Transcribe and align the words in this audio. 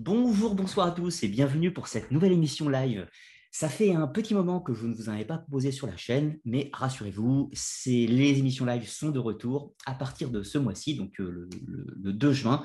Bonjour, 0.00 0.54
bonsoir 0.54 0.86
à 0.86 0.90
tous 0.92 1.24
et 1.24 1.28
bienvenue 1.28 1.72
pour 1.72 1.88
cette 1.88 2.12
nouvelle 2.12 2.30
émission 2.30 2.68
live. 2.68 3.08
Ça 3.50 3.68
fait 3.68 3.92
un 3.92 4.06
petit 4.06 4.32
moment 4.32 4.60
que 4.60 4.72
je 4.72 4.86
ne 4.86 4.94
vous 4.94 5.08
en 5.08 5.12
avais 5.12 5.24
pas 5.24 5.38
proposé 5.38 5.72
sur 5.72 5.88
la 5.88 5.96
chaîne, 5.96 6.38
mais 6.44 6.70
rassurez-vous, 6.72 7.50
les 7.86 8.38
émissions 8.38 8.64
live 8.64 8.88
sont 8.88 9.10
de 9.10 9.18
retour 9.18 9.74
à 9.86 9.94
partir 9.94 10.30
de 10.30 10.44
ce 10.44 10.56
mois-ci, 10.56 10.94
donc 10.94 11.18
euh, 11.18 11.48
le, 11.66 12.12
2 12.12 12.32
juin. 12.32 12.62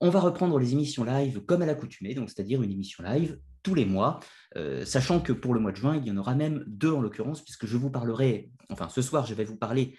On 0.00 0.10
va 0.10 0.18
reprendre 0.18 0.58
les 0.58 0.72
émissions 0.72 1.04
live 1.04 1.42
comme 1.42 1.62
à 1.62 1.66
l'accoutumée, 1.66 2.16
c'est-à-dire 2.26 2.60
une 2.60 2.72
émission 2.72 3.04
live 3.04 3.38
tous 3.62 3.76
les 3.76 3.84
mois, 3.84 4.18
euh, 4.56 4.84
sachant 4.84 5.20
que 5.20 5.32
pour 5.32 5.54
le 5.54 5.60
mois 5.60 5.70
de 5.70 5.76
juin, 5.76 5.96
il 5.96 6.04
y 6.04 6.10
en 6.10 6.16
aura 6.16 6.34
même 6.34 6.64
deux 6.66 6.90
en 6.90 7.00
l'occurrence, 7.00 7.40
puisque 7.44 7.66
je 7.66 7.76
vous 7.76 7.90
parlerai, 7.92 8.50
enfin 8.68 8.88
ce 8.88 9.00
soir, 9.00 9.26
je 9.26 9.34
vais 9.34 9.44
vous 9.44 9.56
parler 9.56 9.96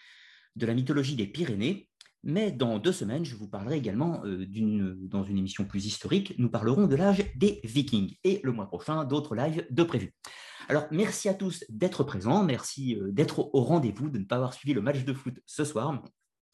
de 0.57 0.65
la 0.65 0.73
mythologie 0.73 1.15
des 1.15 1.27
Pyrénées, 1.27 1.87
mais 2.25 2.51
dans 2.51 2.79
deux 2.79 2.91
semaines, 2.91 3.23
je 3.23 3.35
vous 3.35 3.47
parlerai 3.47 3.77
également 3.77 4.25
euh, 4.25 4.45
dans 4.97 5.23
une 5.23 5.37
émission 5.37 5.63
plus 5.63 5.85
historique, 5.85 6.33
nous 6.39 6.49
parlerons 6.49 6.87
de 6.87 6.95
l'âge 6.95 7.23
des 7.35 7.61
Vikings. 7.63 8.15
Et 8.23 8.41
le 8.43 8.51
mois 8.51 8.65
prochain, 8.65 9.05
d'autres 9.05 9.35
lives 9.35 9.65
de 9.69 9.83
prévus. 9.83 10.13
Alors, 10.67 10.87
merci 10.89 11.29
à 11.29 11.35
tous 11.35 11.63
d'être 11.69 12.03
présents, 12.03 12.43
merci 12.43 12.95
euh, 12.95 13.11
d'être 13.11 13.53
au 13.53 13.61
rendez-vous, 13.61 14.09
de 14.09 14.17
ne 14.17 14.25
pas 14.25 14.37
avoir 14.37 14.55
suivi 14.55 14.73
le 14.73 14.81
match 14.81 15.05
de 15.05 15.13
foot 15.13 15.39
ce 15.45 15.63
soir. 15.63 16.03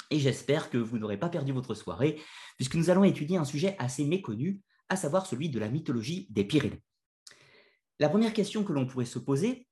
Et 0.09 0.20
j'espère 0.20 0.70
que 0.70 0.77
vous 0.77 0.98
n'aurez 0.98 1.17
pas 1.17 1.29
perdu 1.29 1.53
votre 1.53 1.73
soirée, 1.73 2.20
puisque 2.57 2.76
nous 2.76 2.90
allons 2.90 3.05
étudier 3.05 3.38
un 3.38 3.45
sujet 3.45 3.77
assez 3.79 4.03
méconnu, 4.05 4.59
à 4.90 4.98
savoir 4.98 5.26
celui 5.26 5.49
de 5.49 5.57
la 5.57 5.70
mythologie 5.70 6.27
des 6.31 6.43
Pyrénées. 6.43 6.84
La 7.98 8.09
première 8.09 8.34
question 8.34 8.65
que 8.65 8.73
l'on 8.73 8.85
pourrait 8.85 9.05
se 9.05 9.20
poser, 9.20 9.67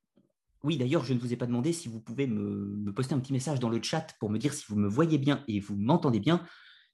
oui, 0.64 0.78
d'ailleurs, 0.78 1.06
je 1.06 1.14
ne 1.14 1.20
vous 1.20 1.32
ai 1.32 1.38
pas 1.38 1.46
demandé 1.46 1.72
si 1.72 1.88
vous 1.88 2.02
pouvez 2.02 2.28
me, 2.28 2.92
poster 2.92 3.16
un 3.16 3.20
petit 3.20 3.34
message 3.34 3.60
dans 3.60 3.70
le 3.70 3.82
chat 3.82 4.08
pour 4.20 4.30
me 4.30 4.38
dire 4.38 4.54
si 4.54 4.66
vous 4.68 4.76
me 4.76 4.90
voyez 4.90 5.18
bien 5.18 5.44
et 5.48 5.60
vous 5.60 5.76
m'entendez 5.76 6.20
bien, 6.20 6.46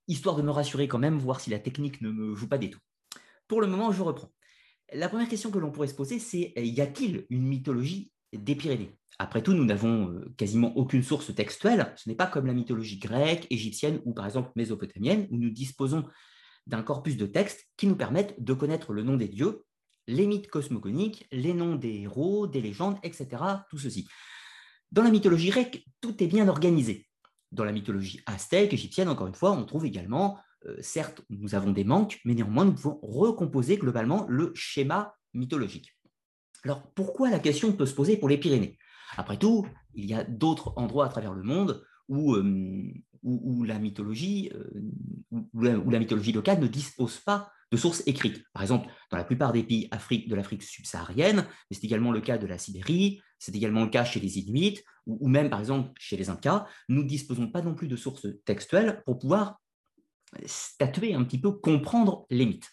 histoire 0.07 0.35
de 0.35 0.43
me 0.43 0.51
rassurer 0.51 0.87
quand 0.87 0.99
même, 0.99 1.17
voir 1.17 1.39
si 1.39 1.49
la 1.49 1.59
technique 1.59 2.01
ne 2.01 2.11
me 2.11 2.35
joue 2.35 2.47
pas 2.47 2.59
des 2.59 2.69
tout. 2.69 2.79
Pour 3.47 3.61
le 3.61 3.67
moment, 3.67 3.91
je 3.91 4.03
reprends. 4.03 4.31
La 4.93 5.09
première 5.09 5.27
question 5.27 5.49
que 5.49 5.57
l'on 5.57 5.71
pourrait 5.71 5.87
se 5.87 5.95
poser, 5.95 6.19
c'est 6.19 6.53
y 6.55 6.79
a-t-il 6.79 7.25
une 7.29 7.47
mythologie 7.47 8.11
des 8.33 8.55
Pyrénées? 8.55 8.95
Après 9.17 9.41
tout, 9.41 9.53
nous 9.53 9.65
n'avons 9.65 10.11
euh, 10.11 10.33
quasiment 10.37 10.75
aucune 10.75 11.01
source 11.01 11.33
textuelle. 11.33 11.93
Ce 11.95 12.07
n'est 12.07 12.15
pas 12.15 12.27
comme 12.27 12.45
la 12.45 12.53
mythologie 12.53 12.99
grecque, 12.99 13.47
égyptienne 13.49 14.01
ou 14.05 14.13
par 14.13 14.25
exemple 14.25 14.51
mésopotamienne, 14.55 15.27
où 15.31 15.37
nous 15.37 15.49
disposons 15.49 16.03
d'un 16.67 16.83
corpus 16.83 17.17
de 17.17 17.25
textes 17.25 17.65
qui 17.77 17.87
nous 17.87 17.95
permettent 17.95 18.35
de 18.43 18.53
connaître 18.53 18.93
le 18.93 19.03
nom 19.03 19.15
des 19.15 19.27
dieux 19.27 19.64
les 20.07 20.27
mythes 20.27 20.47
cosmogoniques, 20.47 21.27
les 21.31 21.53
noms 21.53 21.75
des 21.75 22.01
héros, 22.01 22.47
des 22.47 22.61
légendes, 22.61 22.97
etc. 23.03 23.27
Tout 23.69 23.77
ceci. 23.77 24.07
Dans 24.91 25.03
la 25.03 25.11
mythologie 25.11 25.49
grecque, 25.49 25.83
tout 26.01 26.21
est 26.23 26.27
bien 26.27 26.47
organisé. 26.47 27.07
Dans 27.51 27.63
la 27.63 27.71
mythologie 27.71 28.21
aztèque, 28.25 28.73
égyptienne, 28.73 29.09
encore 29.09 29.27
une 29.27 29.35
fois, 29.35 29.51
on 29.51 29.65
trouve 29.65 29.85
également, 29.85 30.39
euh, 30.65 30.75
certes, 30.81 31.21
nous 31.29 31.55
avons 31.55 31.71
des 31.71 31.83
manques, 31.83 32.19
mais 32.25 32.33
néanmoins, 32.33 32.65
nous 32.65 32.73
pouvons 32.73 32.99
recomposer 33.01 33.77
globalement 33.77 34.25
le 34.29 34.51
schéma 34.55 35.15
mythologique. 35.33 35.91
Alors, 36.63 36.81
pourquoi 36.93 37.29
la 37.29 37.39
question 37.39 37.71
peut 37.73 37.85
se 37.85 37.93
poser 37.93 38.17
pour 38.17 38.29
les 38.29 38.37
Pyrénées? 38.37 38.77
Après 39.17 39.37
tout, 39.37 39.67
il 39.93 40.05
y 40.05 40.13
a 40.13 40.23
d'autres 40.23 40.73
endroits 40.77 41.05
à 41.05 41.09
travers 41.09 41.33
le 41.33 41.43
monde 41.43 41.85
où, 42.07 42.35
euh, 42.35 42.93
la 43.23 43.79
mythologie, 43.79 44.51
euh, 44.53 45.41
où 45.53 45.89
la 45.89 45.99
mythologie 45.99 46.31
locale 46.31 46.59
ne 46.59 46.67
dispose 46.67 47.19
pas 47.19 47.51
de 47.71 47.77
sources 47.77 48.03
écrites. 48.05 48.43
Par 48.53 48.61
exemple, 48.61 48.87
dans 49.11 49.17
la 49.17 49.23
plupart 49.23 49.51
des 49.51 49.63
pays 49.63 49.89
de 49.89 50.35
l'Afrique 50.35 50.63
subsaharienne, 50.63 51.37
mais 51.69 51.75
c'est 51.75 51.83
également 51.83 52.11
le 52.11 52.21
cas 52.21 52.37
de 52.37 52.47
la 52.47 52.57
Sibérie, 52.57 53.21
c'est 53.39 53.55
également 53.55 53.83
le 53.83 53.89
cas 53.89 54.05
chez 54.05 54.19
les 54.19 54.39
Inuits, 54.39 54.81
ou, 55.05 55.27
même 55.27 55.49
par 55.49 55.59
exemple 55.59 55.91
chez 55.97 56.17
les 56.17 56.29
Incas, 56.29 56.65
nous 56.89 57.03
ne 57.03 57.07
disposons 57.07 57.49
pas 57.49 57.61
non 57.61 57.75
plus 57.75 57.87
de 57.87 57.95
sources 57.95 58.27
textuelles 58.45 59.03
pour 59.05 59.19
pouvoir 59.19 59.61
statuer 60.45 61.13
un 61.13 61.23
petit 61.23 61.39
peu, 61.39 61.51
comprendre 61.51 62.25
les 62.29 62.45
mythes. 62.45 62.71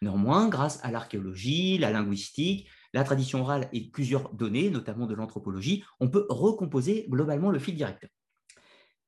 Néanmoins, 0.00 0.48
grâce 0.48 0.84
à 0.84 0.90
l'archéologie, 0.90 1.78
la 1.78 1.90
linguistique, 1.90 2.68
la 2.92 3.04
tradition 3.04 3.40
orale 3.40 3.68
et 3.72 3.90
plusieurs 3.90 4.32
données, 4.34 4.70
notamment 4.70 5.06
de 5.06 5.14
l'anthropologie, 5.14 5.82
on 5.98 6.10
peut 6.10 6.26
recomposer 6.28 7.06
globalement 7.08 7.50
le 7.50 7.58
fil 7.58 7.74
directeur. 7.74 8.10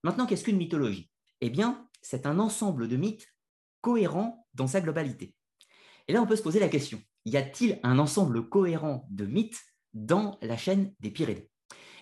Maintenant, 0.02 0.26
qu'est-ce 0.26 0.44
qu'une 0.44 0.56
mythologie? 0.56 1.10
Eh 1.40 1.50
bien, 1.50 1.86
c'est 2.00 2.26
un 2.26 2.38
ensemble 2.38 2.88
de 2.88 2.96
mythes 2.96 3.28
cohérent 3.80 4.43
dans 4.54 4.66
sa 4.66 4.80
globalité. 4.80 5.34
Et 6.08 6.12
là, 6.12 6.22
on 6.22 6.26
peut 6.26 6.36
se 6.36 6.42
poser 6.42 6.60
la 6.60 6.68
question, 6.68 7.00
y 7.24 7.36
a-t-il 7.36 7.80
un 7.82 7.98
ensemble 7.98 8.48
cohérent 8.48 9.06
de 9.10 9.26
mythes 9.26 9.62
dans 9.94 10.38
la 10.42 10.56
chaîne 10.56 10.92
des 11.00 11.10
Pyrénées? 11.10 11.50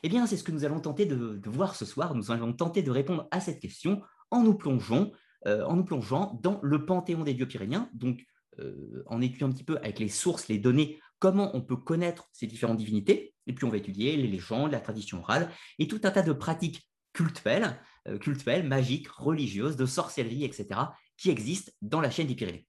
Eh 0.02 0.08
bien, 0.08 0.26
c'est 0.26 0.36
ce 0.36 0.42
que 0.42 0.52
nous 0.52 0.64
allons 0.64 0.80
tenter 0.80 1.06
de, 1.06 1.40
voir 1.48 1.76
ce 1.76 1.84
soir. 1.84 2.14
Nous 2.14 2.32
allons 2.32 2.52
tenter 2.52 2.82
de 2.82 2.90
répondre 2.90 3.28
à 3.30 3.40
cette 3.40 3.60
question 3.60 4.02
en 4.30 4.42
nous 4.42 4.54
plongeant, 4.54 5.12
euh, 5.46 5.64
dans 5.64 6.60
le 6.62 6.84
panthéon 6.84 7.22
des 7.22 7.34
dieux 7.34 7.46
pyrénéens, 7.46 7.88
donc 7.94 8.24
euh, 8.58 9.02
en 9.06 9.20
étudiant 9.20 9.48
un 9.48 9.52
petit 9.52 9.64
peu 9.64 9.76
avec 9.78 9.98
les 9.98 10.08
sources, 10.08 10.48
les 10.48 10.58
données, 10.58 11.00
comment 11.18 11.54
on 11.54 11.60
peut 11.60 11.76
connaître 11.76 12.28
ces 12.32 12.46
différentes 12.46 12.78
divinités. 12.78 13.34
Et 13.46 13.52
puis, 13.52 13.64
on 13.64 13.70
va 13.70 13.76
étudier 13.76 14.16
les 14.16 14.26
légendes, 14.26 14.72
la 14.72 14.80
tradition 14.80 15.20
orale 15.20 15.50
et 15.78 15.86
tout 15.86 16.00
un 16.02 16.10
tas 16.10 16.22
de 16.22 16.32
pratiques 16.32 16.88
cultuelles, 17.12 17.78
euh, 18.08 18.18
cultuelles 18.18 18.66
magiques, 18.66 19.08
religieuses, 19.08 19.76
de 19.76 19.86
sorcellerie, 19.86 20.44
etc., 20.44 20.80
qui 21.22 21.30
existe 21.30 21.72
dans 21.82 22.00
la 22.00 22.10
chaîne 22.10 22.26
des 22.26 22.34
Pyrénées. 22.34 22.66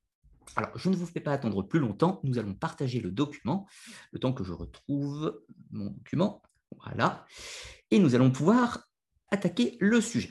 Alors, 0.56 0.78
je 0.78 0.88
ne 0.88 0.96
vous 0.96 1.08
fais 1.08 1.20
pas 1.20 1.32
attendre 1.32 1.64
plus 1.64 1.80
longtemps, 1.80 2.20
nous 2.24 2.38
allons 2.38 2.54
partager 2.54 3.00
le 3.00 3.10
document, 3.10 3.66
le 4.12 4.20
temps 4.20 4.32
que 4.32 4.44
je 4.44 4.54
retrouve 4.54 5.42
mon 5.72 5.90
document, 5.90 6.44
voilà, 6.84 7.26
et 7.90 7.98
nous 7.98 8.14
allons 8.14 8.30
pouvoir 8.30 8.88
attaquer 9.32 9.76
le 9.80 10.00
sujet. 10.02 10.30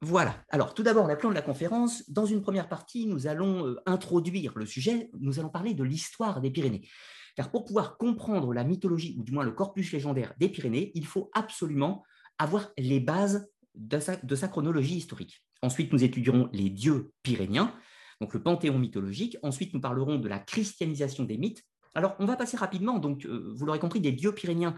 Voilà. 0.00 0.42
Alors, 0.48 0.72
tout 0.72 0.82
d'abord, 0.82 1.06
la 1.06 1.14
plan 1.14 1.28
de 1.28 1.34
la 1.34 1.42
conférence. 1.42 2.08
Dans 2.08 2.24
une 2.24 2.40
première 2.40 2.70
partie, 2.70 3.06
nous 3.06 3.26
allons 3.26 3.66
euh, 3.66 3.76
introduire 3.84 4.56
le 4.56 4.64
sujet. 4.64 5.10
Nous 5.20 5.38
allons 5.38 5.50
parler 5.50 5.74
de 5.74 5.84
l'histoire 5.84 6.40
des 6.40 6.50
Pyrénées. 6.50 6.88
Car 7.36 7.50
pour 7.50 7.66
pouvoir 7.66 7.98
comprendre 7.98 8.54
la 8.54 8.64
mythologie, 8.64 9.14
ou 9.18 9.22
du 9.22 9.32
moins 9.32 9.44
le 9.44 9.52
corpus 9.52 9.92
légendaire 9.92 10.32
des 10.38 10.48
Pyrénées, 10.48 10.90
il 10.94 11.06
faut 11.06 11.30
absolument 11.34 12.02
avoir 12.38 12.70
les 12.78 12.98
bases 12.98 13.46
de 13.74 14.34
sa 14.34 14.48
chronologie 14.48 14.96
historique. 14.96 15.44
Ensuite, 15.62 15.92
nous 15.92 16.02
étudierons 16.02 16.48
les 16.52 16.70
dieux 16.70 17.12
pyréniens, 17.22 17.74
donc 18.20 18.34
le 18.34 18.42
panthéon 18.42 18.78
mythologique. 18.78 19.36
Ensuite, 19.42 19.72
nous 19.74 19.80
parlerons 19.80 20.18
de 20.18 20.28
la 20.28 20.38
christianisation 20.38 21.24
des 21.24 21.38
mythes. 21.38 21.64
Alors, 21.94 22.16
on 22.18 22.26
va 22.26 22.36
passer 22.36 22.56
rapidement, 22.56 22.98
donc 22.98 23.26
euh, 23.26 23.52
vous 23.54 23.64
l'aurez 23.64 23.78
compris, 23.78 24.00
des 24.00 24.12
dieux 24.12 24.34
pyréniens 24.34 24.76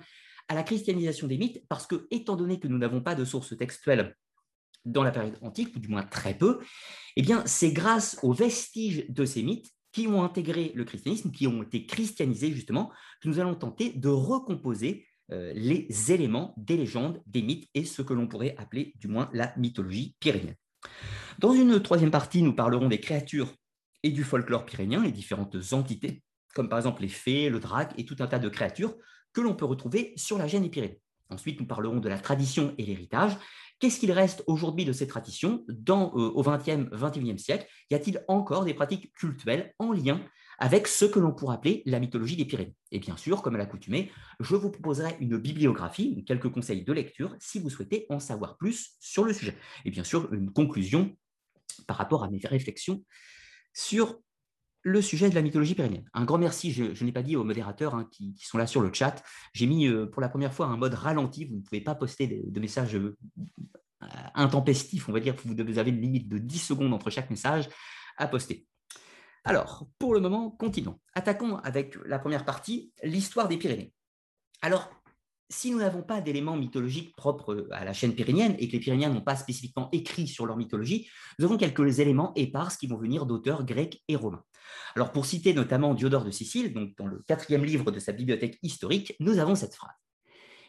à 0.48 0.54
la 0.54 0.62
christianisation 0.62 1.26
des 1.26 1.38
mythes, 1.38 1.64
parce 1.68 1.86
que, 1.86 2.06
étant 2.10 2.36
donné 2.36 2.60
que 2.60 2.68
nous 2.68 2.78
n'avons 2.78 3.00
pas 3.00 3.14
de 3.14 3.24
sources 3.24 3.56
textuelles 3.56 4.14
dans 4.84 5.02
la 5.02 5.10
période 5.10 5.38
antique, 5.40 5.74
ou 5.74 5.78
du 5.78 5.88
moins 5.88 6.02
très 6.02 6.36
peu, 6.36 6.60
eh 7.16 7.22
bien, 7.22 7.42
c'est 7.46 7.72
grâce 7.72 8.18
aux 8.22 8.32
vestiges 8.32 9.06
de 9.08 9.24
ces 9.24 9.42
mythes 9.42 9.70
qui 9.92 10.08
ont 10.08 10.22
intégré 10.22 10.72
le 10.74 10.84
christianisme, 10.84 11.30
qui 11.30 11.46
ont 11.46 11.62
été 11.62 11.86
christianisés 11.86 12.50
justement, 12.50 12.90
que 13.22 13.28
nous 13.28 13.38
allons 13.38 13.54
tenter 13.54 13.90
de 13.90 14.08
recomposer 14.08 15.06
euh, 15.30 15.52
les 15.54 16.12
éléments 16.12 16.52
des 16.58 16.76
légendes, 16.76 17.22
des 17.26 17.40
mythes 17.40 17.70
et 17.74 17.84
ce 17.84 18.02
que 18.02 18.12
l'on 18.12 18.26
pourrait 18.26 18.54
appeler 18.58 18.92
du 18.96 19.08
moins 19.08 19.30
la 19.32 19.54
mythologie 19.56 20.16
pyrénéenne. 20.20 20.56
Dans 21.38 21.52
une 21.52 21.80
troisième 21.82 22.10
partie, 22.10 22.42
nous 22.42 22.54
parlerons 22.54 22.88
des 22.88 23.00
créatures 23.00 23.52
et 24.02 24.10
du 24.10 24.22
folklore 24.22 24.66
pyrénéen, 24.66 25.02
les 25.02 25.12
différentes 25.12 25.56
entités, 25.72 26.22
comme 26.54 26.68
par 26.68 26.78
exemple 26.78 27.02
les 27.02 27.08
fées, 27.08 27.48
le 27.48 27.58
drac 27.58 27.92
et 27.98 28.04
tout 28.04 28.16
un 28.20 28.26
tas 28.26 28.38
de 28.38 28.48
créatures 28.48 28.94
que 29.32 29.40
l'on 29.40 29.54
peut 29.54 29.64
retrouver 29.64 30.12
sur 30.16 30.38
la 30.38 30.46
gêne 30.46 30.70
Pyrénées. 30.70 31.00
Ensuite, 31.30 31.58
nous 31.60 31.66
parlerons 31.66 32.00
de 32.00 32.08
la 32.08 32.18
tradition 32.18 32.74
et 32.78 32.84
l'héritage. 32.84 33.36
Qu'est-ce 33.80 33.98
qu'il 33.98 34.12
reste 34.12 34.44
aujourd'hui 34.46 34.84
de 34.84 34.92
ces 34.92 35.06
traditions 35.06 35.64
dans, 35.68 36.12
euh, 36.14 36.30
au 36.30 36.42
XXe, 36.42 36.90
XXIe 36.92 37.38
siècle? 37.38 37.66
Y 37.90 37.94
a-t-il 37.94 38.24
encore 38.28 38.64
des 38.64 38.74
pratiques 38.74 39.12
cultuelles 39.14 39.74
en 39.78 39.92
lien 39.92 40.20
avec 40.58 40.86
ce 40.86 41.04
que 41.04 41.18
l'on 41.18 41.32
pourrait 41.32 41.56
appeler 41.56 41.82
la 41.86 42.00
mythologie 42.00 42.36
des 42.36 42.44
Pyrénées. 42.44 42.74
Et 42.92 42.98
bien 42.98 43.16
sûr, 43.16 43.42
comme 43.42 43.54
à 43.54 43.58
l'accoutumée, 43.58 44.10
je 44.40 44.54
vous 44.54 44.70
proposerai 44.70 45.16
une 45.20 45.36
bibliographie, 45.36 46.24
quelques 46.26 46.50
conseils 46.50 46.84
de 46.84 46.92
lecture 46.92 47.34
si 47.40 47.58
vous 47.58 47.70
souhaitez 47.70 48.06
en 48.08 48.20
savoir 48.20 48.56
plus 48.56 48.92
sur 49.00 49.24
le 49.24 49.32
sujet. 49.32 49.56
Et 49.84 49.90
bien 49.90 50.04
sûr, 50.04 50.32
une 50.32 50.50
conclusion 50.52 51.16
par 51.86 51.96
rapport 51.96 52.24
à 52.24 52.30
mes 52.30 52.40
réflexions 52.44 53.04
sur 53.72 54.20
le 54.82 55.00
sujet 55.00 55.30
de 55.30 55.34
la 55.34 55.42
mythologie 55.42 55.74
pyrénéenne. 55.74 56.04
Un 56.12 56.24
grand 56.24 56.38
merci, 56.38 56.70
je, 56.70 57.04
n'ai 57.04 57.12
pas 57.12 57.22
dit 57.22 57.36
aux 57.36 57.44
modérateurs 57.44 57.94
hein, 57.94 58.06
qui, 58.12 58.34
sont 58.38 58.58
là 58.58 58.66
sur 58.66 58.82
le 58.82 58.92
chat, 58.92 59.22
j'ai 59.54 59.66
mis 59.66 59.86
euh, 59.88 60.06
pour 60.06 60.20
la 60.20 60.28
première 60.28 60.52
fois 60.52 60.66
un 60.66 60.76
mode 60.76 60.92
ralenti, 60.92 61.46
vous 61.46 61.56
ne 61.56 61.62
pouvez 61.62 61.80
pas 61.80 61.94
poster 61.94 62.42
de, 62.46 62.60
messages 62.60 62.94
euh, 62.94 63.16
intempestifs, 64.34 65.08
on 65.08 65.12
va 65.12 65.20
dire, 65.20 65.34
vous 65.42 65.78
avez 65.78 65.90
une 65.90 66.02
limite 66.02 66.28
de 66.28 66.36
10 66.36 66.58
secondes 66.58 66.92
entre 66.92 67.08
chaque 67.08 67.30
message 67.30 67.68
à 68.18 68.28
poster. 68.28 68.66
Alors, 69.44 69.86
pour 69.98 70.14
le 70.14 70.20
moment, 70.20 70.50
continuons. 70.50 70.98
Attaquons 71.12 71.56
avec 71.58 71.96
la 72.06 72.18
première 72.18 72.46
partie, 72.46 72.92
l'histoire 73.02 73.46
des 73.46 73.58
Pyrénées. 73.58 73.92
Alors, 74.62 74.90
si 75.50 75.70
nous 75.70 75.78
n'avons 75.78 76.02
pas 76.02 76.22
d'éléments 76.22 76.56
mythologiques 76.56 77.14
propres 77.14 77.68
à 77.70 77.84
la 77.84 77.92
chaîne 77.92 78.14
pyrénéenne 78.14 78.56
et 78.58 78.66
que 78.66 78.72
les 78.72 78.80
Pyrénéens 78.80 79.10
n'ont 79.10 79.20
pas 79.20 79.36
spécifiquement 79.36 79.90
écrit 79.92 80.26
sur 80.26 80.46
leur 80.46 80.56
mythologie, 80.56 81.10
nous 81.38 81.44
avons 81.44 81.58
quelques 81.58 81.98
éléments 81.98 82.32
épars 82.34 82.74
qui 82.78 82.86
vont 82.86 82.96
venir 82.96 83.26
d'auteurs 83.26 83.66
grecs 83.66 84.02
et 84.08 84.16
romains. 84.16 84.42
Alors, 84.96 85.12
pour 85.12 85.26
citer 85.26 85.52
notamment 85.52 85.92
Diodore 85.92 86.24
de 86.24 86.30
Sicile, 86.30 86.72
donc 86.72 86.96
dans 86.96 87.06
le 87.06 87.22
quatrième 87.26 87.66
livre 87.66 87.90
de 87.90 87.98
sa 87.98 88.12
bibliothèque 88.12 88.58
historique, 88.62 89.14
nous 89.20 89.38
avons 89.38 89.54
cette 89.54 89.74
phrase. 89.74 89.94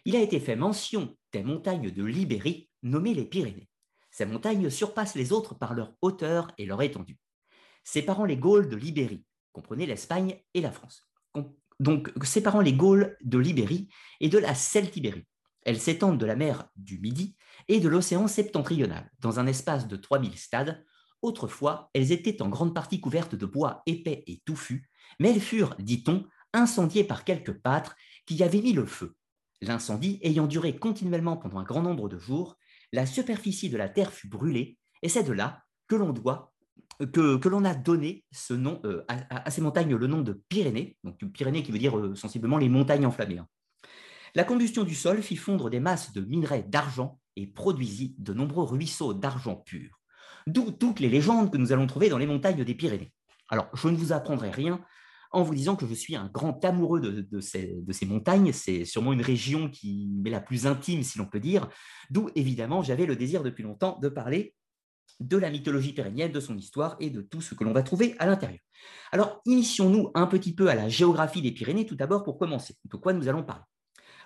Il 0.04 0.18
a 0.18 0.22
été 0.22 0.42
fait 0.42 0.58
mention 0.58 1.16
des 1.32 1.44
montagnes 1.44 1.92
de 1.92 2.04
l'Ibérie, 2.04 2.70
nommées 2.84 3.14
les 3.14 3.26
Pyrénées. 3.26 3.70
Ces 4.12 4.26
montagnes 4.26 4.70
surpassent 4.70 5.16
les 5.16 5.32
autres 5.32 5.56
par 5.56 5.74
leur 5.74 5.94
hauteur 6.02 6.52
et 6.58 6.66
leur 6.66 6.82
étendue. 6.82 7.18
Séparant 7.86 8.26
les 8.26 8.36
Gaules 8.36 8.68
de 8.68 8.76
l'Ibérie, 8.76 9.24
comprenez 9.54 9.86
l'Espagne 9.86 10.36
et 10.54 10.60
la 10.60 10.72
France. 10.72 11.08
Donc, 11.80 12.12
séparant 12.24 12.62
les 12.62 12.74
Gaules 12.74 13.18
de 13.24 13.38
l'Ibérie 13.38 13.90
et 14.20 14.30
de 14.30 14.38
la 14.38 14.56
Celtibérie. 14.56 15.28
Elles 15.64 15.80
s'étendent 15.80 16.18
de 16.18 16.26
la 16.26 16.36
mer 16.36 16.70
du 16.76 17.00
Midi 17.00 17.36
et 17.68 17.80
de 17.80 17.90
l'océan 17.90 18.28
septentrional, 18.28 19.12
dans 19.20 19.40
un 19.40 19.48
espace 19.48 19.88
de 19.88 19.96
3000 19.96 20.38
stades. 20.38 20.86
Autrefois, 21.22 21.90
elles 21.94 22.12
étaient 22.12 22.42
en 22.42 22.50
grande 22.50 22.74
partie 22.74 23.02
couvertes 23.02 23.36
de 23.36 23.46
bois 23.46 23.82
épais 23.86 24.24
et 24.28 24.42
touffus, 24.46 24.90
mais 25.20 25.32
elles 25.32 25.42
furent, 25.42 25.76
dit-on, 25.80 26.26
incendiées 26.54 27.04
par 27.04 27.24
quelques 27.24 27.54
pâtres 27.54 27.96
qui 28.26 28.36
y 28.36 28.44
avaient 28.44 28.62
mis 28.62 28.74
le 28.74 28.86
feu. 28.86 29.16
L'incendie 29.62 30.20
ayant 30.22 30.48
duré 30.48 30.78
continuellement 30.78 31.38
pendant 31.38 31.60
un 31.60 31.64
grand 31.64 31.82
nombre 31.82 32.10
de 32.10 32.20
jours, 32.20 32.58
la 32.94 33.06
superficie 33.06 33.70
de 33.70 33.78
la 33.78 33.90
terre 33.90 34.14
fut 34.14 34.30
brûlée, 34.30 34.78
et 35.02 35.10
c'est 35.10 35.24
de 35.24 35.34
là 35.34 35.64
que 35.88 35.96
l'on 35.96 36.14
doit 36.14 36.55
que, 37.12 37.48
l'on 37.48 37.66
a 37.66 37.74
donné 37.74 38.24
ce 38.32 38.54
nom 38.54 38.80
euh, 38.86 39.04
à, 39.08 39.50
ces 39.52 39.62
montagnes 39.62 39.96
le 39.96 40.08
nom 40.08 40.22
de 40.22 40.42
Pyrénées, 40.50 40.98
donc 41.04 41.18
Pyrénées 41.32 41.64
qui 41.64 41.72
veut 41.72 41.80
dire 41.80 41.98
euh, 41.98 42.16
sensiblement 42.16 42.58
les 42.58 42.70
montagnes 42.70 43.06
enflammées. 43.06 43.40
Hein. 43.40 43.48
La 44.34 44.44
combustion 44.44 44.84
du 44.84 44.96
sol 44.96 45.22
fit 45.22 45.36
fondre 45.36 45.70
des 45.70 45.80
masses 45.80 46.14
de 46.14 46.22
minerais 46.22 46.64
d'argent 46.64 47.20
et 47.36 47.48
produisit 47.48 48.16
de 48.18 48.34
nombreux 48.34 48.66
ruisseaux 48.66 49.14
d'argent 49.14 49.56
pur, 49.56 50.00
d'où 50.48 50.72
toutes 50.72 51.00
les 51.00 51.10
légendes 51.10 51.52
que 51.52 51.58
nous 51.58 51.72
allons 51.72 51.88
trouver 51.88 52.10
dans 52.10 52.18
les 52.18 52.28
montagnes 52.28 52.64
des 52.64 52.76
Pyrénées. 52.76 53.14
Alors, 53.50 53.68
je 53.74 53.88
ne 53.88 53.96
vous 53.96 54.12
apprendrai 54.12 54.52
rien 54.52 54.82
en 55.32 55.44
vous 55.44 55.54
disant 55.54 55.76
que 55.76 55.86
je 55.86 55.94
suis 55.94 56.16
un 56.16 56.30
grand 56.34 56.64
amoureux 56.64 57.02
de, 57.02 57.40
ces, 57.42 57.76
de 57.82 57.92
ces, 57.92 58.06
montagnes. 58.06 58.54
C'est 58.54 58.86
sûrement 58.86 59.12
une 59.12 59.22
région 59.22 59.70
qui 59.70 60.10
m'est 60.24 60.30
la 60.30 60.40
plus 60.40 60.66
intime, 60.66 61.04
si 61.04 61.18
l'on 61.18 61.26
peut 61.26 61.42
dire, 61.42 61.68
d'où 62.10 62.30
évidemment 62.36 62.82
j'avais 62.82 63.06
le 63.06 63.18
désir 63.18 63.44
depuis 63.44 63.64
longtemps 63.64 64.00
de 64.02 64.08
parler 64.08 64.56
de 65.20 65.38
la 65.38 65.50
mythologie 65.50 65.94
pyrénéenne, 65.94 66.32
de 66.32 66.40
son 66.40 66.58
histoire 66.58 66.98
et 67.00 67.10
de 67.10 67.22
tout 67.22 67.42
ce 67.42 67.56
que 67.56 67.64
l'on 67.64 67.74
va 67.74 67.84
trouver 67.84 68.16
à 68.20 68.26
l'intérieur. 68.26 68.60
Alors, 69.12 69.42
initions-nous 69.46 70.12
un 70.14 70.28
petit 70.28 70.54
peu 70.54 70.68
à 70.70 70.76
la 70.76 70.90
géographie 70.90 71.42
des 71.42 71.52
Pyrénées, 71.52 71.86
tout 71.86 71.96
d'abord 71.96 72.24
pour 72.24 72.38
commencer. 72.38 72.76
De 72.86 72.98
quoi 72.98 73.14
nous 73.14 73.28
allons 73.28 73.44
parler? 73.44 73.64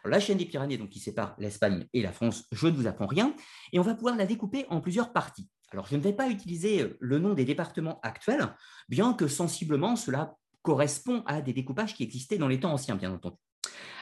La 0.06 0.20
chaîne 0.20 0.38
des 0.38 0.46
Pyrénées, 0.46 0.78
donc, 0.78 0.90
qui 0.90 1.00
sépare 1.00 1.36
l'Espagne 1.38 1.86
et 1.94 2.02
la 2.02 2.12
France, 2.12 2.46
je 2.52 2.68
ne 2.68 2.76
vous 2.76 2.88
apprends 2.88 3.08
rien, 3.08 3.36
et 3.74 3.80
on 3.80 3.84
va 3.84 3.96
pouvoir 3.96 4.16
la 4.16 4.26
découper 4.26 4.66
en 4.70 4.82
plusieurs 4.82 5.12
parties. 5.12 5.50
Alors, 5.72 5.88
je 5.88 5.96
ne 5.96 6.02
vais 6.02 6.14
pas 6.14 6.30
utiliser 6.30 6.82
euh, 6.82 6.98
le 7.00 7.20
nom 7.20 7.34
des 7.34 7.46
départements 7.46 8.00
actuels, 8.02 8.56
bien 8.88 9.14
que 9.14 9.28
sensiblement 9.28 9.96
cela 9.96 10.36
correspond 10.62 11.22
à 11.26 11.42
des 11.42 11.54
découpages 11.54 11.94
qui 11.94 12.04
existaient 12.04 12.38
dans 12.38 12.48
les 12.48 12.60
temps 12.60 12.74
anciens, 12.74 12.96
bien 12.96 13.12
entendu. 13.12 13.38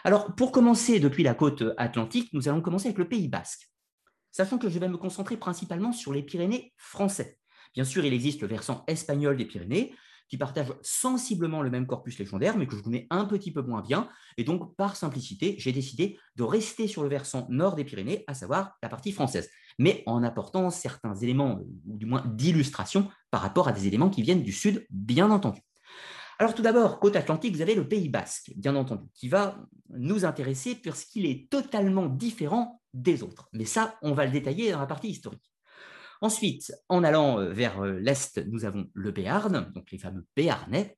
Alors, 0.03 0.33
pour 0.35 0.51
commencer 0.51 1.00
depuis 1.00 1.24
la 1.24 1.33
côte 1.33 1.63
atlantique, 1.77 2.29
nous 2.31 2.47
allons 2.47 2.62
commencer 2.62 2.88
avec 2.88 2.97
le 2.97 3.09
Pays 3.09 3.27
basque 3.27 3.69
sachant 4.31 4.57
que 4.57 4.69
je 4.69 4.79
vais 4.79 4.89
me 4.89 4.97
concentrer 4.97 5.38
principalement 5.38 5.91
sur 5.91 6.13
les 6.13 6.24
Pyrénées 6.24 6.74
français. 6.77 7.38
Bien 7.74 7.83
sûr, 7.83 8.06
il 8.06 8.13
existe 8.13 8.41
le 8.41 8.47
versant 8.47 8.83
espagnol 8.88 9.38
des 9.38 9.45
Pyrénées, 9.45 9.94
qui 10.29 10.38
partage 10.38 10.74
sensiblement 10.81 11.62
le 11.62 11.69
même 11.69 11.88
corpus 11.88 12.19
légendaire, 12.19 12.57
mais 12.57 12.68
que 12.68 12.75
je 12.75 12.81
connais 12.81 13.07
un 13.09 13.25
petit 13.25 13.51
peu 13.51 13.62
moins 13.62 13.81
bien. 13.81 14.09
Et 14.38 14.44
donc, 14.44 14.75
par 14.75 14.95
simplicité, 14.95 15.56
j'ai 15.57 15.71
décidé 15.71 16.19
de 16.35 16.44
rester 16.44 16.88
sur 16.88 17.03
le 17.03 17.09
versant 17.09 17.47
nord 17.50 17.75
des 17.75 17.85
Pyrénées, 17.85 18.24
à 18.27 18.33
savoir 18.33 18.74
la 18.83 18.89
partie 18.89 19.12
française, 19.12 19.50
mais 19.79 20.03
en 20.06 20.24
apportant 20.24 20.69
certains 20.69 21.15
éléments, 21.15 21.59
ou 21.85 21.97
du 21.97 22.06
moins 22.06 22.24
d'illustration, 22.27 23.09
par 23.31 23.41
rapport 23.41 23.68
à 23.68 23.71
des 23.71 23.88
éléments 23.88 24.09
qui 24.09 24.21
viennent 24.21 24.44
du 24.44 24.51
sud, 24.51 24.85
bien 24.89 25.31
entendu. 25.31 25.62
Alors 26.39 26.53
tout 26.53 26.62
d'abord, 26.62 27.00
côte 27.00 27.15
atlantique, 27.15 27.56
vous 27.56 27.62
avez 27.62 27.74
le 27.74 27.88
Pays 27.88 28.09
basque, 28.09 28.51
bien 28.56 28.75
entendu, 28.75 29.07
qui 29.15 29.27
va 29.27 29.57
nous 29.89 30.24
intéresser 30.24 30.75
puisqu'il 30.75 31.25
est 31.25 31.50
totalement 31.50 32.06
différent 32.06 32.79
des 32.97 33.23
autres. 33.23 33.47
Mais 33.53 33.65
ça, 33.65 33.95
on 34.01 34.13
va 34.13 34.25
le 34.25 34.31
détailler 34.31 34.71
dans 34.71 34.79
la 34.79 34.85
partie 34.85 35.09
historique. 35.09 35.51
Ensuite, 36.21 36.73
en 36.89 37.03
allant 37.03 37.39
euh, 37.39 37.49
vers 37.49 37.81
euh, 37.81 37.99
l'est, 37.99 38.39
nous 38.47 38.65
avons 38.65 38.89
le 38.94 39.11
Béarn, 39.11 39.71
donc 39.73 39.91
les 39.91 39.99
fameux 39.99 40.25
Béarnais. 40.35 40.97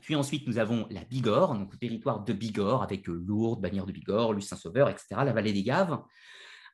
Puis 0.00 0.14
ensuite, 0.14 0.46
nous 0.46 0.58
avons 0.58 0.86
la 0.90 1.04
Bigorre, 1.04 1.54
donc 1.54 1.72
le 1.72 1.78
territoire 1.78 2.22
de 2.22 2.32
Bigorre, 2.32 2.82
avec 2.82 3.08
euh, 3.08 3.24
Lourdes, 3.26 3.60
Bagnères 3.60 3.86
de 3.86 3.92
Bigorre, 3.92 4.32
Luce 4.32 4.46
Saint-Sauveur, 4.46 4.88
etc., 4.88 5.06
la 5.10 5.32
vallée 5.32 5.52
des 5.52 5.64
Gaves. 5.64 5.98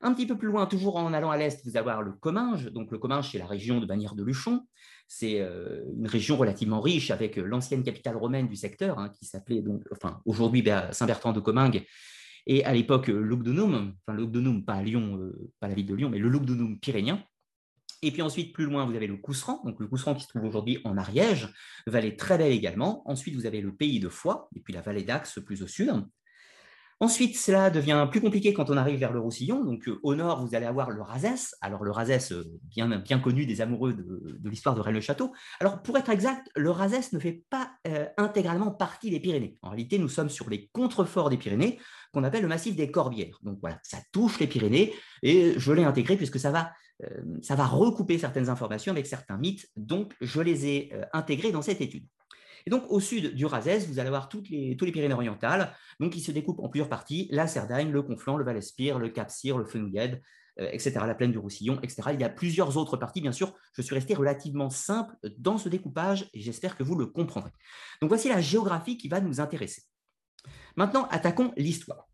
Un 0.03 0.13
petit 0.13 0.25
peu 0.25 0.37
plus 0.37 0.47
loin, 0.47 0.65
toujours 0.65 0.95
en 0.95 1.13
allant 1.13 1.31
à 1.31 1.37
l'est, 1.37 1.63
vous 1.65 1.77
allez 1.77 1.91
le 2.03 2.13
Comminges. 2.13 2.71
Donc 2.71 2.91
le 2.91 2.97
Comminges, 2.97 3.31
c'est 3.31 3.37
la 3.37 3.45
région 3.45 3.79
de 3.79 3.85
Bagnères 3.85 4.15
de 4.15 4.23
Luchon. 4.23 4.65
C'est 5.07 5.37
une 5.37 6.07
région 6.07 6.37
relativement 6.37 6.81
riche 6.81 7.11
avec 7.11 7.35
l'ancienne 7.35 7.83
capitale 7.83 8.17
romaine 8.17 8.47
du 8.47 8.55
secteur, 8.55 8.97
hein, 8.97 9.09
qui 9.09 9.25
s'appelait 9.25 9.61
donc, 9.61 9.83
enfin 9.91 10.21
aujourd'hui 10.25 10.63
Saint-Bertrand 10.91 11.33
de 11.33 11.39
Comminges, 11.39 11.83
et 12.47 12.63
à 12.65 12.73
l'époque 12.73 13.07
Lugdunum, 13.07 13.93
enfin 14.05 14.17
Lugdunum, 14.17 14.65
pas 14.65 14.81
Lyon, 14.81 15.17
euh, 15.19 15.51
pas 15.59 15.67
la 15.67 15.73
ville 15.73 15.85
de 15.85 15.95
Lyon, 15.95 16.09
mais 16.09 16.19
le 16.19 16.29
Lugdunum 16.29 16.79
pyrénéen. 16.79 17.23
Et 18.03 18.11
puis 18.11 18.23
ensuite, 18.23 18.51
plus 18.53 18.65
loin, 18.65 18.85
vous 18.85 18.95
avez 18.95 19.05
le 19.05 19.17
Cousseran, 19.17 19.61
donc 19.63 19.79
le 19.79 19.87
Cousseran 19.87 20.15
qui 20.15 20.23
se 20.23 20.27
trouve 20.27 20.43
aujourd'hui 20.43 20.79
en 20.85 20.97
Ariège, 20.97 21.49
vallée 21.85 22.15
très 22.15 22.37
belle 22.37 22.51
également. 22.51 23.07
Ensuite, 23.07 23.35
vous 23.35 23.45
avez 23.45 23.61
le 23.61 23.75
pays 23.75 23.99
de 23.99 24.09
Foix, 24.09 24.49
et 24.55 24.59
puis 24.59 24.73
la 24.73 24.81
vallée 24.81 25.03
d'Axe 25.03 25.39
plus 25.45 25.61
au 25.61 25.67
sud. 25.67 25.93
Ensuite, 27.01 27.35
cela 27.35 27.71
devient 27.71 28.07
plus 28.11 28.21
compliqué 28.21 28.53
quand 28.53 28.69
on 28.69 28.77
arrive 28.77 28.99
vers 28.99 29.11
le 29.11 29.19
Roussillon. 29.19 29.63
Donc, 29.63 29.87
euh, 29.87 29.99
au 30.03 30.13
nord, 30.13 30.45
vous 30.45 30.53
allez 30.53 30.67
avoir 30.67 30.91
le 30.91 31.01
Razès. 31.01 31.55
Alors, 31.59 31.83
le 31.83 31.89
Razès, 31.89 32.31
euh, 32.31 32.45
bien, 32.75 33.19
connu 33.19 33.47
des 33.47 33.59
amoureux 33.59 33.93
de, 33.93 34.47
l'histoire 34.47 34.75
de 34.75 34.81
Rennes-le-Château. 34.81 35.33
Alors, 35.59 35.81
pour 35.81 35.97
être 35.97 36.11
exact, 36.11 36.51
le 36.55 36.69
Razès 36.69 37.11
ne 37.11 37.17
fait 37.17 37.43
pas 37.49 37.71
euh, 37.87 38.05
intégralement 38.17 38.69
partie 38.69 39.09
des 39.09 39.19
Pyrénées. 39.19 39.57
En 39.63 39.69
réalité, 39.69 39.97
nous 39.97 40.09
sommes 40.09 40.29
sur 40.29 40.47
les 40.47 40.69
contreforts 40.73 41.31
des 41.31 41.37
Pyrénées, 41.37 41.79
qu'on 42.13 42.23
appelle 42.23 42.43
le 42.43 42.47
massif 42.47 42.75
des 42.75 42.91
Corbières. 42.91 43.39
Donc, 43.41 43.57
voilà, 43.61 43.79
ça 43.81 43.97
touche 44.11 44.39
les 44.39 44.45
Pyrénées 44.45 44.93
et 45.23 45.55
je 45.57 45.71
l'ai 45.71 45.83
intégré 45.83 46.17
puisque 46.17 46.39
ça 46.39 46.51
va, 46.51 46.71
ça 47.41 47.55
va 47.55 47.65
recouper 47.65 48.19
certaines 48.19 48.49
informations 48.49 48.91
avec 48.91 49.07
certains 49.07 49.37
mythes. 49.37 49.65
Donc, 49.75 50.13
je 50.21 50.39
les 50.39 50.67
ai 50.67 50.93
intégrés 51.13 51.51
dans 51.51 51.63
cette 51.63 51.81
étude. 51.81 52.05
Et 52.65 52.69
donc, 52.69 52.83
au 52.89 52.99
sud 52.99 53.33
du 53.35 53.45
Razès, 53.45 53.87
vous 53.87 53.99
allez 53.99 54.07
avoir 54.07 54.29
tous 54.29 54.43
les 54.49 54.75
Pyrénées-Orientales, 54.75 55.75
donc 55.99 56.13
qui 56.13 56.21
se 56.21 56.31
découpent 56.31 56.59
en 56.59 56.69
plusieurs 56.69 56.89
parties 56.89 57.27
la 57.31 57.47
Cerdagne, 57.47 57.91
le 57.91 58.01
Conflent, 58.01 58.37
le 58.37 58.43
Val-Espire, 58.43 58.99
le 58.99 59.09
Cap-Cyr, 59.09 59.57
le 59.57 59.65
Fenouillède, 59.65 60.21
euh, 60.59 60.69
etc., 60.71 60.91
la 61.07 61.15
plaine 61.15 61.31
du 61.31 61.37
Roussillon, 61.37 61.79
etc. 61.81 62.09
Il 62.13 62.19
y 62.19 62.23
a 62.23 62.29
plusieurs 62.29 62.77
autres 62.77 62.97
parties, 62.97 63.21
bien 63.21 63.31
sûr. 63.31 63.53
Je 63.73 63.81
suis 63.81 63.95
resté 63.95 64.13
relativement 64.13 64.69
simple 64.69 65.15
dans 65.37 65.57
ce 65.57 65.69
découpage 65.69 66.29
et 66.33 66.41
j'espère 66.41 66.75
que 66.75 66.83
vous 66.83 66.95
le 66.95 67.05
comprendrez. 67.05 67.51
Donc, 68.01 68.09
voici 68.09 68.27
la 68.27 68.41
géographie 68.41 68.97
qui 68.97 69.07
va 69.07 69.21
nous 69.21 69.39
intéresser. 69.39 69.83
Maintenant, 70.75 71.07
attaquons 71.09 71.53
l'histoire. 71.55 72.07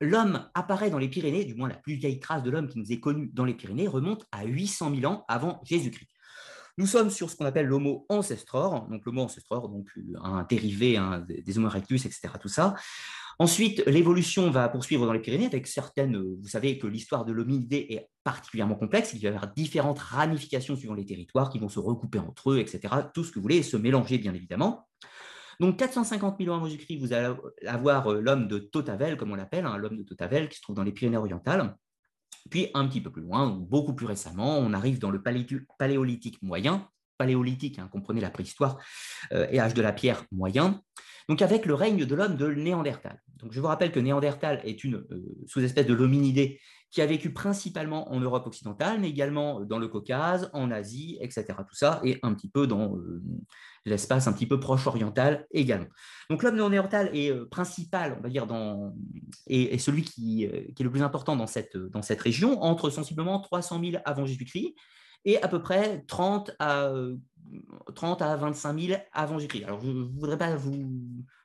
L'homme 0.00 0.48
apparaît 0.54 0.90
dans 0.90 0.98
les 0.98 1.08
Pyrénées, 1.08 1.44
du 1.44 1.54
moins 1.54 1.68
la 1.68 1.76
plus 1.76 1.94
vieille 1.94 2.18
trace 2.18 2.42
de 2.42 2.50
l'homme 2.50 2.68
qui 2.68 2.78
nous 2.78 2.90
est 2.90 2.98
connue 2.98 3.30
dans 3.32 3.44
les 3.44 3.54
Pyrénées 3.54 3.86
remonte 3.86 4.26
à 4.32 4.44
800 4.44 4.94
000 4.96 5.12
ans 5.12 5.24
avant 5.28 5.60
Jésus-Christ. 5.62 6.11
Nous 6.78 6.86
sommes 6.86 7.10
sur 7.10 7.28
ce 7.28 7.36
qu'on 7.36 7.44
appelle 7.44 7.66
l'homo 7.66 8.06
ancestor, 8.08 8.88
donc 8.88 9.04
l'homo 9.04 9.22
ancestor, 9.22 9.68
donc 9.68 9.88
un 10.22 10.44
dérivé 10.44 10.98
des 11.28 11.58
homo 11.58 11.68
erectus, 11.68 12.06
etc. 12.06 12.28
Tout 12.40 12.48
ça. 12.48 12.74
Ensuite, 13.38 13.84
l'évolution 13.86 14.50
va 14.50 14.68
poursuivre 14.68 15.04
dans 15.06 15.12
les 15.12 15.20
Pyrénées 15.20 15.46
avec 15.46 15.66
certaines. 15.66 16.16
Vous 16.16 16.48
savez 16.48 16.78
que 16.78 16.86
l'histoire 16.86 17.24
de 17.24 17.32
l'hominidé 17.32 17.86
est 17.90 18.08
particulièrement 18.24 18.74
complexe. 18.74 19.12
Il 19.14 19.20
va 19.20 19.24
y 19.24 19.26
avoir 19.28 19.52
différentes 19.52 19.98
ramifications 19.98 20.76
suivant 20.76 20.94
les 20.94 21.04
territoires 21.04 21.50
qui 21.50 21.58
vont 21.58 21.68
se 21.68 21.78
recouper 21.78 22.18
entre 22.18 22.52
eux, 22.52 22.58
etc. 22.58 22.94
Tout 23.12 23.24
ce 23.24 23.30
que 23.30 23.36
vous 23.36 23.42
voulez, 23.42 23.62
se 23.62 23.76
mélanger 23.76 24.18
bien 24.18 24.34
évidemment. 24.34 24.86
Donc 25.60 25.78
450 25.78 26.38
000 26.38 26.52
ans 26.52 26.56
avant 26.56 26.66
Jésus-Christ, 26.66 26.98
vous 26.98 27.12
allez 27.12 27.34
avoir 27.66 28.10
euh, 28.10 28.20
l'homme 28.20 28.48
de 28.48 28.58
Totavel, 28.58 29.16
comme 29.16 29.32
on 29.32 29.36
l'appelle, 29.36 29.66
hein, 29.66 29.76
l'homme 29.76 29.96
de 29.96 30.02
Totavel 30.02 30.48
qui 30.48 30.56
se 30.56 30.62
trouve 30.62 30.76
dans 30.76 30.82
les 30.82 30.92
Pyrénées-Orientales. 30.92 31.76
Puis 32.50 32.68
un 32.74 32.86
petit 32.86 33.00
peu 33.00 33.10
plus 33.10 33.22
loin, 33.22 33.48
beaucoup 33.48 33.94
plus 33.94 34.06
récemment, 34.06 34.58
on 34.58 34.72
arrive 34.72 34.98
dans 34.98 35.10
le 35.10 35.22
paléolithique 35.22 36.42
moyen, 36.42 36.88
paléolithique, 37.18 37.78
hein, 37.78 37.88
comprenez 37.90 38.20
la 38.20 38.30
préhistoire, 38.30 38.78
euh, 39.32 39.46
et 39.50 39.60
âge 39.60 39.74
de 39.74 39.82
la 39.82 39.92
pierre 39.92 40.24
moyen, 40.32 40.80
donc 41.28 41.42
avec 41.42 41.66
le 41.66 41.74
règne 41.74 42.04
de 42.04 42.14
l'homme 42.14 42.36
de 42.36 42.48
Néandertal. 42.48 43.20
Je 43.50 43.60
vous 43.60 43.66
rappelle 43.66 43.92
que 43.92 44.00
Néandertal 44.00 44.60
est 44.64 44.84
une 44.84 44.96
euh, 44.96 45.22
sous-espèce 45.46 45.86
de 45.86 45.94
l'hominidé 45.94 46.60
qui 46.92 47.00
a 47.00 47.06
vécu 47.06 47.32
principalement 47.32 48.12
en 48.12 48.20
Europe 48.20 48.46
occidentale, 48.46 49.00
mais 49.00 49.08
également 49.08 49.60
dans 49.60 49.78
le 49.78 49.88
Caucase, 49.88 50.50
en 50.52 50.70
Asie, 50.70 51.16
etc. 51.22 51.46
Tout 51.66 51.74
ça, 51.74 52.00
et 52.04 52.18
un 52.22 52.34
petit 52.34 52.48
peu 52.48 52.66
dans 52.66 52.96
euh, 52.96 53.22
l'espace 53.86 54.26
un 54.26 54.32
petit 54.34 54.46
peu 54.46 54.60
proche 54.60 54.86
oriental 54.86 55.46
également. 55.52 55.86
Donc 56.28 56.42
l'homme 56.42 56.56
néandertal 56.56 57.10
est 57.16 57.30
euh, 57.30 57.46
principal, 57.46 58.16
on 58.18 58.22
va 58.22 58.28
dire, 58.28 58.46
et, 59.46 59.78
celui 59.78 60.02
qui, 60.02 60.46
euh, 60.46 60.70
qui, 60.76 60.82
est 60.82 60.84
le 60.84 60.90
plus 60.90 61.02
important 61.02 61.34
dans 61.34 61.46
cette, 61.46 61.78
dans 61.78 62.02
cette 62.02 62.20
région, 62.20 62.62
entre 62.62 62.90
sensiblement 62.90 63.40
300 63.40 63.80
000 63.82 64.02
avant 64.04 64.26
Jésus-Christ 64.26 64.74
et 65.24 65.42
à 65.42 65.48
peu 65.48 65.62
près 65.62 66.04
30 66.08 66.50
à, 66.58 66.92
30 67.94 68.22
à 68.22 68.36
25 68.36 68.80
000 68.80 69.00
avant 69.12 69.38
Jésus-Christ. 69.38 69.64
Alors 69.64 69.80
je 69.80 69.88
ne 69.88 70.02
voudrais 70.02 70.38
pas 70.38 70.54
vous 70.56 70.72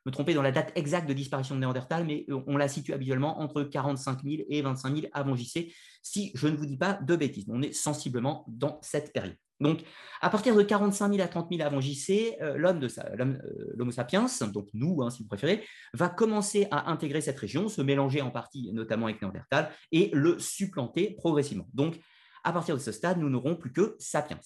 me 0.05 0.11
tromper 0.11 0.33
dans 0.33 0.41
la 0.41 0.51
date 0.51 0.71
exacte 0.75 1.07
de 1.07 1.13
disparition 1.13 1.55
de 1.55 1.59
Néandertal, 1.59 2.05
mais 2.05 2.25
on 2.47 2.57
la 2.57 2.67
situe 2.67 2.93
habituellement 2.93 3.39
entre 3.39 3.63
45 3.63 4.23
000 4.23 4.43
et 4.49 4.61
25 4.61 4.95
000 4.95 5.07
avant 5.13 5.35
JC, 5.35 5.73
si 6.01 6.31
je 6.33 6.47
ne 6.47 6.55
vous 6.55 6.65
dis 6.65 6.77
pas 6.77 6.93
de 6.93 7.15
bêtises. 7.15 7.45
On 7.49 7.61
est 7.61 7.73
sensiblement 7.73 8.45
dans 8.47 8.79
cette 8.81 9.11
période. 9.13 9.35
Donc, 9.59 9.81
à 10.21 10.29
partir 10.29 10.55
de 10.55 10.61
45 10.61 11.13
000 11.13 11.23
à 11.23 11.27
30 11.27 11.47
000 11.51 11.65
avant 11.65 11.81
JC, 11.81 12.37
euh, 12.41 12.57
l'homme 12.57 12.79
de 12.79 12.87
euh, 12.87 13.37
l'Homo 13.75 13.91
sapiens, 13.91 14.27
donc 14.53 14.67
nous, 14.73 15.01
hein, 15.01 15.09
si 15.09 15.23
vous 15.23 15.27
préférez, 15.27 15.63
va 15.93 16.09
commencer 16.09 16.67
à 16.69 16.91
intégrer 16.91 17.21
cette 17.21 17.39
région, 17.39 17.67
se 17.67 17.81
mélanger 17.81 18.21
en 18.21 18.29
partie 18.29 18.71
notamment 18.71 19.07
avec 19.07 19.21
Néandertal 19.21 19.71
et 19.91 20.11
le 20.13 20.37
supplanter 20.37 21.15
progressivement. 21.17 21.67
Donc, 21.73 21.99
à 22.43 22.53
partir 22.53 22.75
de 22.75 22.81
ce 22.81 22.91
stade, 22.91 23.17
nous 23.17 23.29
n'aurons 23.29 23.55
plus 23.55 23.73
que 23.73 23.95
sapiens. 23.99 24.39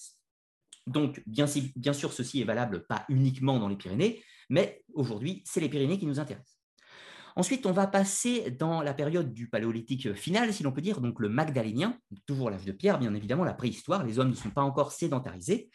Donc, 0.86 1.22
bien, 1.26 1.46
sûr, 1.46 2.12
ceci 2.12 2.40
est 2.40 2.44
valable 2.44 2.86
pas 2.86 3.04
uniquement 3.08 3.58
dans 3.58 3.68
les 3.68 3.76
Pyrénées, 3.76 4.22
mais 4.50 4.82
aujourd'hui, 4.94 5.42
c'est 5.46 5.60
les 5.60 5.68
Pyrénées 5.68 5.98
qui 5.98 6.06
nous 6.06 6.18
intéressent. 6.18 6.58
Ensuite, 7.34 7.64
on 7.64 7.72
va 7.72 7.86
passer 7.86 8.50
dans 8.50 8.82
la 8.82 8.92
période 8.92 9.32
du 9.32 9.48
paléolithique 9.48 10.12
final, 10.14 10.52
si 10.52 10.62
l'on 10.62 10.72
peut 10.72 10.82
dire, 10.82 11.00
donc 11.00 11.18
le 11.18 11.30
magdalénien, 11.30 11.96
toujours 12.26 12.50
l'âge 12.50 12.64
de 12.64 12.72
pierre, 12.72 12.98
bien 12.98 13.14
évidemment, 13.14 13.44
la 13.44 13.54
préhistoire, 13.54 14.04
les 14.04 14.18
hommes 14.18 14.30
ne 14.30 14.34
sont 14.34 14.50
pas 14.50 14.62
encore 14.62 14.92
sédentarisés, 14.92 15.70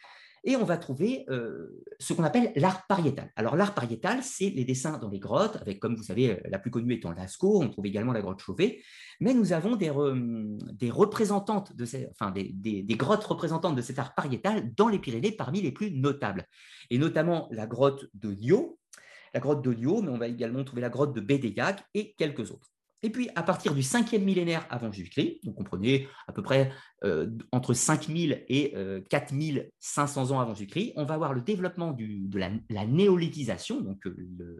et 0.47 0.55
on 0.55 0.63
va 0.63 0.77
trouver 0.77 1.25
euh, 1.29 1.83
ce 1.99 2.13
qu'on 2.13 2.23
appelle 2.23 2.53
l'art 2.55 2.87
pariétal. 2.87 3.29
Alors 3.35 3.57
l'art 3.57 3.75
pariétal, 3.75 4.23
c'est 4.23 4.49
les 4.49 4.63
dessins 4.63 4.97
dans 4.97 5.09
les 5.09 5.19
grottes, 5.19 5.57
avec, 5.57 5.81
comme 5.81 5.95
vous 5.95 6.03
savez, 6.03 6.41
la 6.49 6.57
plus 6.57 6.71
connue 6.71 6.93
étant 6.93 7.11
Lascaux, 7.11 7.61
on 7.61 7.69
trouve 7.69 7.85
également 7.85 8.13
la 8.13 8.21
grotte 8.21 8.39
Chauvet, 8.39 8.81
mais 9.19 9.33
nous 9.33 9.51
avons 9.51 9.75
des, 9.75 9.89
représentantes, 10.89 11.75
de 11.75 11.83
ces, 11.83 12.07
enfin 12.11 12.31
des, 12.31 12.85
grottes 12.91 13.25
représentantes 13.25 13.75
de 13.75 13.81
cet 13.81 13.99
art 13.99 14.15
pariétal 14.15 14.73
dans 14.73 14.87
les 14.87 14.99
Pyrénées 14.99 15.33
parmi 15.33 15.61
les 15.61 15.73
plus 15.73 15.91
notables, 15.91 16.45
et 16.89 16.97
notamment 16.97 17.49
la 17.51 17.67
grotte 17.67 18.05
de 18.13 18.29
Lio, 18.29 18.79
la 19.33 19.41
grotte 19.41 19.61
de 19.61 19.71
Lio, 19.71 20.01
mais 20.01 20.11
on 20.11 20.17
va 20.17 20.29
également 20.29 20.63
trouver 20.63 20.81
la 20.81 20.89
grotte 20.89 21.13
de 21.13 21.19
Bédégac 21.19 21.83
et 21.93 22.15
quelques 22.17 22.51
autres. 22.51 22.71
Et 23.03 23.11
puis, 23.11 23.29
à 23.35 23.43
partir 23.43 23.75
du 23.75 23.81
5e 23.81 24.23
millénaire 24.23 24.65
avant 24.71 24.91
Jésus-Christ, 24.91 25.39
donc 25.43 25.55
comprenez 25.55 26.07
à 26.27 26.33
peu 26.33 26.41
près 26.41 26.71
euh, 27.03 27.27
entre 27.51 27.75
5000 27.75 28.43
et 28.47 28.73
4500 29.09 30.31
euh, 30.31 30.33
ans 30.33 30.39
avant 30.39 30.55
Jésus-Christ, 30.55 30.93
on 30.95 31.05
va 31.05 31.13
avoir 31.13 31.33
le 31.33 31.41
développement 31.41 31.91
de 31.91 32.39
la, 32.39 32.85
néolithisation, 32.87 33.81
donc 33.81 34.07
euh, 34.07 34.15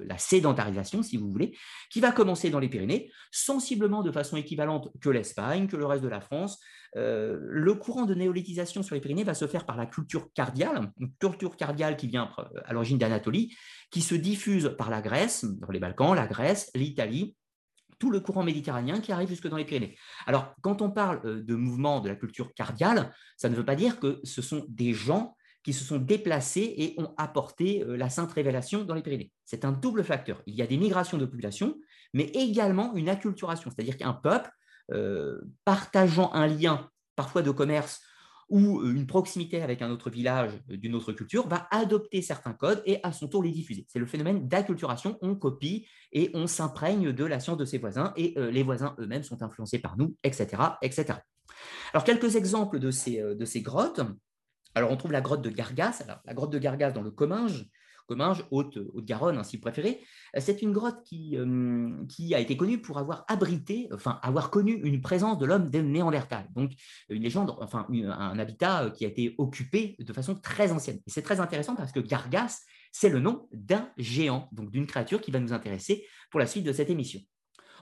la 0.06 0.20
sédentarisation, 0.20 1.02
si 1.02 1.18
vous 1.18 1.32
voulez, 1.32 1.58
qui 1.90 2.00
va 2.00 2.12
commencer 2.12 2.52
dans 2.52 2.60
les 2.60 2.70
Pyrénées, 2.70 3.12
sensiblement 3.32 4.04
de 4.04 4.12
façon 4.12 4.38
équivalente 4.38 4.90
que 5.02 5.10
l'Espagne, 5.10 5.68
que 5.68 5.78
le 5.78 5.86
reste 5.86 6.04
de 6.04 6.10
la 6.10 6.22
France. 6.22 6.60
le 6.94 7.74
courant 7.74 8.06
de 8.06 8.14
néolithisation 8.14 8.84
sur 8.84 8.94
les 8.94 9.02
Pyrénées 9.02 9.24
va 9.24 9.34
se 9.34 9.48
faire 9.48 9.66
par 9.66 9.78
la 9.78 9.88
culture 9.88 10.32
cardiale, 10.34 10.92
une 11.00 11.12
culture 11.20 11.58
cardiale 11.58 11.98
qui 11.98 12.08
vient 12.08 12.32
à 12.66 12.74
l'origine 12.74 13.00
d'Anatolie, 13.00 13.56
qui 13.90 14.02
se 14.02 14.16
diffuse 14.16 14.76
par 14.78 14.92
la 14.92 15.02
Grèce, 15.02 15.44
dans 15.44 15.72
les 15.72 15.80
Balkans, 15.80 16.14
la 16.16 16.28
Grèce, 16.28 16.70
l'Italie, 16.76 17.36
tout 18.00 18.12
le 18.12 18.20
courant 18.20 18.44
méditerranéen 18.44 19.00
qui 19.00 19.12
arrive 19.12 19.30
jusque 19.30 19.48
dans 19.48 19.58
les 19.58 19.66
Pyrénées. 19.66 19.98
Alors, 20.26 20.56
quand 20.62 20.82
on 20.82 20.92
parle 20.92 21.22
euh, 21.26 21.42
de 21.42 21.56
mouvement 21.56 22.00
de 22.00 22.10
la 22.10 22.16
culture 22.16 22.54
cardiale, 22.54 23.14
ça 23.38 23.50
ne 23.50 23.56
veut 23.56 23.66
pas 23.66 23.76
dire 23.76 24.00
que 24.00 24.20
ce 24.24 24.42
sont 24.42 24.66
des 24.70 24.94
gens 24.94 25.36
qui 25.64 25.74
se 25.74 25.84
sont 25.84 25.98
déplacés 25.98 26.74
et 26.78 26.96
ont 26.98 27.14
apporté 27.18 27.84
euh, 27.84 27.98
la 27.98 28.10
sainte 28.10 28.32
révélation 28.32 28.84
dans 28.84 28.96
les 28.96 29.02
Pyrénées. 29.02 29.32
C'est 29.46 29.66
un 29.66 29.72
double 29.72 30.04
facteur. 30.04 30.42
Il 30.46 30.56
y 30.56 30.62
a 30.62 30.68
des 30.68 30.78
migrations 30.78 31.18
de 31.18 31.26
population, 31.26 31.78
mais 32.14 32.26
également 32.34 32.94
une 32.96 33.10
acculturation, 33.10 33.70
c'est-à-dire 33.70 33.98
qu'un 33.98 34.14
peuple 34.14 34.50
euh, 34.94 35.42
partageant 35.66 36.32
un 36.34 36.48
lien 36.48 36.90
parfois 37.18 37.42
de 37.42 37.52
commerce 37.52 38.02
ou 38.50 38.80
euh, 38.80 38.94
une 38.94 39.08
proximité 39.08 39.62
avec 39.62 39.82
un 39.82 39.90
autre 39.90 40.10
village 40.10 40.52
euh, 40.70 40.78
d'une 40.78 40.96
autre 40.96 41.12
culture 41.14 41.48
va 41.48 41.68
adopter 41.72 42.22
certains 42.22 42.54
codes 42.54 42.82
et 42.86 43.00
à 43.04 43.12
son 43.12 43.28
tour 43.28 43.44
les 43.44 43.52
diffuser. 43.52 43.86
C'est 43.90 44.00
le 44.00 44.06
phénomène 44.06 44.48
d'acculturation, 44.48 45.18
on 45.22 45.36
copie 45.36 45.88
et 46.12 46.32
on 46.34 46.48
s'imprègne 46.48 47.12
de 47.12 47.26
la 47.26 47.40
science 47.40 47.58
de 47.58 47.66
ses 47.66 47.78
voisins 47.78 48.14
et 48.16 48.34
euh, 48.38 48.50
les 48.52 48.64
voisins 48.64 48.96
eux-mêmes 49.00 49.24
sont 49.24 49.42
influencés 49.44 49.80
par 49.80 49.98
nous, 49.98 50.16
etc. 50.24 50.62
etc. 50.82 51.20
Alors 51.94 52.04
quelques 52.04 52.36
exemples 52.36 52.80
de 52.80 52.92
ces, 52.92 53.22
de 53.22 53.46
ces 53.46 53.62
grottes. 53.62 54.02
Alors 54.76 54.92
on 54.92 54.98
trouve 54.98 55.12
la 55.12 55.22
grotte 55.22 55.42
de 55.42 55.50
Gargas, 55.50 56.04
la 56.26 56.34
grotte 56.34 56.52
de 56.52 56.60
Gargas 56.60 56.92
dans 56.92 57.02
le 57.02 57.12
Comminges, 57.12 57.68
Comminges, 58.08 58.46
Haute-Garonne, 58.52 59.44
si 59.44 59.58
vous 59.58 59.62
préférez. 59.62 60.00
C'est 60.38 60.62
une 60.62 60.72
grotte 60.72 61.04
qui, 61.04 61.38
euh, 61.38 61.92
qui 62.08 62.34
a 62.34 62.40
été 62.40 62.58
connue 62.58 62.80
pour 62.80 62.98
avoir 62.98 63.26
abrité, 63.28 63.90
enfin 63.94 64.20
avoir 64.24 64.50
connu 64.50 64.82
une 64.84 65.02
présence 65.02 65.38
de 65.38 65.46
l'homme 65.46 65.70
de 65.70 65.80
Néandertal. 65.80 66.48
Donc 66.56 66.72
une 67.10 67.22
légende, 67.22 67.56
enfin 67.60 67.86
un 67.92 68.40
habitat 68.40 68.86
euh, 68.86 68.90
qui 68.90 69.06
a 69.06 69.08
été 69.10 69.36
occupé 69.38 69.96
de 70.00 70.14
façon 70.14 70.36
très 70.36 70.72
ancienne. 70.72 71.00
Et 71.06 71.10
c'est 71.10 71.22
très 71.22 71.40
intéressant 71.40 71.76
parce 71.76 71.92
que 71.92 72.00
Gargas, 72.00 72.62
c'est 72.92 73.10
le 73.10 73.20
nom 73.20 73.48
d'un 73.52 73.90
géant, 73.98 74.50
donc 74.52 74.72
d'une 74.72 74.88
créature 74.88 75.22
qui 75.22 75.32
va 75.32 75.40
nous 75.40 75.54
intéresser 75.54 76.06
pour 76.32 76.40
la 76.40 76.48
suite 76.48 76.64
de 76.64 76.72
cette 76.72 76.90
émission. 76.90 77.20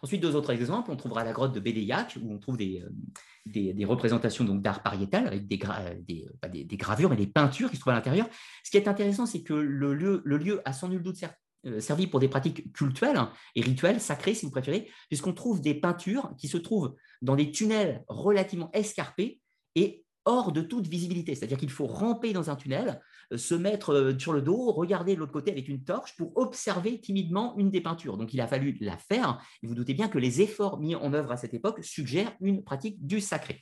Ensuite, 0.06 0.22
deux 0.22 0.36
autres 0.36 0.52
exemples, 0.52 0.92
on 0.92 0.96
trouvera 0.96 1.24
la 1.24 1.32
grotte 1.32 1.52
de 1.52 1.60
Bédéiac, 1.60 2.20
où 2.22 2.32
on 2.32 2.38
trouve 2.38 2.58
des, 2.58 2.84
euh, 2.84 3.88
représentations 3.88 4.44
d'art 4.44 4.84
pariétal 4.84 5.26
avec 5.26 5.42
euh, 5.52 5.96
des, 6.08 6.64
des, 6.64 6.78
gravures 6.78 7.12
et 7.12 7.16
des 7.16 7.26
peintures 7.26 7.72
qui 7.72 7.78
se 7.78 7.82
trouvent 7.82 7.94
à 7.94 7.96
l'intérieur. 7.96 8.28
Ce 8.64 8.70
qui 8.70 8.78
est 8.78 8.88
intéressant, 8.88 9.26
c'est 9.26 9.42
que 9.42 9.56
le 9.56 9.96
lieu, 9.96 10.62
a 10.64 10.74
sans 10.74 10.90
nul 10.90 11.02
doute 11.02 11.18
euh, 11.66 11.80
servi 11.80 12.06
pour 12.06 12.20
des 12.20 12.28
pratiques 12.28 12.72
cultuelles 12.72 13.18
hein, 13.18 13.32
et 13.56 13.62
rituelles, 13.62 14.00
sacrées 14.00 14.36
si 14.36 14.46
vous 14.46 14.52
préférez, 14.52 14.92
puisqu'on 15.08 15.34
trouve 15.34 15.60
des 15.60 15.74
peintures 15.74 16.36
qui 16.38 16.50
se 16.50 16.58
trouvent 16.58 16.94
dans 17.24 17.36
des 17.36 17.50
tunnels 17.50 18.04
relativement 18.08 18.70
escarpés 18.74 19.42
et 19.74 20.05
hors 20.26 20.52
de 20.52 20.62
toute 20.62 20.88
visibilité. 20.88 21.36
C'est-à-dire 21.36 21.58
qu'il 21.58 21.70
faut 21.70 21.86
ramper 21.86 22.34
dans 22.34 22.50
un 22.50 22.56
tunnel, 22.56 23.00
euh, 23.32 23.38
se 23.38 23.56
mettre 23.56 23.94
euh, 23.94 24.20
sur 24.20 24.34
le 24.34 24.42
dos, 24.42 24.72
regarder 24.72 25.16
de 25.16 25.20
l'autre 25.20 25.32
côté 25.32 25.52
avec 25.52 25.68
une 25.68 25.84
torche 25.84 26.16
pour 26.18 26.36
observer 26.36 27.00
timidement 27.00 27.56
une 27.58 27.70
des 27.70 27.82
peintures. 27.82 28.18
Donc 28.18 28.34
il 28.34 28.42
a 28.42 28.48
fallu 28.48 28.78
la 28.82 28.98
faire. 28.98 29.40
Et 29.64 29.68
vous 29.68 29.76
doutez 29.76 29.94
bien 29.94 30.10
que 30.10 30.18
les 30.18 30.42
efforts 30.42 30.80
mis 30.80 30.96
en 30.96 31.14
œuvre 31.14 31.32
à 31.32 31.38
cette 31.38 31.54
époque 31.54 31.84
suggèrent 31.84 32.36
une 32.42 32.64
pratique 32.64 33.06
du 33.06 33.22
sacré. 33.22 33.62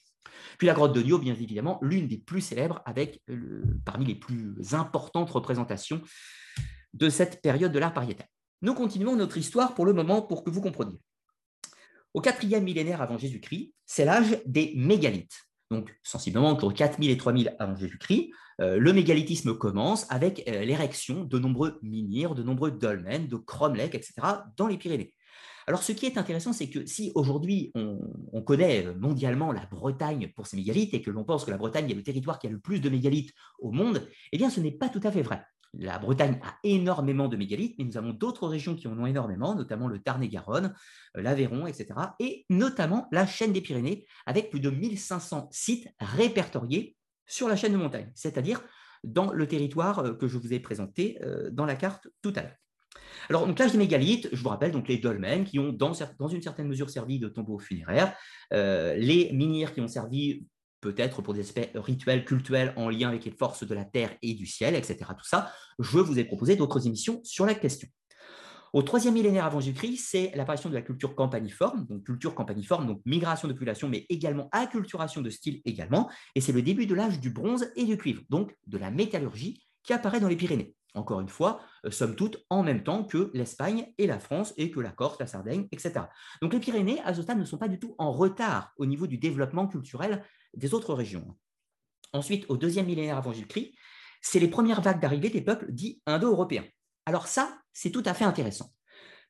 Puis 0.57 0.67
la 0.67 0.73
grotte 0.73 0.95
de 0.95 1.01
Nio, 1.03 1.19
bien 1.19 1.33
évidemment, 1.33 1.79
l'une 1.81 2.07
des 2.07 2.17
plus 2.17 2.41
célèbres, 2.41 2.81
avec 2.85 3.21
parmi 3.85 4.05
les 4.05 4.15
plus 4.15 4.55
importantes 4.73 5.29
représentations 5.29 6.01
de 6.93 7.09
cette 7.09 7.41
période 7.41 7.71
de 7.71 7.79
l'art 7.79 7.93
pariétal. 7.93 8.27
Nous 8.61 8.73
continuons 8.73 9.15
notre 9.15 9.37
histoire 9.37 9.75
pour 9.75 9.85
le 9.85 9.93
moment 9.93 10.21
pour 10.21 10.43
que 10.43 10.49
vous 10.49 10.61
compreniez. 10.61 10.99
Au 12.13 12.21
quatrième 12.21 12.63
millénaire 12.63 13.01
avant 13.01 13.17
Jésus-Christ, 13.17 13.73
c'est 13.85 14.05
l'âge 14.05 14.41
des 14.45 14.73
mégalithes 14.75 15.43
donc 15.71 15.95
sensiblement 16.03 16.49
entre 16.49 16.71
4000 16.71 17.09
et 17.09 17.17
3000 17.17 17.55
avant 17.59 17.75
Jésus-Christ, 17.75 18.31
euh, 18.61 18.77
le 18.77 18.93
mégalithisme 18.93 19.57
commence 19.57 20.05
avec 20.09 20.43
euh, 20.47 20.63
l'érection 20.63 21.23
de 21.23 21.39
nombreux 21.39 21.79
menhirs, 21.81 22.35
de 22.35 22.43
nombreux 22.43 22.71
dolmens, 22.71 23.27
de 23.27 23.35
cromlechs, 23.35 23.95
etc., 23.95 24.13
dans 24.57 24.67
les 24.67 24.77
Pyrénées. 24.77 25.13
Alors, 25.65 25.81
ce 25.81 25.93
qui 25.93 26.05
est 26.05 26.17
intéressant, 26.17 26.51
c'est 26.51 26.69
que 26.69 26.85
si 26.85 27.11
aujourd'hui 27.15 27.71
on, 27.75 28.41
connaît 28.41 28.93
mondialement 28.95 29.53
la 29.53 29.65
Bretagne 29.65 30.29
pour 30.35 30.45
ses 30.45 30.57
mégalithes 30.57 30.93
et 30.93 31.01
que 31.01 31.09
l'on 31.09 31.23
pense 31.23 31.45
que 31.45 31.51
la 31.51 31.57
Bretagne 31.57 31.89
est 31.89 31.95
le 31.95 32.03
territoire 32.03 32.37
qui 32.37 32.47
a 32.47 32.49
le 32.49 32.59
plus 32.59 32.81
de 32.81 32.89
mégalithes 32.89 33.33
au 33.59 33.71
monde, 33.71 34.05
eh 34.33 34.37
bien, 34.37 34.49
ce 34.49 34.59
n'est 34.59 34.71
pas 34.71 34.89
tout 34.89 34.99
à 35.03 35.11
fait 35.11 35.21
vrai. 35.21 35.41
La 35.79 35.97
Bretagne 35.97 36.39
a 36.43 36.55
énormément 36.63 37.27
de 37.27 37.35
mégalithes, 37.35 37.75
mais 37.77 37.85
nous 37.85 37.97
avons 37.97 38.11
d'autres 38.11 38.47
régions 38.47 38.75
qui 38.75 38.87
en 38.87 38.97
ont 38.97 39.07
énormément, 39.07 39.55
notamment 39.55 39.87
le 39.87 39.99
Tarn-et-Garonne, 39.99 40.73
euh, 41.17 41.21
l'Aveyron, 41.21 41.65
etc. 41.65 41.87
Et 42.19 42.45
notamment 42.49 43.07
la 43.11 43.25
chaîne 43.25 43.53
des 43.53 43.61
Pyrénées, 43.61 44.05
avec 44.27 44.51
plus 44.51 44.59
de 44.59 44.69
1500 44.69 45.49
sites 45.51 45.87
répertoriés 45.99 46.95
sur 47.25 47.47
la 47.47 47.55
chaîne 47.55 47.73
de 47.73 47.77
montagne, 47.77 48.11
c'est-à-dire 48.13 48.61
dans 49.03 49.31
le 49.31 49.47
territoire 49.47 49.99
euh, 49.99 50.13
que 50.13 50.27
je 50.27 50.37
vous 50.37 50.53
ai 50.53 50.59
présenté 50.59 51.17
euh, 51.23 51.49
dans 51.51 51.65
la 51.65 51.75
carte 51.75 52.07
tout 52.21 52.33
à 52.35 52.43
l'heure. 52.43 52.55
Alors, 53.29 53.47
donc 53.47 53.57
l'âge 53.57 53.71
des 53.71 53.77
mégalithes, 53.79 54.29
je 54.31 54.43
vous 54.43 54.49
rappelle 54.49 54.71
donc 54.71 54.87
les 54.87 54.99
dolmens 54.99 55.45
qui 55.45 55.57
ont 55.57 55.73
dans, 55.73 55.93
une 55.93 56.41
certaine 56.41 56.67
mesure 56.67 56.91
servi 56.91 57.17
de 57.17 57.27
tombeaux 57.27 57.57
funéraires, 57.57 58.15
les 58.51 59.31
menhirs 59.33 59.73
qui 59.73 59.81
ont 59.81 59.87
servi 59.87 60.45
peut-être 60.83 61.21
pour 61.21 61.33
des 61.33 61.39
aspects 61.39 61.69
rituels, 61.75 62.25
cultuels 62.25 62.73
en 62.75 62.89
lien 62.89 63.07
avec 63.07 63.23
les 63.23 63.31
forces 63.31 63.65
de 63.65 63.73
la 63.73 63.85
terre 63.85 64.11
et 64.21 64.33
du 64.33 64.45
ciel, 64.45 64.75
etc. 64.75 64.97
Tout 65.17 65.25
ça, 65.25 65.51
je 65.79 65.97
vous 65.97 66.19
ai 66.19 66.25
proposé 66.25 66.57
d'autres 66.57 66.85
émissions 66.85 67.21
sur 67.23 67.45
la 67.45 67.55
question. 67.55 67.87
Au 68.73 68.81
troisième 68.81 69.13
millénaire 69.13 69.45
avant 69.45 69.59
Jésus-Christ, 69.59 70.03
c'est 70.09 70.31
l'apparition 70.35 70.67
de 70.67 70.73
la 70.73 70.81
culture 70.81 71.15
campaniforme, 71.15 71.85
donc 71.85 72.03
culture 72.03 72.35
campaniforme, 72.35 72.87
donc 72.87 73.01
migration 73.05 73.47
de 73.47 73.53
population, 73.53 73.87
mais 73.87 74.05
également 74.09 74.49
acculturation 74.51 75.21
de 75.21 75.29
style 75.29 75.61
également, 75.63 76.09
et 76.35 76.41
c'est 76.41 76.51
le 76.51 76.63
début 76.63 76.85
de 76.85 76.95
l'âge 76.95 77.19
du 77.19 77.29
bronze 77.29 77.71
et 77.75 77.85
du 77.85 77.97
cuivre, 77.97 78.23
donc 78.29 78.53
de 78.67 78.77
la 78.77 78.91
métallurgie 78.91 79.63
qui 79.83 79.93
apparaît 79.93 80.19
dans 80.19 80.27
les 80.27 80.35
Pyrénées. 80.35 80.75
Encore 80.95 81.21
une 81.21 81.29
fois, 81.29 81.59
euh, 81.85 81.91
somme 81.91 82.15
toute, 82.15 82.45
en 82.49 82.61
même 82.61 82.83
temps 82.83 83.03
que 83.03 83.31
l'Espagne 83.33 83.93
et 83.97 84.05
la 84.05 84.19
France 84.19 84.53
et 84.57 84.69
que 84.69 84.79
la 84.79 84.91
Corse, 84.91 85.19
la 85.19 85.27
Sardaigne, 85.27 85.67
etc. 85.71 86.05
Donc 86.41 86.53
les 86.53 86.59
Pyrénées, 86.59 86.99
à 87.03 87.13
ce 87.13 87.21
ne 87.31 87.45
sont 87.45 87.57
pas 87.57 87.67
du 87.67 87.79
tout 87.79 87.95
en 87.97 88.11
retard 88.11 88.73
au 88.77 88.85
niveau 88.85 89.07
du 89.07 89.17
développement 89.17 89.67
culturel 89.67 90.23
des 90.53 90.73
autres 90.73 90.93
régions. 90.93 91.37
Ensuite, 92.13 92.45
au 92.49 92.57
deuxième 92.57 92.85
millénaire 92.85 93.17
avant 93.17 93.33
Jésus-Christ, 93.33 93.73
c'est 94.21 94.39
les 94.39 94.47
premières 94.47 94.81
vagues 94.81 95.01
d'arrivée 95.01 95.29
des 95.29 95.41
peuples 95.41 95.71
dits 95.71 96.01
indo-européens. 96.05 96.65
Alors 97.05 97.27
ça, 97.27 97.59
c'est 97.73 97.91
tout 97.91 98.03
à 98.05 98.13
fait 98.13 98.23
intéressant. 98.23 98.73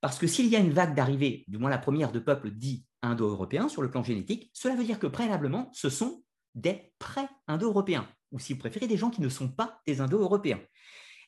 Parce 0.01 0.19
que 0.19 0.27
s'il 0.27 0.47
y 0.47 0.55
a 0.55 0.59
une 0.59 0.73
vague 0.73 0.95
d'arrivée, 0.95 1.45
du 1.47 1.57
moins 1.57 1.69
la 1.69 1.77
première 1.77 2.11
de 2.11 2.19
peuples 2.19 2.51
dits 2.51 2.85
indo-européens 3.01 3.69
sur 3.69 3.81
le 3.81 3.89
plan 3.89 4.03
génétique, 4.03 4.51
cela 4.53 4.75
veut 4.75 4.83
dire 4.83 4.99
que 4.99 5.07
préalablement, 5.07 5.69
ce 5.73 5.89
sont 5.89 6.23
des 6.55 6.93
pré-indo-européens, 6.99 8.07
ou 8.31 8.39
si 8.39 8.53
vous 8.53 8.59
préférez, 8.59 8.87
des 8.87 8.97
gens 8.97 9.09
qui 9.09 9.21
ne 9.21 9.29
sont 9.29 9.49
pas 9.49 9.79
des 9.87 10.01
indo-européens. 10.01 10.61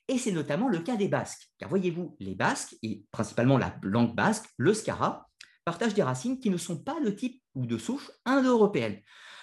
Et 0.08 0.18
c'est 0.18 0.32
notamment 0.32 0.68
le 0.68 0.80
cas 0.80 0.98
des 0.98 1.08
Basques. 1.08 1.50
Car 1.58 1.70
voyez-vous, 1.70 2.16
les 2.20 2.36
Basques, 2.36 2.76
et 2.84 3.06
principalement 3.12 3.58
la 3.58 3.76
langue 3.82 4.14
basque, 4.14 4.46
le 4.58 4.74
Skara, 4.74 5.28
partagent 5.64 5.96
des 5.96 6.04
racines 6.04 6.40
qui 6.40 6.52
ne 6.52 6.58
sont 6.58 6.84
pas 6.84 7.00
de 7.02 7.10
type 7.10 7.42
ou 7.56 7.66
de 7.66 7.78
souche 7.78 8.12
indo-européenne. 8.26 9.00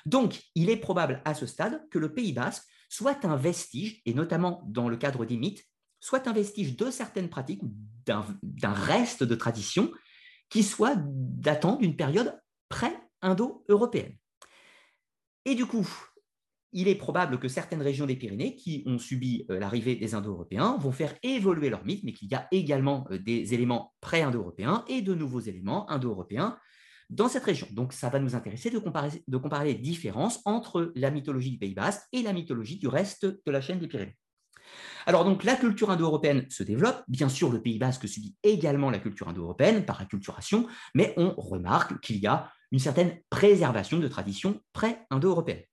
Donc, 0.07 0.43
il 0.55 0.71
est 0.71 0.77
probable 0.77 1.23
à 1.25 1.35
ce 1.35 1.47
stade 1.47 1.89
que 1.91 1.99
le 1.99 2.13
Pays 2.13 2.33
basque 2.33 2.65
soit 2.89 3.25
un 3.25 3.37
vestige, 3.37 4.03
et 4.05 4.15
notamment 4.15 4.63
dans 4.67 4.89
le 4.89 4.97
cadre 4.97 5.25
des 5.25 5.37
mythes, 5.37 5.65
soit 6.01 6.29
un 6.29 6.33
vestige 6.33 6.77
de 6.77 6.91
certaines 6.91 7.31
pratiques, 7.31 7.63
d'un 8.05 8.73
reste 8.73 9.23
de 9.23 9.35
tradition, 9.35 9.91
qui 10.51 10.63
soit 10.63 10.97
datant 10.99 11.77
d'une 11.77 11.97
période 11.97 12.39
pré-indo-européenne. 12.69 14.17
Et 15.45 15.55
du 15.55 15.67
coup, 15.67 15.89
il 16.73 16.89
est 16.89 16.95
probable 16.95 17.39
que 17.39 17.49
certaines 17.49 17.83
régions 17.83 18.07
des 18.07 18.17
Pyrénées 18.17 18.57
qui 18.57 18.83
ont 18.87 18.99
subi 18.99 19.45
euh, 19.51 19.59
l'arrivée 19.59 19.97
des 19.97 20.15
Indo-Européens 20.15 20.79
vont 20.79 20.93
faire 20.93 21.15
évoluer 21.23 21.69
leur 21.69 21.85
mythe, 21.85 22.03
mais 22.03 22.13
qu'il 22.13 22.31
y 22.31 22.35
a 22.35 22.49
également 22.51 23.07
euh, 23.11 23.19
des 23.19 23.55
éléments 23.55 23.95
pré-indo-européens 24.01 24.85
et 24.89 25.03
de 25.03 25.15
nouveaux 25.15 25.41
éléments 25.41 25.91
indo-européens 25.91 26.59
dans 27.13 27.29
cette 27.29 27.45
région. 27.45 27.69
Donc, 27.71 27.93
ça 27.93 28.09
va 28.09 28.19
nous 28.19 28.35
intéresser 28.35 28.71
de 28.71 28.79
comparer, 28.79 29.65
les 29.65 29.75
différences 29.75 30.41
entre 30.45 30.93
la 30.97 31.11
mythologie 31.11 31.51
du 31.51 31.59
Pays 31.59 31.75
Basque 31.75 32.03
et 32.13 32.23
la 32.23 32.33
mythologie 32.33 32.79
du 32.79 32.89
reste 32.89 33.27
de 33.27 33.51
la 33.53 33.61
chaîne 33.61 33.79
des 33.79 33.87
Pyrénées. 33.87 34.17
Alors 35.07 35.25
donc 35.25 35.43
la 35.43 35.57
culture 35.57 35.91
indo-européenne 35.91 36.47
se 36.49 36.63
développe, 36.63 37.03
bien 37.09 37.29
sûr 37.29 37.51
le 37.51 37.61
Pays 37.61 37.79
basque 37.79 38.09
subit 38.09 38.37
également 38.45 38.89
la 38.89 39.01
culture 39.01 39.29
indo-européenne 39.29 39.85
par 39.85 40.01
acculturation, 40.01 40.67
mais 40.95 41.13
on 41.17 41.35
remarque 41.37 42.01
qu'il 42.01 42.19
y 42.19 42.27
a 42.27 42.51
une 42.71 42.79
certaine 42.79 43.21
préservation 43.29 43.99
de 43.99 44.07
traditions 44.07 44.61
pré-indo-européennes. 44.73 45.65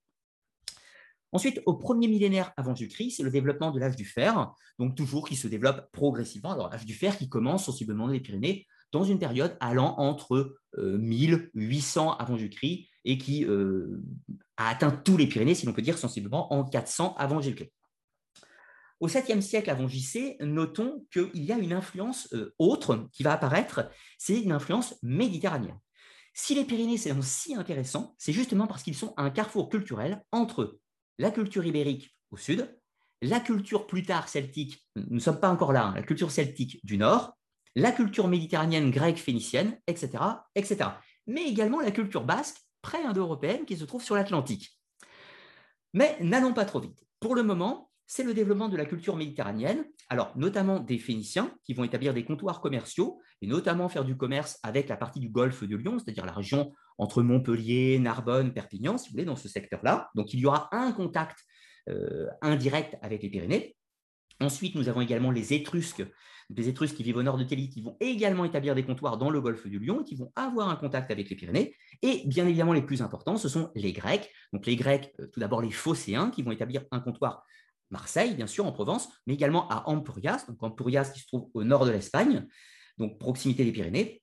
Ensuite, 1.32 1.62
au 1.68 1.76
premier 1.76 2.08
millénaire 2.08 2.52
avant 2.58 2.74
Jésus-Christ, 2.74 3.18
c'est 3.18 3.24
le 3.24 3.30
développement 3.30 3.70
de 3.70 3.80
l'âge 3.80 3.96
du 3.96 4.06
fer, 4.06 4.52
donc 4.80 4.96
toujours 4.96 5.28
qui 5.28 5.36
se 5.36 5.48
développe 5.48 5.92
progressivement. 5.92 6.54
Alors 6.54 6.72
l'âge 6.72 6.86
du 6.86 6.96
fer 6.96 7.16
qui 7.16 7.30
commence 7.30 7.66
sensiblement 7.66 8.08
dans 8.08 8.14
les 8.14 8.20
Pyrénées 8.20 8.66
dans 8.92 9.04
une 9.04 9.20
période 9.20 9.56
allant 9.60 9.96
entre 9.98 10.56
1800 10.78 12.10
euh, 12.10 12.14
avant 12.20 12.38
Jésus-Christ 12.38 12.88
et 13.06 13.18
qui 13.18 13.46
euh, 13.46 14.02
a 14.58 14.70
atteint 14.70 14.92
tous 14.92 15.18
les 15.18 15.28
Pyrénées, 15.28 15.56
si 15.56 15.66
l'on 15.66 15.74
peut 15.74 15.82
dire 15.82 15.98
sensiblement 15.98 16.54
en 16.54 16.64
400 16.64 17.16
avant 17.18 17.42
Jésus-Christ. 17.42 17.72
Au 19.00 19.08
7e 19.08 19.40
siècle 19.40 19.70
avant 19.70 19.88
JC, 19.88 20.36
notons 20.42 21.06
qu'il 21.12 21.44
y 21.44 21.54
a 21.54 21.58
une 21.58 21.72
influence 21.72 22.28
euh, 22.34 22.54
autre 22.60 23.08
qui 23.14 23.24
va 23.24 23.32
apparaître, 23.32 23.90
c'est 24.18 24.40
une 24.42 24.52
influence 24.52 24.96
méditerranéenne. 25.02 25.80
Si 26.34 26.54
les 26.54 26.66
Pyrénées 26.66 26.98
sont 26.98 27.22
si 27.22 27.56
intéressants, 27.56 28.16
c'est 28.18 28.34
justement 28.34 28.68
parce 28.68 28.84
qu'ils 28.84 28.96
sont 28.96 29.14
un 29.18 29.30
carrefour 29.30 29.70
culturel 29.70 30.24
entre 30.32 30.80
la 31.18 31.32
culture 31.32 31.66
ibérique 31.66 32.16
au 32.32 32.38
sud, 32.38 32.78
la 33.22 33.40
culture 33.40 33.88
plus 33.88 34.04
tard 34.04 34.30
celtique, 34.30 34.86
nous 34.96 35.16
ne 35.16 35.20
sommes 35.20 35.40
pas 35.40 35.50
encore 35.50 35.74
là, 35.74 35.88
hein, 35.88 35.94
la 35.96 36.04
culture 36.04 36.32
celtique 36.32 36.80
du 36.84 36.98
nord, 36.98 37.38
la 37.80 37.92
culture 37.92 38.28
méditerranéenne 38.28 38.92
grecque 38.92 39.18
phénicienne, 39.18 39.80
etc., 39.88 40.24
etc. 40.56 40.90
Mais 41.28 41.46
également 41.46 41.80
la 41.80 41.92
culture 41.92 42.24
basque 42.24 42.58
pré-indo-européenne 42.82 43.66
qui 43.66 43.78
se 43.78 43.86
trouve 43.86 44.04
sur 44.04 44.16
l'Atlantique. 44.16 44.78
Mais 45.94 46.18
n'allons 46.22 46.54
pas 46.54 46.66
trop 46.66 46.80
vite. 46.80 47.06
Pour 47.20 47.36
le 47.36 47.44
moment, 47.44 47.90
c'est 48.06 48.24
le 48.24 48.34
développement 48.34 48.70
de 48.70 48.78
la 48.78 48.86
culture 48.86 49.16
méditerranéenne, 49.16 49.86
alors 50.10 50.36
notamment 50.36 50.80
des 50.80 50.98
Phéniciens 50.98 51.56
qui 51.64 51.74
vont 51.74 51.84
établir 51.84 52.14
des 52.14 52.26
comptoirs 52.26 52.60
commerciaux 52.60 53.22
et 53.42 53.48
notamment 53.48 53.88
faire 53.88 54.04
du 54.04 54.18
commerce 54.18 54.60
avec 54.64 54.90
la 54.90 54.98
partie 54.98 55.20
du 55.20 55.30
golfe 55.30 55.64
de 55.64 55.76
Lyon, 55.76 56.00
c'est-à-dire 56.00 56.26
la 56.26 56.32
région 56.32 56.74
entre 56.98 57.22
Montpellier, 57.22 58.00
Narbonne, 58.00 58.52
Perpignan, 58.52 58.98
si 58.98 59.10
vous 59.10 59.14
voulez, 59.14 59.26
dans 59.26 59.36
ce 59.36 59.48
secteur-là. 59.48 60.10
Donc 60.16 60.34
il 60.34 60.40
y 60.40 60.46
aura 60.46 60.70
un 60.72 60.92
contact 60.92 61.38
euh, 61.88 62.28
indirect 62.42 62.98
avec 63.02 63.22
les 63.22 63.30
Pyrénées. 63.30 63.76
Ensuite, 64.42 64.76
nous 64.76 64.90
avons 64.90 65.02
également 65.02 65.32
les 65.32 65.54
Étrusques, 65.54 66.04
des 66.50 66.68
Étrusques 66.68 66.96
qui 66.96 67.04
vivent 67.04 67.18
au 67.18 67.24
nord 67.24 67.38
de 67.38 67.44
Télis, 67.44 67.70
qui 67.70 67.82
vont 67.82 67.96
également 68.00 68.44
établir 68.44 68.74
des 68.74 68.84
comptoirs 68.84 69.18
dans 69.18 69.30
le 69.30 69.40
golfe 69.40 69.68
du 69.68 69.80
Lion, 69.80 70.04
qui 70.04 70.16
vont 70.16 70.32
avoir 70.36 70.70
un 70.70 70.76
contact 70.76 71.12
avec 71.12 71.30
les 71.30 71.36
Pyrénées. 71.36 71.76
Et 72.02 72.24
bien 72.26 72.48
évidemment, 72.48 72.74
les 72.74 72.82
plus 72.82 73.02
importants, 73.02 73.38
ce 73.38 73.48
sont 73.48 73.72
les 73.76 73.94
Grecs. 73.94 74.30
Donc 74.52 74.66
les 74.66 74.76
Grecs, 74.76 75.14
euh, 75.20 75.28
tout 75.28 75.40
d'abord 75.40 75.62
les 75.62 75.72
Phocéens, 75.72 76.32
qui 76.32 76.42
vont 76.42 76.52
établir 76.52 76.84
un 76.92 77.00
comptoir 77.00 77.44
Marseille, 77.92 78.36
bien 78.36 78.48
sûr, 78.48 78.66
en 78.66 78.72
Provence, 78.72 79.10
mais 79.26 79.34
également 79.34 79.68
à 79.70 79.88
Ampurias, 79.90 80.46
donc 80.48 80.62
Ampurias 80.62 81.12
qui 81.14 81.22
se 81.22 81.28
trouve 81.28 81.50
au 81.54 81.64
nord 81.64 81.86
de 81.86 81.92
l'Espagne, 81.92 82.48
donc 82.98 83.20
proximité 83.20 83.64
des 83.64 83.72
Pyrénées. 83.72 84.22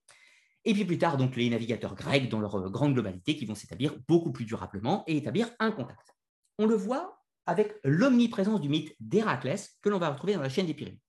Et 0.64 0.74
puis 0.74 0.84
plus 0.84 0.98
tard, 0.98 1.16
donc 1.16 1.36
les 1.36 1.48
navigateurs 1.48 1.94
grecs 1.94 2.28
dans 2.28 2.40
leur 2.40 2.56
euh, 2.56 2.70
grande 2.70 2.94
globalité 2.94 3.36
qui 3.36 3.46
vont 3.46 3.54
s'établir 3.54 3.96
beaucoup 4.08 4.32
plus 4.32 4.44
durablement 4.44 5.04
et 5.06 5.16
établir 5.16 5.50
un 5.60 5.70
contact. 5.70 6.14
On 6.58 6.66
le 6.66 6.74
voit 6.74 7.20
avec 7.46 7.74
l'omniprésence 7.84 8.60
du 8.60 8.68
mythe 8.68 8.94
d'Héraclès 8.98 9.78
que 9.80 9.88
l'on 9.88 9.98
va 9.98 10.10
retrouver 10.10 10.34
dans 10.34 10.42
la 10.42 10.48
chaîne 10.48 10.66
des 10.66 10.74
Pyrénées. 10.74 11.00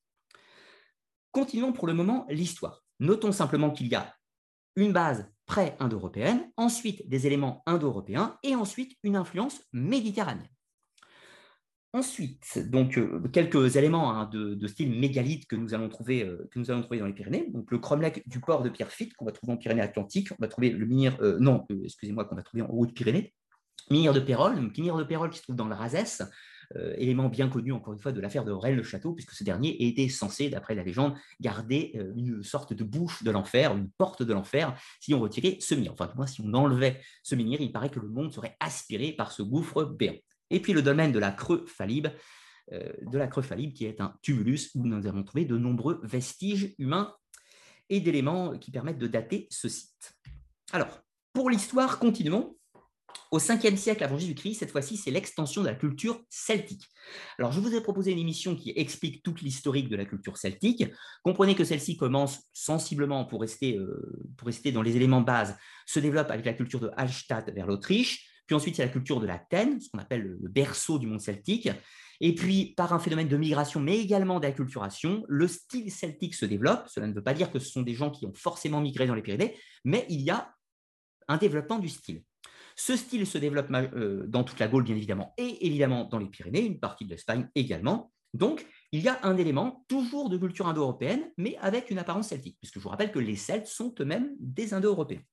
Continuons 1.38 1.72
pour 1.72 1.86
le 1.86 1.94
moment 1.94 2.26
l'histoire. 2.32 2.84
Notons 3.00 3.32
simplement 3.32 3.70
qu'il 3.70 3.86
y 3.90 3.94
a 3.94 4.12
une 4.76 4.92
base 4.92 5.32
pré-indo-européenne, 5.46 6.50
ensuite 6.58 7.08
des 7.08 7.28
éléments 7.28 7.62
indo-européens 7.68 8.40
et 8.42 8.56
ensuite 8.56 8.98
une 9.04 9.16
influence 9.16 9.62
méditerranéenne. 9.72 10.50
Ensuite, 11.94 12.58
donc 12.72 12.98
euh, 12.98 13.22
quelques 13.32 13.76
éléments 13.76 14.10
hein, 14.10 14.28
de, 14.34 14.66
style 14.66 15.00
mégalithe 15.00 15.46
que 15.46 15.56
nous 15.56 15.76
allons 15.76 15.90
trouver 15.90 16.24
euh, 16.24 16.50
que 16.50 16.58
nous 16.58 16.72
allons 16.72 16.82
trouver 16.82 17.02
dans 17.02 17.06
les 17.06 17.14
Pyrénées. 17.14 17.54
Le 17.70 17.78
cromlech 17.78 18.28
du 18.28 18.40
port 18.40 18.64
de 18.64 18.70
Pierrefitte 18.70 19.14
qu'on 19.14 19.26
va 19.26 19.32
trouver 19.32 19.54
en 19.54 19.58
Pyrénées-Atlantiques. 19.58 20.32
On 20.32 20.42
va 20.42 20.48
trouver 20.48 20.72
le 20.72 20.88
menhir, 20.88 21.20
euh, 21.22 21.38
non, 21.40 21.68
excusez-moi, 21.84 22.26
qu'on 22.26 22.36
va 22.36 22.42
trouver 22.42 22.64
en 22.64 22.70
Haute-Pyrénées. 22.72 23.36
Menhir 23.92 24.12
de 24.12 24.22
Pérol, 24.22 24.56
menhir 24.56 24.98
de 24.98 25.04
Pérol 25.04 25.30
qui 25.30 25.38
se 25.38 25.44
trouve 25.44 25.56
dans 25.56 25.68
le 25.68 25.76
Razès, 25.76 26.24
élément 26.98 27.30
bien 27.30 27.48
connu 27.48 27.72
encore 27.72 27.94
une 27.94 28.00
fois 28.00 28.12
de 28.12 28.20
l'affaire 28.20 28.44
de 28.44 28.52
Rennes-le-Château, 28.52 29.14
puisque 29.14 29.32
ce 29.32 29.44
dernier 29.44 29.88
était 29.88 30.10
censé, 30.10 30.50
d'après 30.50 30.76
la 30.76 30.84
légende, 30.84 31.16
garder 31.40 31.98
une 32.16 32.44
sorte 32.44 32.74
de 32.74 32.84
bouche 32.84 33.24
de 33.24 33.32
l'enfer, 33.32 33.76
une 33.76 33.90
porte 33.90 34.24
de 34.24 34.34
l'enfer, 34.34 34.78
si 35.00 35.14
on 35.14 35.20
retirait 35.20 35.58
ce 35.62 35.76
menhir. 35.76 35.94
Enfin, 35.94 36.12
moi, 36.16 36.28
si 36.28 36.42
on 36.42 36.54
enlevait 36.54 37.02
ce 37.24 37.36
menhir, 37.36 37.62
il 37.62 37.72
paraît 37.72 37.90
que 37.90 38.00
le 38.00 38.10
monde 38.10 38.34
serait 38.34 38.58
aspiré 38.60 39.14
par 39.14 39.32
ce 39.32 39.44
gouffre 39.44 39.86
béant. 39.86 40.18
Et 40.50 40.62
puis 40.62 40.74
le 40.74 40.82
domaine 40.82 41.12
de 41.12 41.20
la 41.20 41.32
creux 41.32 41.66
euh, 42.74 42.94
de 43.02 43.18
la 43.18 43.28
creux 43.28 43.44
qui 43.74 43.86
est 43.86 44.02
un 44.02 44.14
tumulus 44.22 44.72
où 44.76 44.86
nous 44.86 45.08
avons 45.08 45.24
trouvé 45.24 45.46
de 45.46 45.58
nombreux 45.58 46.00
vestiges 46.04 46.76
humains 46.78 47.14
et 47.90 48.00
d'éléments 48.02 48.58
qui 48.58 48.72
permettent 48.72 48.98
de 48.98 49.08
dater 49.08 49.48
ce 49.50 49.70
site. 49.70 50.14
Alors, 50.74 51.02
pour 51.34 51.50
l'histoire, 51.50 52.00
continuons. 52.00 52.57
Au 53.32 53.40
5e 53.40 53.76
siècle 53.76 54.04
avant 54.04 54.18
Jésus-Christ, 54.18 54.56
cette 54.56 54.72
fois-ci, 54.72 54.96
c'est 54.96 55.12
l'extension 55.12 55.62
de 55.62 55.68
la 55.68 55.76
culture 55.76 56.22
celtique. 56.30 56.86
Alors, 57.38 57.52
je 57.52 57.60
vous 57.60 57.76
ai 57.76 57.82
proposé 57.82 58.12
une 58.12 58.20
émission 58.20 58.56
qui 58.56 58.72
explique 58.76 59.22
toute 59.22 59.42
l'historique 59.42 59.90
de 59.90 59.98
la 59.98 60.06
culture 60.06 60.38
celtique. 60.38 60.86
Comprenez 61.24 61.56
que 61.56 61.66
celle-ci 61.66 61.98
commence 61.98 62.44
sensiblement, 62.54 63.26
pour 63.26 63.42
rester, 63.42 63.78
euh, 63.78 64.72
dans 64.72 64.82
les 64.82 64.96
éléments 64.96 65.22
de 65.22 65.26
base, 65.26 65.58
se 65.86 66.00
développe 66.00 66.32
avec 66.32 66.46
la 66.46 66.54
culture 66.54 66.80
de 66.80 66.90
Hallstatt 66.96 67.50
vers 67.54 67.68
l'Autriche, 67.68 68.30
puis 68.48 68.56
ensuite, 68.56 68.78
c'est 68.78 68.86
la 68.86 68.92
culture 68.92 69.20
de 69.20 69.28
l'Athènes, 69.28 69.82
ce 69.82 69.90
qu'on 69.90 70.00
appelle 70.00 70.38
le 70.40 70.50
berceau 70.50 70.98
du 70.98 71.06
monde 71.06 71.20
celtique. 71.20 71.70
Et 72.22 72.34
puis, 72.34 72.74
par 72.78 72.94
un 72.94 73.00
phénomène 73.00 73.28
de 73.28 73.38
migration, 73.38 73.82
mais 73.82 73.98
également 74.00 74.40
d'acculturation, 74.40 75.24
le 75.28 75.48
style 75.48 75.92
celtique 75.92 76.34
se 76.34 76.46
développe. 76.46 76.88
Cela 76.88 77.08
ne 77.08 77.14
veut 77.14 77.22
pas 77.22 77.34
dire 77.34 77.52
que 77.52 77.60
ce 77.60 77.70
sont 77.70 77.82
des 77.82 77.94
gens 77.94 78.10
qui 78.10 78.26
ont 78.26 78.34
forcément 78.34 78.80
migré 78.80 79.06
dans 79.06 79.16
les 79.16 79.22
Pyrénées, 79.22 79.58
mais 79.84 80.06
il 80.10 80.22
y 80.22 80.30
a 80.30 80.54
un 81.28 81.38
développement 81.38 81.78
du 81.78 81.90
style. 81.90 82.24
Ce 82.80 82.96
style 82.96 83.26
se 83.26 83.40
développe 83.40 83.72
euh, 83.72 84.26
dans 84.28 84.44
toute 84.44 84.60
la 84.60 84.68
Gaule, 84.68 84.84
bien 84.84 84.96
évidemment, 84.96 85.34
et 85.38 85.66
évidemment 85.66 86.06
dans 86.06 86.20
les 86.20 86.28
Pyrénées, 86.28 86.64
une 86.64 86.80
partie 86.80 87.06
de 87.06 87.10
l'Espagne 87.10 87.50
également. 87.56 88.12
Donc, 88.36 88.68
il 88.92 89.02
y 89.02 89.08
a 89.08 89.20
un 89.24 89.36
élément 89.36 89.84
toujours 89.88 90.30
de 90.30 90.38
culture 90.38 90.68
indo-européenne, 90.68 91.32
mais 91.38 91.58
avec 91.58 91.90
une 91.90 91.98
apparence 91.98 92.30
celtique, 92.30 92.58
puisque 92.60 92.76
je 92.76 92.80
vous 92.80 92.90
rappelle 92.90 93.12
que 93.12 93.20
les 93.20 93.36
Celtes 93.36 93.66
sont 93.66 93.96
eux-mêmes 94.00 94.30
des 94.40 94.76
indo-européens. 94.76 95.24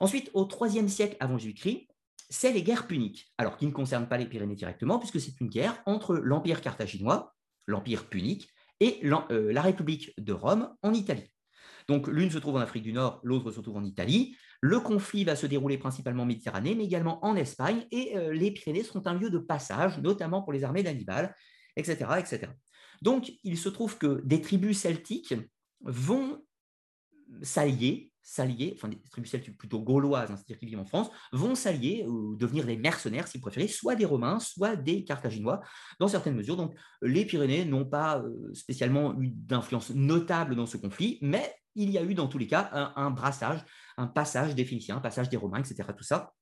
Ensuite, 0.00 0.30
au 0.32 0.48
IIIe 0.64 0.88
siècle 0.88 1.16
avant 1.20 1.36
Jésus-Christ, 1.36 1.88
c'est 2.30 2.52
les 2.52 2.62
guerres 2.62 2.86
puniques, 2.86 3.32
alors 3.36 3.58
qui 3.58 3.66
ne 3.66 3.72
concernent 3.72 4.08
pas 4.08 4.16
les 4.16 4.26
Pyrénées 4.26 4.54
directement, 4.54 4.98
puisque 4.98 5.20
c'est 5.20 5.38
une 5.40 5.48
guerre 5.48 5.82
entre 5.84 6.14
l'Empire 6.14 6.62
carthaginois, 6.62 7.34
l'Empire 7.66 8.08
punique, 8.08 8.48
et 8.80 9.00
euh, 9.04 9.52
la 9.52 9.62
République 9.62 10.12
de 10.18 10.32
Rome 10.32 10.74
en 10.82 10.94
Italie. 10.94 11.30
Donc 11.88 12.08
l'une 12.08 12.30
se 12.30 12.38
trouve 12.38 12.56
en 12.56 12.60
Afrique 12.60 12.82
du 12.82 12.92
Nord, 12.92 13.20
l'autre 13.22 13.50
se 13.50 13.60
trouve 13.60 13.76
en 13.76 13.84
Italie. 13.84 14.36
Le 14.60 14.80
conflit 14.80 15.24
va 15.24 15.36
se 15.36 15.46
dérouler 15.46 15.78
principalement 15.78 16.22
en 16.22 16.26
Méditerranée, 16.26 16.74
mais 16.74 16.84
également 16.84 17.24
en 17.24 17.36
Espagne, 17.36 17.86
et 17.90 18.16
euh, 18.16 18.32
les 18.32 18.50
Pyrénées 18.50 18.82
seront 18.82 19.02
un 19.06 19.14
lieu 19.14 19.30
de 19.30 19.38
passage, 19.38 19.98
notamment 20.00 20.42
pour 20.42 20.52
les 20.52 20.64
armées 20.64 20.82
d'Hannibal, 20.82 21.34
etc., 21.76 22.10
etc. 22.18 22.52
Donc 23.02 23.32
il 23.44 23.58
se 23.58 23.68
trouve 23.68 23.98
que 23.98 24.22
des 24.24 24.40
tribus 24.40 24.78
celtiques 24.80 25.34
vont 25.80 26.42
s'allier 27.42 28.12
s'allier, 28.26 28.72
enfin 28.76 28.88
des 28.88 29.00
tribus 29.08 29.30
celtes 29.30 29.56
plutôt 29.56 29.80
gauloises, 29.80 30.32
hein, 30.32 30.36
c'est-à-dire 30.36 30.58
qui 30.58 30.66
vivent 30.66 30.80
en 30.80 30.84
France, 30.84 31.10
vont 31.32 31.54
s'allier 31.54 32.04
ou 32.08 32.34
devenir 32.34 32.66
des 32.66 32.76
mercenaires, 32.76 33.28
si 33.28 33.38
vous 33.38 33.42
préférez, 33.42 33.68
soit 33.68 33.94
des 33.94 34.04
Romains, 34.04 34.40
soit 34.40 34.74
des 34.74 35.04
Carthaginois, 35.04 35.60
dans 36.00 36.08
certaines 36.08 36.34
mesures. 36.34 36.56
Donc 36.56 36.74
les 37.02 37.24
Pyrénées 37.24 37.64
n'ont 37.64 37.84
pas 37.84 38.18
euh, 38.18 38.52
spécialement 38.52 39.14
eu 39.20 39.28
d'influence 39.30 39.90
notable 39.90 40.56
dans 40.56 40.66
ce 40.66 40.76
conflit, 40.76 41.18
mais 41.22 41.54
il 41.76 41.90
y 41.90 41.98
a 41.98 42.02
eu 42.02 42.14
dans 42.14 42.26
tous 42.26 42.38
les 42.38 42.48
cas 42.48 42.92
un, 42.96 43.10
brassage, 43.10 43.60
un 43.96 44.06
passage 44.06 44.54
des 44.54 44.64
Phéniciens, 44.64 44.96
un 44.96 45.00
passage 45.00 45.28
des 45.28 45.36
Romains, 45.36 45.60
etc. 45.60 45.88
Tout 45.96 46.04
ça. 46.04 46.32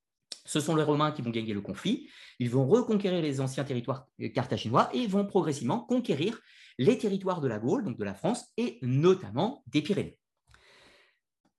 Ce 0.45 0.59
sont 0.59 0.75
les 0.75 0.83
Romains 0.83 1.11
qui 1.11 1.21
vont 1.21 1.31
gagner 1.31 1.53
le 1.53 1.61
conflit. 1.61 2.09
Ils 2.39 2.49
vont 2.49 2.67
reconquérir 2.67 3.21
les 3.21 3.41
anciens 3.41 3.63
territoires 3.63 4.07
euh, 4.21 4.29
carthaginois 4.29 4.89
et 4.93 5.07
vont 5.07 5.25
progressivement 5.25 5.79
conquérir 5.79 6.39
les 6.77 6.97
territoires 6.97 7.41
de 7.41 7.47
la 7.47 7.57
Gaule, 7.59 7.83
donc 7.83 7.97
de 7.97 8.03
la 8.03 8.13
France, 8.13 8.45
et 8.57 8.79
notamment 8.81 9.63
des 9.67 9.81
Pyrénées 9.81 10.19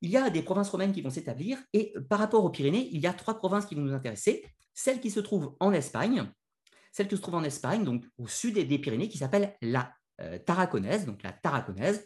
il 0.02 0.10
y 0.10 0.16
a 0.16 0.30
des 0.30 0.42
provinces 0.42 0.70
romaines 0.70 0.92
qui 0.92 1.02
vont 1.02 1.10
s'établir 1.10 1.58
et 1.72 1.94
par 2.08 2.18
rapport 2.18 2.44
aux 2.44 2.50
Pyrénées, 2.50 2.88
il 2.92 3.00
y 3.00 3.06
a 3.06 3.12
trois 3.12 3.36
provinces 3.36 3.66
qui 3.66 3.74
vont 3.74 3.82
nous 3.82 3.94
intéresser. 3.94 4.44
Celle 4.74 5.00
qui 5.00 5.10
se 5.10 5.20
trouve 5.20 5.56
en 5.58 5.72
Espagne, 5.72 6.30
celle 6.92 7.08
qui 7.08 7.16
se 7.16 7.22
trouve 7.22 7.36
en 7.36 7.44
Espagne, 7.44 7.84
donc 7.84 8.04
au 8.18 8.26
sud 8.26 8.54
des 8.54 8.78
Pyrénées, 8.78 9.08
qui 9.08 9.18
s'appelle 9.18 9.56
la 9.62 9.92
euh, 10.20 10.38
Tarraconaise, 10.38 11.06
donc 11.06 11.22
la 11.22 11.32
Tarraconaise. 11.32 12.04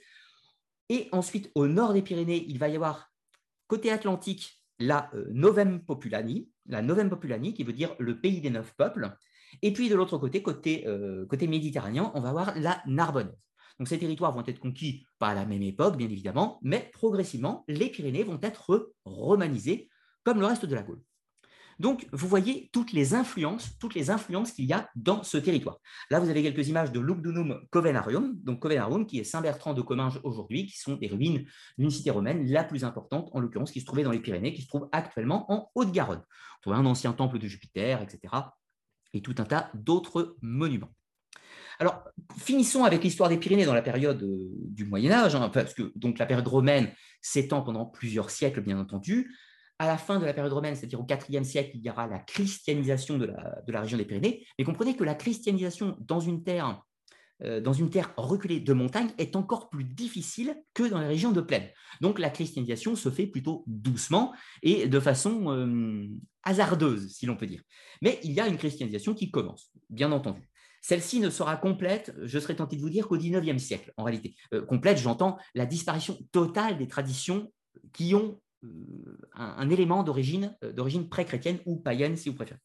Et 0.88 1.08
ensuite, 1.12 1.50
au 1.54 1.66
nord 1.66 1.92
des 1.92 2.02
Pyrénées, 2.02 2.44
il 2.48 2.58
va 2.58 2.68
y 2.68 2.76
avoir 2.76 3.09
côté 3.70 3.92
atlantique 3.92 4.60
la 4.80 5.08
euh, 5.14 5.26
Novem 5.30 5.84
Populani, 5.84 6.48
la 6.66 6.82
Novem 6.82 7.08
Populani, 7.08 7.54
qui 7.54 7.62
veut 7.62 7.72
dire 7.72 7.94
le 8.00 8.20
pays 8.20 8.40
des 8.40 8.50
neuf 8.50 8.74
peuples. 8.76 9.16
Et 9.62 9.72
puis 9.72 9.88
de 9.88 9.94
l'autre 9.94 10.18
côté, 10.18 10.42
côté, 10.42 10.84
euh, 10.88 11.24
méditerranéen, 11.42 12.10
on 12.16 12.20
va 12.20 12.30
avoir 12.30 12.58
la 12.58 12.82
Narbonnaise. 12.86 13.38
Donc 13.78 13.86
ces 13.86 13.98
territoires 13.98 14.32
vont 14.32 14.44
être 14.44 14.58
conquis 14.58 15.06
pas 15.20 15.34
la 15.34 15.46
même 15.46 15.62
époque, 15.62 15.96
bien 15.96 16.08
évidemment, 16.08 16.58
mais 16.62 16.90
progressivement, 16.92 17.64
les 17.68 17.88
Pyrénées 17.90 18.24
vont 18.24 18.40
être 18.42 18.92
romanisées 19.04 19.88
comme 20.24 20.40
le 20.40 20.46
reste 20.46 20.66
de 20.66 20.74
la 20.74 20.82
Gaule. 20.82 21.02
Donc, 21.80 22.06
vous 22.12 22.28
voyez 22.28 22.68
toutes 22.74 22.92
les 22.92 23.14
influences, 23.14 23.78
toutes 23.78 23.94
les 23.94 24.10
influences 24.10 24.52
qu'il 24.52 24.66
y 24.66 24.72
a 24.74 24.90
dans 24.96 25.22
ce 25.22 25.38
territoire. 25.38 25.78
Là, 26.10 26.20
vous 26.20 26.28
avez 26.28 26.42
quelques 26.42 26.68
images 26.68 26.92
de 26.92 27.00
Lugdunum 27.00 27.58
Covenarium, 27.70 28.38
donc 28.44 28.60
Covenarium 28.60 29.06
qui 29.06 29.18
est 29.18 29.24
Saint-Bertrand 29.24 29.72
de 29.72 29.80
Comminges 29.80 30.20
aujourd'hui, 30.22 30.66
qui 30.66 30.78
sont 30.78 30.96
des 30.96 31.06
ruines 31.06 31.46
d'une 31.78 31.90
cité 31.90 32.10
romaine, 32.10 32.46
la 32.46 32.64
plus 32.64 32.84
importante 32.84 33.30
en 33.32 33.40
l'occurrence, 33.40 33.70
qui 33.70 33.80
se 33.80 33.86
trouvait 33.86 34.02
dans 34.02 34.10
les 34.10 34.20
Pyrénées, 34.20 34.52
qui 34.52 34.60
se 34.60 34.68
trouve 34.68 34.90
actuellement 34.92 35.50
en 35.50 35.70
Haute-Garonne. 35.74 36.20
On 36.20 36.60
trouve 36.60 36.74
un 36.74 36.84
ancien 36.84 37.14
temple 37.14 37.38
de 37.38 37.46
Jupiter, 37.46 38.02
etc. 38.02 38.34
Et 39.14 39.22
tout 39.22 39.34
un 39.38 39.44
tas 39.44 39.70
d'autres 39.72 40.36
monuments. 40.42 40.92
Alors, 41.78 42.04
finissons 42.36 42.84
avec 42.84 43.02
l'histoire 43.02 43.30
des 43.30 43.38
Pyrénées 43.38 43.64
dans 43.64 43.72
la 43.72 43.80
période 43.80 44.22
euh, 44.22 44.50
du 44.66 44.84
Moyen 44.84 45.12
Âge, 45.12 45.34
hein, 45.34 45.48
parce 45.48 45.72
que 45.72 45.92
donc 45.96 46.18
la 46.18 46.26
période 46.26 46.46
romaine 46.46 46.92
s'étend 47.22 47.62
pendant 47.62 47.86
plusieurs 47.86 48.28
siècles, 48.28 48.60
bien 48.60 48.78
entendu 48.78 49.34
à 49.80 49.86
la 49.86 49.96
fin 49.96 50.20
de 50.20 50.26
la 50.26 50.34
période 50.34 50.52
romaine, 50.52 50.76
c'est-à-dire 50.76 51.00
au 51.00 51.06
IVe 51.08 51.42
siècle, 51.42 51.70
il 51.72 51.80
y 51.80 51.88
aura 51.88 52.06
la 52.06 52.18
christianisation 52.18 53.16
de 53.16 53.32
la, 53.66 53.80
région 53.80 53.96
des 53.96 54.04
Pyrénées. 54.04 54.46
Mais 54.58 54.64
comprenez 54.66 54.94
que 54.94 55.04
la 55.04 55.14
christianisation 55.14 55.96
dans 56.00 56.20
une 56.20 56.44
terre 56.44 56.84
euh, 57.42 57.62
reculée 58.18 58.60
de 58.60 58.72
montagne 58.74 59.08
est 59.16 59.36
encore 59.36 59.70
plus 59.70 59.84
difficile 59.84 60.54
que 60.74 60.82
dans 60.82 61.00
les 61.00 61.06
régions 61.06 61.32
de 61.32 61.40
plaine. 61.40 61.66
Donc 62.02 62.18
la 62.18 62.28
christianisation 62.28 62.94
se 62.94 63.08
fait 63.08 63.26
plutôt 63.26 63.64
doucement 63.66 64.34
et 64.62 64.86
de 64.86 65.00
façon 65.00 65.50
euh, 65.50 66.06
hasardeuse, 66.42 67.08
si 67.14 67.24
l'on 67.24 67.38
peut 67.38 67.46
dire. 67.46 67.62
Mais 68.02 68.20
il 68.22 68.32
y 68.32 68.40
a 68.40 68.48
une 68.48 68.58
christianisation 68.58 69.14
qui 69.14 69.30
commence, 69.30 69.72
bien 69.88 70.12
entendu. 70.12 70.46
Celle-ci 70.82 71.20
ne 71.20 71.30
sera 71.30 71.56
complète, 71.56 72.14
je 72.22 72.38
serais 72.38 72.56
tenté 72.56 72.76
de 72.76 72.82
vous 72.82 72.90
dire, 72.90 73.08
qu'au 73.08 73.16
XIXe 73.16 73.62
siècle, 73.62 73.94
en 73.96 74.04
réalité. 74.04 74.36
Euh, 74.52 74.60
complète, 74.60 74.98
j'entends 74.98 75.38
la 75.54 75.64
disparition 75.64 76.18
totale 76.32 76.76
des 76.76 76.86
traditions 76.86 77.50
qui 77.94 78.14
ont 78.14 78.38
euh, 78.64 79.18
un, 79.34 79.70
élément 79.70 80.02
d'origine 80.02 80.54
euh, 80.64 80.72
d'origine 80.72 81.08
pré-chrétienne 81.08 81.60
ou 81.64 81.76
païenne, 81.76 82.16
si 82.16 82.28
vous 82.28 82.34
préférez. 82.34 82.60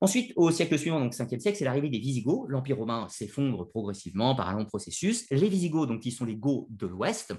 Ensuite, 0.00 0.32
au 0.36 0.50
siècle 0.50 0.78
suivant, 0.78 1.00
donc 1.00 1.12
5e 1.12 1.38
siècle, 1.38 1.58
c'est 1.58 1.64
l'arrivée 1.64 1.88
des 1.88 1.98
Visigoths. 1.98 2.46
L'Empire 2.48 2.76
romain 2.76 3.06
s'effondre 3.08 3.68
progressivement 3.68 4.34
par 4.34 4.48
un 4.48 4.54
long 4.54 4.64
processus. 4.64 5.26
Les 5.30 5.48
Visigoths, 5.48 5.88
donc, 5.88 6.00
qui 6.00 6.10
sont 6.10 6.24
les 6.24 6.34
Goths 6.34 6.66
de 6.70 6.86
l'Ouest, 6.86 7.34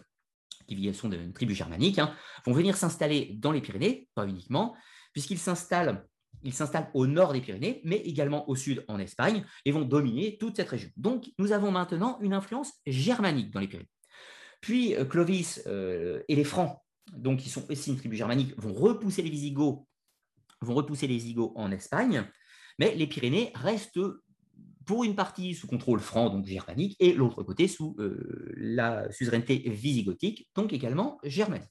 qui 0.68 0.94
sont 0.94 1.12
une 1.12 1.34
tribu 1.34 1.54
germanique, 1.54 2.00
hein, 2.00 2.14
vont 2.46 2.54
venir 2.54 2.78
s'installer 2.78 3.36
dans 3.38 3.52
les 3.52 3.60
Pyrénées, 3.60 4.08
pas 4.16 4.26
uniquement, 4.26 4.76
puisqu'ils 5.12 5.40
s'installent 5.40 6.06
s'installent 6.52 6.90
au 6.94 7.06
nord 7.06 7.32
des 7.32 7.42
Pyrénées, 7.42 7.82
mais 7.86 7.98
également 7.98 8.50
au 8.50 8.56
sud 8.56 8.84
en 8.88 8.98
Espagne, 8.98 9.46
et 9.66 9.72
vont 9.72 9.84
dominer 9.84 10.38
toute 10.38 10.58
cette 10.58 10.70
région. 10.70 10.90
Donc, 10.98 11.30
nous 11.38 11.52
avons 11.52 11.72
maintenant 11.72 12.18
une 12.22 12.34
influence 12.34 12.72
germanique 12.86 13.52
dans 13.52 13.60
les 13.60 13.68
Pyrénées. 13.68 13.90
Puis, 14.60 14.96
euh, 14.96 15.06
Clovis 15.06 15.62
et 15.68 16.36
les 16.36 16.44
Francs 16.44 16.83
donc 17.12 17.40
qui 17.40 17.50
sont 17.50 17.70
aussi 17.70 17.90
une 17.90 17.98
tribu 17.98 18.16
germanique, 18.16 18.54
vont 18.58 18.74
repousser 18.74 19.22
les 19.22 19.30
Visigoths, 19.30 19.86
vont 20.62 20.74
repousser 20.74 21.08
les 21.08 21.16
Visigoths 21.16 21.54
en 21.56 21.72
Espagne, 21.72 22.26
mais 22.80 22.96
les 22.96 23.08
Pyrénées 23.08 23.52
restent 23.56 24.00
pour 24.86 25.04
une 25.04 25.16
partie 25.16 25.54
sous 25.54 25.68
contrôle 25.68 26.00
franc, 26.00 26.30
donc 26.30 26.46
germanique, 26.46 26.96
et 27.00 27.14
l'autre 27.14 27.44
côté 27.44 27.68
sous 27.68 27.96
euh, 28.00 28.54
la 28.58 29.10
suzeraineté 29.12 29.64
visigothique, 29.70 30.50
donc 30.56 30.74
également 30.74 31.20
germanique. 31.24 31.70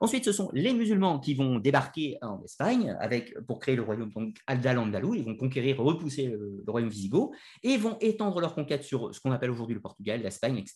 Ensuite, 0.00 0.24
ce 0.24 0.32
sont 0.32 0.48
les 0.52 0.72
musulmans 0.72 1.18
qui 1.18 1.34
vont 1.34 1.58
débarquer 1.58 2.18
en 2.22 2.40
Espagne 2.42 2.96
avec, 3.00 3.36
pour 3.46 3.58
créer 3.58 3.74
le 3.74 3.82
royaume 3.82 4.12
Al-Andalou. 4.46 5.14
Ils 5.14 5.24
vont 5.24 5.36
conquérir, 5.36 5.80
repousser 5.80 6.26
le, 6.28 6.62
royaume 6.68 6.90
visigoth 6.90 7.32
et 7.64 7.76
vont 7.76 7.96
étendre 8.00 8.40
leur 8.40 8.54
conquête 8.54 8.84
sur 8.84 9.12
ce 9.12 9.20
qu'on 9.20 9.32
appelle 9.32 9.50
aujourd'hui 9.50 9.74
le 9.74 9.80
Portugal, 9.80 10.22
l'Espagne, 10.22 10.58
etc. 10.58 10.74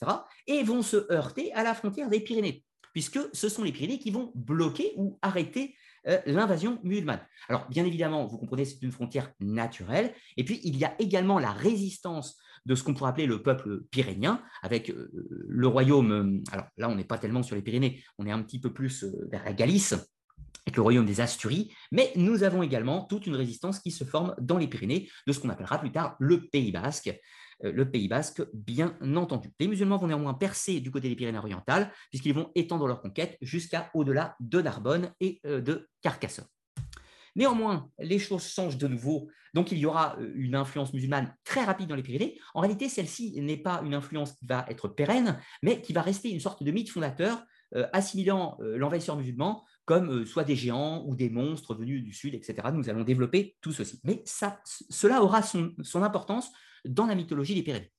Et 0.48 0.64
vont 0.64 0.82
se 0.82 1.12
heurter 1.12 1.52
à 1.52 1.62
la 1.62 1.74
frontière 1.74 2.08
des 2.08 2.18
Pyrénées 2.18 2.64
puisque 2.92 3.18
ce 3.33 3.48
sont 3.48 3.64
les 3.64 3.72
Pyrénées 3.72 3.98
qui 3.98 4.11
vont 4.11 4.33
bloquer 4.35 4.92
ou 4.96 5.18
arrêter 5.22 5.74
euh, 6.09 6.18
l'invasion 6.26 6.81
musulmane. 6.83 7.20
Alors, 7.48 7.68
bien 7.68 7.85
évidemment, 7.85 8.26
vous 8.26 8.38
comprenez, 8.38 8.64
c'est 8.64 8.83
une 8.83 8.90
frontière 8.90 9.33
naturelle. 9.40 10.12
Et 10.37 10.44
puis, 10.44 10.61
il 10.64 10.76
y 10.76 10.85
a 10.85 10.94
également 10.98 11.38
la 11.38 11.52
résistance 11.52 12.37
de 12.66 12.74
ce 12.74 12.83
qu'on 12.83 12.94
pourrait 12.94 13.11
appeler 13.11 13.26
le 13.26 13.42
peuple 13.42 13.83
pyrénéen, 13.90 14.42
avec 14.62 14.90
euh, 14.90 15.11
le 15.48 15.66
royaume. 15.68 16.12
Euh, 16.12 16.52
alors 16.52 16.66
là, 16.76 16.88
on 16.88 16.96
n'est 16.96 17.05
pas 17.05 17.18
tellement 17.18 17.42
sur 17.42 17.57
les 17.57 17.62
Pyrénées, 17.62 18.02
on 18.18 18.26
est 18.26 18.33
un 18.33 18.42
petit 18.42 18.61
peu 18.61 18.72
plus 18.72 19.05
vers 19.31 19.44
la 19.44 19.52
Galice, 19.52 19.94
avec 20.66 20.76
le 20.76 20.83
royaume 20.83 21.07
des 21.07 21.20
Asturies, 21.20 21.72
mais 21.90 22.12
nous 22.16 22.44
avons 22.44 22.62
également 22.62 23.05
toute 23.05 23.26
une 23.26 23.35
résistance 23.35 23.81
qui 23.81 23.90
se 23.90 24.05
forme 24.05 24.35
dans 24.40 24.59
les 24.59 24.68
Pyrénées 24.68 25.09
de 25.26 25.33
ce 25.33 25.40
qu'on 25.40 25.48
appellera 25.48 25.78
plus 25.78 25.90
tard 25.90 26.16
le 26.20 26.46
Pays 26.46 26.70
basque, 26.70 27.12
le 27.62 27.90
Pays 27.90 28.09
basque, 28.09 28.42
bien 28.53 28.96
entendu. 29.16 29.51
Les 29.61 29.68
musulmans 29.68 29.98
vont 29.98 30.09
néanmoins 30.09 30.35
percer 30.35 30.81
du 30.81 30.90
côté 30.90 31.09
des 31.09 31.16
Pyrénées 31.16 31.38
orientales, 31.38 31.92
puisqu'ils 32.11 32.35
vont 32.35 32.51
étendre 32.55 32.87
leur 32.87 33.01
conquête 33.01 33.38
jusqu'à 33.40 33.90
au-delà 33.94 34.37
de 34.40 34.61
Narbonne 34.61 35.12
et 35.20 35.40
euh, 35.46 35.61
de 35.61 35.88
Carcassonne. 36.01 36.46
Néanmoins, 37.35 37.88
les 37.98 38.18
choses 38.18 38.46
changent 38.46 38.77
de 38.77 38.88
nouveau. 38.88 39.29
Donc, 39.55 39.72
il 39.72 39.79
y 39.79 39.87
aura 39.87 40.16
euh, 40.18 40.33
une 40.35 40.55
influence 40.55 40.92
musulmane 40.92 41.35
très 41.44 41.64
rapide 41.64 41.88
dans 41.88 41.96
les 41.96 42.03
Pyrénées. 42.03 42.38
En 42.55 42.61
réalité, 42.61 42.88
celle-ci 42.88 43.40
n'est 43.40 43.57
pas 43.57 43.81
une 43.85 43.94
influence 43.94 44.33
qui 44.33 44.46
va 44.46 44.66
être 44.68 44.88
pérenne, 44.88 45.38
mais 45.62 45.81
qui 45.81 45.92
va 45.92 46.03
rester 46.03 46.31
une 46.31 46.40
sorte 46.40 46.62
de 46.62 46.70
mythe 46.70 46.90
fondateur, 46.90 47.44
assimilant 47.94 48.59
l'envahisseur 48.61 49.16
musulman 49.16 49.64
comme 49.87 50.27
soit 50.27 50.44
des 50.44 50.57
géants 50.57 51.05
ou 51.07 51.16
des 51.16 51.31
monstres 51.31 51.75
venus 51.75 52.05
du 52.05 52.12
sud, 52.12 52.35
etc. 52.35 52.68
Nous 52.72 52.90
allons 52.90 53.03
développer 53.03 53.57
tout 53.62 53.72
ceci. 53.72 53.98
Mais 54.05 54.22
cela 54.25 55.22
aura 55.22 55.42
son 55.42 56.03
importance 56.03 56.53
dans 56.85 57.07
la 57.07 57.14
mythologie 57.14 57.55
des 57.55 57.62
Pyrénées. 57.62 57.92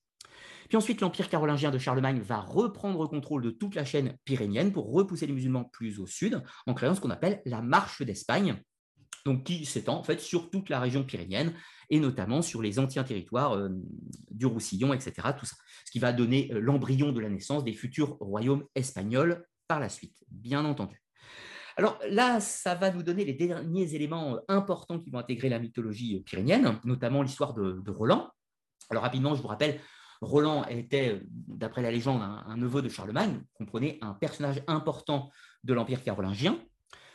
Puis 0.68 0.76
ensuite, 0.76 1.00
l'Empire 1.00 1.28
carolingien 1.28 1.70
de 1.70 1.78
Charlemagne 1.78 2.20
va 2.20 2.40
reprendre 2.40 3.02
le 3.02 3.08
contrôle 3.08 3.42
de 3.42 3.50
toute 3.50 3.74
la 3.74 3.84
chaîne 3.84 4.16
pyrénienne 4.24 4.72
pour 4.72 4.92
repousser 4.92 5.26
les 5.26 5.32
musulmans 5.32 5.64
plus 5.64 5.98
au 5.98 6.06
sud, 6.06 6.42
en 6.66 6.74
créant 6.74 6.94
ce 6.94 7.00
qu'on 7.00 7.10
appelle 7.10 7.42
la 7.44 7.62
Marche 7.62 8.02
d'Espagne, 8.02 8.62
donc 9.24 9.44
qui 9.44 9.64
s'étend 9.64 9.98
en 9.98 10.02
fait 10.02 10.20
sur 10.20 10.50
toute 10.50 10.68
la 10.68 10.80
région 10.80 11.04
pyrénienne 11.04 11.54
et 11.90 12.00
notamment 12.00 12.42
sur 12.42 12.62
les 12.62 12.78
anciens 12.78 13.04
territoires 13.04 13.54
euh, 13.54 13.68
du 14.30 14.46
Roussillon, 14.46 14.92
etc. 14.92 15.28
Tout 15.38 15.46
ça, 15.46 15.56
ce 15.84 15.90
qui 15.90 15.98
va 15.98 16.12
donner 16.12 16.50
euh, 16.52 16.60
l'embryon 16.60 17.12
de 17.12 17.20
la 17.20 17.28
naissance 17.28 17.64
des 17.64 17.72
futurs 17.72 18.16
royaumes 18.20 18.64
espagnols 18.74 19.46
par 19.66 19.80
la 19.80 19.88
suite, 19.88 20.16
bien 20.28 20.64
entendu. 20.64 21.00
Alors 21.76 21.98
là, 22.08 22.38
ça 22.40 22.74
va 22.74 22.90
nous 22.90 23.02
donner 23.02 23.24
les 23.24 23.34
derniers 23.34 23.94
éléments 23.94 24.36
euh, 24.36 24.40
importants 24.48 24.98
qui 24.98 25.10
vont 25.10 25.18
intégrer 25.18 25.48
la 25.48 25.58
mythologie 25.58 26.20
pyrénienne, 26.20 26.78
notamment 26.84 27.22
l'histoire 27.22 27.54
de 27.54 27.90
Roland, 27.90 28.30
alors 28.90 29.02
rapidement, 29.02 29.34
je 29.34 29.42
vous 29.42 29.48
rappelle, 29.48 29.80
Roland 30.20 30.64
était, 30.66 31.20
d'après 31.30 31.82
la 31.82 31.90
légende, 31.90 32.22
un, 32.22 32.56
neveu 32.56 32.82
de 32.82 32.88
Charlemagne, 32.88 33.42
comprenait 33.54 33.98
un 34.00 34.14
personnage 34.14 34.62
important 34.66 35.30
de 35.64 35.74
l'Empire 35.74 36.02
carolingien. 36.02 36.58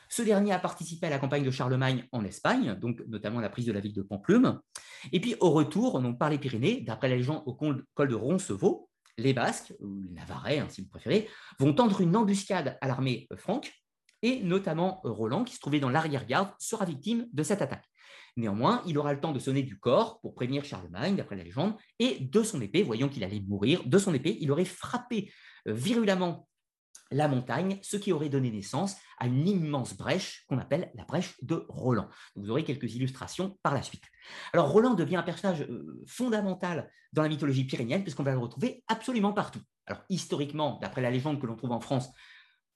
Ce 0.10 0.22
dernier 0.22 0.54
a 0.54 0.60
participé 0.60 1.08
à 1.08 1.10
la 1.10 1.20
campagne 1.20 1.44
de 1.44 1.52
Charlemagne 1.52 2.08
en 2.12 2.24
Espagne, 2.26 2.76
donc 2.76 3.02
notamment 3.08 3.40
la 3.40 3.50
prise 3.50 3.66
de 3.66 3.72
la 3.72 3.80
ville 3.80 3.94
de 3.94 4.02
Pamplume. 4.02 4.60
Et 5.12 5.20
puis 5.20 5.36
au 5.40 5.52
retour, 5.52 6.02
par 6.20 6.30
les 6.30 6.40
Pyrénées, 6.40 6.82
d'après 6.82 7.10
la 7.10 7.16
légende 7.16 7.44
au 7.46 7.54
col 7.54 8.08
de 8.08 8.16
Roncevaux, 8.16 8.90
les 9.18 9.34
Basques, 9.34 9.74
ou 9.80 10.02
les 10.02 10.10
Navarrais 10.10 10.60
hein, 10.60 10.68
si 10.70 10.82
vous 10.82 10.88
préférez, 10.88 11.28
vont 11.60 11.74
tendre 11.74 12.02
une 12.02 12.16
embuscade 12.16 12.78
à 12.82 12.88
l'armée 12.88 13.28
franque, 13.38 13.72
et 14.22 14.42
notamment 14.44 15.00
Roland, 15.04 15.44
qui 15.44 15.56
se 15.56 15.60
trouvait 15.60 15.80
dans 15.80 15.90
l'arrière-garde, 15.90 16.50
sera 16.58 16.86
victime 16.86 17.28
de 17.32 17.44
cette 17.44 17.62
attaque. 17.62 17.86
Néanmoins, 18.40 18.82
il 18.88 18.98
aura 18.98 19.14
le 19.14 19.20
temps 19.20 19.34
de 19.34 19.40
sonner 19.40 19.64
du 19.64 19.78
corps 19.78 20.22
pour 20.22 20.34
prévenir 20.34 20.64
Charlemagne, 20.64 21.18
d'après 21.18 21.36
la 21.36 21.44
légende, 21.44 21.76
et 22.00 22.20
de 22.22 22.42
son 22.42 22.62
épée, 22.62 22.84
voyant 22.84 23.10
qu'il 23.10 23.24
allait 23.26 23.42
mourir, 23.42 23.84
de 23.86 23.98
son 23.98 24.14
épée, 24.14 24.38
il 24.40 24.50
aurait 24.50 24.66
frappé 24.66 25.32
euh, 25.68 25.74
virulemment 25.74 26.48
la 27.12 27.28
montagne, 27.28 27.80
ce 27.82 27.98
qui 27.98 28.14
aurait 28.14 28.30
donné 28.30 28.50
naissance 28.50 28.96
à 29.18 29.28
une 29.28 29.48
immense 29.48 29.98
brèche 29.98 30.46
qu'on 30.48 30.60
appelle 30.60 30.92
la 30.94 31.04
brèche 31.04 31.36
de 31.42 31.66
Roland. 31.68 32.08
Vous 32.36 32.50
aurez 32.50 32.64
quelques 32.64 32.94
illustrations 32.96 33.58
par 33.62 33.74
la 33.74 33.82
suite. 33.82 34.06
Alors 34.54 34.72
Roland 34.72 34.94
devient 34.94 35.18
un 35.18 35.24
personnage 35.24 35.64
euh, 35.64 36.02
fondamental 36.08 36.90
dans 37.12 37.24
la 37.24 37.30
mythologie 37.30 37.66
pyrénienne 37.66 38.04
puisqu'on 38.04 38.24
va 38.24 38.32
le 38.32 38.38
retrouver 38.38 38.84
absolument 38.88 39.34
partout. 39.34 39.62
Alors 39.88 40.04
historiquement, 40.10 40.78
d'après 40.82 41.02
la 41.02 41.12
légende 41.12 41.42
que 41.42 41.48
l'on 41.48 41.56
trouve 41.56 41.72
en 41.72 41.82
France, 41.82 42.10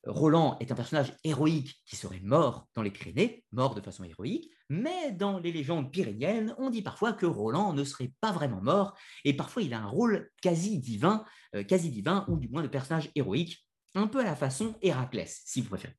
Roland 0.05 0.57
est 0.59 0.71
un 0.71 0.75
personnage 0.75 1.13
héroïque 1.23 1.81
qui 1.85 1.95
serait 1.95 2.19
mort 2.21 2.67
dans 2.75 2.81
les 2.81 2.91
Pyrénées, 2.91 3.45
mort 3.51 3.73
de 3.75 3.81
façon 3.81 4.03
héroïque, 4.03 4.51
mais 4.73 5.11
dans 5.11 5.37
les 5.37 5.51
légendes 5.51 5.91
pyrénéennes, 5.91 6.55
on 6.57 6.71
dit 6.71 6.81
parfois 6.81 7.13
que 7.13 7.27
Roland 7.27 7.73
ne 7.73 7.83
serait 7.83 8.11
pas 8.21 8.31
vraiment 8.31 8.61
mort, 8.61 8.97
et 9.23 9.33
parfois 9.35 9.61
il 9.61 9.73
a 9.73 9.79
un 9.79 9.85
rôle 9.85 10.31
quasi 10.41 10.79
divin, 10.79 11.23
euh, 11.55 11.63
quasi 11.63 11.91
divin, 11.91 12.25
ou 12.27 12.37
du 12.37 12.49
moins 12.49 12.63
de 12.63 12.67
personnage 12.67 13.11
héroïque, 13.13 13.63
un 13.93 14.07
peu 14.07 14.19
à 14.19 14.23
la 14.23 14.35
façon 14.35 14.75
Héraclès, 14.81 15.43
si 15.45 15.61
vous 15.61 15.69
préférez. 15.69 15.95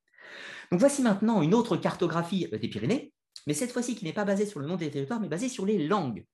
Donc 0.71 0.81
voici 0.81 1.01
maintenant 1.01 1.41
une 1.41 1.53
autre 1.53 1.77
cartographie 1.77 2.49
euh, 2.51 2.57
des 2.57 2.67
Pyrénées, 2.67 3.13
mais 3.47 3.53
cette 3.53 3.71
fois-ci 3.71 3.95
qui 3.95 4.03
n'est 4.03 4.13
pas 4.13 4.25
basée 4.25 4.45
sur 4.45 4.59
le 4.59 4.67
nom 4.67 4.75
des 4.75 4.91
territoires, 4.91 5.21
mais 5.21 5.29
basée 5.29 5.49
sur 5.49 5.65
les 5.65 5.87
langues. 5.87 6.25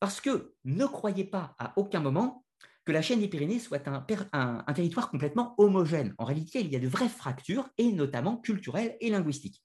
Parce 0.00 0.20
que 0.20 0.54
ne 0.64 0.86
croyez 0.86 1.24
pas 1.24 1.54
à 1.58 1.74
aucun 1.76 2.00
moment 2.00 2.44
que 2.84 2.92
la 2.92 3.02
chaîne 3.02 3.20
des 3.20 3.28
Pyrénées 3.28 3.60
soit 3.60 3.86
un, 3.88 4.64
territoire 4.74 5.10
complètement 5.10 5.54
homogène. 5.58 6.14
En 6.18 6.24
réalité, 6.24 6.60
il 6.60 6.68
y 6.68 6.76
a 6.76 6.80
de 6.80 6.88
vraies 6.88 7.08
fractures, 7.08 7.68
et 7.78 7.92
notamment 7.92 8.36
culturelles 8.36 8.96
et 9.00 9.10
linguistiques. 9.10 9.62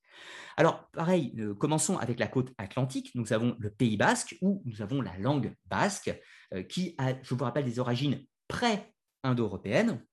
Alors, 0.57 0.89
pareil, 0.91 1.33
euh, 1.39 1.55
commençons 1.55 1.97
avec 1.97 2.19
la 2.19 2.27
côte 2.27 2.51
atlantique. 2.57 3.11
Nous 3.15 3.31
avons 3.31 3.55
le 3.59 3.69
Pays 3.69 3.95
basque, 3.95 4.35
où 4.41 4.61
nous 4.65 4.81
avons 4.81 5.01
la 5.01 5.17
langue 5.17 5.55
basque, 5.67 6.13
euh, 6.53 6.63
qui 6.63 6.95
a, 6.97 7.13
je 7.21 7.33
vous 7.33 7.43
rappelle, 7.43 7.65
des 7.65 7.79
origines 7.79 8.25
pré-indo-européennes, 8.49 10.03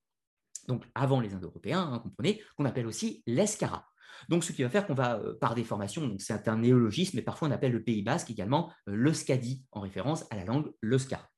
donc 0.68 0.84
avant 0.94 1.20
les 1.20 1.34
Indo-Européens, 1.34 1.90
hein, 1.92 1.98
comprenez, 1.98 2.42
qu'on 2.56 2.64
appelle 2.64 2.86
aussi 2.86 3.22
l'escara. 3.26 3.86
Donc, 4.28 4.44
ce 4.44 4.52
qui 4.52 4.62
va 4.62 4.70
faire 4.70 4.86
qu'on 4.86 4.94
va, 4.94 5.18
euh, 5.18 5.34
par 5.40 5.54
déformation, 5.54 6.06
donc 6.06 6.20
c'est 6.20 6.48
un 6.48 6.58
néologisme, 6.58 7.16
mais 7.16 7.22
parfois 7.22 7.48
on 7.48 7.50
appelle 7.50 7.72
le 7.72 7.82
Pays 7.82 8.02
basque 8.02 8.30
également 8.30 8.72
le 8.86 9.12
Scadi, 9.12 9.64
en 9.72 9.80
référence 9.80 10.26
à 10.30 10.36
la 10.36 10.44
langue 10.44 10.70
l'Euskara. 10.80 11.28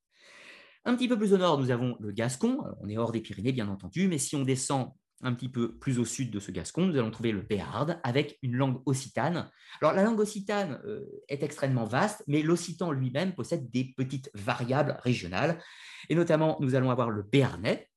Un 0.85 0.97
petit 0.97 1.09
peu 1.09 1.19
plus 1.19 1.33
au 1.33 1.39
nord, 1.39 1.59
nous 1.59 1.71
avons 1.71 1.97
le 2.01 2.13
Gascon. 2.13 2.63
on 2.81 2.89
est 2.89 2.99
hors 2.99 3.13
des 3.13 3.21
Pyrénées, 3.21 3.53
bien 3.53 3.69
entendu, 3.69 4.09
mais 4.09 4.19
si 4.19 4.37
on 4.37 4.43
descend 4.43 4.93
un 5.23 5.35
petit 5.35 5.49
peu 5.49 5.77
plus 5.77 5.99
au 5.99 6.05
sud 6.05 6.31
de 6.31 6.39
ce 6.39 6.51
Gascon, 6.51 6.87
nous 6.87 6.97
allons 6.97 7.11
trouver 7.11 7.33
le 7.33 7.41
Béarn 7.41 7.99
avec 8.05 8.39
une 8.43 8.55
langue 8.55 8.81
occitane. 8.87 9.51
Alors 9.81 9.95
la 9.95 10.05
langue 10.05 10.21
occitane 10.21 10.81
euh, 10.85 11.05
est 11.29 11.43
extrêmement 11.43 11.85
vaste, 11.85 12.23
mais 12.27 12.43
l'occitan 12.43 12.93
lui-même 12.93 13.35
possède 13.35 13.71
des 13.71 13.93
petites 13.97 14.31
variables 14.35 14.97
régionales. 15.03 15.61
Et 16.09 16.15
notamment, 16.15 16.57
nous 16.61 16.75
allons 16.75 16.91
avoir 16.91 17.11
le 17.11 17.23
béarnais, 17.23 17.89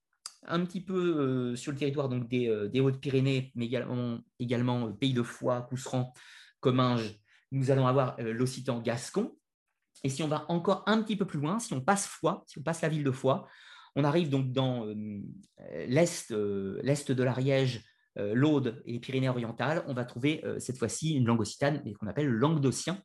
un 0.48 0.66
petit 0.66 0.82
peu 0.82 0.96
euh, 0.96 1.56
sur 1.56 1.72
le 1.72 1.78
territoire 1.78 2.10
donc, 2.10 2.28
des, 2.28 2.48
euh, 2.48 2.82
Hautes-Pyrénées, 2.82 3.52
mais 3.56 3.66
également, 3.66 4.20
également 4.40 4.92
Pays 4.92 5.14
de 5.14 5.24
Foix, 5.24 5.62
Cousseran, 5.62 6.14
Comminges. 6.60 7.20
Nous 7.52 7.70
allons 7.70 7.86
avoir 7.86 8.16
l'occitan 8.20 8.80
gascon. 8.80 9.36
Et 10.04 10.10
si 10.10 10.24
on 10.24 10.28
va 10.28 10.46
encore 10.50 10.84
un 10.88 11.04
petit 11.04 11.16
peu 11.16 11.26
plus 11.26 11.40
loin, 11.40 11.60
si 11.60 11.74
on 11.74 11.82
passe 11.82 12.08
Foix, 12.08 12.44
si 12.48 12.58
on 12.58 12.64
passe 12.64 12.82
la 12.82 12.90
ville 12.90 13.04
de 13.04 13.12
Foix, 13.12 13.48
on 13.96 14.04
arrive 14.04 14.30
donc 14.30 14.52
dans 14.52 14.86
euh, 14.86 15.22
l'est, 15.88 16.32
euh, 16.32 16.80
l'est 16.84 17.12
de 17.12 17.24
l'Ariège, 17.24 17.84
euh, 18.18 18.34
l'Aude 18.34 18.82
et 18.86 18.94
les 18.94 19.00
Pyrénées-Orientales. 19.00 19.84
On 19.88 19.94
va 19.94 20.06
trouver 20.06 20.44
cette 20.60 20.78
fois-ci 20.78 21.16
une 21.16 21.26
langue 21.26 21.42
occitane 21.42 21.84
qu'on 22.00 22.08
appelle 22.08 22.28
le 22.28 22.38
languedocien. 22.38 23.02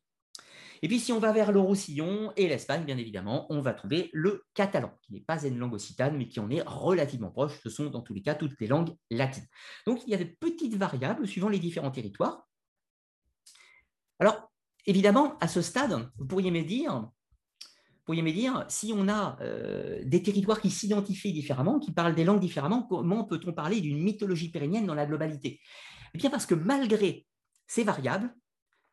Et 0.83 0.87
puis, 0.87 0.99
si 0.99 1.11
on 1.11 1.19
va 1.19 1.31
vers 1.31 1.51
le 1.51 1.59
Roussillon 1.59 2.31
et 2.35 2.47
l'Espagne, 2.47 2.85
bien 2.85 2.97
évidemment, 2.97 3.47
on 3.49 3.61
va 3.61 3.73
trouver 3.73 4.11
le 4.13 4.43
catalan, 4.53 4.93
qui 5.01 5.11
n'est 5.11 5.21
pas 5.21 5.43
une 5.43 5.57
langue 5.57 5.73
occitane, 5.73 6.15
mais 6.15 6.27
qui 6.27 6.39
en 6.39 6.51
est 6.51 6.61
relativement 6.61 7.31
proche. 7.31 7.59
Ce 7.63 7.69
sont 7.69 7.89
dans 7.89 8.01
tous 8.01 8.13
les 8.13 8.21
cas 8.21 8.35
toutes 8.35 8.59
les 8.59 8.67
langues 8.67 8.95
latines. 9.09 9.47
Donc, 9.87 10.03
il 10.05 10.11
y 10.11 10.13
a 10.13 10.17
des 10.17 10.25
petites 10.25 10.75
variables 10.75 11.27
suivant 11.27 11.49
les 11.49 11.57
différents 11.57 11.89
territoires. 11.89 12.47
Alors, 14.19 14.51
évidemment, 14.85 15.35
à 15.39 15.47
ce 15.47 15.63
stade, 15.63 16.11
vous 16.17 16.27
pourriez 16.27 16.51
me 16.51 16.61
dire, 16.61 17.09
pourriez 18.07 18.21
me 18.21 18.31
dire, 18.31 18.65
si 18.69 18.93
on 18.95 19.09
a 19.09 19.37
euh, 19.41 20.01
des 20.05 20.23
territoires 20.23 20.61
qui 20.61 20.71
s'identifient 20.71 21.33
différemment, 21.33 21.77
qui 21.77 21.91
parlent 21.91 22.15
des 22.15 22.23
langues 22.23 22.39
différemment, 22.39 22.83
comment 22.83 23.25
peut-on 23.25 23.51
parler 23.51 23.81
d'une 23.81 24.01
mythologie 24.01 24.49
pérennienne 24.49 24.85
dans 24.85 24.95
la 24.95 25.05
globalité? 25.05 25.59
Eh 26.13 26.17
bien 26.17 26.29
parce 26.29 26.45
que 26.45 26.55
malgré 26.55 27.27
ces 27.67 27.83
variables, 27.83 28.33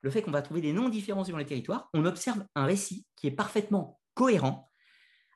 le 0.02 0.10
fait 0.10 0.20
qu'on 0.20 0.32
va 0.32 0.42
trouver 0.42 0.60
des 0.60 0.72
noms 0.72 0.88
différents 0.88 1.22
sur 1.22 1.38
les 1.38 1.46
territoires, 1.46 1.88
on 1.94 2.04
observe 2.06 2.44
un 2.56 2.64
récit 2.64 3.06
qui 3.14 3.28
est 3.28 3.30
parfaitement 3.30 4.00
cohérent, 4.14 4.68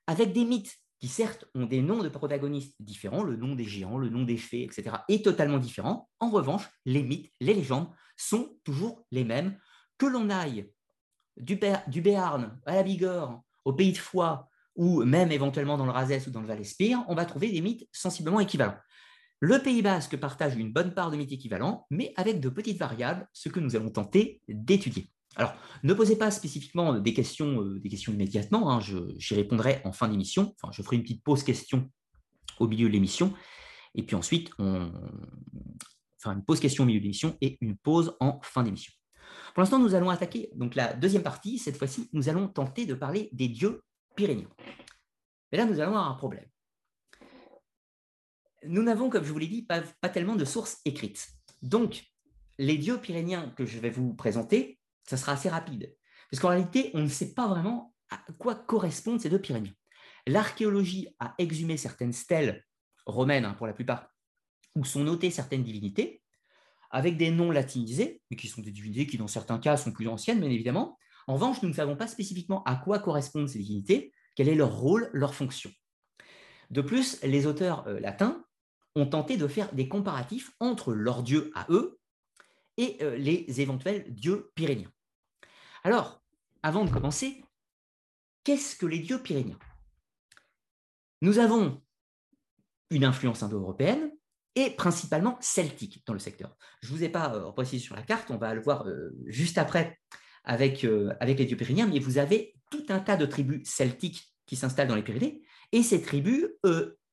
avec 0.09 0.33
des 0.33 0.45
mythes 0.45 0.77
qui 0.99 1.07
certes 1.07 1.45
ont 1.55 1.67
des 1.67 1.81
noms 1.81 2.03
de 2.03 2.09
protagonistes 2.09 2.75
différents, 2.81 3.23
le 3.23 3.37
nom 3.37 3.55
des 3.55 3.65
géants, 3.65 3.97
le 3.97 4.09
nom 4.09 4.25
des 4.25 4.39
fées, 4.39 4.65
etc., 4.65 4.97
est 5.09 5.25
totalement 5.25 5.59
différent. 5.59 6.11
En 6.19 6.31
revanche, 6.31 6.69
les 6.85 7.05
mythes, 7.05 7.33
les 7.41 7.55
légendes 7.55 7.89
sont 8.17 8.59
toujours 8.65 9.07
les 9.13 9.23
mêmes, 9.23 9.57
que 9.99 10.07
l'on 10.07 10.31
aille 10.31 10.73
du, 11.37 11.61
du 11.87 12.01
Béarn 12.03 12.61
à 12.67 12.75
la 12.75 12.83
Bigorre, 12.83 13.45
au 13.69 13.73
pays 13.75 13.93
de 13.93 13.99
Foix 13.99 14.49
ou 14.77 15.05
même 15.05 15.31
éventuellement 15.31 15.77
dans 15.77 15.85
le 15.85 15.91
Razès 15.91 16.27
ou 16.27 16.31
dans 16.31 16.41
le 16.41 16.47
Val-Espire, 16.47 17.05
on 17.09 17.15
va 17.15 17.27
trouver 17.27 17.51
des 17.51 17.61
mythes 17.61 17.87
sensiblement 17.93 18.41
équivalents. 18.41 18.77
Le 19.41 19.59
Pays 19.63 19.83
basque 19.83 20.17
partage 20.17 20.57
une 20.57 20.73
bonne 20.73 20.95
part 20.95 21.11
de 21.11 21.17
mythes 21.17 21.33
équivalents, 21.33 21.87
mais 21.91 22.15
avec 22.17 22.41
de 22.41 22.49
petites 22.49 22.79
variables, 22.79 23.29
ce 23.35 23.51
que 23.51 23.61
nous 23.61 23.77
allons 23.77 23.91
tenter 23.91 24.41
d'étudier. 24.49 25.11
Alors, 25.37 25.55
ne 25.83 25.93
posez 25.93 26.17
pas 26.17 26.31
spécifiquement 26.31 26.99
des 26.99 27.13
questions, 27.13 27.63
euh, 27.63 27.79
des 27.79 27.91
questions 27.91 28.13
immédiatement, 28.13 28.73
hein, 28.73 28.81
j'y 28.81 29.35
répondrai 29.35 29.83
en 29.85 29.93
fin 29.93 30.09
d'émission, 30.09 30.55
enfin, 30.61 30.73
je 30.73 30.83
ferai 30.83 30.97
une 30.97 31.03
petite 31.03 31.23
pause 31.23 31.43
question 31.43 31.91
au 32.59 32.67
milieu 32.67 32.89
de 32.89 32.93
l'émission, 32.93 33.35
et 33.95 34.03
puis 34.03 34.17
ensuite, 34.17 34.51
on... 34.59 34.91
enfin, 36.19 36.35
une 36.35 36.45
pause 36.45 36.59
question 36.59 36.85
au 36.85 36.87
milieu 36.87 37.01
de 37.01 37.05
l'émission 37.05 37.37
et 37.43 37.59
une 37.61 37.77
pause 37.77 38.17
en 38.19 38.41
fin 38.43 38.63
d'émission. 38.63 38.93
Pour 39.59 39.63
l'instant, 39.63 39.81
nous 39.81 39.97
allons 39.97 40.09
attaquer 40.09 40.51
donc 40.55 40.77
la 40.77 40.93
deuxième 40.93 41.25
partie. 41.25 41.59
Cette 41.59 41.77
fois-ci, 41.77 42.09
nous 42.13 42.29
allons 42.29 42.47
tenter 42.47 42.87
de 42.87 42.95
parler 42.95 43.29
des 43.33 43.49
dieux 43.49 43.83
pyrénéens. 44.15 44.49
Mais 45.51 45.59
là, 45.59 45.65
nous 45.65 45.81
allons 45.81 45.97
avoir 45.97 46.09
un 46.09 46.15
problème. 46.15 46.47
Nous 48.63 48.85
n'avons, 48.85 49.11
comme 49.11 49.25
je 49.25 49.33
vous 49.33 49.39
l'ai 49.41 49.49
dit, 49.49 49.63
pas, 49.63 49.83
tellement 50.11 50.37
de 50.37 50.45
sources 50.45 50.79
écrites. 50.85 51.27
Donc, 51.61 52.05
les 52.59 52.79
dieux 52.79 53.01
pyrénéens 53.01 53.53
que 53.57 53.67
je 53.67 53.81
vais 53.81 53.91
vous 53.91 54.15
présenter, 54.15 54.79
ça 55.03 55.17
sera 55.17 55.33
assez 55.33 55.49
rapide. 55.49 55.93
Parce 56.31 56.41
qu'en 56.41 56.51
réalité, 56.51 56.93
on 56.95 57.01
ne 57.01 57.09
sait 57.09 57.35
pas 57.35 57.49
vraiment 57.49 57.93
à 58.11 58.21
quoi 58.39 58.55
correspondent 58.55 59.21
ces 59.21 59.29
deux 59.29 59.41
Pyrénéens. 59.41 59.75
L'archéologie 60.29 61.09
a 61.19 61.35
exhumé 61.37 61.77
certaines 61.77 62.13
stèles 62.13 62.65
romaines, 63.07 63.45
hein, 63.45 63.55
pour 63.55 63.67
la 63.67 63.73
plupart, 63.73 64.09
où 64.77 64.85
sont 64.85 65.03
notées 65.03 65.33
certaines 65.33 65.65
divinités, 65.65 66.23
avec 66.91 67.17
des 67.17 67.31
noms 67.31 67.51
latinisés, 67.51 68.23
mais 68.31 68.37
qui 68.37 68.49
sont 68.49 68.63
des 68.63 68.71
divinités 68.71 69.07
qui, 69.07 69.19
dans 69.19 69.27
certains 69.27 69.59
cas, 69.59 69.77
sont 69.77 69.93
plus 69.93 70.09
anciennes, 70.09 70.41
bien 70.41 70.51
évidemment. 70.51 70.99
En 71.27 71.35
revanche, 71.35 71.63
nous 71.63 71.69
ne 71.69 71.75
savons 71.75 71.97
pas 71.97 72.07
spécifiquement 72.07 72.63
à 72.65 72.77
quoi 72.77 72.99
correspondent 72.99 73.49
ces 73.49 73.59
divinités, 73.59 74.13
quel 74.35 74.49
est 74.49 74.55
leur 74.55 74.77
rôle, 74.77 75.11
leur 75.13 75.35
fonction. 75.35 75.71
De 76.71 76.81
plus, 76.81 77.21
les 77.23 77.47
auteurs 77.47 77.87
euh, 77.87 78.01
latins 78.01 78.45
ont 78.95 79.07
tenté 79.07 79.37
de 79.37 79.47
faire 79.47 79.73
des 79.75 79.89
comparatifs 79.89 80.53
entre 80.61 80.93
leurs 80.93 81.23
dieux 81.23 81.51
à 81.55 81.67
eux 81.71 81.99
et 82.77 82.97
euh, 83.03 83.17
les 83.17 83.61
éventuels 83.61 84.13
dieux 84.15 84.51
pyrénéens. 84.55 84.93
Alors, 85.85 86.23
avant 86.63 86.85
de 86.85 86.91
commencer, 86.91 87.45
qu'est-ce 88.45 88.77
que 88.77 88.87
les 88.87 88.99
dieux 88.99 89.23
pyrénéens 89.23 89.59
Nous 91.23 91.39
avons 91.39 91.83
une 92.91 93.05
influence 93.05 93.43
indo-européenne, 93.43 94.11
et 94.59 94.71
principalement 94.71 95.39
celtique 95.41 96.03
dans 96.05 96.13
le 96.13 96.19
secteur. 96.19 96.57
Je 96.83 96.93
ne 96.93 96.99
vous 96.99 97.05
ai 97.05 97.09
pas 97.09 97.33
euh, 97.37 97.65
sur 97.79 97.95
la 97.95 98.03
carte, 98.03 98.31
on 98.31 98.39
va 98.39 98.55
le 98.55 98.61
voir 98.61 98.89
euh, 98.89 99.17
juste 99.27 99.57
après 99.57 99.99
avec, 100.43 100.85
euh, 100.85 101.15
avec 101.21 101.39
les 101.39 101.45
dieux 101.45 101.57
pyrénéens, 101.57 101.87
mais 101.87 102.01
vous 102.01 102.19
avez 102.19 102.55
tout 102.69 102.85
un 102.89 102.99
tas 102.99 103.17
de 103.17 103.25
tribus 103.25 103.69
celtiques 103.69 104.35
qui 104.47 104.57
s'installent 104.57 104.89
dans 104.89 104.97
les 104.97 105.03
Pyrénées, 105.03 105.43
et 105.73 105.83
ces 105.83 106.01
tribus, 106.01 106.47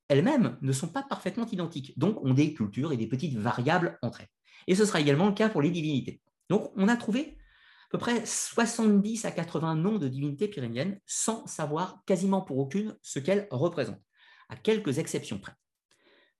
elles-mêmes, 0.08 0.56
ne 0.62 0.72
sont 0.72 0.88
pas 0.88 1.02
parfaitement 1.02 1.46
identiques, 1.46 1.96
donc 1.98 2.24
ont 2.24 2.32
des 2.32 2.54
cultures 2.54 2.92
et 2.92 2.96
des 2.96 3.06
petites 3.06 3.36
variables 3.36 3.98
entre 4.00 4.22
elles. 4.22 4.28
Et 4.66 4.74
ce 4.74 4.86
sera 4.86 5.00
également 5.00 5.26
le 5.26 5.34
cas 5.34 5.50
pour 5.50 5.60
les 5.60 5.70
divinités. 5.70 6.22
Donc 6.48 6.72
on 6.76 6.88
a 6.88 6.96
trouvé 6.96 7.36
à 7.88 7.90
peu 7.90 7.98
près 7.98 8.24
70 8.24 9.26
à 9.26 9.30
80 9.30 9.76
noms 9.76 9.98
de 9.98 10.08
divinités 10.08 10.48
pyrénéennes 10.48 10.98
sans 11.04 11.46
savoir 11.46 12.02
quasiment 12.06 12.40
pour 12.40 12.58
aucune 12.58 12.96
ce 13.02 13.18
qu'elles 13.18 13.46
représentent, 13.50 14.02
à 14.48 14.56
quelques 14.56 14.98
exceptions 14.98 15.38
près. 15.38 15.52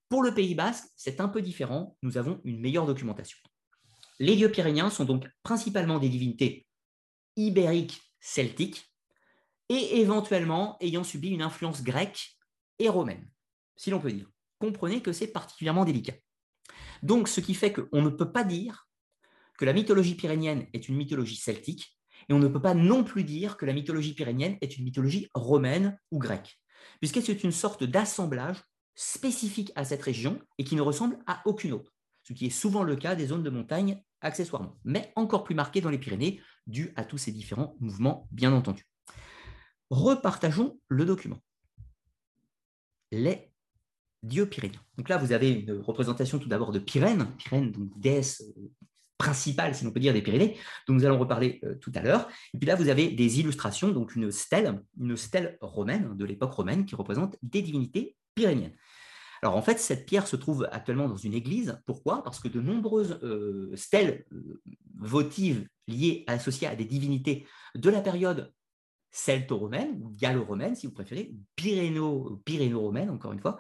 Pour 0.09 0.23
le 0.23 0.33
Pays 0.33 0.55
basque, 0.55 0.85
c'est 0.97 1.21
un 1.21 1.29
peu 1.29 1.43
différent, 1.43 1.97
nous 2.03 2.17
avons 2.17 2.41
une 2.45 2.61
meilleure 2.61 2.87
documentation. 2.87 3.39
Les 4.19 4.37
dieux 4.37 4.51
pyrénéens 4.51 4.91
sont 4.91 5.05
donc 5.05 5.29
principalement 5.43 5.99
des 5.99 6.09
divinités 6.09 6.67
ibériques 7.37 8.01
celtiques 8.21 8.91
et 9.69 10.01
éventuellement 10.01 10.77
ayant 10.81 11.05
subi 11.05 11.31
une 11.31 11.43
influence 11.43 11.83
grecque 11.83 12.37
et 12.79 12.89
romaine, 12.89 13.29
si 13.77 13.91
l'on 13.91 14.01
peut 14.01 14.13
dire. 14.13 14.31
Comprenez 14.59 15.03
que 15.03 15.13
c'est 15.13 15.27
particulièrement 15.27 15.85
délicat. 15.85 16.15
Donc, 17.03 17.29
ce 17.29 17.41
qui 17.41 17.55
fait 17.55 17.73
qu'on 17.73 18.03
ne 18.03 18.09
peut 18.09 18.33
pas 18.33 18.45
dire 18.45 18.89
que 19.59 19.65
la 19.65 19.73
mythologie 19.73 20.15
pyrénéenne 20.15 20.67
est 20.73 20.89
une 20.89 20.97
mythologie 20.97 21.37
celtique, 21.37 21.99
et 22.29 22.33
on 22.33 22.39
ne 22.39 22.49
peut 22.49 22.63
pas 22.63 22.75
non 22.75 23.05
plus 23.05 23.25
dire 23.25 23.57
que 23.57 23.67
la 23.67 23.73
mythologie 23.73 24.15
pyrénéenne 24.15 24.57
est 24.61 24.77
une 24.77 24.85
mythologie 24.85 25.29
romaine 25.35 25.99
ou 26.11 26.19
grecque, 26.19 26.59
puisque 27.01 27.23
c'est 27.23 27.45
une 27.45 27.53
sorte 27.53 27.85
d'assemblage 27.85 28.63
spécifique 28.97 29.71
à 29.77 29.85
cette 29.85 30.03
région 30.03 30.41
et 30.59 30.65
qui 30.65 30.75
ne 30.75 30.81
ressemble 30.81 31.19
à 31.27 31.43
aucune 31.45 31.75
autre, 31.75 31.93
ce 32.25 32.33
qui 32.33 32.47
est 32.47 32.51
souvent 32.51 32.83
le 32.83 32.97
cas 32.97 33.15
des 33.15 33.27
zones 33.27 33.43
de 33.43 33.51
montagne 33.51 34.03
accessoirement, 34.23 34.79
mais 34.85 35.13
encore 35.15 35.45
plus 35.45 35.55
marqué 35.55 35.81
dans 35.81 35.91
les 35.91 35.99
Pyrénées, 35.99 36.41
dû 36.67 36.93
à 36.97 37.05
tous 37.05 37.19
ces 37.19 37.31
différents 37.31 37.77
mouvements, 37.79 38.27
bien 38.33 38.53
entendu. 38.53 38.85
Repartageons 39.91 40.81
le 40.89 41.05
document. 41.05 41.41
Les 43.13 43.53
dieux 44.23 44.47
pyrénéens. 44.49 44.81
Donc 44.97 45.09
là, 45.09 45.19
vous 45.19 45.33
avez 45.33 45.51
une 45.51 45.79
représentation 45.79 46.39
tout 46.39 46.49
d'abord 46.49 46.73
de 46.73 46.81
Pyrène, 46.81 47.29
Pyrène, 47.39 47.71
donc 47.71 47.97
déesse 47.99 48.43
euh, 48.57 48.73
principale, 49.19 49.75
si 49.75 49.85
l'on 49.85 49.93
peut 49.93 50.01
dire, 50.01 50.13
des 50.13 50.23
Pyrénées, 50.23 50.57
dont 50.89 50.95
nous 50.95 51.05
allons 51.05 51.19
reparler 51.19 51.61
euh, 51.65 51.77
tout 51.77 51.93
à 51.95 52.03
l'heure. 52.03 52.29
Et 52.53 52.59
puis 52.59 52.67
là, 52.67 52.75
vous 52.75 52.89
avez 52.89 53.11
des 53.11 53.39
illustrations, 53.39 53.91
donc 53.91 54.17
une 54.17 54.33
stèle, 54.33 54.83
une 54.99 55.17
stèle 55.17 55.57
romaine, 55.61 56.17
de 56.17 56.25
l'époque 56.25 56.53
romaine, 56.53 56.85
qui 56.85 56.97
représente 56.97 57.37
des 57.43 57.63
divinités 57.63 58.17
pyrénéennes. 58.37 58.77
Alors 59.43 59.57
en 59.57 59.63
fait, 59.63 59.79
cette 59.79 60.07
pierre 60.07 60.27
se 60.27 60.37
trouve 60.37 60.69
actuellement 60.71 61.09
dans 61.09 61.17
une 61.17 61.35
église. 61.35 61.81
Pourquoi? 61.87 62.23
Parce 62.23 62.39
que 62.39 62.49
de 62.49 62.61
nombreuses 62.61 63.19
euh, 63.23 63.75
stèles 63.75 64.25
euh, 64.33 64.61
votives 64.99 65.69
liées, 65.89 66.25
associées 66.27 66.69
à 66.69 66.77
des 66.77 66.85
divinités 66.85 67.47
de 67.75 67.91
la 67.91 68.01
période 68.01 68.53
celto-romaine, 69.11 70.01
ou 70.03 70.11
gallo-romaine 70.11 70.77
si 70.77 70.87
vous 70.87 70.93
préférez, 70.93 71.35
pyréno, 71.55 72.43
pyréno-romaine 72.45 73.11
encore 73.11 73.33
une 73.33 73.41
fois, 73.41 73.57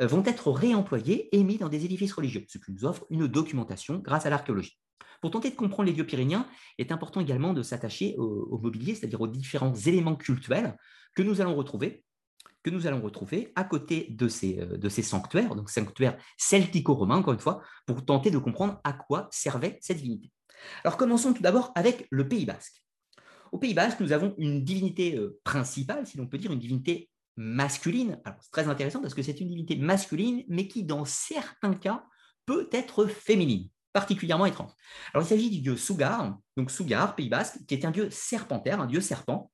euh, 0.00 0.06
vont 0.06 0.24
être 0.24 0.50
réemployés 0.50 1.34
et 1.36 1.42
mis 1.42 1.58
dans 1.58 1.68
des 1.68 1.84
édifices 1.84 2.12
religieux, 2.12 2.44
ce 2.48 2.58
qui 2.58 2.72
nous 2.72 2.84
offre 2.84 3.04
une 3.10 3.26
documentation 3.26 3.98
grâce 3.98 4.26
à 4.26 4.30
l'archéologie. 4.30 4.78
Pour 5.20 5.30
tenter 5.30 5.50
de 5.50 5.56
comprendre 5.56 5.88
les 5.88 5.92
dieux 5.92 6.06
pyrénéens, 6.06 6.46
il 6.78 6.86
est 6.86 6.92
important 6.92 7.20
également 7.20 7.52
de 7.52 7.62
s'attacher 7.62 8.14
au, 8.18 8.58
mobilier, 8.58 8.94
c'est-à-dire 8.94 9.20
aux 9.20 9.26
différents 9.26 9.74
éléments 9.74 10.16
cultuels 10.16 10.76
que 11.14 11.22
nous 11.22 11.40
allons 11.40 11.54
retrouver 11.54 12.04
que 12.62 12.70
nous 12.70 12.86
allons 12.86 13.00
retrouver 13.00 13.52
à 13.56 13.64
côté 13.64 14.08
de 14.10 14.28
ces, 14.28 14.58
euh, 14.60 15.02
sanctuaires, 15.02 15.54
donc 15.54 15.70
sanctuaires 15.70 16.16
celtico-romains, 16.36 17.16
encore 17.16 17.34
une 17.34 17.40
fois, 17.40 17.62
pour 17.86 18.04
tenter 18.04 18.30
de 18.30 18.38
comprendre 18.38 18.80
à 18.84 18.92
quoi 18.92 19.28
servait 19.30 19.78
cette 19.80 19.98
divinité. 19.98 20.30
Alors 20.84 20.96
commençons 20.96 21.32
tout 21.32 21.42
d'abord 21.42 21.72
avec 21.74 22.06
le 22.10 22.28
Pays 22.28 22.44
basque. 22.44 22.82
Au 23.52 23.58
Pays 23.58 23.74
Basque, 23.74 24.00
nous 24.00 24.12
avons 24.12 24.34
une 24.38 24.62
divinité 24.62 25.16
euh, 25.16 25.40
principale, 25.42 26.06
si 26.06 26.16
l'on 26.16 26.26
peut 26.26 26.38
dire, 26.38 26.52
une 26.52 26.60
divinité 26.60 27.10
masculine. 27.36 28.20
Alors, 28.24 28.38
c'est 28.42 28.52
très 28.52 28.68
intéressant 28.68 29.00
parce 29.00 29.14
que 29.14 29.22
c'est 29.22 29.40
une 29.40 29.48
divinité 29.48 29.76
masculine, 29.76 30.44
mais 30.48 30.68
qui, 30.68 30.84
dans 30.84 31.04
certains 31.04 31.74
cas, 31.74 32.04
peut 32.46 32.68
être 32.70 33.06
féminine, 33.06 33.68
particulièrement 33.92 34.46
étrange. 34.46 34.70
Alors, 35.12 35.26
il 35.26 35.28
s'agit 35.28 35.50
du 35.50 35.60
dieu 35.60 35.76
Sugar, 35.76 36.38
donc 36.56 36.70
Sugar, 36.70 37.16
Pays 37.16 37.28
Basque, 37.28 37.58
qui 37.66 37.74
est 37.74 37.84
un 37.84 37.90
dieu 37.90 38.08
serpentaire, 38.10 38.80
un 38.80 38.86
dieu 38.86 39.00
serpent, 39.00 39.50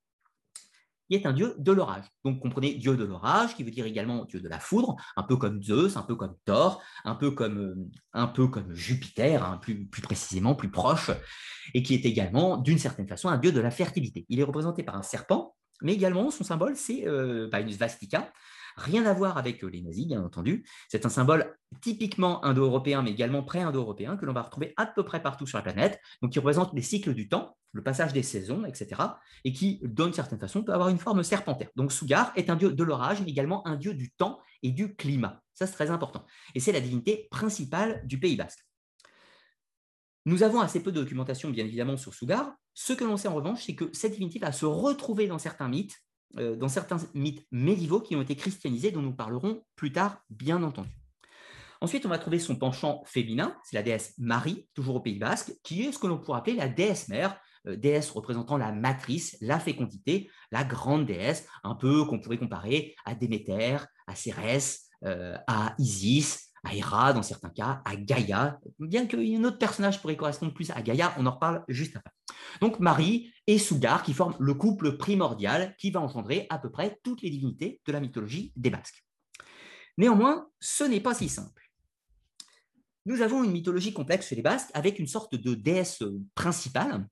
qui 1.09 1.15
est 1.15 1.27
un 1.27 1.33
dieu 1.33 1.55
de 1.59 1.73
l'orage. 1.73 2.05
Donc 2.25 2.41
comprenez 2.41 2.75
dieu 2.75 2.97
de 2.97 3.05
l'orage, 3.05 3.55
qui 3.55 3.65
veut 3.65 3.71
dire 3.71 3.87
également 3.87 4.25
dieu 4.25 4.41
de 4.41 4.49
la 4.49 4.59
foudre, 4.59 4.97
un 5.17 5.23
peu 5.23 5.37
comme 5.37 5.63
Zeus, 5.63 5.97
un 5.97 6.03
peu 6.03 6.15
comme 6.15 6.35
Thor, 6.45 6.83
un 7.05 7.15
peu 7.15 7.31
comme, 7.31 7.89
euh, 8.15 8.75
Jupiter, 8.75 9.45
hein, 9.45 9.59
plus, 9.59 9.87
plus 9.87 10.03
précisément, 10.03 10.55
plus 10.55 10.71
proche, 10.71 11.11
et 11.75 11.83
qui 11.83 11.95
est 11.95 12.05
également, 12.05 12.57
d'une 12.57 12.79
certaine 12.79 13.09
façon, 13.09 13.29
un 13.29 13.39
dieu 13.39 13.53
de 13.53 13.61
la 13.61 13.71
fertilité. 13.71 14.27
Il 14.29 14.41
est 14.41 14.45
représenté 14.45 14.83
par 14.83 14.97
un 14.97 15.03
serpent, 15.03 15.55
mais 15.83 15.95
également 15.95 16.31
son 16.31 16.45
symbole, 16.45 16.77
c'est 16.77 17.07
euh, 17.07 17.49
bah, 17.51 17.61
une 17.61 17.71
svastika, 17.71 18.33
Rien 18.77 19.07
à 19.07 19.15
voir 19.15 19.39
avec 19.39 19.65
euh, 19.65 19.69
les 19.69 19.81
nazis, 19.81 20.07
bien 20.07 20.23
entendu. 20.23 20.67
C'est 20.89 21.07
un 21.07 21.09
symbole 21.09 21.57
typiquement 21.81 22.45
indo-européen, 22.45 23.03
mais 23.03 23.11
également 23.11 23.43
pré-indo-européen, 23.43 24.17
que 24.17 24.27
l'on 24.27 24.35
va 24.35 24.43
retrouver 24.43 24.75
à 24.77 24.85
peu 24.85 25.03
près 25.03 25.23
partout 25.23 25.47
sur 25.47 25.57
la 25.57 25.63
planète, 25.63 25.99
donc 26.21 26.33
qui 26.33 26.39
représente 26.39 26.75
les 26.75 26.83
cycles 26.83 27.15
du 27.15 27.29
temps, 27.29 27.57
le 27.73 27.83
passage 27.83 28.13
des 28.13 28.23
saisons, 28.23 28.65
etc., 28.67 29.01
et 29.45 29.53
qui, 29.53 29.81
d'une 29.83 30.13
certaine 30.13 30.39
façon, 30.39 30.63
peut 30.63 30.75
avoir 30.75 30.91
une 30.91 30.99
forme 30.99 31.23
serpentaire. 31.23 31.69
Donc 31.75 31.91
Sugar 31.91 32.33
est 32.37 32.51
un 32.51 32.57
dieu 32.57 32.73
de 32.73 32.85
l'orage, 32.85 33.23
mais 33.23 33.31
également 33.31 33.67
un 33.67 33.77
dieu 33.77 33.95
du 33.95 34.11
temps 34.11 34.41
et 34.63 34.71
du 34.73 34.95
climat. 34.95 35.43
Ça, 35.55 35.67
c'est 35.67 35.75
très 35.75 35.91
important. 35.91 36.27
Et 36.55 36.61
c'est 36.61 36.73
la 36.73 36.81
divinité 36.81 37.29
principale 37.31 38.03
du 38.07 38.21
Pays 38.21 38.37
basque. 38.37 38.61
Nous 40.27 40.43
avons 40.43 40.61
assez 40.61 40.83
peu 40.83 40.93
de 40.93 41.01
documentation, 41.01 41.51
bien 41.51 41.65
évidemment, 41.65 41.97
sur 41.97 42.13
Sugar. 42.13 42.53
Ce 42.75 42.93
que 42.93 43.05
l'on 43.05 43.17
sait 43.17 43.29
en 43.29 43.35
revanche, 43.35 43.65
c'est 43.65 43.75
que 43.75 43.89
cette 43.93 44.13
divinité 44.13 44.39
va 44.39 44.53
se 44.53 44.67
retrouver 44.67 45.29
dans 45.29 45.39
certains 45.39 45.69
mythes, 45.69 46.03
dans 46.35 46.69
certains 46.69 46.99
mythes 47.15 47.47
médiévaux 47.51 48.01
qui 48.01 48.15
ont 48.17 48.23
été 48.23 48.37
christianisés, 48.37 48.91
dont 48.91 49.03
nous 49.03 49.15
parlerons 49.15 49.63
plus 49.75 49.93
tard, 49.93 50.19
bien 50.29 50.63
entendu. 50.63 50.91
Ensuite, 51.81 52.07
on 52.07 52.09
va 52.09 52.19
trouver 52.19 52.39
son 52.39 52.57
penchant 52.57 53.03
féminin, 53.05 53.57
c'est 53.65 53.77
la 53.77 53.83
déesse 53.83 54.15
Marie, 54.19 54.67
toujours 54.75 54.97
au 54.97 55.01
Pays 55.01 55.19
Basque, 55.19 55.53
qui 55.63 55.83
est 55.83 55.93
ce 55.93 55.99
que 55.99 56.07
l'on 56.07 56.19
pourrait 56.19 56.39
appeler 56.39 56.57
la 56.57 56.69
déesse 56.69 57.09
mère, 57.09 57.39
euh, 57.67 57.77
déesse 57.77 58.11
représentant 58.11 58.57
la 58.57 58.73
matrice, 58.73 59.37
la 59.41 59.59
fécondité, 59.59 60.31
la 60.51 60.65
grande 60.65 61.07
déesse, 61.07 61.47
un 61.65 61.75
peu 61.75 62.05
qu'on 62.05 62.19
pourrait 62.19 62.39
comparer 62.39 62.95
à 63.05 63.15
Déméter, 63.15 63.79
à 64.07 64.15
Cérès, 64.15 64.89
euh, 65.05 65.37
à 65.47 65.75
Isis, 65.79 66.46
à 66.67 66.75
Héra 66.75 67.13
dans 67.13 67.23
certains 67.23 67.51
cas, 67.51 67.81
à 67.85 67.97
Gaïa, 67.97 68.59
bien 68.81 69.07
qu'il 69.07 69.23
y 69.23 69.35
ait 69.35 69.37
un 69.37 69.45
autre 69.45 69.59
personnage 69.59 70.01
pourrait 70.01 70.17
correspondre 70.17 70.53
plus 70.53 70.71
à 70.71 70.83
Gaïa, 70.83 71.15
on 71.19 71.27
en 71.27 71.31
reparle 71.31 71.65
juste 71.69 71.97
après. 71.97 72.11
Donc 72.61 72.81
Marie 72.81 73.33
et 73.47 73.59
Sugar 73.59 74.03
qui 74.03 74.13
forment 74.13 74.37
le 74.41 74.55
couple 74.55 74.97
primordial 74.97 75.77
qui 75.79 75.91
va 75.91 76.01
engendrer 76.01 76.47
à 76.51 76.59
peu 76.59 76.71
près 76.71 76.99
toutes 77.05 77.23
les 77.23 77.31
divinités 77.31 77.81
de 77.87 77.93
la 77.93 78.01
mythologie 78.01 78.53
des 78.57 78.71
Basques. 78.71 79.05
Néanmoins, 79.97 80.49
ce 80.61 80.85
n'est 80.85 81.01
pas 81.01 81.15
si 81.15 81.29
simple. 81.29 81.63
Nous 83.05 83.23
avons 83.23 83.45
une 83.45 83.53
mythologie 83.53 83.93
complexe 83.93 84.29
chez 84.29 84.35
les 84.35 84.43
Basques 84.43 84.71
avec 84.75 84.99
une 84.99 85.07
sorte 85.07 85.37
de 85.37 85.55
déesse 85.55 86.03
principale, 86.35 87.07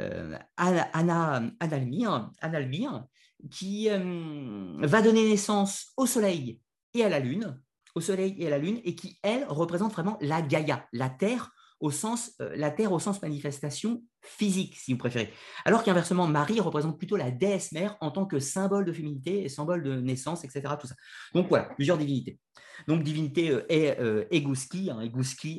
euh, 0.00 0.36
Analmir, 0.56 2.30
Analmir, 2.40 3.04
qui 3.50 3.88
euh, 3.88 4.74
va 4.78 5.02
donner 5.02 5.28
naissance 5.28 5.92
au 5.96 6.06
Soleil 6.06 6.60
et 6.94 7.04
à 7.04 7.08
la 7.08 7.20
Lune, 7.20 7.60
au 7.94 8.00
Soleil 8.00 8.34
et 8.38 8.46
à 8.46 8.50
la 8.50 8.58
Lune, 8.58 8.80
et 8.84 8.94
qui, 8.94 9.18
elle, 9.22 9.44
représente 9.48 9.92
vraiment 9.92 10.18
la 10.20 10.42
Gaïa, 10.42 10.86
la 10.92 11.10
Terre 11.10 11.50
au 11.80 11.90
sens, 11.90 12.32
euh, 12.40 12.54
la 12.56 12.70
Terre 12.70 12.92
au 12.92 12.98
sens 12.98 13.22
manifestation 13.22 14.02
physique, 14.20 14.76
si 14.76 14.92
vous 14.92 14.98
préférez. 14.98 15.32
Alors 15.64 15.82
qu'inversement, 15.82 16.26
Marie 16.26 16.60
représente 16.60 16.98
plutôt 16.98 17.16
la 17.16 17.30
déesse 17.30 17.72
mère 17.72 17.96
en 18.00 18.10
tant 18.10 18.26
que 18.26 18.40
symbole 18.40 18.84
de 18.84 18.92
féminité 18.92 19.44
et 19.44 19.48
symbole 19.48 19.82
de 19.82 20.00
naissance, 20.00 20.44
etc. 20.44 20.74
Tout 20.80 20.86
ça. 20.86 20.94
Donc 21.34 21.48
voilà, 21.48 21.64
plusieurs 21.76 21.98
divinités. 21.98 22.38
Donc 22.86 23.02
divinité 23.02 23.50
euh, 23.50 23.64
euh, 23.70 24.24
Egouski, 24.30 24.90
hein, 24.90 25.00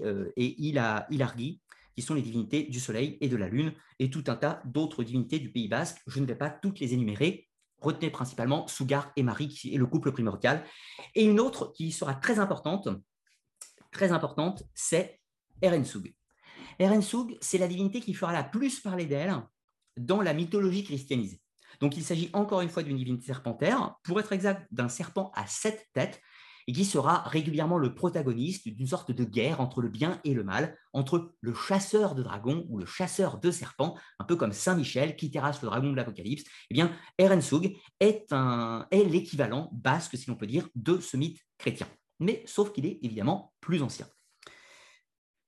euh, 0.06 0.32
et 0.38 0.62
Ilargi, 0.62 1.62
qui 1.96 2.02
sont 2.02 2.13
les 2.13 2.22
divinités 2.22 2.63
du 2.63 2.80
Soleil 2.80 3.18
et 3.20 3.28
de 3.28 3.36
la 3.36 3.50
Lune, 3.50 3.74
et 4.00 4.10
tout 4.10 4.24
un 4.28 4.36
tas 4.36 4.62
d'autres 4.65 5.04
divinités 5.04 5.39
du 5.39 5.52
Pays 5.52 5.68
Basque. 5.68 5.98
Je 6.08 6.20
ne 6.20 6.26
vais 6.26 6.36
pas 6.36 6.50
toutes 6.50 6.80
les 6.80 6.94
énumérer. 6.94 7.49
Retenez 7.82 8.10
principalement 8.10 8.68
Sugar 8.68 9.12
et 9.15 9.24
Marie, 9.24 9.48
qui 9.48 9.74
est 9.74 9.78
le 9.78 9.86
couple 9.86 10.12
primordial. 10.12 10.65
Et 11.15 11.24
une 11.24 11.39
autre 11.39 11.72
qui 11.74 11.92
sera 11.92 12.13
très 12.13 12.39
importante, 12.39 12.89
très 13.92 14.12
importante, 14.12 14.63
c'est 14.74 15.20
Erensug. 15.62 16.13
Erensug, 16.80 17.38
c'est 17.42 17.58
la 17.58 17.68
divinité 17.68 18.00
qui 18.02 18.13
fera 18.13 18.34
la 18.34 18.44
plus 18.44 18.80
parler 18.80 19.06
d'elle 19.06 19.36
dans 19.98 20.22
la 20.22 20.34
mythologie 20.34 20.84
christianisée. 20.84 21.42
Donc 21.80 21.98
il 21.98 22.04
s'agit 22.04 22.30
encore 22.34 22.62
une 22.62 22.70
fois 22.70 22.84
d'une 22.84 22.98
divinité 22.98 23.28
serpentaire, 23.28 23.96
pour 24.04 24.20
être 24.20 24.34
exact, 24.34 24.68
d'un 24.72 24.89
serpent 24.89 25.32
à 25.36 25.46
sept 25.48 25.88
têtes, 25.94 26.22
et 26.69 26.71
qui 26.71 26.86
sera 26.86 27.23
régulièrement 27.23 27.79
le 27.79 27.95
protagoniste 27.95 28.67
d'une 28.67 28.86
sorte 28.86 29.12
de 29.12 29.23
guerre 29.23 29.60
entre 29.60 29.82
le 29.82 29.89
bien 29.89 30.21
et 30.23 30.36
le 30.36 30.43
mal, 30.43 30.77
entre 30.93 31.34
le 31.41 31.55
chasseur 31.55 32.13
de 32.13 32.21
dragons 32.21 32.67
ou 32.69 32.77
le 32.77 32.86
chasseur 32.86 33.39
de 33.39 33.49
serpents, 33.49 33.97
un 34.19 34.23
peu 34.23 34.36
comme 34.36 34.53
Saint 34.53 34.75
Michel 34.75 35.15
qui 35.15 35.32
terrasse 35.32 35.63
le 35.63 35.67
dragon 35.67 35.89
de 35.89 35.95
l'Apocalypse. 35.95 36.43
Eh 36.69 36.75
bien, 36.75 36.91
Erensug 37.17 37.75
est, 37.99 38.32
est 38.91 39.03
l'équivalent 39.03 39.71
basque, 39.73 40.15
si 40.15 40.29
l'on 40.29 40.36
peut 40.36 40.45
dire, 40.45 40.69
de 40.75 40.99
ce 40.99 41.17
mythe 41.17 41.39
chrétien. 41.58 41.88
Mais 42.19 42.43
sauf 42.45 42.71
qu'il 42.71 42.86
est 42.86 42.99
évidemment 43.01 43.51
plus 43.62 43.82
ancien. 43.82 44.05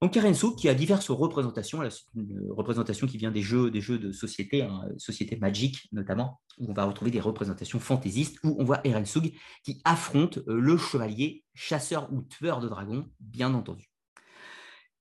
Donc 0.02 0.14
Kerensu, 0.14 0.56
qui 0.56 0.68
a 0.68 0.74
diverses 0.74 1.12
représentations, 1.12 1.84
une 2.16 2.48
représentation 2.50 3.06
qui 3.06 3.20
vient 3.20 3.30
des 3.30 3.44
jeux, 3.44 3.70
de 3.70 4.12
société, 4.12 4.64
hein, 4.64 4.82
société 4.98 5.36
magique 5.36 5.88
notamment, 5.92 6.42
où 6.58 6.72
on 6.72 6.74
va 6.74 6.86
retrouver 6.86 7.12
des 7.12 7.20
représentations 7.20 7.80
fantaisistes, 7.80 8.40
où 8.44 8.56
on 8.58 8.64
voit 8.64 8.82
Erensug 8.84 9.32
qui 9.64 9.80
affronte 9.86 10.40
euh, 10.40 10.60
le 10.60 10.76
chevalier 10.76 11.44
chasseur 11.54 12.12
ou 12.12 12.24
tueur 12.24 12.62
de 12.62 12.68
dragons, 12.68 13.06
bien 13.20 13.54
entendu. 13.54 13.92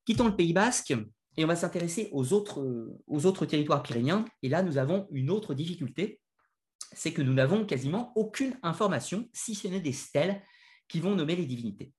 Quittons 0.04 0.26
le 0.26 0.36
Pays 0.36 0.52
Basque 0.52 0.92
et 1.36 1.44
on 1.44 1.48
va 1.48 1.56
s'intéresser 1.56 2.10
aux 2.12 2.34
autres, 2.34 2.62
aux 3.06 3.24
autres 3.24 3.46
territoires 3.46 3.82
pyrénéens. 3.82 4.26
Et 4.42 4.50
là, 4.50 4.62
nous 4.62 4.76
avons 4.76 5.06
une 5.12 5.30
autre 5.30 5.54
difficulté, 5.54 6.20
c'est 6.92 7.12
que 7.12 7.22
nous 7.22 7.32
n'avons 7.32 7.64
quasiment 7.64 8.12
aucune 8.16 8.58
information, 8.62 9.30
si 9.32 9.54
ce 9.54 9.68
n'est 9.68 9.80
des 9.80 9.92
stèles, 9.92 10.42
qui 10.88 11.00
vont 11.00 11.14
nommer 11.14 11.36
les 11.36 11.46
divinités. 11.46 11.94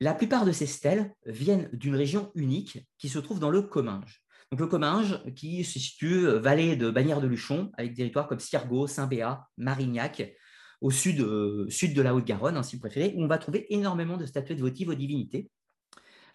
La 0.00 0.14
plupart 0.14 0.44
de 0.44 0.52
ces 0.52 0.66
stèles 0.66 1.12
viennent 1.26 1.68
d'une 1.72 1.96
région 1.96 2.30
unique 2.36 2.86
qui 2.98 3.08
se 3.08 3.18
trouve 3.18 3.40
dans 3.40 3.50
le 3.50 3.62
Comminges. 3.62 4.22
Le 4.56 4.66
Comminges 4.66 5.22
qui 5.34 5.64
se 5.64 5.78
situe 5.80 6.26
euh, 6.26 6.38
vallée 6.38 6.76
de 6.76 6.90
Bagnères 6.90 7.20
de 7.20 7.26
Luchon, 7.26 7.70
avec 7.76 7.92
des 7.92 7.96
territoires 7.96 8.28
comme 8.28 8.38
Siergo, 8.38 8.86
Saint-Béat, 8.86 9.44
Marignac, 9.56 10.32
au 10.80 10.92
sud, 10.92 11.20
euh, 11.20 11.68
sud 11.68 11.94
de 11.94 12.02
la 12.02 12.14
Haute-Garonne, 12.14 12.56
hein, 12.56 12.62
si 12.62 12.76
vous 12.76 12.80
préférez, 12.80 13.12
où 13.16 13.24
on 13.24 13.26
va 13.26 13.38
trouver 13.38 13.66
énormément 13.74 14.16
de 14.16 14.24
statuettes 14.24 14.60
votives 14.60 14.88
aux 14.88 14.94
divinités, 14.94 15.50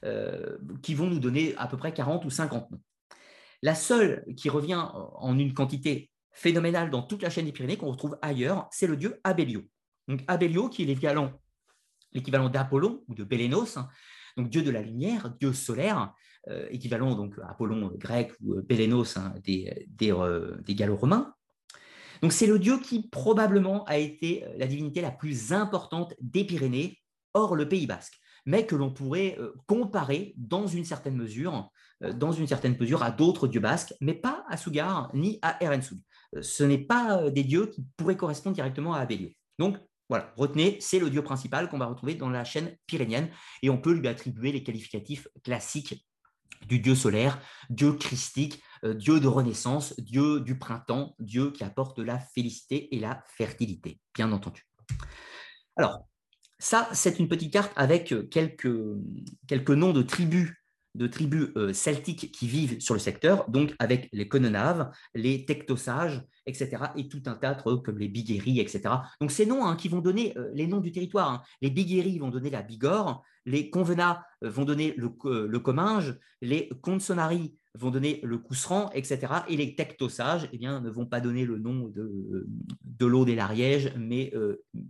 euh, 0.04 0.58
qui 0.82 0.94
vont 0.94 1.08
nous 1.08 1.20
donner 1.20 1.56
à 1.56 1.68
peu 1.68 1.78
près 1.78 1.94
40 1.94 2.26
ou 2.26 2.30
50 2.30 2.70
noms. 2.70 2.82
La 3.62 3.76
seule 3.76 4.26
qui 4.36 4.50
revient 4.50 4.86
en 4.94 5.40
une 5.40 5.54
quantité 5.54 6.12
phénoménale 6.34 6.92
dans 6.92 7.02
toute 7.02 7.22
la 7.22 7.30
chaîne 7.30 7.46
des 7.46 7.54
Pyrénées 7.54 7.78
qu'on 7.78 7.92
retrouve 7.92 8.18
ailleurs, 8.22 8.68
c'est 8.72 8.88
le 8.88 8.98
dieu 8.98 9.22
Abellio. 9.24 9.64
Donc 10.10 10.22
Abellio, 10.28 10.68
qui 10.68 10.84
est 10.84 10.86
l'équivalent 10.86 11.32
l'équivalent 12.14 12.50
d'Apollon 12.50 13.04
ou 13.08 13.16
de 13.16 13.24
Bélénos, 13.24 13.78
hein. 13.78 13.88
donc 14.38 14.50
dieu 14.50 14.62
de 14.62 14.72
la 14.72 14.82
lumière, 14.82 15.34
dieu 15.40 15.54
solaire, 15.54 16.14
euh, 16.50 16.68
équivalent 16.72 17.16
donc 17.16 17.40
à 17.42 17.52
Apollon 17.52 17.90
grec 17.96 18.34
ou 18.44 18.62
Bélénos 18.62 19.16
hein, 19.16 19.34
des, 19.46 19.88
euh, 20.02 20.58
des, 20.66 20.76
Gallo-romains. 20.76 21.34
Donc 22.22 22.34
c'est 22.34 22.48
le 22.48 22.60
dieu 22.60 22.80
qui 22.80 23.08
probablement 23.08 23.86
a 23.86 23.98
été 23.98 24.44
euh, 24.44 24.50
la 24.58 24.68
divinité 24.68 25.00
la 25.00 25.12
plus 25.12 25.54
importante 25.54 26.14
des 26.20 26.44
Pyrénées, 26.44 27.00
hors 27.34 27.56
le 27.56 27.70
Pays 27.70 27.88
basque, 27.88 28.20
mais 28.46 28.66
que 28.66 28.76
l'on 28.76 28.92
pourrait 28.92 29.40
comparer 29.68 30.34
dans 30.36 30.68
une 30.68 30.84
certaine 30.84 31.16
mesure, 31.16 31.72
dans 32.02 32.34
une 32.34 32.46
certaine 32.46 32.78
mesure 32.78 33.02
à 33.02 33.10
d'autres 33.10 33.48
dieux 33.48 33.62
basques, 33.62 33.94
mais 34.02 34.14
pas 34.14 34.44
à 34.50 34.58
Sugar 34.58 35.10
ni 35.14 35.40
à 35.42 35.64
Erensug. 35.64 35.98
Ce 36.42 36.64
n'est 36.64 36.86
pas 36.86 37.32
des 37.32 37.44
dieux 37.44 37.68
qui 37.68 37.86
pourraient 37.96 38.18
correspondre 38.18 38.54
directement 38.54 38.94
à 38.94 39.00
Abellio. 39.00 39.30
Donc 39.58 39.78
voilà, 40.10 40.34
retenez, 40.38 40.78
c'est 40.80 41.00
le 41.00 41.10
dieu 41.10 41.24
principal 41.24 41.70
qu'on 41.70 41.78
va 41.78 41.86
retrouver 41.86 42.16
dans 42.16 42.30
la 42.30 42.44
chaîne 42.44 42.76
pyrénienne 42.88 43.30
et 43.62 43.70
on 43.70 43.78
peut 43.78 43.94
lui 43.94 44.08
attribuer 44.08 44.52
les 44.52 44.64
qualificatifs 44.64 45.28
classiques 45.44 46.06
du 46.68 46.80
dieu 46.80 46.96
solaire, 46.96 47.42
dieu 47.70 47.94
christique, 47.94 48.62
dieu 48.84 49.20
de 49.20 49.28
renaissance, 49.28 50.00
dieu 50.00 50.40
du 50.40 50.58
printemps, 50.58 51.16
dieu 51.20 51.52
qui 51.52 51.64
apporte 51.64 52.00
la 52.00 52.20
félicité 52.20 52.96
et 52.96 53.00
la 53.00 53.24
fertilité, 53.28 54.00
bien 54.14 54.32
entendu. 54.32 54.68
Alors, 55.76 56.08
ça, 56.60 56.88
c'est 56.94 57.20
une 57.20 57.28
petite 57.28 57.52
carte 57.52 57.74
avec 57.76 58.14
quelques, 58.30 58.72
quelques 59.48 59.72
noms 59.72 59.94
de 59.94 60.02
tribus 60.02 60.54
de 60.96 61.08
tribus 61.08 61.50
euh, 61.58 61.74
celtiques 61.74 62.32
qui 62.32 62.48
vivent 62.48 62.80
sur 62.80 62.94
le 62.94 63.00
secteur, 63.00 63.50
donc 63.50 63.74
avec 63.80 64.10
les 64.12 64.28
Cononaves, 64.28 64.92
les 65.16 65.46
Tectosages, 65.46 66.24
etc., 66.46 66.70
et 66.96 67.08
tout 67.08 67.24
un 67.26 67.36
tas 67.36 67.56
comme 67.56 67.98
les 67.98 68.08
Bigueries, 68.08 68.60
etc. 68.60 68.82
Donc 69.20 69.32
ces 69.32 69.46
noms 69.46 69.66
hein, 69.66 69.76
qui 69.76 69.90
vont 69.90 70.02
donner 70.02 70.38
euh, 70.38 70.52
les 70.54 70.68
noms 70.68 70.82
du 70.82 70.92
territoire. 70.92 71.32
Hein. 71.32 71.42
Les 71.62 71.70
Bigueries 71.70 72.20
vont 72.20 72.30
donner 72.30 72.50
la 72.50 72.62
Bigorre, 72.62 73.24
les 73.46 73.70
Convenats 73.70 74.26
euh, 74.44 74.50
vont 74.50 74.66
donner 74.66 74.94
le, 74.98 75.60
Comminges, 75.60 76.16
les 76.42 76.70
Consonari 76.82 77.56
vont 77.76 77.90
donner 77.90 78.20
le 78.24 78.38
Cousseran, 78.38 78.92
etc. 78.94 79.20
Et 79.50 79.58
les 79.58 79.76
Tectosages 79.76 80.48
eh 80.54 80.58
bien, 80.60 80.80
ne 80.80 80.92
vont 80.92 81.08
pas 81.08 81.22
donner 81.22 81.44
le 81.44 81.58
nom 81.58 81.88
de, 81.88 82.46
de 82.84 83.06
l'eau 83.08 83.26
des 83.26 83.34
Larièges, 83.34 83.92
mais 83.98 84.32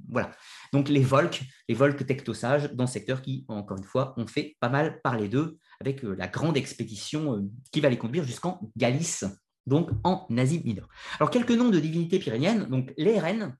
voilà. 0.09 0.31
Donc 0.73 0.89
les 0.89 0.99
Volques, 0.99 1.43
les 1.69 1.75
Volques 1.75 2.05
Tectosages 2.05 2.73
dans 2.73 2.83
le 2.83 2.89
secteur 2.89 3.21
qui, 3.21 3.45
encore 3.47 3.77
une 3.77 3.85
fois, 3.85 4.13
ont 4.17 4.27
fait 4.27 4.57
pas 4.59 4.67
mal 4.67 4.99
parler 5.01 5.29
d'eux 5.29 5.59
avec 5.83 6.05
euh, 6.05 6.15
la 6.17 6.27
grande 6.27 6.55
expédition 6.55 7.35
euh, 7.35 7.41
qui 7.71 7.81
va 7.81 7.89
les 7.89 7.97
conduire 7.97 8.23
jusqu'en 8.23 8.61
Galice, 8.77 9.25
donc 9.67 9.89
en 10.03 10.25
Asie 10.37 10.61
mineure. 10.63 10.87
Alors, 11.19 11.29
quelques 11.29 11.51
noms 11.51 11.69
de 11.69 11.79
divinités 11.79 12.19
pyrénéennes, 12.19 12.65
donc 12.69 12.93
les 12.97 13.19
RN. 13.19 13.55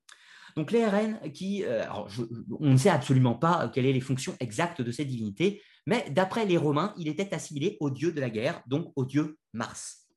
Donc 0.56 0.72
les 0.72 0.86
qui, 1.34 1.64
euh, 1.66 1.84
on 2.60 2.72
ne 2.72 2.78
sait 2.78 2.90
absolument 2.90 3.34
pas 3.34 3.72
quelles 3.74 3.86
sont 3.86 3.92
les 3.92 4.02
fonctions 4.02 4.36
exactes 4.40 4.84
de 4.84 4.92
ces 4.92 5.04
divinités, 5.04 5.64
mais 5.88 6.06
d'après 6.12 6.46
les 6.46 6.58
Romains, 6.58 6.94
il 6.98 7.08
était 7.08 7.34
assimilé 7.34 7.76
au 7.80 7.90
dieu 7.90 8.12
de 8.12 8.22
la 8.22 8.30
guerre, 8.30 8.62
donc 8.68 8.94
au 8.96 9.04
dieu 9.04 9.38
Mars. 9.54 10.08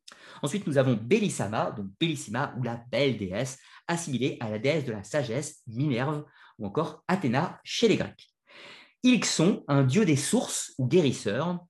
Ensuite, 0.43 0.67
nous 0.67 0.77
avons 0.77 0.95
Bellissima, 0.95 1.71
donc 1.71 1.87
Bellissima, 1.99 2.55
ou 2.59 2.63
la 2.63 2.77
belle 2.93 3.17
déesse, 3.17 3.59
assimilée 3.89 4.37
à 4.41 4.51
la 4.51 4.59
déesse 4.59 4.85
de 4.85 4.93
la 4.93 5.03
sagesse, 5.03 5.63
Minerve, 5.67 6.25
ou 6.59 6.67
encore 6.67 7.03
Athéna 7.09 7.59
chez 7.65 7.89
les 7.89 7.97
Grecs. 7.97 8.29
Ils 9.03 9.25
sont 9.25 9.65
un 9.69 9.85
dieu 9.85 10.05
des 10.05 10.17
sources 10.17 10.75
ou 10.79 10.87
guérisseur, 10.87 11.61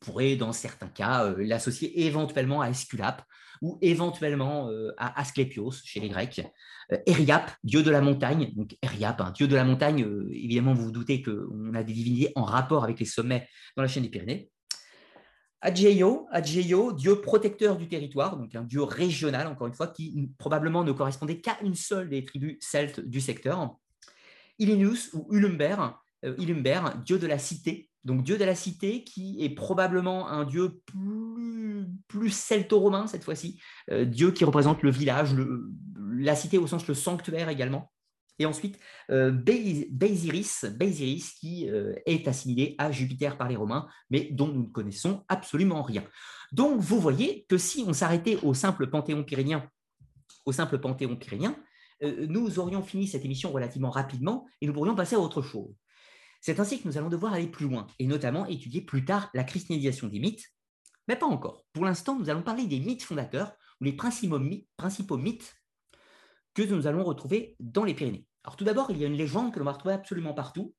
pourrait, 0.00 0.36
dans 0.36 0.52
certains 0.52 0.88
cas, 0.88 1.26
euh, 1.26 1.36
l'associer 1.38 2.06
éventuellement 2.06 2.62
à 2.62 2.70
Esculape 2.70 3.22
ou 3.60 3.78
éventuellement 3.82 4.68
euh, 4.70 4.92
à 4.96 5.20
Asclépios 5.20 5.72
chez 5.84 6.00
les 6.00 6.08
Grecs. 6.08 6.40
Euh, 6.92 6.98
Eriap, 7.06 7.52
dieu 7.62 7.82
de 7.82 7.90
la 7.90 8.00
montagne. 8.00 8.52
Donc 8.56 8.76
Eriap, 8.82 9.32
dieu 9.34 9.46
de 9.46 9.54
la 9.54 9.64
montagne, 9.64 10.00
évidemment, 10.32 10.72
vous 10.72 10.84
vous 10.84 10.90
doutez 10.90 11.22
qu'on 11.22 11.74
a 11.74 11.82
des 11.82 11.92
divinités 11.92 12.32
en 12.34 12.44
rapport 12.44 12.82
avec 12.82 12.98
les 12.98 13.06
sommets 13.06 13.46
dans 13.76 13.82
la 13.82 13.88
chaîne 13.88 14.02
des 14.02 14.08
Pyrénées. 14.08 14.50
Adjeyo, 15.60 16.26
dieu 16.94 17.20
protecteur 17.20 17.76
du 17.76 17.86
territoire, 17.86 18.38
donc 18.38 18.54
un 18.54 18.64
dieu 18.64 18.82
régional, 18.82 19.46
encore 19.46 19.66
une 19.66 19.74
fois, 19.74 19.88
qui 19.88 20.30
probablement 20.38 20.84
ne 20.84 20.92
correspondait 20.92 21.42
qu'à 21.42 21.58
une 21.62 21.74
seule 21.74 22.08
des 22.08 22.24
tribus 22.24 22.56
celtes 22.60 23.00
du 23.00 23.20
secteur. 23.20 23.76
Ilinus 24.58 25.10
ou 25.12 25.26
Ulumber, 25.30 25.76
Ilumber, 26.22 26.80
dieu 27.04 27.18
de 27.18 27.26
la 27.26 27.38
cité, 27.38 27.89
donc 28.04 28.22
Dieu 28.22 28.38
de 28.38 28.44
la 28.44 28.54
cité, 28.54 29.04
qui 29.04 29.36
est 29.40 29.50
probablement 29.50 30.28
un 30.28 30.44
Dieu 30.44 30.80
plus, 30.86 32.30
celto-romain 32.30 33.06
cette 33.06 33.24
fois-ci, 33.24 33.60
euh, 33.90 34.04
Dieu 34.04 34.30
qui 34.30 34.44
représente 34.44 34.82
le 34.82 34.90
village, 34.90 35.34
la 36.16 36.34
cité 36.34 36.58
au 36.58 36.66
sens 36.66 36.86
le 36.86 36.94
sanctuaire 36.94 37.48
également. 37.48 37.90
Et 38.38 38.46
ensuite, 38.46 38.78
euh, 39.10 39.32
qui 41.40 41.68
euh, 41.68 41.94
est 42.06 42.26
assimilé 42.26 42.74
à 42.78 42.90
Jupiter 42.90 43.36
par 43.36 43.48
les 43.48 43.56
Romains, 43.56 43.86
mais 44.08 44.30
dont 44.32 44.48
nous 44.48 44.62
ne 44.62 44.68
connaissons 44.72 45.24
absolument 45.28 45.82
rien. 45.82 46.04
Donc 46.52 46.80
vous 46.80 46.98
voyez 47.00 47.44
que 47.50 47.58
si 47.58 47.84
on 47.86 47.92
s'arrêtait 47.92 48.38
au 48.42 48.54
simple 48.54 48.86
panthéon 48.86 49.24
pyrénéen, 49.24 49.68
au 50.46 50.52
simple 50.52 50.78
panthéon 50.78 51.16
pyrénéen, 51.16 51.54
nous 52.02 52.58
aurions 52.58 52.82
fini 52.82 53.06
cette 53.06 53.26
émission 53.26 53.52
relativement 53.52 53.90
rapidement 53.90 54.46
et 54.62 54.66
nous 54.66 54.72
pourrions 54.72 54.94
passer 54.94 55.16
à 55.16 55.20
autre 55.20 55.42
chose. 55.42 55.74
C'est 56.40 56.60
ainsi 56.60 56.80
que 56.80 56.88
nous 56.88 56.96
allons 56.96 57.08
devoir 57.08 57.34
aller 57.34 57.48
plus 57.48 57.68
loin, 57.68 57.86
et 57.98 58.06
notamment 58.06 58.46
étudier 58.46 58.80
plus 58.80 59.04
tard 59.04 59.30
la 59.34 59.44
christianisation 59.44 60.08
des 60.08 60.20
mythes, 60.20 60.46
mais 61.06 61.16
pas 61.16 61.26
encore. 61.26 61.64
Pour 61.72 61.84
l'instant, 61.84 62.18
nous 62.18 62.30
allons 62.30 62.42
parler 62.42 62.66
des 62.66 62.80
mythes 62.80 63.02
fondateurs, 63.02 63.52
ou 63.80 63.84
les 63.84 63.92
principaux 63.92 64.38
mythes, 64.38 65.54
que 66.54 66.62
nous 66.62 66.86
allons 66.86 67.04
retrouver 67.04 67.56
dans 67.60 67.84
les 67.84 67.94
Pyrénées. 67.94 68.26
Alors 68.44 68.56
tout 68.56 68.64
d'abord, 68.64 68.90
il 68.90 68.98
y 68.98 69.04
a 69.04 69.06
une 69.06 69.16
légende 69.16 69.52
que 69.52 69.58
l'on 69.58 69.64
va 69.64 69.72
retrouver 69.72 69.94
absolument 69.94 70.34
partout, 70.34 70.74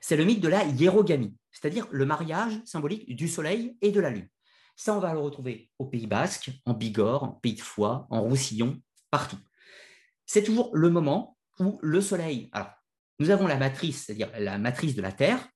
c'est 0.00 0.16
le 0.16 0.24
mythe 0.24 0.40
de 0.40 0.48
la 0.48 0.64
hiérogamie, 0.64 1.36
c'est-à-dire 1.50 1.86
le 1.90 2.06
mariage 2.06 2.60
symbolique 2.64 3.14
du 3.14 3.28
soleil 3.28 3.76
et 3.80 3.90
de 3.90 4.00
la 4.00 4.10
lune. 4.10 4.28
Ça, 4.76 4.94
on 4.94 5.00
va 5.00 5.12
le 5.12 5.18
retrouver 5.18 5.70
au 5.78 5.86
Pays 5.86 6.06
Basque, 6.06 6.50
en 6.64 6.72
Bigorre, 6.72 7.24
en 7.24 7.28
Pays 7.28 7.54
de 7.54 7.60
Foix, 7.60 8.06
en 8.10 8.22
Roussillon, 8.22 8.80
partout. 9.10 9.38
C'est 10.24 10.44
toujours 10.44 10.70
le 10.72 10.88
moment 10.90 11.36
où 11.58 11.80
le 11.82 12.00
soleil, 12.00 12.48
nous 13.18 13.30
avons 13.30 13.46
la 13.46 13.56
matrice, 13.56 14.04
c'est-à-dire 14.04 14.30
la 14.38 14.58
matrice 14.58 14.94
de 14.94 15.02
la 15.02 15.12
Terre. 15.12 15.48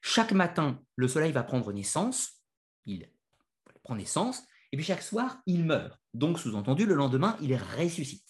Chaque 0.00 0.32
matin, 0.32 0.80
le 0.96 1.08
Soleil 1.08 1.32
va 1.32 1.42
prendre 1.42 1.72
naissance, 1.72 2.42
il 2.84 3.08
prend 3.82 3.96
naissance, 3.96 4.42
et 4.72 4.76
puis 4.76 4.86
chaque 4.86 5.02
soir, 5.02 5.38
il 5.46 5.64
meurt. 5.64 5.98
Donc, 6.14 6.38
sous-entendu, 6.38 6.86
le 6.86 6.94
lendemain, 6.94 7.36
il 7.40 7.54
ressuscite. 7.56 8.26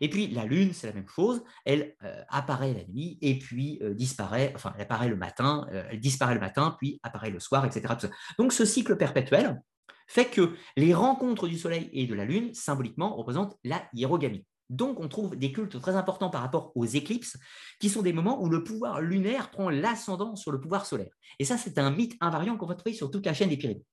Et 0.00 0.10
puis 0.10 0.28
la 0.28 0.44
Lune, 0.44 0.72
c'est 0.72 0.88
la 0.88 0.92
même 0.92 1.08
chose, 1.08 1.42
elle 1.64 1.94
euh, 2.02 2.22
apparaît 2.28 2.74
la 2.74 2.84
nuit 2.84 3.18
et 3.22 3.38
puis 3.38 3.78
euh, 3.82 3.94
disparaît, 3.94 4.52
enfin 4.54 4.72
elle 4.76 4.82
apparaît 4.82 5.08
le 5.08 5.16
matin, 5.16 5.66
euh, 5.72 5.84
elle 5.90 6.00
disparaît 6.00 6.34
le 6.34 6.40
matin, 6.40 6.76
puis 6.78 7.00
apparaît 7.02 7.30
le 7.30 7.40
soir, 7.40 7.64
etc. 7.64 7.94
Donc 8.38 8.52
ce 8.52 8.64
cycle 8.64 8.96
perpétuel 8.96 9.60
fait 10.06 10.26
que 10.26 10.54
les 10.76 10.94
rencontres 10.94 11.48
du 11.48 11.58
Soleil 11.58 11.88
et 11.92 12.06
de 12.06 12.14
la 12.14 12.24
Lune, 12.24 12.54
symboliquement, 12.54 13.16
représentent 13.16 13.56
la 13.64 13.88
hiérogamie. 13.92 14.46
Donc, 14.68 14.98
on 15.00 15.08
trouve 15.08 15.36
des 15.36 15.52
cultes 15.52 15.80
très 15.80 15.94
importants 15.94 16.30
par 16.30 16.42
rapport 16.42 16.72
aux 16.74 16.84
éclipses, 16.84 17.38
qui 17.78 17.88
sont 17.88 18.02
des 18.02 18.12
moments 18.12 18.42
où 18.42 18.48
le 18.48 18.64
pouvoir 18.64 19.00
lunaire 19.00 19.50
prend 19.50 19.70
l'ascendant 19.70 20.34
sur 20.34 20.50
le 20.50 20.60
pouvoir 20.60 20.86
solaire. 20.86 21.12
Et 21.38 21.44
ça, 21.44 21.56
c'est 21.56 21.78
un 21.78 21.90
mythe 21.90 22.16
invariant 22.20 22.56
qu'on 22.56 22.66
va 22.66 22.74
trouver 22.74 22.94
sur 22.94 23.10
toute 23.10 23.26
la 23.26 23.34
chaîne 23.34 23.48
des 23.48 23.56
Pyrénées. 23.56 23.84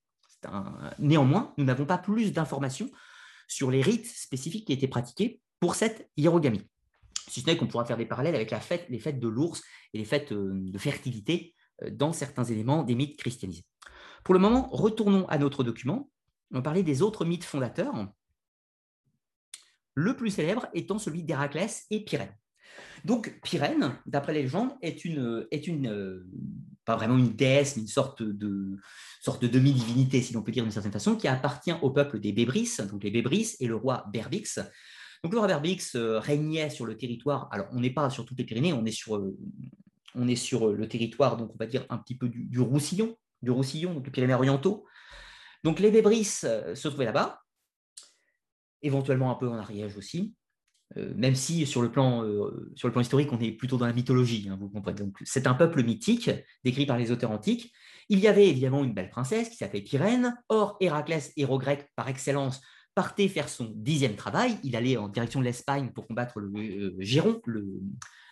Néanmoins, 0.99 1.53
nous 1.57 1.63
n'avons 1.63 1.85
pas 1.85 1.97
plus 1.97 2.33
d'informations 2.33 2.89
sur 3.47 3.71
les 3.71 3.81
rites 3.81 4.07
spécifiques 4.07 4.65
qui 4.65 4.73
étaient 4.73 4.87
pratiqués 4.87 5.39
pour 5.59 5.75
cette 5.75 6.09
hiérogamie. 6.17 6.67
Si 7.29 7.41
ce 7.41 7.45
n'est 7.45 7.55
qu'on 7.55 7.67
pourra 7.67 7.85
faire 7.85 7.97
des 7.97 8.05
parallèles 8.05 8.35
avec 8.35 8.51
les 8.89 8.99
fêtes 8.99 9.19
de 9.19 9.27
l'ours 9.27 9.61
et 9.93 9.97
les 9.97 10.05
fêtes 10.05 10.33
euh, 10.33 10.51
de 10.53 10.77
fertilité 10.77 11.55
euh, 11.83 11.89
dans 11.89 12.11
certains 12.11 12.43
éléments 12.43 12.83
des 12.83 12.95
mythes 12.95 13.17
christianisés. 13.17 13.63
Pour 14.23 14.33
le 14.33 14.39
moment, 14.39 14.69
retournons 14.71 15.25
à 15.27 15.37
notre 15.37 15.63
document. 15.63 16.09
On 16.51 16.61
parler 16.61 16.83
des 16.83 17.01
autres 17.01 17.25
mythes 17.25 17.45
fondateurs 17.45 17.93
le 19.95 20.15
plus 20.15 20.31
célèbre 20.31 20.67
étant 20.73 20.97
celui 20.99 21.23
d'Héraclès 21.23 21.85
et 21.91 22.03
Pyrène. 22.03 22.33
Donc 23.05 23.39
Pyrène, 23.43 23.97
d'après 24.05 24.33
les 24.33 24.43
légendes, 24.43 24.71
est 24.81 25.03
une, 25.03 25.45
est 25.51 25.67
une 25.67 25.87
euh, 25.87 26.25
pas 26.85 26.95
vraiment 26.95 27.17
une 27.17 27.33
déesse, 27.33 27.75
mais 27.75 27.81
une 27.81 27.87
sorte 27.87 28.23
de 28.23 28.77
sorte 29.21 29.41
de 29.41 29.47
demi-divinité, 29.47 30.21
si 30.21 30.33
l'on 30.33 30.41
peut 30.41 30.51
dire 30.51 30.63
d'une 30.63 30.71
certaine 30.71 30.91
façon, 30.91 31.15
qui 31.15 31.27
appartient 31.27 31.73
au 31.81 31.91
peuple 31.91 32.19
des 32.19 32.31
Bébris, 32.31 32.69
donc 32.89 33.03
les 33.03 33.11
Bébris 33.11 33.55
et 33.59 33.67
le 33.67 33.75
roi 33.75 34.05
Berbix. 34.11 34.59
Donc 35.23 35.33
le 35.33 35.39
roi 35.39 35.47
Berbix 35.47 35.95
euh, 35.95 36.19
régnait 36.19 36.69
sur 36.69 36.85
le 36.85 36.97
territoire. 36.97 37.47
Alors 37.51 37.67
on 37.71 37.79
n'est 37.79 37.93
pas 37.93 38.09
sur 38.09 38.25
toutes 38.25 38.37
les 38.37 38.45
Pyrénées, 38.45 38.73
on 38.73 38.85
est 38.85 38.91
sur 38.91 39.15
euh, 39.17 39.37
on 40.15 40.27
est 40.27 40.35
sur 40.35 40.71
le 40.71 40.87
territoire, 40.87 41.37
donc 41.37 41.51
on 41.53 41.57
va 41.57 41.65
dire 41.65 41.85
un 41.89 41.97
petit 41.97 42.15
peu 42.15 42.29
du, 42.29 42.59
Roussillon, 42.59 43.17
du 43.41 43.49
Roussillon, 43.49 43.95
donc 43.95 44.09
Pyrénées 44.11 44.35
orientaux. 44.35 44.85
Donc 45.63 45.79
les 45.79 45.89
Bébris 45.89 46.25
se 46.25 46.87
trouvaient 46.87 47.05
là-bas 47.05 47.42
éventuellement 48.83 49.31
un 49.31 49.35
peu 49.35 49.47
en 49.47 49.55
Ariège 49.55 49.97
aussi, 49.97 50.33
euh, 50.97 51.13
même 51.15 51.35
si 51.35 51.65
sur 51.65 51.81
le, 51.81 51.91
plan, 51.91 52.23
euh, 52.23 52.71
sur 52.75 52.87
le 52.87 52.91
plan 52.91 53.01
historique, 53.01 53.31
on 53.31 53.39
est 53.39 53.51
plutôt 53.51 53.77
dans 53.77 53.87
la 53.87 53.93
mythologie, 53.93 54.47
hein, 54.49 54.57
vous 54.59 54.69
comprenez. 54.69 55.11
c'est 55.23 55.47
un 55.47 55.53
peuple 55.53 55.83
mythique, 55.83 56.29
décrit 56.63 56.85
par 56.85 56.97
les 56.97 57.11
auteurs 57.11 57.31
antiques. 57.31 57.73
Il 58.09 58.19
y 58.19 58.27
avait 58.27 58.47
évidemment 58.47 58.83
une 58.83 58.93
belle 58.93 59.09
princesse 59.09 59.49
qui 59.49 59.55
s'appelait 59.55 59.81
Pyrène. 59.81 60.35
Or, 60.49 60.77
Héraclès, 60.81 61.31
héros 61.37 61.57
grec 61.57 61.87
par 61.95 62.09
excellence, 62.09 62.61
partait 62.95 63.27
faire 63.27 63.49
son 63.49 63.71
dixième 63.75 64.15
travail. 64.15 64.59
Il 64.63 64.75
allait 64.75 64.97
en 64.97 65.07
direction 65.07 65.39
de 65.39 65.45
l'Espagne 65.45 65.91
pour 65.95 66.05
combattre 66.05 66.39
le 66.39 66.51
euh, 66.59 66.95
Géron, 66.99 67.41
le, 67.45 67.81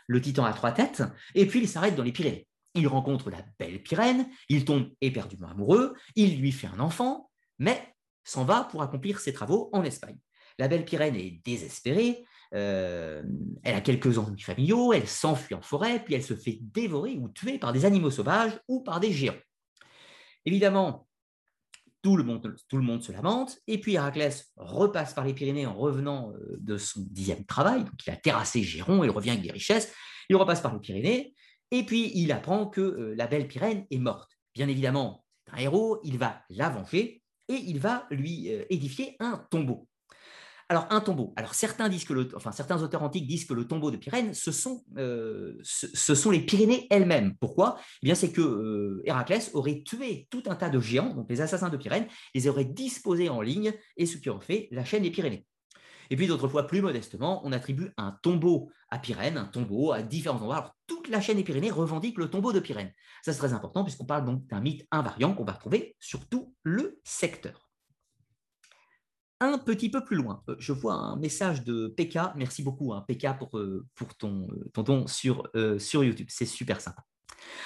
le 0.07 0.21
titan 0.21 0.45
à 0.45 0.53
trois 0.53 0.71
têtes, 0.71 1.03
et 1.35 1.47
puis 1.47 1.59
il 1.59 1.67
s'arrête 1.67 1.95
dans 1.95 2.03
les 2.03 2.11
Pyrénées. 2.11 2.47
Il 2.75 2.87
rencontre 2.87 3.29
la 3.29 3.43
belle 3.59 3.81
Pyrène, 3.81 4.27
il 4.49 4.65
tombe 4.65 4.89
éperdument 5.01 5.49
amoureux, 5.49 5.93
il 6.15 6.39
lui 6.39 6.51
fait 6.51 6.67
un 6.67 6.79
enfant, 6.79 7.29
mais 7.59 7.95
s'en 8.23 8.45
va 8.45 8.63
pour 8.63 8.81
accomplir 8.81 9.19
ses 9.19 9.33
travaux 9.33 9.69
en 9.73 9.83
Espagne. 9.83 10.17
La 10.61 10.67
belle 10.67 10.85
Pyrène 10.85 11.15
est 11.15 11.41
désespérée, 11.43 12.23
euh, 12.53 13.23
elle 13.63 13.73
a 13.73 13.81
quelques 13.81 14.19
ennuis 14.19 14.43
familiaux, 14.43 14.93
elle 14.93 15.07
s'enfuit 15.07 15.55
en 15.55 15.63
forêt, 15.63 16.03
puis 16.05 16.13
elle 16.13 16.21
se 16.21 16.35
fait 16.35 16.59
dévorer 16.61 17.17
ou 17.17 17.29
tuer 17.29 17.57
par 17.57 17.73
des 17.73 17.83
animaux 17.83 18.11
sauvages 18.11 18.59
ou 18.67 18.83
par 18.83 18.99
des 18.99 19.11
géants. 19.11 19.39
Évidemment, 20.45 21.07
tout 22.03 22.15
le 22.15 22.23
monde, 22.23 23.01
se 23.01 23.11
lamente, 23.11 23.57
et 23.65 23.79
puis 23.79 23.95
Héraclès 23.95 24.53
repasse 24.55 25.15
par 25.15 25.25
les 25.25 25.33
Pyrénées 25.33 25.65
en 25.65 25.73
revenant 25.73 26.31
euh, 26.33 26.57
de 26.59 26.77
son 26.77 27.01
dixième 27.09 27.43
travail, 27.43 27.83
donc 27.83 28.05
il 28.05 28.11
a 28.11 28.15
terrassé 28.15 28.61
Géron, 28.61 29.03
il 29.03 29.09
revient 29.09 29.31
avec 29.31 29.41
des 29.41 29.51
richesses, 29.51 29.91
il 30.29 30.35
repasse 30.35 30.61
par 30.61 30.75
les 30.75 30.79
Pyrénées, 30.79 31.33
et 31.71 31.83
puis 31.87 32.11
il 32.13 32.31
apprend 32.31 32.67
que 32.67 32.81
euh, 32.81 33.15
la 33.17 33.25
belle 33.25 33.47
Pyrène 33.47 33.87
est 33.89 33.97
morte. 33.97 34.29
Bien 34.53 34.67
évidemment, 34.67 35.25
c'est 35.43 35.55
un 35.55 35.57
héros, 35.57 35.99
il 36.03 36.19
va 36.19 36.43
la 36.51 36.69
venger, 36.69 37.23
et 37.47 37.55
il 37.55 37.79
va 37.79 38.05
lui 38.11 38.47
édifier 38.69 39.17
un 39.19 39.45
tombeau. 39.49 39.89
Alors, 40.71 40.87
un 40.89 41.01
tombeau. 41.01 41.33
Alors, 41.35 41.53
certains, 41.53 41.91
auteurs 42.81 43.03
antiques 43.03 43.27
disent 43.27 43.43
que 43.43 43.53
le 43.53 43.67
tombeau 43.67 43.91
de 43.91 43.97
Pyrène, 43.97 44.33
ce 44.33 44.53
sont, 44.53 44.85
euh, 44.95 45.61
les 46.31 46.39
Pyrénées 46.39 46.87
elles-mêmes. 46.89 47.35
Pourquoi? 47.41 47.77
Eh 48.01 48.05
bien, 48.05 48.15
c'est 48.15 48.31
que 48.31 48.39
euh, 48.39 49.01
Héraclès 49.03 49.51
aurait 49.53 49.83
tué 49.83 50.29
tout 50.31 50.43
un 50.45 50.55
tas 50.55 50.69
de 50.69 50.79
géants, 50.79 51.13
donc 51.13 51.29
les 51.29 51.41
assassins 51.41 51.67
de 51.67 51.75
Pyrène, 51.75 52.07
les 52.33 52.47
aurait 52.47 52.63
disposés 52.63 53.27
en 53.27 53.41
ligne, 53.41 53.73
et 53.97 54.05
ce 54.05 54.15
qui 54.15 54.29
aurait 54.29 54.45
fait 54.45 54.69
la 54.71 54.85
chaîne 54.85 55.03
des 55.03 55.11
Pyrénées. 55.11 55.45
Et 56.09 56.15
puis, 56.15 56.25
d'autres 56.25 56.47
fois, 56.47 56.65
plus 56.67 56.81
modestement, 56.81 57.41
on 57.43 57.51
attribue 57.51 57.91
un 57.97 58.17
tombeau 58.23 58.71
à 58.89 58.97
Pyrène, 58.97 59.37
un 59.37 59.47
tombeau 59.47 59.91
à 59.91 60.01
différents 60.01 60.37
endroits. 60.37 60.55
Alors, 60.55 60.75
toute 60.87 61.09
la 61.09 61.19
chaîne 61.19 61.35
des 61.35 61.43
Pyrénées 61.43 61.71
revendique 61.71 62.17
le 62.17 62.29
tombeau 62.29 62.53
de 62.53 62.61
Pyrène. 62.61 62.93
Ça, 63.25 63.33
c'est 63.33 63.39
très 63.39 63.51
important, 63.51 63.83
puisqu'on 63.83 64.05
parle 64.05 64.23
donc 64.23 64.47
d'un 64.47 64.61
mythe 64.61 64.87
invariant 64.89 65.33
qu'on 65.33 65.43
va 65.43 65.51
retrouver 65.51 65.97
sur 65.99 66.29
tout 66.29 66.55
le 66.63 67.01
secteur 67.03 67.70
un 69.41 69.57
petit 69.57 69.89
peu 69.89 70.03
plus 70.03 70.15
loin. 70.15 70.43
Euh, 70.47 70.55
je 70.59 70.71
vois 70.71 70.93
un 70.93 71.17
message 71.17 71.63
de 71.63 71.87
PK. 71.87 72.19
Merci 72.35 72.63
beaucoup, 72.63 72.93
hein, 72.93 73.03
PK, 73.07 73.37
pour, 73.37 73.57
euh, 73.57 73.85
pour 73.95 74.15
ton, 74.15 74.47
euh, 74.51 74.69
ton 74.73 74.83
don 74.83 75.07
sur, 75.07 75.49
sur 75.79 76.03
YouTube. 76.03 76.27
C'est 76.29 76.45
super 76.45 76.79
sympa. 76.79 77.03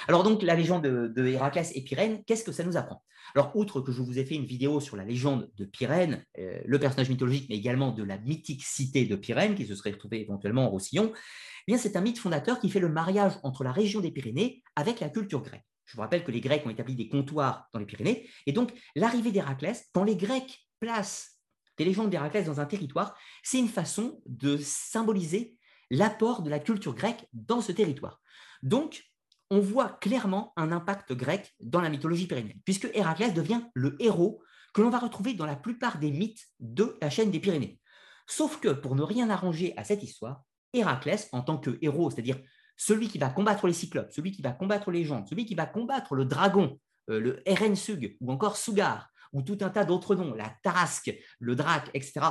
Alors 0.07 0.23
donc, 0.23 0.41
la 0.41 0.55
légende 0.55 0.83
de, 0.83 1.27
Héraclès 1.27 1.71
et 1.75 1.81
Pyrène, 1.83 2.23
qu'est-ce 2.23 2.43
que 2.43 2.53
ça 2.53 2.63
nous 2.63 2.77
apprend? 2.77 3.03
Alors, 3.35 3.51
outre 3.55 3.81
que 3.81 3.91
je 3.91 4.01
vous 4.01 4.17
ai 4.17 4.25
fait 4.25 4.35
une 4.35 4.45
vidéo 4.45 4.79
sur 4.79 4.95
la 4.95 5.03
légende 5.03 5.51
de 5.57 5.65
Pyrène, 5.65 6.23
le 6.37 6.79
personnage 6.79 7.09
mythologique, 7.09 7.47
mais 7.49 7.57
également 7.57 7.91
de 7.91 8.03
la 8.03 8.17
mythique 8.19 8.63
cité 8.63 9.05
de 9.05 9.15
Pyrène, 9.15 9.55
qui 9.55 9.65
se 9.65 9.75
serait 9.75 9.91
retrouvée 9.91 10.21
éventuellement 10.21 10.65
en 10.65 10.69
Roussillon, 10.69 11.11
eh 11.13 11.71
bien 11.71 11.77
c'est 11.77 11.97
un 11.97 12.01
mythe 12.01 12.19
fondateur 12.19 12.59
qui 12.59 12.69
fait 12.69 12.79
le 12.79 12.87
mariage 12.87 13.33
entre 13.43 13.63
la 13.63 13.71
région 13.71 13.99
des 13.99 14.11
Pyrénées 14.11 14.63
avec 14.75 15.01
la 15.01 15.09
culture 15.09 15.41
grecque. 15.41 15.65
Je 15.85 15.95
vous 15.95 16.01
rappelle 16.01 16.23
que 16.23 16.31
les 16.31 16.41
Grecs 16.41 16.65
ont 16.65 16.69
établi 16.69 16.95
des 16.95 17.09
comptoirs 17.09 17.67
dans 17.73 17.79
les 17.79 17.85
Pyrénées, 17.85 18.29
et 18.45 18.53
donc 18.53 18.71
l'arrivée 18.95 19.31
d'Héraclès, 19.31 19.89
quand 19.91 20.03
les 20.03 20.15
Grecs 20.15 20.65
placent 20.79 21.34
des 21.77 21.85
légendes 21.85 22.09
d'Héraclès 22.09 22.45
dans 22.45 22.59
un 22.59 22.65
territoire, 22.65 23.17
c'est 23.43 23.59
une 23.59 23.67
façon 23.67 24.21
de 24.25 24.57
symboliser 24.57 25.55
l'apport 25.91 26.41
de 26.41 26.49
la 26.49 26.59
culture 26.59 26.95
grecque 26.95 27.27
dans 27.33 27.61
ce 27.61 27.71
territoire. 27.71 28.21
Donc, 28.63 29.03
on 29.51 29.59
voit 29.59 29.89
clairement 29.89 30.53
un 30.55 30.71
impact 30.71 31.13
grec 31.13 31.53
dans 31.59 31.81
la 31.81 31.89
mythologie 31.89 32.27
pyrénéenne, 32.27 32.59
puisque 32.65 32.89
Héraclès 32.93 33.33
devient 33.33 33.61
le 33.73 33.95
héros 33.99 34.41
que 34.73 34.81
l'on 34.81 34.89
va 34.89 34.99
retrouver 34.99 35.33
dans 35.33 35.45
la 35.45 35.55
plupart 35.55 35.99
des 35.99 36.11
mythes 36.11 36.47
de 36.59 36.97
la 37.01 37.09
chaîne 37.09 37.31
des 37.31 37.39
Pyrénées. 37.39 37.79
Sauf 38.27 38.59
que, 38.59 38.69
pour 38.69 38.95
ne 38.95 39.03
rien 39.03 39.29
arranger 39.29 39.73
à 39.77 39.83
cette 39.83 40.03
histoire, 40.03 40.43
Héraclès, 40.73 41.29
en 41.31 41.41
tant 41.41 41.57
que 41.57 41.77
héros, 41.81 42.09
c'est-à-dire 42.09 42.39
celui 42.75 43.07
qui 43.07 43.17
va 43.17 43.29
combattre 43.29 43.67
les 43.67 43.73
cyclopes, 43.73 44.11
celui 44.11 44.31
qui 44.31 44.41
va 44.41 44.51
combattre 44.51 44.91
les 44.91 45.05
gens, 45.05 45.25
celui 45.27 45.45
qui 45.45 45.55
va 45.55 45.65
combattre 45.65 46.15
le 46.15 46.25
dragon, 46.25 46.77
euh, 47.09 47.19
le 47.19 47.49
Erensug 47.49 48.17
ou 48.19 48.31
encore 48.31 48.57
Sugar, 48.57 49.09
ou 49.33 49.41
tout 49.41 49.57
un 49.61 49.69
tas 49.69 49.85
d'autres 49.85 50.15
noms, 50.15 50.33
la 50.33 50.49
Tarasque, 50.63 51.13
le 51.39 51.55
Drac, 51.55 51.89
etc. 51.93 52.21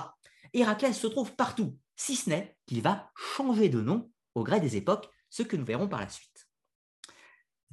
Héraclès 0.53 0.93
se 0.93 1.07
trouve 1.07 1.35
partout, 1.35 1.77
si 1.97 2.17
ce 2.17 2.31
n'est 2.31 2.57
qu'il 2.67 2.83
va 2.83 3.11
changer 3.15 3.69
de 3.69 3.81
nom 3.81 4.11
au 4.35 4.45
gré 4.45 4.61
des 4.61 4.77
époques, 4.77 5.09
ce 5.31 5.43
que 5.43 5.57
nous 5.57 5.65
verrons 5.65 5.89
par 5.89 6.01
la 6.01 6.09
suite. 6.09 6.49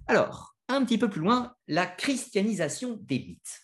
Alors, 0.08 0.56
un 0.68 0.84
petit 0.84 0.98
peu 0.98 1.10
plus 1.10 1.22
loin, 1.22 1.56
la 1.68 1.86
christianisation 1.86 2.98
des 3.02 3.20
mythes. 3.20 3.62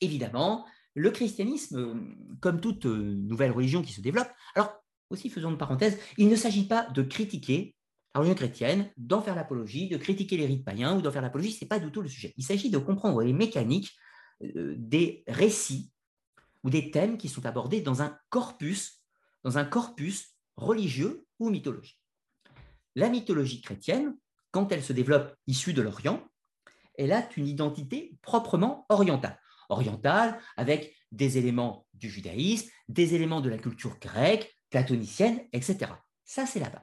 Évidemment, 0.00 0.66
le 0.94 1.10
christianisme, 1.10 2.14
comme 2.40 2.60
toute 2.60 2.84
nouvelle 2.84 3.52
religion 3.52 3.82
qui 3.82 3.92
se 3.92 4.00
développe, 4.00 4.30
alors 4.54 4.72
aussi 5.10 5.30
faisons 5.30 5.50
une 5.50 5.58
parenthèse, 5.58 5.98
il 6.16 6.28
ne 6.28 6.36
s'agit 6.36 6.66
pas 6.66 6.84
de 6.90 7.02
critiquer 7.02 7.74
la 8.14 8.20
religion 8.20 8.36
chrétienne, 8.36 8.90
d'en 8.96 9.20
faire 9.20 9.34
l'apologie, 9.34 9.88
de 9.88 9.96
critiquer 9.96 10.36
les 10.36 10.46
rites 10.46 10.64
païens 10.64 10.96
ou 10.96 11.02
d'en 11.02 11.10
faire 11.10 11.22
l'apologie, 11.22 11.52
ce 11.52 11.64
n'est 11.64 11.68
pas 11.68 11.78
du 11.78 11.90
tout 11.90 12.02
le 12.02 12.08
sujet. 12.08 12.34
Il 12.36 12.44
s'agit 12.44 12.70
de 12.70 12.78
comprendre 12.78 13.22
les 13.22 13.32
mécaniques 13.32 13.90
euh, 13.90 14.07
des 14.40 15.24
récits 15.26 15.92
ou 16.64 16.70
des 16.70 16.90
thèmes 16.90 17.18
qui 17.18 17.28
sont 17.28 17.46
abordés 17.46 17.80
dans 17.80 18.02
un 18.02 18.18
corpus, 18.30 19.02
dans 19.44 19.58
un 19.58 19.64
corpus 19.64 20.34
religieux 20.56 21.26
ou 21.38 21.50
mythologique. 21.50 22.00
La 22.94 23.08
mythologie 23.08 23.60
chrétienne, 23.60 24.16
quand 24.50 24.72
elle 24.72 24.82
se 24.82 24.92
développe 24.92 25.36
issue 25.46 25.72
de 25.72 25.82
l'Orient, 25.82 26.26
elle 26.96 27.12
a 27.12 27.28
une 27.36 27.46
identité 27.46 28.16
proprement 28.22 28.86
orientale. 28.88 29.38
Orientale 29.68 30.40
avec 30.56 30.96
des 31.12 31.38
éléments 31.38 31.86
du 31.94 32.10
judaïsme, 32.10 32.68
des 32.88 33.14
éléments 33.14 33.40
de 33.40 33.50
la 33.50 33.58
culture 33.58 33.98
grecque, 34.00 34.52
platonicienne, 34.70 35.40
etc. 35.52 35.92
Ça, 36.24 36.46
c'est 36.46 36.60
la 36.60 36.70
base. 36.70 36.82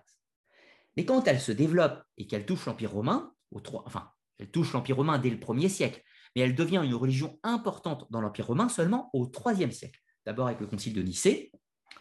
Mais 0.95 1.05
quand 1.05 1.27
elle 1.27 1.41
se 1.41 1.51
développe 1.51 2.01
et 2.17 2.27
qu'elle 2.27 2.45
touche 2.45 2.65
l'Empire 2.65 2.91
romain, 2.91 3.33
au 3.51 3.61
enfin, 3.85 4.09
elle 4.37 4.49
touche 4.51 4.73
l'Empire 4.73 4.97
romain 4.97 5.19
dès 5.19 5.29
le 5.29 5.37
1er 5.37 5.69
siècle, 5.69 6.01
mais 6.35 6.41
elle 6.41 6.55
devient 6.55 6.81
une 6.83 6.95
religion 6.95 7.39
importante 7.43 8.05
dans 8.11 8.21
l'Empire 8.21 8.47
romain 8.47 8.69
seulement 8.69 9.09
au 9.13 9.31
IIIe 9.47 9.71
siècle. 9.71 9.99
D'abord 10.25 10.47
avec 10.47 10.59
le 10.59 10.67
concile 10.67 10.93
de 10.93 11.01
Nicée, 11.01 11.51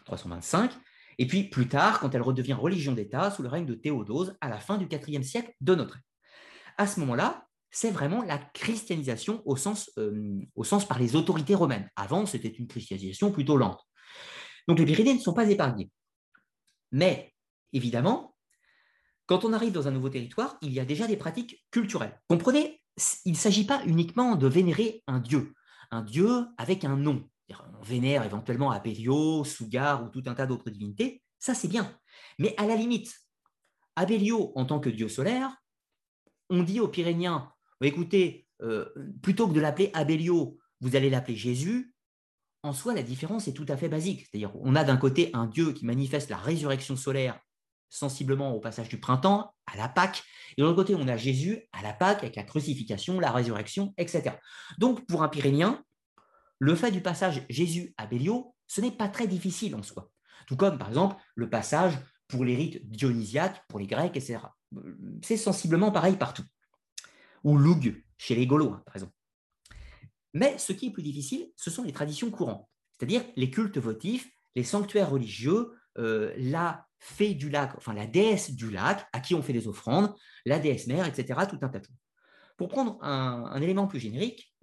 325, 0.05 0.71
et 1.17 1.27
puis 1.27 1.43
plus 1.43 1.67
tard, 1.67 1.99
quand 1.99 2.13
elle 2.13 2.21
redevient 2.21 2.53
religion 2.53 2.91
d'État 2.91 3.31
sous 3.31 3.43
le 3.43 3.49
règne 3.49 3.65
de 3.65 3.75
Théodose 3.75 4.35
à 4.41 4.49
la 4.49 4.57
fin 4.57 4.77
du 4.77 4.87
IVe 4.91 5.23
siècle 5.23 5.53
de 5.61 5.75
notre 5.75 5.95
ère. 5.95 6.03
À 6.77 6.87
ce 6.87 6.99
moment-là, 6.99 7.45
c'est 7.71 7.91
vraiment 7.91 8.23
la 8.23 8.37
christianisation 8.37 9.41
au 9.45 9.55
sens, 9.55 9.91
euh, 9.97 10.39
au 10.55 10.63
sens 10.63 10.87
par 10.87 10.99
les 10.99 11.15
autorités 11.15 11.55
romaines. 11.55 11.89
Avant, 11.95 12.25
c'était 12.25 12.49
une 12.49 12.67
christianisation 12.67 13.31
plutôt 13.31 13.57
lente. 13.57 13.81
Donc 14.67 14.79
les 14.79 14.85
Pyrénées 14.85 15.13
ne 15.13 15.19
sont 15.19 15.33
pas 15.33 15.49
épargnées. 15.49 15.89
Mais 16.91 17.33
évidemment, 17.73 18.35
quand 19.25 19.43
on 19.43 19.53
arrive 19.53 19.71
dans 19.71 19.87
un 19.87 19.91
nouveau 19.91 20.09
territoire, 20.09 20.57
il 20.61 20.71
y 20.71 20.79
a 20.79 20.85
déjà 20.85 21.07
des 21.07 21.17
pratiques 21.17 21.65
culturelles. 21.71 22.19
Comprenez 22.29 22.81
il 23.25 23.31
ne 23.31 23.37
s'agit 23.37 23.65
pas 23.65 23.83
uniquement 23.85 24.35
de 24.35 24.47
vénérer 24.47 25.03
un 25.07 25.19
dieu, 25.19 25.53
un 25.91 26.01
dieu 26.01 26.45
avec 26.57 26.85
un 26.85 26.95
nom. 26.95 27.27
On 27.49 27.83
vénère 27.83 28.23
éventuellement 28.23 28.71
Abellio, 28.71 29.43
Sugar 29.43 30.03
ou 30.03 30.09
tout 30.09 30.23
un 30.25 30.33
tas 30.33 30.47
d'autres 30.47 30.69
divinités, 30.69 31.21
ça 31.39 31.53
c'est 31.53 31.67
bien. 31.67 31.95
Mais 32.39 32.55
à 32.57 32.65
la 32.65 32.75
limite, 32.75 33.13
Abellio 33.95 34.51
en 34.55 34.65
tant 34.65 34.79
que 34.79 34.89
dieu 34.89 35.07
solaire, 35.07 35.55
on 36.49 36.63
dit 36.63 36.79
aux 36.79 36.87
Pyrénéens, 36.87 37.51
écoutez, 37.81 38.47
euh, 38.61 38.85
plutôt 39.21 39.47
que 39.47 39.53
de 39.53 39.59
l'appeler 39.59 39.91
Abellio, 39.93 40.57
vous 40.81 40.95
allez 40.95 41.09
l'appeler 41.09 41.37
Jésus. 41.37 41.93
En 42.63 42.73
soi, 42.73 42.93
la 42.93 43.03
différence 43.03 43.47
est 43.47 43.53
tout 43.53 43.65
à 43.69 43.77
fait 43.77 43.89
basique. 43.89 44.21
C'est-à-dire, 44.21 44.51
on 44.55 44.75
a 44.75 44.83
d'un 44.83 44.97
côté 44.97 45.29
un 45.33 45.45
dieu 45.45 45.71
qui 45.71 45.85
manifeste 45.85 46.29
la 46.29 46.37
résurrection 46.37 46.95
solaire 46.95 47.39
sensiblement 47.89 48.53
au 48.53 48.59
passage 48.59 48.89
du 48.89 48.99
printemps, 48.99 49.53
à 49.65 49.77
la 49.77 49.87
Pâque. 49.87 50.23
Et 50.57 50.61
de 50.61 50.65
l'autre 50.65 50.77
côté, 50.77 50.95
on 50.95 51.07
a 51.07 51.17
Jésus 51.17 51.63
à 51.71 51.81
la 51.81 51.93
Pâque 51.93 52.23
avec 52.23 52.35
la 52.35 52.43
crucifixion, 52.43 53.19
la 53.19 53.31
résurrection, 53.31 53.93
etc. 53.97 54.35
Donc, 54.77 55.05
pour 55.07 55.23
un 55.23 55.29
Pyrénéen, 55.29 55.83
le 56.59 56.75
fait 56.75 56.91
du 56.91 57.01
passage 57.01 57.45
Jésus 57.49 57.93
à 57.97 58.05
Béliot, 58.05 58.55
ce 58.67 58.81
n'est 58.81 58.91
pas 58.91 59.09
très 59.09 59.27
difficile 59.27 59.75
en 59.75 59.83
soi. 59.83 60.09
Tout 60.47 60.55
comme, 60.55 60.77
par 60.77 60.89
exemple, 60.89 61.15
le 61.35 61.49
passage 61.49 61.97
pour 62.27 62.45
les 62.45 62.55
rites 62.55 62.89
dionysiaques, 62.89 63.63
pour 63.67 63.79
les 63.79 63.87
Grecs, 63.87 64.15
etc. 64.15 64.39
C'est 65.23 65.37
sensiblement 65.37 65.91
pareil 65.91 66.17
partout. 66.17 66.43
Ou 67.43 67.57
Loug, 67.57 68.03
chez 68.17 68.35
les 68.35 68.47
Gaulois, 68.47 68.81
par 68.85 68.95
exemple. 68.95 69.13
Mais 70.33 70.57
ce 70.57 70.73
qui 70.73 70.87
est 70.87 70.91
plus 70.91 71.03
difficile, 71.03 71.51
ce 71.55 71.69
sont 71.69 71.83
les 71.83 71.93
traditions 71.93 72.29
courantes, 72.29 72.67
c'est-à-dire 72.91 73.23
les 73.35 73.49
cultes 73.49 73.77
votifs, 73.77 74.29
les 74.55 74.63
sanctuaires 74.63 75.09
religieux, 75.09 75.73
euh, 75.97 76.33
la 76.37 76.84
fée 76.99 77.33
du 77.33 77.49
lac, 77.49 77.71
enfin 77.77 77.93
la 77.93 78.07
déesse 78.07 78.51
du 78.51 78.71
lac, 78.71 79.07
à 79.13 79.19
qui 79.19 79.35
on 79.35 79.41
fait 79.41 79.53
des 79.53 79.67
offrandes, 79.67 80.13
la 80.45 80.59
déesse 80.59 80.87
mère, 80.87 81.05
etc., 81.05 81.41
tout 81.49 81.59
un 81.61 81.69
tas 81.69 81.79
de 81.79 81.87
Pour 82.57 82.67
prendre 82.67 82.97
un, 83.03 83.61
élément 83.61 83.87
plus 83.87 83.99
générique, 83.99 84.53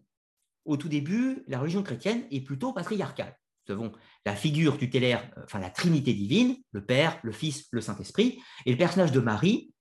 au 0.64 0.76
tout 0.76 0.88
début, 0.88 1.44
la 1.48 1.58
religion 1.58 1.82
chrétienne 1.82 2.24
est 2.30 2.40
plutôt 2.40 2.72
patriarcale. 2.72 3.36
Nous 3.68 3.74
avons 3.74 3.92
la 4.26 4.34
figure 4.34 4.78
tutélaire, 4.78 5.30
euh, 5.36 5.42
enfin 5.44 5.60
la 5.60 5.70
Trinité 5.70 6.14
divine, 6.14 6.56
le 6.72 6.84
Père, 6.84 7.20
le 7.22 7.32
Fils, 7.32 7.68
le 7.70 7.80
Saint-Esprit, 7.80 8.40
et 8.66 8.72
le 8.72 8.76
personnage 8.78 9.12
de 9.12 9.20
Marie 9.20 9.72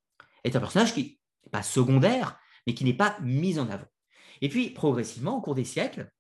est 0.44 0.56
un 0.56 0.60
personnage 0.60 0.94
qui 0.94 1.20
n'est 1.44 1.50
pas 1.52 1.64
secondaire, 1.64 2.40
mais 2.68 2.74
qui 2.74 2.84
n'est 2.84 2.94
pas 2.94 3.18
mis 3.22 3.58
en 3.60 3.70
avant. 3.70 3.88
Et 4.42 4.50
puis, 4.50 4.72
progressivement, 4.72 5.38
au 5.38 5.42
cours 5.42 5.56
des 5.56 5.64
siècles, 5.64 6.12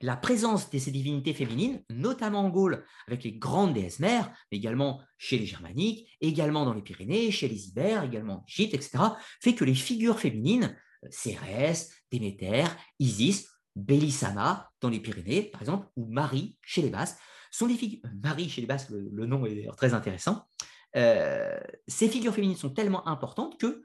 la 0.00 0.16
présence 0.16 0.70
de 0.70 0.78
ces 0.78 0.90
divinités 0.90 1.34
féminines, 1.34 1.82
notamment 1.90 2.40
en 2.40 2.50
Gaule, 2.50 2.84
avec 3.06 3.24
les 3.24 3.32
grandes 3.32 3.74
déesses 3.74 3.98
mères, 3.98 4.30
mais 4.50 4.58
également 4.58 5.00
chez 5.16 5.38
les 5.38 5.46
Germaniques, 5.46 6.08
également 6.20 6.64
dans 6.64 6.74
les 6.74 6.82
Pyrénées, 6.82 7.30
chez 7.30 7.48
les 7.48 7.68
Ibères, 7.68 8.04
également 8.04 8.34
en 8.34 8.44
Égypte, 8.46 8.74
etc., 8.74 8.98
fait 9.40 9.54
que 9.54 9.64
les 9.64 9.74
figures 9.74 10.20
féminines, 10.20 10.76
euh, 11.04 11.08
Cérès, 11.10 11.90
Déméter, 12.10 12.64
Isis, 12.98 13.48
Bélissama 13.74 14.70
dans 14.80 14.88
les 14.88 15.00
Pyrénées, 15.00 15.42
par 15.42 15.62
exemple, 15.62 15.88
ou 15.96 16.06
Marie 16.06 16.56
chez 16.62 16.82
les 16.82 16.90
Basques, 16.90 17.18
sont 17.50 17.66
des 17.66 17.76
figures. 17.76 18.00
Euh, 18.04 18.08
Marie 18.22 18.48
chez 18.48 18.60
les 18.60 18.66
Basques, 18.66 18.90
le, 18.90 19.26
nom 19.26 19.46
est 19.46 19.68
très 19.76 19.94
intéressant. 19.94 20.46
Euh, 20.96 21.58
ces 21.86 22.08
figures 22.08 22.34
féminines 22.34 22.56
sont 22.56 22.70
tellement 22.70 23.06
importantes 23.06 23.58
que 23.60 23.82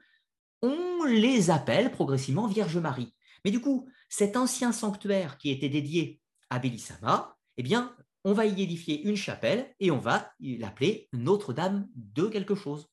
on 0.62 1.04
les 1.04 1.50
appelle 1.50 1.90
progressivement 1.90 2.46
Vierge 2.46 2.78
Marie. 2.78 3.14
Mais 3.44 3.50
du 3.50 3.60
coup, 3.60 3.88
cet 4.08 4.36
ancien 4.36 4.72
sanctuaire 4.72 5.38
qui 5.38 5.50
était 5.50 5.68
dédié 5.68 6.20
à 6.50 6.58
Bélissama, 6.58 7.36
eh 7.56 7.62
bien, 7.62 7.94
on 8.24 8.32
va 8.32 8.46
y 8.46 8.62
édifier 8.62 9.02
une 9.02 9.16
chapelle 9.16 9.74
et 9.80 9.90
on 9.90 9.98
va 9.98 10.32
l'appeler 10.40 11.08
Notre-Dame 11.12 11.88
de 11.94 12.26
quelque 12.26 12.54
chose. 12.54 12.88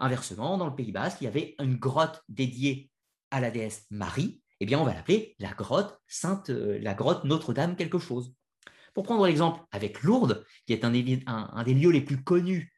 Inversement, 0.00 0.58
dans 0.58 0.66
le 0.66 0.74
Pays 0.74 0.92
Basque, 0.92 1.18
il 1.20 1.24
y 1.24 1.28
avait 1.28 1.54
une 1.60 1.76
grotte 1.76 2.22
dédiée 2.28 2.90
à 3.30 3.40
la 3.40 3.50
déesse 3.50 3.86
Marie 3.90 4.42
eh 4.60 4.66
bien, 4.66 4.78
on 4.78 4.84
va 4.84 4.94
l'appeler 4.94 5.36
la 5.40 5.52
grotte 5.52 6.00
Sainte, 6.06 6.50
euh, 6.50 6.78
la 6.80 6.94
grotte 6.94 7.24
Notre-Dame 7.24 7.76
quelque 7.76 7.98
chose. 7.98 8.34
Pour 8.94 9.04
prendre 9.04 9.26
l'exemple 9.26 9.60
avec 9.72 10.02
Lourdes, 10.02 10.44
qui 10.66 10.72
est 10.72 10.84
un, 10.84 10.90
des 10.90 11.74
lieux 11.74 11.90
les 11.90 12.00
plus 12.00 12.22
connus 12.22 12.72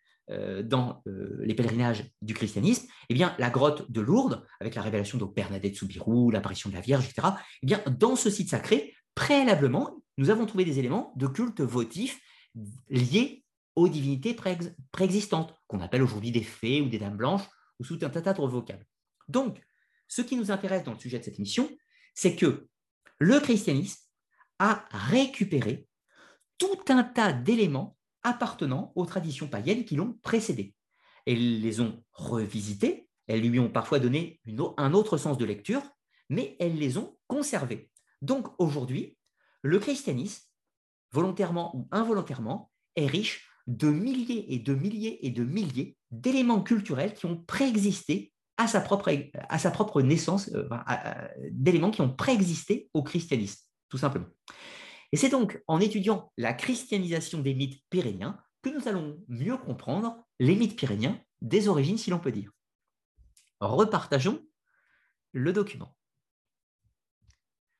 dans 0.62 1.02
euh, 1.06 1.36
les 1.40 1.54
pèlerinages 1.54 2.04
du 2.22 2.34
christianisme, 2.34 2.86
eh 3.08 3.14
bien, 3.14 3.34
la 3.38 3.50
grotte 3.50 3.90
de 3.90 4.00
Lourdes, 4.00 4.44
avec 4.60 4.74
la 4.74 4.82
révélation 4.82 5.18
de 5.18 5.24
Bernadette 5.24 5.76
Soubirou, 5.76 6.30
l'apparition 6.30 6.68
de 6.70 6.74
la 6.74 6.80
Vierge, 6.80 7.04
etc., 7.04 7.28
eh 7.62 7.66
bien, 7.66 7.82
dans 7.98 8.16
ce 8.16 8.30
site 8.30 8.50
sacré, 8.50 8.94
préalablement, 9.14 10.02
nous 10.18 10.30
avons 10.30 10.46
trouvé 10.46 10.64
des 10.64 10.78
éléments 10.78 11.12
de 11.16 11.26
culte 11.26 11.60
votif 11.60 12.20
liés 12.88 13.44
aux 13.76 13.88
divinités 13.88 14.34
préexistantes, 14.92 15.54
qu'on 15.66 15.80
appelle 15.80 16.02
aujourd'hui 16.02 16.32
des 16.32 16.42
fées 16.42 16.80
ou 16.80 16.88
des 16.88 16.98
dames 16.98 17.16
blanches, 17.16 17.46
ou 17.78 17.84
sous 17.84 17.98
un 18.02 18.08
tas 18.08 18.32
de 18.32 18.40
vocables. 18.40 18.86
Donc, 19.28 19.60
ce 20.08 20.22
qui 20.22 20.36
nous 20.36 20.50
intéresse 20.50 20.84
dans 20.84 20.92
le 20.92 20.98
sujet 20.98 21.18
de 21.18 21.24
cette 21.24 21.38
émission, 21.38 21.68
c'est 22.14 22.36
que 22.36 22.68
le 23.18 23.38
christianisme 23.40 24.00
a 24.58 24.86
récupéré 24.90 25.86
tout 26.58 26.80
un 26.88 27.04
tas 27.04 27.32
d'éléments 27.32 27.95
appartenant 28.26 28.92
aux 28.96 29.06
traditions 29.06 29.46
païennes 29.46 29.84
qui 29.84 29.94
l'ont 29.94 30.18
précédé. 30.22 30.74
Elles 31.26 31.60
les 31.60 31.80
ont 31.80 32.02
revisitées, 32.12 33.08
elles 33.28 33.40
lui 33.40 33.60
ont 33.60 33.70
parfois 33.70 34.00
donné 34.00 34.40
un 34.76 34.94
autre 34.94 35.16
sens 35.16 35.38
de 35.38 35.44
lecture, 35.44 35.82
mais 36.28 36.56
elles 36.58 36.76
les 36.76 36.98
ont 36.98 37.16
conservées. 37.28 37.88
Donc 38.22 38.48
aujourd'hui, 38.58 39.16
le 39.62 39.78
christianisme, 39.78 40.42
volontairement 41.12 41.76
ou 41.76 41.88
involontairement, 41.92 42.72
est 42.96 43.06
riche 43.06 43.48
de 43.68 43.88
milliers 43.88 44.52
et 44.52 44.58
de 44.58 44.74
milliers 44.74 45.24
et 45.24 45.30
de 45.30 45.44
milliers 45.44 45.96
d'éléments 46.10 46.62
culturels 46.62 47.14
qui 47.14 47.26
ont 47.26 47.36
préexisté 47.36 48.32
à 48.56 48.66
sa 48.66 48.80
propre, 48.80 49.12
à 49.48 49.58
sa 49.58 49.70
propre 49.70 50.02
naissance, 50.02 50.50
euh, 50.52 50.68
d'éléments 51.50 51.90
qui 51.92 52.00
ont 52.00 52.12
préexisté 52.12 52.88
au 52.92 53.04
christianisme, 53.04 53.60
tout 53.88 53.98
simplement. 53.98 54.26
Et 55.12 55.16
c'est 55.16 55.28
donc 55.28 55.62
en 55.66 55.80
étudiant 55.80 56.32
la 56.36 56.52
christianisation 56.52 57.40
des 57.40 57.54
mythes 57.54 57.82
pyrénéens 57.90 58.38
que 58.62 58.70
nous 58.70 58.88
allons 58.88 59.22
mieux 59.28 59.56
comprendre 59.56 60.26
les 60.38 60.56
mythes 60.56 60.76
pyrénéens 60.76 61.20
des 61.40 61.68
origines, 61.68 61.98
si 61.98 62.10
l'on 62.10 62.18
peut 62.18 62.32
dire. 62.32 62.50
Repartageons 63.60 64.44
le 65.32 65.52
document. 65.52 65.94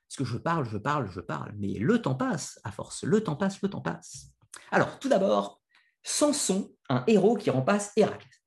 Parce 0.09 0.17
que 0.19 0.25
je 0.25 0.39
parle, 0.39 0.69
je 0.69 0.79
parle, 0.79 1.11
je 1.11 1.21
parle, 1.21 1.53
mais 1.57 1.75
le 1.75 2.01
temps 2.01 2.15
passe 2.15 2.61
à 2.65 2.71
force, 2.71 3.03
le 3.03 3.23
temps 3.23 3.37
passe, 3.37 3.61
le 3.63 3.69
temps 3.69 3.81
passe. 3.81 4.29
Alors, 4.71 4.99
tout 4.99 5.09
d'abord, 5.09 5.61
Samson, 6.03 6.73
un 6.89 7.03
héros 7.07 7.37
qui 7.37 7.51
remplace 7.51 7.93
Héraclès. 7.97 8.46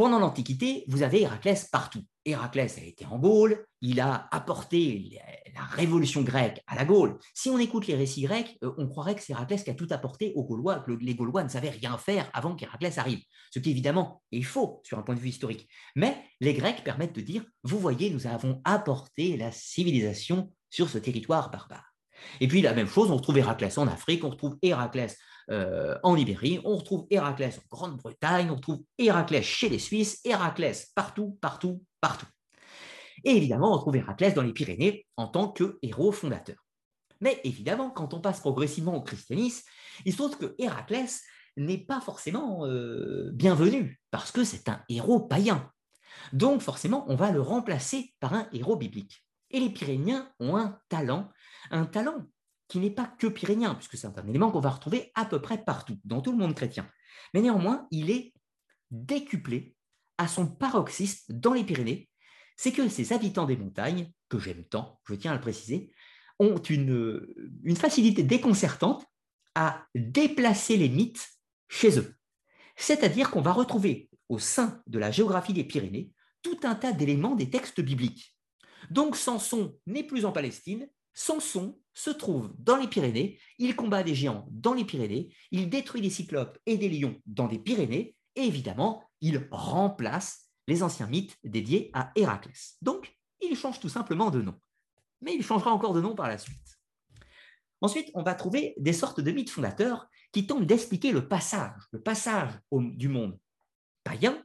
Pendant 0.00 0.18
l'Antiquité, 0.18 0.84
vous 0.88 1.02
avez 1.02 1.20
Héraclès 1.20 1.68
partout. 1.70 2.02
Héraclès 2.24 2.78
a 2.78 2.82
été 2.82 3.04
en 3.04 3.18
Gaule, 3.18 3.66
il 3.82 4.00
a 4.00 4.28
apporté 4.34 5.20
la 5.54 5.60
révolution 5.60 6.22
grecque 6.22 6.62
à 6.66 6.74
la 6.74 6.86
Gaule. 6.86 7.18
Si 7.34 7.50
on 7.50 7.58
écoute 7.58 7.86
les 7.86 7.96
récits 7.96 8.22
grecs, 8.22 8.56
euh, 8.64 8.72
on 8.78 8.88
croirait 8.88 9.14
que 9.14 9.20
c'est 9.20 9.34
Héraclès 9.34 9.62
qui 9.62 9.68
a 9.68 9.74
tout 9.74 9.88
apporté 9.90 10.32
aux 10.36 10.44
Gaulois, 10.44 10.78
que 10.78 10.92
les 10.92 11.14
Gaulois 11.14 11.44
ne 11.44 11.50
savaient 11.50 11.68
rien 11.68 11.98
faire 11.98 12.30
avant 12.32 12.56
qu'Héraclès 12.56 12.96
arrive. 12.96 13.20
Ce 13.50 13.58
qui 13.58 13.72
évidemment 13.72 14.22
est 14.32 14.40
faux 14.40 14.80
sur 14.84 14.98
un 14.98 15.02
point 15.02 15.16
de 15.16 15.20
vue 15.20 15.28
historique. 15.28 15.68
Mais 15.94 16.16
les 16.40 16.54
Grecs 16.54 16.82
permettent 16.82 17.14
de 17.14 17.20
dire, 17.20 17.44
vous 17.64 17.78
voyez, 17.78 18.08
nous 18.08 18.26
avons 18.26 18.62
apporté 18.64 19.36
la 19.36 19.52
civilisation 19.52 20.50
sur 20.70 20.88
ce 20.88 20.96
territoire 20.96 21.50
barbare. 21.50 21.89
Et 22.40 22.48
puis 22.48 22.62
la 22.62 22.74
même 22.74 22.88
chose, 22.88 23.10
on 23.10 23.16
retrouve 23.16 23.38
Héraclès 23.38 23.76
en 23.78 23.86
Afrique, 23.86 24.24
on 24.24 24.30
retrouve 24.30 24.56
Héraclès 24.62 25.16
euh, 25.50 25.96
en 26.02 26.14
Libérie, 26.14 26.60
on 26.64 26.76
retrouve 26.76 27.06
Héraclès 27.10 27.58
en 27.58 27.76
Grande-Bretagne, 27.76 28.50
on 28.50 28.56
retrouve 28.56 28.82
Héraclès 28.98 29.44
chez 29.44 29.68
les 29.68 29.78
Suisses, 29.78 30.20
Héraclès 30.24 30.90
partout, 30.94 31.38
partout, 31.40 31.82
partout. 32.00 32.26
Et 33.24 33.36
évidemment, 33.36 33.72
on 33.72 33.76
retrouve 33.76 33.96
Héraclès 33.96 34.34
dans 34.34 34.42
les 34.42 34.52
Pyrénées 34.52 35.06
en 35.16 35.26
tant 35.26 35.48
que 35.48 35.78
héros 35.82 36.12
fondateur. 36.12 36.56
Mais 37.20 37.40
évidemment, 37.44 37.90
quand 37.90 38.14
on 38.14 38.20
passe 38.20 38.40
progressivement 38.40 38.96
au 38.96 39.02
christianisme, 39.02 39.68
il 40.04 40.12
se 40.12 40.18
trouve 40.18 40.38
que 40.38 40.54
Héraclès 40.58 41.22
n'est 41.56 41.84
pas 41.84 42.00
forcément 42.00 42.66
euh, 42.66 43.30
bienvenu, 43.32 44.00
parce 44.10 44.32
que 44.32 44.44
c'est 44.44 44.68
un 44.68 44.82
héros 44.88 45.20
païen. 45.20 45.70
Donc 46.32 46.62
forcément, 46.62 47.04
on 47.08 47.16
va 47.16 47.30
le 47.30 47.40
remplacer 47.40 48.14
par 48.20 48.34
un 48.34 48.48
héros 48.52 48.76
biblique. 48.76 49.24
Et 49.50 49.60
les 49.60 49.70
Pyrénéens 49.70 50.30
ont 50.38 50.56
un 50.56 50.78
talent, 50.88 51.28
un 51.70 51.86
talent 51.86 52.26
qui 52.68 52.78
n'est 52.78 52.90
pas 52.90 53.06
que 53.06 53.26
pyrénéen, 53.26 53.74
puisque 53.74 53.96
c'est 53.96 54.06
un 54.06 54.28
élément 54.28 54.50
qu'on 54.50 54.60
va 54.60 54.70
retrouver 54.70 55.10
à 55.14 55.24
peu 55.24 55.40
près 55.40 55.58
partout, 55.58 55.98
dans 56.04 56.20
tout 56.20 56.32
le 56.32 56.38
monde 56.38 56.54
chrétien. 56.54 56.88
Mais 57.34 57.42
néanmoins, 57.42 57.86
il 57.90 58.10
est 58.10 58.32
décuplé 58.90 59.74
à 60.18 60.28
son 60.28 60.46
paroxysme 60.46 61.32
dans 61.32 61.52
les 61.52 61.64
Pyrénées. 61.64 62.08
C'est 62.56 62.72
que 62.72 62.88
ces 62.88 63.12
habitants 63.12 63.46
des 63.46 63.56
montagnes, 63.56 64.12
que 64.28 64.38
j'aime 64.38 64.64
tant, 64.64 65.00
je 65.08 65.14
tiens 65.14 65.32
à 65.32 65.34
le 65.34 65.40
préciser, 65.40 65.90
ont 66.38 66.58
une, 66.58 67.26
une 67.64 67.76
facilité 67.76 68.22
déconcertante 68.22 69.04
à 69.54 69.84
déplacer 69.94 70.76
les 70.76 70.88
mythes 70.88 71.28
chez 71.68 71.98
eux. 71.98 72.14
C'est-à-dire 72.76 73.30
qu'on 73.30 73.42
va 73.42 73.52
retrouver 73.52 74.10
au 74.28 74.38
sein 74.38 74.82
de 74.86 74.98
la 74.98 75.10
géographie 75.10 75.52
des 75.52 75.64
Pyrénées 75.64 76.12
tout 76.42 76.60
un 76.62 76.74
tas 76.74 76.92
d'éléments 76.92 77.34
des 77.34 77.50
textes 77.50 77.80
bibliques. 77.80 78.36
Donc 78.90 79.16
Samson 79.16 79.74
n'est 79.86 80.04
plus 80.04 80.24
en 80.24 80.32
Palestine, 80.32 80.88
Samson 81.12 81.78
se 81.92 82.10
trouve 82.10 82.52
dans 82.58 82.76
les 82.76 82.88
Pyrénées, 82.88 83.38
il 83.58 83.76
combat 83.76 84.02
des 84.02 84.14
géants 84.14 84.46
dans 84.50 84.74
les 84.74 84.84
Pyrénées, 84.84 85.34
il 85.50 85.68
détruit 85.68 86.00
des 86.00 86.10
cyclopes 86.10 86.58
et 86.66 86.78
des 86.78 86.88
lions 86.88 87.20
dans 87.26 87.46
les 87.46 87.58
Pyrénées, 87.58 88.14
et 88.36 88.42
évidemment, 88.42 89.02
il 89.20 89.48
remplace 89.50 90.50
les 90.66 90.82
anciens 90.82 91.08
mythes 91.08 91.36
dédiés 91.44 91.90
à 91.92 92.12
Héraclès. 92.14 92.76
Donc, 92.80 93.16
il 93.40 93.56
change 93.56 93.80
tout 93.80 93.88
simplement 93.88 94.30
de 94.30 94.40
nom. 94.40 94.54
Mais 95.20 95.34
il 95.34 95.42
changera 95.42 95.72
encore 95.72 95.92
de 95.92 96.00
nom 96.00 96.14
par 96.14 96.28
la 96.28 96.38
suite. 96.38 96.78
Ensuite, 97.80 98.10
on 98.14 98.22
va 98.22 98.34
trouver 98.34 98.74
des 98.76 98.92
sortes 98.92 99.20
de 99.20 99.30
mythes 99.30 99.50
fondateurs 99.50 100.06
qui 100.32 100.46
tentent 100.46 100.66
d'expliquer 100.66 101.12
le 101.12 101.28
passage, 101.28 101.80
le 101.92 102.00
passage 102.00 102.52
du 102.72 103.08
monde 103.08 103.38
païen 104.04 104.42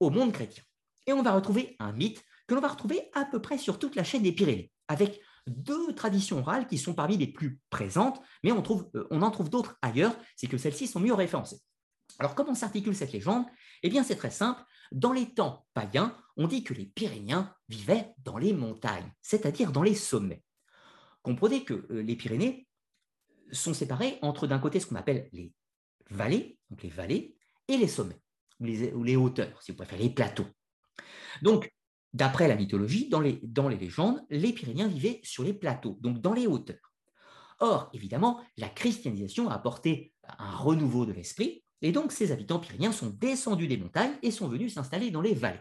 au 0.00 0.10
monde 0.10 0.32
chrétien. 0.32 0.62
Et 1.06 1.12
on 1.12 1.22
va 1.22 1.32
retrouver 1.32 1.76
un 1.78 1.92
mythe 1.92 2.22
que 2.46 2.54
l'on 2.54 2.60
va 2.60 2.68
retrouver 2.68 3.10
à 3.12 3.24
peu 3.24 3.42
près 3.42 3.58
sur 3.58 3.78
toute 3.78 3.96
la 3.96 4.04
chaîne 4.04 4.22
des 4.22 4.32
Pyrénées, 4.32 4.70
avec 4.88 5.20
deux 5.46 5.94
traditions 5.94 6.38
orales 6.38 6.66
qui 6.66 6.78
sont 6.78 6.94
parmi 6.94 7.16
les 7.16 7.26
plus 7.26 7.60
présentes, 7.70 8.20
mais 8.42 8.52
on, 8.52 8.62
trouve, 8.62 8.88
euh, 8.94 9.06
on 9.10 9.22
en 9.22 9.30
trouve 9.30 9.50
d'autres 9.50 9.76
ailleurs, 9.82 10.16
c'est 10.36 10.46
que 10.46 10.58
celles-ci 10.58 10.86
sont 10.86 11.00
mieux 11.00 11.14
référencées. 11.14 11.60
Alors 12.18 12.34
comment 12.34 12.54
s'articule 12.54 12.96
cette 12.96 13.12
légende? 13.12 13.44
Eh 13.82 13.88
bien 13.88 14.02
c'est 14.02 14.16
très 14.16 14.30
simple, 14.30 14.62
dans 14.92 15.12
les 15.12 15.34
temps 15.34 15.66
païens, 15.74 16.16
on 16.36 16.46
dit 16.46 16.64
que 16.64 16.74
les 16.74 16.86
Pyrénéens 16.86 17.54
vivaient 17.68 18.12
dans 18.24 18.38
les 18.38 18.52
montagnes, 18.52 19.12
c'est-à-dire 19.22 19.72
dans 19.72 19.82
les 19.82 19.94
sommets. 19.94 20.42
Comprenez 21.22 21.64
que 21.64 21.86
euh, 21.90 22.02
les 22.02 22.16
Pyrénées 22.16 22.66
sont 23.52 23.74
séparées 23.74 24.18
entre 24.22 24.46
d'un 24.46 24.58
côté 24.58 24.80
ce 24.80 24.86
qu'on 24.86 24.96
appelle 24.96 25.28
les 25.32 25.52
vallées, 26.10 26.58
donc 26.70 26.82
les 26.82 26.90
vallées, 26.90 27.36
et 27.68 27.76
les 27.76 27.88
sommets, 27.88 28.20
ou 28.60 28.64
les, 28.64 28.92
ou 28.92 29.02
les 29.02 29.16
hauteurs, 29.16 29.60
si 29.62 29.72
vous 29.72 29.76
préférez, 29.76 30.04
les 30.04 30.10
plateaux. 30.10 30.46
Donc, 31.42 31.70
D'après 32.16 32.48
la 32.48 32.56
mythologie, 32.56 33.10
dans 33.10 33.20
les, 33.20 33.40
dans 33.42 33.68
les 33.68 33.76
légendes, 33.76 34.24
les 34.30 34.54
Pyrénéens 34.54 34.88
vivaient 34.88 35.20
sur 35.22 35.44
les 35.44 35.52
plateaux, 35.52 35.98
donc 36.00 36.18
dans 36.22 36.32
les 36.32 36.46
hauteurs. 36.46 36.94
Or, 37.60 37.90
évidemment, 37.92 38.40
la 38.56 38.70
christianisation 38.70 39.50
a 39.50 39.54
apporté 39.54 40.14
un 40.38 40.56
renouveau 40.56 41.04
de 41.04 41.12
l'esprit, 41.12 41.62
et 41.82 41.92
donc 41.92 42.12
ces 42.12 42.32
habitants 42.32 42.58
pyrénéens 42.58 42.92
sont 42.92 43.10
descendus 43.10 43.68
des 43.68 43.76
montagnes 43.76 44.14
et 44.22 44.30
sont 44.30 44.48
venus 44.48 44.72
s'installer 44.72 45.10
dans 45.10 45.20
les 45.20 45.34
vallées. 45.34 45.60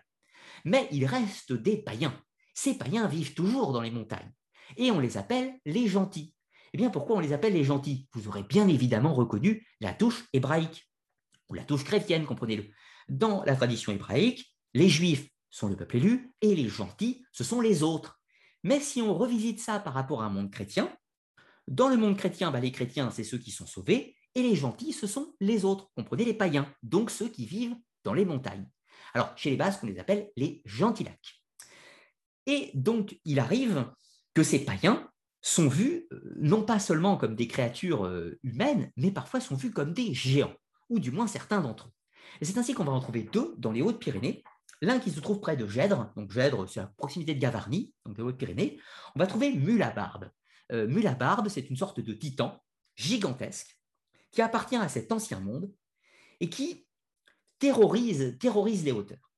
Mais 0.64 0.88
il 0.93 1.06
reste 1.06 1.51
des 1.51 1.76
païens. 1.76 2.18
Ces 2.53 2.78
païens 2.78 3.08
vivent 3.08 3.34
toujours 3.34 3.74
dans 3.74 3.82
les 3.82 3.91
montagnes, 3.91 4.32
et 4.78 4.91
on 4.91 5.01
les 5.01 5.18
appelle 5.18 5.56
les 5.66 5.89
gentils. 5.89 6.34
Eh 6.72 6.78
bien, 6.78 6.89
pourquoi 6.89 7.18
on 7.18 7.20
les 7.20 7.34
appelle 7.34 7.53
les 7.53 7.66
gentils? 7.66 8.08
Vous 8.14 8.30
aurez 8.30 8.43
bien 8.43 8.70
évidemment 8.70 9.14
reconnu 9.14 9.68
la 9.82 9.93
touche 9.93 10.24
hébraïque, 10.32 10.89
ou 11.49 11.53
la 11.53 11.66
touche 11.66 11.84
chrétienne, 11.84 12.26
comprenez-le. 12.26 12.70
Dans 13.10 13.43
la 13.43 13.58
tradition 13.58 13.91
hébraïque, 13.91 14.56
les 14.74 14.88
juifs 14.88 15.28
sont 15.56 15.70
le 15.70 15.78
peuple 15.78 15.97
élu, 15.97 16.34
et 16.41 16.53
les 16.53 16.68
gentils, 16.68 17.26
ce 17.32 17.45
sont 17.45 17.62
les 17.62 17.82
autres. 17.82 18.20
Mais 18.64 18.82
si 18.82 19.01
on 19.01 19.18
revisite 19.18 19.62
ça 19.62 19.80
par 19.80 19.93
rapport 19.93 20.22
à 20.22 20.26
un 20.26 20.30
monde 20.30 20.51
chrétien, 20.51 20.93
dans 21.70 21.88
le 21.88 21.95
monde 21.95 22.18
chrétien, 22.18 22.51
bah, 22.51 22.60
les 22.60 22.74
chrétiens, 22.74 23.10
c'est 23.10 23.24
ceux 23.24 23.38
qui 23.38 23.51
sont 23.51 23.66
sauvés, 23.66 24.18
et 24.36 24.43
les 24.43 24.56
gentils, 24.56 24.91
ce 24.91 25.08
sont 25.08 25.34
les 25.39 25.64
autres, 25.64 25.89
comprenez 25.95 26.26
les 26.26 26.34
païens, 26.34 26.70
donc 26.84 27.10
ceux 27.10 27.30
qui 27.30 27.45
vivent 27.45 27.76
dans 28.03 28.14
les 28.14 28.26
montagnes. 28.26 28.68
Alors, 29.14 29.32
chez 29.38 29.49
les 29.49 29.56
Basques, 29.56 29.82
on 29.82 29.88
les 29.88 29.97
appelle 29.97 30.30
les 30.36 30.62
gentilacs. 30.66 31.41
Et 32.47 32.72
donc, 32.74 33.18
il 33.24 33.39
arrive 33.39 33.89
que 34.34 34.43
ces 34.43 34.60
païens 34.60 35.10
sont 35.41 35.70
vus 35.70 36.08
euh, 36.12 36.36
non 36.38 36.64
pas 36.64 36.80
seulement 36.80 37.16
comme 37.16 37.36
des 37.36 37.47
créatures 37.47 38.06
euh, 38.06 38.38
humaines, 38.43 38.91
mais 38.97 39.12
parfois 39.12 39.39
sont 39.39 39.56
vus 39.56 39.72
comme 39.72 39.93
des 39.93 40.14
géants, 40.14 40.56
ou 40.89 40.99
du 40.99 41.12
moins 41.12 41.28
certains 41.28 41.62
d'entre 41.62 41.88
eux. 41.88 41.91
Et 42.41 42.45
c'est 42.45 42.58
ainsi 42.58 42.74
qu'on 42.74 42.84
va 42.84 42.91
en 42.91 42.99
trouver 42.99 43.24
deux 43.24 43.56
dans 43.58 43.72
les 43.72 43.82
Hautes-Pyrénées, 43.82 44.43
L'un 44.86 45.00
qui 45.00 45.10
se 45.10 45.20
trouve 45.20 45.40
près 45.40 45.58
de 45.58 45.66
Gèdre, 45.66 46.14
donc 46.16 46.32
Gèdre, 46.32 46.68
c'est 46.70 46.80
à 46.80 46.86
proximité 46.86 47.34
de 47.34 47.40
Gavarnie, 47.40 47.92
donc 48.06 48.16
des 48.16 48.22
Hautes-Pyrénées, 48.22 48.80
on 49.16 49.20
va 49.20 49.26
trouver 49.26 49.52
Mulabarbe. 49.52 50.30
Euh, 50.72 50.88
Mulabarbe, 50.88 51.50
c'est 51.50 51.72
une 51.72 51.76
sorte 51.76 52.00
de 52.00 52.14
titan 52.14 52.64
gigantesque 52.96 53.80
qui 54.32 54.44
appartient 54.44 54.76
à 54.76 54.88
cet 54.88 55.12
ancien 55.12 55.40
monde 55.40 55.74
et 56.40 56.52
qui 56.52 56.86
terrorise, 57.58 58.38
terrorise 58.40 58.86
les 58.86 58.92
hauteurs. 58.92 59.32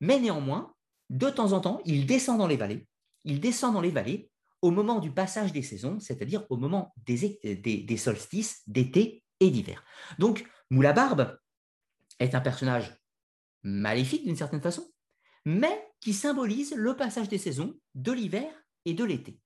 Mais 0.00 0.18
néanmoins, 0.18 0.74
de 1.10 1.30
temps 1.30 1.52
en 1.52 1.60
temps, 1.60 1.80
il 1.84 2.04
descend 2.04 2.36
dans 2.36 2.48
les 2.48 2.56
vallées, 2.56 2.88
il 3.22 3.38
descend 3.38 3.74
dans 3.74 3.80
les 3.80 3.92
vallées 3.92 4.32
au 4.62 4.72
moment 4.72 4.98
du 4.98 5.12
passage 5.12 5.52
des 5.52 5.62
saisons, 5.62 6.00
c'est-à-dire 6.00 6.44
au 6.50 6.56
moment 6.56 6.92
des, 7.06 7.38
des, 7.44 7.96
solstices 7.96 8.62
d'été 8.66 9.22
et 9.38 9.52
d'hiver. 9.52 9.84
Donc, 10.18 10.44
Moulabarbe 10.70 11.38
est 12.18 12.34
un 12.34 12.40
personnage 12.40 12.97
maléfique 13.68 14.24
d'une 14.24 14.36
certaine 14.36 14.60
façon, 14.62 14.90
mais 15.44 15.88
qui 16.00 16.12
symbolise 16.12 16.74
le 16.74 16.96
passage 16.96 17.28
des 17.28 17.38
saisons 17.38 17.74
de 17.94 18.12
l'hiver 18.12 18.50
et 18.84 18.94
de 18.94 19.04
l'été. 19.04 19.40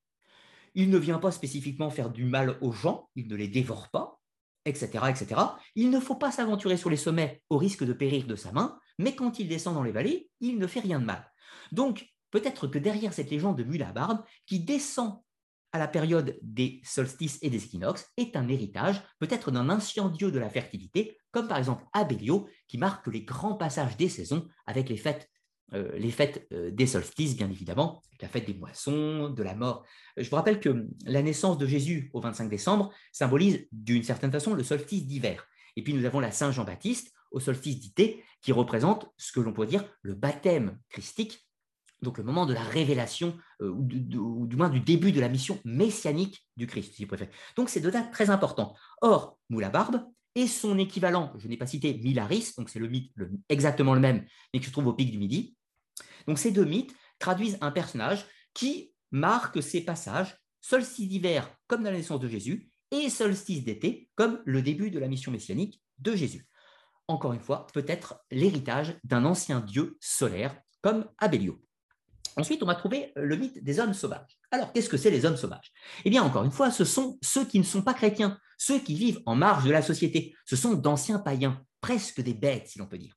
Il 0.75 0.91
ne 0.91 0.99
vient 0.99 1.19
pas 1.19 1.33
spécifiquement 1.33 1.91
faire 1.91 2.11
du 2.11 2.25
mal 2.25 2.57
aux 2.61 2.73
gens, 2.73 3.09
il 3.15 3.29
ne 3.29 3.37
les 3.37 3.49
dévore 3.49 3.91
pas, 3.91 4.21
etc. 4.65 5.05
etc. 5.09 5.41
Il 5.75 5.91
ne 5.91 6.01
faut 6.01 6.17
pas 6.17 6.31
s'aventurer 6.31 6.77
sur 6.77 6.91
les 6.91 6.97
sommets 6.97 7.43
au 7.51 7.59
risque 7.59 7.85
de 7.85 7.93
périr 7.93 8.27
de 8.27 8.37
sa 8.37 8.53
main, 8.53 8.79
mais 8.99 9.15
quand 9.15 9.39
il 9.39 9.49
descend 9.49 9.75
dans 9.75 9.83
les 9.83 9.93
vallées, 9.93 10.31
il 10.41 10.59
ne 10.59 10.67
fait 10.67 10.81
rien 10.81 10.99
de 10.99 11.05
mal. 11.05 11.31
Donc, 11.73 12.07
peut-être 12.31 12.67
que 12.67 12.79
derrière 12.79 13.13
cette 13.13 13.31
légende 13.31 13.59
de 13.59 13.65
Mulabarbe, 13.65 14.25
qui 14.47 14.61
descend 14.61 15.23
à 15.73 15.79
la 15.79 15.89
période 15.89 16.39
des 16.43 16.81
solstices 16.85 17.39
et 17.43 17.51
des 17.51 17.65
équinoxes, 17.65 18.07
est 18.17 18.37
un 18.37 18.49
héritage 18.49 19.03
peut-être 19.19 19.51
d'un 19.51 19.69
ancien 19.71 20.09
dieu 20.09 20.31
de 20.31 20.39
la 20.39 20.51
fertilité, 20.51 21.17
comme 21.31 21.49
par 21.49 21.59
exemple 21.59 21.85
Abélio, 21.93 22.49
qui 22.69 22.79
marque 22.79 23.07
les 23.07 23.25
grands 23.25 23.55
passages 23.55 23.97
des 23.97 24.09
saisons 24.09 24.47
avec 24.67 24.89
les 24.89 24.97
fêtes, 24.97 25.31
euh, 25.75 25.99
euh, 26.53 26.71
des 26.71 26.87
solstices, 26.87 27.37
bien 27.37 27.51
évidemment, 27.51 28.03
la 28.21 28.29
fête 28.29 28.47
des 28.47 28.55
moissons, 28.55 29.31
de 29.31 29.43
la 29.43 29.55
mort. 29.55 29.85
Je 30.17 30.29
vous 30.29 30.37
rappelle 30.37 30.61
que 30.61 30.87
la 31.07 31.23
naissance 31.23 31.59
de 31.59 31.67
Jésus 31.67 32.11
au 32.13 32.21
25 32.21 32.49
décembre 32.49 32.93
symbolise 33.11 33.67
d'une 33.73 34.03
certaine 34.03 34.33
façon 34.33 34.55
le 34.55 34.63
solstice 34.63 35.07
d'hiver. 35.07 35.47
Et 35.77 35.83
puis 35.83 35.95
nous 35.95 36.05
avons 36.05 36.21
la 36.21 36.31
Saint 36.31 36.53
Jean-Baptiste 36.53 37.13
au 37.31 37.41
solstice 37.41 37.81
d'été, 37.81 38.23
qui 38.43 38.53
représente 38.53 39.11
ce 39.17 39.33
que 39.33 39.41
l'on 39.41 39.53
pourrait 39.53 39.67
dire 39.67 39.85
le 40.03 40.15
baptême 40.15 40.79
christique 40.91 41.47
donc 42.03 42.19
le 42.19 42.25
moment 42.25 42.47
de 42.47 42.53
la 42.53 42.63
révélation, 42.63 43.39
euh, 43.61 43.71
ou, 43.71 44.47
du 44.47 44.57
moins 44.57 44.69
du 44.69 44.81
début 44.81 45.13
de 45.13 45.21
la 45.21 45.29
mission 45.29 45.59
messianique 45.65 46.45
du 46.57 46.67
Christ, 46.67 46.95
si 46.95 47.05
vous 47.05 47.09
préférez. 47.09 47.31
Donc 47.57 47.71
c'est 47.71 47.81
deux 47.81 47.91
dates 47.91 48.11
très 48.11 48.31
importantes. 48.31 48.77
Or, 49.01 49.39
Moulabarbe 49.49 50.05
et 50.35 50.47
son 50.47 50.79
équivalent, 50.79 51.33
je 51.39 51.47
n'ai 51.47 51.57
pas 51.57 51.67
cité 51.67 51.95
Milaris, 51.95 52.53
donc 52.57 52.71
c'est 52.71 52.79
le 52.79 52.89
mythe 52.89 53.13
exactement 53.49 53.95
le 53.95 54.01
même, 54.01 54.25
mais 54.53 54.61
qui 54.61 54.67
se 54.67 54.73
trouve 54.73 54.87
au 54.89 54.95
pic 54.95 55.11
du 55.11 55.19
Midi. 55.19 55.57
Donc 56.27 56.39
ces 56.39 56.51
deux 56.51 56.65
mythes 56.65 56.95
traduisent 57.19 57.59
un 57.61 57.71
personnage 57.71 58.27
qui 58.55 58.93
marque 59.11 59.63
ses 59.63 59.83
passages, 59.83 60.37
solstice 60.61 61.09
d'hiver 61.09 61.55
comme 61.67 61.83
dans 61.83 61.91
la 61.91 61.99
naissance 61.99 62.21
de 62.21 62.29
Jésus, 62.29 62.71
et 62.91 63.11
solstice 63.11 63.65
d'été 63.65 64.11
comme 64.15 64.41
le 64.45 64.63
début 64.63 64.91
de 64.91 64.99
la 64.99 65.09
mission 65.09 65.33
messianique 65.33 65.83
de 65.99 66.15
Jésus. 66.15 66.47
Encore 67.09 67.33
une 67.33 67.41
fois, 67.41 67.67
peut-être 67.73 68.21
l'héritage 68.31 68.97
d'un 69.05 69.25
ancien 69.25 69.61
dieu 69.61 69.97
solaire 70.01 70.57
comme 70.83 71.07
Abélio. 71.19 71.61
Ensuite, 72.37 72.63
on 72.63 72.67
va 72.67 72.75
trouver 72.75 73.13
euh, 73.19 73.25
le 73.25 73.37
mythe 73.37 73.63
des 73.63 73.79
hommes 73.79 73.95
sauvages. 73.95 74.39
Alors, 74.51 74.73
qu'est-ce 74.73 74.89
que 74.89 74.97
c'est 74.97 75.11
les 75.11 75.25
hommes 75.25 75.37
sauvages? 75.37 75.73
Eh 76.05 76.11
bien, 76.11 76.23
encore 76.23 76.45
une 76.45 76.51
fois, 76.51 76.71
ce 76.71 76.85
sont 76.85 77.19
ceux 77.23 77.45
qui 77.45 77.59
ne 77.59 77.65
sont 77.65 77.83
pas 77.83 77.95
chrétiens, 77.95 78.39
ceux 78.59 78.79
qui 78.79 78.95
vivent 78.95 79.21
en 79.27 79.35
marge 79.35 79.65
de 79.65 79.71
la 79.71 79.83
société. 79.83 80.35
Ce 80.47 80.57
sont 80.57 80.75
d'anciens 80.75 81.19
païens, 81.19 81.63
presque 81.81 82.21
des 82.21 82.35
bêtes, 82.35 82.69
si 82.69 82.79
l'on 82.79 82.87
peut 82.87 82.99
dire. 82.99 83.15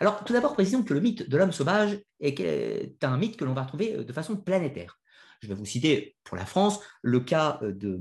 Alors, 0.00 0.24
tout 0.24 0.32
d'abord, 0.32 0.54
précisons 0.54 0.82
que 0.82 0.94
le 0.94 1.00
mythe 1.00 1.28
de 1.28 1.36
l'homme 1.36 1.52
sauvage 1.52 1.98
est 2.20 3.02
un 3.02 3.16
mythe 3.16 3.36
que 3.36 3.44
l'on 3.44 3.54
va 3.54 3.62
retrouver 3.62 3.96
euh, 3.96 4.04
de 4.04 4.12
façon 4.12 4.36
planétaire. 4.36 4.98
Je 5.42 5.48
vais 5.48 5.54
vous 5.54 5.66
citer 5.66 6.16
pour 6.24 6.36
la 6.36 6.46
France 6.46 6.80
le 7.02 7.20
cas 7.20 7.58
euh, 7.62 7.72
de, 7.72 8.00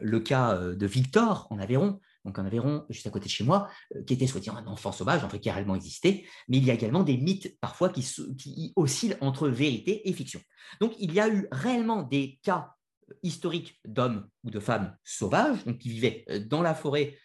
le 0.00 0.20
cas 0.20 0.58
de 0.58 0.86
Victor 0.86 1.46
en 1.50 1.58
Aveyron, 1.58 2.00
donc 2.24 2.38
en 2.38 2.44
Aveyron, 2.44 2.84
juste 2.88 3.06
à 3.06 3.10
côté 3.10 3.26
de 3.26 3.30
chez 3.30 3.44
moi, 3.44 3.68
euh, 3.96 4.02
qui 4.04 4.14
était 4.14 4.26
soi-disant 4.26 4.56
un 4.56 4.66
enfant 4.66 4.92
sauvage, 4.92 5.24
en 5.24 5.28
fait, 5.28 5.40
qui 5.40 5.50
a 5.50 5.54
réellement 5.54 5.74
existé, 5.74 6.26
mais 6.48 6.58
il 6.58 6.64
y 6.64 6.70
a 6.70 6.74
également 6.74 7.02
des 7.02 7.16
mythes 7.16 7.58
parfois 7.60 7.88
qui, 7.88 8.72
oscillent 8.76 9.16
entre 9.20 9.48
vérité 9.48 10.08
et 10.08 10.12
fiction. 10.12 10.40
Donc 10.80 10.94
il 10.98 11.12
y 11.12 11.20
a 11.20 11.28
eu 11.28 11.48
réellement 11.50 12.02
des 12.02 12.38
cas 12.42 12.74
euh, 13.10 13.14
historiques 13.22 13.80
d'hommes 13.84 14.28
ou 14.44 14.50
de 14.50 14.60
femmes 14.60 14.96
sauvages, 15.04 15.58
qui 15.80 15.88
vivaient 15.88 16.24
euh, 16.30 16.38
dans 16.38 16.62
la 16.62 16.74
forêt, 16.74 17.16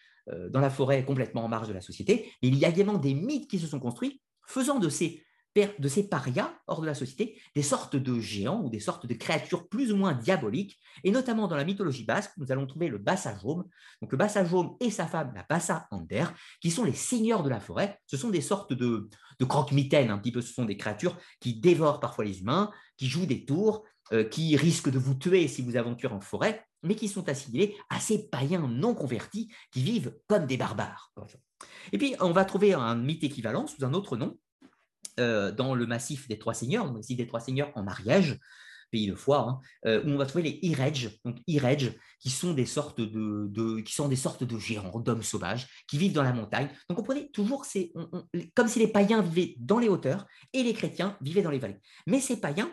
dans 0.49 0.59
la 0.59 0.69
forêt 0.69 1.05
complètement 1.05 1.45
en 1.45 1.47
marge 1.47 1.69
de 1.69 1.73
la 1.73 1.79
société, 1.79 2.29
mais 2.41 2.49
il 2.49 2.57
y 2.57 2.65
a 2.65 2.67
également 2.67 2.97
des 2.97 3.13
mythes 3.13 3.49
qui 3.49 3.59
se 3.59 3.65
sont 3.65 3.79
construits 3.79 4.21
faisant 4.45 4.77
de 4.77 4.89
ces 4.89 5.23
de 5.79 5.87
ces 5.87 6.07
parias 6.07 6.53
hors 6.67 6.81
de 6.81 6.85
la 6.85 6.93
société, 6.93 7.41
des 7.55 7.63
sortes 7.63 7.95
de 7.95 8.19
géants 8.19 8.61
ou 8.63 8.69
des 8.69 8.79
sortes 8.79 9.05
de 9.05 9.13
créatures 9.13 9.67
plus 9.67 9.91
ou 9.91 9.95
moins 9.95 10.13
diaboliques, 10.13 10.77
et 11.03 11.11
notamment 11.11 11.47
dans 11.47 11.55
la 11.55 11.65
mythologie 11.65 12.05
basque, 12.05 12.31
nous 12.37 12.51
allons 12.51 12.67
trouver 12.67 12.87
le 12.89 12.97
Bassajaume, 12.97 13.65
donc 14.01 14.11
le 14.11 14.17
Bassajaume 14.17 14.75
et 14.79 14.91
sa 14.91 15.07
femme, 15.07 15.33
la 15.35 15.45
Bassa 15.49 15.87
Ander, 15.91 16.25
qui 16.61 16.71
sont 16.71 16.83
les 16.83 16.93
seigneurs 16.93 17.43
de 17.43 17.49
la 17.49 17.59
forêt. 17.59 17.99
Ce 18.05 18.17
sont 18.17 18.29
des 18.29 18.41
sortes 18.41 18.73
de, 18.73 19.09
de 19.39 19.45
croque-mitaines, 19.45 20.11
un 20.11 20.17
petit 20.17 20.31
peu, 20.31 20.41
ce 20.41 20.53
sont 20.53 20.65
des 20.65 20.77
créatures 20.77 21.17
qui 21.39 21.59
dévorent 21.59 21.99
parfois 21.99 22.25
les 22.25 22.39
humains, 22.39 22.71
qui 22.97 23.07
jouent 23.07 23.25
des 23.25 23.45
tours, 23.45 23.83
euh, 24.13 24.23
qui 24.23 24.55
risquent 24.55 24.89
de 24.89 24.99
vous 24.99 25.15
tuer 25.15 25.47
si 25.47 25.61
vous 25.61 25.75
aventurez 25.75 26.13
en 26.13 26.21
forêt, 26.21 26.65
mais 26.83 26.95
qui 26.95 27.07
sont 27.07 27.27
assimilés 27.27 27.75
à 27.89 27.99
ces 27.99 28.29
païens 28.29 28.67
non 28.67 28.93
convertis 28.93 29.51
qui 29.71 29.81
vivent 29.83 30.15
comme 30.27 30.45
des 30.45 30.55
barbares. 30.55 31.11
Et 31.91 31.97
puis, 31.97 32.15
on 32.21 32.31
va 32.31 32.45
trouver 32.45 32.73
un 32.73 32.95
mythe 32.95 33.23
équivalent 33.23 33.67
sous 33.67 33.83
un 33.83 33.93
autre 33.93 34.15
nom, 34.15 34.37
euh, 35.19 35.51
dans 35.51 35.75
le 35.75 35.85
massif 35.85 36.27
des 36.27 36.37
Trois 36.37 36.53
Seigneurs, 36.53 36.91
le 36.91 37.15
des 37.15 37.27
Trois 37.27 37.39
Seigneurs 37.39 37.71
en 37.75 37.87
Ariège, 37.87 38.39
pays 38.91 39.07
de 39.07 39.15
foire, 39.15 39.49
hein, 39.49 39.59
euh, 39.85 40.03
où 40.03 40.09
on 40.09 40.17
va 40.17 40.25
trouver 40.25 40.43
les 40.43 40.59
Irej, 40.61 41.19
donc 41.25 41.37
qui 41.43 42.29
sont 42.29 42.53
des 42.53 42.65
sortes 42.65 43.01
de, 43.01 44.59
géants, 44.59 44.99
d'hommes 44.99 45.23
sauvages, 45.23 45.67
qui 45.87 45.97
vivent 45.97 46.13
dans 46.13 46.23
la 46.23 46.33
montagne. 46.33 46.69
Donc 46.89 46.99
on 46.99 47.03
prenait 47.03 47.29
toujours 47.29 47.65
comme 48.55 48.67
si 48.67 48.79
les 48.79 48.87
païens 48.87 49.21
vivaient 49.21 49.55
dans 49.59 49.79
les 49.79 49.89
hauteurs 49.89 50.25
et 50.53 50.63
les 50.63 50.73
chrétiens 50.73 51.17
vivaient 51.21 51.41
dans 51.41 51.51
les 51.51 51.59
vallées. 51.59 51.79
Mais 52.05 52.19
ces 52.19 52.39
païens 52.39 52.71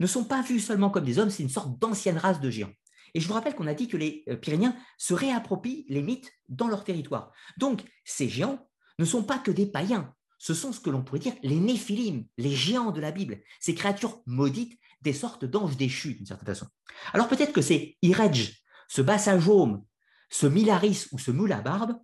ne 0.00 0.06
sont 0.06 0.24
pas 0.24 0.42
vus 0.42 0.60
seulement 0.60 0.90
comme 0.90 1.04
des 1.04 1.18
hommes, 1.18 1.30
c'est 1.30 1.42
une 1.42 1.48
sorte 1.48 1.78
d'ancienne 1.78 2.18
race 2.18 2.40
de 2.40 2.50
géants. 2.50 2.72
Et 3.14 3.20
je 3.20 3.28
vous 3.28 3.34
rappelle 3.34 3.54
qu'on 3.54 3.66
a 3.66 3.74
dit 3.74 3.88
que 3.88 3.96
les 3.96 4.24
euh, 4.28 4.36
Pyrénéens 4.36 4.76
se 4.98 5.14
réapproprient 5.14 5.86
les 5.88 6.02
mythes 6.02 6.30
dans 6.48 6.68
leur 6.68 6.84
territoire. 6.84 7.32
Donc 7.56 7.82
ces 8.04 8.28
géants 8.28 8.68
ne 8.98 9.04
sont 9.04 9.22
pas 9.22 9.38
que 9.38 9.50
des 9.50 9.66
païens, 9.66 10.12
ce 10.38 10.54
sont 10.54 10.72
ce 10.72 10.80
que 10.80 10.90
l'on 10.90 11.02
pourrait 11.02 11.20
dire 11.20 11.34
les 11.42 11.58
néphilim, 11.58 12.26
les 12.38 12.54
géants 12.54 12.90
de 12.90 13.00
la 13.00 13.12
Bible, 13.12 13.40
ces 13.60 13.74
créatures 13.74 14.22
maudites, 14.26 14.78
des 15.02 15.12
sortes 15.12 15.44
d'anges 15.44 15.76
déchus 15.76 16.14
d'une 16.14 16.26
certaine 16.26 16.46
façon. 16.46 16.66
Alors 17.12 17.28
peut-être 17.28 17.52
que 17.52 17.62
c'est 17.62 17.96
Irej, 18.02 18.62
ce 18.88 19.02
Bassajaume, 19.02 19.84
ce 20.30 20.46
Milaris 20.46 21.06
ou 21.12 21.18
ce 21.18 21.30
Moulabarbe, 21.30 21.94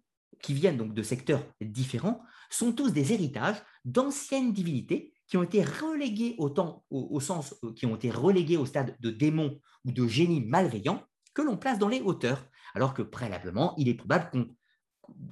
qui 0.42 0.54
viennent 0.54 0.76
donc 0.76 0.94
de 0.94 1.02
secteurs 1.02 1.44
différents, 1.60 2.22
sont 2.50 2.72
tous 2.72 2.90
des 2.92 3.12
héritages 3.12 3.62
d'anciennes 3.84 4.52
divinités 4.52 5.12
qui 5.26 5.36
ont 5.36 5.42
été 5.42 5.64
reléguées 5.64 6.34
au, 6.38 6.52
au, 6.90 7.20
sens, 7.20 7.54
euh, 7.64 7.72
qui 7.72 7.86
ont 7.86 7.96
été 7.96 8.10
reléguées 8.10 8.58
au 8.58 8.66
stade 8.66 8.96
de 9.00 9.10
démons 9.10 9.58
ou 9.84 9.92
de 9.92 10.06
génies 10.06 10.44
malveillants 10.44 11.02
que 11.32 11.42
l'on 11.42 11.56
place 11.56 11.78
dans 11.78 11.88
les 11.88 12.02
hauteurs, 12.02 12.44
alors 12.74 12.92
que 12.92 13.02
préalablement, 13.02 13.74
il 13.78 13.88
est 13.88 13.94
probable 13.94 14.28
qu'on 14.30 14.48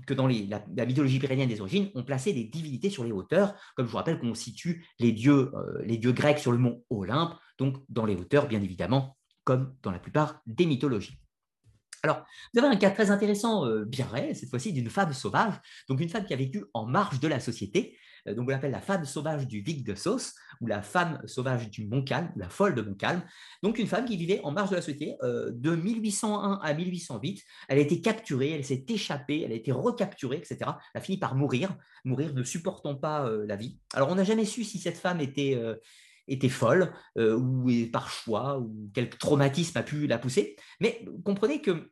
que 0.07 0.15
dans 0.15 0.27
la, 0.27 0.87
mythologie 0.87 1.19
pyrénéenne 1.19 1.49
des 1.49 1.61
origines, 1.61 1.91
on 1.95 2.03
plaçait 2.03 2.33
des 2.33 2.45
divinités 2.45 2.91
sur 2.91 3.05
les 3.05 3.13
hauteurs, 3.13 3.55
comme 3.77 3.87
je 3.87 3.91
vous 3.91 3.97
rappelle 3.97 4.19
qu'on 4.19 4.35
situe 4.35 4.87
les 4.99 5.13
dieux, 5.13 5.53
euh, 5.55 5.83
les 5.85 5.99
dieux 5.99 6.13
grecs 6.13 6.39
sur 6.39 6.53
le 6.53 6.59
mont 6.59 6.83
Olympe, 6.91 7.35
donc 7.59 7.77
dans 7.89 8.07
les 8.07 8.17
hauteurs, 8.17 8.49
bien 8.49 8.63
évidemment, 8.63 9.17
comme 9.45 9.75
dans 9.83 9.91
la 9.91 9.99
plupart 9.99 10.41
des 10.47 10.67
mythologies. 10.67 11.19
Alors, 12.03 12.25
vous 12.53 12.61
avez 12.61 12.69
un 12.69 12.77
cas 12.77 12.91
très 12.91 13.11
intéressant, 13.11 13.67
euh, 13.67 13.85
bien 13.85 14.07
vrai, 14.07 14.33
cette 14.35 14.49
fois-ci 14.49 14.73
d'une 14.73 14.89
femme 14.89 15.13
sauvage, 15.13 15.55
donc 15.89 16.01
une 16.01 16.09
femme 16.09 16.25
qui 16.25 16.33
a 16.33 16.37
vécu 16.37 16.65
en 16.73 16.87
marge 16.87 17.21
de 17.21 17.29
la 17.29 17.41
société, 17.41 17.99
donc 18.27 18.47
on 18.49 18.51
l'appelle 18.51 18.71
la 18.71 18.81
femme 18.81 19.05
sauvage 19.05 19.47
du 19.47 19.61
Vic 19.61 19.85
de 19.85 19.95
Sauce, 19.95 20.35
ou 20.61 20.67
la 20.67 20.83
femme 20.83 21.21
sauvage 21.27 21.71
du 21.71 21.87
Montcalm, 21.87 22.33
la 22.37 22.49
folle 22.49 22.75
de 22.75 22.83
Montcalm. 22.83 23.23
Donc 23.63 23.79
une 23.79 23.87
femme 23.87 24.05
qui 24.05 24.17
vivait 24.17 24.41
en 24.43 24.53
marge 24.53 24.71
de 24.71 24.77
la 24.77 24.83
société 24.83 25.17
euh, 25.23 25.51
de 25.53 25.75
1801 25.75 26.61
à 26.63 26.75
1808. 26.75 27.43
Elle 27.69 27.79
a 27.79 27.81
été 27.81 28.01
capturée, 28.01 28.51
elle 28.51 28.65
s'est 28.65 28.85
échappée, 28.89 29.43
elle 29.45 29.53
a 29.53 29.57
été 29.57 29.73
recapturée, 29.73 30.37
etc. 30.37 30.59
Elle 30.95 31.01
a 31.01 31.01
fini 31.01 31.19
par 31.19 31.35
mourir, 31.35 31.77
mourir 32.05 32.35
ne 32.35 32.43
supportant 32.43 32.95
pas 32.95 33.27
euh, 33.27 33.47
la 33.47 33.57
vie. 33.57 33.79
Alors 33.95 34.11
on 34.11 34.15
n'a 34.15 34.25
jamais 34.25 34.45
su 34.45 34.65
si 34.65 34.79
cette 34.79 34.99
femme 34.99 35.21
était 35.21 35.59
était 36.29 36.49
folle 36.49 36.93
ou 37.17 37.69
par 37.93 38.09
choix 38.09 38.61
ou 38.61 38.91
quel 38.95 39.09
traumatisme 39.11 39.77
a 39.79 39.83
pu 39.83 40.07
la 40.07 40.19
pousser. 40.19 40.57
Mais 40.81 41.05
comprenez 41.25 41.61
que 41.61 41.91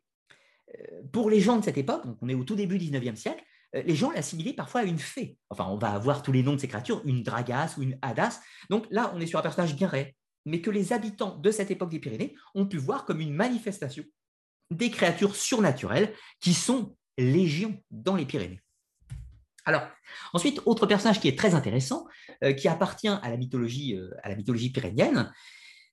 pour 1.11 1.29
les 1.29 1.39
gens 1.39 1.57
de 1.57 1.63
cette 1.63 1.77
époque, 1.77 2.03
on 2.21 2.29
est 2.29 2.33
au 2.33 2.43
tout 2.43 2.55
début 2.55 2.77
du 2.77 2.89
19e 2.89 3.15
siècle, 3.15 3.43
euh, 3.43 3.58
les 3.73 3.95
gens 3.95 4.11
l'assimilaient 4.11 4.53
parfois 4.53 4.81
à 4.81 4.83
une 4.83 4.99
fée. 4.99 5.37
Enfin, 5.49 5.67
on 5.69 5.77
va 5.77 5.91
avoir 5.91 6.23
tous 6.23 6.31
les 6.31 6.43
noms 6.43 6.53
de 6.53 6.59
ces 6.59 6.67
créatures, 6.67 7.01
une 7.05 7.23
dragas 7.23 7.75
ou 7.77 7.83
une 7.83 7.97
hadas. 8.01 8.39
Donc 8.69 8.87
là, 8.89 9.11
on 9.15 9.19
est 9.19 9.27
sur 9.27 9.39
un 9.39 9.43
personnage 9.43 9.75
bien 9.75 9.87
réel, 9.87 10.13
mais 10.45 10.61
que 10.61 10.71
les 10.71 10.93
habitants 10.93 11.37
de 11.37 11.51
cette 11.51 11.71
époque 11.71 11.91
des 11.91 11.99
Pyrénées 11.99 12.35
ont 12.55 12.65
pu 12.65 12.77
voir 12.77 13.05
comme 13.05 13.21
une 13.21 13.33
manifestation 13.33 14.03
des 14.71 14.89
créatures 14.89 15.35
surnaturelles 15.35 16.13
qui 16.39 16.53
sont 16.53 16.95
légion 17.17 17.81
dans 17.91 18.15
les 18.15 18.25
Pyrénées. 18.25 18.61
Alors, 19.65 19.87
ensuite, 20.33 20.61
autre 20.65 20.87
personnage 20.87 21.19
qui 21.19 21.27
est 21.27 21.37
très 21.37 21.53
intéressant, 21.53 22.07
euh, 22.43 22.53
qui 22.53 22.67
appartient 22.67 23.07
à 23.07 23.29
la 23.29 23.37
mythologie, 23.37 23.95
euh, 23.95 24.09
à 24.23 24.29
la 24.29 24.35
mythologie 24.35 24.71
pyrénienne, 24.71 25.31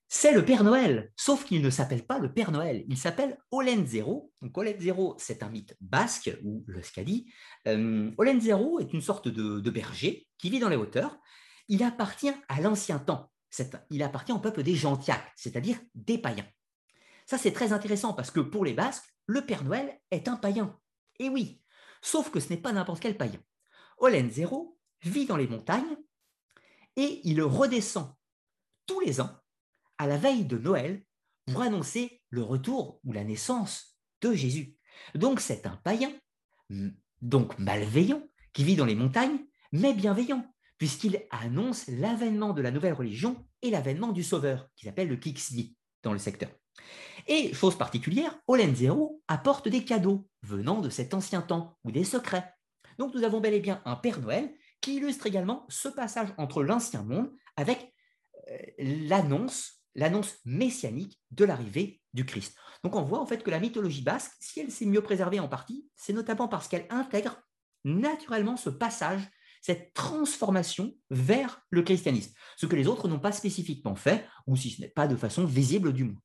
c'est 0.09 0.31
le 0.31 0.45
Père 0.45 0.63
Noël, 0.63 1.11
sauf 1.17 1.43
qu'il 1.43 1.61
ne 1.61 1.69
s'appelle 1.69 2.05
pas 2.05 2.17
le 2.17 2.33
Père 2.33 2.51
Noël, 2.51 2.85
il 2.87 2.97
s'appelle 2.97 3.37
Olenzero. 3.51 4.31
Olenzero, 4.53 5.15
c'est 5.19 5.43
un 5.43 5.49
mythe 5.49 5.75
basque, 5.81 6.31
ou 6.45 6.63
le 6.65 6.81
Scadi. 6.81 7.29
Euh, 7.67 8.09
Olenzero 8.17 8.79
est 8.79 8.93
une 8.93 9.01
sorte 9.01 9.27
de, 9.27 9.69
berger 9.69 10.29
qui 10.37 10.49
vit 10.49 10.59
dans 10.59 10.69
les 10.69 10.77
hauteurs. 10.77 11.19
Il 11.67 11.83
appartient 11.83 12.31
à 12.47 12.61
l'ancien 12.61 12.99
temps. 12.99 13.29
il 13.89 14.01
appartient 14.01 14.31
au 14.31 14.39
peuple 14.39 14.63
des 14.63 14.75
gentiaques, 14.75 15.29
c'est-à-dire 15.35 15.77
des 15.93 16.17
païens. 16.17 16.47
Ça, 17.25 17.37
c'est 17.37 17.51
très 17.51 17.73
intéressant 17.73 18.13
parce 18.13 18.31
que 18.31 18.39
pour 18.39 18.63
les 18.63 18.73
Basques, 18.73 19.13
le 19.25 19.45
Père 19.45 19.65
Noël 19.65 19.99
est 20.11 20.29
un 20.29 20.37
païen. 20.37 20.79
Et 21.19 21.27
oui, 21.27 21.61
sauf 22.01 22.31
que 22.31 22.39
ce 22.39 22.47
n'est 22.49 22.61
pas 22.61 22.71
n'importe 22.71 23.01
quel 23.01 23.17
païen. 23.17 23.41
Zéro 24.29 24.79
vit 25.01 25.25
dans 25.25 25.35
les 25.35 25.47
montagnes 25.47 25.97
et 26.95 27.19
il 27.25 27.41
redescend 27.41 28.13
tous 28.85 29.01
les 29.01 29.19
ans 29.19 29.37
à 29.97 30.07
la 30.07 30.17
veille 30.17 30.45
de 30.45 30.57
Noël 30.57 31.03
pour 31.45 31.61
annoncer 31.61 32.21
le 32.29 32.43
retour 32.43 32.99
ou 33.03 33.13
la 33.13 33.23
naissance 33.23 33.97
de 34.21 34.33
Jésus. 34.33 34.75
Donc 35.15 35.39
c'est 35.39 35.65
un 35.65 35.77
païen, 35.77 36.11
donc 37.21 37.57
malveillant, 37.59 38.21
qui 38.53 38.63
vit 38.63 38.75
dans 38.75 38.85
les 38.85 38.95
montagnes, 38.95 39.39
mais 39.71 39.93
bienveillant, 39.93 40.45
puisqu'il 40.77 41.21
annonce 41.31 41.87
l'avènement 41.87 42.53
de 42.53 42.61
la 42.61 42.71
nouvelle 42.71 42.93
religion 42.93 43.45
et 43.61 43.69
l'avènement 43.69 44.11
du 44.11 44.23
Sauveur, 44.23 44.69
qui 44.75 44.85
s'appelle 44.85 45.07
le 45.07 45.17
Kixli 45.17 45.75
dans 46.03 46.13
le 46.13 46.19
secteur. 46.19 46.49
Et, 47.27 47.53
chose 47.53 47.77
particulière, 47.77 48.39
Zero 48.73 49.21
apporte 49.27 49.67
des 49.67 49.83
cadeaux 49.83 50.27
venant 50.43 50.81
de 50.81 50.89
cet 50.89 51.13
ancien 51.13 51.41
temps 51.41 51.77
ou 51.83 51.91
des 51.91 52.03
secrets. 52.03 52.53
Donc 52.97 53.13
nous 53.13 53.23
avons 53.23 53.39
bel 53.39 53.53
et 53.53 53.59
bien 53.59 53.81
un 53.85 53.95
Père 53.95 54.19
Noël 54.19 54.53
qui 54.81 54.95
illustre 54.95 55.25
également 55.25 55.65
ce 55.69 55.89
passage 55.89 56.29
entre 56.37 56.63
l'ancien 56.63 57.03
monde 57.03 57.31
avec 57.55 57.93
euh, 58.49 58.57
l'annonce, 58.79 59.76
l'annonce 59.97 60.37
messianique 60.45 61.19
de 61.31 61.43
l'arrivée 61.43 62.01
du 62.13 62.25
Christ. 62.25 62.55
Donc 62.83 62.95
on 62.95 63.01
voit 63.01 63.19
en 63.19 63.25
fait 63.25 63.43
que 63.43 63.51
la 63.51 63.59
mythologie 63.59 64.03
basque, 64.03 64.31
si 64.39 64.61
elle 64.61 64.71
s'est 64.71 64.85
mieux 64.85 65.01
préservée 65.01 65.39
en 65.39 65.49
partie, 65.49 65.89
c'est 65.95 66.13
notamment 66.13 66.47
parce 66.47 66.67
qu'elle 66.67 66.87
intègre 66.89 67.37
naturellement 67.83 68.55
ce 68.55 68.69
passage, 68.69 69.27
cette 69.61 69.93
transformation 69.93 70.93
vers 71.09 71.61
le 71.71 71.81
christianisme, 71.81 72.33
ce 72.55 72.65
que 72.65 72.75
les 72.75 72.87
autres 72.87 73.07
n'ont 73.07 73.19
pas 73.19 73.31
spécifiquement 73.31 73.95
fait, 73.95 74.25
ou 74.45 74.55
si 74.55 74.69
ce 74.69 74.81
n'est 74.81 74.89
pas 74.89 75.07
de 75.07 75.15
façon 75.15 75.45
visible 75.45 75.91
du 75.91 76.05
moins. 76.05 76.21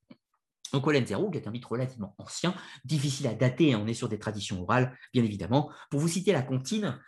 Donc 0.72 0.90
qui 0.90 1.38
est 1.38 1.46
un 1.46 1.50
mythe 1.50 1.64
relativement 1.66 2.14
ancien, 2.18 2.54
difficile 2.84 3.26
à 3.26 3.34
dater, 3.34 3.74
hein, 3.74 3.80
on 3.82 3.86
est 3.86 3.94
sur 3.94 4.08
des 4.08 4.18
traditions 4.18 4.62
orales, 4.62 4.96
bien 5.12 5.22
évidemment. 5.22 5.70
Pour 5.90 6.00
vous 6.00 6.08
citer 6.08 6.32
la 6.32 6.42
comptine, 6.42 6.98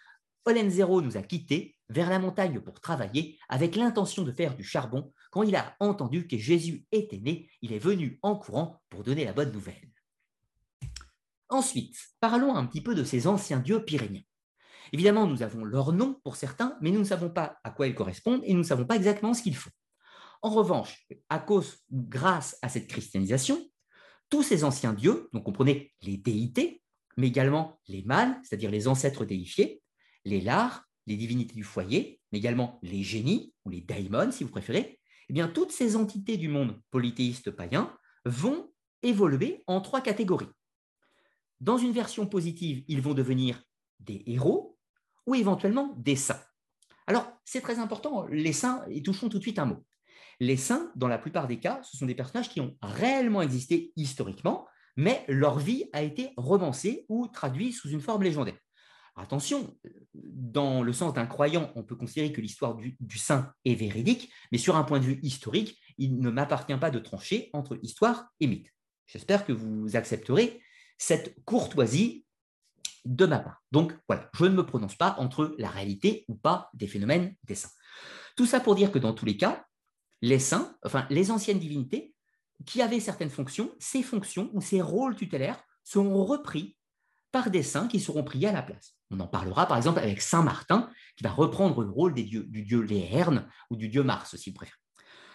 Zero 0.68 1.00
nous 1.00 1.16
a 1.16 1.22
quittés 1.22 1.76
vers 1.88 2.10
la 2.10 2.18
montagne 2.18 2.60
pour 2.60 2.80
travailler 2.80 3.38
avec 3.48 3.76
l'intention 3.76 4.22
de 4.22 4.32
faire 4.32 4.56
du 4.56 4.64
charbon. 4.64 5.12
Quand 5.30 5.42
il 5.42 5.56
a 5.56 5.74
entendu 5.80 6.26
que 6.26 6.38
Jésus 6.38 6.84
était 6.92 7.18
né, 7.18 7.48
il 7.62 7.72
est 7.72 7.78
venu 7.78 8.18
en 8.22 8.36
courant 8.36 8.82
pour 8.90 9.02
donner 9.04 9.24
la 9.24 9.32
bonne 9.32 9.52
nouvelle. 9.52 9.90
Ensuite, 11.48 11.96
parlons 12.20 12.56
un 12.56 12.66
petit 12.66 12.80
peu 12.80 12.94
de 12.94 13.04
ces 13.04 13.26
anciens 13.26 13.60
dieux 13.60 13.84
pyrénéens. 13.84 14.22
Évidemment, 14.92 15.26
nous 15.26 15.42
avons 15.42 15.64
leur 15.64 15.92
nom 15.92 16.20
pour 16.24 16.36
certains, 16.36 16.76
mais 16.80 16.90
nous 16.90 17.00
ne 17.00 17.04
savons 17.04 17.30
pas 17.30 17.58
à 17.64 17.70
quoi 17.70 17.86
ils 17.86 17.94
correspondent 17.94 18.42
et 18.44 18.52
nous 18.52 18.60
ne 18.60 18.64
savons 18.64 18.84
pas 18.84 18.96
exactement 18.96 19.34
ce 19.34 19.42
qu'ils 19.42 19.56
font. 19.56 19.70
En 20.42 20.50
revanche, 20.50 21.06
à 21.30 21.38
cause 21.38 21.78
ou 21.90 22.02
grâce 22.02 22.58
à 22.60 22.68
cette 22.68 22.86
christianisation, 22.86 23.58
tous 24.28 24.42
ces 24.42 24.64
anciens 24.64 24.92
dieux, 24.92 25.28
donc 25.32 25.44
comprenez 25.44 25.92
les 26.02 26.16
déités, 26.16 26.82
mais 27.16 27.28
également 27.28 27.80
les 27.88 28.02
mânes, 28.02 28.40
c'est-à-dire 28.42 28.70
les 28.70 28.88
ancêtres 28.88 29.24
déifiés, 29.24 29.82
les 30.24 30.40
lars, 30.40 30.84
les 31.06 31.16
divinités 31.16 31.54
du 31.54 31.64
foyer, 31.64 32.20
mais 32.32 32.38
également 32.38 32.78
les 32.82 33.02
génies, 33.02 33.52
ou 33.64 33.70
les 33.70 33.80
daimons 33.80 34.30
si 34.30 34.44
vous 34.44 34.50
préférez, 34.50 34.98
eh 35.28 35.32
bien 35.32 35.48
toutes 35.48 35.72
ces 35.72 35.96
entités 35.96 36.36
du 36.36 36.48
monde 36.48 36.80
polythéiste 36.90 37.50
païen 37.50 37.96
vont 38.24 38.70
évoluer 39.02 39.62
en 39.66 39.80
trois 39.80 40.00
catégories. 40.00 40.48
Dans 41.60 41.78
une 41.78 41.92
version 41.92 42.26
positive, 42.26 42.84
ils 42.88 43.00
vont 43.00 43.14
devenir 43.14 43.62
des 44.00 44.22
héros 44.26 44.78
ou 45.26 45.34
éventuellement 45.34 45.94
des 45.96 46.16
saints. 46.16 46.42
Alors, 47.06 47.30
c'est 47.44 47.60
très 47.60 47.78
important, 47.78 48.26
les 48.30 48.52
saints, 48.52 48.84
et 48.90 49.02
touchons 49.02 49.28
tout 49.28 49.38
de 49.38 49.42
suite 49.42 49.58
un 49.58 49.66
mot. 49.66 49.84
Les 50.40 50.56
saints, 50.56 50.90
dans 50.96 51.08
la 51.08 51.18
plupart 51.18 51.46
des 51.46 51.60
cas, 51.60 51.80
ce 51.82 51.96
sont 51.96 52.06
des 52.06 52.14
personnages 52.14 52.48
qui 52.48 52.60
ont 52.60 52.76
réellement 52.82 53.42
existé 53.42 53.92
historiquement, 53.96 54.66
mais 54.96 55.24
leur 55.28 55.58
vie 55.58 55.84
a 55.92 56.02
été 56.02 56.30
romancée 56.36 57.04
ou 57.08 57.28
traduite 57.28 57.74
sous 57.74 57.90
une 57.90 58.00
forme 58.00 58.22
légendaire. 58.22 58.58
Attention, 59.16 59.76
dans 60.14 60.82
le 60.82 60.92
sens 60.92 61.14
d'un 61.14 61.26
croyant, 61.26 61.70
on 61.76 61.84
peut 61.84 61.94
considérer 61.94 62.32
que 62.32 62.40
l'histoire 62.40 62.74
du, 62.76 63.18
saint 63.18 63.52
est 63.64 63.74
véridique, 63.74 64.32
mais 64.50 64.58
sur 64.58 64.76
un 64.76 64.82
point 64.82 64.98
de 64.98 65.04
vue 65.04 65.20
historique, 65.22 65.78
il 65.98 66.18
ne 66.18 66.30
m'appartient 66.30 66.76
pas 66.76 66.90
de 66.90 66.98
trancher 66.98 67.50
entre 67.52 67.78
histoire 67.82 68.26
et 68.40 68.48
mythe. 68.48 68.72
J'espère 69.06 69.46
que 69.46 69.52
vous 69.52 69.94
accepterez 69.94 70.60
cette 70.98 71.36
courtoisie 71.44 72.24
de 73.04 73.26
ma 73.26 73.38
part. 73.38 73.62
Donc 73.70 73.96
voilà, 74.08 74.28
je 74.34 74.46
ne 74.46 74.54
me 74.54 74.66
prononce 74.66 74.96
pas 74.96 75.14
entre 75.18 75.54
la 75.58 75.68
réalité 75.68 76.24
ou 76.26 76.34
pas 76.34 76.70
des 76.74 76.88
phénomènes 76.88 77.36
des 77.44 77.54
saints. 77.54 77.72
Tout 78.36 78.46
ça 78.46 78.58
pour 78.58 78.74
dire 78.74 78.90
que 78.90 78.98
dans 78.98 79.12
tous 79.12 79.26
les 79.26 79.36
cas, 79.36 79.64
les 80.22 80.38
saints, 80.40 80.76
enfin 80.84 81.06
les 81.10 81.30
anciennes 81.30 81.60
divinités, 81.60 82.14
qui 82.66 82.82
avaient 82.82 83.00
certaines 83.00 83.30
fonctions, 83.30 83.72
ces 83.78 84.02
fonctions 84.02 84.50
ou 84.54 84.60
ces 84.60 84.80
rôles 84.80 85.16
tutélaires 85.16 85.62
seront 85.84 86.24
repris 86.24 86.76
par 87.30 87.50
des 87.50 87.62
saints 87.62 87.88
qui 87.88 88.00
seront 88.00 88.24
priés 88.24 88.48
à 88.48 88.52
la 88.52 88.62
place. 88.62 88.96
On 89.14 89.20
en 89.20 89.28
parlera 89.28 89.66
par 89.66 89.76
exemple 89.76 90.00
avec 90.00 90.20
Saint 90.20 90.42
Martin, 90.42 90.90
qui 91.16 91.22
va 91.22 91.30
reprendre 91.30 91.82
le 91.82 91.90
rôle 91.90 92.14
du 92.14 92.24
dieu 92.24 92.80
Léherne 92.80 93.48
ou 93.70 93.76
du 93.76 93.88
dieu 93.88 94.02
Mars, 94.02 94.34
si 94.36 94.50
vous 94.50 94.56
préférez. 94.56 94.76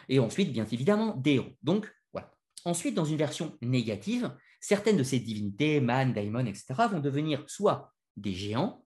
Et 0.09 0.19
ensuite, 0.19 0.51
bien 0.51 0.65
évidemment, 0.69 1.15
des. 1.15 1.57
Donc, 1.63 1.89
voilà. 2.11 2.30
Ensuite, 2.65 2.93
dans 2.93 3.05
une 3.05 3.15
version 3.15 3.57
négative, 3.61 4.36
certaines 4.59 4.97
de 4.97 5.03
ces 5.03 5.19
divinités, 5.19 5.80
Man, 5.80 6.11
Daimon, 6.11 6.45
etc., 6.45 6.65
vont 6.91 6.99
devenir 6.99 7.43
soit 7.47 7.93
des 8.17 8.34
géants, 8.34 8.86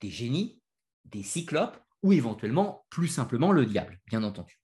des 0.00 0.08
génies, 0.08 0.62
des 1.04 1.22
cyclopes, 1.22 1.78
ou 2.02 2.12
éventuellement, 2.12 2.86
plus 2.88 3.08
simplement, 3.08 3.52
le 3.52 3.66
diable, 3.66 4.00
bien 4.06 4.22
entendu. 4.22 4.61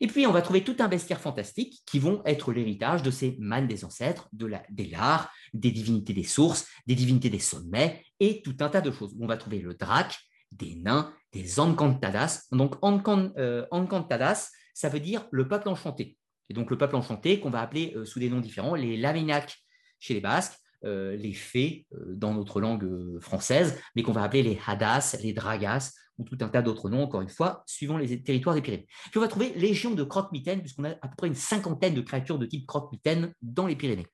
Et 0.00 0.06
puis, 0.06 0.26
on 0.26 0.32
va 0.32 0.42
trouver 0.42 0.62
tout 0.62 0.76
un 0.78 0.88
bestiaire 0.88 1.20
fantastique 1.20 1.82
qui 1.86 1.98
vont 1.98 2.22
être 2.24 2.52
l'héritage 2.52 3.02
de 3.02 3.10
ces 3.10 3.36
mânes 3.38 3.66
des 3.66 3.84
ancêtres, 3.84 4.28
de 4.32 4.46
la, 4.46 4.62
des 4.70 4.86
lards, 4.86 5.30
des 5.54 5.70
divinités 5.70 6.12
des 6.12 6.24
sources, 6.24 6.66
des 6.86 6.94
divinités 6.94 7.30
des 7.30 7.38
sommets 7.38 8.04
et 8.20 8.42
tout 8.42 8.56
un 8.60 8.68
tas 8.68 8.80
de 8.80 8.90
choses. 8.90 9.16
On 9.20 9.26
va 9.26 9.36
trouver 9.36 9.60
le 9.60 9.74
drac, 9.74 10.18
des 10.52 10.76
nains, 10.76 11.12
des 11.32 11.60
encantadas. 11.60 12.46
Donc, 12.52 12.76
euh, 12.82 13.66
encantadas, 13.70 14.50
ça 14.74 14.88
veut 14.88 15.00
dire 15.00 15.26
le 15.30 15.48
peuple 15.48 15.68
enchanté. 15.68 16.16
Et 16.48 16.54
donc, 16.54 16.70
le 16.70 16.78
peuple 16.78 16.96
enchanté 16.96 17.40
qu'on 17.40 17.50
va 17.50 17.60
appeler 17.60 17.92
euh, 17.96 18.04
sous 18.04 18.20
des 18.20 18.30
noms 18.30 18.40
différents, 18.40 18.74
les 18.74 18.96
Laminac 18.96 19.56
chez 19.98 20.14
les 20.14 20.20
Basques, 20.20 20.58
euh, 20.84 21.16
les 21.16 21.32
fées 21.32 21.86
dans 21.90 22.34
notre 22.34 22.60
langue 22.60 23.18
française, 23.20 23.80
mais 23.94 24.02
qu'on 24.02 24.12
va 24.12 24.22
appeler 24.22 24.42
les 24.42 24.58
hadas, 24.66 25.16
les 25.22 25.32
dragas, 25.32 25.92
ou 26.18 26.24
tout 26.24 26.38
un 26.40 26.48
tas 26.48 26.62
d'autres 26.62 26.88
noms, 26.88 27.02
encore 27.02 27.20
une 27.20 27.28
fois, 27.28 27.62
suivant 27.66 27.98
les 27.98 28.22
territoires 28.22 28.54
des 28.54 28.62
Pyrénées. 28.62 28.86
Puis 29.10 29.18
on 29.18 29.20
va 29.20 29.28
trouver 29.28 29.52
légion 29.54 29.94
de 29.94 30.02
croque-mitaines, 30.02 30.60
puisqu'on 30.60 30.84
a 30.84 30.90
à 30.90 31.08
peu 31.08 31.16
près 31.16 31.26
une 31.26 31.34
cinquantaine 31.34 31.94
de 31.94 32.00
créatures 32.00 32.38
de 32.38 32.46
type 32.46 32.66
croque-mitaine 32.66 33.32
dans 33.42 33.66
les 33.66 33.76
Pyrénées. 33.76 34.06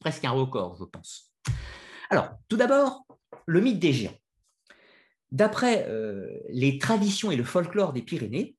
Presque 0.00 0.24
un 0.24 0.30
record, 0.30 0.76
je 0.78 0.84
pense. 0.84 1.32
Alors, 2.10 2.30
tout 2.48 2.56
d'abord, 2.56 3.06
le 3.46 3.60
mythe 3.60 3.78
des 3.78 3.92
géants. 3.92 4.16
D'après 5.30 5.86
euh, 5.88 6.28
les 6.50 6.78
traditions 6.78 7.30
et 7.30 7.36
le 7.36 7.44
folklore 7.44 7.94
des 7.94 8.02
Pyrénées, 8.02 8.56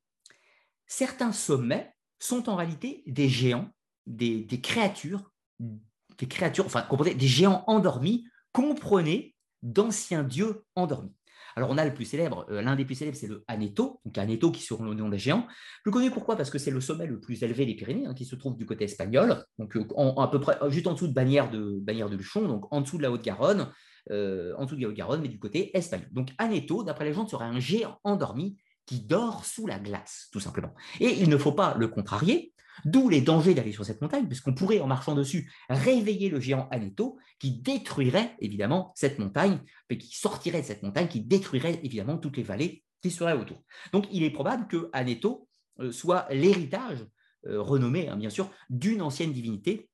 certains 0.87 1.31
sommets 1.31 1.93
sont 2.19 2.49
en 2.49 2.55
réalité 2.55 3.03
des 3.05 3.29
géants, 3.29 3.69
des, 4.07 4.47
créatures, 4.61 5.31
des 5.59 6.27
créatures, 6.27 6.65
enfin, 6.65 6.81
comprenez, 6.81 7.13
des 7.13 7.27
géants 7.27 7.63
endormis, 7.67 8.27
comprenez 8.53 9.35
d'anciens 9.61 10.23
dieux 10.23 10.65
endormis. 10.75 11.13
Alors, 11.55 11.69
on 11.69 11.77
a 11.77 11.85
le 11.85 11.93
plus 11.93 12.05
célèbre, 12.05 12.45
euh, 12.49 12.61
l'un 12.61 12.75
des 12.75 12.85
plus 12.85 12.95
célèbres, 12.95 13.17
c'est 13.17 13.27
le 13.27 13.43
Aneto, 13.47 14.01
donc 14.05 14.17
Aneto 14.17 14.51
qui 14.51 14.61
sur 14.61 14.83
le 14.83 14.93
nom 14.93 15.09
des 15.09 15.17
géants. 15.17 15.47
Plus 15.83 15.91
connu 15.91 16.11
pourquoi? 16.11 16.35
Parce 16.35 16.49
que 16.49 16.57
c'est 16.57 16.71
le 16.71 16.81
sommet 16.81 17.05
le 17.05 17.19
plus 17.19 17.43
élevé 17.43 17.65
des 17.65 17.75
Pyrénées, 17.75 18.05
hein, 18.05 18.13
qui 18.13 18.25
se 18.25 18.35
trouve 18.35 18.55
du 18.55 18.65
côté 18.65 18.85
espagnol, 18.85 19.43
donc 19.59 19.75
euh, 19.75 19.83
à 20.17 20.27
peu 20.27 20.39
près 20.39 20.57
juste 20.69 20.87
en 20.87 20.93
dessous 20.93 21.07
de 21.07 21.13
Bagnères 21.13 21.49
de, 21.49 21.79
Bagnères 21.79 22.09
de 22.09 22.15
Luchon, 22.15 22.47
donc 22.47 22.65
en 22.71 22.81
dessous 22.81 22.97
de 22.97 23.03
la 23.03 23.11
Haute-Garonne, 23.11 23.69
euh, 24.11 24.53
en 24.57 24.65
dessous 24.65 24.75
de 24.75 24.81
la 24.81 24.89
Haute-Garonne, 24.89 25.21
mais 25.21 25.29
du 25.29 25.39
côté 25.39 25.75
espagnol. 25.77 26.09
Donc 26.11 26.29
Aneto, 26.37 26.83
d'après 26.83 27.05
les 27.05 27.13
gens, 27.13 27.27
serait 27.27 27.45
un 27.45 27.59
géant 27.59 27.99
endormi 28.03 28.57
qui 28.85 29.01
dort 29.01 29.45
sous 29.45 29.67
la 29.67 29.79
glace, 29.79 30.29
tout 30.31 30.39
simplement. 30.39 30.73
Et 30.99 31.21
il 31.21 31.29
ne 31.29 31.37
faut 31.37 31.53
pas 31.53 31.75
le 31.77 31.87
contrarier, 31.87 32.53
D'où 32.85 33.09
les 33.09 33.21
dangers 33.21 33.53
d'aller 33.53 33.71
sur 33.71 33.85
cette 33.85 34.01
montagne, 34.01 34.27
puisqu'on 34.27 34.53
pourrait, 34.53 34.79
en 34.79 34.87
marchant 34.87 35.15
dessus, 35.15 35.51
réveiller 35.69 36.29
le 36.29 36.39
géant 36.39 36.67
Aneto, 36.71 37.17
qui 37.39 37.51
détruirait 37.51 38.35
évidemment 38.39 38.91
cette 38.95 39.19
montagne, 39.19 39.59
mais 39.89 39.97
qui 39.97 40.15
sortirait 40.15 40.61
de 40.61 40.65
cette 40.65 40.83
montagne, 40.83 41.07
qui 41.07 41.21
détruirait 41.21 41.79
évidemment 41.83 42.17
toutes 42.17 42.37
les 42.37 42.43
vallées 42.43 42.83
qui 43.01 43.11
seraient 43.11 43.37
autour. 43.37 43.61
Donc 43.91 44.07
il 44.11 44.23
est 44.23 44.31
probable 44.31 44.67
que 44.67 44.89
Aneto 44.93 45.47
euh, 45.79 45.91
soit 45.91 46.27
l'héritage 46.31 47.05
euh, 47.47 47.61
renommé, 47.61 48.07
hein, 48.07 48.15
bien 48.15 48.29
sûr, 48.29 48.49
d'une 48.69 49.01
ancienne 49.01 49.33
divinité 49.33 49.89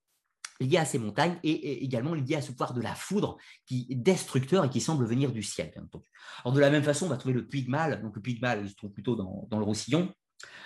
liée 0.60 0.76
à 0.76 0.84
ces 0.84 0.98
montagnes 0.98 1.36
et, 1.42 1.84
également 1.84 2.14
liée 2.14 2.36
à 2.36 2.42
ce 2.42 2.52
pouvoir 2.52 2.74
de 2.74 2.80
la 2.80 2.94
foudre 2.94 3.36
qui 3.66 3.86
est 3.90 3.94
destructeur 3.94 4.64
et 4.64 4.70
qui 4.70 4.80
semble 4.80 5.06
venir 5.06 5.32
du 5.32 5.42
ciel, 5.42 5.70
bien 5.74 5.82
entendu. 5.82 6.04
Alors 6.44 6.54
de 6.54 6.60
la 6.60 6.70
même 6.70 6.82
façon, 6.82 7.06
on 7.06 7.08
va 7.08 7.16
trouver 7.16 7.34
le 7.34 7.46
Puy 7.46 7.64
Donc 7.64 8.16
le 8.16 8.22
il 8.24 8.68
se 8.68 8.74
trouve 8.74 8.92
plutôt 8.92 9.16
dans, 9.16 9.46
dans 9.50 9.58
le 9.58 9.64
Roussillon, 9.64 10.12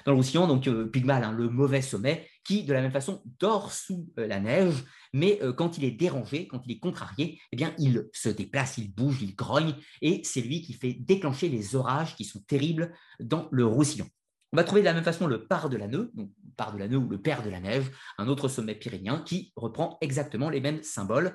dans 0.05 0.13
le 0.13 0.17
Roussillon, 0.17 0.47
donc 0.47 0.67
euh, 0.69 0.87
Pygmal, 0.87 1.25
hein, 1.25 1.33
le 1.33 1.49
mauvais 1.49 1.83
sommet, 1.83 2.29
qui 2.45 2.65
de 2.65 2.73
la 2.73 2.83
même 2.83 2.93
façon 2.93 3.23
dort 3.39 3.73
sous 3.73 4.09
euh, 4.19 4.27
la 4.27 4.41
neige, 4.41 4.85
mais 5.13 5.39
euh, 5.43 5.53
quand 5.53 5.79
il 5.79 5.85
est 5.85 5.91
dérangé, 5.91 6.47
quand 6.47 6.63
il 6.67 6.73
est 6.73 6.79
contrarié, 6.79 7.41
eh 7.53 7.57
bien 7.57 7.75
il 7.79 8.09
se 8.13 8.29
déplace, 8.29 8.79
il 8.79 8.93
bouge, 8.93 9.23
il 9.23 9.35
grogne, 9.35 9.75
et 10.03 10.21
c'est 10.25 10.43
lui 10.43 10.63
qui 10.63 10.75
fait 10.75 10.93
déclencher 10.93 11.49
les 11.49 11.75
orages 11.75 12.17
qui 12.17 12.25
sont 12.25 12.41
terribles 12.41 12.95
dans 13.21 13.49
le 13.51 13.67
Roussillon. 13.67 14.07
On 14.55 14.57
va 14.57 14.63
trouver 14.63 14.83
de 14.83 14.85
la 14.85 14.95
même 14.95 15.03
façon 15.03 15.27
le 15.27 15.49
Par 15.49 15.69
de 15.69 15.77
la 15.77 15.89
Neu, 15.89 16.13
donc 16.15 16.31
Par 16.57 16.73
de 16.73 16.79
la 16.79 16.87
Neu 16.87 16.97
ou 16.97 17.09
le 17.09 17.21
Père 17.21 17.43
de 17.43 17.51
la 17.51 17.59
Neige, 17.59 17.91
un 18.19 18.29
autre 18.29 18.47
sommet 18.47 18.77
pyrénéen 18.77 19.19
qui 19.27 19.53
reprend 19.57 19.99
exactement 20.01 20.49
les 20.49 20.61
mêmes 20.61 20.81
symboles. 20.85 21.35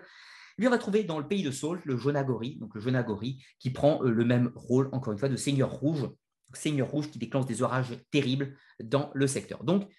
Lui, 0.58 0.68
on 0.68 0.72
va 0.72 0.78
trouver 0.78 1.04
dans 1.04 1.20
le 1.20 1.28
pays 1.28 1.44
de 1.44 1.52
Saul 1.52 1.82
le 1.84 1.98
Jonagori, 1.98 2.56
donc 2.62 2.74
le 2.76 2.80
Jonagori 2.80 3.44
qui 3.60 3.72
prend 3.72 4.02
euh, 4.06 4.10
le 4.10 4.24
même 4.24 4.54
rôle, 4.56 4.88
encore 4.94 5.12
une 5.12 5.20
fois, 5.20 5.28
de 5.28 5.36
seigneur 5.36 5.70
rouge, 5.70 6.10
seigneur 6.54 6.90
rouge 6.90 7.12
qui 7.12 7.20
déclenche 7.20 7.46
des 7.46 7.62
orages 7.62 7.94
terribles 8.10 8.56
dans 8.82 9.12
le 9.14 9.28
secteur. 9.28 9.66
Donc, 9.66 9.92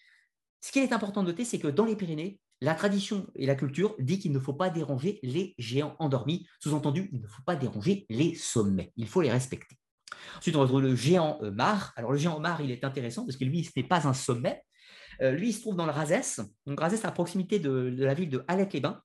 ce 0.62 0.72
qui 0.72 0.78
est 0.78 0.94
important 0.94 1.22
de 1.22 1.28
noter, 1.28 1.44
c'est 1.44 1.58
que 1.58 1.68
dans 1.68 1.84
les 1.84 1.96
Pyrénées, 1.96 2.40
la 2.62 2.74
tradition 2.74 3.26
et 3.34 3.44
la 3.44 3.54
culture 3.54 3.96
dit 3.98 4.18
qu'il 4.18 4.32
ne 4.32 4.38
faut 4.38 4.54
pas 4.54 4.70
déranger 4.70 5.20
les 5.22 5.54
géants 5.58 5.94
endormis. 5.98 6.46
Sous-entendu, 6.58 7.10
il 7.12 7.20
ne 7.20 7.26
faut 7.26 7.42
pas 7.44 7.56
déranger 7.56 8.06
les 8.08 8.34
sommets. 8.34 8.94
Il 8.96 9.08
faut 9.08 9.20
les 9.20 9.30
respecter. 9.30 9.79
Ensuite, 10.38 10.56
on 10.56 10.60
retrouve 10.60 10.82
le 10.82 10.94
géant 10.94 11.38
Mar. 11.42 11.92
Alors, 11.96 12.12
le 12.12 12.18
géant 12.18 12.40
Mar, 12.40 12.60
il 12.60 12.70
est 12.70 12.84
intéressant 12.84 13.24
parce 13.24 13.36
que 13.36 13.44
lui, 13.44 13.64
ce 13.64 13.70
n'est 13.76 13.84
pas 13.84 14.06
un 14.06 14.14
sommet. 14.14 14.62
Euh, 15.22 15.32
lui, 15.32 15.50
il 15.50 15.52
se 15.52 15.60
trouve 15.60 15.76
dans 15.76 15.86
le 15.86 15.92
Razès. 15.92 16.40
Donc, 16.66 16.80
Razès, 16.80 17.04
à 17.04 17.12
proximité 17.12 17.58
de, 17.58 17.94
la 17.98 18.14
ville 18.14 18.30
de 18.30 18.44
Alec-les-Bains. 18.48 19.00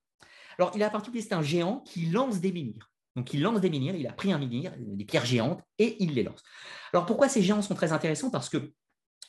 Alors, 0.58 0.72
il 0.76 0.84
a 0.84 0.90
particulier, 0.90 1.22
c'est 1.22 1.34
un 1.34 1.42
géant 1.42 1.82
qui 1.82 2.06
lance 2.06 2.40
des 2.40 2.52
menhirs. 2.52 2.90
Donc, 3.16 3.34
il 3.34 3.42
lance 3.42 3.62
des 3.62 3.70
menhirs, 3.70 3.96
il 3.96 4.08
a 4.08 4.14
pris 4.14 4.32
un 4.32 4.38
menhir, 4.38 4.74
des 4.78 5.06
pierres 5.06 5.26
géantes, 5.26 5.62
et 5.80 6.02
il 6.04 6.14
les 6.14 6.24
lance. 6.24 6.42
Alors, 6.94 7.06
pourquoi 7.06 7.30
ces 7.30 7.42
géants 7.42 7.62
sont 7.62 7.76
très 7.76 7.92
intéressants? 7.92 8.30
Parce 8.30 8.50
que 8.50 8.74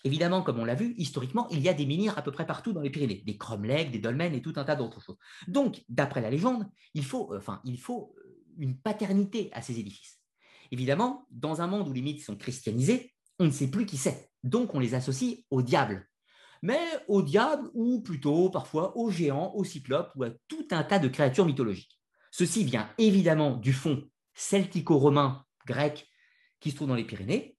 Évidemment, 0.05 0.43
comme 0.43 0.61
on 0.61 0.64
l'a 0.64 0.76
vu, 0.76 0.95
historiquement, 0.99 1.49
il 1.51 1.61
y 1.61 1.68
a 1.68 1.74
des 1.74 1.84
menhirs 1.84 2.16
à 2.16 2.22
peu 2.22 2.30
près 2.30 2.47
partout 2.47 2.72
dans 2.72 2.80
les 2.80 2.91
Pyrénées, 2.91 3.24
des 3.26 3.37
cromlechs, 3.37 3.91
des 3.91 3.99
dolmens 3.99 4.34
et 4.34 4.41
tout 4.41 4.53
un 4.55 4.62
tas 4.62 4.76
d'autres 4.76 5.03
choses. 5.03 5.16
Donc, 5.49 5.82
d'après 5.89 6.20
la 6.20 6.30
légende, 6.30 6.68
il 6.95 7.05
faut, 7.05 7.32
euh, 7.32 7.39
enfin, 7.39 7.61
il 7.64 7.76
faut 7.76 8.14
euh, 8.18 8.45
une 8.57 8.78
paternité 8.78 9.51
à 9.53 9.62
ces 9.62 9.80
édifices. 9.80 10.20
Évidemment, 10.70 11.26
dans 11.30 11.60
un 11.60 11.66
monde 11.66 11.88
où 11.88 11.92
les 11.92 12.02
mythes 12.02 12.24
sont 12.24 12.36
christianisés, 12.36 13.12
on 13.38 13.46
ne 13.46 13.50
sait 13.50 13.70
plus 13.70 13.86
qui 13.86 13.96
c'est. 13.96 14.30
Donc, 14.42 14.74
on 14.74 14.78
les 14.78 14.94
associe 14.94 15.38
au 15.50 15.62
diable. 15.62 16.08
Mais 16.62 16.80
au 17.08 17.22
diable, 17.22 17.70
ou 17.74 18.00
plutôt 18.00 18.50
parfois 18.50 18.96
aux 18.96 19.10
géants, 19.10 19.52
aux 19.54 19.64
cyclopes, 19.64 20.12
ou 20.16 20.24
à 20.24 20.30
tout 20.48 20.66
un 20.70 20.82
tas 20.82 20.98
de 20.98 21.08
créatures 21.08 21.46
mythologiques. 21.46 21.98
Ceci 22.30 22.64
vient 22.64 22.90
évidemment 22.98 23.56
du 23.56 23.72
fond 23.72 24.02
celtico-romain 24.34 25.44
grec 25.66 26.08
qui 26.60 26.70
se 26.70 26.76
trouve 26.76 26.88
dans 26.88 26.94
les 26.94 27.04
Pyrénées, 27.04 27.56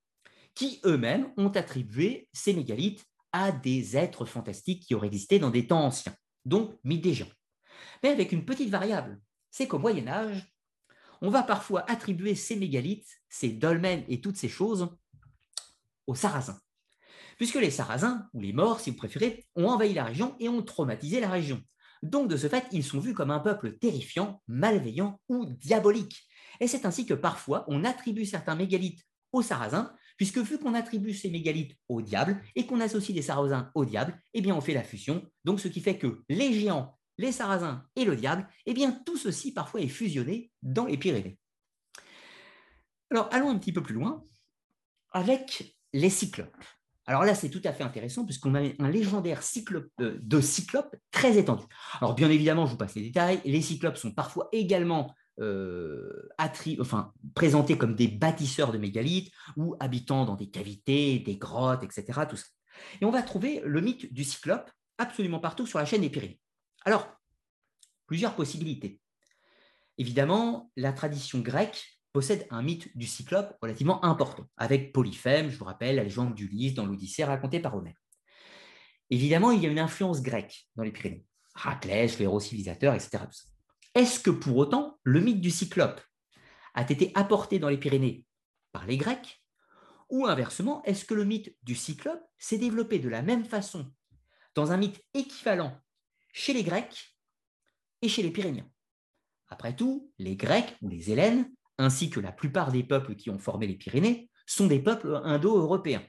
qui 0.54 0.80
eux-mêmes 0.84 1.32
ont 1.36 1.48
attribué 1.48 2.28
ces 2.32 2.52
mégalithes 2.52 3.04
à 3.32 3.52
des 3.52 3.96
êtres 3.96 4.24
fantastiques 4.24 4.84
qui 4.84 4.94
auraient 4.94 5.06
existé 5.06 5.38
dans 5.38 5.50
des 5.50 5.66
temps 5.66 5.84
anciens, 5.84 6.14
donc 6.44 6.74
mythes 6.84 7.04
des 7.04 7.14
gens. 7.14 7.28
Mais 8.02 8.08
avec 8.08 8.32
une 8.32 8.44
petite 8.44 8.70
variable, 8.70 9.20
c'est 9.50 9.68
qu'au 9.68 9.78
Moyen 9.78 10.08
Âge, 10.08 10.52
on 11.20 11.30
va 11.30 11.42
parfois 11.42 11.84
attribuer 11.90 12.34
ces 12.34 12.56
mégalithes, 12.56 13.20
ces 13.28 13.50
dolmens 13.50 14.04
et 14.08 14.20
toutes 14.20 14.36
ces 14.36 14.48
choses 14.48 14.88
aux 16.06 16.14
Sarrasins. 16.14 16.58
Puisque 17.36 17.56
les 17.56 17.70
Sarrasins, 17.70 18.28
ou 18.34 18.40
les 18.40 18.52
Morts 18.52 18.80
si 18.80 18.90
vous 18.90 18.96
préférez, 18.96 19.46
ont 19.54 19.68
envahi 19.68 19.94
la 19.94 20.04
région 20.04 20.34
et 20.40 20.48
ont 20.48 20.62
traumatisé 20.62 21.20
la 21.20 21.30
région. 21.30 21.62
Donc 22.02 22.28
de 22.28 22.36
ce 22.36 22.48
fait, 22.48 22.64
ils 22.72 22.84
sont 22.84 23.00
vus 23.00 23.14
comme 23.14 23.30
un 23.30 23.40
peuple 23.40 23.78
terrifiant, 23.78 24.42
malveillant 24.46 25.20
ou 25.28 25.44
diabolique. 25.46 26.26
Et 26.60 26.66
c'est 26.66 26.86
ainsi 26.86 27.06
que 27.06 27.14
parfois 27.14 27.64
on 27.68 27.84
attribue 27.84 28.24
certains 28.24 28.54
mégalithes 28.54 29.04
aux 29.32 29.42
Sarrasins 29.42 29.92
puisque 30.18 30.38
vu 30.38 30.58
qu'on 30.58 30.74
attribue 30.74 31.14
ces 31.14 31.30
mégalithes 31.30 31.78
au 31.88 32.02
diable 32.02 32.42
et 32.54 32.66
qu'on 32.66 32.80
associe 32.80 33.16
les 33.16 33.22
sarrasins 33.22 33.70
au 33.74 33.86
diable, 33.86 34.20
eh 34.34 34.42
bien 34.42 34.54
on 34.54 34.60
fait 34.60 34.74
la 34.74 34.82
fusion. 34.82 35.24
Donc 35.44 35.60
ce 35.60 35.68
qui 35.68 35.80
fait 35.80 35.96
que 35.96 36.22
les 36.28 36.52
géants, 36.52 36.97
les 37.18 37.32
sarrasins 37.32 37.84
et 37.96 38.04
le 38.04 38.16
diable, 38.16 38.48
eh 38.66 38.74
bien 38.74 38.92
tout 39.04 39.16
ceci 39.16 39.52
parfois 39.52 39.80
est 39.80 39.88
fusionné 39.88 40.50
dans 40.62 40.86
les 40.86 40.96
Pyrénées. 40.96 41.38
Alors 43.10 43.28
allons 43.32 43.50
un 43.50 43.58
petit 43.58 43.72
peu 43.72 43.82
plus 43.82 43.94
loin 43.94 44.24
avec 45.12 45.76
les 45.92 46.10
cyclopes. 46.10 46.64
Alors 47.06 47.24
là, 47.24 47.34
c'est 47.34 47.48
tout 47.48 47.62
à 47.64 47.72
fait 47.72 47.84
intéressant 47.84 48.26
puisqu'on 48.26 48.54
a 48.54 48.60
un 48.60 48.90
légendaire 48.90 49.42
cyclope, 49.42 49.90
de 49.98 50.40
cyclopes 50.42 50.94
très 51.10 51.38
étendu. 51.38 51.64
Alors 52.02 52.14
bien 52.14 52.28
évidemment, 52.28 52.66
je 52.66 52.72
vous 52.72 52.76
passe 52.76 52.94
les 52.96 53.02
détails. 53.02 53.40
Les 53.46 53.62
cyclopes 53.62 53.96
sont 53.96 54.12
parfois 54.12 54.50
également 54.52 55.14
euh, 55.40 56.28
présentés 57.34 57.78
comme 57.78 57.94
des 57.94 58.08
bâtisseurs 58.08 58.72
de 58.72 58.78
mégalithes 58.78 59.32
ou 59.56 59.74
habitant 59.80 60.26
dans 60.26 60.34
des 60.34 60.50
cavités, 60.50 61.18
des 61.20 61.36
grottes, 61.36 61.82
etc. 61.82 62.20
Tout 62.28 62.36
ça. 62.36 62.44
Et 63.00 63.06
on 63.06 63.10
va 63.10 63.22
trouver 63.22 63.62
le 63.64 63.80
mythe 63.80 64.12
du 64.12 64.22
cyclope 64.22 64.70
absolument 64.98 65.40
partout 65.40 65.66
sur 65.66 65.78
la 65.78 65.86
chaîne 65.86 66.02
des 66.02 66.10
Pyrénées. 66.10 66.40
Alors, 66.84 67.08
plusieurs 68.06 68.34
possibilités. 68.34 69.00
Évidemment, 69.98 70.70
la 70.76 70.92
tradition 70.92 71.40
grecque 71.40 71.98
possède 72.12 72.46
un 72.50 72.62
mythe 72.62 72.96
du 72.96 73.06
cyclope 73.06 73.56
relativement 73.60 74.04
important, 74.04 74.46
avec 74.56 74.92
Polyphème, 74.92 75.50
je 75.50 75.58
vous 75.58 75.64
rappelle, 75.64 75.96
la 75.96 76.04
légende 76.04 76.34
d'Ulysse 76.34 76.74
dans 76.74 76.86
l'Odyssée 76.86 77.24
racontée 77.24 77.60
par 77.60 77.76
Homère. 77.76 77.96
Évidemment, 79.10 79.50
il 79.50 79.62
y 79.62 79.66
a 79.66 79.70
une 79.70 79.78
influence 79.78 80.22
grecque 80.22 80.68
dans 80.76 80.82
les 80.82 80.92
Pyrénées. 80.92 81.24
Héraclès, 81.56 82.18
le 82.18 82.24
héros 82.24 82.40
civilisateur, 82.40 82.94
etc. 82.94 83.24
Est-ce 83.94 84.20
que 84.20 84.30
pour 84.30 84.56
autant 84.56 84.98
le 85.02 85.20
mythe 85.20 85.40
du 85.40 85.50
cyclope 85.50 86.00
a 86.74 86.82
été 86.82 87.10
apporté 87.14 87.58
dans 87.58 87.68
les 87.68 87.78
Pyrénées 87.78 88.24
par 88.72 88.86
les 88.86 88.96
Grecs? 88.96 89.42
Ou 90.10 90.26
inversement, 90.26 90.82
est-ce 90.84 91.04
que 91.04 91.14
le 91.14 91.24
mythe 91.24 91.54
du 91.62 91.74
cyclope 91.74 92.22
s'est 92.38 92.58
développé 92.58 92.98
de 92.98 93.08
la 93.08 93.22
même 93.22 93.44
façon 93.44 93.92
dans 94.54 94.72
un 94.72 94.76
mythe 94.76 95.02
équivalent 95.14 95.78
chez 96.32 96.52
les 96.52 96.62
Grecs 96.62 97.16
et 98.02 98.08
chez 98.08 98.22
les 98.22 98.30
Pyrénéens 98.30 98.70
Après 99.48 99.74
tout, 99.74 100.10
les 100.18 100.36
Grecs 100.36 100.76
ou 100.82 100.88
les 100.88 101.10
Hélènes, 101.10 101.50
ainsi 101.78 102.10
que 102.10 102.20
la 102.20 102.32
plupart 102.32 102.72
des 102.72 102.84
peuples 102.84 103.14
qui 103.14 103.30
ont 103.30 103.38
formé 103.38 103.66
les 103.66 103.76
Pyrénées, 103.76 104.30
sont 104.46 104.66
des 104.66 104.80
peuples 104.80 105.20
indo-européens. 105.24 106.04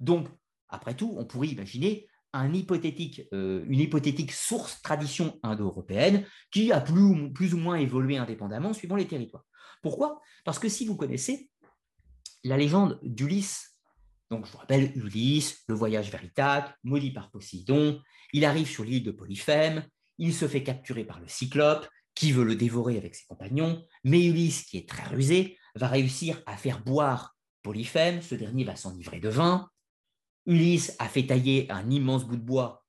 Donc, 0.00 0.28
après 0.68 0.94
tout, 0.94 1.14
on 1.16 1.24
pourrait 1.24 1.48
imaginer 1.48 2.08
euh, 2.36 3.64
une 3.66 3.80
hypothétique 3.80 4.32
source 4.32 4.82
tradition 4.82 5.38
indo-européenne 5.42 6.26
qui 6.50 6.72
a 6.72 6.80
plus, 6.80 7.54
ou 7.54 7.56
moins 7.56 7.76
évolué 7.76 8.18
indépendamment 8.18 8.74
suivant 8.74 8.96
les 8.96 9.06
territoires. 9.06 9.44
Pourquoi? 9.82 10.20
Parce 10.44 10.58
que 10.58 10.68
si 10.68 10.86
vous 10.86 10.96
connaissez 10.96 11.50
la 12.44 12.56
légende 12.56 12.98
d'Ulysse, 13.02 13.67
donc 14.30 14.46
je 14.46 14.52
vous 14.52 14.58
rappelle 14.58 14.92
Ulysse, 14.96 15.64
le 15.68 15.74
voyage 15.74 16.10
vers 16.10 16.22
Ithaque, 16.22 16.74
maudit 16.84 17.12
par 17.12 17.30
Poséidon, 17.30 18.00
il 18.32 18.44
arrive 18.44 18.68
sur 18.68 18.84
l'île 18.84 19.04
de 19.04 19.10
Polyphème, 19.10 19.86
il 20.18 20.34
se 20.34 20.48
fait 20.48 20.62
capturer 20.62 21.04
par 21.04 21.20
le 21.20 21.28
cyclope 21.28 21.88
qui 22.14 22.32
veut 22.32 22.44
le 22.44 22.56
dévorer 22.56 22.96
avec 22.98 23.14
ses 23.14 23.26
compagnons, 23.26 23.84
mais 24.04 24.26
Ulysse, 24.26 24.64
qui 24.64 24.76
est 24.76 24.88
très 24.88 25.04
rusé, 25.04 25.56
va 25.76 25.88
réussir 25.88 26.42
à 26.46 26.56
faire 26.56 26.82
boire 26.82 27.36
Polyphème, 27.62 28.22
ce 28.22 28.34
dernier 28.34 28.64
va 28.64 28.76
s'enivrer 28.76 29.20
de 29.20 29.28
vin, 29.28 29.68
Ulysse 30.46 30.96
a 30.98 31.08
fait 31.08 31.26
tailler 31.26 31.70
un 31.70 31.88
immense 31.90 32.24
bout 32.24 32.36
de 32.36 32.42
bois, 32.42 32.84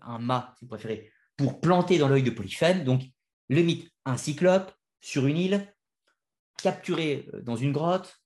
un 0.00 0.18
mât 0.18 0.54
si 0.58 0.64
vous 0.64 0.68
préférez, 0.68 1.10
pour 1.36 1.60
planter 1.60 1.98
dans 1.98 2.08
l'œil 2.08 2.22
de 2.22 2.30
Polyphème. 2.30 2.84
Donc, 2.84 3.02
le 3.48 3.62
mythe, 3.62 3.90
un 4.04 4.16
cyclope 4.16 4.72
sur 5.00 5.26
une 5.26 5.36
île, 5.36 5.74
capturé 6.62 7.28
euh, 7.34 7.42
dans 7.42 7.56
une 7.56 7.72
grotte, 7.72 8.23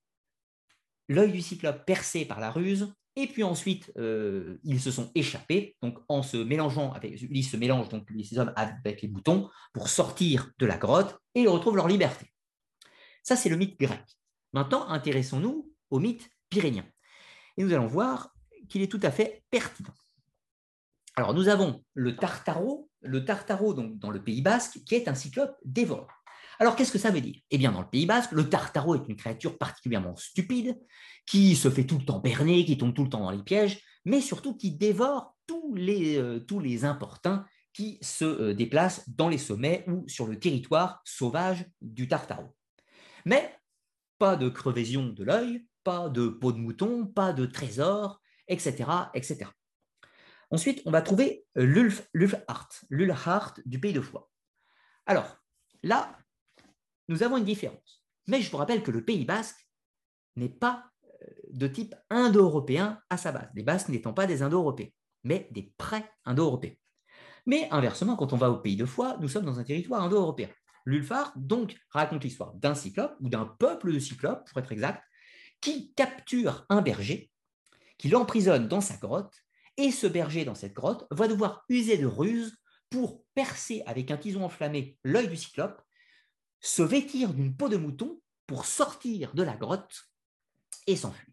l'œil 1.08 1.32
du 1.32 1.42
cyclope 1.42 1.84
percé 1.84 2.24
par 2.24 2.40
la 2.40 2.50
ruse, 2.50 2.92
et 3.16 3.26
puis 3.26 3.42
ensuite, 3.42 3.92
euh, 3.96 4.58
ils 4.62 4.80
se 4.80 4.90
sont 4.90 5.10
échappés, 5.14 5.76
donc 5.82 5.98
en 6.08 6.22
se 6.22 6.36
mélangeant, 6.36 6.92
avec, 6.92 7.20
Ulysse 7.20 7.50
se 7.50 7.56
mélange 7.56 7.88
donc 7.88 8.08
ces 8.24 8.38
hommes 8.38 8.52
avec 8.54 9.02
les 9.02 9.08
boutons 9.08 9.50
pour 9.72 9.88
sortir 9.88 10.50
de 10.58 10.66
la 10.66 10.76
grotte, 10.76 11.18
et 11.34 11.42
ils 11.42 11.48
retrouvent 11.48 11.76
leur 11.76 11.88
liberté. 11.88 12.32
Ça, 13.24 13.34
c'est 13.34 13.48
le 13.48 13.56
mythe 13.56 13.78
grec. 13.78 14.00
Maintenant, 14.52 14.88
intéressons-nous 14.88 15.70
au 15.90 15.98
mythe 15.98 16.30
pyrénien 16.48 16.84
et 17.58 17.64
nous 17.64 17.72
allons 17.72 17.86
voir 17.86 18.32
qu'il 18.68 18.82
est 18.82 18.90
tout 18.90 19.00
à 19.02 19.10
fait 19.10 19.44
pertinent. 19.50 19.92
Alors, 21.16 21.34
nous 21.34 21.48
avons 21.48 21.84
le 21.94 22.16
Tartaro, 22.16 22.88
le 23.00 23.24
Tartaro 23.24 23.74
donc, 23.74 23.98
dans 23.98 24.10
le 24.10 24.22
Pays 24.22 24.40
basque, 24.40 24.78
qui 24.86 24.94
est 24.94 25.08
un 25.08 25.14
cyclope 25.14 25.56
dévoreur. 25.64 26.17
Alors, 26.60 26.74
qu'est-ce 26.74 26.92
que 26.92 26.98
ça 26.98 27.10
veut 27.10 27.20
dire? 27.20 27.40
Eh 27.50 27.58
bien, 27.58 27.70
dans 27.70 27.82
le 27.82 27.88
Pays 27.88 28.06
basque, 28.06 28.32
le 28.32 28.48
Tartaro 28.48 28.94
est 28.94 29.08
une 29.08 29.16
créature 29.16 29.56
particulièrement 29.58 30.16
stupide, 30.16 30.76
qui 31.26 31.54
se 31.54 31.70
fait 31.70 31.84
tout 31.84 31.98
le 31.98 32.04
temps 32.04 32.20
berner, 32.20 32.64
qui 32.64 32.78
tombe 32.78 32.94
tout 32.94 33.04
le 33.04 33.10
temps 33.10 33.20
dans 33.20 33.30
les 33.30 33.42
pièges, 33.42 33.80
mais 34.04 34.20
surtout 34.20 34.56
qui 34.56 34.72
dévore 34.72 35.36
tous 35.46 35.74
les, 35.74 36.18
euh, 36.18 36.84
importuns 36.84 37.46
qui 37.72 37.98
se 38.02 38.24
euh, 38.24 38.54
déplacent 38.54 39.08
dans 39.08 39.28
les 39.28 39.38
sommets 39.38 39.84
ou 39.86 40.08
sur 40.08 40.26
le 40.26 40.38
territoire 40.38 41.00
sauvage 41.04 41.66
du 41.80 42.08
Tartaro. 42.08 42.56
Mais 43.24 43.54
pas 44.18 44.36
de 44.36 44.48
crevaison 44.48 45.08
de 45.08 45.22
l'œil, 45.22 45.66
pas 45.84 46.08
de 46.08 46.28
peau 46.28 46.52
de 46.52 46.58
mouton, 46.58 47.06
pas 47.06 47.32
de 47.32 47.46
trésor, 47.46 48.20
etc. 48.48 48.90
etc. 49.14 49.50
Ensuite, 50.50 50.82
on 50.86 50.90
va 50.90 51.02
trouver 51.02 51.44
l'Ulfhart, 51.54 52.68
l'Ulfhart 52.88 53.54
du 53.66 53.78
pays 53.78 53.92
de 53.92 54.00
foi. 54.00 54.30
Alors, 55.06 55.36
là, 55.82 56.17
nous 57.08 57.22
avons 57.22 57.36
une 57.36 57.44
différence. 57.44 58.04
Mais 58.26 58.42
je 58.42 58.50
vous 58.50 58.56
rappelle 58.56 58.82
que 58.82 58.90
le 58.90 59.04
Pays 59.04 59.24
basque 59.24 59.68
n'est 60.36 60.48
pas 60.48 60.84
euh, 61.22 61.26
de 61.50 61.66
type 61.66 61.94
indo-européen 62.10 63.00
à 63.10 63.16
sa 63.16 63.32
base, 63.32 63.48
les 63.54 63.62
Basques 63.62 63.88
n'étant 63.88 64.12
pas 64.12 64.26
des 64.26 64.42
indo-européens, 64.42 64.90
mais 65.24 65.48
des 65.50 65.72
pré-indo-européens. 65.78 66.74
Mais 67.46 67.68
inversement, 67.70 68.16
quand 68.16 68.32
on 68.32 68.36
va 68.36 68.50
au 68.50 68.58
Pays 68.58 68.76
de 68.76 68.84
foi, 68.84 69.16
nous 69.20 69.28
sommes 69.28 69.46
dans 69.46 69.58
un 69.58 69.64
territoire 69.64 70.02
indo-européen. 70.02 70.50
L'Ulfhart, 70.84 71.32
donc, 71.36 71.76
raconte 71.90 72.24
l'histoire 72.24 72.54
d'un 72.54 72.74
cyclope, 72.74 73.16
ou 73.20 73.28
d'un 73.28 73.44
peuple 73.44 73.92
de 73.92 73.98
cyclopes, 73.98 74.48
pour 74.48 74.58
être 74.58 74.72
exact, 74.72 75.02
qui 75.60 75.92
capture 75.94 76.66
un 76.68 76.82
berger 76.82 77.30
qui 77.98 78.08
l'emprisonne 78.08 78.68
dans 78.68 78.80
sa 78.80 78.96
grotte, 78.96 79.34
et 79.76 79.90
ce 79.90 80.06
berger 80.06 80.44
dans 80.44 80.54
cette 80.54 80.72
grotte 80.72 81.06
va 81.10 81.28
devoir 81.28 81.64
user 81.68 81.98
de 81.98 82.06
ruse 82.06 82.56
pour 82.90 83.24
percer 83.34 83.82
avec 83.86 84.10
un 84.10 84.16
tison 84.16 84.44
enflammé 84.44 84.98
l'œil 85.04 85.28
du 85.28 85.36
cyclope, 85.36 85.82
se 86.60 86.82
vêtir 86.82 87.34
d'une 87.34 87.56
peau 87.56 87.68
de 87.68 87.76
mouton 87.76 88.20
pour 88.46 88.64
sortir 88.64 89.34
de 89.34 89.42
la 89.42 89.56
grotte 89.56 90.08
et 90.86 90.96
s'enfuir. 90.96 91.26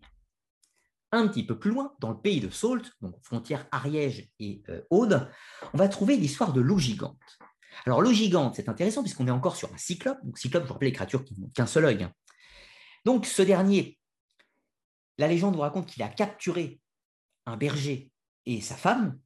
Un 1.12 1.28
petit 1.28 1.46
peu 1.46 1.58
plus 1.58 1.72
loin, 1.72 1.94
dans 2.00 2.10
le 2.10 2.20
pays 2.20 2.42
de 2.42 2.50
Sault, 2.50 2.82
donc 3.02 3.16
frontière 3.24 3.68
Ariège 3.72 4.30
et 4.40 4.62
euh, 4.70 4.82
Aude, 4.90 5.30
on 5.74 5.78
va 5.78 5.88
trouver 5.88 6.18
l'histoire 6.18 6.52
de 6.52 6.62
l'eau 6.62 6.78
gigante. 6.78 7.40
Alors 7.86 8.02
l'eau 8.02 8.12
gigante, 8.12 8.56
c'est 8.56 8.70
intéressant 8.70 9.02
puisqu'on 9.02 9.28
est 9.28 9.32
encore 9.32 9.56
sur 9.56 9.74
un 9.74 9.78
cyclope. 9.78 10.18
Donc 10.24 10.38
cyclope, 10.38 10.64
je 10.64 10.68
vous 10.68 10.74
rappelle 10.74 10.90
les 10.90 10.94
créatures 10.94 11.24
qui 11.24 11.40
n'ont 11.40 11.50
qu'un 11.50 11.68
seul 11.68 11.86
œil. 11.86 12.04
Hein. 12.04 12.14
Donc 13.06 13.26
ce 13.26 13.42
dernier, 13.42 13.98
la 15.18 15.28
légende 15.28 15.56
vous 15.56 15.62
raconte 15.62 15.88
qu'il 15.88 16.04
a 16.04 16.10
capturé 16.10 16.80
un 17.46 17.58
berger 17.58 18.12
et 18.46 18.62
sa 18.62 18.76
femme, 18.76 19.18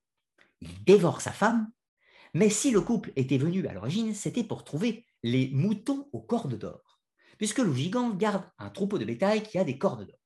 il 0.61 0.83
dévore 0.83 1.21
sa 1.21 1.31
femme, 1.31 1.71
mais 2.33 2.49
si 2.49 2.71
le 2.71 2.81
couple 2.81 3.11
était 3.15 3.37
venu 3.37 3.65
à 3.67 3.73
l'origine, 3.73 4.13
c'était 4.13 4.43
pour 4.43 4.63
trouver 4.63 5.05
les 5.23 5.49
moutons 5.53 6.07
aux 6.11 6.21
cordes 6.21 6.57
d'or, 6.57 6.99
puisque 7.37 7.59
le 7.59 7.73
gigant 7.73 8.11
garde 8.11 8.43
un 8.57 8.69
troupeau 8.69 8.97
de 8.97 9.05
bétail 9.05 9.43
qui 9.43 9.57
a 9.57 9.63
des 9.63 9.77
cordes 9.77 10.05
d'or. 10.05 10.19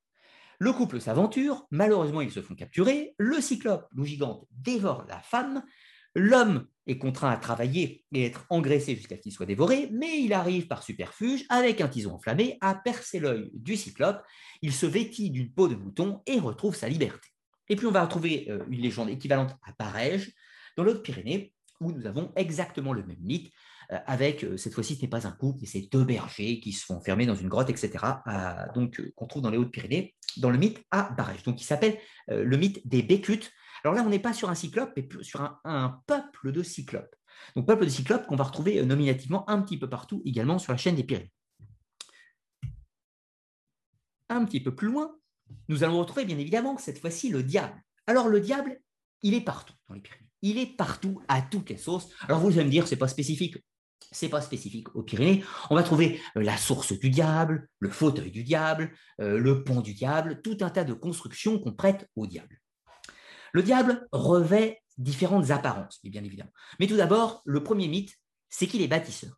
Le 0.60 0.72
couple 0.72 1.02
s'aventure, 1.02 1.68
malheureusement 1.72 2.22
ils 2.22 2.32
se 2.32 2.42
font 2.42 2.56
capturer, 2.56 3.16
le 3.18 3.42
cyclope, 3.42 3.88
le 3.96 4.06
gigante, 4.06 4.48
dévore 4.52 5.06
la 5.10 5.20
femme, 5.20 5.64
l'homme 6.16 6.68
est 6.86 6.98
contraint 6.98 7.32
à 7.32 7.38
travailler 7.38 8.06
et 8.14 8.26
être 8.26 8.46
engraissé 8.50 8.96
jusqu'à 8.96 9.16
ce 9.16 9.22
qu'il 9.22 9.32
soit 9.32 9.46
dévoré, 9.46 9.90
mais 9.92 10.22
il 10.22 10.34
arrive 10.34 10.68
par 10.68 10.84
superfuge, 10.84 11.46
avec 11.50 11.82
un 11.82 11.88
tison 11.88 12.14
enflammé, 12.14 12.58
à 12.62 12.76
percer 12.76 13.20
l'œil 13.20 13.50
du 13.54 13.76
cyclope, 13.76 14.24
il 14.62 14.74
se 14.74 14.86
vêtit 14.86 15.32
d'une 15.32 15.52
peau 15.52 15.68
de 15.68 15.76
mouton 15.76 16.22
et 16.26 16.40
retrouve 16.40 16.76
sa 16.76 16.90
liberté. 16.90 17.30
Et 17.70 17.76
puis 17.76 17.88
on 17.88 17.92
va 17.92 18.04
retrouver 18.04 18.48
euh, 18.50 18.64
une 18.70 18.82
légende 18.82 19.10
équivalente 19.10 19.56
à 19.64 19.74
Barège, 19.78 20.34
dans 20.78 20.84
l'autre 20.84 21.02
Pyrénées, 21.02 21.54
où 21.80 21.92
nous 21.92 22.06
avons 22.06 22.32
exactement 22.36 22.94
le 22.94 23.04
même 23.04 23.22
mythe, 23.22 23.52
avec, 24.06 24.44
euh, 24.44 24.58
cette 24.58 24.74
fois-ci, 24.74 24.96
ce 24.96 25.02
n'est 25.02 25.08
pas 25.08 25.28
un 25.28 25.32
couple, 25.32 25.66
c'est 25.66 25.90
deux 25.92 26.04
bergers 26.04 26.60
qui 26.60 26.72
se 26.72 26.86
font 26.86 26.96
enfermer 26.96 27.26
dans 27.26 27.36
une 27.36 27.50
grotte, 27.50 27.70
etc., 27.70 27.92
donc 28.76 29.02
qu'on 29.16 29.28
trouve 29.28 29.42
dans 29.42 29.50
les 29.50 29.58
Hautes-Pyrénées, 29.58 30.16
dans 30.38 30.50
le 30.50 30.58
mythe 30.58 30.84
à 30.92 31.12
Barège, 31.12 31.44
donc 31.44 31.58
qui 31.58 31.64
s'appelle 31.64 31.98
le 32.28 32.58
mythe 32.58 32.86
des 32.88 33.04
Bécutes. 33.04 33.52
Alors 33.84 33.96
là, 33.96 34.04
on 34.06 34.10
n'est 34.10 34.20
pas 34.20 34.34
sur 34.34 34.50
un 34.50 34.56
cyclope, 34.56 34.92
mais 34.96 35.08
sur 35.22 35.42
un, 35.42 35.60
un 35.64 36.02
peuple 36.08 36.52
de 36.52 36.64
cyclopes. 36.64 37.16
Donc 37.56 37.68
peuple 37.68 37.86
de 37.86 37.90
cyclopes 37.90 38.26
qu'on 38.28 38.36
va 38.36 38.46
retrouver 38.46 38.84
nominativement 38.86 39.50
un 39.50 39.62
petit 39.62 39.78
peu 39.78 39.90
partout, 39.90 40.22
également 40.26 40.60
sur 40.60 40.72
la 40.72 40.78
chaîne 40.78 40.96
des 40.96 41.04
Pyrénées. 41.04 41.32
Un 44.30 44.46
petit 44.46 44.62
peu 44.62 44.74
plus 44.74 44.88
loin, 44.88 45.16
nous 45.68 45.84
allons 45.84 46.00
retrouver 46.00 46.26
bien 46.26 46.38
évidemment 46.38 46.78
cette 46.78 47.00
fois-ci 47.00 47.30
le 47.30 47.44
diable. 47.44 47.82
Alors 48.08 48.30
le 48.30 48.40
diable, 48.40 48.80
il 49.22 49.34
est 49.34 49.42
partout 49.42 49.74
dans 49.88 49.96
les 49.96 50.02
Pyrénées. 50.02 50.30
Il 50.42 50.58
est 50.58 50.76
partout, 50.76 51.22
à 51.28 51.42
toutes 51.42 51.70
les 51.70 51.78
sauces. 51.78 52.10
Alors 52.28 52.40
vous 52.40 52.52
allez 52.54 52.66
me 52.66 52.70
dire, 52.70 52.88
c'est 52.88 52.98
pas 52.98 53.08
spécifique. 53.08 53.58
C'est 54.12 54.30
pas 54.30 54.42
spécifique 54.42 54.96
aux 54.96 55.04
Pyrénées. 55.04 55.44
On 55.70 55.76
va 55.76 55.84
trouver 55.84 56.20
euh, 56.38 56.44
la 56.44 56.58
source 56.58 56.94
du 56.94 57.10
diable, 57.10 57.70
le 57.80 57.90
fauteuil 57.90 58.32
du 58.32 58.44
diable, 58.44 58.92
euh, 59.22 59.38
le 59.38 59.64
pont 59.64 59.82
du 59.82 59.94
diable, 59.94 60.42
tout 60.42 60.58
un 60.62 60.70
tas 60.70 60.84
de 60.84 60.94
constructions 60.94 61.60
qu'on 61.60 61.74
prête 61.74 62.10
au 62.16 62.28
diable. 62.28 62.60
Le 63.54 63.64
diable 63.64 64.08
revêt 64.12 64.82
différentes 64.98 65.52
apparences, 65.52 66.00
bien 66.04 66.24
évidemment. 66.24 66.52
Mais 66.80 66.88
tout 66.88 66.98
d'abord, 66.98 67.42
le 67.46 67.64
premier 67.64 67.88
mythe, 67.88 68.16
c'est 68.50 68.68
qu'il 68.68 68.82
est 68.82 68.88
bâtisseur. 68.88 69.34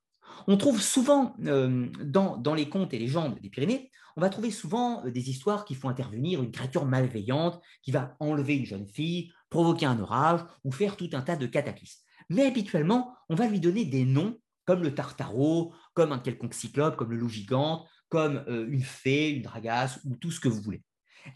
On 0.47 0.57
trouve 0.57 0.82
souvent 0.82 1.36
euh, 1.45 1.88
dans, 2.03 2.53
les 2.53 2.70
contes 2.70 2.93
et 2.93 2.99
légendes 2.99 3.39
des 3.39 3.49
Pyrénées, 3.49 3.91
on 4.18 4.22
va 4.22 4.30
trouver 4.30 4.51
souvent 4.51 5.03
des 5.05 5.30
histoires 5.30 5.66
qui 5.66 5.76
font 5.76 5.89
intervenir 5.89 6.41
une 6.41 6.51
créature 6.51 6.86
malveillante 6.86 7.59
qui 7.82 7.91
va 7.91 8.16
enlever 8.20 8.55
une 8.55 8.66
jeune 8.66 8.88
fille, 8.88 9.32
provoquer 9.49 9.86
un 9.86 9.99
orage 9.99 10.41
ou 10.63 10.72
faire 10.72 10.95
tout 10.95 11.09
un 11.13 11.22
tas 11.22 11.36
de 11.36 11.47
cataclysmes. 11.47 12.01
Mais 12.30 12.45
habituellement, 12.45 13.13
on 13.30 13.36
va 13.36 13.47
lui 13.47 13.59
donner 13.59 13.86
des 13.86 14.05
noms 14.05 14.38
comme 14.66 14.84
le 14.84 14.93
Tartaro, 14.93 15.74
comme 15.93 16.11
un 16.11 16.20
quelconque 16.20 16.53
cyclope, 16.53 16.95
comme 16.95 17.11
le 17.11 17.18
loup 17.18 17.30
gigante, 17.30 17.88
comme 18.09 18.43
euh, 18.47 18.68
une 18.70 18.84
fée, 18.84 19.30
une 19.30 19.43
dragasse 19.43 19.99
ou 20.05 20.16
tout 20.16 20.32
ce 20.32 20.39
que 20.39 20.47
vous 20.47 20.61
voulez. 20.61 20.84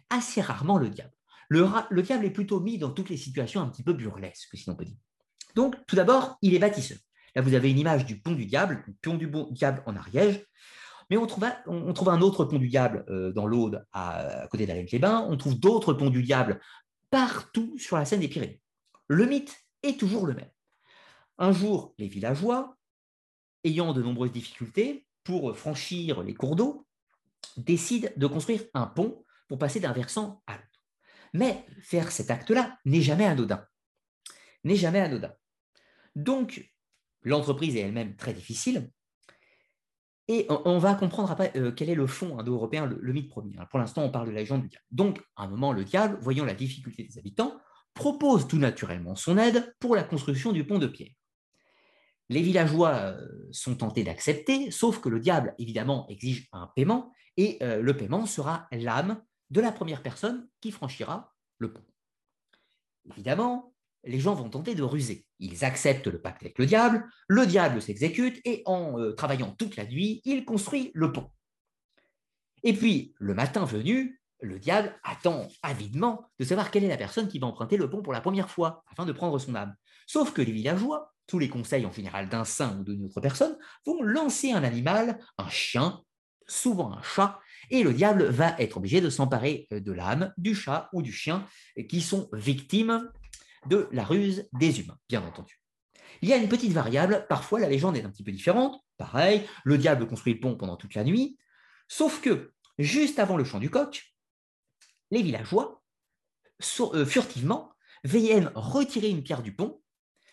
Assez 0.09 0.41
rarement 0.41 0.77
le 0.77 0.89
diable. 0.89 1.13
Le, 1.49 1.67
le 1.89 2.01
diable 2.01 2.25
est 2.25 2.31
plutôt 2.31 2.59
mis 2.59 2.77
dans 2.77 2.91
toutes 2.91 3.09
les 3.09 3.17
situations 3.17 3.61
un 3.61 3.67
petit 3.67 3.83
peu 3.83 3.93
burlesques, 3.93 4.55
si 4.55 4.69
l'on 4.69 4.75
peut 4.75 4.85
dire. 4.85 4.97
Donc, 5.55 5.75
tout 5.87 5.95
d'abord, 5.95 6.37
il 6.41 6.53
est 6.53 6.59
bâtisseur. 6.59 6.97
Là, 7.35 7.41
vous 7.41 7.53
avez 7.53 7.71
une 7.71 7.79
image 7.79 8.05
du 8.05 8.19
pont 8.19 8.33
du 8.33 8.45
diable, 8.45 8.83
le 8.85 8.93
pont 9.01 9.15
du 9.15 9.29
diable 9.51 9.83
en 9.85 9.95
Ariège. 9.95 10.45
Mais 11.09 11.17
on 11.17 11.25
trouve, 11.25 11.43
un 12.09 12.21
autre 12.21 12.45
pont 12.45 12.59
du 12.59 12.67
diable 12.67 13.03
euh, 13.09 13.31
dans 13.31 13.47
l'Aude, 13.47 13.83
à, 13.93 14.47
côté 14.51 14.67
d'Alain-les-Bains. 14.67 15.25
On 15.27 15.37
trouve 15.37 15.59
d'autres 15.59 15.93
ponts 15.93 16.11
du 16.11 16.21
diable 16.21 16.59
partout 17.09 17.75
sur 17.79 17.97
la 17.97 18.05
scène 18.05 18.19
des 18.19 18.27
Pyrénées. 18.27 18.61
Le 19.07 19.25
mythe 19.25 19.57
est 19.81 19.99
toujours 19.99 20.27
le 20.27 20.35
même. 20.35 20.49
Un 21.39 21.51
jour, 21.51 21.95
les 21.97 22.07
villageois, 22.07 22.77
ayant 23.63 23.93
de 23.93 24.01
nombreuses 24.01 24.31
difficultés 24.31 25.05
pour 25.23 25.55
franchir 25.57 26.23
les 26.23 26.33
cours 26.33 26.55
d'eau, 26.55 26.87
décident 27.57 28.09
de 28.15 28.27
construire 28.27 28.63
un 28.73 28.87
pont 28.87 29.23
pour 29.47 29.57
passer 29.57 29.79
d'un 29.79 29.93
versant 29.93 30.41
à 30.47 30.53
l'autre. 30.53 30.65
Mais 31.33 31.65
faire 31.81 32.11
cet 32.11 32.31
acte-là 32.31 32.77
n'est 32.85 33.01
jamais 33.01 33.25
anodin. 33.25 33.65
N'est 34.63 34.75
jamais 34.75 34.99
anodin. 34.99 35.33
Donc, 36.15 36.71
l'entreprise 37.23 37.75
est 37.75 37.81
elle-même 37.81 38.15
très 38.15 38.33
difficile, 38.33 38.89
et 40.31 40.45
on, 40.47 40.77
va 40.77 40.93
comprendre 40.93 41.31
après 41.31 41.51
euh, 41.55 41.71
quel 41.71 41.89
est 41.89 41.95
le 41.95 42.05
fond 42.05 42.37
indo-européen, 42.37 42.85
le, 42.85 43.13
mythe 43.13 43.29
premier. 43.29 43.55
pour 43.71 43.79
l'instant, 43.79 44.03
on 44.03 44.11
parle 44.11 44.27
de 44.27 44.31
la 44.31 44.41
légende 44.41 44.61
du 44.61 44.67
diable. 44.67 44.85
Donc, 44.91 45.19
à 45.35 45.45
un 45.45 45.47
moment, 45.47 45.73
le 45.73 45.83
diable, 45.83 46.19
voyant 46.21 46.45
la 46.45 46.53
difficulté 46.53 47.03
des 47.03 47.17
habitants, 47.17 47.59
propose 47.95 48.47
tout 48.47 48.59
naturellement 48.59 49.15
son 49.15 49.39
aide 49.39 49.75
pour 49.79 49.95
la 49.95 50.03
construction 50.03 50.51
du 50.51 50.67
pont 50.67 50.77
de 50.77 50.85
pierre. 50.85 51.09
Les 52.29 52.41
villageois 52.41 52.93
euh, 52.93 53.27
sont 53.51 53.75
tentés 53.75 54.03
d'accepter, 54.03 54.71
sauf 54.71 54.99
que 54.99 55.09
le 55.09 55.19
diable, 55.19 55.55
évidemment, 55.57 56.07
exige 56.09 56.47
un 56.51 56.67
paiement, 56.75 57.11
et 57.37 57.57
euh, 57.63 57.81
le 57.81 57.97
paiement 57.97 58.25
sera 58.25 58.67
l'âme 58.71 59.21
de 59.49 59.61
la 59.61 59.71
première 59.71 60.03
personne 60.03 60.47
qui 60.61 60.71
franchira 60.71 61.33
le 61.57 61.73
pont. 61.73 61.85
Évidemment, 63.11 63.73
les 64.03 64.19
gens 64.19 64.35
vont 64.35 64.49
tenter 64.49 64.75
de 64.75 64.83
ruser. 64.83 65.25
Ils 65.39 65.65
acceptent 65.65 66.07
le 66.07 66.21
pacte 66.21 66.43
avec 66.43 66.59
le 66.59 66.65
diable, 66.65 67.07
le 67.27 67.45
diable 67.45 67.81
s'exécute 67.81 68.39
et 68.45 68.61
en 68.65 68.99
euh, 68.99 69.13
travaillant 69.13 69.51
toute 69.57 69.75
la 69.75 69.85
nuit, 69.85 70.21
il 70.23 70.45
construit 70.45 70.91
le 70.93 71.11
pont. 71.11 71.31
Et 72.63 72.73
puis, 72.73 73.15
le 73.17 73.33
matin 73.33 73.65
venu, 73.65 74.21
le 74.41 74.59
diable 74.59 74.97
attend 75.03 75.47
avidement 75.63 76.29
de 76.39 76.45
savoir 76.45 76.71
quelle 76.71 76.83
est 76.83 76.89
la 76.89 76.97
personne 76.97 77.27
qui 77.27 77.39
va 77.39 77.47
emprunter 77.47 77.77
le 77.77 77.89
pont 77.89 78.01
pour 78.01 78.13
la 78.13 78.21
première 78.21 78.49
fois, 78.49 78.83
afin 78.91 79.05
de 79.05 79.11
prendre 79.11 79.37
son 79.39 79.55
âme. 79.55 79.75
Sauf 80.09 80.33
que 80.33 80.41
les 80.41 80.51
villageois, 80.51 81.13
tous 81.27 81.37
les 81.37 81.49
conseils 81.49 81.85
en 81.85 81.91
général 81.91 82.29
d'un 82.29 82.43
saint 82.43 82.79
ou 82.79 82.83
d'une 82.83 83.05
autre 83.05 83.21
personne, 83.21 83.55
vont 83.85 84.01
lancer 84.01 84.51
un 84.51 84.63
animal, 84.63 85.19
un 85.37 85.49
chien, 85.49 86.01
souvent 86.47 86.91
un 86.91 87.03
chat, 87.03 87.39
et 87.69 87.83
le 87.83 87.93
diable 87.93 88.23
va 88.23 88.55
être 88.57 88.77
obligé 88.77 89.01
de 89.01 89.11
s'emparer 89.11 89.67
euh, 89.71 89.79
de 89.79 89.91
l'âme 89.91 90.33
du 90.35 90.55
chat 90.55 90.89
ou 90.93 91.03
du 91.03 91.13
chien 91.13 91.45
qui 91.87 92.01
sont 92.01 92.27
victimes 92.33 93.11
de 93.67 93.87
la 93.91 94.03
ruse 94.03 94.49
des 94.53 94.79
humains, 94.79 94.97
bien 95.07 95.21
entendu. 95.21 95.61
Il 96.23 96.29
y 96.29 96.33
a 96.33 96.37
une 96.37 96.49
petite 96.49 96.73
variable, 96.73 97.27
parfois 97.29 97.59
la 97.59 97.69
légende 97.69 97.95
est 97.95 98.03
un 98.03 98.09
petit 98.09 98.23
peu 98.23 98.31
différente, 98.31 98.83
pareil, 98.97 99.45
le 99.63 99.77
diable 99.77 100.07
construit 100.07 100.33
le 100.33 100.39
pont 100.39 100.57
pendant 100.57 100.75
toute 100.75 100.95
la 100.95 101.03
nuit, 101.03 101.37
sauf 101.87 102.19
que, 102.19 102.51
juste 102.79 103.19
avant 103.19 103.37
le 103.37 103.43
chant 103.43 103.59
du 103.59 103.69
coq, 103.69 104.11
les 105.11 105.21
villageois, 105.21 105.83
euh, 106.79 107.05
furtivement, 107.05 107.71
viennent 108.03 108.51
retirer 108.55 109.09
une 109.09 109.21
pierre 109.21 109.43
du 109.43 109.53
pont, 109.53 109.83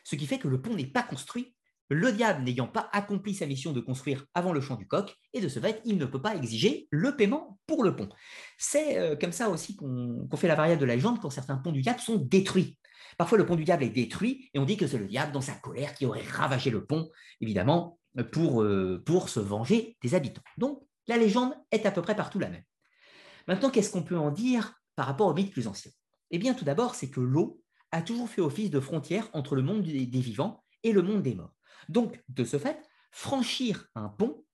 ce 0.07 0.15
qui 0.15 0.29
fait 0.29 0.39
que 0.39 0.47
le 0.47 0.63
pont 0.63 0.73
n'est 0.73 0.87
pas 0.87 1.03
construit, 1.03 1.53
le 1.89 2.13
diable 2.13 2.45
n'ayant 2.45 2.69
pas 2.69 2.89
accompli 2.93 3.35
sa 3.35 3.45
mission 3.45 3.73
de 3.73 3.81
construire 3.81 4.25
avant 4.35 4.53
le 4.53 4.61
chant 4.61 4.77
du 4.77 4.87
coq, 4.87 5.13
et 5.33 5.41
de 5.41 5.49
ce 5.49 5.59
fait, 5.59 5.83
il 5.85 5.99
ne 5.99 6.05
peut 6.05 6.23
pas 6.23 6.37
exiger 6.37 6.87
le 6.93 7.17
paiement 7.17 7.59
pour 7.67 7.83
le 7.83 7.97
pont. 7.97 8.09
C'est 8.57 8.99
euh, 8.99 9.17
comme 9.17 9.33
ça 9.33 9.51
aussi 9.51 9.75
qu'on 9.75 10.29
fait 10.37 10.47
la 10.47 10.55
variable 10.55 10.81
de 10.81 10.87
la 10.87 10.95
légende 10.95 11.19
quand 11.21 11.31
certains 11.31 11.57
ponts 11.57 11.73
du 11.73 11.83
diable 11.83 11.99
sont 11.99 12.19
détruits. 12.19 12.79
Parfois, 13.19 13.37
le 13.37 13.47
pont 13.47 13.57
du 13.57 13.65
diable 13.65 13.83
est 13.83 13.91
détruit 13.91 14.49
et 14.55 14.61
on 14.61 14.65
dit 14.65 14.77
que 14.77 14.87
c'est 14.87 14.99
le 14.99 15.09
diable, 15.09 15.33
dans 15.33 15.41
sa 15.41 15.55
colère, 15.55 15.93
qui 15.93 16.07
aurait 16.07 16.23
ravagé 16.23 16.71
le 16.71 16.85
pont, 16.85 17.11
évidemment, 17.41 17.99
pour, 18.31 18.63
euh, 18.63 19.03
pour 19.05 19.29
se 19.29 19.41
venger 19.41 19.97
des 20.03 20.15
habitants. 20.15 20.43
Donc, 20.57 20.87
la 21.09 21.17
légende 21.17 21.53
est 21.73 21.85
à 21.85 21.91
peu 21.91 22.03
près 22.03 22.15
partout 22.15 22.39
la 22.39 22.49
même. 22.49 22.65
Maintenant, 23.49 23.71
qu'est-ce 23.71 23.91
qu'on 23.91 24.05
peut 24.05 24.19
en 24.19 24.31
dire 24.31 24.73
par 24.95 25.07
rapport 25.07 25.27
aux 25.27 25.35
mythes 25.35 25.53
plus 25.53 25.67
anciens 25.67 25.91
Eh 26.31 26.39
bien, 26.39 26.55
tout 26.55 26.65
d'abord, 26.65 26.95
c'est 26.95 27.11
que 27.11 27.21
l'eau 27.21 27.61
a 27.97 28.03
toujours 28.03 28.29
fait 28.29 28.43
office 28.43 28.71
de 28.71 28.81
frontière 28.81 29.29
entre 29.33 29.57
le 29.57 29.63
monde 29.63 29.83
des, 29.83 30.21
vivants 30.21 30.63
et 30.83 30.93
le 30.93 31.03
monde 31.03 31.23
des 31.23 31.35
morts. 31.35 31.55
Donc, 31.89 32.23
de 32.29 32.45
ce 32.45 32.59
fait, 32.59 32.81
franchir 33.11 33.87
un 33.95 34.09
pont, 34.09 34.45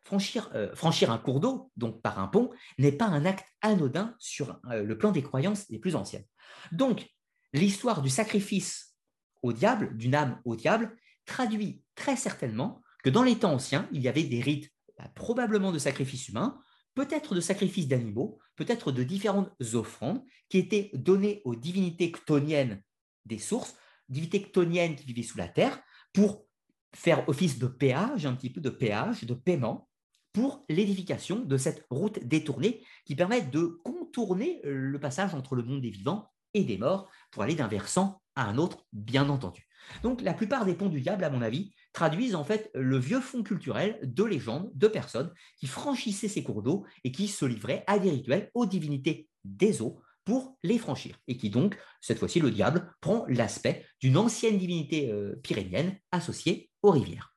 franchir, 0.00 0.50
euh, 0.54 0.74
un 0.82 1.18
cours 1.18 1.40
d'eau, 1.40 1.70
donc 1.76 2.02
par 2.02 2.18
un 2.18 2.28
pont, 2.28 2.50
n'est 2.78 2.92
pas 2.92 3.06
un 3.06 3.24
acte 3.24 3.46
anodin 3.62 4.14
sur 4.18 4.60
euh, 4.70 4.82
le 4.82 4.98
plan 4.98 5.12
des 5.12 5.22
croyances 5.22 5.68
les 5.70 5.78
plus 5.78 5.94
anciennes. 5.94 6.24
Donc, 6.72 7.08
l'histoire 7.52 8.02
du 8.02 8.10
sacrifice 8.10 8.96
au 9.42 9.52
diable, 9.52 9.96
d'une 9.96 10.14
âme 10.14 10.40
au 10.44 10.56
diable, 10.56 10.96
traduit 11.24 11.82
très 11.94 12.16
certainement 12.16 12.82
que 13.04 13.10
dans 13.10 13.22
les 13.22 13.38
temps 13.38 13.52
anciens, 13.52 13.88
il 13.92 14.02
y 14.02 14.08
avait 14.08 14.24
des 14.24 14.40
rites 14.40 14.72
bah, 14.98 15.08
probablement 15.14 15.70
de 15.70 15.78
sacrifice 15.78 16.28
humain 16.28 16.58
peut-être 16.98 17.36
de 17.36 17.40
sacrifices 17.40 17.86
d'animaux, 17.86 18.40
peut-être 18.56 18.90
de 18.90 19.04
différentes 19.04 19.52
offrandes 19.74 20.20
qui 20.48 20.58
étaient 20.58 20.90
données 20.94 21.42
aux 21.44 21.54
divinités 21.54 22.10
ctoniennes 22.10 22.82
des 23.28 23.38
sources, 23.38 23.76
divinités 24.08 24.42
ctoniennes 24.42 24.96
qui 24.96 25.04
vivaient 25.04 25.22
sous 25.22 25.38
la 25.38 25.48
terre, 25.48 25.80
pour 26.12 26.46
faire 26.94 27.28
office 27.28 27.58
de 27.58 27.66
péage, 27.66 28.26
un 28.26 28.34
petit 28.34 28.50
peu 28.50 28.60
de 28.60 28.70
péage, 28.70 29.24
de 29.24 29.34
paiement, 29.34 29.88
pour 30.32 30.64
l'édification 30.68 31.40
de 31.40 31.56
cette 31.56 31.86
route 31.90 32.24
détournée 32.24 32.84
qui 33.04 33.14
permet 33.14 33.42
de 33.42 33.80
contourner 33.84 34.60
le 34.64 34.98
passage 35.00 35.34
entre 35.34 35.54
le 35.54 35.62
monde 35.62 35.80
des 35.80 35.90
vivants 35.90 36.30
et 36.54 36.64
des 36.64 36.78
morts 36.78 37.10
pour 37.30 37.42
aller 37.42 37.54
d'un 37.54 37.68
versant 37.68 38.22
à 38.36 38.44
un 38.44 38.58
autre, 38.58 38.86
bien 38.92 39.28
entendu. 39.28 39.66
Donc 40.02 40.20
la 40.20 40.34
plupart 40.34 40.64
des 40.64 40.74
ponts 40.74 40.88
du 40.88 41.00
diable, 41.00 41.24
à 41.24 41.30
mon 41.30 41.42
avis, 41.42 41.72
traduisent 41.92 42.34
en 42.34 42.44
fait 42.44 42.70
le 42.74 42.98
vieux 42.98 43.20
fond 43.20 43.42
culturel 43.42 43.98
de 44.02 44.24
légendes, 44.24 44.70
de 44.74 44.88
personnes 44.88 45.32
qui 45.58 45.66
franchissaient 45.66 46.28
ces 46.28 46.42
cours 46.42 46.62
d'eau 46.62 46.84
et 47.04 47.12
qui 47.12 47.28
se 47.28 47.44
livraient 47.44 47.84
à 47.86 47.98
des 47.98 48.10
rituels 48.10 48.50
aux 48.54 48.66
divinités 48.66 49.28
des 49.44 49.82
eaux 49.82 50.00
pour 50.28 50.58
les 50.62 50.76
franchir. 50.76 51.16
Et 51.26 51.38
qui 51.38 51.48
donc, 51.48 51.78
cette 52.02 52.18
fois-ci, 52.18 52.38
le 52.38 52.50
diable 52.50 52.92
prend 53.00 53.24
l'aspect 53.28 53.86
d'une 53.98 54.18
ancienne 54.18 54.58
divinité 54.58 55.10
euh, 55.10 55.40
pyrénienne 55.42 55.96
associée 56.12 56.68
aux 56.82 56.90
rivières 56.90 57.34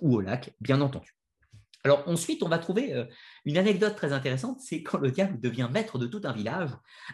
ou 0.00 0.16
aux 0.16 0.22
lacs, 0.22 0.54
bien 0.58 0.80
entendu. 0.80 1.14
Alors 1.84 2.08
ensuite, 2.08 2.42
on 2.42 2.48
va 2.48 2.56
trouver 2.56 2.94
euh, 2.94 3.04
une 3.44 3.58
anecdote 3.58 3.96
très 3.96 4.14
intéressante, 4.14 4.60
c'est 4.62 4.82
quand 4.82 4.96
le 4.96 5.10
diable 5.10 5.40
devient 5.40 5.68
maître 5.70 5.98
de 5.98 6.06
tout 6.06 6.22
un 6.24 6.32
village 6.32 6.70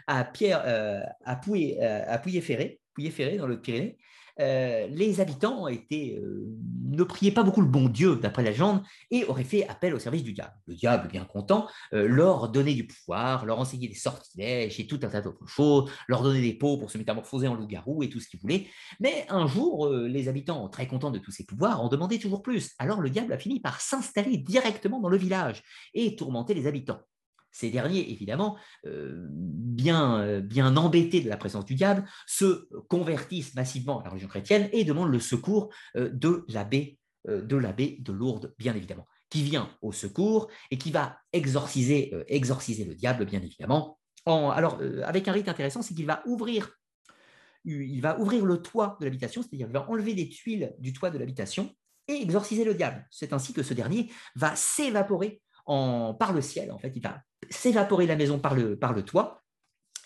à 0.07 0.23
Pierre, 0.23 0.63
euh, 0.65 1.01
à 1.25 1.35
Pouillet-Ferré, 1.35 2.79
Pouillet-Ferré 2.93 3.35
dans 3.35 3.47
le 3.47 3.59
Pyrénées, 3.59 3.97
euh, 4.39 4.87
les 4.87 5.19
habitants 5.19 5.67
euh, 5.67 5.75
ne 6.85 7.03
priaient 7.03 7.31
pas 7.31 7.43
beaucoup 7.43 7.61
le 7.61 7.67
bon 7.67 7.89
Dieu, 7.89 8.15
d'après 8.15 8.43
la 8.43 8.51
légende, 8.51 8.81
et 9.11 9.25
auraient 9.25 9.43
fait 9.43 9.67
appel 9.67 9.93
au 9.93 9.99
service 9.99 10.23
du 10.23 10.33
diable. 10.33 10.53
Le 10.67 10.75
diable, 10.75 11.07
bien 11.09 11.25
content, 11.25 11.67
euh, 11.93 12.07
leur 12.07 12.49
donnait 12.49 12.73
du 12.73 12.87
pouvoir, 12.87 13.45
leur 13.45 13.59
enseignait 13.59 13.87
des 13.87 13.95
sortilèges 13.95 14.79
et 14.79 14.87
tout 14.87 14.99
un 15.03 15.07
tas 15.07 15.21
d'autres 15.21 15.47
choses, 15.47 15.89
leur 16.07 16.21
donnait 16.21 16.41
des 16.41 16.53
pots 16.53 16.77
pour 16.77 16.89
se 16.91 16.97
métamorphoser 16.97 17.47
en 17.47 17.55
loup-garou 17.55 18.03
et 18.03 18.09
tout 18.09 18.19
ce 18.19 18.27
qu'ils 18.27 18.39
voulaient. 18.39 18.67
Mais 18.99 19.25
un 19.29 19.47
jour, 19.47 19.89
les 19.89 20.27
habitants, 20.27 20.67
très 20.69 20.87
contents 20.87 21.11
de 21.11 21.19
tous 21.19 21.31
ces 21.31 21.45
pouvoirs, 21.45 21.81
en 21.81 21.89
demandaient 21.89 22.19
toujours 22.19 22.41
plus. 22.41 22.71
Alors 22.79 23.01
le 23.01 23.09
diable 23.09 23.33
a 23.33 23.37
fini 23.37 23.59
par 23.59 23.81
s'installer 23.81 24.37
directement 24.37 24.99
dans 24.99 25.09
le 25.09 25.17
village 25.17 25.63
et 25.93 26.15
tourmenter 26.15 26.53
les 26.53 26.67
habitants. 26.67 27.01
Ces 27.51 27.69
derniers, 27.69 28.11
évidemment, 28.11 28.57
euh, 28.85 29.25
bien, 29.29 30.21
euh, 30.21 30.41
bien 30.41 30.75
embêtés 30.77 31.21
de 31.21 31.29
la 31.29 31.37
présence 31.37 31.65
du 31.65 31.75
diable, 31.75 32.05
se 32.27 32.69
convertissent 32.87 33.55
massivement 33.55 33.99
à 33.99 34.03
la 34.03 34.09
religion 34.09 34.27
chrétienne 34.27 34.69
et 34.71 34.83
demandent 34.83 35.11
le 35.11 35.19
secours 35.19 35.69
euh, 35.95 36.09
de 36.09 36.45
l'abbé 36.49 36.97
de 37.27 37.41
de 37.45 38.11
Lourdes, 38.13 38.53
bien 38.57 38.73
évidemment, 38.75 39.05
qui 39.29 39.43
vient 39.43 39.69
au 39.81 39.91
secours 39.91 40.47
et 40.71 40.77
qui 40.77 40.89
va 40.89 41.17
exorciser, 41.33 42.13
exorciser 42.27 42.85
le 42.85 42.95
diable, 42.95 43.25
bien 43.25 43.41
évidemment. 43.41 43.99
alors, 44.25 44.79
avec 45.03 45.27
un 45.27 45.33
rite 45.33 45.49
intéressant, 45.49 45.81
c'est 45.81 45.93
qu'il 45.93 46.05
va 46.05 46.23
ouvrir 46.25 46.71
il 47.65 47.99
va 47.99 48.17
ouvrir 48.19 48.45
le 48.45 48.61
toit 48.61 48.97
de 49.01 49.05
l'habitation, 49.05 49.41
c'est-à-dire 49.41 49.67
qu'il 49.67 49.73
va 49.73 49.89
enlever 49.89 50.13
des 50.13 50.29
tuiles 50.29 50.73
du 50.79 50.93
toit 50.93 51.09
de 51.09 51.17
l'habitation 51.17 51.75
et 52.07 52.13
exorciser 52.13 52.63
le 52.63 52.73
diable. 52.73 53.05
C'est 53.11 53.33
ainsi 53.33 53.51
que 53.51 53.63
ce 53.63 53.73
dernier 53.73 54.09
va 54.35 54.55
s'évaporer 54.55 55.41
par 55.65 56.33
le 56.33 56.41
ciel, 56.41 56.71
en 56.71 56.79
fait, 56.79 56.93
il 56.95 57.03
va 57.03 57.21
s'évaporer 57.49 58.05
la 58.05 58.15
maison 58.15 58.39
par 58.39 58.55
le, 58.55 59.03
toit. 59.03 59.43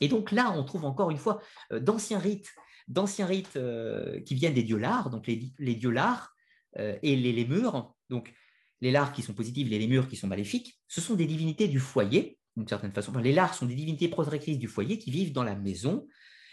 Et 0.01 0.07
donc 0.07 0.31
là, 0.31 0.53
on 0.55 0.63
trouve 0.63 0.85
encore 0.85 1.11
une 1.11 1.17
fois 1.17 1.41
euh, 1.71 1.79
d'anciens 1.79 2.19
rites, 2.19 2.53
d'anciens 2.87 3.25
rites 3.25 3.55
euh, 3.55 4.19
qui 4.21 4.35
viennent 4.35 4.53
des 4.53 4.63
dieux 4.63 4.77
lars, 4.77 5.09
donc 5.09 5.27
les, 5.27 5.51
les 5.59 5.75
dieux 5.75 5.91
lars 5.91 6.35
euh, 6.77 6.97
et 7.01 7.15
les 7.15 7.31
lémures. 7.31 7.93
Donc 8.09 8.33
les 8.81 8.91
lars 8.91 9.13
qui 9.13 9.21
sont 9.21 9.33
positifs, 9.33 9.69
les 9.69 9.79
lémures 9.79 10.07
qui 10.07 10.15
sont 10.15 10.27
maléfiques, 10.27 10.79
ce 10.87 11.01
sont 11.01 11.15
des 11.15 11.25
divinités 11.25 11.67
du 11.67 11.79
foyer, 11.79 12.37
d'une 12.55 12.67
certaine 12.67 12.91
façon. 12.91 13.11
les 13.17 13.31
lars 13.31 13.53
sont 13.53 13.65
des 13.65 13.75
divinités 13.75 14.09
protectrices 14.09 14.59
du 14.59 14.67
foyer 14.67 14.97
qui 14.97 15.11
vivent 15.11 15.33
dans 15.33 15.43
la 15.43 15.55
maison 15.55 16.07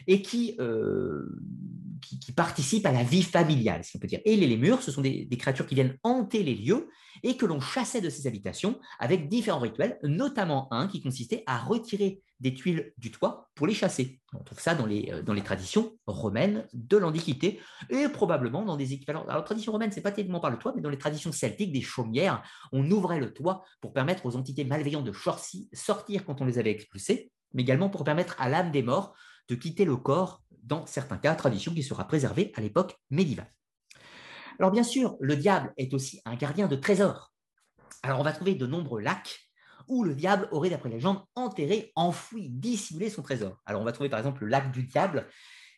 et 0.06 0.22
qui, 0.22 0.56
qui, 2.00 2.32
participent 2.32 2.86
à 2.86 2.92
la 2.92 3.02
vie 3.02 3.22
familiale, 3.22 3.84
si 3.84 3.96
on 3.96 3.98
peut 3.98 4.06
dire. 4.06 4.20
Et 4.24 4.36
les 4.36 4.46
lémures, 4.46 4.82
ce 4.82 4.90
sont 4.90 5.02
des, 5.02 5.28
créatures 5.38 5.66
qui 5.66 5.74
viennent 5.74 5.96
hanter 6.02 6.42
les 6.42 6.54
lieux 6.54 6.88
et 7.22 7.36
que 7.36 7.46
l'on 7.46 7.60
chassait 7.60 8.00
de 8.00 8.08
ces 8.08 8.26
habitations 8.26 8.78
avec 8.98 9.28
différents 9.28 9.60
rituels, 9.60 9.98
notamment 10.02 10.72
un 10.72 10.88
qui 10.88 11.02
consistait 11.02 11.42
à 11.46 11.58
retirer 11.58 12.22
des 12.40 12.54
tuiles 12.54 12.92
du 12.96 13.10
toit 13.10 13.50
pour 13.54 13.66
les 13.66 13.74
chasser. 13.74 14.20
On 14.32 14.42
trouve 14.42 14.60
ça 14.60 14.74
dans 14.74 14.86
les, 14.86 15.10
euh, 15.12 15.22
dans 15.22 15.34
les 15.34 15.42
traditions 15.42 15.92
romaines 16.06 16.66
de 16.72 16.96
l'Antiquité 16.96 17.60
et 17.90 18.08
probablement 18.08 18.64
dans 18.64 18.76
des 18.76 18.94
équivalents. 18.94 19.26
Alors, 19.28 19.44
tradition 19.44 19.72
romaine, 19.72 19.92
c'est 19.92 20.00
pas 20.00 20.12
tellement 20.12 20.40
par 20.40 20.50
le 20.50 20.56
toit, 20.56 20.72
mais 20.74 20.80
dans 20.80 20.88
les 20.88 20.98
traditions 20.98 21.32
celtiques, 21.32 21.72
des 21.72 21.82
chaumières, 21.82 22.42
on 22.72 22.90
ouvrait 22.90 23.20
le 23.20 23.34
toit 23.34 23.64
pour 23.82 23.92
permettre 23.92 24.24
aux 24.24 24.36
entités 24.36 24.64
malveillantes 24.64 25.04
de 25.04 25.12
sortir 25.74 26.24
quand 26.24 26.40
on 26.40 26.46
les 26.46 26.58
avait 26.58 26.70
expulsées, 26.70 27.30
mais 27.52 27.62
également 27.62 27.90
pour 27.90 28.04
permettre 28.04 28.40
à 28.40 28.48
l'âme 28.48 28.70
des 28.70 28.82
morts 28.82 29.14
quitter 29.54 29.84
le 29.84 29.96
corps 29.96 30.42
dans 30.62 30.86
certains 30.86 31.18
cas, 31.18 31.34
tradition 31.34 31.72
qui 31.72 31.82
sera 31.82 32.06
préservée 32.06 32.52
à 32.54 32.60
l'époque 32.60 32.96
médiévale. 33.10 33.52
Alors 34.58 34.70
bien 34.70 34.82
sûr, 34.82 35.16
le 35.20 35.36
diable 35.36 35.72
est 35.76 35.94
aussi 35.94 36.20
un 36.24 36.36
gardien 36.36 36.68
de 36.68 36.76
trésors. 36.76 37.32
Alors 38.02 38.20
on 38.20 38.22
va 38.22 38.32
trouver 38.32 38.54
de 38.54 38.66
nombreux 38.66 39.00
lacs 39.00 39.50
où 39.88 40.04
le 40.04 40.14
diable 40.14 40.48
aurait, 40.52 40.70
d'après 40.70 40.88
la 40.88 40.96
légende, 40.96 41.22
enterré, 41.34 41.92
enfoui, 41.96 42.48
dissimulé 42.50 43.10
son 43.10 43.22
trésor. 43.22 43.60
Alors 43.66 43.82
on 43.82 43.84
va 43.84 43.92
trouver 43.92 44.08
par 44.08 44.18
exemple 44.18 44.44
le 44.44 44.50
lac 44.50 44.70
du 44.70 44.84
diable 44.84 45.26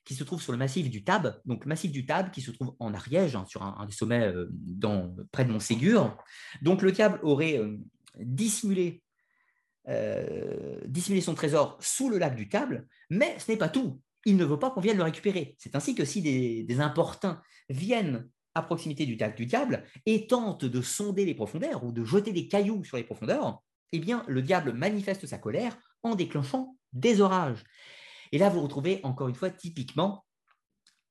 qui 0.05 0.15
se 0.15 0.25
trouve 0.25 0.43
sur 0.43 0.53
le 0.53 0.59
massif 0.59 0.91
du 0.91 1.05
Tab, 1.05 1.41
donc 1.45 1.65
massif 1.65 1.93
du 1.93 2.05
Tab 2.05 2.31
qui 2.31 2.41
se 2.41 2.51
trouve 2.51 2.75
en 2.81 2.93
Ariège, 2.93 3.37
hein, 3.37 3.45
sur 3.47 3.63
un, 3.63 3.87
des 3.87 3.93
sommets 3.93 4.27
euh, 4.27 4.49
dans, 4.51 5.15
près 5.31 5.45
de 5.45 5.53
Montségur. 5.53 6.17
Donc 6.61 6.83
le 6.83 6.93
diable 6.93 7.21
aurait 7.23 7.59
euh, 7.59 7.79
dissimulé, 8.19 9.03
euh, 9.89 10.79
dissimulé 10.87 11.21
son 11.21 11.35
trésor 11.35 11.77
sous 11.81 12.09
le 12.09 12.19
lac 12.19 12.37
du 12.37 12.49
Table, 12.49 12.87
mais 13.11 13.39
ce 13.39 13.51
n'est 13.51 13.59
pas 13.59 13.69
tout 13.69 14.01
il 14.25 14.37
ne 14.37 14.45
veut 14.45 14.59
pas 14.59 14.71
qu'on 14.71 14.81
vienne 14.81 14.97
le 14.97 15.03
récupérer. 15.03 15.55
C'est 15.59 15.77
ainsi 15.77 15.95
que 15.95 16.05
si 16.05 16.23
des, 16.23 16.81
importuns 16.81 17.43
viennent 17.69 18.29
à 18.55 18.63
proximité 18.63 19.07
du 19.07 19.17
lac 19.17 19.37
du 19.37 19.47
diable 19.47 19.85
et 20.07 20.27
tentent 20.27 20.65
de 20.65 20.83
sonder 20.83 21.25
les 21.25 21.35
profondeurs 21.35 21.85
ou 21.85 21.93
de 21.93 22.05
jeter 22.05 22.33
des 22.33 22.49
cailloux 22.49 22.85
sur 22.85 22.97
les 22.97 23.05
profondeurs, 23.05 23.63
eh 23.93 23.99
bien, 23.99 24.25
le 24.29 24.43
diable 24.43 24.73
manifeste 24.73 25.27
sa 25.27 25.39
colère 25.39 25.77
en 26.03 26.15
déclenchant 26.15 26.77
des 26.93 27.21
orages. 27.21 27.63
Et 28.33 28.39
là, 28.39 28.49
vous 28.49 28.63
retrouvez 28.63 29.01
encore 29.03 29.29
une 29.29 29.35
fois 29.35 29.51
typiquement 29.51 30.25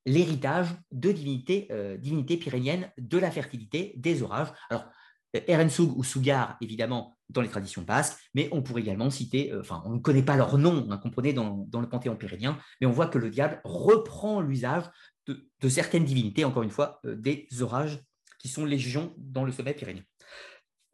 l'héritage 0.04 0.68
de 0.90 1.12
divinités, 1.12 1.68
euh, 1.70 1.96
divinités 1.96 2.36
pyréniennes 2.36 2.90
de 2.98 3.18
la 3.18 3.30
fertilité, 3.30 3.92
des 3.96 4.22
orages. 4.22 4.52
Erensug 5.32 5.96
ou 5.96 6.04
Sugar, 6.04 6.56
évidemment, 6.60 7.16
dans 7.30 7.40
les 7.40 7.48
traditions 7.48 7.82
basques, 7.82 8.18
mais 8.34 8.48
on 8.52 8.62
pourrait 8.62 8.82
également 8.82 9.10
citer, 9.10 9.52
euh, 9.52 9.60
enfin, 9.60 9.82
on 9.86 9.94
ne 9.94 9.98
connaît 9.98 10.22
pas 10.22 10.36
leur 10.36 10.58
nom, 10.58 10.86
hein, 10.90 10.98
comprenez, 10.98 11.32
dans, 11.32 11.66
dans, 11.68 11.80
le 11.80 11.88
panthéon 11.88 12.16
pyrénéen, 12.16 12.58
mais 12.80 12.86
on 12.86 12.92
voit 12.92 13.06
que 13.06 13.18
le 13.18 13.30
diable 13.30 13.60
reprend 13.64 14.40
l'usage 14.40 14.84
de, 15.26 15.68
certaines 15.68 16.04
divinités, 16.04 16.44
encore 16.44 16.62
une 16.62 16.70
fois, 16.70 17.00
euh, 17.06 17.14
des 17.14 17.46
orages 17.60 18.00
qui 18.38 18.48
sont 18.48 18.64
légions 18.64 19.14
dans 19.16 19.44
le 19.44 19.52
sommet 19.52 19.74
pyrénéen. 19.74 20.02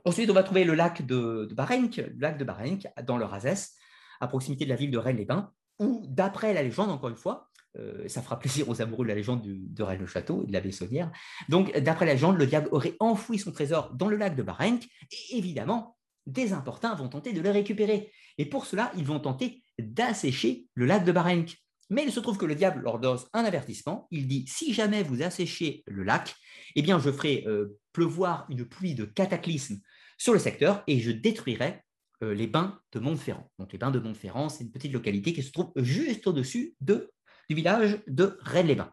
Ensuite, 0.05 0.31
on 0.31 0.35
va 0.35 0.43
trouver 0.43 0.65
le 0.65 0.75
lac 0.75 1.05
de, 1.05 1.47
de 1.49 1.55
Barenc, 1.55 1.97
le 1.97 2.21
lac 2.21 2.39
de 2.39 2.45
Barenc, 2.45 2.87
dans 3.05 3.17
le 3.17 3.25
Razès, 3.25 3.75
à 4.21 4.29
proximité 4.29 4.65
de 4.65 4.71
la 4.71 4.77
ville 4.77 4.91
de 4.91 4.99
Rennes-les-Bains, 4.99 5.53
où, 5.81 6.05
d'après 6.09 6.55
la 6.55 6.63
légende, 6.63 6.91
encore 6.91 7.11
une 7.11 7.17
fois, 7.17 7.49
euh, 7.79 8.09
ça 8.09 8.23
fera 8.23 8.39
plaisir 8.39 8.69
aux 8.69 8.81
amoureux 8.83 9.05
de 9.05 9.09
la 9.09 9.15
légende 9.15 9.43
de 9.45 9.83
Rennes-le-Château 9.83 10.43
et 10.43 10.47
de 10.47 10.53
la 10.53 10.61
Bessonnière. 10.61 11.11
Donc, 11.49 11.77
d'après 11.79 12.07
la 12.07 12.13
légende, 12.13 12.39
le 12.39 12.47
diable 12.47 12.69
aurait 12.73 12.97
enfoui 13.01 13.39
son 13.39 13.53
trésor 13.53 13.95
dans 13.95 14.09
le 14.09 14.17
lac 14.17 14.37
de 14.37 14.43
Barenc, 14.43 14.81
et 14.85 15.37
évidemment, 15.37 15.97
des 16.27 16.53
importuns 16.53 16.95
vont 16.95 17.09
tenter 17.09 17.33
de 17.33 17.41
le 17.41 17.51
récupérer. 17.51 18.13
Et 18.37 18.47
pour 18.47 18.67
cela, 18.67 18.93
ils 18.97 19.05
vont 19.05 19.21
tenter 19.21 19.63
d'assécher 19.79 20.67
le 20.75 20.87
lac 20.87 21.05
de 21.05 21.13
Barenc. 21.13 21.47
Mais 21.91 22.05
il 22.05 22.13
se 22.13 22.21
trouve 22.21 22.37
que 22.37 22.45
le 22.45 22.55
diable 22.55 22.83
leur 22.83 22.99
donne 22.99 23.19
un 23.33 23.45
avertissement. 23.45 24.09
Il 24.11 24.29
dit 24.29 24.45
si 24.47 24.75
jamais 24.75 25.03
vous 25.03 25.23
asséchez 25.23 25.83
le 25.87 26.03
lac, 26.03 26.35
eh 26.77 26.83
bien 26.83 26.99
je 26.99 27.11
ferai 27.11 27.45
euh, 27.47 27.79
pleuvoir 27.93 28.47
une 28.51 28.67
pluie 28.67 28.95
de 28.95 29.07
cataclysmes 29.07 29.81
sur 30.19 30.35
le 30.35 30.39
secteur 30.39 30.83
et 30.87 31.01
je 31.01 31.11
détruirai 31.11 31.83
euh, 32.23 32.35
les 32.35 32.47
bains 32.47 32.79
de 32.93 32.99
Montferrand. 32.99 33.51
Donc 33.59 33.73
les 33.73 33.79
bains 33.79 33.91
de 33.91 34.01
Montferrand, 34.01 34.51
c'est 34.51 34.65
une 34.65 34.71
petite 34.71 34.93
localité 34.93 35.33
qui 35.33 35.43
se 35.43 35.51
trouve 35.51 35.73
juste 35.77 36.27
au-dessus 36.27 36.75
de 36.81 37.11
du 37.49 37.55
village 37.55 37.99
de 38.07 38.39
Rennes-les-Bains. 38.43 38.93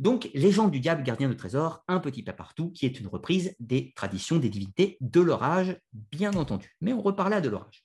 Donc, 0.00 0.30
Légende 0.32 0.70
du 0.70 0.78
diable 0.78 1.02
gardien 1.02 1.28
de 1.28 1.34
trésor, 1.34 1.82
un 1.88 1.98
petit 1.98 2.22
pas 2.22 2.32
partout, 2.32 2.70
qui 2.70 2.86
est 2.86 3.00
une 3.00 3.08
reprise 3.08 3.56
des 3.58 3.92
traditions 3.96 4.36
des 4.36 4.48
divinités 4.48 4.96
de 5.00 5.20
l'orage, 5.20 5.76
bien 5.92 6.32
entendu. 6.34 6.76
Mais 6.80 6.92
on 6.92 7.02
reparla 7.02 7.40
de 7.40 7.48
l'orage. 7.48 7.84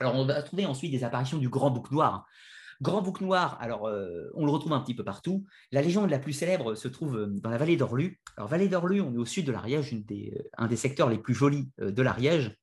Alors, 0.00 0.16
on 0.16 0.26
va 0.26 0.42
trouver 0.42 0.66
ensuite 0.66 0.90
des 0.90 1.04
apparitions 1.04 1.38
du 1.38 1.48
Grand 1.48 1.70
Bouc 1.70 1.92
Noir. 1.92 2.26
Grand 2.82 3.00
Bouc 3.00 3.20
Noir, 3.20 3.56
alors 3.60 3.86
euh, 3.86 4.28
on 4.34 4.44
le 4.44 4.50
retrouve 4.50 4.72
un 4.72 4.80
petit 4.80 4.94
peu 4.94 5.04
partout. 5.04 5.46
La 5.70 5.80
légende 5.82 6.10
la 6.10 6.18
plus 6.18 6.32
célèbre 6.32 6.74
se 6.74 6.88
trouve 6.88 7.16
euh, 7.16 7.26
dans 7.28 7.48
la 7.48 7.58
vallée 7.58 7.76
d'Orlu. 7.76 8.20
Alors, 8.36 8.48
vallée 8.48 8.68
d'Orlu, 8.68 9.00
on 9.00 9.14
est 9.14 9.18
au 9.18 9.24
sud 9.24 9.46
de 9.46 9.52
l'Ariège, 9.52 9.94
euh, 9.94 10.42
un 10.58 10.66
des 10.66 10.76
secteurs 10.76 11.08
les 11.08 11.18
plus 11.18 11.32
jolis 11.32 11.70
de 11.78 12.02
l'Ariège. 12.02 12.56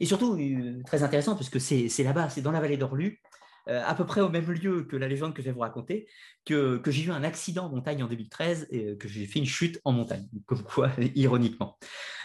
Et 0.00 0.06
surtout, 0.06 0.38
très 0.86 1.02
intéressant, 1.02 1.36
puisque 1.36 1.60
c'est 1.60 2.02
là-bas, 2.02 2.30
c'est 2.30 2.40
dans 2.40 2.52
la 2.52 2.60
vallée 2.60 2.78
d'Orlu, 2.78 3.20
euh, 3.68 3.82
à 3.84 3.94
peu 3.94 4.04
près 4.06 4.20
au 4.20 4.28
même 4.28 4.50
lieu 4.50 4.84
que 4.84 4.96
la 4.96 5.08
légende 5.08 5.34
que 5.34 5.42
je 5.42 5.46
vais 5.46 5.52
vous 5.52 5.60
raconter, 5.60 6.06
que, 6.44 6.80
j'ai 6.86 7.04
eu 7.04 7.10
un 7.10 7.24
accident 7.24 7.66
en 7.66 7.70
montagne 7.70 8.02
en 8.02 8.06
2013 8.06 8.68
et 8.70 8.96
que 8.96 9.08
j'ai 9.08 9.26
fait 9.26 9.38
une 9.38 9.46
chute 9.46 9.80
en 9.84 9.92
montagne, 9.92 10.26
comme 10.46 10.62
quoi, 10.62 10.90
ironiquement. 11.14 11.78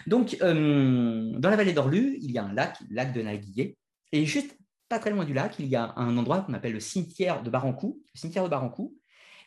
Donc, 0.06 0.36
dans 0.40 1.50
la 1.50 1.56
vallée 1.56 1.72
d'Orlu, 1.72 2.18
il 2.20 2.30
y 2.30 2.38
a 2.38 2.44
un 2.44 2.52
lac, 2.52 2.78
le 2.88 2.94
lac 2.94 3.12
de 3.12 3.22
Naguillet, 3.22 3.76
et 4.12 4.24
juste 4.24 4.56
pas 4.88 4.98
très 4.98 5.10
loin 5.10 5.24
du 5.24 5.34
lac, 5.34 5.56
il 5.58 5.66
y 5.66 5.76
a 5.76 5.92
un 5.96 6.16
endroit 6.16 6.42
qu'on 6.42 6.54
appelle 6.54 6.72
le 6.72 6.80
cimetière 6.80 7.42
de 7.42 7.50
Barancou, 7.50 8.02
cimetière 8.14 8.44
de 8.44 8.48
Barancou. 8.48 8.96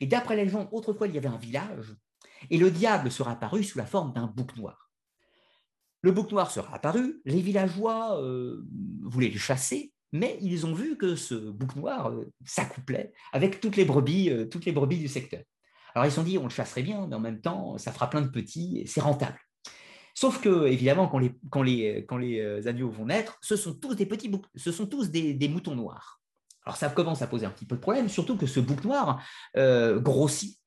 Et 0.02 0.06
d'après 0.06 0.36
la 0.36 0.44
légende, 0.44 0.68
autrefois, 0.72 1.08
il 1.08 1.16
y 1.16 1.18
avait 1.18 1.28
un 1.28 1.38
village, 1.38 1.96
et 2.50 2.58
le 2.58 2.72
diable 2.72 3.12
sera 3.12 3.32
apparu 3.32 3.64
sous 3.64 3.78
la 3.78 3.86
forme 3.86 4.14
d'un 4.14 4.28
bouc 4.28 4.56
noir. 4.58 4.90
Le 6.02 6.12
bouc 6.12 6.32
noir 6.32 6.52
sera 6.52 6.76
apparu, 6.76 7.22
les 7.26 7.42
villageois 7.42 8.22
euh, 8.22 8.66
voulaient 9.02 9.30
le 9.30 9.38
chasser, 9.38 9.94
mais 10.12 10.38
ils 10.42 10.66
ont 10.66 10.74
vu 10.74 10.98
que 10.98 11.16
ce 11.16 11.36
bouc 11.36 11.76
noir 11.76 12.10
euh, 12.10 12.32
s'accouplait 12.46 13.14
avec 13.32 13.60
toutes 13.60 13.76
les 13.76 13.86
brebis, 13.86 14.30
euh, 14.30 14.46
toutes 14.46 14.66
les 14.66 14.72
brebis 14.72 14.98
du 14.98 15.08
secteur. 15.08 15.42
Alors 15.94 16.06
ils 16.06 16.12
se 16.12 16.16
sont 16.16 16.24
dit, 16.24 16.38
on 16.38 16.44
le 16.44 16.50
chasserait 16.50 16.84
bien, 16.84 17.08
mais 17.08 17.16
en 17.16 17.20
même 17.20 17.42
temps, 17.42 17.78
ça 17.78 17.92
fera 17.92 18.10
plein 18.10 18.22
de 18.22 18.30
petits 18.30 18.80
et 18.80 18.88
c'est 18.88 19.02
rentable. 19.02 19.40
Sauf 20.14 20.42
que, 20.42 20.68
évidemment, 20.68 21.08
quand 21.08 21.64
les, 21.64 22.06
les 22.20 22.68
agneaux 22.68 22.90
vont 22.90 23.06
naître, 23.06 23.38
ce 23.42 23.56
sont 23.56 23.74
tous 23.74 23.96
des 23.96 24.06
petits 24.06 24.28
boucs, 24.28 24.46
ce 24.56 24.72
sont 24.72 24.86
tous 24.86 25.10
des, 25.10 25.48
moutons 25.48 25.76
noirs. 25.76 26.20
Alors 26.66 26.76
ça 26.78 26.90
commence 26.90 27.22
à 27.22 27.28
poser 27.28 27.46
un 27.46 27.52
petit 27.52 27.66
peu 27.66 27.76
de 27.76 27.82
problème, 27.82 28.10
surtout 28.10 28.36
que 28.36 28.46
ce 28.46 28.60
bouc 28.60 28.84
noir 28.84 29.24
grossit 29.56 30.60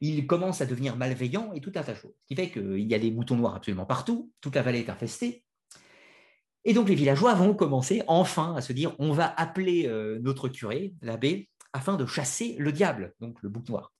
il 0.00 0.26
commence 0.26 0.60
à 0.60 0.66
devenir 0.66 0.96
malveillant 0.96 1.52
et 1.54 1.60
tout 1.60 1.72
un 1.74 1.82
tas 1.82 1.92
de 1.92 1.98
choses. 1.98 2.14
Ce 2.22 2.26
qui 2.26 2.34
fait 2.34 2.50
qu'il 2.50 2.80
y 2.80 2.94
a 2.94 2.98
des 2.98 3.10
moutons 3.10 3.36
noirs 3.36 3.56
absolument 3.56 3.86
partout, 3.86 4.30
toute 4.40 4.54
la 4.54 4.62
vallée 4.62 4.80
est 4.80 4.90
infestée. 4.90 5.43
Et 6.64 6.72
donc 6.72 6.88
les 6.88 6.94
villageois 6.94 7.34
vont 7.34 7.54
commencer 7.54 8.02
enfin 8.06 8.54
à 8.56 8.60
se 8.60 8.72
dire 8.72 8.94
on 8.98 9.12
va 9.12 9.32
appeler 9.38 9.86
euh, 9.86 10.18
notre 10.22 10.48
curé, 10.48 10.94
l'abbé, 11.02 11.48
afin 11.72 11.96
de 11.96 12.06
chasser 12.06 12.56
le 12.58 12.72
diable, 12.72 13.14
donc 13.20 13.42
le 13.42 13.48
bouc 13.48 13.68
noir. 13.68 13.92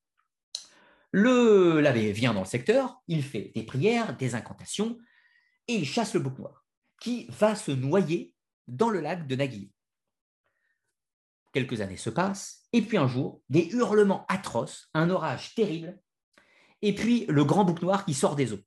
L'abbé 1.13 2.13
vient 2.13 2.35
dans 2.35 2.41
le 2.41 2.47
secteur, 2.47 3.01
il 3.07 3.23
fait 3.23 3.53
des 3.55 3.63
prières, 3.63 4.17
des 4.17 4.35
incantations, 4.35 4.99
et 5.69 5.75
il 5.75 5.87
chasse 5.87 6.15
le 6.15 6.21
bouc 6.21 6.39
noir, 6.39 6.65
qui 7.01 7.27
va 7.29 7.55
se 7.55 7.71
noyer 7.71 8.33
dans 8.67 8.91
le 8.91 9.01
lac 9.01 9.27
de 9.27 9.37
Nagui. 9.37 9.71
Quelques 11.53 11.81
années 11.81 11.97
se 11.97 12.11
passent, 12.11 12.67
et 12.73 12.83
puis 12.83 12.97
un 12.97 13.07
jour, 13.07 13.43
des 13.49 13.69
hurlements 13.73 14.25
atroces, 14.29 14.89
un 14.95 15.11
orage 15.11 15.55
terrible, 15.55 16.01
et 16.83 16.95
puis 16.95 17.27
le 17.29 17.45
grand 17.45 17.65
bouc 17.65 17.81
noir 17.83 18.05
qui 18.05 18.15
sort 18.15 18.37
des 18.37 18.53
eaux 18.53 18.61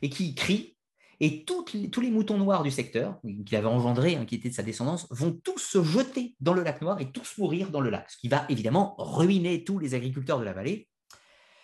et 0.00 0.10
qui 0.10 0.34
crie, 0.34 0.76
et 1.20 1.44
tous 1.44 1.64
les 2.00 2.10
moutons 2.10 2.38
noirs 2.38 2.62
du 2.62 2.70
secteur, 2.70 3.20
qu'il 3.46 3.56
avait 3.56 3.66
engendré, 3.66 4.16
hein, 4.16 4.24
qui 4.24 4.34
étaient 4.34 4.48
de 4.48 4.54
sa 4.54 4.62
descendance, 4.62 5.06
vont 5.10 5.32
tous 5.32 5.58
se 5.58 5.82
jeter 5.82 6.34
dans 6.40 6.54
le 6.54 6.62
lac 6.62 6.80
noir 6.82 7.00
et 7.00 7.10
tous 7.12 7.38
mourir 7.38 7.70
dans 7.70 7.80
le 7.80 7.90
lac, 7.90 8.10
ce 8.10 8.16
qui 8.16 8.28
va 8.28 8.44
évidemment 8.48 8.94
ruiner 8.98 9.64
tous 9.64 9.78
les 9.78 9.94
agriculteurs 9.94 10.40
de 10.40 10.44
la 10.44 10.52
vallée, 10.52 10.88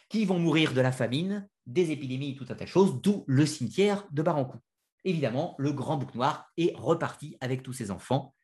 qui 0.09 0.25
vont 0.25 0.39
mourir 0.39 0.73
de 0.75 0.81
la 0.81 0.93
famine, 0.93 1.49
des 1.67 1.91
épidémies, 1.91 2.37
tout 2.37 2.47
un 2.49 2.55
tas 2.55 2.65
de 2.65 2.71
choses, 2.71 3.01
d'où 3.03 3.25
le 3.27 3.45
cimetière 3.45 4.07
de 4.11 4.23
Barancou. 4.23 4.59
Évidemment, 5.05 5.55
le 5.59 5.73
grand 5.73 5.97
bouc 5.97 6.15
noir 6.15 6.51
est 6.57 6.75
reparti 6.77 7.37
avec 7.41 7.63
tous 7.63 7.73
ses 7.73 7.91
enfants 7.91 8.35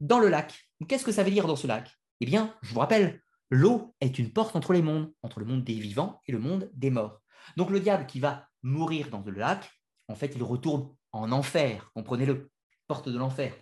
dans 0.00 0.18
le 0.18 0.28
lac. 0.28 0.70
Qu'est-ce 0.88 1.04
que 1.04 1.12
ça 1.12 1.22
veut 1.22 1.30
dire 1.30 1.46
dans 1.46 1.56
ce 1.56 1.66
lac? 1.66 1.90
Eh 2.20 2.26
bien, 2.26 2.54
je 2.62 2.72
vous 2.72 2.80
rappelle, 2.80 3.22
l'eau 3.50 3.94
est 4.00 4.18
une 4.18 4.32
porte 4.32 4.56
entre 4.56 4.72
les 4.72 4.82
mondes, 4.82 5.12
entre 5.22 5.40
le 5.40 5.46
monde 5.46 5.64
des 5.64 5.74
vivants 5.74 6.20
et 6.26 6.32
le 6.32 6.38
monde 6.38 6.70
des 6.74 6.90
morts. 6.90 7.20
Donc 7.56 7.70
le 7.70 7.80
diable 7.80 8.06
qui 8.06 8.20
va 8.20 8.46
mourir 8.62 9.10
dans 9.10 9.22
le 9.24 9.32
lac, 9.32 9.70
en 10.10 10.14
fait, 10.14 10.32
il 10.34 10.42
retourne 10.42 10.88
en 11.12 11.32
enfer, 11.32 11.90
comprenez-le, 11.94 12.50
porte 12.86 13.08
de 13.08 13.18
l'enfer. 13.18 13.54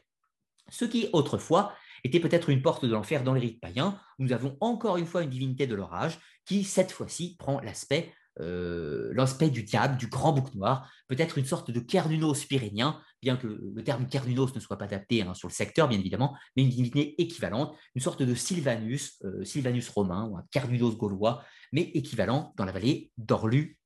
Ce 0.70 0.84
qui, 0.84 1.08
autrefois, 1.12 1.74
était 2.04 2.20
peut-être 2.20 2.50
une 2.50 2.62
porte 2.62 2.84
de 2.84 2.92
l'enfer 2.92 3.24
dans 3.24 3.34
les 3.34 3.40
rites 3.40 3.60
païens. 3.60 3.98
Nous 4.18 4.32
avons 4.32 4.56
encore 4.60 4.96
une 4.96 5.06
fois 5.06 5.22
une 5.22 5.30
divinité 5.30 5.66
de 5.66 5.74
l'orage 5.74 6.18
qui, 6.44 6.64
cette 6.64 6.92
fois-ci, 6.92 7.36
prend 7.38 7.60
l'aspect 7.60 8.12
euh, 8.40 9.48
du 9.50 9.62
diable, 9.62 9.96
du 9.96 10.06
grand 10.06 10.32
bouc 10.32 10.54
noir, 10.54 10.90
peut-être 11.08 11.38
une 11.38 11.44
sorte 11.44 11.70
de 11.70 11.80
Carnunos 11.80 12.44
pyrénéen, 12.44 13.00
bien 13.20 13.36
que 13.36 13.46
le 13.46 13.82
terme 13.82 14.06
Carnunos 14.06 14.54
ne 14.54 14.60
soit 14.60 14.78
pas 14.78 14.84
adapté 14.84 15.22
hein, 15.22 15.34
sur 15.34 15.48
le 15.48 15.52
secteur, 15.52 15.88
bien 15.88 15.98
évidemment, 15.98 16.36
mais 16.56 16.62
une 16.62 16.68
divinité 16.68 17.20
équivalente, 17.20 17.76
une 17.94 18.02
sorte 18.02 18.22
de 18.22 18.34
Sylvanus, 18.34 19.18
euh, 19.24 19.44
Sylvanus 19.44 19.88
romain 19.88 20.26
ou 20.26 20.36
un 20.36 20.44
Carnunos 20.50 20.96
gaulois, 20.96 21.42
mais 21.72 21.82
équivalent 21.94 22.54
dans 22.56 22.64
la 22.64 22.72
vallée 22.72 23.10
d'Orlu, 23.16 23.76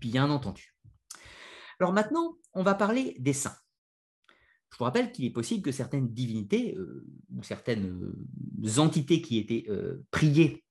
bien 0.00 0.30
entendu. 0.30 0.74
Alors 1.80 1.92
maintenant, 1.92 2.36
on 2.52 2.62
va 2.62 2.74
parler 2.74 3.16
des 3.18 3.32
saints. 3.32 3.56
Je 4.70 4.78
vous 4.78 4.84
rappelle 4.84 5.10
qu'il 5.10 5.24
est 5.24 5.30
possible 5.30 5.62
que 5.62 5.72
certaines 5.72 6.12
divinités 6.12 6.76
euh, 6.76 7.04
ou 7.34 7.42
certaines 7.42 8.12
entités 8.78 9.20
qui 9.20 9.38
étaient 9.38 9.66
priées 10.12 10.62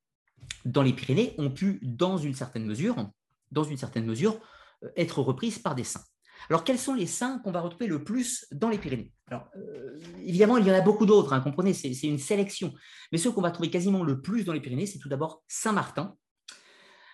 dans 0.65 0.81
les 0.81 0.93
Pyrénées 0.93 1.33
ont 1.37 1.49
pu, 1.49 1.79
dans 1.81 2.17
une 2.17 2.33
certaine 2.33 2.65
mesure, 2.65 3.09
dans 3.51 3.63
une 3.63 3.77
certaine 3.77 4.05
mesure, 4.05 4.39
euh, 4.83 4.89
être 4.95 5.21
reprises 5.21 5.59
par 5.59 5.75
des 5.75 5.83
saints. 5.83 6.03
Alors, 6.49 6.63
quels 6.63 6.79
sont 6.79 6.93
les 6.93 7.05
saints 7.05 7.39
qu'on 7.39 7.51
va 7.51 7.59
retrouver 7.59 7.87
le 7.87 8.03
plus 8.03 8.47
dans 8.51 8.69
les 8.69 8.77
Pyrénées? 8.77 9.13
Alors, 9.27 9.49
euh, 9.57 9.99
évidemment, 10.23 10.57
il 10.57 10.65
y 10.65 10.71
en 10.71 10.75
a 10.75 10.81
beaucoup 10.81 11.05
d'autres, 11.05 11.33
hein, 11.33 11.41
comprenez, 11.41 11.73
c'est 11.73 11.91
une 12.03 12.17
sélection. 12.17 12.73
Mais 13.11 13.17
ceux 13.17 13.31
qu'on 13.31 13.41
va 13.41 13.51
trouver 13.51 13.69
quasiment 13.69 14.03
le 14.03 14.21
plus 14.21 14.45
dans 14.45 14.53
les 14.53 14.61
Pyrénées, 14.61 14.85
c'est 14.85 14.99
tout 14.99 15.09
d'abord 15.09 15.43
Saint-Martin. 15.47 16.15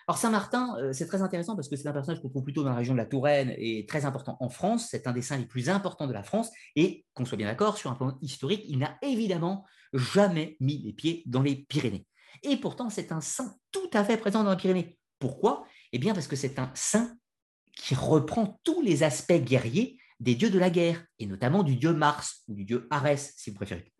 Alors, 0.08 0.18
Saint-Martin, 0.18 0.76
euh, 0.78 0.92
c'est 0.92 1.06
très 1.06 1.20
intéressant 1.20 1.56
parce 1.56 1.68
que 1.68 1.74
c'est 1.74 1.88
un 1.88 1.92
personnage 1.92 2.22
qu'on 2.22 2.28
trouve 2.28 2.44
plutôt 2.44 2.62
dans 2.62 2.70
la 2.70 2.76
région 2.76 2.94
de 2.94 2.98
la 2.98 3.06
Touraine 3.06 3.52
et 3.58 3.86
très 3.86 4.04
important 4.04 4.36
en 4.38 4.48
France. 4.48 4.88
C'est 4.90 5.08
un 5.08 5.12
des 5.12 5.22
saints 5.22 5.36
les 5.36 5.46
plus 5.46 5.68
importants 5.68 6.06
de 6.06 6.12
la 6.12 6.22
France. 6.22 6.50
Et 6.76 7.04
qu'on 7.14 7.24
soit 7.24 7.36
bien 7.36 7.48
d'accord, 7.48 7.76
sur 7.76 7.90
un 7.90 7.96
plan 7.96 8.16
historique, 8.22 8.64
il 8.68 8.78
n'a 8.78 8.96
évidemment 9.02 9.64
jamais 9.92 10.56
mis 10.60 10.78
les 10.78 10.92
pieds 10.92 11.24
dans 11.26 11.42
les 11.42 11.56
Pyrénées. 11.56 12.06
Et 12.44 12.56
pourtant, 12.56 12.88
c'est 12.88 13.10
un 13.10 13.20
saint 13.20 13.56
tout 13.72 13.90
à 13.92 14.04
fait 14.04 14.16
présent 14.16 14.44
dans 14.44 14.50
les 14.50 14.56
Pyrénées. 14.56 14.96
Pourquoi? 15.18 15.64
Eh 15.92 15.98
bien, 15.98 16.14
parce 16.14 16.28
que 16.28 16.36
c'est 16.36 16.60
un 16.60 16.70
saint 16.74 17.16
qui 17.74 17.96
reprend 17.96 18.60
tous 18.62 18.82
les 18.82 19.02
aspects 19.02 19.32
guerriers 19.32 19.98
des 20.20 20.36
dieux 20.36 20.50
de 20.50 20.58
la 20.58 20.70
guerre, 20.70 21.04
et 21.18 21.26
notamment 21.26 21.62
du 21.62 21.76
dieu 21.76 21.92
Mars, 21.92 22.42
ou 22.48 22.54
du 22.54 22.64
dieu 22.64 22.86
Arès, 22.90 23.34
si 23.36 23.50
vous 23.50 23.56
préférez. 23.56 23.92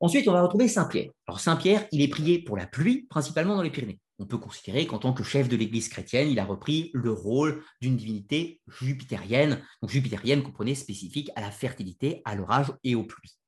Ensuite, 0.00 0.28
on 0.28 0.32
va 0.32 0.42
retrouver 0.42 0.68
Saint-Pierre. 0.68 1.10
Alors, 1.26 1.40
Saint-Pierre, 1.40 1.86
il 1.90 2.00
est 2.00 2.08
prié 2.08 2.38
pour 2.38 2.56
la 2.56 2.66
pluie, 2.66 3.06
principalement 3.10 3.56
dans 3.56 3.62
les 3.62 3.70
Pyrénées. 3.70 3.98
On 4.18 4.26
peut 4.26 4.38
considérer 4.38 4.86
qu'en 4.86 4.98
tant 4.98 5.12
que 5.12 5.22
chef 5.22 5.48
de 5.48 5.56
l'Église 5.56 5.88
chrétienne, 5.88 6.28
il 6.28 6.40
a 6.40 6.44
repris 6.44 6.90
le 6.92 7.12
rôle 7.12 7.62
d'une 7.80 7.96
divinité 7.96 8.60
jupitérienne. 8.66 9.62
Donc, 9.80 9.90
jupitérienne, 9.90 10.42
comprenez, 10.42 10.74
spécifique 10.74 11.30
à 11.36 11.40
la 11.40 11.52
fertilité, 11.52 12.20
à 12.24 12.34
l'orage 12.34 12.72
et 12.82 12.94
aux 12.94 13.04
pluies. 13.04 13.38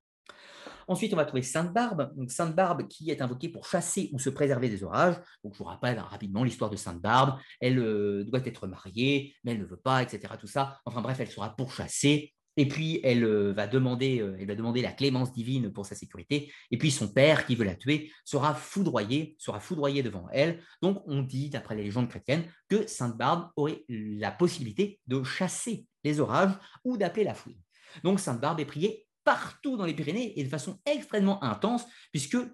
Ensuite, 0.87 1.13
on 1.13 1.17
va 1.17 1.25
trouver 1.25 1.43
Sainte-Barbe. 1.43 2.13
Sainte-Barbe 2.29 2.89
qui 2.89 3.11
est 3.11 3.23
invoquée 3.23 3.49
pour 3.49 3.65
chasser 3.65 4.11
ou 4.13 4.19
se 4.19 4.31
préserver 4.31 4.69
des 4.69 4.83
orages. 4.83 5.17
Donc, 5.45 5.55
je 5.55 5.59
vous 5.59 5.65
rappelle 5.65 5.99
rapidement 5.99 6.43
l'histoire 6.43 6.71
de 6.71 6.77
Sainte-Barbe. 6.77 7.39
Elle 7.61 7.79
euh, 7.79 8.25
doit 8.25 8.41
être 8.45 8.67
mariée, 8.67 9.35
mais 9.45 9.53
elle 9.53 9.61
ne 9.61 9.65
veut 9.65 9.77
pas, 9.77 10.03
etc. 10.03 10.35
Tout 10.41 10.49
ça. 10.49 10.81
Enfin 10.85 11.01
bref, 11.01 11.19
elle 11.21 11.31
sera 11.31 11.55
pourchassée. 11.55 12.35
Et 12.61 12.69
puis, 12.69 13.01
elle, 13.05 13.25
euh, 13.25 13.55
va 13.55 13.67
demander, 13.67 14.21
euh, 14.21 14.37
elle 14.39 14.47
va 14.47 14.55
demander 14.55 14.83
la 14.83 14.93
clémence 14.93 15.33
divine 15.33 15.73
pour 15.73 15.87
sa 15.87 15.95
sécurité. 15.95 16.53
Et 16.71 16.77
puis, 16.77 16.91
son 16.91 17.09
père, 17.09 17.47
qui 17.47 17.55
veut 17.55 17.65
la 17.65 17.75
tuer, 17.75 18.13
sera 18.23 18.55
foudroyé, 18.55 19.35
sera 19.39 19.61
foudroyé 19.61 20.03
devant 20.03 20.29
elle. 20.31 20.63
Donc, 20.83 21.03
on 21.07 21.23
dit, 21.23 21.49
d'après 21.49 21.75
les 21.75 21.85
légendes 21.85 22.11
chrétiennes, 22.11 22.45
que 22.69 22.87
Sainte-Barbe 22.87 23.49
aurait 23.57 23.83
la 23.89 24.31
possibilité 24.31 25.01
de 25.07 25.23
chasser 25.23 25.87
les 26.05 26.21
orages 26.21 26.53
ou 26.85 26.99
d'appeler 26.99 27.25
la 27.25 27.33
fouine. 27.33 27.57
Donc, 28.05 28.21
Sainte-Barbe 28.21 28.61
est 28.61 28.67
priée 28.67 29.07
partout 29.25 29.79
dans 29.79 29.87
les 29.87 29.95
Pyrénées 29.95 30.39
et 30.39 30.45
de 30.45 30.49
façon 30.51 30.79
extrêmement 30.85 31.43
intense, 31.43 31.87
puisque 32.13 32.35
euh, 32.35 32.49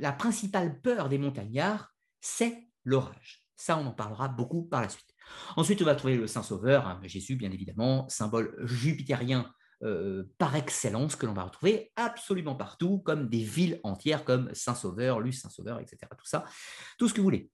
la 0.00 0.10
principale 0.10 0.80
peur 0.80 1.08
des 1.08 1.18
montagnards, 1.18 1.94
c'est 2.20 2.66
l'orage. 2.82 3.44
Ça, 3.54 3.78
on 3.78 3.86
en 3.86 3.92
parlera 3.92 4.26
beaucoup 4.26 4.64
par 4.64 4.82
la 4.82 4.88
suite. 4.88 5.07
Ensuite, 5.56 5.82
on 5.82 5.84
va 5.84 5.94
trouver 5.94 6.16
le 6.16 6.26
Saint-Sauveur, 6.26 6.86
hein, 6.86 7.00
Jésus, 7.04 7.36
bien 7.36 7.50
évidemment, 7.50 8.08
symbole 8.08 8.54
jupitérien 8.64 9.50
euh, 9.84 10.24
par 10.38 10.56
excellence 10.56 11.14
que 11.14 11.24
l'on 11.24 11.34
va 11.34 11.44
retrouver 11.44 11.92
absolument 11.94 12.56
partout, 12.56 12.98
comme 12.98 13.28
des 13.28 13.42
villes 13.42 13.78
entières 13.84 14.24
comme 14.24 14.52
Saint-Sauveur, 14.52 15.20
Luce 15.20 15.40
Saint-Sauveur, 15.40 15.78
etc. 15.78 15.98
Tout 16.18 16.26
ça, 16.26 16.44
tout 16.98 17.08
ce 17.08 17.14
que 17.14 17.20
vous 17.20 17.26
voulez. 17.26 17.50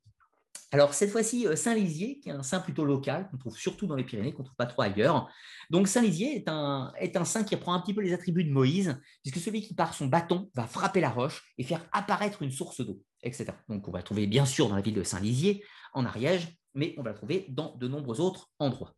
Alors, 0.72 0.94
cette 0.94 1.10
fois-ci, 1.10 1.46
euh, 1.46 1.54
Saint-Lizier, 1.54 2.18
qui 2.18 2.30
est 2.30 2.32
un 2.32 2.42
saint 2.42 2.60
plutôt 2.60 2.84
local, 2.84 3.28
qu'on 3.30 3.36
trouve 3.36 3.56
surtout 3.56 3.86
dans 3.86 3.94
les 3.94 4.04
Pyrénées, 4.04 4.32
qu'on 4.32 4.42
ne 4.42 4.46
trouve 4.46 4.56
pas 4.56 4.66
trop 4.66 4.82
ailleurs. 4.82 5.30
Donc, 5.70 5.86
Saint-Lizier 5.86 6.34
est 6.34 6.48
un, 6.48 6.92
est 6.98 7.16
un 7.16 7.24
saint 7.24 7.44
qui 7.44 7.54
reprend 7.54 7.74
un 7.74 7.80
petit 7.80 7.94
peu 7.94 8.00
les 8.00 8.12
attributs 8.12 8.42
de 8.42 8.50
Moïse, 8.50 8.98
puisque 9.22 9.38
celui 9.38 9.60
qui 9.60 9.74
part 9.74 9.94
son 9.94 10.06
bâton 10.06 10.50
va 10.54 10.66
frapper 10.66 11.00
la 11.00 11.10
roche 11.10 11.54
et 11.58 11.62
faire 11.62 11.86
apparaître 11.92 12.42
une 12.42 12.50
source 12.50 12.80
d'eau, 12.80 13.00
etc. 13.22 13.52
Donc, 13.68 13.86
on 13.86 13.92
va 13.92 14.02
trouver 14.02 14.26
bien 14.26 14.46
sûr 14.46 14.68
dans 14.68 14.76
la 14.76 14.82
ville 14.82 14.94
de 14.94 15.04
Saint-Lizier, 15.04 15.62
en 15.92 16.06
Ariège, 16.06 16.56
mais 16.74 16.94
on 16.98 17.02
va 17.02 17.10
le 17.10 17.16
trouver 17.16 17.46
dans 17.48 17.74
de 17.76 17.88
nombreux 17.88 18.20
autres 18.20 18.50
endroits. 18.58 18.94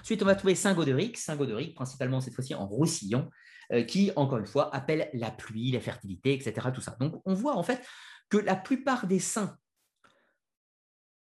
Ensuite, 0.00 0.22
on 0.22 0.26
va 0.26 0.34
trouver 0.34 0.54
Saint-Goderic, 0.54 1.16
Saint-Goderic, 1.16 1.74
principalement 1.74 2.20
cette 2.20 2.34
fois-ci 2.34 2.54
en 2.54 2.66
Roussillon, 2.66 3.30
euh, 3.72 3.82
qui, 3.82 4.10
encore 4.16 4.38
une 4.38 4.46
fois, 4.46 4.74
appelle 4.74 5.10
la 5.12 5.30
pluie, 5.30 5.70
la 5.70 5.80
fertilité, 5.80 6.34
etc. 6.34 6.68
Tout 6.74 6.80
ça. 6.80 6.96
Donc, 6.98 7.22
on 7.24 7.34
voit 7.34 7.56
en 7.56 7.62
fait 7.62 7.86
que 8.28 8.36
la 8.36 8.56
plupart 8.56 9.06
des 9.06 9.20
saints 9.20 9.56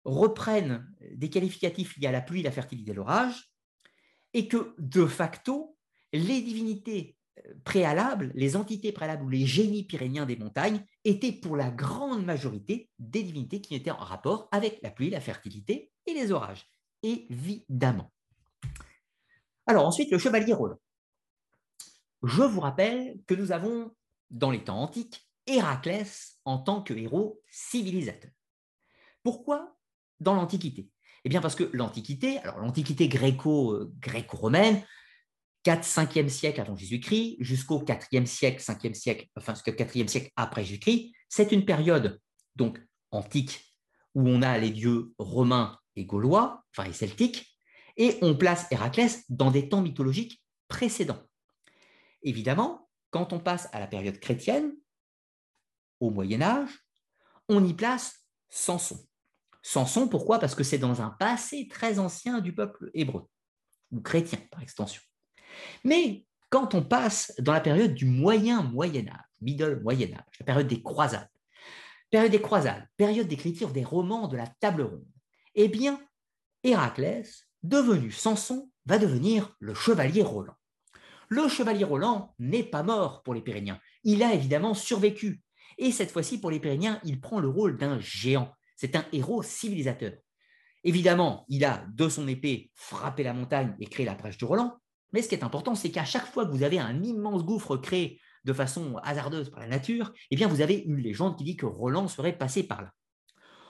reprennent 0.05 0.89
des 1.13 1.31
qualificatifs 1.31 1.97
liés 1.97 2.09
à 2.09 2.13
la 2.13 2.23
pluie, 2.23 2.43
la 2.43 2.51
fertilité, 2.51 2.93
l'orage, 2.93 3.53
et 4.35 4.49
que 4.49 4.75
de 4.79 5.07
facto, 5.07 5.77
les 6.13 6.41
divinités 6.41 7.17
préalables, 7.65 8.33
les 8.35 8.57
entités 8.57 8.93
préalables 8.93 9.25
ou 9.25 9.29
les 9.29 9.47
génies 9.47 9.85
pyrénéens 9.85 10.27
des 10.27 10.37
montagnes 10.37 10.85
étaient 11.05 11.33
pour 11.33 11.57
la 11.57 11.71
grande 11.71 12.25
majorité 12.25 12.91
des 12.99 13.23
divinités 13.23 13.61
qui 13.61 13.75
étaient 13.75 13.91
en 13.91 13.97
rapport 13.97 14.49
avec 14.53 14.81
la 14.83 14.91
pluie, 14.91 15.11
la 15.11 15.21
fertilité 15.21 15.91
et 16.07 16.15
les 16.15 16.33
orages, 16.33 16.67
évidemment. 17.03 18.13
Alors 19.67 19.87
ensuite, 19.87 20.11
le 20.11 20.19
chevalier 20.19 20.53
Roland. 20.53 20.81
Je 22.23 22.43
vous 22.43 22.61
rappelle 22.61 23.19
que 23.27 23.35
nous 23.35 23.53
avons, 23.53 23.95
dans 24.31 24.51
les 24.51 24.65
temps 24.65 24.81
antiques, 24.81 25.29
Héraclès 25.47 26.39
en 26.45 26.59
tant 26.59 26.83
que 26.83 26.95
héros 26.95 27.41
civilisateur. 27.51 28.31
Pourquoi 29.23 29.77
dans 30.21 30.35
l'Antiquité? 30.35 30.89
Eh 31.25 31.29
bien 31.29 31.41
parce 31.41 31.55
que 31.55 31.69
l'Antiquité, 31.73 32.39
alors 32.39 32.59
l'Antiquité 32.59 33.09
gréco-romaine, 33.09 34.85
4-5e 35.65 36.29
siècle 36.29 36.61
avant 36.61 36.77
Jésus-Christ 36.77 37.37
jusqu'au 37.41 37.83
4e 37.83 38.27
siècle, 38.27 38.63
5e 38.63 38.95
siècle, 38.95 39.29
enfin 39.37 39.55
jusqu'au 39.55 39.73
4e 39.73 40.09
siècle 40.09 40.31
après 40.37 40.65
Jésus-Christ, 40.65 41.13
c'est 41.29 41.53
une 41.53 41.65
période 41.65 42.21
donc 42.57 42.81
antique 43.11 43.65
où 44.15 44.29
on 44.29 44.43
a 44.43 44.59
les 44.59 44.71
dieux 44.71 45.13
romains 45.19 45.79
et 45.97 46.05
gaulois, 46.05 46.65
enfin 46.77 46.89
et 46.89 46.93
celtiques, 46.93 47.57
et 47.97 48.19
on 48.23 48.37
place 48.37 48.67
Héraclès 48.71 49.25
dans 49.29 49.51
des 49.51 49.69
temps 49.69 49.83
mythologiques 49.83 50.43
précédents. 50.69 51.23
Évidemment, 52.23 52.89
quand 53.11 53.33
on 53.33 53.41
passe 53.41 53.69
à 53.73 53.81
la 53.81 53.87
période 53.87 54.19
chrétienne, 54.19 54.75
au 56.01 56.11
Moyen 56.11 56.43
Âge, 56.43 56.71
on 57.49 57.65
y 57.65 57.75
place 57.75 58.27
Samson. 58.49 58.99
Samson, 59.63 60.09
pourquoi? 60.09 60.39
Parce 60.39 60.55
que 60.55 60.65
c'est 60.65 60.79
dans 60.79 61.03
un 61.03 61.11
passé 61.11 61.69
très 61.69 61.99
ancien 61.99 62.41
du 62.41 62.55
peuple 62.55 62.91
hébreu, 62.95 63.29
ou 63.91 64.01
chrétien 64.01 64.39
par 64.51 64.63
extension. 64.63 65.03
Mais 65.85 66.25
quand 66.51 66.75
on 66.75 66.83
passe 66.83 67.33
dans 67.39 67.53
la 67.53 67.61
période 67.61 67.95
du 67.95 68.05
moyen 68.05 68.63
Moyen 68.63 69.09
Âge, 69.09 69.25
middle 69.41 69.81
Moyen 69.83 70.13
Âge, 70.13 70.39
la 70.41 70.47
période 70.47 70.69
des 70.69 70.83
croisades, 70.83 71.29
période 72.11 72.31
des 72.31 72.43
croisades, 72.43 72.87
période 72.97 73.29
d'écriture 73.29 73.71
des 73.71 73.85
romans 73.85 74.29
de 74.29 74.37
la 74.37 74.47
table 74.47 74.83
ronde, 74.83 75.07
eh 75.55 75.69
bien, 75.69 76.01
Héraclès, 76.63 77.49
devenu 77.63 78.11
Samson, 78.11 78.71
va 78.87 78.99
devenir 78.99 79.55
le 79.61 79.75
chevalier 79.75 80.23
Roland. 80.23 80.55
Le 81.29 81.49
chevalier 81.49 81.85
Roland 81.85 82.35
n'est 82.39 82.63
pas 82.63 82.83
mort 82.83 83.23
pour 83.23 83.33
les 83.35 83.41
Pyrénéens. 83.41 83.81
Il 84.05 84.23
a 84.23 84.35
évidemment 84.35 84.75
survécu. 84.75 85.43
Et 85.79 85.91
cette 85.91 86.11
fois-ci, 86.11 86.39
pour 86.39 86.51
les 86.51 86.61
Pyrénéens, 86.61 87.01
il 87.05 87.21
prend 87.21 87.41
le 87.41 87.49
rôle 87.49 87.79
d'un 87.79 87.99
géant. 88.01 88.53
C'est 88.77 88.97
un 88.97 89.07
héros 89.13 89.43
civilisateur. 89.43 90.13
Évidemment, 90.85 91.47
il 91.49 91.65
a 91.65 91.87
de 91.93 92.09
son 92.09 92.29
épée 92.29 92.71
frappé 92.75 93.23
la 93.23 93.33
montagne 93.33 93.75
et 93.79 93.87
créé 93.87 94.05
la 94.05 94.15
brèche 94.15 94.37
du 94.37 94.45
Roland. 94.45 94.77
Mais 95.13 95.23
ce 95.23 95.29
qui 95.29 95.35
est 95.35 95.45
important, 95.45 95.75
c'est 95.75 95.91
qu'à 95.91 96.05
chaque 96.05 96.27
fois 96.27 96.47
que 96.47 96.51
vous 96.51 96.63
avez 96.63 96.79
un 96.79 97.03
immense 97.03 97.45
gouffre 97.45 97.77
créé 97.77 98.21
de 98.45 98.53
façon 98.53 98.97
hasardeuse 99.03 99.51
par 99.51 99.61
la 99.61 99.69
nature, 99.69 100.13
eh 100.31 100.37
bien, 100.37 100.49
vous 100.49 100.61
avez 100.61 100.75
une 100.75 100.97
légende 100.97 101.37
qui 101.37 101.45
dit 101.45 101.57
que 101.57 101.67
Roland 101.67 102.09
serait 102.09 102.37
passé 102.37 102.63
par 102.63 102.83
là. 102.83 102.91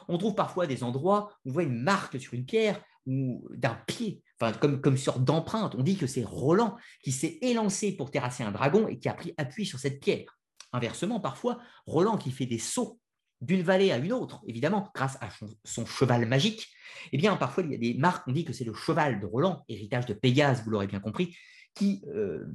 On 0.09 0.19
trouve 0.19 0.35
parfois 0.35 0.67
des 0.67 0.83
endroits 0.83 1.33
où 1.45 1.51
on 1.51 1.53
voit 1.53 1.63
une 1.63 1.83
marque 1.83 2.21
sur 2.21 2.35
une 2.35 2.45
pierre 2.45 2.81
ou 3.07 3.49
d'un 3.55 3.77
pied, 3.87 4.23
enfin, 4.41 4.53
comme, 4.53 4.81
comme 4.81 4.97
sorte 4.97 5.25
d'empreinte. 5.25 5.75
On 5.77 5.83
dit 5.83 5.97
que 5.97 6.07
c'est 6.07 6.25
Roland 6.25 6.77
qui 7.03 7.13
s'est 7.13 7.39
élancé 7.43 7.97
pour 7.97 8.11
terrasser 8.11 8.43
un 8.43 8.53
dragon 8.53 8.89
et 8.89 8.99
qui 8.99 9.09
a 9.09 9.15
pris 9.15 9.35
appui 9.37 9.67
sur 9.67 9.79
cette 9.79 10.01
pierre. 10.01 10.39
Inversement, 10.73 11.21
parfois, 11.21 11.59
Roland 11.87 12.17
qui 12.17 12.31
fait 12.31 12.47
des 12.47 12.59
sauts 12.59 12.99
d'une 13.43 13.63
vallée 13.63 13.91
à 13.91 13.99
une 13.99 14.13
autre, 14.13 14.41
évidemment, 14.47 14.91
grâce 14.95 15.19
à 15.21 15.29
son, 15.65 15.85
cheval 15.85 16.27
magique, 16.27 16.69
eh 17.13 17.19
bien, 17.19 17.37
parfois, 17.37 17.65
il 17.65 17.73
y 17.73 17.75
a 17.75 17.79
des 17.79 17.95
marques, 17.95 18.27
on 18.29 18.33
dit 18.33 18.45
que 18.45 18.53
c'est 18.53 18.65
le 18.65 18.73
cheval 18.73 19.21
de 19.21 19.27
Roland, 19.27 19.65
héritage 19.69 20.07
de 20.07 20.15
Pégase, 20.15 20.63
vous 20.65 20.71
l'aurez 20.71 20.87
bien 20.87 21.01
compris, 21.01 21.37
qui 21.75 22.05
euh, 22.15 22.47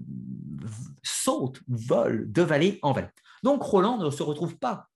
saute, 1.04 1.62
vole 1.68 2.32
de 2.32 2.42
vallée 2.42 2.80
en 2.82 2.94
vallée. 2.94 3.10
Donc, 3.44 3.62
Roland 3.62 3.98
ne 3.98 4.10
se 4.10 4.24
retrouve 4.24 4.58
pas 4.58 4.88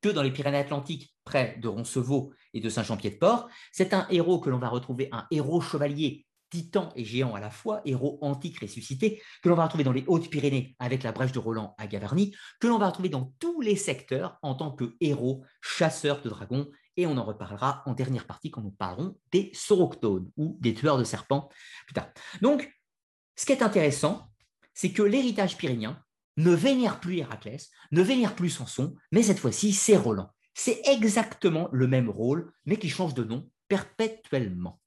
que 0.00 0.08
dans 0.08 0.22
les 0.22 0.32
Pyrénées-Atlantiques, 0.32 1.14
près 1.24 1.58
de 1.60 1.68
Roncevaux 1.68 2.32
et 2.54 2.60
de 2.60 2.68
Saint-Jean-Pied-de-Port. 2.70 3.48
C'est 3.72 3.92
un 3.92 4.06
héros 4.08 4.40
que 4.40 4.48
l'on 4.48 4.58
va 4.58 4.68
retrouver, 4.68 5.10
un 5.12 5.26
héros 5.30 5.60
chevalier 5.60 6.26
titan 6.50 6.92
et 6.96 7.04
géant 7.04 7.34
à 7.34 7.40
la 7.40 7.50
fois, 7.50 7.80
héros 7.84 8.18
antique 8.20 8.60
ressuscité, 8.60 9.22
que 9.42 9.48
l'on 9.48 9.54
va 9.54 9.64
retrouver 9.64 9.84
dans 9.84 9.92
les 9.92 10.04
Hautes-Pyrénées 10.06 10.76
avec 10.78 11.02
la 11.02 11.12
brèche 11.12 11.32
de 11.32 11.38
Roland 11.38 11.74
à 11.78 11.86
Gavarnie, 11.86 12.34
que 12.60 12.66
l'on 12.66 12.78
va 12.78 12.88
retrouver 12.88 13.08
dans 13.08 13.32
tous 13.38 13.60
les 13.60 13.76
secteurs 13.76 14.38
en 14.42 14.54
tant 14.54 14.72
que 14.72 14.96
héros, 15.00 15.44
chasseur 15.62 16.20
de 16.22 16.28
dragons, 16.28 16.68
et 16.96 17.06
on 17.06 17.16
en 17.16 17.24
reparlera 17.24 17.82
en 17.86 17.94
dernière 17.94 18.26
partie 18.26 18.50
quand 18.50 18.60
nous 18.60 18.72
parlerons 18.72 19.16
des 19.32 19.50
soroctones 19.54 20.30
ou 20.36 20.58
des 20.60 20.74
tueurs 20.74 20.98
de 20.98 21.04
serpents 21.04 21.48
plus 21.86 21.94
tard. 21.94 22.08
Donc, 22.42 22.70
ce 23.36 23.46
qui 23.46 23.52
est 23.52 23.62
intéressant, 23.62 24.30
c'est 24.74 24.92
que 24.92 25.02
l'héritage 25.02 25.56
pyrénéen 25.56 26.02
ne 26.36 26.52
vénère 26.52 27.00
plus 27.00 27.18
Héraclès, 27.18 27.70
ne 27.92 28.02
vénère 28.02 28.34
plus 28.34 28.50
Samson, 28.50 28.94
mais 29.12 29.22
cette 29.22 29.38
fois-ci, 29.38 29.72
c'est 29.72 29.96
Roland. 29.96 30.30
C'est 30.54 30.80
exactement 30.84 31.68
le 31.72 31.86
même 31.86 32.10
rôle, 32.10 32.52
mais 32.66 32.76
qui 32.76 32.88
change 32.88 33.14
de 33.14 33.24
nom 33.24 33.48
perpétuellement. 33.68 34.80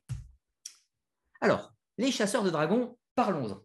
Alors, 1.43 1.73
les 1.97 2.09
chasseurs 2.09 2.45
de 2.45 2.49
dragons, 2.49 2.97
parlons-en. 3.15 3.61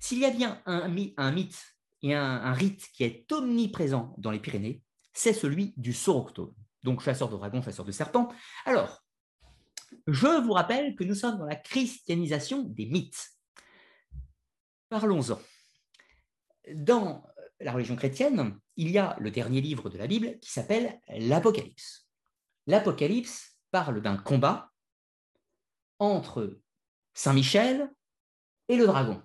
S'il 0.00 0.18
y 0.18 0.24
a 0.24 0.30
bien 0.30 0.60
un, 0.66 0.88
mythe 0.88 1.76
et 2.02 2.14
un, 2.14 2.52
rite 2.52 2.88
qui 2.92 3.04
est 3.04 3.30
omniprésent 3.30 4.12
dans 4.18 4.32
les 4.32 4.40
Pyrénées, 4.40 4.82
c'est 5.12 5.32
celui 5.32 5.72
du 5.76 5.92
soroctone, 5.92 6.52
donc 6.82 7.00
chasseur 7.00 7.28
de 7.28 7.36
dragons, 7.36 7.62
chasseur 7.62 7.84
de 7.84 7.92
serpents. 7.92 8.28
Alors, 8.64 9.04
je 10.08 10.42
vous 10.44 10.52
rappelle 10.52 10.96
que 10.96 11.04
nous 11.04 11.14
sommes 11.14 11.38
dans 11.38 11.46
la 11.46 11.54
christianisation 11.54 12.64
des 12.64 12.86
mythes. 12.86 13.30
Parlons-en. 14.88 15.40
Dans 16.74 17.24
la 17.60 17.70
religion 17.70 17.94
chrétienne, 17.94 18.58
il 18.74 18.90
y 18.90 18.98
a 18.98 19.16
le 19.20 19.30
dernier 19.30 19.60
livre 19.60 19.90
de 19.90 19.96
la 19.96 20.08
Bible 20.08 20.40
qui 20.40 20.50
s'appelle 20.50 21.00
l'Apocalypse. 21.06 22.08
L'Apocalypse 22.66 23.60
parle 23.70 24.02
d'un 24.02 24.16
combat 24.16 24.72
entre 26.00 26.58
Saint 27.16 27.32
Michel 27.32 27.90
et 28.68 28.76
le 28.76 28.86
dragon, 28.86 29.22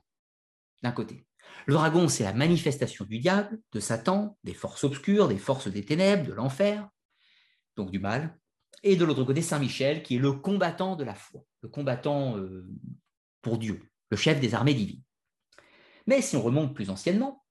d'un 0.81 0.93
côté. 0.93 1.27
Le 1.65 1.73
dragon, 1.73 2.07
c'est 2.07 2.23
la 2.23 2.31
manifestation 2.31 3.03
du 3.03 3.19
diable, 3.19 3.59
de 3.73 3.81
Satan, 3.81 4.37
des 4.45 4.53
forces 4.53 4.85
obscures, 4.85 5.27
des 5.27 5.37
forces 5.37 5.67
des 5.67 5.83
ténèbres, 5.83 6.25
de 6.25 6.31
l'enfer, 6.31 6.87
donc 7.75 7.91
du 7.91 7.99
mal. 7.99 8.39
Et 8.83 8.95
de 8.95 9.03
l'autre 9.03 9.25
côté, 9.25 9.41
Saint 9.41 9.59
Michel, 9.59 10.03
qui 10.03 10.15
est 10.15 10.19
le 10.19 10.31
combattant 10.31 10.95
de 10.95 11.03
la 11.03 11.13
foi, 11.13 11.41
le 11.61 11.67
combattant 11.67 12.37
euh, 12.37 12.65
pour 13.41 13.57
Dieu, 13.57 13.81
le 14.09 14.15
chef 14.15 14.39
des 14.39 14.55
armées 14.55 14.73
divines. 14.73 15.03
Mais 16.07 16.21
si 16.21 16.37
on 16.37 16.41
remonte 16.41 16.73
plus 16.73 16.89
anciennement, 16.89 17.45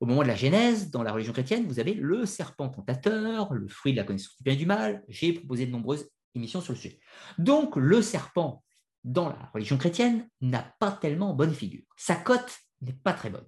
au 0.00 0.06
moment 0.06 0.22
de 0.22 0.28
la 0.28 0.34
Genèse, 0.34 0.90
dans 0.90 1.04
la 1.04 1.12
religion 1.12 1.32
chrétienne, 1.32 1.64
vous 1.66 1.78
avez 1.78 1.94
le 1.94 2.26
serpent 2.26 2.68
tentateur, 2.68 3.54
le 3.54 3.68
fruit 3.68 3.92
de 3.92 3.98
la 3.98 4.04
connaissance 4.04 4.36
du 4.36 4.42
bien 4.42 4.54
et 4.54 4.56
du 4.56 4.66
mal. 4.66 5.04
J'ai 5.06 5.32
proposé 5.32 5.66
de 5.66 5.70
nombreuses 5.70 6.10
émissions 6.34 6.60
sur 6.60 6.72
le 6.72 6.78
sujet. 6.78 6.98
Donc, 7.38 7.76
le 7.76 8.02
serpent, 8.02 8.64
dans 9.04 9.28
la 9.28 9.50
religion 9.52 9.76
chrétienne, 9.78 10.28
n'a 10.40 10.74
pas 10.80 10.92
tellement 10.92 11.34
bonne 11.34 11.54
figure. 11.54 11.84
Sa 11.96 12.16
cote 12.16 12.58
n'est 12.80 12.92
pas 12.92 13.12
très 13.12 13.30
bonne. 13.30 13.46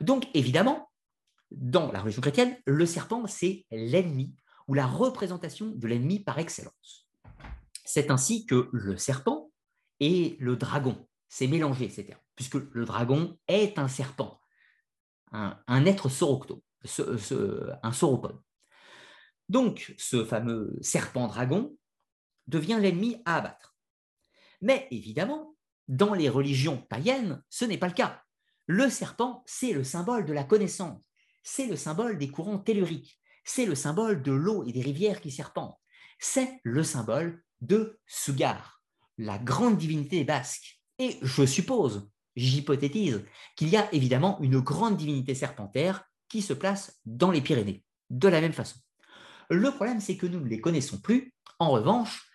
Donc, 0.00 0.26
évidemment, 0.34 0.90
dans 1.50 1.90
la 1.92 2.00
religion 2.00 2.20
chrétienne, 2.20 2.56
le 2.66 2.86
serpent, 2.86 3.26
c'est 3.26 3.66
l'ennemi 3.70 4.34
ou 4.66 4.74
la 4.74 4.86
représentation 4.86 5.70
de 5.70 5.86
l'ennemi 5.86 6.20
par 6.20 6.38
excellence. 6.38 7.08
C'est 7.84 8.10
ainsi 8.10 8.44
que 8.46 8.68
le 8.72 8.96
serpent 8.96 9.50
et 10.00 10.36
le 10.40 10.56
dragon, 10.56 11.08
c'est 11.28 11.46
mélangé 11.46 11.88
ces 11.88 12.04
termes, 12.04 12.20
puisque 12.36 12.54
le 12.54 12.84
dragon 12.84 13.38
est 13.48 13.78
un 13.78 13.88
serpent 13.88 14.38
un, 15.32 15.86
être 15.86 16.08
sorocto, 16.08 16.62
un 17.82 17.92
sauropode. 17.92 18.40
Donc, 19.48 19.94
ce 19.98 20.24
fameux 20.24 20.76
serpent-dragon 20.80 21.76
devient 22.46 22.78
l'ennemi 22.80 23.22
à 23.24 23.36
abattre. 23.36 23.67
Mais 24.60 24.88
évidemment, 24.90 25.54
dans 25.88 26.14
les 26.14 26.28
religions 26.28 26.78
païennes, 26.88 27.42
ce 27.48 27.64
n'est 27.64 27.78
pas 27.78 27.88
le 27.88 27.94
cas. 27.94 28.22
Le 28.66 28.90
serpent, 28.90 29.42
c'est 29.46 29.72
le 29.72 29.84
symbole 29.84 30.26
de 30.26 30.32
la 30.32 30.44
connaissance, 30.44 31.02
c'est 31.42 31.66
le 31.66 31.76
symbole 31.76 32.18
des 32.18 32.28
courants 32.28 32.58
telluriques, 32.58 33.18
c'est 33.44 33.64
le 33.64 33.74
symbole 33.74 34.22
de 34.22 34.32
l'eau 34.32 34.64
et 34.66 34.72
des 34.72 34.82
rivières 34.82 35.20
qui 35.22 35.30
serpentent, 35.30 35.80
c'est 36.18 36.60
le 36.64 36.82
symbole 36.82 37.42
de 37.62 37.98
Sugar, 38.06 38.82
la 39.16 39.38
grande 39.38 39.78
divinité 39.78 40.24
basque. 40.24 40.80
Et 40.98 41.16
je 41.22 41.46
suppose 41.46 42.10
j'hypothétise 42.36 43.24
qu'il 43.56 43.68
y 43.68 43.76
a 43.76 43.92
évidemment 43.92 44.38
une 44.40 44.60
grande 44.60 44.96
divinité 44.96 45.34
serpentaire 45.34 46.04
qui 46.28 46.42
se 46.42 46.52
place 46.52 47.00
dans 47.04 47.30
les 47.30 47.40
Pyrénées, 47.40 47.84
de 48.10 48.28
la 48.28 48.40
même 48.40 48.52
façon. 48.52 48.78
Le 49.50 49.70
problème, 49.70 50.00
c'est 50.00 50.16
que 50.16 50.26
nous 50.26 50.40
ne 50.40 50.48
les 50.48 50.60
connaissons 50.60 50.98
plus. 50.98 51.32
En 51.58 51.70
revanche, 51.70 52.27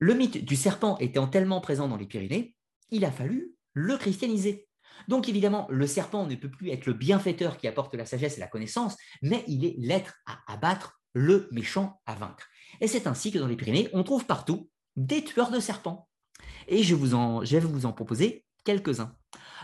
le 0.00 0.14
mythe 0.14 0.44
du 0.44 0.56
serpent 0.56 0.96
étant 0.98 1.28
tellement 1.28 1.60
présent 1.60 1.86
dans 1.86 1.96
les 1.96 2.06
Pyrénées, 2.06 2.56
il 2.90 3.04
a 3.04 3.12
fallu 3.12 3.54
le 3.74 3.96
christianiser. 3.96 4.66
Donc 5.08 5.28
évidemment, 5.28 5.66
le 5.70 5.86
serpent 5.86 6.26
ne 6.26 6.34
peut 6.34 6.50
plus 6.50 6.70
être 6.70 6.86
le 6.86 6.94
bienfaiteur 6.94 7.58
qui 7.58 7.68
apporte 7.68 7.94
la 7.94 8.06
sagesse 8.06 8.38
et 8.38 8.40
la 8.40 8.48
connaissance, 8.48 8.96
mais 9.22 9.44
il 9.46 9.64
est 9.64 9.76
l'être 9.78 10.14
à 10.26 10.40
abattre, 10.52 11.00
le 11.12 11.48
méchant 11.52 12.00
à 12.06 12.14
vaincre. 12.14 12.48
Et 12.80 12.86
c'est 12.86 13.06
ainsi 13.06 13.30
que 13.30 13.38
dans 13.38 13.46
les 13.46 13.56
Pyrénées, 13.56 13.88
on 13.92 14.02
trouve 14.02 14.24
partout 14.24 14.70
des 14.96 15.22
tueurs 15.22 15.50
de 15.50 15.60
serpents. 15.60 16.08
Et 16.66 16.82
je, 16.82 16.94
vais 16.94 17.60
vous 17.60 17.86
en 17.86 17.92
proposer 17.92 18.44
quelques-uns. 18.64 19.14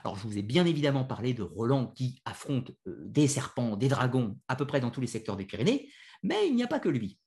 Alors, 0.04 0.16
je 0.16 0.26
vous 0.26 0.38
ai 0.38 0.42
bien 0.42 0.66
évidemment 0.66 1.04
parlé 1.04 1.32
de 1.32 1.42
Roland 1.42 1.86
qui 1.86 2.20
affronte 2.24 2.72
euh, 2.86 2.96
des 3.06 3.28
serpents, 3.28 3.76
des 3.76 3.88
dragons, 3.88 4.38
à 4.48 4.56
peu 4.56 4.66
près 4.66 4.80
dans 4.80 4.90
tous 4.90 5.00
les 5.00 5.06
secteurs 5.06 5.36
des 5.36 5.46
Pyrénées, 5.46 5.90
mais 6.22 6.46
il 6.46 6.54
n'y 6.54 6.62
a 6.62 6.68
pas 6.68 6.80
que 6.80 6.88
lui. 6.88 7.18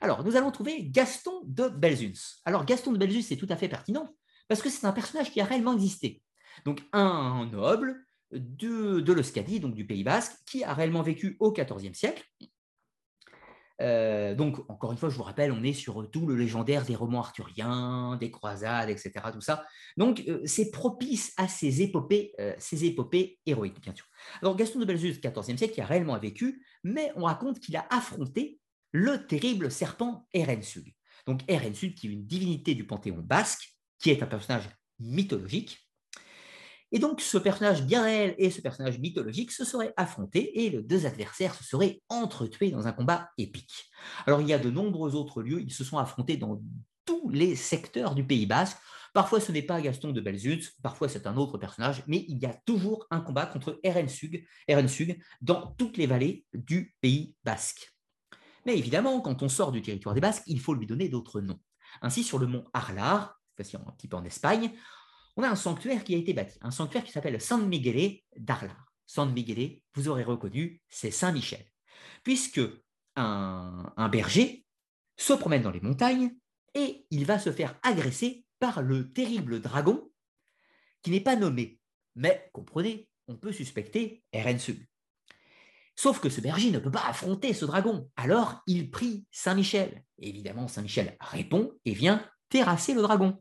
Alors, 0.00 0.24
nous 0.24 0.36
allons 0.36 0.50
trouver 0.50 0.84
Gaston 0.84 1.42
de 1.44 1.68
Belzunce. 1.68 2.40
Alors, 2.44 2.64
Gaston 2.64 2.92
de 2.92 2.98
Belzunce, 2.98 3.26
c'est 3.26 3.36
tout 3.36 3.48
à 3.50 3.56
fait 3.56 3.68
pertinent, 3.68 4.14
parce 4.48 4.62
que 4.62 4.70
c'est 4.70 4.86
un 4.86 4.92
personnage 4.92 5.30
qui 5.30 5.40
a 5.40 5.44
réellement 5.44 5.74
existé. 5.74 6.22
Donc, 6.64 6.82
un 6.92 7.46
noble 7.46 7.96
de, 8.32 9.00
de 9.00 9.58
donc 9.58 9.74
du 9.74 9.86
Pays 9.86 10.04
Basque, 10.04 10.36
qui 10.46 10.64
a 10.64 10.72
réellement 10.72 11.02
vécu 11.02 11.36
au 11.40 11.52
XIVe 11.52 11.94
siècle, 11.94 12.24
euh, 13.80 14.34
donc, 14.34 14.58
encore 14.68 14.92
une 14.92 14.98
fois, 14.98 15.08
je 15.08 15.16
vous 15.16 15.22
rappelle, 15.22 15.52
on 15.52 15.62
est 15.62 15.72
sur 15.72 16.10
tout 16.10 16.26
le 16.26 16.36
légendaire 16.36 16.84
des 16.84 16.94
romans 16.94 17.20
arthuriens, 17.20 18.16
des 18.20 18.30
croisades, 18.30 18.90
etc. 18.90 19.12
Tout 19.32 19.40
ça. 19.40 19.64
Donc, 19.96 20.22
euh, 20.28 20.40
c'est 20.44 20.70
propice 20.70 21.32
à 21.36 21.48
ces 21.48 21.82
épopées, 21.82 22.32
euh, 22.40 22.54
ces 22.58 22.84
épopées 22.84 23.38
héroïques, 23.46 23.80
bien 23.80 23.94
sûr. 23.94 24.06
Alors, 24.42 24.56
Gaston 24.56 24.80
de 24.80 24.84
Belzunce, 24.84 25.20
XIVe 25.20 25.56
siècle, 25.56 25.74
qui 25.74 25.80
a 25.80 25.86
réellement 25.86 26.18
vécu, 26.18 26.64
mais 26.84 27.10
on 27.16 27.24
raconte 27.24 27.60
qu'il 27.60 27.76
a 27.76 27.86
affronté 27.90 28.58
le 28.92 29.26
terrible 29.26 29.70
serpent 29.70 30.26
Erensug. 30.32 30.92
Donc, 31.26 31.42
Erensug, 31.48 31.94
qui 31.94 32.08
est 32.08 32.12
une 32.12 32.26
divinité 32.26 32.74
du 32.74 32.86
panthéon 32.86 33.18
basque, 33.18 33.76
qui 33.98 34.10
est 34.10 34.22
un 34.22 34.26
personnage 34.26 34.68
mythologique, 34.98 35.90
et 36.92 36.98
donc, 36.98 37.20
ce 37.20 37.38
personnage 37.38 37.84
bien 37.84 38.02
réel 38.02 38.34
et 38.36 38.50
ce 38.50 38.60
personnage 38.60 38.98
mythologique 38.98 39.52
se 39.52 39.64
seraient 39.64 39.94
affrontés 39.96 40.64
et 40.64 40.70
les 40.70 40.82
deux 40.82 41.06
adversaires 41.06 41.54
se 41.54 41.62
seraient 41.62 42.02
entretués 42.08 42.70
dans 42.72 42.88
un 42.88 42.92
combat 42.92 43.30
épique. 43.38 43.90
Alors, 44.26 44.40
il 44.40 44.48
y 44.48 44.52
a 44.52 44.58
de 44.58 44.70
nombreux 44.70 45.14
autres 45.14 45.42
lieux, 45.42 45.60
ils 45.60 45.72
se 45.72 45.84
sont 45.84 45.98
affrontés 45.98 46.36
dans 46.36 46.60
tous 47.04 47.28
les 47.28 47.54
secteurs 47.54 48.14
du 48.14 48.24
Pays 48.24 48.46
Basque. 48.46 48.76
Parfois, 49.14 49.40
ce 49.40 49.52
n'est 49.52 49.62
pas 49.62 49.80
Gaston 49.80 50.12
de 50.12 50.20
Belzunce, 50.20 50.72
parfois 50.82 51.08
c'est 51.08 51.26
un 51.26 51.36
autre 51.36 51.58
personnage, 51.58 52.02
mais 52.06 52.24
il 52.28 52.38
y 52.38 52.46
a 52.46 52.54
toujours 52.64 53.06
un 53.10 53.20
combat 53.20 53.46
contre 53.46 53.80
Erensug, 53.82 54.44
Erensug 54.68 55.20
dans 55.40 55.74
toutes 55.78 55.96
les 55.96 56.06
vallées 56.06 56.44
du 56.54 56.94
Pays 57.00 57.34
Basque. 57.44 57.92
Mais 58.66 58.76
évidemment, 58.76 59.20
quand 59.20 59.42
on 59.42 59.48
sort 59.48 59.72
du 59.72 59.82
territoire 59.82 60.14
des 60.14 60.20
Basques, 60.20 60.44
il 60.46 60.60
faut 60.60 60.74
lui 60.74 60.86
donner 60.86 61.08
d'autres 61.08 61.40
noms. 61.40 61.60
Ainsi, 62.02 62.22
sur 62.22 62.38
le 62.38 62.46
mont 62.46 62.64
Arlar, 62.72 63.40
un 63.58 63.92
petit 63.92 64.08
peu 64.08 64.16
en 64.16 64.24
Espagne, 64.24 64.72
on 65.36 65.42
a 65.42 65.48
un 65.48 65.56
sanctuaire 65.56 66.04
qui 66.04 66.14
a 66.14 66.18
été 66.18 66.32
bâti, 66.32 66.58
un 66.60 66.70
sanctuaire 66.70 67.04
qui 67.04 67.12
s'appelle 67.12 67.40
San 67.40 67.66
Miguel 67.66 68.18
d'Arlar. 68.36 68.86
San 69.06 69.32
Miguel, 69.32 69.80
vous 69.94 70.08
aurez 70.08 70.24
reconnu, 70.24 70.80
c'est 70.88 71.10
Saint 71.10 71.32
Michel, 71.32 71.64
puisque 72.22 72.60
un, 73.16 74.08
berger 74.10 74.64
se 75.16 75.32
promène 75.32 75.62
dans 75.62 75.70
les 75.70 75.80
montagnes 75.80 76.34
et 76.74 77.06
il 77.10 77.26
va 77.26 77.38
se 77.38 77.52
faire 77.52 77.78
agresser 77.82 78.44
par 78.58 78.82
le 78.82 79.12
terrible 79.12 79.60
dragon 79.60 80.10
qui 81.02 81.10
n'est 81.10 81.20
pas 81.20 81.36
nommé. 81.36 81.80
Mais 82.14 82.48
comprenez, 82.52 83.08
on 83.26 83.36
peut 83.36 83.52
suspecter 83.52 84.22
Erensug. 84.32 84.86
Sauf 86.02 86.18
que 86.18 86.30
ce 86.30 86.40
berger 86.40 86.70
ne 86.70 86.78
peut 86.78 86.90
pas 86.90 87.04
affronter 87.06 87.52
ce 87.52 87.66
dragon. 87.66 88.08
Alors 88.16 88.62
il 88.66 88.90
prie 88.90 89.26
Saint 89.30 89.54
Michel. 89.54 90.02
Évidemment, 90.18 90.66
Saint 90.66 90.80
Michel 90.80 91.14
répond 91.20 91.72
et 91.84 91.92
vient 91.92 92.26
terrasser 92.48 92.94
le 92.94 93.02
dragon. 93.02 93.38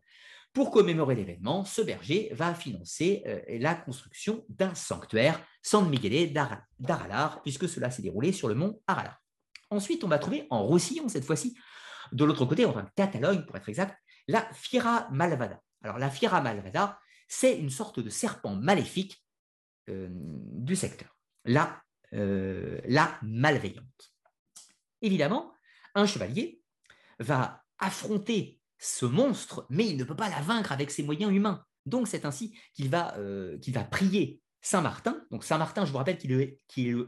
Pour 0.52 0.70
commémorer 0.70 1.16
l'événement, 1.16 1.64
ce 1.64 1.82
berger 1.82 2.28
va 2.34 2.54
financer 2.54 3.24
euh, 3.28 3.40
la 3.48 3.76
construction 3.76 4.44
d'un 4.50 4.76
sanctuaire, 4.76 5.42
San 5.62 5.88
Miguel 5.88 6.34
d'Aralar, 6.34 7.42
puisque 7.44 7.70
cela 7.70 7.92
s'est 7.92 8.02
déroulé 8.02 8.34
sur 8.34 8.50
le 8.50 8.56
mont 8.56 8.82
Aralar. 8.88 9.22
Ensuite, 9.70 10.04
on 10.04 10.10
va 10.10 10.20
trouver 10.20 10.46
en 10.50 10.62
Roussillon, 10.62 11.08
cette 11.08 11.24
fois-ci, 11.24 11.58
de 12.12 12.26
l'autre 12.26 12.44
côté, 12.44 12.66
en 12.66 12.74
Catalogne 12.94 13.46
pour 13.46 13.56
être 13.56 13.70
exact, 13.70 13.98
la 14.28 14.46
Fiera 14.52 15.08
Malvada. 15.12 15.62
Alors, 15.82 15.98
la 15.98 16.10
Fiera 16.10 16.42
Malvada, 16.42 17.00
c'est 17.26 17.58
une 17.58 17.70
sorte 17.70 18.02
de 18.02 18.10
serpent 18.10 18.54
maléfique 18.58 19.26
euh, 19.88 20.10
du 20.12 20.76
secteur, 20.76 21.16
euh, 22.14 22.80
la 22.86 23.20
malveillante. 23.22 24.14
Évidemment, 25.02 25.54
un 25.96 26.06
chevalier 26.06 26.62
va 27.20 27.64
affronter 27.78 28.60
ce 28.80 29.06
monstre, 29.06 29.66
mais 29.70 29.88
il 29.88 29.98
ne 29.98 30.04
peut 30.04 30.16
pas 30.16 30.30
la 30.30 30.42
vaincre 30.42 30.72
avec 30.72 30.90
ses 30.90 31.04
moyens 31.04 31.32
humains. 31.32 31.64
Donc 31.86 32.08
c'est 32.08 32.26
ainsi 32.26 32.58
qu'il 32.74 32.90
va, 32.90 33.16
euh, 33.18 33.58
va 33.68 33.84
prier 33.84 34.42
Saint 34.62 34.82
Martin. 34.82 35.22
Donc 35.32 35.44
Saint 35.44 35.58
Martin, 35.58 35.86
je 35.86 35.92
vous 35.92 35.98
rappelle 35.98 36.18
qu'il 36.18 36.32
est, 36.32 36.58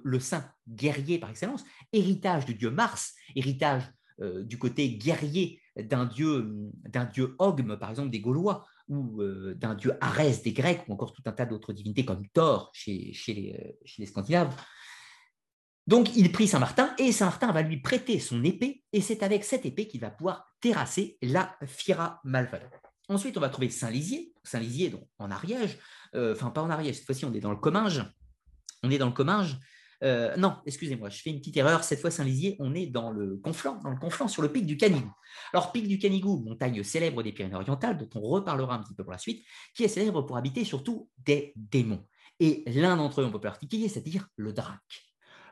le 0.04 0.20
saint 0.20 0.50
guerrier 0.68 1.18
par 1.18 1.30
excellence, 1.30 1.64
héritage 1.94 2.46
du 2.46 2.54
dieu 2.54 2.70
Mars, 2.70 3.14
héritage 3.36 3.84
euh, 4.22 4.44
du 4.44 4.60
côté 4.60 4.90
guerrier 4.98 5.62
d'un 5.78 6.06
dieu, 6.06 6.54
d'un 6.88 7.06
dieu 7.06 7.36
Ogme, 7.40 7.78
par 7.78 7.90
exemple 7.90 8.10
des 8.10 8.20
Gaulois, 8.20 8.66
ou 8.88 9.24
d'un 9.56 9.74
dieu 9.74 9.94
Arès 10.02 10.44
des 10.44 10.52
Grecs, 10.52 10.84
ou 10.88 10.94
encore 10.94 11.14
tout 11.14 11.22
un 11.26 11.32
tas 11.32 11.46
d'autres 11.46 11.72
divinités 11.72 12.04
comme 12.04 12.28
Thor 12.34 12.70
chez, 12.74 13.14
les, 13.30 13.78
chez 13.86 14.02
les 14.02 14.06
Scandinaves. 14.06 14.54
Donc 15.92 16.16
il 16.16 16.32
prie 16.32 16.48
Saint-Martin 16.48 16.96
et 17.00 17.12
Saint-Martin 17.12 17.52
va 17.52 17.64
lui 17.64 17.82
prêter 17.82 18.18
son 18.18 18.46
épée 18.46 18.82
et 18.94 19.02
c'est 19.02 19.24
avec 19.24 19.44
cette 19.44 19.66
épée 19.66 19.90
qu'il 19.90 20.00
va 20.00 20.10
pouvoir 20.10 20.46
terrasser 20.62 21.18
la 21.22 21.54
Fiera 21.68 22.22
Malvada. 22.24 22.70
Ensuite, 23.10 23.36
on 23.36 23.42
va 23.42 23.50
trouver 23.50 23.70
Saint-Lizier, 23.70 24.32
Saint-Lizier 24.42 24.96
en 25.20 25.30
Ariège, 25.30 25.78
euh, 26.16 26.34
enfin 26.34 26.50
pas 26.50 26.62
en 26.62 26.70
Ariège, 26.70 26.96
cette 26.96 27.06
fois-ci 27.06 27.26
on 27.26 27.34
est 27.34 27.42
dans 27.42 27.52
le 27.52 27.58
Comminges. 27.58 28.06
On 28.84 28.90
est 28.90 28.98
dans 28.98 29.08
le 29.08 29.12
Comminges. 29.12 29.58
Euh, 30.02 30.34
non, 30.38 30.56
excusez-moi, 30.66 31.10
je 31.10 31.22
fais 31.22 31.30
une 31.30 31.40
petite 31.40 31.58
erreur. 31.58 31.84
Cette 31.84 32.00
fois, 32.00 32.10
Saint-Lizier, 32.10 32.56
on 32.60 32.74
est 32.74 32.86
dans 32.86 33.12
le 33.12 33.36
Conflent, 33.44 33.78
dans 33.84 33.90
le 33.90 34.00
Conflent, 34.00 34.30
sur 34.30 34.42
le 34.42 34.50
pic 34.50 34.66
du 34.66 34.78
Canigou. 34.78 35.12
Alors, 35.52 35.74
pic 35.74 35.90
du 35.90 36.00
Canigou, 36.00 36.42
montagne 36.42 36.84
célèbre 36.84 37.22
des 37.22 37.34
Pyrénées-Orientales, 37.34 37.98
dont 37.98 38.10
on 38.16 38.22
reparlera 38.22 38.76
un 38.76 38.80
petit 38.82 38.96
peu 38.96 39.04
pour 39.04 39.12
la 39.12 39.18
suite, 39.20 39.46
qui 39.76 39.84
est 39.84 39.90
célèbre 39.90 40.22
pour 40.22 40.38
habiter 40.38 40.64
surtout 40.64 41.10
des 41.18 41.52
démons. 41.58 42.08
Et 42.40 42.64
l'un 42.68 42.96
d'entre 42.96 43.20
eux, 43.20 43.26
on 43.26 43.32
peut 43.32 43.42
particulier, 43.42 43.90
c'est-à-dire 43.90 44.30
le 44.38 44.54
drac 44.54 44.80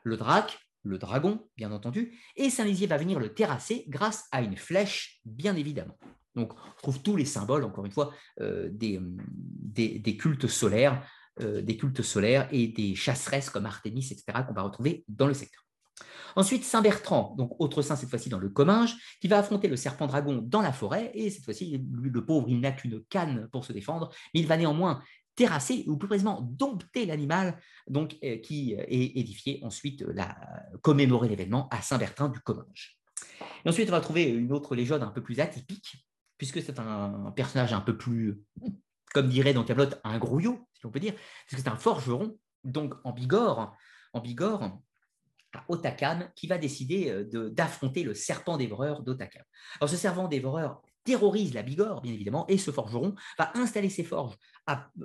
le 0.09 0.17
drac, 0.17 0.59
le 0.83 0.97
dragon, 0.97 1.47
bien 1.57 1.71
entendu, 1.71 2.19
et 2.35 2.49
Saint-Lizier 2.49 2.87
va 2.87 2.97
venir 2.97 3.19
le 3.19 3.33
terrasser 3.33 3.85
grâce 3.87 4.25
à 4.31 4.41
une 4.41 4.57
flèche, 4.57 5.21
bien 5.25 5.55
évidemment. 5.55 5.97
Donc, 6.35 6.53
on 6.53 6.81
trouve 6.81 7.01
tous 7.01 7.15
les 7.15 7.25
symboles, 7.25 7.63
encore 7.63 7.85
une 7.85 7.91
fois, 7.91 8.11
euh, 8.41 8.69
hum, 8.69 9.17
des, 9.27 10.17
cultes 10.17 10.47
solaires, 10.47 11.05
euh, 11.41 11.61
des 11.61 11.77
cultes 11.77 12.01
solaires 12.01 12.47
et 12.51 12.67
des 12.67 12.95
chasseresses 12.95 13.49
comme 13.49 13.65
Artémis, 13.65 14.07
etc., 14.11 14.23
qu'on 14.47 14.53
va 14.53 14.61
retrouver 14.61 15.03
dans 15.07 15.27
le 15.27 15.33
secteur. 15.33 15.63
Ensuite, 16.35 16.63
Saint 16.63 16.81
Bertrand, 16.81 17.35
donc 17.37 17.59
autre 17.59 17.81
saint 17.81 17.95
cette 17.95 18.09
fois-ci 18.09 18.29
dans 18.29 18.39
le 18.39 18.49
Comminges, 18.49 18.95
qui 19.19 19.27
va 19.27 19.39
affronter 19.39 19.67
le 19.67 19.75
serpent 19.75 20.07
dragon 20.07 20.41
dans 20.41 20.61
la 20.61 20.71
forêt, 20.71 21.11
et 21.13 21.29
cette 21.29 21.43
fois-ci, 21.43 21.83
lui, 21.91 22.09
le 22.11 22.25
pauvre, 22.25 22.47
il 22.49 22.59
n'a 22.59 22.71
qu'une 22.71 23.03
canne 23.09 23.49
pour 23.51 23.65
se 23.65 23.73
défendre, 23.73 24.09
mais 24.33 24.41
il 24.41 24.47
va 24.47 24.55
néanmoins 24.55 25.01
terrasser 25.39 25.85
ou 25.87 25.95
plus 25.95 26.09
précisément 26.09 26.41
dompter 26.41 27.05
l'animal 27.05 27.57
donc 27.87 28.17
euh, 28.25 28.39
qui 28.39 28.75
euh, 28.75 28.83
est 28.89 29.17
édifié 29.17 29.61
ensuite 29.63 30.01
euh, 30.01 30.11
la, 30.13 30.37
commémorer 30.81 31.29
l'événement 31.29 31.69
à 31.69 31.81
Saint-Bertrand 31.81 32.27
du 32.27 32.41
Comminges. 32.41 32.99
Et 33.63 33.69
ensuite, 33.69 33.87
on 33.87 33.93
va 33.93 34.01
trouver 34.01 34.23
une 34.25 34.51
autre 34.51 34.75
légende 34.75 35.01
un 35.01 35.11
peu 35.11 35.23
plus 35.23 35.39
atypique, 35.39 36.05
puisque 36.37 36.61
c'est 36.61 36.77
un, 36.77 37.31
personnage 37.37 37.71
un 37.71 37.79
peu 37.79 37.97
plus, 37.97 38.41
comme 39.13 39.29
dirait 39.29 39.53
dans 39.53 39.63
Camelot, 39.63 39.91
un 40.03 40.19
grouillot, 40.19 40.67
si 40.73 40.85
on 40.85 40.91
peut 40.91 40.99
dire, 40.99 41.13
puisque 41.47 41.63
c'est 41.63 41.69
un 41.69 41.77
forgeron, 41.77 42.37
donc 42.65 42.95
en 43.05 43.13
Bigorre, 43.13 43.77
en 44.11 44.19
Bigorre, 44.19 44.77
à 45.53 45.63
Otakam, 45.69 46.29
qui 46.35 46.47
va 46.47 46.57
décider 46.57 47.25
d'affronter 47.51 48.03
le 48.03 48.13
serpent 48.13 48.57
dévoreur 48.57 49.03
d'Otakam. 49.03 49.43
Alors, 49.79 49.89
ce 49.89 49.97
serpent 49.97 50.27
dévoreur 50.27 50.81
terrorise 51.09 51.55
la 51.55 51.63
Bigorre, 51.63 52.01
bien 52.01 52.13
évidemment, 52.13 52.45
et 52.49 52.59
ce 52.59 52.69
forgeron 52.69 53.15
va 53.39 53.51
installer 53.55 53.89
ses 53.89 54.03
forges 54.03 54.37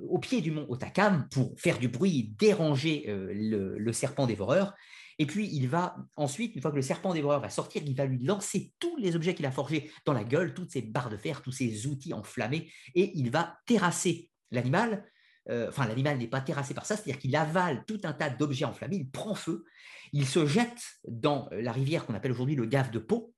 au 0.07 0.19
pied 0.19 0.43
du 0.43 0.51
mont 0.51 0.67
Otakam 0.69 1.27
pour 1.31 1.59
faire 1.59 1.79
du 1.79 1.89
bruit, 1.89 2.35
déranger 2.39 3.07
euh, 3.09 3.33
le, 3.79 3.93
serpent 3.95 4.27
dévoreur. 4.27 4.75
Et 5.19 5.25
puis, 5.25 5.49
il 5.51 5.67
va 5.67 5.97
ensuite, 6.17 6.55
une 6.57 6.61
fois 6.61 6.73
que 6.73 6.77
le 6.77 6.83
serpent 6.83 7.15
dévoreur 7.15 7.41
va 7.41 7.49
sortir, 7.49 7.81
il 7.87 7.97
va 7.97 8.05
lui 8.05 8.23
lancer 8.23 8.75
tous 8.79 8.95
les 8.99 9.17
objets 9.17 9.35
qu'il 9.35 9.47
a 9.47 9.51
forgés 9.51 9.91
dans 10.05 10.13
la 10.13 10.25
gueule, 10.25 10.53
toutes 10.53 10.71
ces 10.71 10.83
barres 10.83 11.09
de 11.09 11.17
fer, 11.17 11.41
tous 11.41 11.53
ces 11.53 11.87
outils 11.87 12.13
enflammés, 12.13 12.71
et 12.95 13.13
il 13.15 13.31
va 13.31 13.57
terrasser 13.65 14.29
l'animal. 14.51 15.07
Euh, 15.49 15.71
enfin, 15.71 15.87
l'animal 15.87 16.19
n'est 16.19 16.29
pas 16.29 16.43
terrassé 16.43 16.75
par 16.75 16.85
ça, 16.85 16.97
c'est-à-dire 16.97 17.19
qu'il 17.19 17.35
avale 17.35 17.87
tout 17.87 18.01
un 18.05 18.13
tas 18.13 18.29
d'objets 18.29 18.67
enflammés, 18.67 18.97
il 18.97 19.11
prend 19.11 19.35
feu, 19.35 19.65
il 20.13 20.27
se 20.27 20.45
jette 20.45 20.83
dans 21.09 21.49
la 21.51 21.73
rivière 21.73 22.05
qu'on 22.05 22.15
appelle 22.15 22.33
aujourd'hui 22.33 22.57
le 22.57 22.67
gave 22.67 22.91
de 22.91 22.99
Pau, 22.99 23.34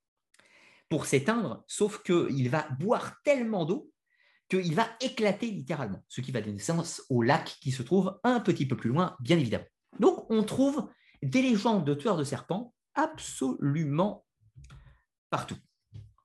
pour 0.88 1.06
s'éteindre, 1.06 1.64
sauf 1.66 2.02
qu'il 2.02 2.48
va 2.48 2.68
boire 2.78 3.16
tellement 3.24 3.64
d'eau 3.64 3.90
qu'il 4.48 4.74
va 4.74 4.88
éclater 5.00 5.50
littéralement, 5.50 6.04
ce 6.08 6.20
qui 6.20 6.30
va 6.30 6.40
donner 6.40 6.54
naissance 6.54 7.02
au 7.10 7.22
lac 7.22 7.56
qui 7.60 7.72
se 7.72 7.82
trouve 7.82 8.18
un 8.22 8.40
petit 8.40 8.66
peu 8.66 8.76
plus 8.76 8.90
loin, 8.90 9.16
bien 9.20 9.38
évidemment. 9.38 9.64
Donc 9.98 10.30
on 10.30 10.42
trouve 10.44 10.88
des 11.22 11.42
légendes 11.42 11.84
de 11.84 11.94
tueurs 11.94 12.16
de 12.16 12.24
serpents 12.24 12.72
absolument 12.94 14.24
partout. 15.30 15.56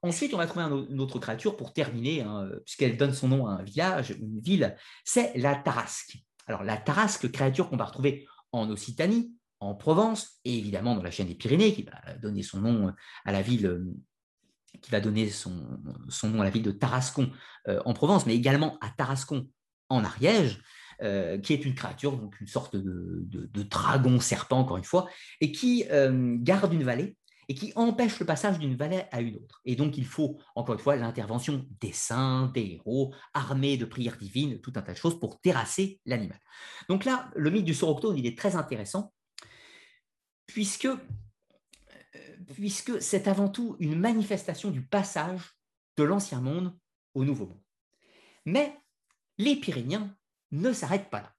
Ensuite, 0.04 0.34
on 0.34 0.38
va 0.38 0.48
trouver 0.48 0.66
une 0.66 1.00
autre 1.00 1.20
créature 1.20 1.56
pour 1.56 1.74
terminer, 1.74 2.22
hein, 2.22 2.50
puisqu'elle 2.66 2.98
donne 2.98 3.14
son 3.14 3.28
nom 3.28 3.48
à 3.48 3.52
un 3.52 3.64
village, 3.64 4.12
une 4.12 4.40
ville, 4.40 4.76
c'est 5.04 5.36
la 5.38 5.56
Tarasque. 5.56 6.18
Alors 6.48 6.64
la 6.64 6.78
Tarasque, 6.78 7.32
créature 7.32 7.70
qu'on 7.70 7.78
va 7.78 7.86
retrouver 7.86 8.28
en 8.52 8.70
Occitanie, 8.70 9.36
en 9.60 9.76
Provence, 9.76 10.40
et 10.44 10.58
évidemment 10.58 10.96
dans 10.96 11.04
la 11.04 11.12
chaîne 11.12 11.28
des 11.28 11.36
Pyrénées, 11.36 11.74
qui 11.74 11.84
va 11.84 12.16
donner 12.16 12.42
son 12.42 12.62
nom 12.62 12.94
à 13.26 13.32
la 13.32 13.44
ville 13.44 13.84
qui 14.82 14.92
va 14.92 15.00
donner 15.00 15.30
son, 15.30 15.52
nom 16.24 16.42
à 16.42 16.44
la 16.44 16.50
ville 16.50 16.64
de 16.64 16.72
Tarascon 16.72 17.32
euh, 17.68 17.82
en 17.86 17.94
Provence, 17.94 18.26
mais 18.26 18.36
également 18.36 18.78
à 18.82 18.90
Tarascon 18.90 19.48
en 19.90 20.04
Ariège. 20.04 20.62
euh, 21.04 21.40
qui 21.40 21.54
est 21.54 21.66
une 21.66 21.74
créature, 21.74 22.16
donc 22.16 22.40
une 22.40 22.48
sorte 22.48 22.76
de, 22.76 23.64
dragon 23.64 24.20
serpent, 24.20 24.60
encore 24.60 24.78
une 24.78 24.84
fois, 24.84 25.10
et 25.40 25.52
qui 25.52 25.84
euh, 25.90 26.36
garde 26.40 26.72
une 26.74 26.84
vallée 26.84 27.18
et 27.52 27.54
qui 27.54 27.74
empêche 27.76 28.20
le 28.20 28.26
passage 28.26 28.60
d'une 28.60 28.76
vallée 28.76 29.04
à 29.12 29.20
une 29.20 29.36
autre. 29.36 29.62
Et 29.66 29.76
donc, 29.76 29.98
il 29.98 30.06
faut, 30.06 30.38
encore 30.56 30.76
une 30.76 30.80
fois, 30.80 30.96
l'intervention 30.96 31.66
des 31.82 31.92
saints, 31.92 32.52
des 32.54 32.80
héros, 32.80 33.14
armés 33.34 33.78
de 33.78 33.84
prières 33.84 34.16
divines, 34.16 34.62
tout 34.62 34.72
un 34.76 34.82
tas 34.82 34.94
de 34.94 34.98
choses 34.98 35.20
pour 35.20 35.42
terrasser 35.42 36.00
l'animal. 36.06 36.40
Donc 36.88 37.04
là, 37.04 37.30
le 37.36 37.50
mythe 37.50 37.66
du 37.66 37.74
Soroctone, 37.74 38.18
il 38.18 38.26
est 38.26 38.38
très 38.38 38.56
intéressant, 38.56 39.12
puisque, 40.46 40.88
puisque 42.56 43.02
c'est 43.02 43.28
avant 43.28 43.50
tout 43.50 43.76
une 43.80 43.98
manifestation 43.98 44.72
du 44.72 44.82
passage 44.82 45.42
de 45.98 46.04
l'ancien 46.04 46.42
monde 46.42 46.78
au 47.14 47.26
nouveau 47.26 47.48
monde. 47.48 47.64
Mais 48.46 48.76
les 49.38 49.56
Pyrénéens 49.56 50.16
ne 50.52 50.74
s'arrêtent 50.74 51.10
pas 51.10 51.22
là. 51.22 51.34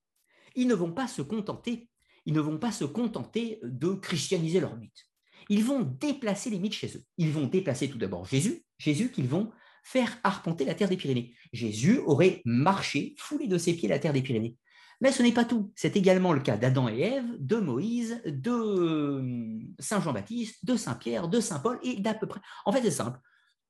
Ils 0.55 0.69
ne 0.69 0.75
vont 0.75 0.93
pas 0.93 1.09
se 1.09 1.23
contenter, 1.23 1.89
ils 2.27 2.35
ne 2.35 2.41
vont 2.41 2.59
pas 2.59 2.73
se 2.73 2.85
contenter 2.85 3.59
de 3.63 3.95
christianiser 3.95 4.61
leur 4.61 4.77
mythe 4.77 5.07
ils 5.49 5.65
vont 5.65 5.83
déplacer 5.83 6.51
les 6.51 6.59
mythes 6.59 6.75
chez 6.75 6.97
eux. 6.97 7.05
Ils 7.19 7.31
vont 7.31 7.47
déplacer 7.47 7.89
tout 7.89 7.99
d'abord 7.99 8.27
Jésus, 8.27 8.65
Jésus 8.79 9.11
qu'ils 9.11 9.29
vont 9.29 9.51
faire 9.85 10.19
arpenter 10.23 10.65
la 10.65 10.75
terre 10.75 10.89
des 10.89 10.97
Pyrénées. 10.97 11.35
Jésus 11.53 11.99
aurait 11.99 12.41
marché, 12.45 13.15
foulé 13.19 13.49
de 13.49 13.59
ses 13.59 13.75
pieds 13.75 13.89
la 13.89 13.99
terre 13.99 14.13
des 14.13 14.23
Pyrénées. 14.23 14.57
Mais 15.03 15.11
ce 15.11 15.25
n'est 15.25 15.33
pas 15.33 15.45
tout. 15.45 15.73
C'est 15.75 15.97
également 15.97 16.33
le 16.33 16.41
cas 16.41 16.57
d'Adam 16.57 16.89
et 16.89 17.01
Ève, 17.01 17.27
de 17.41 17.57
Moïse, 17.57 18.23
de 18.25 18.53
euh, 18.53 19.61
Saint 19.81 20.01
Jean-Baptiste, 20.01 20.65
de 20.65 20.77
Saint 20.77 20.95
Pierre, 20.95 21.27
de 21.27 21.41
Saint 21.41 21.59
Paul 21.59 21.81
et 21.83 21.97
d'à 21.97 22.15
peu 22.15 22.29
près. 22.29 22.41
En 22.65 22.73
fait, 22.73 22.83
c'est 22.83 22.93
simple. 22.93 23.19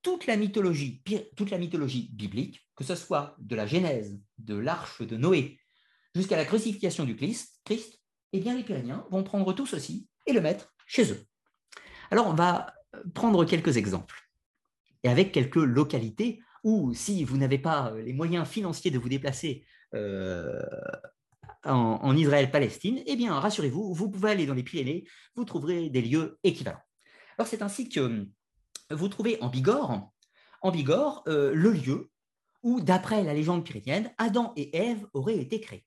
Toute 0.02 0.26
la 0.26 0.36
mythologie, 0.36 1.00
biblique, 2.12 2.68
que 2.76 2.84
ce 2.84 2.94
soit 2.94 3.34
de 3.38 3.56
la 3.56 3.66
Genèse, 3.66 4.20
de 4.36 4.56
l'arche 4.56 5.00
de 5.00 5.16
Noé, 5.16 5.58
jusqu'à 6.14 6.36
la 6.36 6.44
crucifixion 6.44 7.04
du 7.04 7.16
Christ, 7.16 7.62
eh 8.34 8.40
bien 8.40 8.54
les 8.54 8.62
Pyrénéens 8.62 9.06
vont 9.10 9.22
prendre 9.22 9.54
tout 9.54 9.66
ceci 9.66 10.08
et 10.26 10.34
le 10.34 10.42
mettre 10.42 10.74
chez 10.86 11.12
eux. 11.12 11.24
Alors, 12.10 12.26
on 12.26 12.34
va 12.34 12.74
prendre 13.14 13.46
quelques 13.46 13.78
exemples, 13.78 14.20
et 15.02 15.08
avec 15.08 15.32
quelques 15.32 15.56
localités 15.56 16.42
où, 16.62 16.92
si 16.92 17.24
vous 17.24 17.38
n'avez 17.38 17.58
pas 17.58 17.90
euh, 17.92 18.02
les 18.02 18.12
moyens 18.12 18.46
financiers 18.46 18.90
de 18.90 18.98
vous 18.98 19.08
déplacer 19.08 19.64
euh, 19.94 20.60
en, 21.64 22.16
Israël-Palestine, 22.16 23.02
eh 23.06 23.16
bien, 23.16 23.34
rassurez-vous, 23.38 23.94
vous 23.94 24.10
pouvez 24.10 24.30
aller 24.30 24.46
dans 24.46 24.54
les 24.54 24.62
Pyrénées, 24.62 25.04
vous 25.34 25.44
trouverez 25.44 25.90
des 25.90 26.02
lieux 26.02 26.38
équivalents. 26.42 26.82
Alors, 27.38 27.48
c'est 27.48 27.62
ainsi 27.62 27.88
que 27.88 28.00
euh, 28.00 28.26
vous 28.90 29.08
trouvez 29.08 29.40
en 29.40 29.48
Bigorre, 29.48 30.10
en 30.60 30.70
Bigorre 30.70 31.22
le 31.26 31.70
lieu 31.70 32.10
où, 32.62 32.80
d'après 32.80 33.24
la 33.24 33.34
légende 33.34 33.64
pyrénéenne, 33.64 34.12
Adam 34.18 34.52
et 34.56 34.76
Ève 34.76 35.06
auraient 35.12 35.38
été 35.38 35.60
créés. 35.60 35.84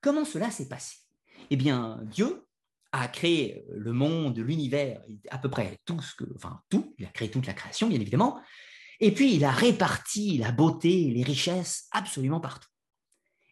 Comment 0.00 0.24
cela 0.24 0.50
s'est 0.50 0.68
passé? 0.68 0.96
Eh 1.50 1.56
bien, 1.56 2.00
Dieu 2.04 2.46
a 2.92 3.08
créé 3.08 3.64
euh, 3.70 3.74
le 3.76 3.92
monde, 3.92 4.38
l'univers, 4.38 5.02
à 5.30 5.38
peu 5.38 5.48
près 5.48 5.78
tout 5.84 6.00
ce 6.00 6.14
que, 6.14 6.24
enfin 6.34 6.60
tout, 6.68 6.94
il 6.98 7.06
a 7.06 7.08
créé 7.08 7.30
toute 7.30 7.46
la 7.46 7.54
création, 7.54 7.88
bien 7.88 8.00
évidemment, 8.00 8.40
et 9.00 9.12
puis 9.12 9.34
il 9.34 9.44
a 9.44 9.50
réparti 9.50 10.38
la 10.38 10.52
beauté, 10.52 11.10
les 11.10 11.22
richesses 11.22 11.88
absolument 11.90 12.40
partout. 12.40 12.68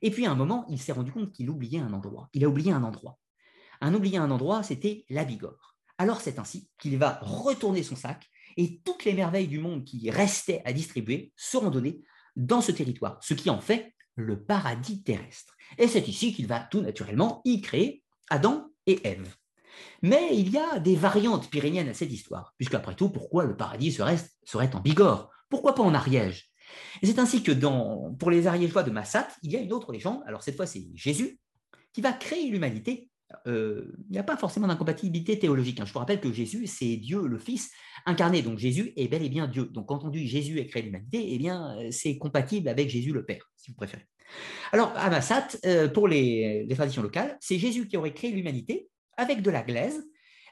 Et 0.02 0.10
puis 0.10 0.26
à 0.26 0.30
un 0.30 0.34
moment, 0.34 0.66
il 0.68 0.80
s'est 0.80 0.92
rendu 0.92 1.12
compte 1.12 1.32
qu'il 1.32 1.50
oubliait 1.50 1.80
un 1.80 1.92
endroit. 1.92 2.28
Il 2.32 2.44
a 2.44 2.48
oublié 2.48 2.72
un 2.72 2.82
endroit. 2.82 3.18
Un 3.80 3.94
oublié 3.94 4.18
un 4.18 4.30
endroit, 4.30 4.62
c'était 4.62 5.04
la 5.08 5.24
Bigorre. 5.24 5.76
Alors 5.98 6.20
c'est 6.20 6.38
ainsi 6.38 6.68
qu'il 6.78 6.98
va 6.98 7.18
retourner 7.22 7.82
son 7.82 7.96
sac 7.96 8.28
et 8.56 8.80
toutes 8.84 9.04
les 9.04 9.12
merveilles 9.12 9.48
du 9.48 9.58
monde 9.58 9.84
qui 9.84 10.10
restaient 10.10 10.62
à 10.64 10.72
distribuer 10.72 11.32
seront 11.36 11.70
données 11.70 12.00
dans 12.36 12.60
ce 12.60 12.72
territoire, 12.72 13.18
ce 13.22 13.34
qui 13.34 13.50
en 13.50 13.60
fait 13.60 13.94
le 14.16 14.42
paradis 14.42 15.02
terrestre. 15.02 15.54
Et 15.78 15.88
c'est 15.88 16.08
ici 16.08 16.34
qu'il 16.34 16.46
va 16.46 16.60
tout 16.60 16.80
naturellement 16.80 17.42
y 17.44 17.60
créer 17.60 18.02
Adam 18.28 18.70
et 18.86 19.06
Ève. 19.06 19.34
Mais 20.02 20.30
il 20.32 20.50
y 20.50 20.58
a 20.58 20.78
des 20.78 20.96
variantes 20.96 21.50
pyrénéennes 21.50 21.88
à 21.88 21.94
cette 21.94 22.12
histoire, 22.12 22.54
puisque 22.56 22.74
après 22.74 22.94
tout, 22.94 23.10
pourquoi 23.10 23.44
le 23.44 23.56
paradis 23.56 23.92
serait, 23.92 24.18
serait 24.44 24.74
en 24.74 24.80
Bigorre? 24.80 25.30
Pourquoi 25.48 25.74
pas 25.74 25.82
en 25.82 25.94
Ariège? 25.94 26.49
C'est 27.02 27.18
ainsi 27.18 27.42
que 27.42 27.52
pour 28.18 28.30
les 28.30 28.46
Ariégeois 28.46 28.82
de 28.82 28.90
Massat, 28.90 29.28
il 29.42 29.52
y 29.52 29.56
a 29.56 29.60
une 29.60 29.72
autre 29.72 29.92
légende, 29.92 30.20
alors 30.26 30.42
cette 30.42 30.56
fois 30.56 30.66
c'est 30.66 30.86
Jésus, 30.94 31.38
qui 31.92 32.00
va 32.00 32.12
créer 32.12 32.50
l'humanité. 32.50 33.08
Euh, 33.46 33.92
il 34.08 34.12
n'y 34.12 34.18
a 34.18 34.24
pas 34.24 34.36
forcément 34.36 34.66
d'incompatibilité 34.66 35.38
théologique. 35.38 35.80
Hein. 35.80 35.84
Je 35.86 35.92
vous 35.92 36.00
rappelle 36.00 36.20
que 36.20 36.32
Jésus, 36.32 36.66
c'est 36.66 36.96
Dieu 36.96 37.26
le 37.26 37.38
Fils 37.38 37.70
incarné, 38.04 38.42
donc 38.42 38.58
Jésus 38.58 38.92
est 38.96 39.06
bel 39.06 39.22
et 39.22 39.28
bien 39.28 39.46
Dieu. 39.46 39.66
Donc 39.66 39.88
dit 40.10 40.26
Jésus 40.26 40.58
a 40.60 40.64
créé 40.64 40.82
l'humanité, 40.82 41.32
eh 41.32 41.38
bien 41.38 41.76
c'est 41.90 42.18
compatible 42.18 42.68
avec 42.68 42.90
Jésus 42.90 43.12
le 43.12 43.24
Père, 43.24 43.50
si 43.56 43.70
vous 43.70 43.76
préférez. 43.76 44.06
Alors, 44.72 44.92
à 44.96 45.10
Massat, 45.10 45.48
euh, 45.66 45.88
pour 45.88 46.08
les, 46.08 46.66
traditions 46.74 47.02
locales, 47.02 47.36
c'est 47.40 47.58
Jésus 47.58 47.88
qui 47.88 47.96
aurait 47.96 48.14
créé 48.14 48.30
l'humanité 48.30 48.88
avec 49.16 49.42
de 49.42 49.50
la 49.50 49.62
glaise, 49.62 50.02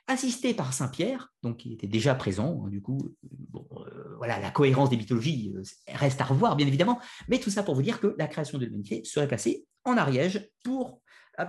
assisté 0.09 0.55
par 0.55 0.73
Saint 0.73 0.89
Pierre, 0.89 1.33
donc 1.43 1.59
qui 1.59 1.73
était 1.73 1.87
déjà 1.87 2.15
présent. 2.15 2.65
Hein, 2.65 2.71
du 2.71 2.83
coup, 2.83 3.15
euh, 3.35 4.17
voilà, 4.17 4.41
la 4.41 4.51
cohérence 4.51 4.91
des 4.91 4.97
mythologies 4.97 5.55
euh, 5.55 5.63
reste 5.95 6.21
à 6.21 6.25
revoir, 6.25 6.57
bien 6.57 6.67
évidemment, 6.67 6.99
mais 7.29 7.39
tout 7.39 7.51
ça 7.51 7.63
pour 7.63 7.75
vous 7.75 7.83
dire 7.83 8.01
que 8.01 8.15
la 8.19 8.27
création 8.27 8.59
de 8.59 8.65
l'humanité 8.65 9.03
serait 9.05 9.29
placée 9.29 9.67
en 9.85 9.97
Ariège 9.97 10.49
pour 10.65 11.01
à 11.37 11.47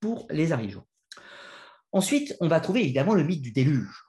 pour 0.00 0.26
les 0.30 0.52
Ariégeois. 0.52 0.86
Ensuite, 1.92 2.36
on 2.40 2.48
va 2.48 2.60
trouver 2.60 2.82
évidemment 2.82 3.14
le 3.14 3.24
mythe 3.24 3.40
du 3.40 3.52
déluge. 3.52 4.04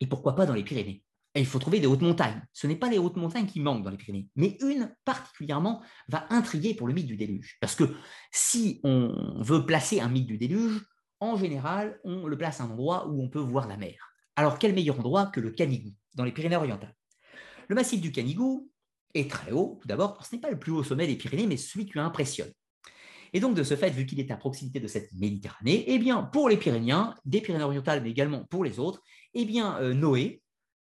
Et 0.00 0.06
pourquoi 0.06 0.34
pas 0.34 0.46
dans 0.46 0.54
les 0.54 0.64
Pyrénées? 0.64 1.02
Il 1.34 1.46
faut 1.46 1.58
trouver 1.58 1.80
des 1.80 1.86
hautes 1.86 2.00
montagnes. 2.00 2.42
Ce 2.52 2.66
n'est 2.66 2.76
pas 2.76 2.88
les 2.88 2.98
hautes 2.98 3.16
montagnes 3.16 3.46
qui 3.46 3.60
manquent 3.60 3.84
dans 3.84 3.90
les 3.90 3.96
Pyrénées, 3.96 4.28
mais 4.36 4.56
une 4.60 4.94
particulièrement 5.04 5.82
va 6.08 6.26
intriguer 6.30 6.74
pour 6.74 6.88
le 6.88 6.94
mythe 6.94 7.06
du 7.06 7.16
déluge. 7.16 7.58
Parce 7.60 7.74
que 7.74 7.94
si 8.32 8.80
on 8.84 9.42
veut 9.42 9.66
placer 9.66 10.00
un 10.00 10.08
mythe 10.08 10.26
du 10.26 10.38
déluge, 10.38 10.84
en 11.20 11.36
général, 11.36 11.98
on 12.04 12.26
le 12.26 12.38
place 12.38 12.60
à 12.60 12.64
un 12.64 12.70
endroit 12.70 13.08
où 13.08 13.22
on 13.22 13.28
peut 13.28 13.38
voir 13.38 13.66
la 13.66 13.76
mer. 13.76 14.14
Alors 14.36 14.58
quel 14.58 14.74
meilleur 14.74 14.98
endroit 14.98 15.26
que 15.26 15.40
le 15.40 15.50
Canigou, 15.50 15.92
dans 16.14 16.24
les 16.24 16.32
Pyrénées 16.32 16.56
orientales 16.56 16.94
Le 17.68 17.74
massif 17.74 18.00
du 18.00 18.12
Canigou 18.12 18.70
est 19.14 19.30
très 19.30 19.52
haut, 19.52 19.78
tout 19.80 19.88
d'abord, 19.88 20.24
ce 20.24 20.34
n'est 20.34 20.40
pas 20.40 20.50
le 20.50 20.58
plus 20.58 20.72
haut 20.72 20.84
sommet 20.84 21.06
des 21.06 21.16
Pyrénées, 21.16 21.46
mais 21.46 21.56
celui 21.56 21.86
qui 21.86 21.98
impressionne. 21.98 22.52
Et 23.32 23.40
donc, 23.40 23.54
de 23.54 23.62
ce 23.62 23.76
fait, 23.76 23.90
vu 23.90 24.06
qu'il 24.06 24.20
est 24.20 24.30
à 24.30 24.36
proximité 24.36 24.80
de 24.80 24.86
cette 24.86 25.12
Méditerranée, 25.12 25.84
eh 25.86 25.98
bien, 25.98 26.22
pour 26.22 26.48
les 26.48 26.56
Pyrénéens, 26.56 27.14
des 27.24 27.40
Pyrénées 27.40 27.64
orientales, 27.64 28.02
mais 28.02 28.10
également 28.10 28.44
pour 28.44 28.64
les 28.64 28.78
autres, 28.78 29.02
eh 29.34 29.44
bien, 29.44 29.76
euh, 29.80 29.92
Noé, 29.92 30.42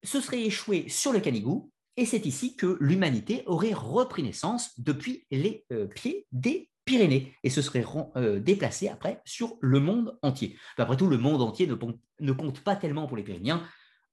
ce 0.02 0.20
serait 0.20 0.42
échoué 0.42 0.88
sur 0.88 1.12
le 1.12 1.20
Canigou, 1.20 1.70
et 1.96 2.06
c'est 2.06 2.26
ici 2.26 2.54
que 2.54 2.76
l'humanité 2.80 3.42
aurait 3.46 3.72
repris 3.72 4.22
naissance 4.22 4.78
depuis 4.78 5.26
les 5.30 5.64
euh, 5.72 5.86
pieds 5.86 6.26
des 6.30 6.70
Pyrénées, 6.89 7.35
et 7.44 7.51
se 7.51 7.60
serait 7.60 7.85
euh, 8.16 8.40
déplacé 8.40 8.89
après 8.89 9.20
sur 9.27 9.59
le 9.60 9.78
monde 9.78 10.19
entier. 10.23 10.56
après 10.78 10.97
tout, 10.97 11.06
le 11.06 11.19
monde 11.19 11.43
entier 11.43 11.66
ne, 11.66 12.32
compte 12.32 12.60
pas 12.60 12.77
tellement 12.77 13.06
pour 13.06 13.19
les 13.19 13.23
Pyrénéens. 13.23 13.62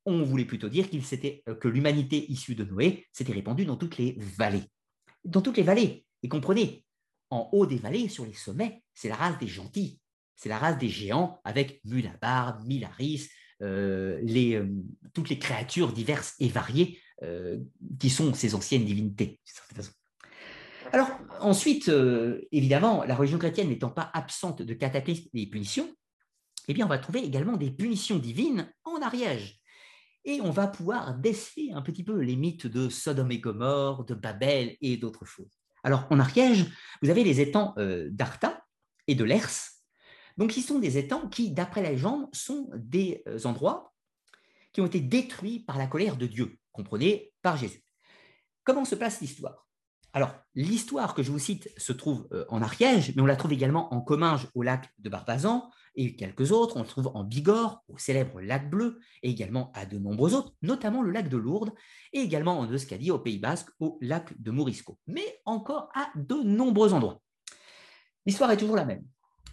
On 0.06 0.24
voulait 0.24 0.44
plutôt 0.44 0.68
dire 0.68 0.86
euh, 0.94 1.56
que 1.56 1.68
l'humanité 1.70 2.30
issue 2.30 2.54
de 2.54 2.66
Noé 2.66 3.08
s'était 3.14 3.32
répandue 3.32 3.66
dans 3.66 3.78
toutes 3.78 3.98
les 3.98 4.18
vallées. 4.20 4.66
Dans 5.24 5.42
toutes 5.42 5.56
les 5.56 5.64
vallées. 5.64 6.06
Et 6.22 6.28
comprenez, 6.28 6.84
en 7.30 7.50
haut 7.54 7.66
des 7.66 7.78
vallées, 7.78 8.10
sur 8.10 8.26
les 8.26 8.34
sommets, 8.34 8.84
c'est 8.94 9.08
la 9.08 9.16
race 9.16 9.40
des 9.40 9.48
gentils. 9.48 10.02
C'est 10.36 10.50
la 10.50 10.58
race 10.58 10.78
des 10.78 10.90
géants 10.90 11.40
avec 11.46 11.80
Mulabar, 11.86 12.62
Milaris, 12.66 13.30
euh, 13.62 14.68
toutes 15.14 15.30
les 15.30 15.40
créatures 15.40 15.94
diverses 15.94 16.36
et 16.40 16.50
variées 16.50 17.00
qui 17.98 18.10
sont 18.10 18.34
ces 18.34 18.54
anciennes 18.54 18.84
divinités. 18.84 19.40
Alors 20.92 21.10
ensuite, 21.40 21.92
évidemment, 22.52 23.04
la 23.04 23.16
religion 23.16 23.40
chrétienne 23.40 23.70
n'étant 23.70 23.90
pas 23.90 24.10
absente 24.14 24.62
de 24.62 24.74
cataclysmes 24.74 25.30
et 25.34 25.50
punitions, 25.50 25.90
eh 26.68 26.74
bien, 26.74 26.86
on 26.86 26.90
va 26.90 26.98
trouver 26.98 27.24
également 27.24 27.58
des 27.58 27.72
punitions 27.72 28.18
divines 28.18 28.72
en 28.84 29.02
Ariège. 29.02 29.60
Et 30.24 30.42
on 30.42 30.52
va 30.52 30.68
pouvoir 30.68 31.16
déceler 31.16 31.72
un 31.74 31.82
petit 31.82 32.04
peu 32.04 32.20
les 32.20 32.36
mythes 32.36 32.66
de 32.68 32.90
Sodome 32.90 33.32
et 33.32 33.40
Gomorre, 33.40 34.06
de 34.06 34.16
Babel 34.16 34.76
et 34.82 34.98
d'autres 34.98 35.26
choses. 35.26 35.60
Alors, 35.84 36.08
en 36.10 36.20
Ariège, 36.20 36.66
vous 37.02 37.10
avez 37.10 37.24
les 37.24 37.42
étangs 37.42 37.76
d'Arta 38.10 38.64
et 39.08 39.14
de 39.14 39.24
Lers, 39.24 39.76
donc, 40.38 40.52
ce 40.52 40.62
sont 40.62 40.80
des 40.80 40.98
étangs 40.98 41.30
qui, 41.30 41.52
d'après 41.52 41.82
la 41.82 41.92
légende, 41.92 42.28
sont 42.34 42.70
des 42.76 43.24
euh, 43.28 43.40
endroits 43.46 43.94
qui 44.74 44.82
ont 44.82 44.86
été 44.86 45.00
détruits 45.00 45.62
par 45.62 45.78
la 45.78 45.88
colère 45.88 46.18
de 46.18 46.28
Dieu, 46.28 46.58
comprenez, 46.74 47.34
par 47.42 47.56
Jésus. 47.56 47.82
Comment 48.64 48.84
se 48.84 48.96
passe 48.96 49.22
l'histoire? 49.22 49.65
Alors, 50.16 50.34
l'histoire 50.56 51.14
que 51.14 51.24
je 51.24 51.30
vous 51.30 51.40
cite 51.40 51.70
se 51.76 51.92
trouve 51.92 52.30
euh, 52.32 52.46
en 52.48 52.62
Ariège, 52.62 53.14
mais 53.16 53.22
on 53.22 53.26
la 53.26 53.36
trouve 53.36 53.52
également 53.52 53.94
en 53.94 54.00
Comminges, 54.00 54.48
au 54.56 54.64
lac 54.64 54.90
de 55.00 55.10
Barbazan, 55.10 55.70
et 55.98 56.16
quelques 56.16 56.54
autres. 56.54 56.78
On 56.78 56.84
le 56.84 56.88
trouve 56.88 57.12
en 57.14 57.26
Bigorre, 57.26 57.84
au 57.90 57.98
célèbre 57.98 58.40
lac 58.40 58.70
Bleu, 58.70 59.02
et 59.24 59.30
également 59.30 59.74
à 59.74 59.86
de 59.86 59.98
nombreux 59.98 60.34
autres, 60.34 60.54
notamment 60.62 61.02
le 61.02 61.12
lac 61.12 61.28
de 61.28 61.36
Lourdes, 61.36 61.74
et 62.14 62.20
également 62.20 62.58
en 62.58 62.66
Euskadi, 62.66 63.12
au 63.12 63.20
Pays 63.20 63.40
Basque, 63.40 63.68
au 63.82 63.98
lac 64.02 64.42
de 64.42 64.52
Morisco, 64.52 64.98
mais 65.06 65.42
encore 65.44 65.90
à 65.94 66.10
de 66.16 66.36
nombreux 66.36 66.94
endroits. 66.94 67.22
L'histoire 68.26 68.52
est 68.52 68.58
toujours 68.58 68.78
la 68.78 68.86
même. 68.86 69.04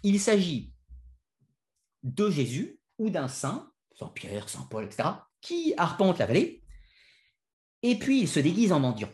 Il 0.01 0.17
s'agit 0.17 0.71
de 2.03 2.29
Jésus 2.29 2.79
ou 2.99 3.09
d'un 3.09 3.27
saint, 3.27 3.69
Saint 3.99 4.07
Pierre, 4.07 4.47
Saint 4.47 4.65
Paul, 4.69 4.85
etc., 4.85 5.09
qui 5.41 5.73
arpente 5.75 6.19
la 6.19 6.25
vallée, 6.25 6.63
et 7.81 7.99
puis 7.99 8.21
il 8.21 8.29
se 8.29 8.39
déguise 8.39 8.71
en 8.71 8.79
mendiant. 8.79 9.09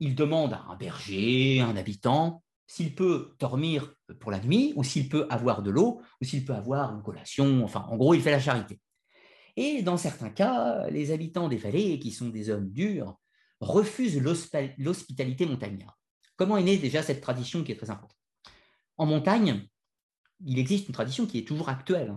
Il 0.00 0.14
demande 0.14 0.52
à 0.52 0.64
un 0.68 0.76
berger, 0.76 1.60
un 1.60 1.76
habitant, 1.76 2.42
s'il 2.66 2.94
peut 2.94 3.34
dormir 3.38 3.94
pour 4.20 4.30
la 4.30 4.40
nuit, 4.40 4.72
ou 4.76 4.84
s'il 4.84 5.08
peut 5.08 5.26
avoir 5.30 5.62
de 5.62 5.70
l'eau, 5.70 6.00
ou 6.20 6.24
s'il 6.24 6.44
peut 6.44 6.54
avoir 6.54 6.94
une 6.94 7.02
collation, 7.02 7.62
enfin, 7.62 7.86
en 7.90 7.96
gros, 7.96 8.14
il 8.14 8.22
fait 8.22 8.30
la 8.30 8.40
charité. 8.40 8.80
Et 9.56 9.82
dans 9.82 9.96
certains 9.96 10.30
cas, 10.30 10.88
les 10.88 11.12
habitants 11.12 11.48
des 11.48 11.56
vallées, 11.56 11.98
qui 11.98 12.10
sont 12.10 12.28
des 12.28 12.50
hommes 12.50 12.70
durs, 12.70 13.16
refusent 13.60 14.20
l'hospitalité 14.78 15.46
montagnarde. 15.46 15.94
Comment 16.36 16.56
est 16.56 16.64
née 16.64 16.78
déjà 16.78 17.02
cette 17.02 17.20
tradition 17.20 17.62
qui 17.62 17.72
est 17.72 17.76
très 17.76 17.90
importante? 17.90 18.18
En 18.96 19.06
montagne, 19.06 19.68
il 20.44 20.58
existe 20.58 20.88
une 20.88 20.94
tradition 20.94 21.26
qui 21.26 21.38
est 21.38 21.46
toujours 21.46 21.68
actuelle. 21.68 22.14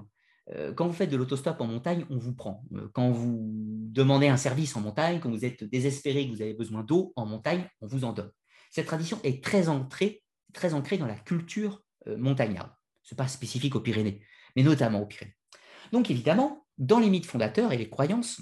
Euh, 0.54 0.74
quand 0.74 0.88
vous 0.88 0.94
faites 0.94 1.10
de 1.10 1.18
l'autostop 1.18 1.60
en 1.60 1.68
montagne, 1.68 2.06
on 2.10 2.18
vous 2.18 2.34
prend. 2.34 2.64
Euh, 2.74 2.88
quand 2.94 3.12
vous 3.12 3.52
demandez 3.92 4.28
un 4.28 4.38
service 4.38 4.76
en 4.76 4.82
montagne, 4.82 5.20
quand 5.20 5.30
vous 5.30 5.46
êtes 5.46 5.64
désespéré, 5.64 6.28
que 6.28 6.34
vous 6.34 6.42
avez 6.42 6.54
besoin 6.54 6.84
d'eau 6.84 7.14
en 7.16 7.26
montagne, 7.26 7.68
on 7.82 7.88
vous 7.88 8.04
en 8.04 8.14
donne. 8.14 8.32
Cette 8.72 8.86
tradition 8.86 9.20
est 9.24 9.44
très 9.44 9.68
ancrée, 9.68 10.24
très 10.54 10.74
ancrée 10.74 10.98
dans 10.98 11.06
la 11.06 11.16
culture 11.16 11.82
euh, 12.08 12.18
montagnarde. 12.18 12.72
Ce 13.04 13.14
n'est 13.14 13.18
pas 13.18 13.28
spécifique 13.28 13.76
aux 13.76 13.82
Pyrénées, 13.82 14.22
mais 14.56 14.64
notamment 14.64 15.02
aux 15.02 15.06
Pyrénées. 15.06 15.36
Donc 15.92 16.10
évidemment, 16.12 16.66
dans 16.78 17.00
les 17.00 17.10
mythes 17.10 17.26
fondateurs 17.26 17.72
et 17.74 17.78
les 17.78 17.90
croyances, 17.90 18.42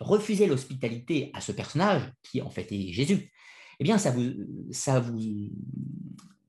refuser 0.00 0.46
l'hospitalité 0.46 1.30
à 1.34 1.40
ce 1.40 1.52
personnage, 1.52 2.02
qui 2.22 2.42
en 2.42 2.50
fait 2.50 2.70
est 2.72 2.92
Jésus, 2.92 3.32
eh 3.80 3.84
bien 3.84 3.98
ça, 3.98 4.10
vous, 4.10 4.32
ça, 4.70 5.00
vous, 5.00 5.50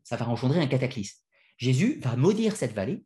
ça 0.03 0.15
va 0.15 0.27
engendrer 0.27 0.59
un 0.59 0.67
cataclysme. 0.67 1.19
Jésus 1.57 1.99
va 2.01 2.15
maudire 2.15 2.55
cette 2.55 2.73
vallée, 2.73 3.03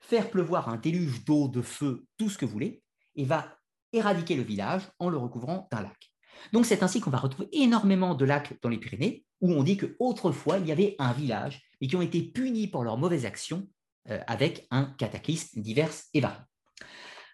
faire 0.00 0.30
pleuvoir 0.30 0.68
un 0.68 0.76
déluge 0.76 1.24
d'eau, 1.24 1.48
de 1.48 1.62
feu, 1.62 2.04
tout 2.16 2.30
ce 2.30 2.38
que 2.38 2.44
vous 2.44 2.52
voulez, 2.52 2.82
et 3.16 3.24
va 3.24 3.58
éradiquer 3.92 4.36
le 4.36 4.42
village 4.42 4.82
en 4.98 5.08
le 5.08 5.16
recouvrant 5.16 5.68
d'un 5.72 5.82
lac. 5.82 6.12
Donc 6.52 6.66
c'est 6.66 6.82
ainsi 6.82 7.00
qu'on 7.00 7.10
va 7.10 7.18
retrouver 7.18 7.48
énormément 7.52 8.14
de 8.14 8.24
lacs 8.24 8.54
dans 8.62 8.68
les 8.68 8.78
Pyrénées, 8.78 9.24
où 9.40 9.52
on 9.52 9.62
dit 9.62 9.76
qu'autrefois 9.76 10.58
il 10.58 10.66
y 10.66 10.72
avait 10.72 10.94
un 10.98 11.12
village, 11.12 11.62
et 11.80 11.86
qui 11.86 11.96
ont 11.96 12.02
été 12.02 12.22
punis 12.22 12.68
pour 12.68 12.84
leurs 12.84 12.98
mauvaises 12.98 13.26
actions 13.26 13.68
euh, 14.10 14.20
avec 14.26 14.66
un 14.70 14.84
cataclysme 14.84 15.60
divers 15.60 15.92
et 16.14 16.20
varié. 16.20 16.40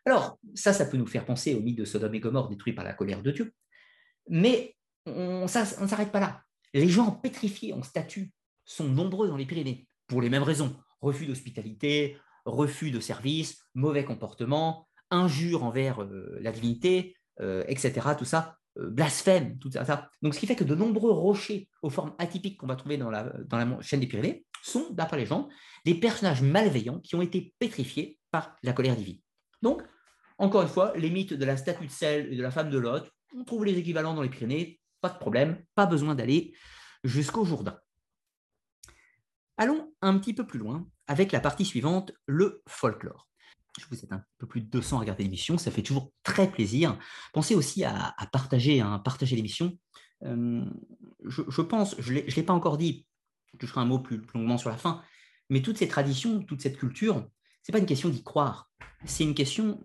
Alors, 0.07 0.39
ça, 0.55 0.73
ça 0.73 0.85
peut 0.85 0.99
nous 0.99 1.07
faire 1.07 1.25
penser 1.25 1.55
au 1.55 1.61
mythe 1.61 1.79
de 1.79 1.85
Sodome 1.85 2.15
et 2.15 2.21
Gomorre 2.21 2.49
détruit 2.49 2.75
par 2.75 2.85
la 2.85 2.93
colère 2.93 3.23
de 3.23 3.31
Dieu. 3.31 3.55
Mais 4.29 4.77
on 5.07 5.43
ne 5.43 5.47
s'arrête 5.47 6.13
pas 6.13 6.21
là. 6.21 6.43
Les 6.75 6.89
gens 6.89 7.11
pétrifiés 7.11 7.73
en 7.73 7.83
statue 7.83 8.33
sont 8.65 8.89
nombreux 8.89 9.29
dans 9.29 9.37
les 9.37 9.47
Pyrénées, 9.47 9.87
pour 10.07 10.21
les 10.21 10.29
mêmes 10.29 10.43
raisons. 10.43 10.77
Refus 11.01 11.27
d'hospitalité, 11.27 12.19
refus 12.45 12.91
de 12.91 13.01
service, 13.01 13.63
mauvais 13.75 14.05
comportement, 14.05 14.89
injure 15.11 15.65
envers 15.65 16.03
euh, 16.03 16.39
la 16.41 16.53
divinité, 16.53 17.17
euh, 17.41 17.65
etc. 17.69 18.09
Tout 18.19 18.25
ça, 18.25 18.57
euh, 18.79 18.91
blasphème, 18.91 19.59
tout 19.59 19.71
ça, 19.71 20.11
Donc, 20.23 20.35
ce 20.35 20.41
qui 20.41 20.47
fait 20.47 20.57
que 20.57 20.65
de 20.65 20.75
nombreux 20.75 21.13
rochers 21.13 21.69
aux 21.83 21.91
formes 21.91 22.15
atypiques 22.19 22.59
qu'on 22.59 22.67
va 22.67 22.77
trouver 22.77 22.97
dans 22.97 23.11
la, 23.11 23.25
dans 23.47 23.81
chaîne 23.81 24.01
des 24.01 24.07
Pyrénées 24.07 24.45
sont, 24.63 24.87
d'après 24.91 25.19
les 25.19 25.27
gens, 25.27 25.49
des 25.85 25.95
personnages 25.95 26.43
malveillants 26.43 27.01
qui 27.01 27.15
ont 27.15 27.23
été 27.23 27.55
pétrifiés 27.59 28.19
par 28.31 28.57
la 28.63 28.73
colère 28.73 28.97
divine. 28.97 29.19
Donc, 29.63 29.83
encore 30.39 30.63
une 30.63 30.69
fois, 30.69 30.93
les 30.97 31.11
mythes 31.11 31.35
de 31.35 31.45
la 31.45 31.57
statue 31.57 31.87
de 31.87 31.91
sel 31.91 32.33
et 32.33 32.37
de 32.37 32.43
la 32.43 32.51
femme 32.51 32.71
de 32.71 32.79
Lot, 32.79 33.05
on 33.37 33.45
trouve 33.45 33.65
les 33.65 33.79
équivalents 33.79 34.15
dans 34.15 34.23
les 34.23 34.29
Pyrénées, 34.29 34.81
pas 35.01 35.11
de 35.11 35.19
problème, 35.19 35.63
pas 35.75 35.87
besoin 35.87 36.15
d'aller 36.15 36.55
jusqu'au 37.05 37.45
Jourdain. 37.45 37.79
Allons 39.57 39.93
un 40.03 40.19
petit 40.19 40.35
peu 40.35 40.47
plus 40.47 40.59
loin 40.59 40.87
avec 41.07 41.33
la 41.33 41.41
partie 41.41 41.65
suivante, 41.65 42.13
le 42.27 42.63
folklore. 42.67 43.29
Je 43.79 43.87
vous 43.91 44.05
êtes 44.05 44.13
un 44.13 44.25
peu 44.39 44.47
plus 44.47 44.61
de 44.61 44.67
200 44.67 44.99
à 44.99 45.01
regarder 45.01 45.25
l'émission, 45.25 45.59
ça 45.59 45.71
fait 45.71 45.83
toujours 45.83 46.13
très 46.23 46.51
plaisir. 46.51 46.99
Pensez 47.33 47.55
aussi 47.55 47.85
à, 47.85 48.15
partager, 48.33 48.81
à 48.81 49.01
partager 49.05 49.37
l'émission. 49.37 49.77
Euh, 50.23 50.65
je, 51.25 51.61
pense, 51.61 51.97
je 51.99 52.13
ne 52.13 52.21
l'ai 52.21 52.43
pas 52.43 52.53
encore 52.53 52.79
dit, 52.79 53.07
je 53.61 53.67
ferai 53.67 53.81
un 53.81 53.85
mot 53.85 53.99
plus, 53.99 54.21
plus 54.21 54.39
longuement 54.39 54.59
sur 54.59 54.71
la 54.71 54.77
fin, 54.77 55.03
mais 55.51 55.61
toutes 55.61 55.79
ces 55.79 55.89
traditions, 55.89 56.43
toute 56.43 56.63
cette 56.63 56.79
culture, 56.79 57.29
ce 57.63 57.71
n'est 57.71 57.73
pas 57.73 57.79
une 57.81 57.87
question 57.87 58.09
d'y 58.09 58.23
croire, 58.23 58.71
c'est 59.05 59.25
une 59.25 59.35
question 59.35 59.85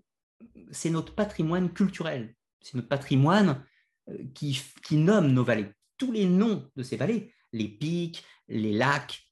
c'est 0.72 0.90
notre 0.90 1.16
patrimoine 1.16 1.72
culturel, 1.74 2.36
c'est 2.62 2.76
notre 2.76 2.88
patrimoine 2.88 3.66
euh, 4.10 4.18
qui, 4.34 4.62
qui 4.84 4.98
nomme 4.98 5.32
nos 5.32 5.44
vallées. 5.44 5.72
Tous 5.98 6.12
les 6.12 6.26
noms 6.26 6.70
de 6.76 6.84
ces 6.84 6.98
vallées, 6.98 7.34
les 7.52 7.68
pics, 7.68 8.24
les 8.48 8.74
lacs, 8.74 9.29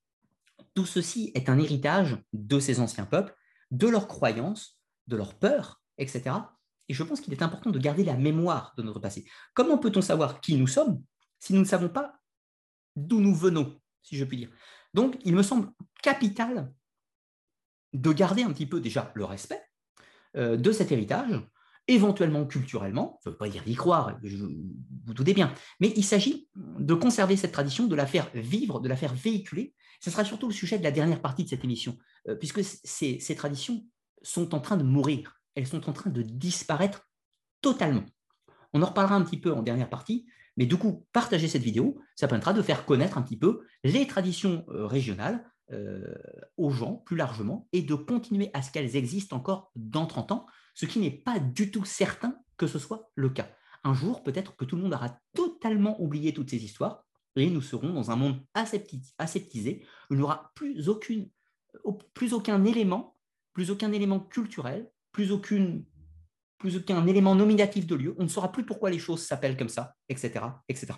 tout 0.77 0.85
ceci 0.85 1.31
est 1.33 1.49
un 1.49 1.57
héritage 1.57 2.21
de 2.33 2.59
ces 2.59 2.79
anciens 2.79 3.07
peuples, 3.07 3.35
de 3.71 3.87
leurs 3.87 4.07
croyances, 4.07 4.79
de 5.07 5.15
leurs 5.15 5.33
peurs, 5.33 5.81
etc. 5.97 6.35
Et 6.87 6.93
je 6.93 7.01
pense 7.01 7.19
qu'il 7.19 7.33
est 7.33 7.41
important 7.41 7.71
de 7.71 7.79
garder 7.79 8.03
la 8.03 8.13
mémoire 8.13 8.75
de 8.77 8.83
notre 8.83 8.99
passé. 8.99 9.25
Comment 9.55 9.79
peut-on 9.79 10.01
savoir 10.01 10.39
qui 10.39 10.55
nous 10.55 10.67
sommes 10.67 11.01
si 11.39 11.53
nous 11.53 11.61
ne 11.61 11.65
savons 11.65 11.89
pas 11.89 12.19
d'où 12.95 13.19
nous 13.19 13.33
venons, 13.33 13.81
si 14.03 14.17
je 14.17 14.23
puis 14.23 14.37
dire? 14.37 14.51
Donc, 14.93 15.17
il 15.25 15.33
me 15.33 15.41
semble 15.41 15.71
capital 16.03 16.71
de 17.93 18.11
garder 18.11 18.43
un 18.43 18.53
petit 18.53 18.67
peu 18.67 18.79
déjà 18.79 19.11
le 19.15 19.25
respect, 19.25 19.63
euh, 20.35 20.57
de 20.57 20.71
cet 20.71 20.91
héritage, 20.91 21.41
éventuellement 21.87 22.45
culturellement, 22.45 23.19
ça 23.23 23.29
ne 23.29 23.33
veut 23.33 23.37
pas 23.37 23.49
dire 23.49 23.63
d'y 23.63 23.75
croire, 23.75 24.17
vous 24.21 25.13
doutez 25.13 25.33
bien, 25.33 25.53
mais 25.79 25.93
il 25.95 26.03
s'agit 26.03 26.49
de 26.55 26.93
conserver 26.93 27.37
cette 27.37 27.51
tradition, 27.51 27.87
de 27.87 27.95
la 27.95 28.05
faire 28.05 28.29
vivre, 28.33 28.79
de 28.79 28.89
la 28.89 28.95
faire 28.95 29.13
véhiculer. 29.13 29.73
Ce 30.01 30.11
sera 30.11 30.25
surtout 30.25 30.47
le 30.47 30.53
sujet 30.53 30.77
de 30.77 30.83
la 30.83 30.91
dernière 30.91 31.21
partie 31.21 31.43
de 31.43 31.49
cette 31.49 31.63
émission, 31.63 31.97
euh, 32.27 32.35
puisque 32.35 32.63
ces, 32.63 33.35
traditions 33.35 33.85
sont 34.21 34.53
en 34.53 34.59
train 34.59 34.77
de 34.77 34.83
mourir, 34.83 35.39
elles 35.55 35.67
sont 35.67 35.89
en 35.89 35.93
train 35.93 36.09
de 36.09 36.21
disparaître 36.21 37.07
totalement. 37.61 38.05
On 38.73 38.81
en 38.81 38.87
reparlera 38.87 39.15
un 39.15 39.23
petit 39.23 39.39
peu 39.39 39.53
en 39.53 39.63
dernière 39.63 39.89
partie, 39.89 40.27
mais 40.57 40.65
du 40.65 40.75
coup, 40.75 41.05
partager 41.13 41.47
cette 41.47 41.61
vidéo, 41.61 41.99
ça 42.15 42.27
permettra 42.27 42.53
de 42.53 42.61
faire 42.61 42.85
connaître 42.85 43.17
un 43.17 43.21
petit 43.21 43.37
peu 43.37 43.61
les 43.83 44.07
traditions 44.07 44.65
euh, 44.69 44.85
régionales, 44.85 45.43
euh, 45.73 46.15
aux 46.55 46.69
gens 46.69 46.95
plus 47.05 47.17
largement 47.17 47.67
et 47.73 47.81
de 47.81 47.93
continuer 47.93 48.49
à 48.53 48.61
ce 48.61 48.71
qu'elles 48.71 48.95
existent 48.95 49.35
encore 49.35 49.69
dans 49.75 50.05
30 50.05 50.31
ans, 50.31 50.45
ce 50.77 50.85
qui 50.85 50.99
n'est 50.99 51.09
pas 51.09 51.39
du 51.39 51.71
tout 51.71 51.85
certain 51.85 52.39
que 52.55 52.67
ce 52.67 52.77
soit 52.77 53.09
le 53.15 53.29
cas. 53.29 53.49
Un 53.83 53.95
jour, 53.95 54.21
peut-être 54.21 54.55
que 54.55 54.63
tout 54.63 54.75
le 54.75 54.83
monde 54.83 54.93
aura 54.93 55.19
totalement 55.33 55.99
oublié 55.99 56.35
toutes 56.35 56.51
ces 56.51 56.63
histoires 56.63 57.03
et 57.35 57.49
nous 57.49 57.61
serons 57.63 57.93
dans 57.93 58.11
un 58.11 58.15
monde 58.15 58.45
aseptisé 58.53 59.83
où 60.09 60.13
il 60.13 60.17
n'y 60.17 60.23
aura 60.23 60.51
plus, 60.53 60.87
aucun 60.87 62.63
élément, 62.63 63.15
plus 63.53 63.71
aucun 63.71 63.91
élément 63.91 64.19
culturel, 64.19 64.91
plus 65.11 65.31
aucun 65.31 65.81
élément 67.07 67.33
nominatif 67.33 67.87
de 67.87 67.95
lieu. 67.95 68.15
On 68.19 68.23
ne 68.23 68.29
saura 68.29 68.51
plus 68.51 68.65
pourquoi 68.65 68.91
les 68.91 68.99
choses 68.99 69.23
s'appellent 69.23 69.57
comme 69.57 69.69
ça, 69.69 69.95
etc. 70.09 70.45
etc. 70.69 70.93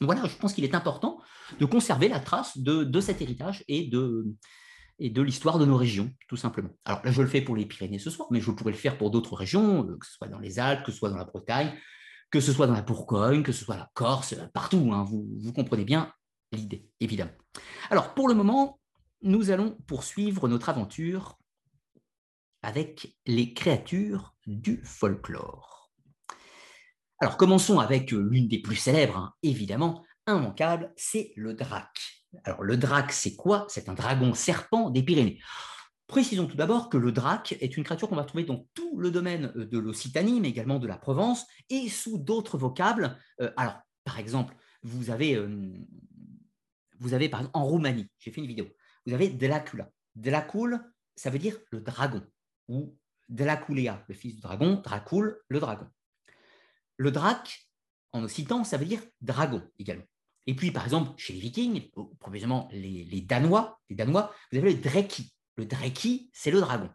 Voilà, 0.00 0.26
je 0.26 0.36
pense 0.36 0.52
qu'il 0.54 0.62
est 0.62 0.76
important 0.76 1.20
de 1.58 1.64
conserver 1.64 2.08
la 2.08 2.20
trace 2.20 2.56
de, 2.56 3.00
cet 3.00 3.20
héritage 3.20 3.64
et 3.66 3.88
de, 3.88 4.32
et 4.98 5.10
de 5.10 5.22
l'histoire 5.22 5.58
de 5.58 5.64
nos 5.64 5.76
régions, 5.76 6.12
tout 6.28 6.36
simplement. 6.36 6.70
Alors 6.84 7.04
là, 7.04 7.10
je 7.10 7.22
le 7.22 7.28
fais 7.28 7.40
pour 7.40 7.56
les 7.56 7.66
Pyrénées 7.66 7.98
ce 7.98 8.10
soir, 8.10 8.28
mais 8.30 8.40
je 8.40 8.50
pourrais 8.50 8.72
le 8.72 8.78
faire 8.78 8.98
pour 8.98 9.10
d'autres 9.10 9.36
régions, 9.36 9.88
euh, 9.88 9.96
que 9.96 10.06
ce 10.06 10.12
soit 10.12 10.28
dans 10.28 10.38
les 10.38 10.58
Alpes, 10.58 10.84
que 10.84 10.92
ce 10.92 10.98
soit 10.98 11.10
dans 11.10 11.16
la 11.16 11.24
Bretagne, 11.24 11.72
que 12.30 12.40
ce 12.40 12.52
soit 12.52 12.66
dans 12.66 12.74
la 12.74 12.82
Bourgogne, 12.82 13.42
que 13.42 13.52
ce 13.52 13.64
soit 13.64 13.76
la 13.76 13.90
Corse, 13.94 14.34
euh, 14.34 14.46
partout. 14.52 14.90
Hein, 14.92 15.04
vous, 15.04 15.52
comprenez 15.52 15.84
bien 15.84 16.12
l'idée, 16.52 16.88
évidemment. 17.00 17.32
Alors, 17.90 18.14
pour 18.14 18.28
le 18.28 18.34
moment, 18.34 18.80
nous 19.22 19.50
allons 19.50 19.76
poursuivre 19.86 20.48
notre 20.48 20.68
aventure 20.68 21.38
avec 22.62 23.16
les 23.26 23.54
créatures 23.54 24.34
du 24.46 24.82
folklore. 24.84 25.92
Alors 27.20 27.36
commençons 27.36 27.80
avec 27.80 28.12
euh, 28.12 28.28
l'une 28.30 28.48
des 28.48 28.60
plus 28.60 28.76
célèbres, 28.76 29.16
hein, 29.16 29.32
évidemment, 29.42 30.04
immanquable, 30.28 30.92
c'est 30.96 31.32
le 31.36 31.54
drac. 31.54 32.17
Alors 32.44 32.62
le 32.62 32.76
drac, 32.76 33.12
c'est 33.12 33.36
quoi? 33.36 33.66
C'est 33.68 33.88
un 33.88 33.94
dragon 33.94 34.34
serpent 34.34 34.90
des 34.90 35.02
Pyrénées. 35.02 35.40
Précisons 36.06 36.46
tout 36.46 36.56
d'abord 36.56 36.88
que 36.88 36.96
le 36.96 37.12
drac 37.12 37.52
est 37.60 37.76
une 37.76 37.84
créature 37.84 38.08
qu'on 38.08 38.16
va 38.16 38.24
trouver 38.24 38.44
dans 38.44 38.66
tout 38.72 38.98
le 38.98 39.10
domaine 39.10 39.52
euh, 39.56 39.66
de 39.66 39.78
l'Occitanie, 39.78 40.40
mais 40.40 40.48
également 40.48 40.78
de 40.78 40.86
la 40.86 40.96
Provence, 40.96 41.46
et 41.68 41.88
sous 41.88 42.18
d'autres 42.18 42.56
vocables. 42.56 43.16
Euh, 43.40 43.52
alors, 43.56 43.78
par 44.04 44.18
exemple, 44.18 44.54
vous 44.82 45.10
avez, 45.10 45.32
exemple, 47.02 47.50
en 47.52 47.64
Roumanie, 47.64 48.10
j'ai 48.18 48.30
fait 48.30 48.40
une 48.40 48.46
vidéo, 48.46 48.68
vous 49.04 49.12
avez 49.12 49.28
Dracula. 49.28 49.90
Dracul, 50.14 50.80
ça 51.14 51.28
veut 51.30 51.38
dire 51.38 51.58
le 51.70 51.80
dragon, 51.80 52.22
ou 52.68 52.96
Draculea, 53.28 54.02
le 54.08 54.14
fils 54.14 54.36
du 54.36 54.40
dragon, 54.40 54.80
Dracul, 54.82 55.36
le 55.48 55.60
dragon. 55.60 55.86
Le 56.96 57.10
drac, 57.10 57.68
en 58.12 58.24
occitan, 58.24 58.64
ça 58.64 58.78
veut 58.78 58.86
dire 58.86 59.02
dragon 59.20 59.62
également. 59.78 60.06
Et 60.48 60.54
puis, 60.54 60.70
par 60.70 60.84
exemple, 60.84 61.12
chez 61.18 61.34
les 61.34 61.40
Vikings, 61.40 61.90
probablement 62.18 62.70
les, 62.72 63.20
Danois, 63.20 63.78
les 63.90 63.96
Danois, 63.96 64.32
vous 64.50 64.56
avez 64.56 64.72
le 64.72 64.80
dreki. 64.80 65.30
Le 65.56 65.66
dreki, 65.66 66.30
c'est 66.32 66.50
le 66.50 66.60
dragon. 66.60 66.88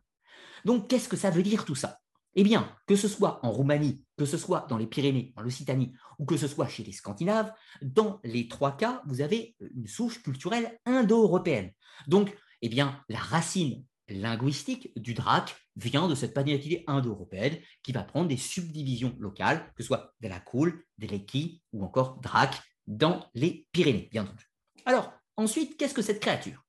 Donc, 0.65 0.89
qu'est-ce 0.89 1.07
que 1.07 1.15
ça 1.15 1.29
veut 1.29 1.43
dire 1.43 1.63
tout 1.63 1.75
ça? 1.75 1.99
Eh 2.33 2.43
bien, 2.43 2.75
que 2.87 2.95
ce 2.95 3.07
soit 3.07 3.39
en 3.45 3.51
Roumanie, 3.51 4.03
que 4.17 4.25
ce 4.25 4.39
soit 4.39 4.65
dans 4.69 4.77
les 4.79 4.87
Pyrénées, 4.87 5.33
en 5.35 5.43
Lusitanie, 5.43 5.93
ou 6.17 6.25
que 6.25 6.35
ce 6.35 6.47
soit 6.47 6.67
chez 6.67 6.83
les 6.83 6.93
Scandinaves, 6.93 7.53
dans 7.83 8.19
les 8.23 8.47
trois 8.47 8.75
cas, 8.75 9.03
vous 9.05 9.21
avez 9.21 9.55
une 9.59 9.85
souche 9.85 10.23
culturelle 10.23 10.79
indo-européenne. 10.87 11.73
Donc, 12.07 12.35
eh 12.63 12.69
bien, 12.69 13.03
la 13.07 13.19
racine 13.19 13.85
linguistique 14.09 14.89
du 14.95 15.13
drac 15.13 15.55
vient 15.75 16.07
de 16.07 16.15
cette 16.15 16.33
panidentité 16.33 16.83
indo-européenne 16.87 17.59
qui 17.83 17.91
va 17.91 18.01
prendre 18.01 18.29
des 18.29 18.37
subdivisions 18.37 19.15
locales, 19.19 19.71
que 19.75 19.83
ce 19.83 19.87
soit 19.87 20.11
de 20.21 20.27
la 20.27 20.39
coule, 20.39 20.83
de 20.97 21.05
l'Eki 21.05 21.61
ou 21.71 21.85
encore 21.85 22.19
drac 22.19 22.59
dans 22.87 23.29
les 23.33 23.67
Pyrénées, 23.71 24.09
bien 24.11 24.23
entendu. 24.23 24.49
Alors, 24.85 25.13
Ensuite, 25.35 25.77
qu'est-ce 25.77 25.93
que 25.93 26.01
cette 26.01 26.19
créature? 26.19 26.63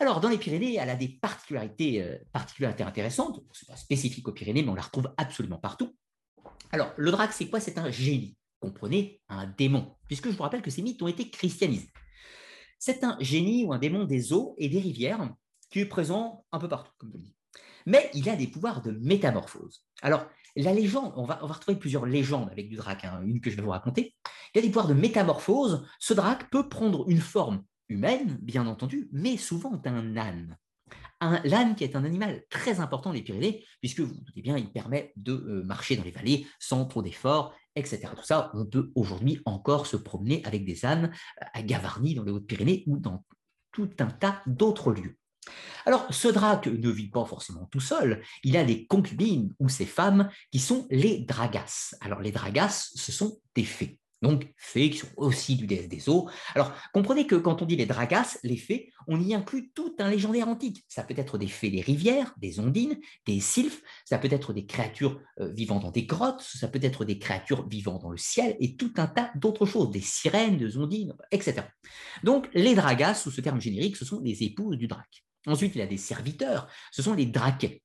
Alors, 0.00 0.20
dans 0.20 0.28
les 0.28 0.38
Pyrénées, 0.38 0.74
elle 0.74 0.90
a 0.90 0.96
des 0.96 1.08
particularités, 1.08 2.02
euh, 2.02 2.18
intéressantes. 2.80 3.40
Ce 3.52 3.64
n'est 3.64 3.72
pas 3.72 3.76
spécifique 3.76 4.26
aux 4.26 4.32
Pyrénées, 4.32 4.62
mais 4.62 4.70
on 4.70 4.74
la 4.74 4.82
retrouve 4.82 5.12
absolument 5.16 5.58
partout. 5.58 5.96
Alors, 6.72 6.92
le 6.96 7.10
drac, 7.12 7.32
c'est 7.32 7.48
quoi? 7.48 7.60
C'est 7.60 7.78
un 7.78 7.90
génie. 7.90 8.36
Comprenez, 8.58 9.20
un 9.28 9.46
démon, 9.46 9.94
puisque 10.08 10.30
je 10.30 10.36
vous 10.36 10.42
rappelle 10.42 10.62
que 10.62 10.70
ces 10.70 10.82
mythes 10.82 11.02
ont 11.02 11.08
été 11.08 11.30
christianisés. 11.30 11.90
C'est 12.80 13.04
un 13.04 13.16
génie 13.20 13.64
ou 13.64 13.72
un 13.72 13.78
démon 13.78 14.04
des 14.04 14.32
eaux 14.32 14.56
et 14.58 14.68
des 14.68 14.80
rivières 14.80 15.32
qui 15.70 15.80
est 15.80 15.86
présent 15.86 16.44
un 16.50 16.58
peu 16.58 16.68
partout, 16.68 16.92
comme 16.98 17.12
je 17.12 17.18
le 17.18 17.22
dis. 17.22 17.36
Mais 17.86 18.10
il 18.14 18.28
a 18.28 18.36
des 18.36 18.48
pouvoirs 18.48 18.82
de 18.82 18.90
métamorphose. 18.90 19.84
Alors, 20.02 20.26
la 20.56 20.72
légende, 20.72 21.12
on 21.16 21.24
va, 21.24 21.38
on 21.42 21.46
va 21.46 21.54
retrouver 21.54 21.78
plusieurs 21.78 22.06
légendes 22.06 22.48
avec 22.50 22.68
du 22.68 22.76
drac, 22.76 23.04
hein, 23.04 23.20
une 23.24 23.40
que 23.40 23.50
je 23.50 23.56
vais 23.56 23.62
vous 23.62 23.70
raconter. 23.70 24.14
Il 24.54 24.58
a 24.58 24.62
des 24.62 24.68
pouvoirs 24.68 24.86
de 24.86 24.94
métamorphose. 24.94 25.84
Ce 25.98 26.14
drac 26.14 26.48
peut 26.50 26.68
prendre 26.68 27.08
une 27.10 27.20
forme 27.20 27.64
humaine, 27.88 28.38
bien 28.40 28.66
entendu, 28.66 29.08
mais 29.12 29.36
souvent 29.36 29.80
un 29.84 30.16
âne. 30.16 30.56
Un, 31.20 31.40
l'âne 31.44 31.74
qui 31.74 31.84
est 31.84 31.96
un 31.96 32.04
animal 32.04 32.44
très 32.50 32.80
important 32.80 33.12
des 33.12 33.22
Pyrénées, 33.22 33.64
puisque 33.80 34.00
vous 34.00 34.14
vous 34.14 34.20
doutez 34.20 34.42
bien, 34.42 34.56
il 34.56 34.70
permet 34.70 35.12
de 35.16 35.32
euh, 35.32 35.64
marcher 35.64 35.96
dans 35.96 36.04
les 36.04 36.10
vallées 36.10 36.46
sans 36.58 36.84
trop 36.84 37.02
d'efforts, 37.02 37.54
etc. 37.74 38.08
Tout 38.16 38.24
ça, 38.24 38.50
on 38.54 38.64
peut 38.64 38.92
aujourd'hui 38.94 39.40
encore 39.44 39.86
se 39.86 39.96
promener 39.96 40.44
avec 40.44 40.64
des 40.64 40.84
ânes 40.84 41.12
euh, 41.42 41.46
à 41.52 41.62
Gavarnie, 41.62 42.14
dans 42.14 42.24
les 42.24 42.32
Hautes-Pyrénées, 42.32 42.84
ou 42.86 42.98
dans 42.98 43.24
tout 43.72 43.90
un 43.98 44.06
tas 44.06 44.42
d'autres 44.46 44.92
lieux. 44.92 45.16
Alors, 45.84 46.06
ce 46.10 46.28
drac 46.28 46.66
ne 46.66 46.90
vit 46.90 47.10
pas 47.10 47.24
forcément 47.24 47.66
tout 47.66 47.80
seul, 47.80 48.22
il 48.44 48.56
a 48.56 48.64
des 48.64 48.86
concubines 48.86 49.52
ou 49.58 49.68
ses 49.68 49.86
femmes 49.86 50.30
qui 50.52 50.58
sont 50.58 50.86
les 50.90 51.20
dragasses. 51.20 51.96
Alors, 52.00 52.20
les 52.20 52.32
dragasses, 52.32 52.92
ce 52.94 53.12
sont 53.12 53.40
des 53.54 53.64
fées 53.64 53.98
donc 54.24 54.48
fées 54.56 54.88
qui 54.88 54.98
sont 54.98 55.12
aussi 55.16 55.54
du 55.54 55.66
déesse 55.66 55.88
des 55.88 56.08
eaux. 56.08 56.28
Alors, 56.54 56.72
comprenez 56.94 57.26
que 57.26 57.34
quand 57.34 57.60
on 57.60 57.66
dit 57.66 57.76
les 57.76 57.84
dragas, 57.84 58.38
les 58.42 58.56
fées, 58.56 58.90
on 59.06 59.20
y 59.20 59.34
inclut 59.34 59.70
tout 59.74 59.94
un 59.98 60.08
légendaire 60.08 60.48
antique. 60.48 60.82
Ça 60.88 61.02
peut 61.04 61.14
être 61.16 61.36
des 61.36 61.46
fées 61.46 61.70
des 61.70 61.82
rivières, 61.82 62.34
des 62.38 62.58
ondines, 62.58 62.98
des 63.26 63.38
sylphes, 63.38 63.82
ça 64.06 64.16
peut 64.18 64.30
être 64.30 64.54
des 64.54 64.64
créatures 64.64 65.20
euh, 65.40 65.52
vivant 65.52 65.78
dans 65.78 65.90
des 65.90 66.06
grottes, 66.06 66.40
ça 66.40 66.68
peut 66.68 66.80
être 66.82 67.04
des 67.04 67.18
créatures 67.18 67.68
vivant 67.68 67.98
dans 67.98 68.10
le 68.10 68.16
ciel 68.16 68.56
et 68.60 68.76
tout 68.76 68.94
un 68.96 69.06
tas 69.06 69.30
d'autres 69.34 69.66
choses, 69.66 69.90
des 69.90 70.00
sirènes, 70.00 70.56
des 70.56 70.78
ondines, 70.78 71.14
etc. 71.30 71.62
Donc, 72.22 72.48
les 72.54 72.74
dragas, 72.74 73.14
sous 73.14 73.30
ce 73.30 73.42
terme 73.42 73.60
générique, 73.60 73.96
ce 73.96 74.06
sont 74.06 74.20
les 74.20 74.42
épouses 74.42 74.78
du 74.78 74.86
drac. 74.86 75.22
Ensuite, 75.46 75.74
il 75.74 75.80
y 75.80 75.82
a 75.82 75.86
des 75.86 75.98
serviteurs, 75.98 76.66
ce 76.90 77.02
sont 77.02 77.12
les 77.12 77.26
draquets. 77.26 77.82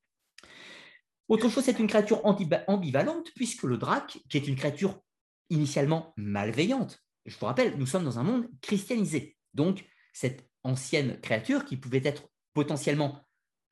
Autre 1.28 1.50
chose, 1.50 1.66
c'est 1.66 1.80
une 1.80 1.88
créature 1.88 2.22
ambivalente, 2.26 3.28
puisque 3.36 3.64
le 3.64 3.78
drac, 3.78 4.18
qui 4.30 4.38
est 4.38 4.48
une 4.48 4.56
créature 4.56 5.02
initialement 5.50 6.14
malveillante. 6.18 7.00
Je 7.26 7.38
vous 7.38 7.46
rappelle, 7.46 7.78
nous 7.78 7.86
sommes 7.86 8.06
dans 8.06 8.20
un 8.20 8.24
monde 8.24 8.48
christianisé. 8.62 9.38
Donc, 9.54 9.86
cette 10.14 10.48
ancienne 10.64 11.20
créature 11.22 11.66
qui 11.66 11.78
pouvait 11.78 12.02
être 12.04 12.30
potentiellement 12.54 13.26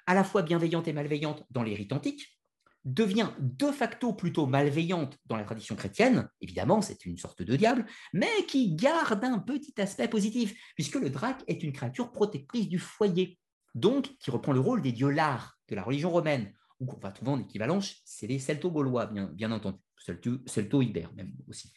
à 0.08 0.14
la 0.14 0.24
fois 0.24 0.42
bienveillante 0.42 0.88
et 0.88 0.94
malveillante 0.94 1.44
dans 1.52 1.64
les 1.64 1.76
rites 1.76 1.94
antiques, 1.94 2.38
devient 2.86 3.30
de 3.40 3.70
facto 3.70 4.14
plutôt 4.14 4.48
malveillante 4.48 5.18
dans 5.26 5.36
la 5.36 5.44
tradition 5.44 5.76
chrétienne, 5.76 6.30
évidemment 6.40 6.82
c'est 6.82 7.06
une 7.06 7.18
sorte 7.18 7.42
de 7.44 7.56
diable, 7.58 7.86
mais 8.14 8.46
qui 8.48 8.74
garde 8.76 9.26
un 9.26 9.40
petit 9.40 9.74
aspect 9.82 10.08
positif, 10.08 10.56
puisque 10.76 10.96
le 10.96 11.10
drac 11.10 11.44
est 11.48 11.64
une 11.64 11.74
créature 11.74 12.14
protectrice 12.14 12.70
du 12.70 12.80
foyer, 12.80 13.38
donc 13.76 14.16
qui 14.20 14.32
reprend 14.32 14.54
le 14.54 14.62
rôle 14.62 14.82
des 14.82 14.94
dieux 14.94 15.10
lars 15.10 15.58
de 15.68 15.76
la 15.76 15.84
religion 15.84 16.10
romaine, 16.10 16.54
ou 16.80 16.86
qu'on 16.86 17.00
va 17.00 17.12
trouver 17.12 17.32
en 17.32 17.42
équivalence, 17.42 17.96
c'est 18.06 18.28
les 18.28 18.40
celto-gaulois, 18.40 19.08
bien 19.08 19.52
entendu 19.52 19.80
celto-ibère 19.98 21.14
même 21.14 21.34
aussi. 21.48 21.74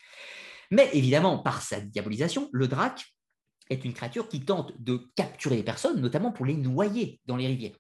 Mais 0.71 0.89
évidemment, 0.93 1.39
par 1.39 1.63
sa 1.63 1.81
diabolisation, 1.81 2.49
le 2.53 2.69
drac 2.69 3.05
est 3.71 3.85
une 3.85 3.93
créature 3.93 4.29
qui 4.29 4.41
tente 4.41 4.73
de 4.81 5.09
capturer 5.17 5.57
les 5.57 5.63
personnes, 5.63 6.01
notamment 6.01 6.33
pour 6.33 6.47
les 6.47 6.55
noyer 6.55 7.21
dans 7.27 7.37
les 7.37 7.47
rivières. 7.47 7.77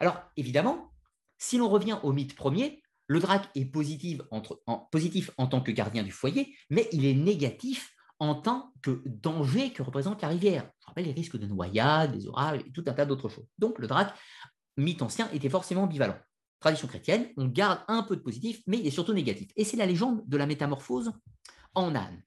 Alors, 0.00 0.20
évidemment, 0.36 0.92
si 1.38 1.58
l'on 1.58 1.68
revient 1.68 1.98
au 2.02 2.12
mythe 2.12 2.34
premier, 2.34 2.82
le 3.06 3.20
drac 3.20 3.48
est 3.54 3.64
positif, 3.64 4.20
en, 4.30 5.46
tant 5.46 5.60
que 5.60 5.70
gardien 5.70 6.02
du 6.02 6.12
foyer, 6.12 6.56
mais 6.70 6.88
il 6.92 7.04
est 7.04 7.14
négatif 7.14 7.92
en 8.18 8.36
tant 8.36 8.72
que 8.82 9.02
danger 9.06 9.72
que 9.72 9.82
représente 9.82 10.22
la 10.22 10.28
rivière. 10.28 10.70
Je 10.80 10.86
rappelle 10.86 11.06
les 11.06 11.12
risques 11.12 11.36
de 11.36 11.46
noyade, 11.46 12.16
des 12.16 12.26
orages 12.26 12.60
et 12.60 12.72
tout 12.72 12.84
un 12.86 12.92
tas 12.92 13.04
d'autres 13.04 13.28
choses. 13.28 13.46
Donc, 13.58 13.78
le 13.78 13.86
drac, 13.86 14.14
mythe 14.76 15.02
ancien, 15.02 15.30
était 15.32 15.50
forcément 15.50 15.84
ambivalent 15.84 16.16
tradition 16.62 16.88
chrétienne, 16.88 17.28
on 17.36 17.46
garde 17.46 17.80
un 17.88 18.02
peu 18.02 18.16
de 18.16 18.22
positif, 18.22 18.62
mais 18.66 18.78
il 18.78 18.86
est 18.86 18.90
surtout 18.90 19.12
négatif. 19.12 19.50
Et 19.56 19.64
c'est 19.64 19.76
la 19.76 19.86
légende 19.86 20.22
de 20.26 20.36
la 20.36 20.46
métamorphose 20.46 21.12
en 21.74 21.94
âne. 21.94 22.22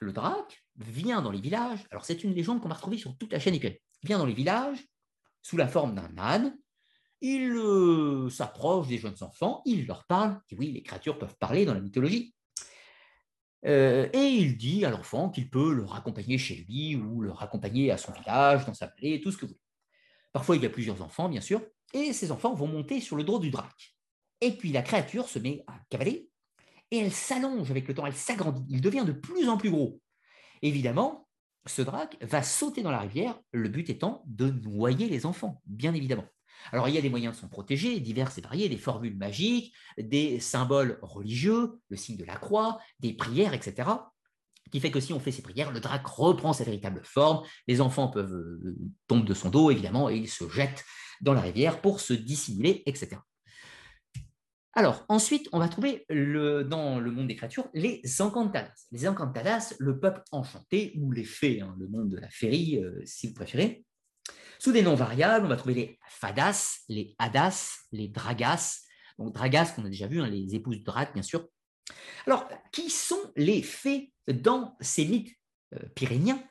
Le 0.00 0.12
drac 0.12 0.64
vient 0.76 1.20
dans 1.22 1.32
les 1.32 1.40
villages, 1.40 1.84
alors 1.90 2.04
c'est 2.04 2.22
une 2.22 2.34
légende 2.34 2.60
qu'on 2.60 2.68
va 2.68 2.74
retrouver 2.74 2.98
sur 2.98 3.16
toute 3.18 3.32
la 3.32 3.40
chaîne 3.40 3.54
Il 3.54 3.78
vient 4.04 4.18
dans 4.18 4.26
les 4.26 4.34
villages 4.34 4.86
sous 5.42 5.56
la 5.56 5.66
forme 5.66 5.94
d'un 5.94 6.16
âne, 6.18 6.56
il 7.22 7.52
euh, 7.52 8.30
s'approche 8.30 8.88
des 8.88 8.98
jeunes 8.98 9.16
enfants, 9.20 9.62
il 9.66 9.86
leur 9.86 10.04
parle, 10.06 10.40
et 10.50 10.56
oui, 10.56 10.72
les 10.72 10.82
créatures 10.82 11.18
peuvent 11.18 11.36
parler 11.38 11.64
dans 11.66 11.74
la 11.74 11.80
mythologie, 11.80 12.34
euh, 13.66 14.08
et 14.12 14.26
il 14.26 14.56
dit 14.56 14.84
à 14.84 14.90
l'enfant 14.90 15.28
qu'il 15.28 15.50
peut 15.50 15.74
le 15.74 15.84
raccompagner 15.84 16.38
chez 16.38 16.54
lui 16.54 16.96
ou 16.96 17.20
le 17.20 17.30
raccompagner 17.30 17.90
à 17.90 17.98
son 17.98 18.12
village, 18.12 18.64
dans 18.64 18.74
sa 18.74 18.86
vallée, 18.86 19.20
tout 19.20 19.32
ce 19.32 19.36
que 19.36 19.42
vous 19.42 19.52
voulez. 19.52 19.60
Parfois, 20.32 20.56
il 20.56 20.62
y 20.62 20.66
a 20.66 20.70
plusieurs 20.70 21.02
enfants, 21.02 21.28
bien 21.28 21.40
sûr, 21.40 21.60
et 21.92 22.12
ces 22.12 22.32
enfants 22.32 22.54
vont 22.54 22.66
monter 22.66 23.00
sur 23.00 23.16
le 23.16 23.24
dos 23.24 23.38
du 23.38 23.50
drac. 23.50 23.94
Et 24.40 24.52
puis 24.52 24.72
la 24.72 24.82
créature 24.82 25.28
se 25.28 25.38
met 25.38 25.64
à 25.66 25.74
cavaler, 25.90 26.28
et 26.90 26.98
elle 26.98 27.12
s'allonge 27.12 27.70
avec 27.70 27.86
le 27.86 27.94
temps, 27.94 28.06
elle 28.06 28.14
s'agrandit, 28.14 28.64
il 28.68 28.80
devient 28.80 29.04
de 29.06 29.12
plus 29.12 29.48
en 29.48 29.56
plus 29.56 29.70
gros. 29.70 30.00
Évidemment, 30.62 31.28
ce 31.66 31.82
drac 31.82 32.16
va 32.20 32.42
sauter 32.42 32.82
dans 32.82 32.90
la 32.90 33.00
rivière, 33.00 33.38
le 33.52 33.68
but 33.68 33.90
étant 33.90 34.22
de 34.26 34.50
noyer 34.50 35.08
les 35.08 35.26
enfants, 35.26 35.60
bien 35.66 35.94
évidemment. 35.94 36.24
Alors 36.72 36.88
il 36.88 36.94
y 36.94 36.98
a 36.98 37.02
des 37.02 37.10
moyens 37.10 37.34
de 37.34 37.40
s'en 37.40 37.48
protéger, 37.48 38.00
divers 38.00 38.36
et 38.36 38.40
variés, 38.40 38.68
des 38.68 38.76
formules 38.76 39.16
magiques, 39.16 39.74
des 39.98 40.40
symboles 40.40 40.98
religieux, 41.00 41.78
le 41.88 41.96
signe 41.96 42.16
de 42.16 42.24
la 42.24 42.36
croix, 42.36 42.78
des 42.98 43.12
prières, 43.12 43.54
etc 43.54 43.90
qui 44.70 44.80
fait 44.80 44.90
que 44.90 45.00
si 45.00 45.12
on 45.12 45.20
fait 45.20 45.32
ces 45.32 45.42
prières, 45.42 45.72
le 45.72 45.80
drac 45.80 46.06
reprend 46.06 46.52
sa 46.52 46.64
véritable 46.64 47.00
forme, 47.04 47.44
les 47.66 47.80
enfants 47.80 48.08
peuvent 48.08 48.32
euh, 48.32 48.76
tomber 49.06 49.24
de 49.24 49.34
son 49.34 49.50
dos, 49.50 49.70
évidemment, 49.70 50.08
et 50.08 50.16
ils 50.16 50.28
se 50.28 50.48
jettent 50.48 50.84
dans 51.20 51.34
la 51.34 51.40
rivière 51.40 51.80
pour 51.80 52.00
se 52.00 52.12
dissimuler, 52.12 52.82
etc. 52.86 53.18
Alors, 54.74 55.04
ensuite, 55.08 55.48
on 55.52 55.58
va 55.58 55.68
trouver 55.68 56.06
dans 56.08 57.00
le 57.00 57.10
monde 57.10 57.26
des 57.26 57.34
créatures 57.34 57.68
les 57.74 58.02
encantadas. 58.20 58.86
Les 58.92 59.08
encantadas, 59.08 59.74
le 59.78 59.98
peuple 59.98 60.22
enchanté, 60.30 60.92
ou 60.96 61.10
les 61.10 61.24
fées, 61.24 61.60
hein, 61.60 61.74
le 61.78 61.88
monde 61.88 62.10
de 62.10 62.16
la 62.16 62.30
féerie, 62.30 62.78
euh, 62.78 63.02
si 63.04 63.28
vous 63.28 63.34
préférez. 63.34 63.84
Sous 64.60 64.72
des 64.72 64.82
noms 64.82 64.94
variables, 64.94 65.46
on 65.46 65.48
va 65.48 65.56
trouver 65.56 65.74
les 65.74 65.98
fadas, 66.08 66.84
les 66.88 67.16
hadas, 67.18 67.78
les 67.90 68.08
dragas. 68.08 68.82
Donc, 69.18 69.34
dragas, 69.34 69.72
qu'on 69.72 69.84
a 69.86 69.88
déjà 69.88 70.06
vu, 70.06 70.20
hein, 70.20 70.28
les 70.28 70.54
épouses 70.54 70.78
de 70.78 70.84
drac, 70.84 71.12
bien 71.14 71.22
sûr. 71.22 71.48
Alors, 72.26 72.48
qui 72.70 72.90
sont 72.90 73.32
les 73.34 73.62
fées 73.62 74.12
dans 74.28 74.76
ces 74.80 75.04
mythes 75.04 75.34
euh, 75.74 75.88
pyréniens 75.96 76.42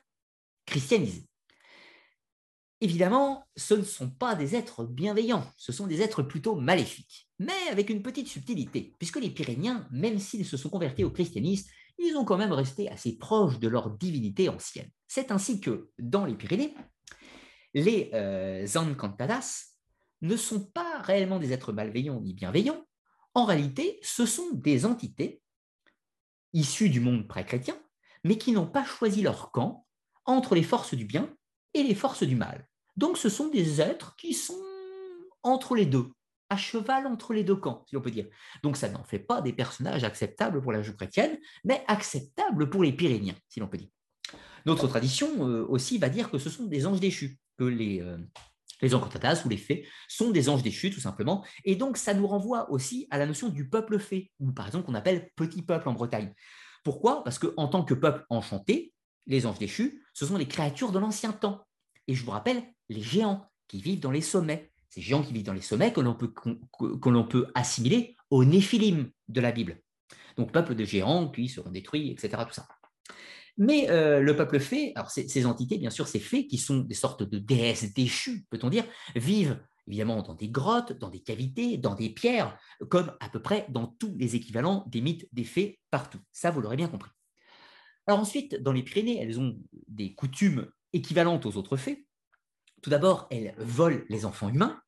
christianisés? 0.66 1.29
Évidemment, 2.82 3.46
ce 3.56 3.74
ne 3.74 3.82
sont 3.82 4.08
pas 4.08 4.34
des 4.34 4.56
êtres 4.56 4.84
bienveillants, 4.84 5.46
ce 5.58 5.70
sont 5.70 5.86
des 5.86 6.00
êtres 6.00 6.22
plutôt 6.22 6.56
maléfiques, 6.56 7.28
mais 7.38 7.68
avec 7.70 7.90
une 7.90 8.02
petite 8.02 8.28
subtilité, 8.28 8.94
puisque 8.98 9.20
les 9.20 9.28
Pyrénéens, 9.28 9.86
même 9.90 10.18
s'ils 10.18 10.46
se 10.46 10.56
sont 10.56 10.70
convertis 10.70 11.04
au 11.04 11.10
christianisme, 11.10 11.70
ils 11.98 12.16
ont 12.16 12.24
quand 12.24 12.38
même 12.38 12.52
resté 12.52 12.88
assez 12.88 13.18
proches 13.18 13.58
de 13.58 13.68
leur 13.68 13.90
divinité 13.90 14.48
ancienne. 14.48 14.90
C'est 15.06 15.30
ainsi 15.30 15.60
que, 15.60 15.90
dans 15.98 16.24
les 16.24 16.34
Pyrénées, 16.34 16.74
les 17.74 18.10
euh, 18.14 18.66
ne 20.22 20.36
sont 20.36 20.64
pas 20.64 21.02
réellement 21.02 21.38
des 21.38 21.52
êtres 21.52 21.72
malveillants 21.72 22.20
ni 22.20 22.32
bienveillants, 22.32 22.82
en 23.34 23.44
réalité, 23.44 24.00
ce 24.02 24.24
sont 24.24 24.50
des 24.54 24.86
entités 24.86 25.42
issues 26.52 26.88
du 26.88 27.00
monde 27.00 27.28
pré-chrétien, 27.28 27.78
mais 28.24 28.38
qui 28.38 28.52
n'ont 28.52 28.66
pas 28.66 28.84
choisi 28.84 29.22
leur 29.22 29.52
camp 29.52 29.86
entre 30.24 30.54
les 30.54 30.62
forces 30.62 30.94
du 30.94 31.04
bien 31.04 31.32
et 31.74 31.82
les 31.82 31.94
forces 31.94 32.24
du 32.24 32.36
mal. 32.36 32.66
Donc 32.96 33.18
ce 33.18 33.28
sont 33.28 33.48
des 33.48 33.80
êtres 33.80 34.16
qui 34.16 34.34
sont 34.34 34.60
entre 35.42 35.74
les 35.74 35.86
deux, 35.86 36.08
à 36.48 36.56
cheval 36.56 37.06
entre 37.06 37.32
les 37.32 37.44
deux 37.44 37.56
camps, 37.56 37.84
si 37.88 37.94
l'on 37.94 38.02
peut 38.02 38.10
dire. 38.10 38.26
Donc 38.62 38.76
ça 38.76 38.88
n'en 38.88 39.04
fait 39.04 39.18
pas 39.18 39.40
des 39.40 39.52
personnages 39.52 40.04
acceptables 40.04 40.60
pour 40.60 40.72
la 40.72 40.82
jeu 40.82 40.92
chrétienne, 40.92 41.38
mais 41.64 41.84
acceptables 41.86 42.68
pour 42.68 42.82
les 42.82 42.92
Pyrénéens, 42.92 43.36
si 43.48 43.60
l'on 43.60 43.68
peut 43.68 43.78
dire. 43.78 43.88
Notre 44.66 44.86
tradition 44.86 45.48
euh, 45.48 45.64
aussi 45.68 45.98
va 45.98 46.08
dire 46.08 46.30
que 46.30 46.38
ce 46.38 46.50
sont 46.50 46.66
des 46.66 46.86
anges 46.86 47.00
déchus, 47.00 47.38
que 47.56 47.64
les, 47.64 48.00
euh, 48.00 48.18
les 48.82 48.94
ou 48.94 49.48
les 49.48 49.56
fées 49.56 49.86
sont 50.08 50.30
des 50.30 50.48
anges 50.48 50.62
déchus, 50.62 50.90
tout 50.90 51.00
simplement. 51.00 51.44
Et 51.64 51.76
donc 51.76 51.96
ça 51.96 52.14
nous 52.14 52.26
renvoie 52.26 52.70
aussi 52.70 53.06
à 53.10 53.18
la 53.18 53.26
notion 53.26 53.48
du 53.48 53.68
peuple 53.68 53.98
fée, 53.98 54.30
ou 54.40 54.52
par 54.52 54.66
exemple 54.66 54.86
qu'on 54.86 54.94
appelle 54.94 55.30
petit 55.36 55.62
peuple 55.62 55.88
en 55.88 55.92
Bretagne. 55.92 56.34
Pourquoi? 56.84 57.22
Parce 57.24 57.38
qu'en 57.38 57.68
tant 57.68 57.84
que 57.84 57.94
peuple 57.94 58.24
enchanté, 58.30 58.92
les 59.26 59.46
anges 59.46 59.58
déchus, 59.58 60.02
ce 60.14 60.26
sont 60.26 60.36
les 60.36 60.48
créatures 60.48 60.92
de 60.92 60.98
l'ancien 60.98 61.32
temps. 61.32 61.66
Et 62.10 62.16
je 62.16 62.24
vous 62.24 62.32
rappelle, 62.32 62.64
les 62.88 63.02
géants 63.02 63.48
qui 63.68 63.80
vivent 63.80 64.00
dans 64.00 64.10
les 64.10 64.20
sommets. 64.20 64.72
Ces 64.88 65.00
géants 65.00 65.22
qui 65.22 65.32
vivent 65.32 65.44
dans 65.44 65.52
les 65.52 65.60
sommets 65.60 65.92
que 65.92 66.00
l'on 66.00 67.24
peut, 67.24 67.46
assimiler 67.54 68.16
aux 68.30 68.44
néphilim 68.44 69.12
de 69.28 69.40
la 69.40 69.52
Bible. 69.52 69.80
Donc, 70.36 70.50
peuple 70.50 70.74
de 70.74 70.84
géants 70.84 71.28
qui 71.28 71.48
seront 71.48 71.70
détruits, 71.70 72.10
etc. 72.10 72.42
Mais 73.58 73.86
le 73.88 74.34
peuple 74.34 74.58
fée, 74.58 74.90
alors 74.96 75.12
ces, 75.12 75.46
entités, 75.46 75.78
bien 75.78 75.90
sûr, 75.90 76.08
ces 76.08 76.18
fées, 76.18 76.48
qui 76.48 76.58
sont 76.58 76.78
des 76.78 76.96
sortes 76.96 77.22
de 77.22 77.38
déesses 77.38 77.94
déchues, 77.94 78.44
peut-on 78.50 78.70
dire, 78.70 78.84
vivent 79.14 79.60
évidemment 79.86 80.20
dans 80.22 80.34
des 80.34 80.48
grottes, 80.48 80.92
dans 80.92 81.10
des 81.10 81.20
cavités, 81.20 81.76
dans 81.76 81.94
des 81.94 82.10
pierres, 82.10 82.58
comme 82.88 83.12
à 83.20 83.28
peu 83.28 83.40
près 83.40 83.66
dans 83.68 83.86
tous 83.86 84.16
les 84.18 84.34
équivalents 84.34 84.84
des 84.88 85.00
mythes 85.00 85.28
des 85.30 85.44
fées 85.44 85.78
partout. 85.92 86.18
Ça, 86.32 86.50
vous 86.50 86.60
l'aurez 86.60 86.76
bien 86.76 86.88
compris. 86.88 87.12
Alors 88.08 88.18
ensuite, 88.18 88.60
dans 88.60 88.72
les 88.72 88.82
Pyrénées, 88.82 89.20
elles 89.22 89.38
ont 89.38 89.56
des 89.86 90.14
coutumes 90.14 90.68
équivalentes 90.92 91.46
aux 91.46 91.56
autres 91.56 91.76
fées. 91.76 92.06
Tout 92.82 92.90
d'abord, 92.90 93.26
elles 93.30 93.54
volent 93.58 94.00
les 94.08 94.24
enfants 94.24 94.48
humains, 94.48 94.80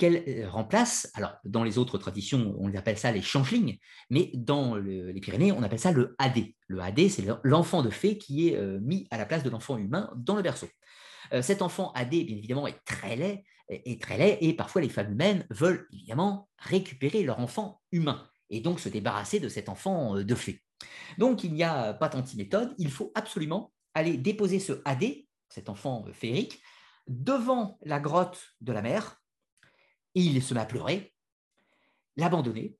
qu'elles 0.00 0.24
euh, 0.26 0.48
remplacent, 0.48 1.10
alors 1.14 1.34
dans 1.44 1.62
les 1.62 1.78
autres 1.78 1.98
traditions, 1.98 2.56
on 2.58 2.74
appelle 2.74 2.98
ça 2.98 3.12
les 3.12 3.22
changelings, 3.22 3.78
mais 4.08 4.30
dans 4.34 4.74
les 4.74 5.20
Pyrénées, 5.20 5.52
on 5.52 5.62
appelle 5.62 5.78
ça 5.78 5.92
le 5.92 6.16
hadé. 6.18 6.56
Le 6.66 6.80
hadé, 6.80 7.08
c'est 7.08 7.24
l'enfant 7.44 7.82
de 7.82 7.90
fée 7.90 8.16
qui 8.18 8.48
est 8.48 8.56
euh, 8.56 8.80
mis 8.80 9.06
à 9.10 9.18
la 9.18 9.26
place 9.26 9.44
de 9.44 9.50
l'enfant 9.50 9.76
humain 9.76 10.10
dans 10.16 10.34
le 10.34 10.42
berceau. 10.42 10.68
Euh, 11.32 11.42
cet 11.42 11.60
enfant 11.60 11.92
hadé, 11.92 12.24
bien 12.24 12.36
évidemment, 12.36 12.66
est 12.66 12.82
très 12.86 13.14
laid, 13.14 13.44
est 13.68 14.02
très 14.02 14.16
laid, 14.16 14.38
et 14.40 14.54
parfois 14.54 14.80
les 14.80 14.88
femmes 14.88 15.12
humaines 15.12 15.46
veulent 15.50 15.86
évidemment 15.92 16.48
récupérer 16.58 17.22
leur 17.22 17.38
enfant 17.38 17.80
humain, 17.92 18.26
et 18.48 18.60
donc 18.60 18.80
se 18.80 18.88
débarrasser 18.88 19.38
de 19.38 19.48
cet 19.48 19.68
enfant 19.68 20.16
de 20.16 20.34
fée. 20.34 20.60
Donc 21.18 21.44
il 21.44 21.52
n'y 21.52 21.62
a 21.62 21.92
pas 21.92 22.08
d'anti-méthode, 22.08 22.74
il 22.78 22.90
faut 22.90 23.12
absolument 23.14 23.72
aller 23.94 24.16
déposer 24.16 24.58
ce 24.58 24.80
hadé, 24.84 25.28
cet 25.50 25.68
enfant 25.68 26.04
féerique, 26.12 26.62
devant 27.08 27.78
la 27.82 28.00
grotte 28.00 28.54
de 28.60 28.72
la 28.72 28.82
mère, 28.82 29.20
il 30.14 30.42
se 30.42 30.54
met 30.54 30.60
à 30.60 30.66
pleurer, 30.66 31.12
l'abandonner, 32.16 32.76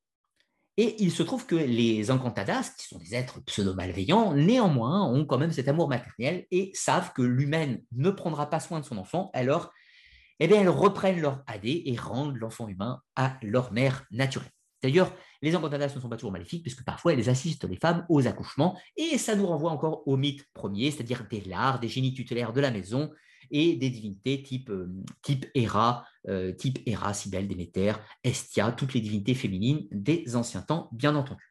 et 0.77 0.95
il 1.03 1.11
se 1.11 1.21
trouve 1.21 1.45
que 1.45 1.55
les 1.55 2.11
encantadas, 2.11 2.73
qui 2.77 2.87
sont 2.87 2.97
des 2.97 3.13
êtres 3.13 3.43
pseudo-malveillants, 3.43 4.33
néanmoins 4.33 5.05
ont 5.05 5.25
quand 5.25 5.37
même 5.37 5.51
cet 5.51 5.67
amour 5.67 5.89
maternel 5.89 6.47
et 6.49 6.71
savent 6.73 7.13
que 7.13 7.21
l'humaine 7.21 7.83
ne 7.91 8.09
prendra 8.09 8.49
pas 8.49 8.59
soin 8.59 8.79
de 8.79 8.85
son 8.85 8.97
enfant, 8.97 9.29
alors 9.33 9.71
eh 10.39 10.47
bien, 10.47 10.59
elles 10.59 10.69
reprennent 10.69 11.21
leur 11.21 11.43
AD 11.45 11.65
et 11.65 11.95
rendent 11.97 12.35
l'enfant 12.37 12.67
humain 12.67 12.99
à 13.15 13.37
leur 13.43 13.71
mère 13.73 14.07
naturelle. 14.09 14.49
D'ailleurs, 14.81 15.13
les 15.41 15.55
encantadas 15.55 15.95
ne 15.95 16.01
sont 16.01 16.09
pas 16.09 16.17
toujours 16.17 16.31
maléfiques, 16.31 16.63
puisque 16.63 16.83
parfois 16.83 17.13
elles 17.13 17.29
assistent 17.29 17.67
les 17.67 17.77
femmes 17.77 18.05
aux 18.09 18.27
accouchements, 18.27 18.77
et 18.97 19.17
ça 19.17 19.35
nous 19.35 19.47
renvoie 19.47 19.71
encore 19.71 20.07
au 20.07 20.17
mythe 20.17 20.45
premier, 20.53 20.91
c'est-à-dire 20.91 21.25
des 21.29 21.41
lards, 21.41 21.79
des 21.79 21.87
génies 21.87 22.13
tutélaires 22.13 22.53
de 22.53 22.61
la 22.61 22.71
maison, 22.71 23.11
et 23.49 23.75
des 23.75 23.89
divinités 23.89 24.41
type, 24.43 24.69
euh, 24.69 24.89
type 25.21 25.45
Héra, 25.53 26.05
euh, 26.27 26.51
type 26.53 26.79
Héra, 26.85 27.13
Cybèle, 27.13 27.47
Déméter, 27.47 27.93
Estia, 28.23 28.71
toutes 28.71 28.93
les 28.93 29.01
divinités 29.01 29.33
féminines 29.33 29.87
des 29.91 30.35
anciens 30.35 30.61
temps, 30.61 30.89
bien 30.91 31.15
entendu. 31.15 31.43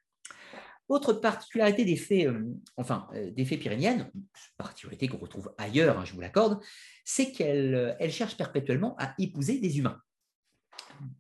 Autre 0.89 1.13
particularité 1.13 1.85
des 1.85 1.97
fées, 1.97 2.27
euh, 2.27 2.45
enfin, 2.77 3.09
des 3.37 3.45
fées 3.45 3.59
pyréniennes, 3.59 4.11
particularité 4.57 5.09
qu'on 5.09 5.19
retrouve 5.19 5.53
ailleurs, 5.57 5.99
hein, 5.99 6.05
je 6.05 6.15
vous 6.15 6.21
l'accorde, 6.21 6.61
c'est 7.05 7.31
qu'elles 7.33 8.11
cherchent 8.11 8.37
perpétuellement 8.37 8.97
à 8.99 9.15
épouser 9.19 9.61
des 9.61 9.79
humains 9.79 10.01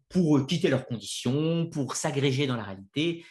pour 0.09 0.47
quitter 0.47 0.69
leurs 0.69 0.86
conditions, 0.86 1.69
pour 1.70 1.97
s'agréger 1.97 2.47
dans 2.47 2.57
la 2.57 2.65
réalité, 2.65 3.24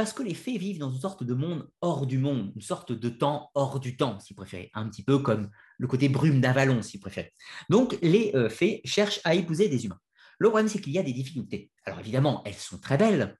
parce 0.00 0.14
que 0.14 0.22
les 0.22 0.32
fées 0.32 0.56
vivent 0.56 0.78
dans 0.78 0.90
une 0.90 1.00
sorte 1.00 1.24
de 1.24 1.34
monde 1.34 1.68
hors 1.82 2.06
du 2.06 2.16
monde, 2.16 2.52
une 2.54 2.62
sorte 2.62 2.90
de 2.90 3.08
temps 3.10 3.50
hors 3.54 3.80
du 3.80 3.98
temps, 3.98 4.18
si 4.18 4.32
vous 4.32 4.38
préférez, 4.38 4.70
un 4.72 4.88
petit 4.88 5.02
peu 5.02 5.18
comme 5.18 5.50
le 5.76 5.86
côté 5.86 6.08
brume 6.08 6.40
d'Avalon, 6.40 6.80
si 6.80 6.96
vous 6.96 7.02
préférez. 7.02 7.34
Donc, 7.68 7.98
les 8.00 8.34
euh, 8.34 8.48
fées 8.48 8.80
cherchent 8.86 9.20
à 9.24 9.34
épouser 9.34 9.68
des 9.68 9.84
humains. 9.84 10.00
Le 10.38 10.48
problème, 10.48 10.68
c'est 10.68 10.80
qu'il 10.80 10.94
y 10.94 10.98
a 10.98 11.02
des 11.02 11.12
difficultés. 11.12 11.70
Alors, 11.84 12.00
évidemment, 12.00 12.42
elles 12.46 12.54
sont 12.54 12.78
très 12.78 12.96
belles, 12.96 13.36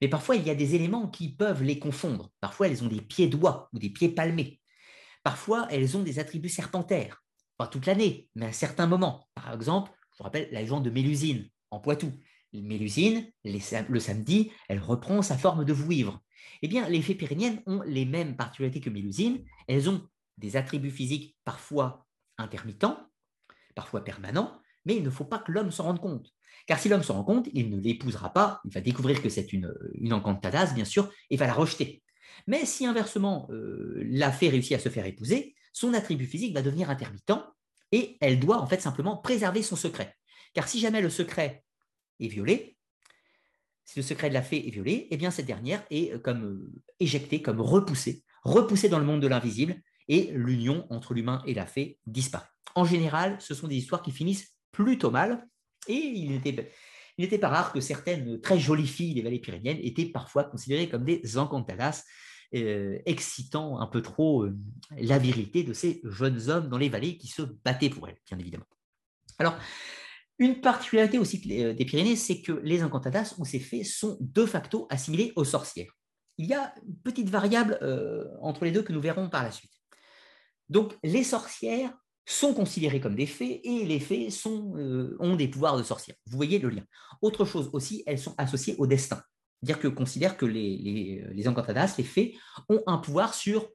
mais 0.00 0.08
parfois, 0.08 0.36
il 0.36 0.46
y 0.46 0.50
a 0.50 0.54
des 0.54 0.74
éléments 0.74 1.08
qui 1.08 1.34
peuvent 1.34 1.62
les 1.62 1.78
confondre. 1.78 2.30
Parfois, 2.40 2.68
elles 2.68 2.82
ont 2.82 2.88
des 2.88 3.02
pieds 3.02 3.28
doigts 3.28 3.68
ou 3.74 3.78
des 3.78 3.90
pieds 3.90 4.08
palmés. 4.08 4.62
Parfois, 5.22 5.66
elles 5.70 5.94
ont 5.96 6.02
des 6.02 6.18
attributs 6.18 6.48
serpentaires. 6.48 7.22
Pas 7.58 7.66
toute 7.66 7.84
l'année, 7.84 8.30
mais 8.34 8.46
à 8.46 8.52
certains 8.52 8.86
moments. 8.86 9.28
Par 9.34 9.52
exemple, 9.52 9.90
je 10.12 10.18
vous 10.18 10.24
rappelle 10.24 10.48
la 10.52 10.62
légende 10.62 10.86
de 10.86 10.90
Mélusine 10.90 11.50
en 11.70 11.80
Poitou. 11.80 12.12
Mélusine, 12.52 13.30
le 13.44 13.98
samedi, 13.98 14.50
elle 14.68 14.80
reprend 14.80 15.20
sa 15.22 15.36
forme 15.36 15.64
de 15.64 15.72
vouivre. 15.72 16.22
Eh 16.62 16.68
bien, 16.68 16.88
les 16.88 17.02
fées 17.02 17.14
pyréniennes 17.14 17.62
ont 17.66 17.82
les 17.82 18.06
mêmes 18.06 18.36
particularités 18.36 18.80
que 18.80 18.90
Mélusine. 18.90 19.44
Elles 19.66 19.90
ont 19.90 20.08
des 20.38 20.56
attributs 20.56 20.90
physiques 20.90 21.36
parfois 21.44 22.06
intermittents, 22.38 22.98
parfois 23.74 24.02
permanents, 24.02 24.60
mais 24.86 24.96
il 24.96 25.02
ne 25.02 25.10
faut 25.10 25.24
pas 25.24 25.38
que 25.38 25.52
l'homme 25.52 25.70
s'en 25.70 25.84
rende 25.84 26.00
compte. 26.00 26.32
Car 26.66 26.78
si 26.78 26.88
l'homme 26.88 27.02
s'en 27.02 27.14
rend 27.14 27.24
compte, 27.24 27.48
il 27.52 27.70
ne 27.70 27.80
l'épousera 27.80 28.32
pas, 28.32 28.60
il 28.64 28.72
va 28.72 28.80
découvrir 28.80 29.22
que 29.22 29.28
c'est 29.28 29.52
une, 29.52 29.74
une 29.94 30.12
encantadas, 30.12 30.72
bien 30.74 30.84
sûr, 30.84 31.10
et 31.30 31.36
va 31.36 31.46
la 31.46 31.54
rejeter. 31.54 32.02
Mais 32.46 32.64
si 32.64 32.86
inversement, 32.86 33.48
euh, 33.50 34.02
la 34.06 34.32
fée 34.32 34.48
réussit 34.48 34.76
à 34.76 34.78
se 34.78 34.88
faire 34.88 35.06
épouser, 35.06 35.54
son 35.72 35.94
attribut 35.94 36.26
physique 36.26 36.54
va 36.54 36.62
devenir 36.62 36.90
intermittent 36.90 37.32
et 37.92 38.16
elle 38.20 38.38
doit 38.38 38.58
en 38.58 38.66
fait 38.66 38.80
simplement 38.80 39.16
préserver 39.16 39.62
son 39.62 39.76
secret. 39.76 40.14
Car 40.54 40.68
si 40.68 40.80
jamais 40.80 41.00
le 41.00 41.10
secret 41.10 41.64
est 42.20 42.28
violé, 42.28 42.78
si 43.88 43.98
le 43.98 44.02
secret 44.02 44.28
de 44.28 44.34
la 44.34 44.42
fée 44.42 44.68
est 44.68 44.70
violé, 44.70 45.08
eh 45.10 45.16
bien 45.16 45.30
cette 45.30 45.46
dernière 45.46 45.82
est 45.90 46.12
euh, 46.12 46.18
comme 46.18 46.44
euh, 46.44 46.72
éjectée, 47.00 47.40
comme 47.40 47.60
repoussée, 47.60 48.22
repoussée 48.42 48.90
dans 48.90 48.98
le 48.98 49.06
monde 49.06 49.22
de 49.22 49.26
l'invisible, 49.26 49.76
et 50.08 50.30
l'union 50.32 50.86
entre 50.90 51.14
l'humain 51.14 51.42
et 51.46 51.54
la 51.54 51.66
fée 51.66 51.98
disparaît. 52.06 52.46
En 52.74 52.84
général, 52.84 53.36
ce 53.40 53.54
sont 53.54 53.66
des 53.66 53.76
histoires 53.76 54.02
qui 54.02 54.12
finissent 54.12 54.54
plutôt 54.72 55.10
mal, 55.10 55.46
et 55.86 55.94
il 55.94 56.30
n'était 56.30 57.38
pas 57.38 57.48
rare 57.48 57.72
que 57.72 57.80
certaines 57.80 58.40
très 58.40 58.58
jolies 58.58 58.86
filles 58.86 59.14
des 59.14 59.22
vallées 59.22 59.38
pyrénéennes 59.38 59.80
étaient 59.82 60.06
parfois 60.06 60.44
considérées 60.44 60.88
comme 60.88 61.04
des 61.04 61.38
encantadas, 61.38 62.04
euh, 62.54 62.98
excitant 63.06 63.80
un 63.80 63.86
peu 63.86 64.02
trop 64.02 64.46
la 64.98 65.18
vérité 65.18 65.62
de 65.62 65.72
ces 65.72 66.00
jeunes 66.04 66.50
hommes 66.50 66.68
dans 66.68 66.78
les 66.78 66.88
vallées 66.88 67.16
qui 67.16 67.28
se 67.28 67.42
battaient 67.42 67.90
pour 67.90 68.08
elles, 68.08 68.18
bien 68.26 68.38
évidemment. 68.38 68.66
Alors, 69.38 69.56
une 70.38 70.60
particularité 70.60 71.18
aussi 71.18 71.42
euh, 71.50 71.74
des 71.74 71.84
Pyrénées, 71.84 72.16
c'est 72.16 72.40
que 72.40 72.52
les 72.62 72.82
incantadas 72.82 73.34
ou 73.38 73.44
ces 73.44 73.58
fées 73.58 73.84
sont 73.84 74.16
de 74.20 74.46
facto 74.46 74.86
assimilés 74.90 75.32
aux 75.36 75.44
sorcières. 75.44 75.92
Il 76.38 76.46
y 76.46 76.54
a 76.54 76.72
une 76.86 76.96
petite 76.98 77.28
variable 77.28 77.78
euh, 77.82 78.24
entre 78.40 78.64
les 78.64 78.70
deux 78.70 78.82
que 78.82 78.92
nous 78.92 79.00
verrons 79.00 79.28
par 79.28 79.42
la 79.42 79.50
suite. 79.50 79.72
Donc, 80.68 80.96
les 81.02 81.24
sorcières 81.24 81.92
sont 82.24 82.54
considérées 82.54 83.00
comme 83.00 83.16
des 83.16 83.26
fées 83.26 83.60
et 83.64 83.84
les 83.84 83.98
fées 83.98 84.28
euh, 84.46 85.16
ont 85.18 85.34
des 85.34 85.48
pouvoirs 85.48 85.76
de 85.76 85.82
sorcières. 85.82 86.16
Vous 86.26 86.36
voyez 86.36 86.58
le 86.58 86.68
lien. 86.68 86.84
Autre 87.22 87.44
chose 87.44 87.70
aussi, 87.72 88.04
elles 88.06 88.18
sont 88.18 88.34
associées 88.38 88.76
au 88.78 88.86
destin. 88.86 89.20
C'est-à-dire 89.60 89.80
que 89.80 89.88
considère 89.88 90.36
que 90.36 90.46
les 90.46 91.48
encantadas, 91.48 91.94
les 91.98 92.04
fées, 92.04 92.38
ont 92.68 92.80
un 92.86 92.98
pouvoir 92.98 93.34
sur 93.34 93.68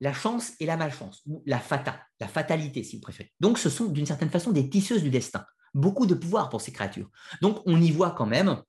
la 0.00 0.12
chance 0.12 0.52
et 0.60 0.66
la 0.66 0.76
malchance, 0.76 1.22
ou 1.26 1.42
la 1.46 1.58
fata, 1.58 2.00
la 2.20 2.28
fatalité 2.28 2.82
si 2.82 2.96
vous 2.96 3.02
préférez. 3.02 3.32
Donc 3.40 3.58
ce 3.58 3.68
sont 3.68 3.86
d'une 3.86 4.06
certaine 4.06 4.30
façon 4.30 4.50
des 4.50 4.68
tisseuses 4.68 5.02
du 5.02 5.10
destin 5.10 5.44
beaucoup 5.74 6.06
de 6.06 6.14
pouvoir 6.14 6.48
pour 6.48 6.60
ces 6.60 6.72
créatures. 6.72 7.10
Donc 7.42 7.60
on 7.66 7.80
y 7.80 7.90
voit 7.90 8.12
quand 8.12 8.26
même 8.26 8.62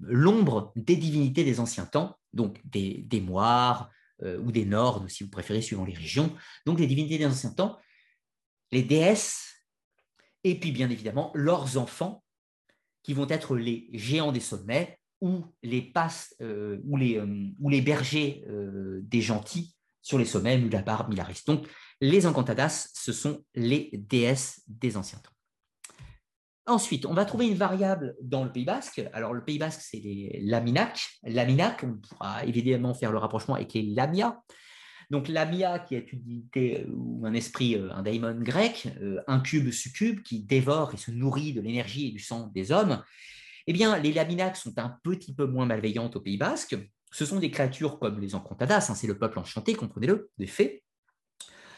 l'ombre 0.00 0.72
des 0.76 0.96
divinités 0.96 1.44
des 1.44 1.60
anciens 1.60 1.86
temps, 1.86 2.16
donc 2.32 2.58
des, 2.64 3.20
moires 3.20 3.90
euh, 4.22 4.38
ou 4.38 4.50
des 4.50 4.64
nordes, 4.64 5.08
si 5.08 5.22
vous 5.22 5.30
préférez, 5.30 5.60
suivant 5.60 5.84
les 5.84 5.92
régions, 5.92 6.34
donc 6.66 6.80
les 6.80 6.86
divinités 6.86 7.18
des 7.18 7.26
anciens 7.26 7.50
temps, 7.50 7.78
les 8.72 8.82
déesses, 8.82 9.52
et 10.42 10.58
puis 10.58 10.72
bien 10.72 10.90
évidemment 10.90 11.30
leurs 11.34 11.76
enfants, 11.76 12.24
qui 13.02 13.12
vont 13.12 13.28
être 13.28 13.56
les 13.56 13.90
géants 13.92 14.32
des 14.32 14.40
sommets 14.40 14.98
ou 15.20 15.44
les, 15.62 15.82
passes, 15.82 16.34
euh, 16.40 16.80
ou, 16.84 16.96
les, 16.96 17.18
euh, 17.18 17.50
ou 17.60 17.68
les 17.68 17.82
bergers 17.82 18.44
des 19.02 19.20
gentils 19.20 19.74
sur 20.00 20.18
les 20.18 20.24
sommets, 20.24 20.58
Mulabar, 20.58 21.08
Milaris. 21.08 21.42
Donc 21.46 21.66
les 22.04 22.26
encantadas, 22.26 22.90
ce 22.92 23.12
sont 23.12 23.44
les 23.54 23.90
déesses 23.94 24.62
des 24.68 24.98
anciens 24.98 25.18
temps. 25.20 25.30
Ensuite, 26.66 27.06
on 27.06 27.14
va 27.14 27.24
trouver 27.24 27.46
une 27.46 27.54
variable 27.54 28.14
dans 28.20 28.44
le 28.44 28.52
Pays 28.52 28.66
basque. 28.66 29.02
Alors, 29.14 29.32
le 29.32 29.42
Pays 29.42 29.58
basque, 29.58 29.80
c'est 29.82 29.98
les 29.98 30.38
Laminac. 30.42 31.00
Laminac, 31.22 31.82
on 31.82 31.96
pourra 31.96 32.44
évidemment 32.44 32.92
faire 32.92 33.10
le 33.10 33.16
rapprochement 33.16 33.54
avec 33.54 33.72
les 33.72 33.82
Lamia. 33.82 34.42
Donc, 35.10 35.28
Lamia, 35.28 35.78
qui 35.78 35.94
est 35.94 36.12
une 36.12 36.46
euh, 36.56 36.84
ou 36.92 37.24
un 37.24 37.32
esprit, 37.32 37.74
euh, 37.76 37.90
un 37.92 38.02
daimon 38.02 38.38
grec, 38.38 38.88
euh, 39.00 39.20
un 39.26 39.40
cube 39.40 39.70
succube 39.70 40.22
qui 40.22 40.40
dévore 40.40 40.92
et 40.92 40.98
se 40.98 41.10
nourrit 41.10 41.54
de 41.54 41.62
l'énergie 41.62 42.08
et 42.08 42.12
du 42.12 42.18
sang 42.18 42.50
des 42.54 42.70
hommes. 42.70 43.02
Eh 43.66 43.72
bien, 43.72 43.98
les 43.98 44.12
Laminac 44.12 44.56
sont 44.56 44.78
un 44.78 44.98
petit 45.02 45.34
peu 45.34 45.46
moins 45.46 45.64
malveillantes 45.64 46.16
au 46.16 46.20
Pays 46.20 46.36
basque. 46.36 46.76
Ce 47.10 47.24
sont 47.24 47.38
des 47.38 47.50
créatures 47.50 47.98
comme 47.98 48.20
les 48.20 48.34
Encantadas, 48.34 48.88
hein, 48.90 48.94
c'est 48.94 49.06
le 49.06 49.18
peuple 49.18 49.38
enchanté, 49.38 49.74
comprenez-le, 49.74 50.30
des 50.36 50.46
fées. 50.46 50.83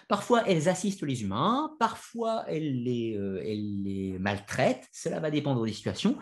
Parfois, 0.09 0.49
elles 0.49 0.69
assistent 0.69 1.03
les 1.03 1.23
humains, 1.23 1.75
parfois, 1.81 2.45
elles 2.47 2.83
les, 2.85 3.17
euh, 3.17 4.19
maltraitent. 4.21 4.89
Cela 4.93 5.19
va 5.19 5.31
dépendre 5.31 5.65
des 5.65 5.73
situations. 5.73 6.17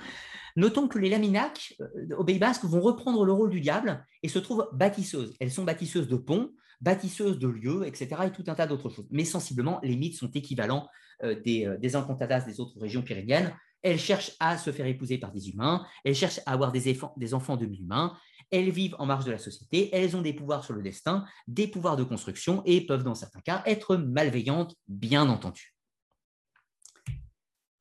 Notons 0.57 0.89
que 0.89 0.99
les 0.99 1.11
Laminac, 1.11 1.75
euh, 1.81 2.17
au 2.17 2.25
Pays 2.25 2.39
Basque, 2.39 2.65
vont 2.65 2.81
reprendre 2.81 3.25
le 3.27 3.33
rôle 3.33 3.51
du 3.51 3.61
diable 3.61 4.05
et 4.23 4.29
se 4.29 4.39
trouvent 4.39 4.69
bâtisseuses. 4.73 5.35
Elles 5.39 5.51
sont 5.51 5.65
bâtisseuses 5.65 6.09
de 6.09 6.17
ponts, 6.17 6.51
bâtisseuses 6.81 7.39
de 7.39 7.49
lieux, 7.49 7.87
etc., 7.87 8.09
et 8.27 8.31
tout 8.31 8.45
un 8.47 8.55
tas 8.55 8.67
d'autres 8.67 8.89
choses. 8.89 9.07
Mais 9.11 9.25
sensiblement, 9.25 9.81
les 9.83 9.97
mythes 9.97 10.17
sont 10.17 10.31
équivalents 10.31 10.89
euh, 11.23 11.39
des, 11.41 11.71
des 11.79 11.97
encantadas 11.97 12.41
des 12.41 12.61
autres 12.61 12.81
régions 12.81 13.03
pyrénéennes. 13.03 13.55
Elles 13.83 13.99
cherchent 13.99 14.33
à 14.41 14.57
se 14.57 14.73
faire 14.73 14.87
épouser 14.87 15.19
par 15.19 15.31
des 15.31 15.51
humains, 15.51 15.85
elles 16.05 16.15
cherchent 16.15 16.41
à 16.47 16.53
avoir 16.53 16.73
des, 16.73 16.99
des 17.19 17.35
enfants 17.35 17.59
demi-humains, 17.59 18.17
elles 18.51 18.71
vivent 18.71 18.97
en 18.99 19.07
marge 19.07 19.25
de 19.25 19.31
la 19.31 19.39
société, 19.39 19.91
elles 19.93 20.17
ont 20.17 20.23
des 20.23 20.33
pouvoirs 20.33 20.65
sur 20.65 20.75
le 20.75 20.83
destin, 20.83 21.25
des 21.47 21.69
pouvoirs 21.69 21.97
de 21.97 22.05
construction 22.05 22.63
et 22.65 22.85
peuvent 22.87 23.05
dans 23.05 23.15
certains 23.15 23.41
cas 23.41 23.63
être 23.67 23.97
malveillantes, 23.97 24.75
bien 24.89 25.29
entendu. 25.29 25.75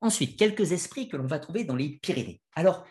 Ensuite, 0.00 0.38
quelques 0.38 0.72
esprits 0.72 1.08
que 1.08 1.16
l'on 1.16 1.26
va 1.26 1.38
trouver 1.38 1.64
dans 1.64 1.76
les 1.76 1.98
Pyrénées. 2.02 2.42
Alors, 2.54 2.84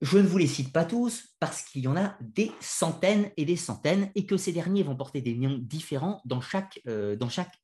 je 0.00 0.18
ne 0.18 0.26
vous 0.26 0.38
les 0.38 0.46
cite 0.46 0.72
pas 0.72 0.84
tous 0.84 1.34
parce 1.40 1.62
qu'il 1.62 1.82
y 1.82 1.88
en 1.88 1.96
a 1.96 2.16
des 2.20 2.52
centaines 2.60 3.30
et 3.36 3.44
des 3.44 3.56
centaines 3.56 4.10
et 4.14 4.26
que 4.26 4.36
ces 4.36 4.52
derniers 4.52 4.84
vont 4.84 4.96
porter 4.96 5.20
des 5.20 5.34
noms 5.34 5.58
différents 5.58 6.22
dans 6.24 6.40
chaque, 6.40 6.80
euh, 6.86 7.16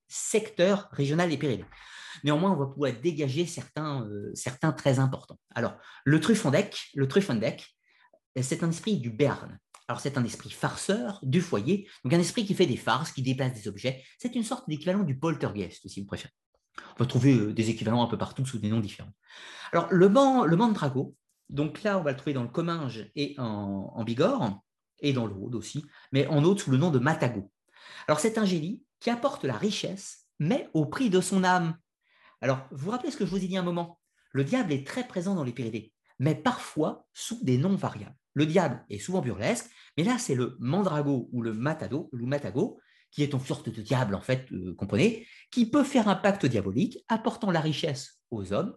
secteur 0.09 0.89
régional 0.93 1.31
des 1.31 1.39
Pyrénées. 1.39 1.65
Néanmoins, 2.25 2.53
on 2.53 2.57
va 2.57 2.67
pouvoir 2.67 2.93
dégager 2.93 3.47
certains, 3.47 4.05
euh, 4.07 4.31
certains 4.35 4.73
très 4.73 4.99
importants. 4.99 5.39
Alors, 5.55 5.77
le 6.05 6.21
Truffendec, 6.21 6.91
le 6.95 7.09
Truffendec, 7.09 7.75
c'est 8.43 8.63
un 8.63 8.71
esprit 8.71 8.99
du 8.99 9.11
Berne. 9.11 9.59
Alors, 9.87 10.01
c'est 10.01 10.17
un 10.17 10.25
esprit 10.25 10.51
farceur 10.51 11.21
du 11.23 11.43
foyer, 11.43 11.89
donc 12.05 12.15
un 12.15 12.19
esprit 12.19 12.47
qui 12.47 12.55
fait 12.55 12.67
des 12.67 12.77
farces, 12.77 13.13
qui 13.13 13.23
déplace 13.23 13.53
des 13.53 13.69
objets. 13.69 14.03
C'est 14.19 14.35
une 14.35 14.43
sorte 14.43 14.69
d'équivalent 14.69 15.03
du 15.03 15.19
poltergeist, 15.19 15.87
si 15.89 16.01
vous 16.01 16.07
préférez. 16.07 16.33
On 16.97 17.03
va 17.03 17.07
trouver 17.07 17.35
euh, 17.35 17.53
des 17.53 17.71
équivalents 17.71 18.03
un 18.03 18.07
peu 18.07 18.19
partout 18.19 18.47
sous 18.47 18.59
des 18.59 18.71
noms 18.71 18.81
différents. 18.81 19.13
Alors, 19.73 19.89
le, 19.91 20.09
ban, 20.09 20.45
le 20.45 20.57
mandrago, 20.57 21.15
donc 21.51 21.83
là, 21.83 21.99
on 21.99 22.03
va 22.03 22.13
le 22.13 22.17
trouver 22.17 22.33
dans 22.33 22.43
le 22.43 22.49
Comminges 22.49 23.11
et 23.15 23.35
en, 23.39 24.03
Bigorre, 24.05 24.63
et 25.01 25.13
dans 25.13 25.27
Rhône 25.27 25.55
aussi, 25.55 25.85
mais 26.13 26.27
en 26.27 26.45
autre 26.45 26.63
sous 26.63 26.71
le 26.71 26.79
nom 26.79 26.91
de 26.91 26.99
Matago. 26.99 27.51
Alors 28.09 28.21
c'est 28.21 28.39
un 28.39 28.45
génie 28.45 28.83
qui 29.01 29.11
apporte 29.11 29.45
la 29.45 29.57
richesse, 29.57 30.27
mais 30.39 30.69
au 30.73 30.87
prix 30.87 31.11
de 31.11 31.21
son 31.21 31.45
âme. 31.45 31.77
Alors, 32.41 32.67
vous 32.71 32.87
vous 32.87 32.91
rappelez 32.91 33.11
ce 33.11 33.17
que 33.17 33.27
je 33.27 33.31
vous 33.31 33.45
ai 33.45 33.49
dit 33.49 33.57
un 33.57 33.63
moment? 33.63 34.01
Le 34.33 34.45
diable 34.45 34.73
est 34.73 34.87
très 34.87 35.07
présent 35.07 35.35
dans 35.35 35.45
les 35.45 35.53
Pyrénées, 35.53 35.93
mais 36.19 36.35
parfois 36.35 37.07
sous 37.13 37.43
des 37.45 37.59
noms 37.59 37.77
variables. 37.77 38.17
Le 38.35 38.47
diable 38.47 38.85
est 38.91 38.99
souvent 38.99 39.21
burlesque, 39.21 39.71
mais 39.97 40.05
là, 40.05 40.19
c'est 40.19 40.35
le 40.35 40.57
mandrago 40.59 41.29
ou 41.33 41.43
le 41.43 41.55
matado, 41.55 42.11
ou 42.13 42.27
matago, 42.27 42.81
qui 43.11 43.23
est 43.23 43.33
une 43.33 43.41
sorte 43.41 43.69
de 43.69 43.81
diable, 43.81 44.15
en 44.15 44.21
fait, 44.21 44.51
euh, 44.53 44.75
comprenez, 44.77 45.27
qui 45.53 45.71
peut 45.71 45.85
faire 45.85 46.09
un 46.09 46.17
pacte 46.17 46.47
diabolique 46.47 46.99
apportant 47.09 47.53
la 47.53 47.61
richesse 47.61 48.21
aux 48.31 48.53
hommes 48.53 48.75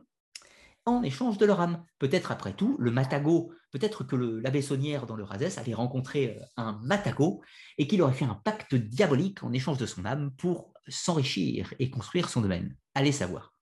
en 0.86 1.04
échange 1.04 1.38
de 1.38 1.46
leur 1.46 1.60
âme. 1.60 1.84
Peut-être 2.00 2.32
après 2.32 2.54
tout, 2.54 2.78
le 2.80 2.92
Matago, 2.92 3.52
peut-être 3.72 4.04
que 4.04 4.16
l'abbé 4.16 4.62
Saunière 4.62 5.06
dans 5.06 5.16
le 5.16 5.24
Razès 5.24 5.58
avait 5.58 5.74
rencontré 5.74 6.38
euh, 6.38 6.46
un 6.56 6.80
Matago 6.84 7.42
et 7.78 7.88
qu'il 7.88 8.02
aurait 8.02 8.14
fait 8.14 8.26
un 8.26 8.36
pacte 8.36 8.76
diabolique 8.76 9.44
en 9.44 9.52
échange 9.54 9.80
de 9.80 9.86
son 9.86 10.06
âme 10.06 10.32
pour 10.38 10.72
s'enrichir 10.88 11.74
et 11.80 11.90
construire 11.90 12.30
son 12.30 12.42
domaine. 12.42 12.76
Allez 12.94 13.12
savoir. 13.12 13.57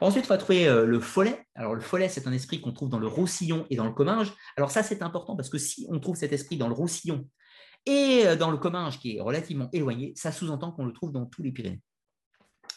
Ensuite, 0.00 0.26
on 0.26 0.28
va 0.28 0.38
trouver 0.38 0.68
euh, 0.68 0.86
le 0.86 1.00
follet. 1.00 1.46
Alors, 1.54 1.74
le 1.74 1.80
follet, 1.80 2.08
c'est 2.08 2.26
un 2.26 2.32
esprit 2.32 2.60
qu'on 2.60 2.72
trouve 2.72 2.88
dans 2.88 2.98
le 2.98 3.06
Roussillon 3.06 3.66
et 3.70 3.76
dans 3.76 3.84
le 3.84 3.92
Comminges. 3.92 4.32
Alors, 4.56 4.70
ça, 4.70 4.82
c'est 4.82 5.02
important 5.02 5.36
parce 5.36 5.48
que 5.48 5.58
si 5.58 5.86
on 5.90 5.98
trouve 5.98 6.16
cet 6.16 6.32
esprit 6.32 6.56
dans 6.56 6.68
le 6.68 6.74
Roussillon 6.74 7.28
et 7.86 8.26
euh, 8.26 8.36
dans 8.36 8.50
le 8.50 8.58
Comminges, 8.58 8.98
qui 8.98 9.16
est 9.16 9.20
relativement 9.20 9.68
éloigné, 9.72 10.12
ça 10.16 10.32
sous-entend 10.32 10.72
qu'on 10.72 10.86
le 10.86 10.92
trouve 10.92 11.12
dans 11.12 11.26
tous 11.26 11.42
les 11.42 11.52
Pyrénées. 11.52 11.82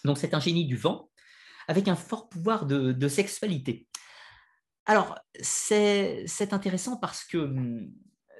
Donc, 0.04 0.18
c'est 0.18 0.34
un 0.34 0.40
génie 0.40 0.66
du 0.66 0.78
vent 0.78 1.10
avec 1.68 1.88
un 1.88 1.96
fort 1.96 2.28
pouvoir 2.28 2.66
de, 2.66 3.08
sexualité. 3.08 3.88
Alors, 4.86 5.18
c'est 5.40 6.26
intéressant 6.52 6.98
parce 6.98 7.24
que 7.24 7.38
hum, 7.38 7.92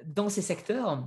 dans 0.04 0.28
ces 0.28 0.42
secteurs, 0.42 1.06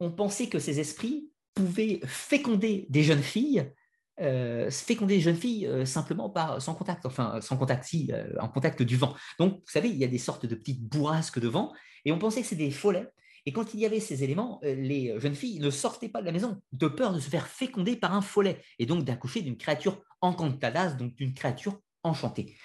on 0.00 0.12
pensait 0.12 0.48
que 0.48 0.58
ces 0.58 0.80
esprits 0.80 1.30
pouvaient 1.54 2.00
féconder 2.04 2.86
des 2.90 3.02
jeunes 3.02 3.22
filles, 3.22 3.72
euh, 4.20 4.70
féconder 4.70 5.16
des 5.16 5.20
jeunes 5.20 5.36
filles 5.36 5.66
euh, 5.66 5.84
simplement 5.84 6.30
par 6.30 6.62
sans 6.62 6.74
contact, 6.74 7.04
enfin 7.04 7.40
sans 7.40 7.56
contact, 7.56 7.84
si, 7.84 8.10
euh, 8.12 8.32
en 8.40 8.48
contact 8.48 8.82
du 8.82 8.96
vent. 8.96 9.14
Donc, 9.38 9.54
vous 9.54 9.70
savez, 9.70 9.88
il 9.88 9.96
y 9.96 10.04
a 10.04 10.08
des 10.08 10.18
sortes 10.18 10.46
de 10.46 10.54
petites 10.54 10.82
bourrasques 10.82 11.38
de 11.38 11.48
vent, 11.48 11.72
et 12.04 12.12
on 12.12 12.18
pensait 12.18 12.40
que 12.40 12.46
c'était 12.46 12.64
des 12.64 12.70
follets. 12.70 13.08
Et 13.44 13.52
quand 13.52 13.74
il 13.74 13.80
y 13.80 13.86
avait 13.86 14.00
ces 14.00 14.24
éléments, 14.24 14.58
les 14.62 15.14
jeunes 15.20 15.36
filles 15.36 15.60
ne 15.60 15.70
sortaient 15.70 16.08
pas 16.08 16.20
de 16.20 16.26
la 16.26 16.32
maison 16.32 16.60
de 16.72 16.88
peur 16.88 17.12
de 17.12 17.20
se 17.20 17.30
faire 17.30 17.46
féconder 17.46 17.94
par 17.94 18.12
un 18.12 18.22
follet, 18.22 18.60
et 18.78 18.86
donc 18.86 19.04
d'accoucher 19.04 19.42
d'une 19.42 19.56
créature 19.56 20.02
encantadas, 20.20 20.94
donc 20.94 21.14
d'une 21.14 21.32
créature 21.32 21.78
enchantée. 22.02 22.56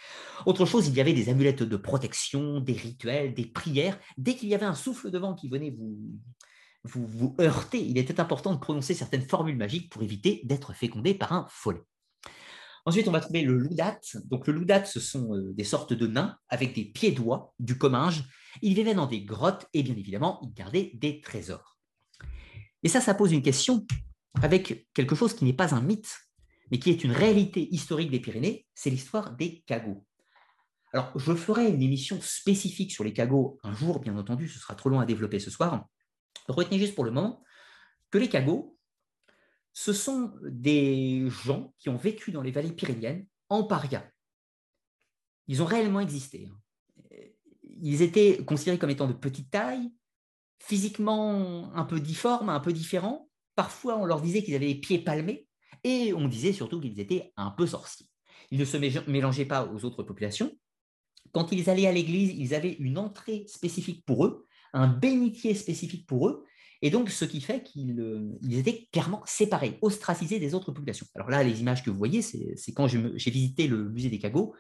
Autre 0.46 0.66
chose, 0.66 0.88
il 0.88 0.96
y 0.96 1.02
avait 1.02 1.14
des 1.14 1.30
amulettes 1.30 1.64
de 1.64 1.78
protection, 1.78 2.60
des 2.62 2.74
rituels, 2.74 3.34
des 3.34 3.46
prières. 3.46 4.00
Dès 4.18 4.36
qu'il 4.36 4.50
y 4.50 4.56
avait 4.56 4.66
un 4.66 4.76
souffle 4.76 5.12
de 5.12 5.20
vent 5.20 5.36
qui 5.36 5.50
venait 5.50 5.72
vous, 5.72 5.98
vous, 6.84 7.06
vous 7.06 7.36
heurter, 7.40 7.80
il 7.80 7.98
était 7.98 8.20
important 8.20 8.54
de 8.54 8.60
prononcer 8.60 8.94
certaines 8.94 9.28
formules 9.28 9.58
magiques 9.58 9.92
pour 9.92 10.02
éviter 10.04 10.42
d'être 10.44 10.74
fécondé 10.74 11.14
par 11.14 11.34
un 11.34 11.46
follet. 11.50 11.84
Ensuite, 12.86 13.08
on 13.08 13.12
va 13.12 13.20
trouver 13.20 13.44
le 13.44 13.58
loudat. 13.58 14.00
Donc, 14.26 14.48
le 14.48 14.54
loudat, 14.54 14.84
ce 14.86 15.00
sont 15.00 15.36
euh, 15.36 15.54
des 15.54 15.64
sortes 15.64 15.94
de 15.94 16.08
nains 16.08 16.38
avec 16.50 16.74
des 16.74 16.86
pieds 16.86 17.12
doigts, 17.12 17.54
du 17.60 17.78
comminge. 17.78 18.24
Ils 18.62 18.74
vivaient 18.74 18.96
dans 18.96 19.06
des 19.06 19.22
grottes 19.22 19.68
et 19.74 19.84
bien 19.84 19.96
évidemment, 19.96 20.40
ils 20.44 20.54
gardaient 20.54 20.92
des 20.96 21.22
trésors. 21.22 21.78
Et 22.84 22.90
ça, 22.90 23.00
ça 23.00 23.14
pose 23.14 23.32
une 23.32 23.44
question 23.44 23.86
avec 24.42 24.88
quelque 24.94 25.16
chose 25.16 25.36
qui 25.36 25.46
n'est 25.46 25.54
pas 25.54 25.76
un 25.76 25.82
mythe, 25.82 26.18
mais 26.72 26.80
qui 26.80 26.90
est 26.90 27.04
une 27.04 27.12
réalité 27.12 27.68
historique 27.74 28.10
des 28.10 28.20
Pyrénées, 28.20 28.66
c'est 28.74 28.90
l'histoire 28.90 29.36
des 29.36 29.62
cagots. 29.68 30.04
Alors, 30.94 31.12
je 31.18 31.34
ferai 31.34 31.70
une 31.70 31.82
émission 31.82 32.20
spécifique 32.22 32.92
sur 32.92 33.04
les 33.04 33.14
cagots 33.14 33.60
un 33.64 33.74
jour, 33.74 34.00
bien 34.00 34.18
entendu, 34.18 34.50
ce 34.50 34.60
sera 34.60 34.74
trop 34.76 34.90
long 34.90 35.00
à 35.00 35.06
développer 35.06 35.40
ce 35.40 35.52
soir. 35.52 35.86
Retenez 36.48 36.80
juste 36.80 36.96
pour 36.96 37.04
le 37.04 37.12
moment 37.12 37.44
que 38.10 38.18
les 38.18 38.30
cagots, 38.30 38.78
ce 39.74 39.94
sont 39.94 40.34
des 40.44 41.30
gens 41.30 41.74
qui 41.80 41.90
ont 41.90 41.98
vécu 41.98 42.32
dans 42.32 42.42
les 42.42 42.52
vallées 42.52 42.74
pyrénéennes 42.74 43.26
en 43.50 43.64
paria. 43.64 44.06
Ils 45.48 45.62
ont 45.62 45.66
réellement 45.66 46.00
existé. 46.02 46.50
Hein. 46.50 46.58
Ils 47.64 48.02
étaient 48.02 48.44
considérés 48.46 48.78
comme 48.78 48.90
étant 48.90 49.08
de 49.08 49.14
petite 49.14 49.50
taille, 49.50 49.92
physiquement 50.60 51.74
un 51.74 51.86
peu 51.86 52.00
difformes, 52.00 52.50
un 52.50 52.60
peu 52.60 52.74
différents. 52.74 53.30
Parfois, 53.56 53.98
on 53.98 54.06
leur 54.06 54.22
disait 54.22 54.44
qu'ils 54.44 54.56
avaient 54.56 54.68
les 54.68 54.76
pieds 54.76 55.00
palmés, 55.00 55.48
et 55.84 56.14
on 56.14 56.28
disait 56.28 56.54
surtout 56.54 56.80
qu'ils 56.80 57.00
étaient 57.00 57.34
un 57.38 57.52
peu 57.52 57.66
sorciers. 57.66 58.08
Ils 58.52 58.60
ne 58.60 58.66
se 58.66 58.78
mélangeaient 59.10 59.46
pas 59.46 59.66
aux 59.66 59.84
autres 59.86 60.04
populations. 60.04 60.52
Quand 61.32 61.52
ils 61.52 61.70
allaient 61.70 61.88
à 61.88 61.92
l'église, 61.92 62.34
ils 62.38 62.54
avaient 62.54 62.74
une 62.74 62.98
entrée 62.98 63.46
spécifique 63.48 64.06
pour 64.06 64.26
eux, 64.26 64.46
un 64.74 64.88
bénitier 64.88 65.54
spécifique 65.54 66.06
pour 66.08 66.28
eux, 66.28 66.46
et 66.82 66.90
donc 66.90 67.10
ce 67.10 67.26
qui 67.26 67.42
fait 67.42 67.64
qu'ils 67.64 68.00
euh, 68.00 68.32
étaient 68.50 68.88
clairement 68.92 69.22
séparés, 69.26 69.78
ostracisés 69.82 70.40
des 70.40 70.54
autres 70.56 70.72
populations. 70.72 71.06
Alors 71.16 71.30
là, 71.30 71.44
les 71.44 71.62
images 71.62 71.84
que 71.84 71.92
vous 71.92 71.98
voyez, 71.98 72.22
c'est 72.22 72.74
quand 72.74 72.88
j'ai 72.88 73.32
visité 73.32 73.68
le 73.68 73.90
musée 73.90 74.10
des 74.10 74.20
cagots 74.20 74.56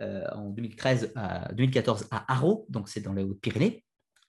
euh, 0.00 0.24
en 0.34 0.50
2013 0.50 1.12
à, 1.14 1.52
2014 1.52 2.08
à 2.10 2.32
Haro, 2.32 2.66
donc 2.68 2.88
c'est 2.88 3.00
dans 3.00 3.12
les 3.12 3.24
Hautes-Pyrénées. 3.24 3.85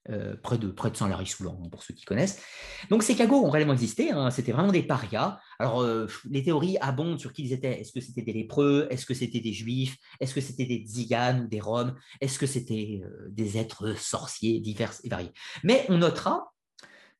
Euh, 0.09 0.37
près 0.41 0.57
de, 0.57 0.67
près 0.67 0.89
de 0.89 0.95
Saint-Lary-Soulan, 0.95 1.67
pour 1.69 1.83
ceux 1.83 1.93
qui 1.93 2.05
connaissent. 2.05 2.41
Donc 2.89 3.03
ces 3.03 3.13
cagots 3.13 3.43
ont 3.43 3.49
réellement 3.49 3.73
existé, 3.73 4.11
hein. 4.11 4.31
c'était 4.31 4.53
vraiment 4.53 4.71
des 4.71 4.83
parias. 4.83 5.37
Alors 5.59 5.81
euh, 5.81 6.07
les 6.29 6.43
théories 6.43 6.77
abondent 6.79 7.19
sur 7.19 7.33
qui 7.33 7.43
ils 7.43 7.51
étaient. 7.51 7.81
Est-ce 7.81 7.91
que 7.91 7.99
c'était 7.99 8.21
des 8.21 8.31
lépreux? 8.31 8.87
Est-ce 8.89 9.05
que 9.05 9.13
c'était 9.13 9.41
des 9.41 9.51
juifs? 9.51 9.97
Est-ce 10.21 10.33
que 10.33 10.39
c'était 10.39 10.65
des 10.65 10.77
tziganes 10.77 11.41
ou 11.41 11.47
des 11.47 11.59
roms? 11.59 11.93
Est-ce 12.21 12.39
que 12.39 12.45
c'était 12.45 13.01
euh, 13.03 13.27
des 13.29 13.57
êtres 13.57 13.97
sorciers 13.97 14.61
divers 14.61 14.93
et 15.03 15.09
variés? 15.09 15.33
Mais 15.63 15.85
on 15.89 15.97
notera 15.97 16.53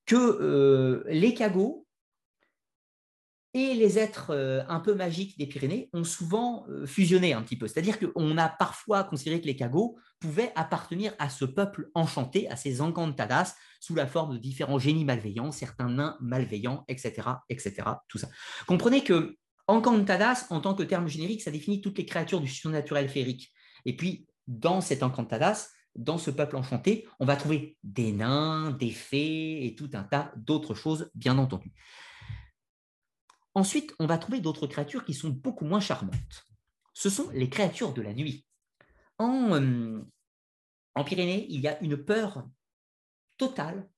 que 0.06 1.04
les 1.10 1.34
cagots 1.34 1.87
et 3.58 3.74
les 3.74 3.98
êtres 4.00 4.32
euh, 4.32 4.64
un 4.68 4.80
peu 4.80 4.94
magiques 4.94 5.38
des 5.38 5.48
Pyrénées 5.48 5.90
ont 5.94 6.04
souvent 6.04 6.66
euh, 6.70 6.86
fusionné 6.86 7.34
un 7.34 7.42
petit 7.42 7.58
peu. 7.58 7.68
C'est-à-dire 7.68 7.98
qu'on 8.00 8.38
a 8.38 8.50
parfois 8.50 9.04
considéré 9.04 9.42
que 9.42 9.48
les 9.48 9.56
cagots 9.56 9.98
pouvaient 10.20 10.52
appartenir 10.56 11.14
à 11.20 11.30
ce 11.30 11.46
peuple 11.46 11.90
enchanté, 11.94 12.50
à 12.50 12.56
ces 12.56 12.82
encantadas, 12.82 13.56
sous 13.80 13.96
la 13.96 14.08
forme 14.08 14.34
de 14.34 14.38
différents 14.40 14.80
génies 14.80 15.06
malveillants, 15.06 15.52
certains 15.52 15.90
nains 15.90 16.18
malveillants, 16.20 16.84
etc., 16.88 17.30
etc., 17.50 17.74
tout 18.08 18.18
ça. 18.18 18.28
Comprenez 18.68 19.04
que 19.04 19.38
encantadas, 19.68 20.48
en 20.50 20.62
tant 20.62 20.74
que 20.74 20.84
terme 20.84 21.08
générique, 21.08 21.42
ça 21.42 21.52
définit 21.52 21.82
toutes 21.82 21.98
les 21.98 22.06
créatures 22.06 22.42
du 22.42 22.48
surnaturel 22.48 23.10
féerique. 23.10 23.52
Et 23.86 23.96
puis, 23.96 24.28
dans 24.48 24.82
cet 24.82 25.04
encantadas, 25.04 25.70
dans 25.96 26.18
ce 26.18 26.32
peuple 26.32 26.56
enchanté, 26.56 27.08
on 27.20 27.26
va 27.26 27.36
trouver 27.36 27.78
des 27.84 28.12
nains, 28.12 28.72
des 28.72 28.92
fées 28.92 29.66
et 29.66 29.76
tout 29.76 29.90
un 29.94 30.04
tas 30.04 30.32
d'autres 30.38 30.74
choses, 30.74 31.10
bien 31.16 31.38
entendu. 31.38 31.74
Ensuite, 33.58 33.96
on 33.98 34.06
va 34.06 34.20
trouver 34.20 34.40
d'autres 34.40 34.68
créatures 34.68 35.04
qui 35.04 35.16
sont 35.16 35.32
beaucoup 35.32 35.66
moins 35.66 35.80
charmantes. 35.80 36.46
Ce 36.94 37.10
sont 37.10 37.28
les 37.32 37.50
créatures 37.50 37.92
de 37.92 38.04
la 38.04 38.14
nuit. 38.14 38.46
En, 39.18 39.52
euh, 39.56 40.00
Pyrénées, 41.04 41.48
il 41.50 41.62
y 41.62 41.68
a 41.68 41.82
une 41.82 41.98
peur 41.98 42.48
totale 43.40 43.90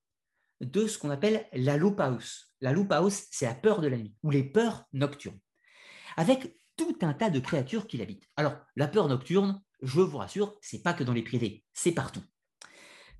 de 0.62 0.86
ce 0.86 0.96
qu'on 0.96 1.10
appelle 1.10 1.46
la 1.52 1.76
loupaus. 1.76 2.54
La 2.62 2.72
loupaus, 2.72 3.26
c'est 3.30 3.44
la 3.44 3.54
peur 3.54 3.82
de 3.82 3.88
la 3.88 3.98
nuit, 3.98 4.14
ou 4.22 4.30
les 4.30 4.44
peurs 4.44 4.86
nocturnes, 4.94 5.38
avec 6.16 6.56
tout 6.78 6.96
un 7.02 7.12
tas 7.12 7.28
de 7.28 7.38
créatures 7.38 7.86
qui 7.86 7.98
l'habitent. 7.98 8.30
Alors, 8.36 8.56
la 8.76 8.88
peur 8.88 9.08
nocturne, 9.08 9.62
je 9.82 10.00
vous 10.00 10.16
rassure, 10.16 10.56
c'est 10.62 10.82
pas 10.82 10.94
que 10.94 11.04
dans 11.04 11.12
les 11.12 11.22
privés, 11.22 11.66
c'est 11.74 11.92
partout. 11.92 12.24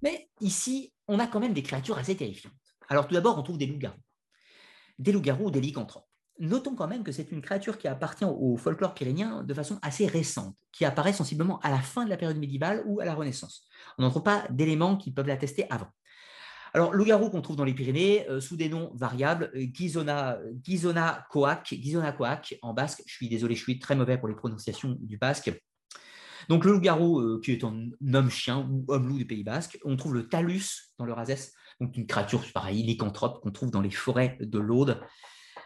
Mais 0.01 0.31
ici, 0.41 0.95
on 1.07 1.19
a 1.19 1.27
quand 1.27 1.41
même 1.41 1.53
des 1.53 1.63
créatures 1.63 1.99
assez 1.99 2.17
terrifiantes. 2.17 2.55
Alors, 2.89 3.07
tout 3.07 3.13
d'abord, 3.13 3.39
on 3.39 3.43
trouve 3.43 3.59
des 3.59 3.67
loups-garous. 3.67 4.01
Des 4.99 5.13
loups-garous 5.13 5.49
ou 5.49 5.51
des 5.51 5.61
lycanthropes. 5.61 6.10
Notons 6.41 6.75
quand 6.75 6.89
même 6.89 7.05
que 7.05 7.13
c'est 7.13 7.31
une 7.33 7.43
créature 7.43 7.77
qui 7.77 7.87
appartient 7.87 8.25
au 8.25 8.57
folklore 8.57 8.95
pyrénéen 8.95 9.43
de 9.45 9.55
façon 9.55 9.79
assez 9.83 10.07
récente, 10.07 10.57
qui 10.73 10.87
apparaît 10.87 11.13
sensiblement 11.13 11.61
à 11.61 11.71
la 11.71 11.81
fin 11.81 12.05
de 12.05 12.11
la 12.11 12.17
période 12.17 12.39
médiévale 12.39 12.83
ou 12.87 13.01
à 13.01 13.05
la 13.05 13.15
Renaissance. 13.15 13.69
On 13.99 14.03
n'en 14.03 14.11
trouve 14.11 14.23
pas 14.23 14.47
d'éléments 14.49 14.97
qui 14.97 15.13
peuvent 15.13 15.27
l'attester 15.27 15.67
avant. 15.69 15.89
Alors, 16.73 16.95
loup-garou 16.95 17.31
qu'on 17.31 17.43
trouve 17.43 17.57
dans 17.57 17.65
les 17.65 17.75
Pyrénées, 17.75 18.29
euh, 18.31 18.41
sous 18.41 18.57
des 18.57 18.69
noms 18.69 18.93
variables, 18.95 19.51
euh, 19.57 19.67
Gizona, 19.73 20.39
Gizona 20.63 21.27
Coac, 21.29 21.67
Gizona 21.67 22.17
en 22.63 22.73
basque. 22.75 23.03
Je 23.07 23.13
suis 23.13 23.29
désolé, 23.29 23.55
je 23.55 23.63
suis 23.63 23.79
très 23.79 23.97
mauvais 23.97 24.19
pour 24.19 24.29
les 24.29 24.37
prononciations 24.37 24.97
du 25.01 25.19
basque. 25.19 25.53
Donc, 26.49 26.65
le 26.65 26.73
loup-garou, 26.73 27.21
euh, 27.21 27.41
qui 27.45 27.53
est 27.53 27.65
un 27.65 27.91
homme-chien 28.15 28.69
ou 28.71 28.85
homme-loup 28.89 29.19
du 29.19 29.27
Pays 29.27 29.45
basque. 29.45 29.79
On 29.85 29.97
trouve 29.97 30.15
le 30.15 30.29
talus 30.29 30.93
dans 30.99 31.05
le 31.05 31.13
Razès, 31.13 31.53
donc 31.81 31.97
une 31.97 32.07
créature, 32.07 32.45
pareil, 32.55 32.83
lycanthrope 32.85 33.43
qu'on 33.43 33.51
trouve 33.51 33.71
dans 33.71 33.83
les 33.83 33.91
forêts 33.91 34.39
de 34.41 34.59
l'Aude. 34.59 35.01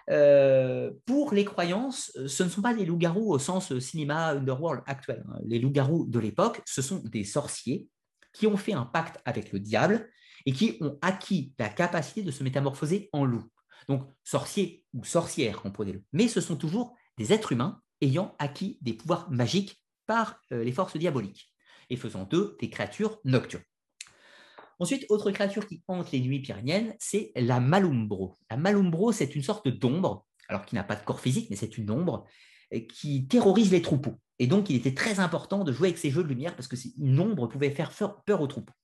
Pour 0.07 1.33
les 1.33 1.45
croyances, 1.45 2.13
ce 2.27 2.43
ne 2.43 2.49
sont 2.49 2.63
pas 2.63 2.75
des 2.75 2.85
loups-garous 2.85 3.33
au 3.33 3.39
sens 3.39 3.79
cinéma 3.79 4.33
underworld 4.33 4.83
actuel. 4.87 5.25
Hein. 5.29 5.39
Les 5.47 5.59
loups-garous 5.59 6.07
de 6.07 6.19
l'époque, 6.19 6.61
ce 6.67 6.83
sont 6.83 6.99
des 7.05 7.25
sorciers 7.25 7.89
qui 8.33 8.47
ont 8.47 8.57
fait 8.57 8.75
un 8.75 8.85
pacte 8.85 9.21
avec 9.25 9.53
le 9.53 9.61
diable 9.61 10.11
et 10.47 10.53
qui 10.53 10.77
ont 10.81 10.99
acquis 11.01 11.55
la 11.59 11.69
capacité 11.69 12.23
de 12.23 12.31
se 12.31 12.45
métamorphoser 12.45 13.09
en 13.13 13.25
loup. 13.25 13.45
Donc, 13.89 14.07
sorciers 14.25 14.85
ou 14.93 15.05
sorcières, 15.05 15.63
comprenez-le. 15.63 16.03
Mais 16.13 16.29
ce 16.29 16.41
sont 16.41 16.57
toujours 16.57 16.95
des 17.17 17.33
êtres 17.33 17.53
humains 17.53 17.81
ayant 18.01 18.35
acquis 18.39 18.79
des 18.83 18.93
pouvoirs 18.93 19.31
magiques 19.31 19.83
par 20.07 20.41
euh, 20.53 20.65
les 20.65 20.73
forces 20.73 20.97
diaboliques 20.97 21.53
et 21.91 21.97
faisant 21.97 22.25
d'eux 22.25 22.57
des 22.61 22.71
créatures 22.71 23.21
nocturnes. 23.25 23.63
Ensuite, 24.79 25.07
autre 25.09 25.31
créature 25.31 25.67
qui 25.67 25.83
hante 25.89 26.11
les 26.13 26.21
nuits 26.21 26.41
pyrénéennes, 26.41 26.95
c'est 26.99 27.33
la 27.37 27.61
malumbro. 27.61 28.37
La 28.51 28.57
malumbro, 28.57 29.13
c'est 29.13 29.35
une 29.35 29.43
sorte 29.43 29.69
d'ombre, 29.69 30.27
alors 30.49 30.65
qui 30.65 30.75
n'a 30.75 30.85
pas 30.85 30.97
de 30.97 31.05
corps 31.05 31.21
physique, 31.21 31.49
mais 31.51 31.57
c'est 31.57 31.79
une 31.79 31.91
ombre 31.91 32.25
euh, 32.73 32.81
qui 32.81 33.27
terrorise 33.27 33.71
les 33.71 33.83
troupeaux. 33.83 34.19
Et 34.39 34.47
donc, 34.47 34.71
il 34.71 34.77
était 34.77 34.95
très 34.95 35.21
important 35.21 35.65
de 35.65 35.73
jouer 35.73 35.89
avec 35.89 35.99
ces 35.99 36.11
jeux 36.11 36.25
de 36.25 36.29
lumière 36.29 36.57
parce 36.57 36.69
que 36.69 36.77
une 36.99 37.21
ombre 37.21 37.47
pouvait 37.47 37.71
faire 37.71 37.93
peur 38.27 38.41
aux 38.41 38.47
troupeaux. 38.47 38.75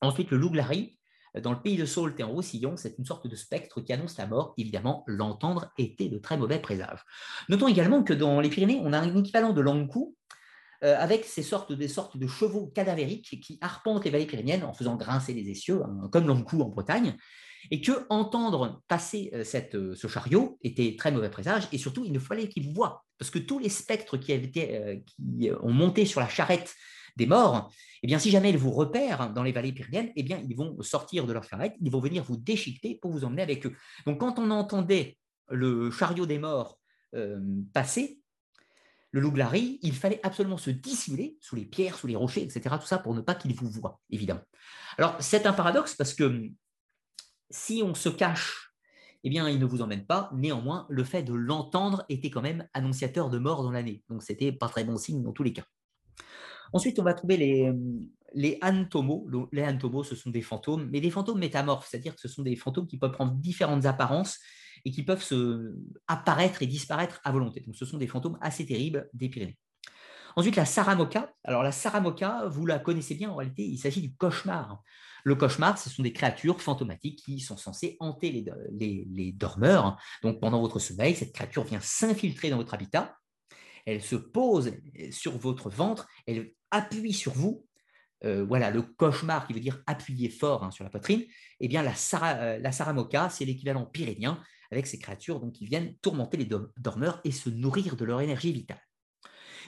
Ensuite, 0.00 0.30
le 0.30 0.38
loup-glari, 0.38 0.98
dans 1.42 1.52
le 1.52 1.60
pays 1.60 1.76
de 1.76 1.84
Sault 1.84 2.10
et 2.18 2.22
en 2.22 2.30
Roussillon, 2.32 2.76
c'est 2.76 2.98
une 2.98 3.04
sorte 3.04 3.26
de 3.26 3.36
spectre 3.36 3.80
qui 3.80 3.92
annonce 3.92 4.16
la 4.18 4.26
mort. 4.26 4.54
Évidemment, 4.56 5.04
l'entendre 5.06 5.70
était 5.78 6.08
de 6.08 6.18
très 6.18 6.36
mauvais 6.36 6.58
présage. 6.58 7.04
Notons 7.48 7.68
également 7.68 8.02
que 8.02 8.12
dans 8.12 8.40
les 8.40 8.48
Pyrénées, 8.48 8.80
on 8.82 8.92
a 8.92 8.98
un 8.98 9.16
équivalent 9.16 9.52
de 9.52 9.60
l'ankou, 9.60 10.16
euh, 10.82 10.96
avec 10.98 11.26
ces 11.26 11.42
sortes, 11.42 11.86
sortes 11.88 12.16
de 12.16 12.26
chevaux 12.26 12.68
cadavériques 12.68 13.38
qui 13.42 13.58
arpentent 13.60 14.06
les 14.06 14.10
vallées 14.10 14.24
pyrénéennes 14.24 14.64
en 14.64 14.72
faisant 14.72 14.96
grincer 14.96 15.34
les 15.34 15.50
essieux, 15.50 15.82
hein, 15.84 16.08
comme 16.10 16.26
l'ankou 16.26 16.62
en 16.62 16.70
Bretagne, 16.70 17.16
et 17.70 17.82
que 17.82 18.06
entendre 18.08 18.82
passer 18.88 19.30
euh, 19.34 19.44
euh, 19.74 19.94
ce 19.94 20.06
chariot 20.06 20.58
était 20.62 20.96
très 20.98 21.12
mauvais 21.12 21.28
présage, 21.28 21.68
et 21.72 21.76
surtout, 21.76 22.06
il 22.06 22.12
ne 22.12 22.18
fallait 22.18 22.48
qu'il 22.48 22.72
voient, 22.72 23.04
parce 23.18 23.30
que 23.30 23.38
tous 23.38 23.58
les 23.58 23.68
spectres 23.68 24.16
qui, 24.16 24.32
ont 25.60 25.72
monté 25.72 26.06
sur 26.06 26.20
la 26.20 26.28
charrette 26.30 26.74
des 27.18 27.26
morts, 27.26 27.70
eh 28.02 28.06
bien, 28.06 28.18
si 28.18 28.30
jamais 28.30 28.48
ils 28.48 28.56
vous 28.56 28.70
repèrent 28.70 29.34
dans 29.34 29.42
les 29.42 29.52
vallées 29.52 29.72
pyrénéennes, 29.72 30.12
eh 30.16 30.22
bien, 30.22 30.42
ils 30.48 30.56
vont 30.56 30.80
sortir 30.80 31.26
de 31.26 31.34
leur 31.34 31.44
charrette, 31.44 31.74
ils 31.82 31.90
vont 31.90 32.00
venir 32.00 32.24
vous 32.24 32.38
déchiqueter 32.38 32.94
pour 32.94 33.10
vous 33.10 33.26
emmener 33.26 33.42
avec 33.42 33.66
eux. 33.66 33.76
Donc, 34.06 34.20
quand 34.20 34.38
on 34.38 34.50
entendait 34.50 35.18
le 35.50 35.90
chariot 35.90 36.24
des 36.24 36.38
morts 36.38 36.78
passer, 37.74 38.19
le 39.12 39.20
loup 39.20 39.34
il 39.54 39.92
fallait 39.92 40.20
absolument 40.22 40.56
se 40.56 40.70
dissimuler 40.70 41.36
sous 41.40 41.56
les 41.56 41.64
pierres, 41.64 41.98
sous 41.98 42.06
les 42.06 42.16
rochers, 42.16 42.42
etc. 42.42 42.76
Tout 42.80 42.86
ça 42.86 42.98
pour 42.98 43.14
ne 43.14 43.20
pas 43.20 43.34
qu'il 43.34 43.54
vous 43.54 43.68
voie, 43.68 44.00
évidemment. 44.10 44.42
Alors, 44.98 45.16
c'est 45.20 45.46
un 45.46 45.52
paradoxe 45.52 45.94
parce 45.94 46.14
que 46.14 46.48
si 47.50 47.82
on 47.84 47.94
se 47.94 48.08
cache, 48.08 48.72
eh 49.24 49.30
bien, 49.30 49.48
il 49.48 49.58
ne 49.58 49.66
vous 49.66 49.82
emmène 49.82 50.06
pas. 50.06 50.30
Néanmoins, 50.32 50.86
le 50.88 51.04
fait 51.04 51.22
de 51.22 51.34
l'entendre 51.34 52.04
était 52.08 52.30
quand 52.30 52.40
même 52.40 52.66
annonciateur 52.72 53.28
de 53.30 53.38
mort 53.38 53.62
dans 53.62 53.72
l'année. 53.72 54.02
Donc, 54.08 54.22
c'était 54.22 54.52
pas 54.52 54.68
très 54.68 54.84
bon 54.84 54.96
signe 54.96 55.22
dans 55.22 55.32
tous 55.32 55.42
les 55.42 55.52
cas. 55.52 55.64
Ensuite, 56.72 56.98
on 57.00 57.02
va 57.02 57.14
trouver 57.14 57.36
les, 57.36 57.72
les 58.32 58.58
antomos. 58.62 59.28
Les 59.52 59.64
antomos, 59.64 60.04
ce 60.04 60.14
sont 60.14 60.30
des 60.30 60.42
fantômes, 60.42 60.88
mais 60.90 61.00
des 61.00 61.10
fantômes 61.10 61.40
métamorphes, 61.40 61.88
c'est-à-dire 61.90 62.14
que 62.14 62.20
ce 62.20 62.28
sont 62.28 62.42
des 62.42 62.56
fantômes 62.56 62.86
qui 62.86 62.96
peuvent 62.96 63.12
prendre 63.12 63.32
différentes 63.32 63.86
apparences 63.86 64.38
et 64.84 64.90
qui 64.90 65.02
peuvent 65.02 65.22
se 65.22 65.74
apparaître 66.06 66.62
et 66.62 66.66
disparaître 66.66 67.20
à 67.24 67.32
volonté. 67.32 67.60
Donc, 67.60 67.76
ce 67.76 67.84
sont 67.84 67.98
des 67.98 68.06
fantômes 68.06 68.38
assez 68.40 68.66
terribles 68.66 69.08
des 69.12 69.28
Pyrénées. 69.28 69.58
Ensuite, 70.36 70.56
la 70.56 70.64
Saramoka. 70.64 71.32
Alors, 71.44 71.62
la 71.62 71.72
Saramoka, 71.72 72.46
vous 72.46 72.66
la 72.66 72.78
connaissez 72.78 73.14
bien, 73.14 73.30
en 73.30 73.36
réalité, 73.36 73.64
il 73.64 73.78
s'agit 73.78 74.00
du 74.00 74.14
cauchemar. 74.14 74.80
Le 75.24 75.34
cauchemar, 75.34 75.76
ce 75.76 75.90
sont 75.90 76.02
des 76.02 76.12
créatures 76.12 76.62
fantomatiques 76.62 77.18
qui 77.24 77.40
sont 77.40 77.56
censées 77.56 77.96
hanter 78.00 78.30
les, 78.70 79.06
les, 79.10 79.32
dormeurs. 79.32 80.00
Donc, 80.22 80.40
pendant 80.40 80.60
votre 80.60 80.78
sommeil, 80.78 81.14
cette 81.14 81.32
créature 81.32 81.64
vient 81.64 81.80
s'infiltrer 81.80 82.48
dans 82.48 82.56
votre 82.56 82.74
habitat 82.74 83.16
elle 83.86 84.02
se 84.02 84.16
pose 84.16 84.72
sur 85.10 85.36
votre 85.38 85.68
ventre, 85.70 86.06
elle 86.26 86.52
appuie 86.70 87.12
sur 87.12 87.32
vous. 87.32 87.66
Euh, 88.24 88.44
voilà, 88.44 88.70
le 88.70 88.82
cauchemar 88.82 89.46
qui 89.46 89.54
veut 89.54 89.60
dire 89.60 89.82
appuyer 89.86 90.28
fort 90.28 90.62
hein, 90.62 90.70
sur 90.70 90.84
la 90.84 90.90
poitrine, 90.90 91.24
eh 91.58 91.68
bien 91.68 91.82
la, 91.82 91.94
euh, 92.22 92.58
la 92.58 92.72
Saramoka, 92.72 93.30
c'est 93.30 93.46
l'équivalent 93.46 93.86
pyrénéen 93.86 94.42
avec 94.70 94.86
ces 94.86 94.98
créatures 94.98 95.40
donc, 95.40 95.52
qui 95.52 95.66
viennent 95.66 95.94
tourmenter 96.02 96.36
les 96.36 96.48
dormeurs 96.78 97.20
et 97.24 97.32
se 97.32 97.50
nourrir 97.50 97.96
de 97.96 98.04
leur 98.04 98.20
énergie 98.20 98.52
vitale. 98.52 98.80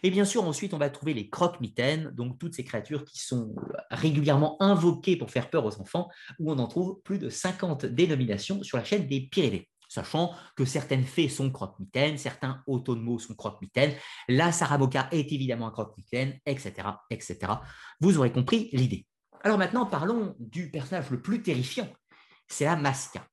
Et 0.02 0.10
bien 0.10 0.24
sûr, 0.24 0.42
ensuite, 0.44 0.74
on 0.74 0.78
va 0.78 0.90
trouver 0.90 1.14
les 1.14 1.30
croque-mitaines, 1.30 2.10
donc 2.10 2.38
toutes 2.38 2.54
ces 2.54 2.64
créatures 2.64 3.04
qui 3.04 3.20
sont 3.20 3.54
régulièrement 3.90 4.60
invoquées 4.60 5.16
pour 5.16 5.30
faire 5.30 5.48
peur 5.48 5.64
aux 5.64 5.80
enfants, 5.80 6.08
où 6.40 6.50
on 6.50 6.58
en 6.58 6.66
trouve 6.66 7.00
plus 7.02 7.18
de 7.18 7.28
50 7.28 7.86
dénominations 7.86 8.62
sur 8.62 8.78
la 8.78 8.84
chaîne 8.84 9.06
des 9.06 9.20
Pyrénées 9.20 9.68
sachant 9.92 10.34
que 10.56 10.64
certaines 10.64 11.04
fées 11.04 11.28
sont 11.28 11.50
croque-mitaines, 11.50 12.16
certains 12.16 12.62
autonomos 12.66 13.18
sont 13.18 13.34
croque-mitaines, 13.34 13.94
la 14.26 14.50
Saramoka 14.50 15.08
est 15.12 15.30
évidemment 15.32 15.66
un 15.66 15.70
croque-mitaine, 15.70 16.38
etc., 16.46 16.88
etc. 17.10 17.52
Vous 18.00 18.16
aurez 18.16 18.32
compris 18.32 18.70
l'idée. 18.72 19.06
Alors 19.42 19.58
maintenant, 19.58 19.84
parlons 19.84 20.34
du 20.38 20.70
personnage 20.70 21.10
le 21.10 21.20
plus 21.20 21.42
terrifiant, 21.42 21.88
c'est 22.48 22.64
la 22.64 22.76
Masca. 22.76 23.26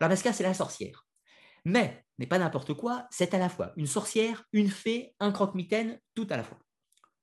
La 0.00 0.08
Masca, 0.08 0.32
c'est 0.32 0.42
la 0.42 0.52
sorcière. 0.52 1.03
Mais, 1.64 2.04
n'est 2.18 2.26
pas 2.26 2.38
n'importe 2.38 2.74
quoi, 2.74 3.06
c'est 3.10 3.34
à 3.34 3.38
la 3.38 3.48
fois 3.48 3.72
une 3.76 3.86
sorcière, 3.86 4.44
une 4.52 4.68
fée, 4.68 5.14
un 5.20 5.32
croque-mitaine, 5.32 5.98
tout 6.14 6.26
à 6.30 6.36
la 6.36 6.44
fois. 6.44 6.58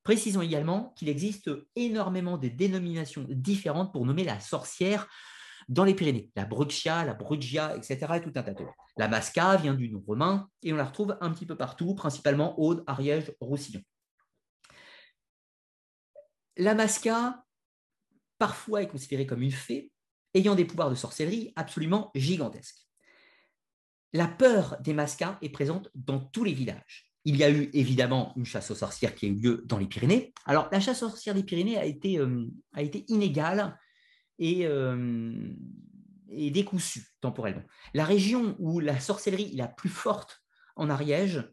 Précisons 0.03 0.41
également 0.41 0.93
qu'il 0.97 1.09
existe 1.09 1.51
énormément 1.75 2.37
de 2.37 2.47
dénominations 2.47 3.25
différentes 3.29 3.93
pour 3.93 4.05
nommer 4.05 4.23
la 4.23 4.39
sorcière 4.39 5.07
dans 5.69 5.83
les 5.83 5.93
Pyrénées. 5.93 6.31
La 6.35 6.45
Bruxia, 6.45 7.05
la 7.05 7.13
Brugia, 7.13 7.75
etc. 7.77 7.97
et 8.15 8.21
tout 8.21 8.31
un 8.35 8.43
tas 8.43 8.53
La 8.97 9.07
Masca 9.07 9.57
vient 9.57 9.75
du 9.75 9.89
nom 9.89 10.03
romain 10.05 10.49
et 10.63 10.73
on 10.73 10.75
la 10.75 10.85
retrouve 10.85 11.17
un 11.21 11.31
petit 11.31 11.45
peu 11.45 11.55
partout, 11.55 11.93
principalement 11.93 12.59
Aude, 12.59 12.83
Ariège, 12.87 13.31
Roussillon. 13.39 13.81
La 16.57 16.73
Masca, 16.73 17.43
parfois, 18.39 18.81
est 18.81 18.87
considérée 18.87 19.27
comme 19.27 19.43
une 19.43 19.51
fée 19.51 19.91
ayant 20.33 20.55
des 20.55 20.65
pouvoirs 20.65 20.89
de 20.89 20.95
sorcellerie 20.95 21.53
absolument 21.55 22.11
gigantesques. 22.15 22.87
La 24.13 24.27
peur 24.27 24.77
des 24.81 24.93
Mascas 24.93 25.37
est 25.41 25.49
présente 25.49 25.89
dans 25.95 26.19
tous 26.19 26.43
les 26.43 26.53
villages. 26.53 27.11
Il 27.23 27.37
y 27.37 27.43
a 27.43 27.51
eu 27.51 27.69
évidemment 27.73 28.33
une 28.35 28.45
chasse 28.45 28.71
aux 28.71 28.75
sorcières 28.75 29.15
qui 29.15 29.25
a 29.27 29.29
eu 29.29 29.35
lieu 29.35 29.63
dans 29.65 29.77
les 29.77 29.85
Pyrénées. 29.85 30.33
Alors, 30.45 30.69
la 30.71 30.79
chasse 30.79 31.03
aux 31.03 31.09
sorcières 31.09 31.35
des 31.35 31.43
Pyrénées 31.43 31.77
a 31.77 31.85
été, 31.85 32.17
euh, 32.17 32.47
inégale 33.07 33.77
et, 34.39 34.65
euh, 34.65 35.53
temporellement. 37.21 37.63
La 37.93 38.03
région 38.03 38.55
où 38.59 38.79
la 38.79 38.99
sorcellerie 38.99 39.51
est 39.53 39.57
la 39.57 39.67
plus 39.67 39.89
forte 39.89 40.43
en 40.75 40.89
Ariège, 40.89 41.47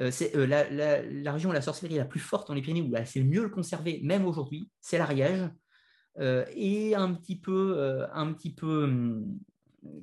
euh, 0.00 0.10
c'est 0.10 0.34
euh, 0.34 0.46
la, 0.46 1.32
région 1.32 1.50
où 1.50 1.52
la 1.52 1.62
sorcellerie 1.62 1.94
est 1.94 1.98
la 1.98 2.04
plus 2.04 2.20
forte 2.20 2.50
en 2.50 2.54
les 2.54 2.60
Pyrénées, 2.60 2.82
où 2.82 2.92
c'est 3.06 3.20
le 3.20 3.26
mieux 3.26 3.42
le 3.42 3.50
conserver, 3.50 4.00
même 4.02 4.26
aujourd'hui, 4.26 4.68
c'est 4.80 4.98
l'Ariège. 4.98 5.48
et 6.20 6.94
un 6.94 7.14
petit 7.14 7.38
peu, 7.40 8.04
un 8.12 8.32
petit 8.32 8.52
peu 8.52 8.84
hum, 8.84 9.38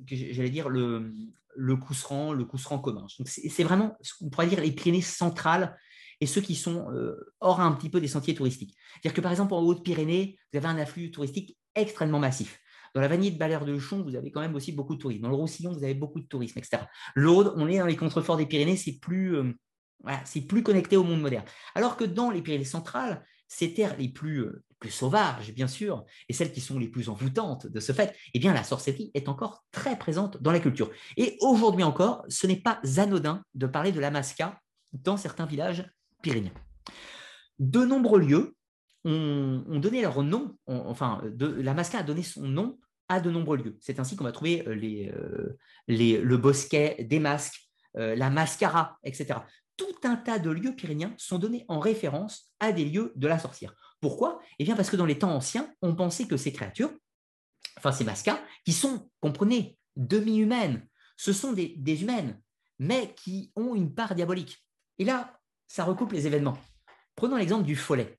j'allais 0.06 0.50
dire, 0.50 0.68
le, 0.68 1.12
le 1.54 1.76
cousseran, 1.76 2.32
le 2.32 2.44
cousseran 2.44 2.78
commun. 2.78 3.06
c'est 3.24 3.64
vraiment, 3.64 3.96
on 4.20 4.30
pourrait 4.30 4.46
dire, 4.46 4.60
les 4.60 4.72
Pyrénées 4.72 5.02
centrales 5.02 5.76
et 6.20 6.26
ceux 6.26 6.40
qui 6.40 6.54
sont 6.54 6.86
hors 7.40 7.60
un 7.60 7.72
petit 7.72 7.90
peu 7.90 8.00
des 8.00 8.08
sentiers 8.08 8.34
touristiques. 8.34 8.74
C'est-à-dire 8.92 9.14
que 9.14 9.20
par 9.20 9.32
exemple 9.32 9.54
en 9.54 9.60
Haute-Pyrénées, 9.60 10.38
vous 10.52 10.58
avez 10.58 10.68
un 10.68 10.78
afflux 10.78 11.10
touristique 11.10 11.58
extrêmement 11.74 12.20
massif. 12.20 12.60
Dans 12.94 13.00
la 13.00 13.08
vanille 13.08 13.32
de 13.32 13.38
Balère 13.38 13.64
de 13.64 13.78
Chon, 13.78 14.02
vous 14.02 14.16
avez 14.16 14.30
quand 14.30 14.40
même 14.40 14.54
aussi 14.54 14.72
beaucoup 14.72 14.94
de 14.94 15.00
tourisme. 15.00 15.22
Dans 15.22 15.30
le 15.30 15.34
Roussillon, 15.34 15.72
vous 15.72 15.82
avez 15.82 15.94
beaucoup 15.94 16.20
de 16.20 16.26
tourisme, 16.26 16.58
etc. 16.58 16.84
L'Aude, 17.14 17.54
on 17.56 17.66
est 17.68 17.78
dans 17.78 17.86
les 17.86 17.96
contreforts 17.96 18.36
des 18.36 18.46
Pyrénées, 18.46 18.76
c'est 18.76 18.98
plus, 18.98 19.36
euh, 19.36 19.52
c'est 20.24 20.42
plus 20.42 20.62
connecté 20.62 20.96
au 20.96 21.02
monde 21.02 21.22
moderne. 21.22 21.44
Alors 21.74 21.96
que 21.96 22.04
dans 22.04 22.30
les 22.30 22.42
Pyrénées 22.42 22.64
centrales, 22.64 23.24
ces 23.52 23.74
terres 23.74 23.96
les 23.98 24.08
plus, 24.08 24.40
euh, 24.40 24.64
sauvages, 24.88 25.52
bien 25.52 25.68
sûr, 25.68 26.04
et 26.28 26.32
celles 26.32 26.50
qui 26.50 26.60
sont 26.60 26.78
les 26.78 26.88
plus 26.88 27.08
envoûtantes 27.08 27.68
de 27.68 27.78
ce 27.78 27.92
fait, 27.92 28.16
eh 28.34 28.40
bien, 28.40 28.52
la 28.52 28.64
sorcellerie 28.64 29.12
est 29.14 29.28
encore 29.28 29.64
très 29.70 29.96
présente 29.96 30.42
dans 30.42 30.50
la 30.50 30.58
culture. 30.58 30.90
Et 31.16 31.36
aujourd'hui 31.40 31.84
encore, 31.84 32.24
ce 32.28 32.48
n'est 32.48 32.56
pas 32.56 32.80
anodin 32.96 33.44
de 33.54 33.66
parler 33.68 33.92
de 33.92 34.00
la 34.00 34.10
masca 34.10 34.60
dans 34.92 35.16
certains 35.16 35.46
villages 35.46 35.88
pyrénéens. 36.20 36.54
De 37.60 37.84
nombreux 37.84 38.18
lieux 38.18 38.56
ont, 39.04 39.78
donné 39.78 40.02
leur 40.02 40.22
nom, 40.22 40.56
enfin, 40.66 41.22
la 41.38 41.74
Masca 41.74 41.98
a 41.98 42.02
donné 42.02 42.22
son 42.22 42.42
nom 42.42 42.78
à 43.08 43.20
de 43.20 43.30
nombreux 43.30 43.56
lieux. 43.58 43.76
C'est 43.80 44.00
ainsi 44.00 44.16
qu'on 44.16 44.24
va 44.24 44.32
trouver 44.32 44.66
euh, 44.66 44.74
euh, 44.74 45.58
les, 45.86 46.18
le 46.18 46.36
bosquet 46.36 47.04
des 47.08 47.18
masques, 47.18 47.68
euh, 47.96 48.14
la 48.14 48.30
mascara, 48.30 48.98
etc. 49.04 49.40
Tout 49.82 50.08
un 50.08 50.16
tas 50.16 50.38
de 50.38 50.50
lieux 50.50 50.76
pyrénéens 50.76 51.14
sont 51.18 51.38
donnés 51.38 51.64
en 51.68 51.80
référence 51.80 52.52
à 52.60 52.72
des 52.72 52.84
lieux 52.84 53.12
de 53.16 53.26
la 53.26 53.38
sorcière. 53.38 53.74
Pourquoi? 54.00 54.40
Eh 54.58 54.64
bien 54.64 54.76
parce 54.76 54.90
que 54.90 54.96
dans 54.96 55.06
les 55.06 55.18
temps 55.18 55.34
anciens, 55.34 55.72
on 55.82 55.94
pensait 55.94 56.26
que 56.26 56.36
ces 56.36 56.52
créatures 56.52 56.92
enfin 57.76 57.92
ces 57.92 58.04
mascas, 58.04 58.40
qui 58.64 58.72
sont, 58.72 59.10
comprenez, 59.20 59.78
demi-humaines. 59.96 60.86
Ce 61.16 61.32
sont 61.32 61.52
des, 61.52 61.74
des 61.76 62.02
humaines, 62.02 62.40
mais 62.78 63.14
qui 63.14 63.52
ont 63.56 63.74
une 63.74 63.94
part 63.94 64.14
diabolique. 64.14 64.64
Et 64.98 65.04
là, 65.04 65.40
ça 65.66 65.84
recoupe 65.84 66.12
les 66.12 66.26
événements. 66.26 66.58
Prenons 67.16 67.36
l'exemple 67.36 67.64
du 67.64 67.76
follet. 67.76 68.18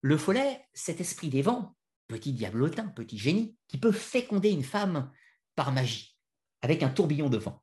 Le 0.00 0.16
follet, 0.16 0.66
cet 0.74 1.00
esprit 1.00 1.28
des 1.28 1.42
vents, 1.42 1.76
petit 2.08 2.32
diablotin, 2.32 2.88
petit 2.88 3.18
génie, 3.18 3.56
qui 3.68 3.78
peut 3.78 3.92
féconder 3.92 4.50
une 4.50 4.64
femme 4.64 5.10
par 5.54 5.72
magie, 5.72 6.16
avec 6.60 6.82
un 6.82 6.88
tourbillon 6.88 7.28
de 7.28 7.38
vent. 7.38 7.62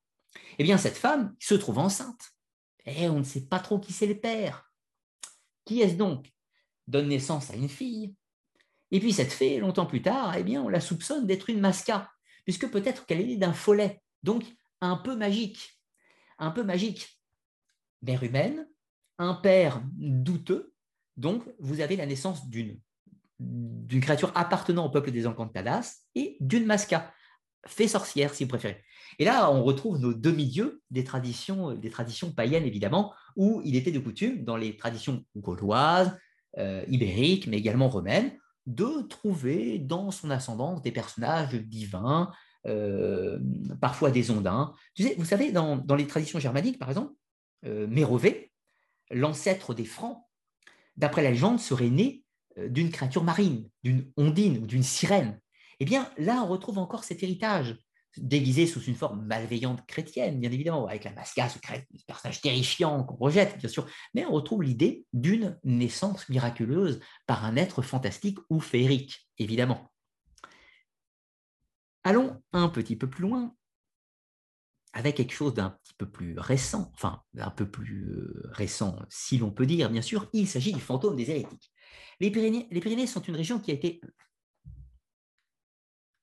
Eh 0.57 0.64
bien, 0.64 0.77
cette 0.77 0.97
femme 0.97 1.35
se 1.39 1.56
trouve 1.56 1.80
enceinte. 1.80 2.31
Et 2.85 3.07
on 3.10 3.19
ne 3.19 3.23
sait 3.23 3.45
pas 3.45 3.60
trop 3.60 3.80
qui 3.80 3.93
c'est 3.93 4.07
le 4.07 4.19
père. 4.19 4.72
Qui 5.65 5.81
est-ce 5.81 5.95
donc? 5.95 6.31
Donne 6.88 7.10
naissance 7.10 7.51
à 7.51 7.56
une 7.56 7.69
fille. 7.69 8.15
Et 8.91 8.99
puis 8.99 9.14
cette 9.14 9.31
fée, 9.31 9.60
longtemps 9.60 9.85
plus 9.85 10.01
tard, 10.01 10.35
eh 10.35 10.43
bien, 10.43 10.61
on 10.64 10.69
la 10.69 10.80
soupçonne 10.80 11.27
d'être 11.27 11.49
une 11.49 11.60
masca, 11.60 12.11
puisque 12.45 12.69
peut-être 12.69 13.06
qu'elle 13.06 13.22
est 13.22 13.26
née 13.26 13.38
d'un 13.38 13.53
follet, 13.53 14.01
donc 14.23 14.43
un 14.81 14.95
peu 14.95 15.15
magique. 15.15 15.80
Un 16.39 16.51
peu 16.51 16.64
magique. 16.64 17.19
Mère 18.01 18.23
humaine, 18.23 18.68
un 19.18 19.35
père 19.35 19.84
douteux, 19.93 20.73
donc 21.18 21.43
vous 21.60 21.81
avez 21.81 21.95
la 21.95 22.06
naissance 22.06 22.47
d'une 22.49 22.80
d'une 23.39 24.01
créature 24.01 24.34
appartenant 24.35 24.85
au 24.85 24.89
peuple 24.89 25.11
des 25.11 25.26
Encantadas 25.26 26.01
et 26.14 26.35
d'une 26.41 26.65
masca, 26.65 27.14
fée 27.65 27.88
sorcière 27.88 28.34
si 28.34 28.44
vous 28.44 28.49
préférez. 28.49 28.81
Et 29.18 29.26
là, 29.26 29.52
on 29.52 29.64
retrouve 29.64 29.99
nos 29.99 30.14
demi-dieux 30.14 30.81
des 30.91 31.03
traditions, 31.03 31.73
des 31.73 31.90
traditions 31.90 32.31
païennes 32.31 32.65
évidemment, 32.65 33.14
où 33.36 33.61
il 33.65 33.76
était 33.76 33.91
de 33.91 33.99
coutume, 33.99 34.44
dans 34.44 34.57
les 34.57 34.77
traditions 34.77 35.23
gauloises, 35.36 36.18
euh, 36.57 36.84
ibériques, 36.88 37.48
mais 37.48 37.57
également 37.57 37.90
romaines, 37.90 38.31
de 38.65 39.02
trouver 39.07 39.80
dans 39.80 40.11
son 40.11 40.30
ascendance 40.30 40.81
des 40.81 40.91
personnages 40.91 41.53
divins, 41.53 42.31
euh, 42.68 43.40
parfois 43.80 44.11
des 44.11 44.31
ondins. 44.31 44.73
vous 45.18 45.26
savez, 45.26 45.52
dans, 45.52 45.84
les 45.98 46.07
traditions 46.07 46.40
germaniques, 46.40 46.77
par 46.77 46.90
exemple, 46.90 47.14
euh, 47.65 47.88
Mérové, 47.88 48.52
l'ancêtre 49.11 49.73
des 49.73 49.86
Francs, 49.86 50.23
d'après 50.98 51.23
la 51.23 51.31
légende, 51.31 51.60
serait 51.60 51.90
né 51.90 52.23
euh, 52.57 52.68
d'une 52.68 52.91
créature 52.91 53.23
marine, 53.23 53.69
d'une 53.84 54.11
ondine 54.18 54.57
ou 54.57 54.68
d'une 54.68 54.84
sirène. 54.84 55.40
Eh 55.80 55.85
bien, 55.85 56.11
là, 56.18 56.43
on 56.43 56.47
retrouve 56.47 56.77
encore 56.77 57.03
cet 57.03 57.23
héritage, 57.23 57.77
déguisé 58.18 58.68
sous 58.68 58.81
une 58.81 58.95
forme 58.95 59.26
malveillante 59.26 59.85
chrétienne, 59.85 60.39
bien 60.39 60.51
évidemment, 60.51 60.88
avec 60.88 61.03
la 61.03 61.14
masca, 61.14 61.47
ce 61.47 61.60
personnage 62.06 62.41
terrifiant 62.41 63.03
qu'on 63.03 63.15
rejette, 63.15 63.57
bien 63.57 63.69
sûr, 63.69 63.88
mais 64.14 64.26
on 64.26 64.31
retrouve 64.31 64.64
l'idée 64.64 65.06
d'une 65.14 65.57
naissance 65.64 66.27
miraculeuse 66.27 66.99
par 67.27 67.45
un 67.45 67.56
être 67.56 67.81
fantastique 67.81 68.39
ou 68.49 68.60
féerique, 68.60 69.30
évidemment. 69.38 69.89
Allons 72.03 72.41
un 72.53 72.69
petit 72.69 72.95
peu 72.95 73.10
plus 73.10 73.23
loin 73.23 73.56
avec 74.93 75.18
quelque 75.18 75.34
chose 75.34 75.53
d'un 75.53 75.77
petit 75.84 75.93
peu 75.93 76.10
plus 76.10 76.39
récent, 76.39 76.91
enfin 76.95 77.22
un 77.38 77.51
peu 77.51 77.69
plus 77.69 78.10
euh, 78.10 78.49
récent 78.51 78.97
si 79.07 79.38
l'on 79.38 79.51
peut 79.51 79.68
dire, 79.68 79.89
bien 79.89 80.01
sûr, 80.01 80.27
il 80.34 80.47
s'agit 80.47 80.73
du 80.73 80.81
fantôme 80.81 81.15
des 81.15 81.30
hérétiques. 81.30 81.72
Les 82.19 82.31
Pyrénées, 82.31 82.68
les 82.72 82.80
Pyrénées 82.80 83.06
sont 83.06 83.22
une 83.22 83.35
région 83.35 83.60
qui 83.60 83.72
a 83.72 83.76
été 83.76 84.01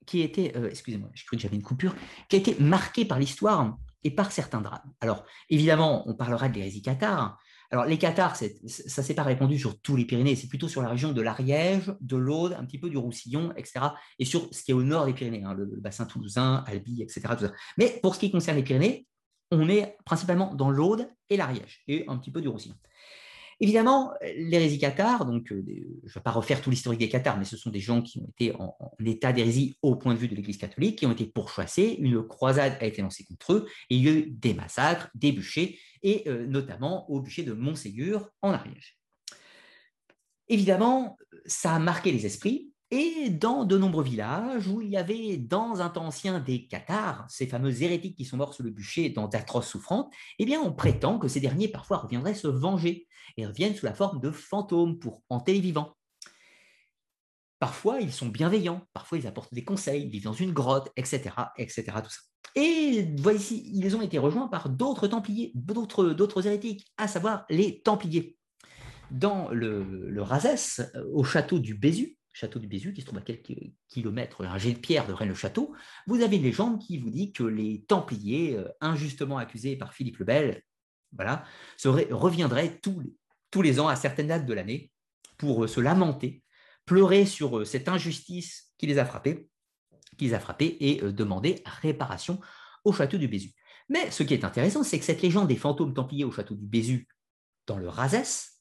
qui 0.07 0.21
était, 0.23 0.53
euh, 0.57 0.71
a 0.71 2.37
été 2.37 2.57
marquée 2.61 3.05
par 3.05 3.19
l'histoire 3.19 3.77
et 4.05 4.11
par 4.11 4.33
certains 4.33 4.61
drames. 4.61 4.93
Alors, 5.01 5.25
évidemment, 5.51 6.09
on 6.09 6.15
parlera 6.15 6.49
de 6.49 6.55
l'hérésie 6.55 6.83
cathare, 6.83 7.39
alors, 7.71 7.85
les 7.85 7.99
cathares, 7.99 8.37
ça 8.37 9.03
s'est 9.03 9.15
pas 9.15 9.25
répandu 9.25 9.59
sur 9.59 9.81
tous 9.81 9.97
les 9.97 10.05
Pyrénées, 10.05 10.37
c'est 10.37 10.49
plutôt 10.49 10.69
sur 10.69 10.83
la 10.83 10.89
région 10.89 11.13
de 11.13 11.21
l'Ariège, 11.21 11.93
de 12.01 12.17
l'Aude, 12.17 12.57
un 12.59 12.65
petit 12.65 12.79
peu 12.79 12.89
du 12.89 12.97
Roussillon, 12.97 13.53
etc. 13.57 13.87
Et 14.19 14.25
sur 14.25 14.49
ce 14.53 14.63
qui 14.63 14.71
est 14.71 14.75
au 14.75 14.83
nord 14.83 15.07
des 15.07 15.13
Pyrénées, 15.13 15.43
hein, 15.45 15.55
le, 15.55 15.67
bassin 15.67 16.07
toulousain, 16.07 16.63
Albi, 16.67 17.03
etc. 17.03 17.23
Mais 17.77 17.99
pour 18.03 18.15
ce 18.15 18.21
qui 18.21 18.31
concerne 18.31 18.57
les 18.57 18.63
Pyrénées, 18.63 19.07
on 19.51 19.69
est 19.69 19.97
principalement 20.05 20.55
dans 20.55 20.71
l'Aude 20.71 21.09
et 21.29 21.37
l'Ariège, 21.37 21.83
et 21.89 22.05
un 22.09 22.17
petit 22.19 22.31
peu 22.31 22.41
du 22.41 22.49
Roussillon. 22.49 22.75
Évidemment, 23.59 24.13
l'hérésie 24.37 24.79
cathare, 24.79 25.25
donc 25.25 25.51
euh, 25.51 25.65
je 25.67 25.73
ne 26.09 26.13
vais 26.13 26.21
pas 26.21 26.31
refaire 26.31 26.61
tout 26.61 26.69
l'historique 26.69 27.01
des 27.01 27.09
cathares, 27.09 27.39
mais 27.39 27.47
ce 27.47 27.57
sont 27.57 27.71
des 27.71 27.81
gens 27.81 28.03
qui 28.03 28.19
ont 28.19 28.29
été 28.29 28.55
en, 28.57 28.77
état 29.05 29.33
d'hérésie 29.33 29.79
au 29.81 29.97
point 29.97 30.13
de 30.13 30.19
vue 30.19 30.29
de 30.29 30.35
l'Église 30.35 30.59
catholique, 30.59 30.99
qui 30.99 31.07
ont 31.07 31.13
été 31.13 31.25
pourchassés, 31.25 31.97
une 31.99 32.23
croisade 32.23 32.77
a 32.81 32.85
été 32.85 33.01
lancée 33.01 33.25
contre 33.25 33.55
eux, 33.55 33.67
et 33.89 33.97
il 33.97 34.05
y 34.05 34.09
a 34.09 34.13
eu 34.13 34.31
des 34.31 34.53
massacres, 34.53 35.09
des 35.15 35.33
bûchers, 35.33 35.79
et 36.03 36.25
euh, 36.29 36.47
notamment 36.47 37.11
au 37.11 37.21
bûcher 37.21 37.45
de 37.45 37.55
Montségur 37.55 38.29
en 38.43 38.53
Ariège. 38.53 38.99
Évidemment, 40.49 41.17
ça 41.47 41.75
a 41.75 41.79
marqué 41.79 42.13
les 42.13 42.27
esprits, 42.27 42.71
et 42.91 43.31
dans 43.31 43.65
de 43.65 43.77
nombreux 43.77 44.05
villages 44.05 44.69
où 44.69 44.81
il 44.81 44.91
y 44.91 44.97
avait 44.97 45.37
dans 45.37 45.81
un 45.81 45.89
temps 45.89 46.07
ancien 46.07 46.39
des 46.39 46.67
cathares, 46.67 47.27
ces 47.29 47.47
fameux 47.47 47.83
hérétiques 47.83 48.17
qui 48.17 48.25
sont 48.25 48.37
morts 48.37 48.55
sous 48.55 48.63
le 48.63 48.71
bûcher 48.71 49.11
dans 49.11 49.27
d'atroces 49.27 49.69
souffrances, 49.69 50.07
eh 50.39 50.45
bien 50.45 50.61
on 50.61 50.73
prétend 50.73 51.19
que 51.19 51.27
ces 51.27 51.41
derniers 51.41 51.69
parfois 51.69 51.99
reviendraient 51.99 52.35
se 52.35 52.47
venger 52.47 53.09
et 53.37 53.47
reviennent 53.47 53.75
sous 53.75 53.87
la 53.87 53.95
forme 53.95 54.21
de 54.21 54.31
fantômes 54.31 54.99
pour 54.99 55.23
hanter 55.29 55.55
les 55.55 55.61
vivants. 55.61 55.97
Parfois 57.59 58.01
ils 58.01 58.13
sont 58.13 58.29
bienveillants, 58.29 58.83
parfois 58.93 59.19
ils 59.19 59.27
apportent 59.27 59.55
des 59.55 59.65
conseils, 59.65 60.05
ils 60.05 60.11
vivent 60.11 60.25
dans 60.25 60.33
une 60.33 60.53
grotte, 60.53 60.93
etc., 60.97 61.31
etc. 61.57 61.85
Tout 62.05 62.11
ça. 62.11 62.21
Et 62.55 63.15
voici, 63.19 63.71
ils 63.75 63.97
ont 63.97 64.03
été 64.03 64.19
rejoints 64.19 64.49
par 64.49 64.71
d'autres 64.71 65.09
templiers, 65.09 65.53
d'autres, 65.55 66.47
hérétiques, 66.47 66.87
à 66.97 67.09
savoir 67.09 67.45
les 67.51 67.83
templiers. 67.83 68.37
Dans 69.11 69.51
le, 69.51 69.85
le 69.85 70.23
Razès, 70.23 70.81
au 71.13 71.23
château 71.23 71.59
du 71.59 71.75
Bézu, 71.75 72.17
château 72.37 72.59
du 72.59 72.67
Bézu, 72.67 72.93
qui 72.93 73.01
se 73.01 73.07
trouve 73.07 73.19
à 73.19 73.23
quelques 73.23 73.55
kilomètres, 73.89 74.45
un 74.45 74.59
jet 74.59 74.73
de 74.73 74.79
pierre 74.79 75.07
de 75.07 75.15
Rennes-le-Château, 75.15 75.75
vous 76.07 76.21
avez 76.21 76.37
une 76.37 76.43
légende 76.43 76.79
qui 76.79 76.99
vous 76.99 77.09
dit 77.09 77.33
que 77.33 77.43
les 77.43 77.85
Templiers, 77.89 78.57
euh, 78.57 78.69
injustement 78.83 79.39
accusés 79.39 79.75
par 79.77 79.95
Philippe 79.95 80.19
le 80.19 80.27
Bel, 80.27 80.63
reviendraient 82.11 82.79
tous 82.81 83.01
les, 83.01 83.15
tous 83.51 83.63
les 83.63 83.81
ans 83.81 83.89
à 83.89 83.97
certaines 83.97 84.27
dates 84.27 84.45
de 84.45 84.53
l'année 84.53 84.93
pour 85.39 85.65
euh, 85.65 85.67
se 85.67 85.81
lamenter, 85.81 86.43
pleurer 86.85 87.25
sur 87.25 87.61
euh, 87.61 87.65
cette 87.65 87.89
injustice 87.89 88.71
qui 88.77 88.87
les 88.87 88.99
a 88.99 89.07
frappés, 89.07 89.49
qui 90.19 90.27
les 90.27 90.35
a 90.35 90.41
frappés 90.41 90.77
et 90.81 91.01
demander 91.13 91.63
réparation 91.65 92.39
au 92.85 92.93
château 92.93 93.17
du 93.17 93.29
Bézu. 93.29 93.55
Mais 93.89 94.11
ce 94.11 94.23
qui 94.23 94.35
est 94.35 94.45
intéressant, 94.45 94.83
c'est 94.83 94.99
que 94.99 95.07
cette 95.07 95.23
légende 95.23 95.49
des 95.49 95.57
fantômes 95.57 95.95
templiers 95.95 96.25
au 96.25 96.33
château 96.33 96.55
du 96.55 96.67
Bézu, 96.67 97.09
dans 97.67 97.79
le 97.79 97.89
Razès, 97.89 98.56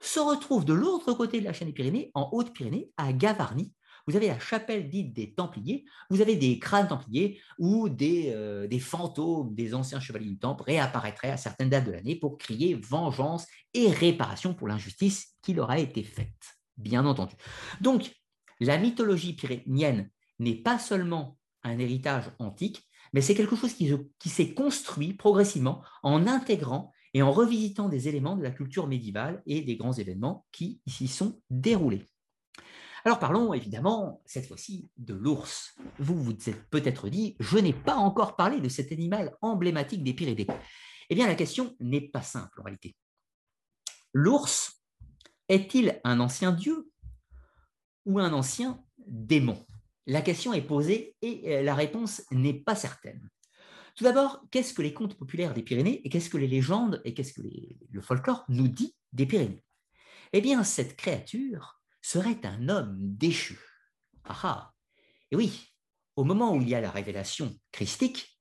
se 0.00 0.20
retrouve 0.20 0.64
de 0.64 0.74
l'autre 0.74 1.12
côté 1.12 1.40
de 1.40 1.44
la 1.44 1.52
chaîne 1.52 1.68
des 1.68 1.74
Pyrénées, 1.74 2.10
en 2.14 2.28
Haute-Pyrénées, 2.32 2.90
à 2.96 3.12
Gavarnie. 3.12 3.72
Vous 4.06 4.16
avez 4.16 4.28
la 4.28 4.38
chapelle 4.38 4.88
dite 4.88 5.12
des 5.12 5.34
Templiers, 5.34 5.84
vous 6.08 6.22
avez 6.22 6.34
des 6.36 6.58
crânes 6.58 6.88
Templiers 6.88 7.40
où 7.58 7.90
des, 7.90 8.32
euh, 8.34 8.66
des 8.66 8.78
fantômes 8.78 9.54
des 9.54 9.74
anciens 9.74 10.00
chevaliers 10.00 10.30
du 10.30 10.38
Temple 10.38 10.62
réapparaîtraient 10.62 11.30
à 11.30 11.36
certaines 11.36 11.68
dates 11.68 11.84
de 11.84 11.92
l'année 11.92 12.16
pour 12.16 12.38
crier 12.38 12.74
vengeance 12.74 13.46
et 13.74 13.90
réparation 13.90 14.54
pour 14.54 14.66
l'injustice 14.66 15.34
qui 15.42 15.52
leur 15.52 15.70
a 15.70 15.78
été 15.78 16.02
faite, 16.02 16.56
bien 16.78 17.04
entendu. 17.04 17.34
Donc, 17.82 18.10
la 18.60 18.78
mythologie 18.78 19.34
pyrénéenne 19.34 20.10
n'est 20.38 20.56
pas 20.56 20.78
seulement 20.78 21.36
un 21.62 21.78
héritage 21.78 22.30
antique, 22.38 22.88
mais 23.12 23.20
c'est 23.20 23.34
quelque 23.34 23.56
chose 23.56 23.74
qui 23.74 24.28
s'est 24.28 24.54
construit 24.54 25.12
progressivement 25.12 25.82
en 26.02 26.26
intégrant 26.26 26.92
et 27.14 27.22
en 27.22 27.32
revisitant 27.32 27.88
des 27.88 28.08
éléments 28.08 28.36
de 28.36 28.42
la 28.42 28.50
culture 28.50 28.86
médiévale 28.86 29.42
et 29.46 29.62
des 29.62 29.76
grands 29.76 29.92
événements 29.92 30.46
qui 30.52 30.80
s'y 30.86 31.08
sont 31.08 31.40
déroulés. 31.50 32.06
Alors 33.04 33.18
parlons 33.18 33.54
évidemment 33.54 34.20
cette 34.26 34.46
fois-ci 34.46 34.90
de 34.96 35.14
l'ours. 35.14 35.76
Vous 35.98 36.22
vous 36.22 36.32
êtes 36.32 36.68
peut-être 36.70 37.08
dit, 37.08 37.36
je 37.40 37.58
n'ai 37.58 37.72
pas 37.72 37.96
encore 37.96 38.36
parlé 38.36 38.60
de 38.60 38.68
cet 38.68 38.92
animal 38.92 39.36
emblématique 39.40 40.04
des 40.04 40.14
Pyrénées. 40.14 40.46
Eh 41.08 41.14
bien 41.14 41.26
la 41.26 41.34
question 41.34 41.74
n'est 41.80 42.08
pas 42.08 42.22
simple 42.22 42.60
en 42.60 42.64
réalité. 42.64 42.96
L'ours 44.12 44.82
est-il 45.48 46.00
un 46.04 46.20
ancien 46.20 46.52
dieu 46.52 46.90
ou 48.04 48.18
un 48.18 48.32
ancien 48.32 48.82
démon? 49.06 49.64
La 50.06 50.22
question 50.22 50.52
est 50.52 50.62
posée 50.62 51.16
et 51.22 51.58
euh, 51.58 51.62
la 51.62 51.74
réponse 51.74 52.22
n'est 52.30 52.54
pas 52.54 52.74
certaine. 52.74 53.28
Tout 53.98 54.04
d'abord, 54.04 54.44
qu'est-ce 54.52 54.74
que 54.74 54.82
les 54.82 54.94
contes 54.94 55.18
populaires 55.18 55.54
des 55.54 55.64
Pyrénées 55.64 56.00
et 56.04 56.08
qu'est-ce 56.08 56.30
que 56.30 56.36
les 56.36 56.46
légendes 56.46 57.02
et 57.04 57.14
qu'est-ce 57.14 57.32
que 57.32 57.42
le 57.90 58.00
folklore 58.00 58.44
nous 58.48 58.68
dit 58.68 58.94
des 59.12 59.26
Pyrénées? 59.26 59.64
Eh 60.32 60.40
bien, 60.40 60.62
cette 60.62 60.96
créature 60.96 61.80
serait 62.00 62.38
un 62.44 62.68
homme 62.68 62.96
déchu. 63.00 63.58
Ah 64.22 64.38
ah 64.44 64.74
Et 65.32 65.36
oui, 65.36 65.74
au 66.14 66.22
moment 66.22 66.54
où 66.54 66.62
il 66.62 66.68
y 66.68 66.76
a 66.76 66.80
la 66.80 66.92
révélation 66.92 67.52
christique, 67.72 68.40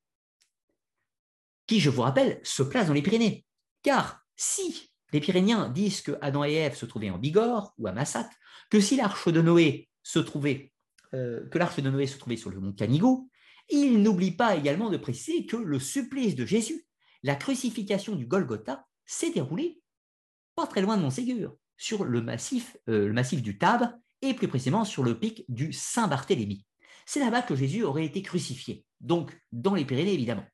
qui, 1.66 1.80
je 1.80 1.90
vous 1.90 2.04
rappelle, 2.04 2.40
se 2.44 2.62
place 2.62 2.86
dans 2.86 2.94
les 2.94 3.02
Pyrénées. 3.02 3.44
Car 3.82 4.22
si 4.36 4.92
les 5.12 5.22
Pyrénéens 5.22 5.70
disent 5.70 6.02
que 6.02 6.20
Adam 6.22 6.44
et 6.44 6.54
Ève 6.54 6.76
se 6.76 6.86
trouvaient 6.86 7.10
en 7.10 7.18
Bigorre 7.18 7.74
ou 7.80 7.88
à 7.88 7.94
Massat, 7.94 8.30
que 8.70 8.80
si 8.80 8.96
l'arche 8.96 9.28
de 9.28 9.42
Noé 9.42 9.90
se 10.04 10.20
trouvait, 10.20 10.72
euh, 11.16 11.50
que 11.50 11.58
l'arche 11.58 11.80
de 11.80 11.90
Noé 11.90 12.06
se 12.06 12.20
trouvait 12.20 12.38
sur 12.38 12.52
le 12.52 12.60
mont 12.60 12.74
Canigou, 12.74 13.32
il 13.70 14.02
n'oublie 14.02 14.32
pas 14.32 14.56
également 14.56 14.90
de 14.90 14.98
préciser 14.98 15.46
que 15.46 15.58
le 15.58 15.80
supplice 15.80 16.36
de 16.36 16.46
Jésus, 16.46 16.88
la 17.24 17.36
crucifixion 17.36 18.16
du 18.16 18.26
Golgotha, 18.26 18.86
s'est 19.06 19.32
déroulé 19.32 19.82
pas 20.58 20.68
très 20.68 20.82
loin 20.82 20.98
de 20.98 21.04
Montségur, 21.04 21.56
sur 21.78 22.04
le 22.04 22.22
massif, 22.22 22.78
euh, 22.90 23.08
le 23.08 23.14
massif 23.14 23.44
du 23.44 23.60
Tab 23.60 23.96
et 24.24 24.34
plus 24.34 24.48
précisément 24.48 24.86
sur 24.86 25.04
le 25.04 25.18
pic 25.20 25.46
du 25.50 25.72
Saint-Barthélemy. 25.72 26.66
C'est 27.06 27.20
là-bas 27.20 27.44
que 27.44 27.56
Jésus 27.56 27.84
aurait 27.84 28.06
été 28.06 28.24
crucifié, 28.24 28.84
donc 29.00 29.40
dans 29.52 29.76
les 29.76 29.86
Pyrénées 29.86 30.14
évidemment. 30.14 30.46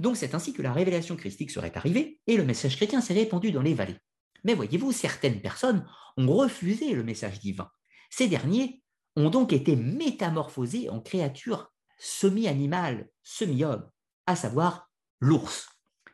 Donc 0.00 0.18
c'est 0.18 0.34
ainsi 0.34 0.52
que 0.52 0.60
la 0.60 0.72
révélation 0.72 1.16
christique 1.16 1.50
serait 1.50 1.76
arrivée 1.76 2.20
et 2.26 2.36
le 2.36 2.44
message 2.44 2.76
chrétien 2.76 3.00
s'est 3.00 3.14
répandu 3.14 3.52
dans 3.52 3.62
les 3.62 3.74
vallées. 3.74 3.98
Mais 4.44 4.54
voyez-vous, 4.54 4.92
certaines 4.92 5.40
personnes 5.40 5.86
ont 6.18 6.26
refusé 6.26 6.92
le 6.92 7.02
message 7.02 7.40
divin. 7.40 7.70
Ces 8.10 8.28
derniers 8.28 8.82
ont 9.16 9.30
donc 9.30 9.52
été 9.52 9.76
métamorphosés 9.76 10.90
en 10.90 11.00
créatures 11.00 11.71
semi-animales, 12.02 13.08
semi-hommes, 13.22 13.88
à 14.26 14.34
savoir 14.34 14.90
l'ours. 15.20 15.68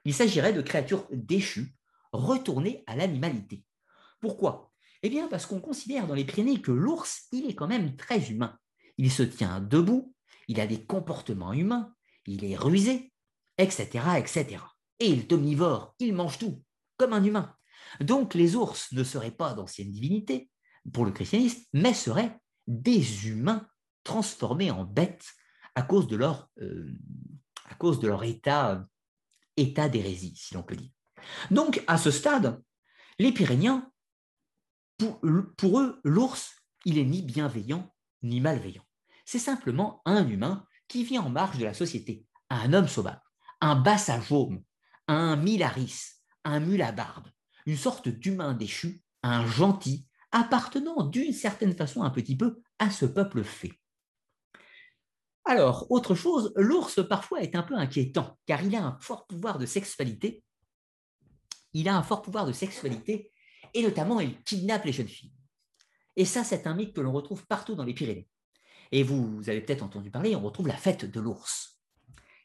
Il 0.05 0.12
s'agirait 0.12 0.52
de 0.52 0.60
créatures 0.60 1.06
déchues, 1.10 1.74
retournées 2.12 2.85
à 2.86 2.94
l'animalité. 2.94 3.65
Pourquoi? 4.20 4.70
Eh 5.02 5.09
bien 5.09 5.28
parce 5.28 5.47
qu'on 5.47 5.60
considère 5.60 6.06
dans 6.06 6.15
les 6.15 6.27
Pyrénées 6.27 6.60
que 6.60 6.73
l'ours, 6.73 7.28
il 7.32 7.48
est 7.48 7.55
quand 7.55 7.69
même 7.69 7.97
très 7.97 8.31
humain. 8.31 8.59
Il 8.98 9.10
se 9.10 9.23
tient 9.23 9.60
debout, 9.60 10.15
il 10.47 10.60
a 10.60 10.66
des 10.66 10.85
comportements 10.85 11.55
humains, 11.55 11.94
il 12.27 12.44
est 12.44 12.56
rusé, 12.56 13.10
etc., 13.56 13.86
etc. 14.19 14.62
Et 14.98 15.06
il 15.06 15.20
est 15.20 15.32
omnivore, 15.32 15.94
il 16.01 16.12
mange 16.12 16.39
tout, 16.39 16.62
comme 16.98 17.15
un 17.15 17.24
humain. 17.24 17.55
Donc 18.01 18.35
les 18.35 18.56
ours 18.56 18.93
ne 18.93 19.05
seraient 19.05 19.31
pas 19.31 19.55
d'anciennes 19.55 19.93
divinités 19.93 20.51
pour 20.93 21.06
le 21.06 21.12
christianisme, 21.12 21.62
mais 21.73 21.94
seraient 21.94 22.39
des 22.66 23.28
humains 23.28 23.66
transformés 24.05 24.70
en 24.70 24.85
bêtes 24.85 25.24
à 25.79 25.83
cause 25.83 26.09
de 26.09 26.17
leur, 26.17 26.51
euh, 26.61 26.93
à 27.71 27.75
cause 27.77 28.01
de 28.01 28.09
leur 28.09 28.25
état, 28.25 28.85
état 29.57 29.89
d'hérésie, 29.89 30.35
si 30.35 30.55
l'on 30.55 30.65
peut 30.65 30.75
dire. 30.75 30.91
Donc 31.53 31.85
à 31.87 31.99
ce 31.99 32.11
stade, 32.11 32.61
les 33.21 33.31
Pyrénéens, 33.31 33.89
pour, 34.97 35.21
pour 35.57 35.79
eux, 35.79 36.01
l'ours, 36.03 36.57
il 36.85 36.99
est 36.99 37.05
ni 37.05 37.23
bienveillant 37.23 37.95
ni 38.25 38.41
malveillant. 38.41 38.83
C'est 39.25 39.39
simplement 39.39 40.03
un 40.05 40.27
humain 40.27 40.67
qui 40.89 41.05
vit 41.05 41.19
en 41.19 41.31
marge 41.31 41.59
de 41.59 41.65
la 41.65 41.75
société, 41.75 42.27
un 42.51 42.73
homme 42.73 42.89
sauvage, 42.89 43.21
un 43.61 43.77
bassajaume, 43.77 44.61
un 45.07 45.37
milaris, 45.37 45.95
un 46.43 46.59
mule 46.59 46.83
à 46.83 46.91
barbe, 46.91 47.29
une 47.67 47.77
sorte 47.77 48.09
d'humain 48.09 48.53
déchu, 48.53 49.01
un 49.23 49.47
gentil, 49.47 50.09
appartenant 50.33 51.05
d'une 51.05 51.33
certaine 51.33 51.77
façon 51.77 52.03
un 52.03 52.11
petit 52.11 52.37
peu 52.37 52.61
à 52.81 52.91
ce 52.91 53.07
peuple 53.07 53.45
fait. 53.45 53.79
Alors, 55.49 55.91
autre 55.91 56.15
chose, 56.15 56.53
l'ours 56.57 57.01
parfois 57.09 57.41
est 57.41 57.57
un 57.57 57.62
peu 57.62 57.75
inquiétant, 57.75 58.37
car 58.45 58.62
il 58.62 58.77
a 58.77 58.85
un 58.85 58.99
fort 59.01 59.27
pouvoir 59.27 59.59
de 59.59 59.65
sexualité. 59.65 60.45
Il 61.73 61.89
a 61.89 61.97
un 61.97 62.03
fort 62.03 62.20
pouvoir 62.20 62.45
de 62.45 62.53
sexualité, 62.53 63.33
et 63.73 63.83
notamment 63.83 64.20
il 64.20 64.43
kidnappe 64.43 64.85
les 64.85 64.93
jeunes 64.93 65.09
filles. 65.09 65.33
Et 66.16 66.27
ça, 66.27 66.45
c'est 66.45 66.66
un 66.66 66.75
mythe 66.75 66.95
que 66.95 67.01
l'on 67.01 67.12
retrouve 67.12 67.47
partout 67.47 67.75
dans 67.75 67.85
les 67.85 67.95
Pyrénées. 67.95 68.29
Et 68.93 69.03
vous, 69.03 69.49
avez 69.49 69.62
peut-être 69.62 69.83
entendu 69.83 70.11
parler, 70.11 70.37
on 70.37 70.43
retrouve 70.43 70.69
la 70.69 70.77
fête 70.77 71.07
de 71.07 71.19
l'ours. 71.19 71.81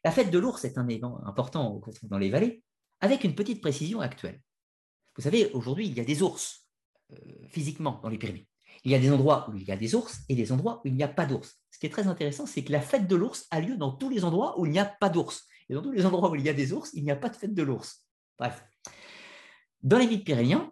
La 0.05 0.11
fête 0.11 0.31
de 0.31 0.39
l'ours 0.39 0.63
est 0.63 0.77
un 0.77 0.87
événement 0.87 1.19
important 1.27 1.81
dans 2.03 2.17
les 2.17 2.29
vallées, 2.29 2.63
avec 3.01 3.25
une 3.25 3.35
petite 3.35 3.59
précision 3.59 3.99
actuelle. 3.99 4.41
Vous 5.17 5.23
savez, 5.23 5.51
aujourd'hui, 5.51 5.87
il 5.87 5.93
y 5.93 5.99
a 5.99 6.05
des 6.05 6.21
ours 6.21 6.69
euh, 7.11 7.17
physiquement 7.49 7.99
dans 8.01 8.09
les 8.09 8.17
Pyrénées. 8.17 8.47
Il 8.83 8.91
y 8.91 8.95
a 8.95 8.99
des 8.99 9.11
endroits 9.11 9.49
où 9.49 9.55
il 9.55 9.63
y 9.63 9.71
a 9.71 9.77
des 9.77 9.95
ours 9.95 10.21
et 10.27 10.35
des 10.35 10.51
endroits 10.51 10.81
où 10.83 10.87
il 10.87 10.95
n'y 10.95 11.03
a 11.03 11.07
pas 11.07 11.25
d'ours. 11.25 11.57
Ce 11.71 11.79
qui 11.79 11.85
est 11.85 11.89
très 11.89 12.07
intéressant, 12.07 12.45
c'est 12.45 12.63
que 12.63 12.71
la 12.71 12.81
fête 12.81 13.07
de 13.07 13.15
l'ours 13.15 13.47
a 13.49 13.61
lieu 13.61 13.77
dans 13.77 13.91
tous 13.91 14.09
les 14.09 14.25
endroits 14.25 14.59
où 14.59 14.65
il 14.65 14.71
n'y 14.71 14.79
a 14.79 14.85
pas 14.85 15.09
d'ours. 15.09 15.47
Et 15.69 15.73
dans 15.73 15.81
tous 15.81 15.91
les 15.91 16.05
endroits 16.05 16.29
où 16.29 16.35
il 16.35 16.43
y 16.43 16.49
a 16.49 16.53
des 16.53 16.73
ours, 16.73 16.91
il 16.93 17.03
n'y 17.03 17.11
a 17.11 17.15
pas 17.15 17.29
de 17.29 17.35
fête 17.35 17.53
de 17.53 17.63
l'ours. 17.63 18.05
Bref. 18.37 18.63
Dans 19.81 19.97
les 19.97 20.07
mythes 20.07 20.25
pyrénéens, 20.25 20.71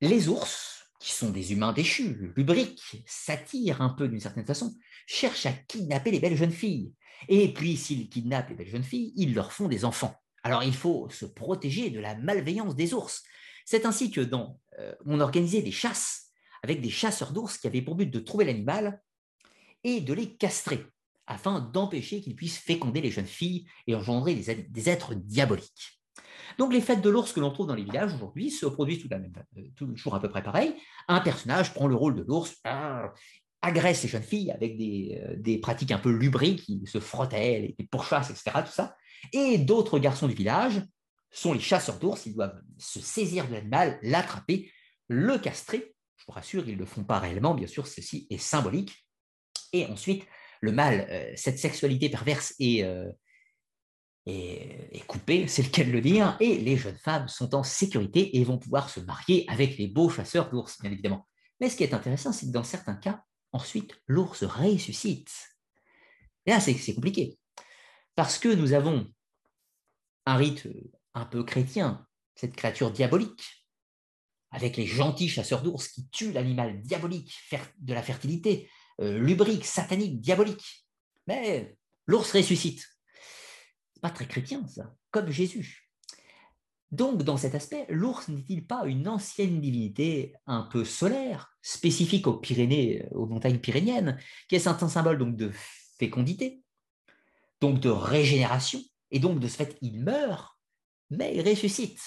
les 0.00 0.28
ours, 0.28 0.84
qui 1.00 1.12
sont 1.12 1.30
des 1.30 1.52
humains 1.52 1.72
déchus, 1.72 2.32
lubriques, 2.36 3.02
s'attirent 3.06 3.80
un 3.80 3.90
peu 3.90 4.08
d'une 4.08 4.20
certaine 4.20 4.46
façon, 4.46 4.74
cherchent 5.06 5.46
à 5.46 5.52
kidnapper 5.52 6.10
les 6.10 6.20
belles 6.20 6.36
jeunes 6.36 6.52
filles. 6.52 6.92
Et 7.28 7.52
puis, 7.52 7.76
s'ils 7.76 8.08
kidnappent 8.08 8.50
les 8.50 8.54
belles 8.54 8.68
jeunes 8.68 8.84
filles, 8.84 9.12
ils 9.16 9.34
leur 9.34 9.52
font 9.52 9.68
des 9.68 9.84
enfants. 9.84 10.14
Alors 10.42 10.64
il 10.64 10.74
faut 10.74 11.08
se 11.10 11.24
protéger 11.24 11.90
de 11.90 12.00
la 12.00 12.16
malveillance 12.16 12.74
des 12.74 12.94
ours. 12.94 13.22
C'est 13.64 13.86
ainsi 13.86 14.10
que 14.10 14.20
dans, 14.20 14.58
euh, 14.78 14.94
on 15.06 15.20
organisait 15.20 15.62
des 15.62 15.70
chasses 15.70 16.31
avec 16.62 16.80
des 16.80 16.90
chasseurs 16.90 17.32
d'ours 17.32 17.58
qui 17.58 17.66
avaient 17.66 17.82
pour 17.82 17.94
but 17.94 18.10
de 18.10 18.20
trouver 18.20 18.44
l'animal 18.44 19.00
et 19.84 20.00
de 20.00 20.14
les 20.14 20.34
castrer 20.36 20.86
afin 21.26 21.60
d'empêcher 21.60 22.20
qu'ils 22.20 22.36
puissent 22.36 22.58
féconder 22.58 23.00
les 23.00 23.10
jeunes 23.10 23.26
filles 23.26 23.66
et 23.86 23.94
engendrer 23.94 24.34
des, 24.34 24.88
êtres 24.88 25.14
diaboliques. 25.14 26.00
Donc 26.58 26.72
les 26.72 26.80
fêtes 26.80 27.00
de 27.00 27.08
l'ours 27.08 27.32
que 27.32 27.40
l'on 27.40 27.50
trouve 27.50 27.68
dans 27.68 27.74
les 27.74 27.84
villages 27.84 28.14
aujourd'hui 28.14 28.50
se 28.50 28.66
produisent 28.66 29.00
tout 29.00 29.08
la 29.10 29.18
même, 29.18 29.32
euh, 29.56 29.62
toujours 29.76 30.14
à 30.14 30.20
peu 30.20 30.28
près 30.28 30.42
pareil. 30.42 30.74
Un 31.08 31.20
personnage 31.20 31.72
prend 31.72 31.86
le 31.86 31.94
rôle 31.94 32.16
de 32.16 32.22
l'ours, 32.22 32.56
ah, 32.64 33.12
agresse 33.62 34.02
les 34.02 34.08
jeunes 34.08 34.22
filles 34.22 34.50
avec 34.50 34.76
des, 34.76 35.22
euh, 35.46 35.60
pratiques 35.60 35.92
un 35.92 35.98
peu 35.98 36.10
lubriques, 36.10 36.64
qui 36.64 36.82
se 36.86 37.00
frottaient, 37.00 37.74
les 37.78 37.86
pourchasses, 37.86 38.30
etc. 38.30 38.50
Tout 38.66 38.72
ça. 38.72 38.96
Et 39.32 39.58
d'autres 39.58 39.98
garçons 39.98 40.26
du 40.26 40.34
village 40.34 40.82
sont 41.30 41.52
les 41.52 41.60
chasseurs 41.60 41.98
d'ours, 41.98 42.26
ils 42.26 42.34
doivent 42.34 42.60
se 42.76 43.00
saisir 43.00 43.46
de 43.48 43.54
l'animal, 43.54 43.98
l'attraper, 44.02 44.70
le 45.08 45.38
castrer. 45.38 45.94
Je 46.22 46.26
vous 46.28 46.34
rassure, 46.34 46.68
ils 46.68 46.74
ne 46.74 46.78
le 46.78 46.86
font 46.86 47.02
pas 47.02 47.18
réellement, 47.18 47.52
bien 47.52 47.66
sûr, 47.66 47.88
ceci 47.88 48.28
est 48.30 48.38
symbolique. 48.38 49.08
Et 49.72 49.86
ensuite, 49.86 50.24
le 50.60 50.70
mal, 50.70 51.08
euh, 51.10 51.32
cette 51.34 51.58
sexualité 51.58 52.08
perverse 52.08 52.54
euh, 52.60 53.10
est, 54.26 54.88
est, 54.92 55.06
coupée, 55.08 55.48
c'est 55.48 55.64
le 55.64 55.70
cas 55.70 55.82
de 55.82 55.90
le 55.90 56.00
dire, 56.00 56.36
et 56.38 56.58
les 56.58 56.76
jeunes 56.76 56.96
femmes 56.96 57.26
sont 57.26 57.56
en 57.56 57.64
sécurité 57.64 58.38
et 58.38 58.44
vont 58.44 58.58
pouvoir 58.58 58.88
se 58.88 59.00
marier 59.00 59.44
avec 59.48 59.78
les 59.78 59.88
beaux 59.88 60.10
chasseurs 60.10 60.48
d'ours, 60.48 60.80
bien 60.80 60.92
évidemment. 60.92 61.26
Mais 61.60 61.68
ce 61.68 61.76
qui 61.76 61.82
est 61.82 61.92
intéressant, 61.92 62.32
c'est 62.32 62.46
que 62.46 62.52
dans 62.52 62.62
certains 62.62 62.94
cas, 62.94 63.24
ensuite, 63.50 64.00
l'ours 64.06 64.44
ressuscite. 64.44 65.32
Et 66.46 66.52
là, 66.52 66.60
c'est 66.60 66.94
compliqué. 66.94 67.36
Parce 68.14 68.38
que 68.38 68.48
nous 68.48 68.74
avons 68.74 69.12
un 70.26 70.36
rite 70.36 70.68
un 71.14 71.24
peu 71.24 71.42
chrétien, 71.42 72.06
cette 72.36 72.54
créature 72.54 72.92
diabolique, 72.92 73.61
avec 74.52 74.76
les 74.76 74.86
gentils 74.86 75.28
chasseurs 75.28 75.62
d'ours 75.62 75.88
qui 75.88 76.06
tuent 76.08 76.32
l'animal 76.32 76.80
diabolique 76.82 77.34
de 77.78 77.94
la 77.94 78.02
fertilité, 78.02 78.70
euh, 79.00 79.18
lubrique, 79.18 79.64
satanique, 79.64 80.20
diabolique. 80.20 80.86
Mais 81.26 81.74
l'ours 82.06 82.30
ressuscite. 82.32 82.86
pas 84.00 84.10
très 84.10 84.26
chrétien, 84.26 84.66
ça, 84.66 84.94
comme 85.10 85.30
Jésus. 85.30 85.88
Donc, 86.90 87.22
dans 87.22 87.38
cet 87.38 87.54
aspect, 87.54 87.86
l'ours 87.88 88.28
n'est-il 88.28 88.66
pas 88.66 88.84
une 88.84 89.08
ancienne 89.08 89.60
divinité 89.62 90.34
un 90.46 90.62
peu 90.62 90.84
solaire, 90.84 91.56
spécifique 91.62 92.26
aux 92.26 92.36
Pyrénées, 92.36 93.06
aux 93.12 93.24
montagnes 93.24 93.60
pyréniennes, 93.60 94.18
qui 94.48 94.56
est 94.56 94.66
un 94.66 94.88
symbole 94.88 95.16
donc 95.16 95.36
de 95.36 95.50
fécondité, 95.98 96.62
donc 97.62 97.80
de 97.80 97.88
régénération, 97.88 98.82
et 99.10 99.20
donc 99.20 99.40
de 99.40 99.48
ce 99.48 99.56
fait, 99.56 99.78
il 99.80 100.02
meurt, 100.02 100.58
mais 101.08 101.34
il 101.34 101.48
ressuscite, 101.48 102.00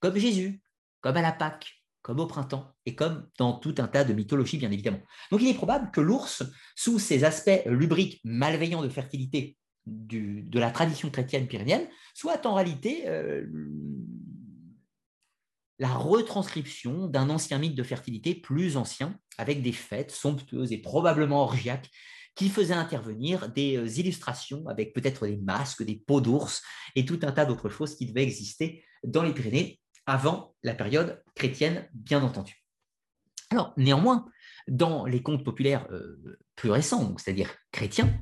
comme 0.00 0.16
Jésus, 0.16 0.62
comme 1.00 1.16
à 1.16 1.22
la 1.22 1.32
Pâque, 1.32 1.72
comme 2.02 2.20
au 2.20 2.26
printemps, 2.26 2.72
et 2.86 2.94
comme 2.94 3.28
dans 3.38 3.54
tout 3.54 3.74
un 3.78 3.88
tas 3.88 4.04
de 4.04 4.12
mythologies, 4.12 4.58
bien 4.58 4.70
évidemment. 4.70 5.00
Donc 5.30 5.42
il 5.42 5.48
est 5.48 5.54
probable 5.54 5.90
que 5.90 6.00
l'ours, 6.00 6.42
sous 6.76 6.98
ses 6.98 7.24
aspects 7.24 7.62
lubriques 7.66 8.20
malveillants 8.24 8.82
de 8.82 8.88
fertilité 8.88 9.56
de 9.86 10.58
la 10.58 10.70
tradition 10.70 11.10
chrétienne 11.10 11.46
pyrénéenne, 11.46 11.88
soit 12.14 12.44
en 12.46 12.54
réalité 12.54 13.08
euh, 13.08 13.46
la 15.78 15.88
retranscription 15.88 17.06
d'un 17.06 17.30
ancien 17.30 17.58
mythe 17.58 17.74
de 17.74 17.82
fertilité 17.82 18.34
plus 18.34 18.76
ancien, 18.76 19.18
avec 19.38 19.62
des 19.62 19.72
fêtes 19.72 20.10
somptueuses 20.10 20.72
et 20.72 20.78
probablement 20.78 21.42
orgiaques 21.42 21.90
qui 22.34 22.48
faisait 22.48 22.74
intervenir 22.74 23.48
des 23.48 23.76
euh, 23.76 23.88
illustrations 23.88 24.66
avec 24.68 24.92
peut-être 24.92 25.26
des 25.26 25.36
masques, 25.36 25.82
des 25.82 25.96
peaux 25.96 26.20
d'ours 26.20 26.62
et 26.94 27.04
tout 27.04 27.18
un 27.22 27.32
tas 27.32 27.44
d'autres 27.44 27.68
choses 27.68 27.96
qui 27.96 28.06
devaient 28.06 28.22
exister 28.22 28.84
dans 29.04 29.22
les 29.22 29.32
Pyrénées 29.32 29.80
avant 30.08 30.56
la 30.62 30.74
période 30.74 31.22
chrétienne, 31.34 31.86
bien 31.92 32.22
entendu. 32.22 32.64
Alors, 33.50 33.74
néanmoins, 33.76 34.26
dans 34.66 35.04
les 35.04 35.22
contes 35.22 35.44
populaires 35.44 35.86
euh, 35.90 36.38
plus 36.56 36.70
récents, 36.70 37.14
c'est-à-dire 37.18 37.54
chrétiens, 37.72 38.12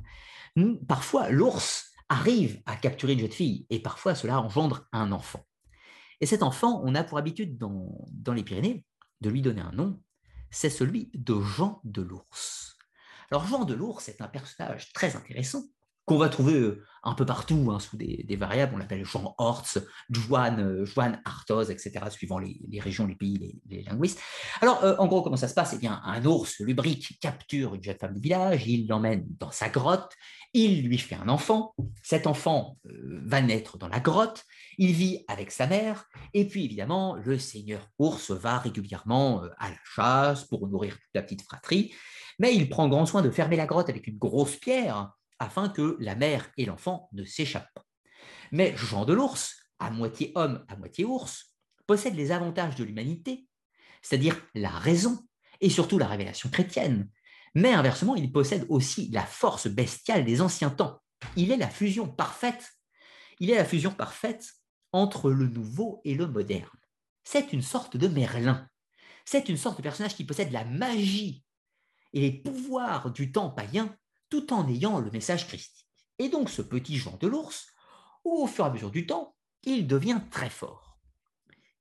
parfois 0.87 1.29
l'ours 1.29 1.91
arrive 2.09 2.61
à 2.65 2.75
capturer 2.75 3.13
une 3.13 3.19
jeune 3.19 3.31
fille 3.31 3.65
et 3.69 3.81
parfois 3.81 4.15
cela 4.15 4.41
engendre 4.41 4.85
un 4.91 5.11
enfant. 5.11 5.45
Et 6.19 6.25
cet 6.25 6.43
enfant, 6.43 6.81
on 6.83 6.93
a 6.93 7.03
pour 7.03 7.17
habitude 7.17 7.57
dans, 7.57 8.05
dans 8.11 8.33
les 8.33 8.43
Pyrénées 8.43 8.85
de 9.21 9.29
lui 9.29 9.41
donner 9.41 9.61
un 9.61 9.71
nom, 9.71 10.01
c'est 10.51 10.69
celui 10.69 11.09
de 11.13 11.39
Jean 11.41 11.79
de 11.83 12.01
l'ours. 12.01 12.77
Alors 13.31 13.45
Jean 13.45 13.65
de 13.65 13.73
l'Ours 13.73 14.07
est 14.07 14.21
un 14.21 14.27
personnage 14.27 14.93
très 14.93 15.15
intéressant 15.15 15.63
qu'on 16.07 16.17
va 16.17 16.29
trouver 16.29 16.53
euh, 16.53 16.81
un 17.03 17.13
peu 17.13 17.25
partout, 17.25 17.69
hein, 17.69 17.79
sous 17.79 17.97
des, 17.97 18.35
variables. 18.37 18.73
On 18.73 18.77
l'appelle 18.77 19.05
Jean 19.05 19.35
Hortz, 19.37 19.77
Juan, 20.09 20.85
Juan 20.85 21.21
Artoz, 21.25 21.69
etc., 21.69 22.05
suivant 22.09 22.39
les, 22.39 22.79
régions, 22.79 23.05
les 23.05 23.15
pays, 23.15 23.61
les, 23.69 23.83
linguistes. 23.83 24.19
Alors, 24.61 24.83
en 24.99 25.07
gros, 25.07 25.21
comment 25.21 25.37
ça 25.37 25.47
se 25.47 25.53
passe? 25.53 25.73
Eh 25.73 25.77
bien, 25.77 26.01
un 26.03 26.25
ours 26.25 26.59
lubrique 26.59 27.19
capture 27.21 27.75
une 27.75 27.83
jeune 27.83 27.97
femme 27.97 28.13
du 28.13 28.21
village, 28.21 28.67
il 28.67 28.87
l'emmène 28.87 29.25
dans 29.37 29.51
sa 29.51 29.69
grotte, 29.69 30.13
il 30.53 30.83
lui 30.83 30.97
fait 30.97 31.15
un 31.15 31.29
enfant. 31.29 31.75
Cet 32.03 32.27
enfant 32.27 32.77
va 32.83 33.41
naître 33.41 33.77
dans 33.77 33.87
la 33.87 33.99
grotte, 33.99 34.43
il 34.77 34.91
vit 34.91 35.23
avec 35.27 35.51
sa 35.51 35.67
mère, 35.67 36.05
et 36.33 36.47
puis 36.47 36.65
évidemment, 36.65 37.15
le 37.15 37.37
seigneur 37.37 37.87
ours 37.99 38.31
va 38.31 38.59
régulièrement 38.59 39.43
à 39.59 39.69
la 39.69 39.77
chasse 39.95 40.45
pour 40.45 40.67
nourrir 40.67 40.93
toute 40.93 41.13
la 41.13 41.21
petite 41.21 41.43
fratrie, 41.43 41.93
mais 42.39 42.55
il 42.55 42.69
prend 42.69 42.87
grand 42.87 43.05
soin 43.05 43.21
de 43.21 43.29
fermer 43.29 43.55
la 43.55 43.65
grotte 43.65 43.89
avec 43.89 44.07
une 44.07 44.17
grosse 44.17 44.55
pierre 44.57 45.11
afin 45.39 45.69
que 45.69 45.97
la 45.99 46.15
mère 46.15 46.49
et 46.57 46.65
l'enfant 46.65 47.09
ne 47.13 47.23
s'échappent 47.23 47.73
pas. 47.73 47.85
Mais 48.51 48.75
Jean 48.75 49.05
de 49.05 49.13
l'ours, 49.13 49.55
à 49.79 49.91
moitié 49.91 50.31
homme, 50.35 50.65
à 50.67 50.75
moitié 50.75 51.05
ours, 51.05 51.55
possède 51.85 52.15
les 52.15 52.31
avantages 52.31 52.75
de 52.75 52.83
l'humanité, 52.83 53.47
c'est-à-dire 54.01 54.39
la 54.55 54.69
raison 54.69 55.27
et 55.61 55.69
surtout 55.69 55.97
la 55.97 56.07
révélation 56.07 56.49
chrétienne. 56.49 57.09
Mais 57.55 57.73
inversement, 57.73 58.15
il 58.15 58.31
possède 58.31 58.65
aussi 58.69 59.09
la 59.11 59.25
force 59.25 59.67
bestiale 59.67 60.25
des 60.25 60.41
anciens 60.41 60.69
temps. 60.69 61.01
Il 61.35 61.51
est 61.51 61.57
la 61.57 61.69
fusion 61.69 62.07
parfaite. 62.07 62.69
Il 63.39 63.49
est 63.49 63.55
la 63.55 63.65
fusion 63.65 63.91
parfaite 63.91 64.45
entre 64.91 65.31
le 65.31 65.47
nouveau 65.47 66.01
et 66.03 66.13
le 66.13 66.27
moderne. 66.27 66.69
C'est 67.23 67.53
une 67.53 67.61
sorte 67.61 67.97
de 67.97 68.07
Merlin. 68.07 68.67
C'est 69.25 69.49
une 69.49 69.57
sorte 69.57 69.77
de 69.77 69.83
personnage 69.83 70.15
qui 70.15 70.23
possède 70.23 70.51
la 70.51 70.65
magie 70.65 71.43
et 72.13 72.21
les 72.21 72.31
pouvoirs 72.31 73.11
du 73.11 73.31
temps 73.31 73.49
païen 73.49 73.95
tout 74.29 74.53
en 74.53 74.67
ayant 74.67 74.99
le 74.99 75.11
message 75.11 75.47
christique. 75.47 75.87
Et 76.19 76.29
donc 76.29 76.49
ce 76.49 76.61
petit 76.61 76.97
Jean 76.97 77.17
de 77.17 77.27
l'ours, 77.27 77.67
au 78.23 78.47
fur 78.47 78.65
et 78.65 78.67
à 78.67 78.71
mesure 78.71 78.91
du 78.91 79.05
temps, 79.05 79.35
il 79.63 79.87
devient 79.87 80.21
très 80.31 80.49
fort. 80.49 80.99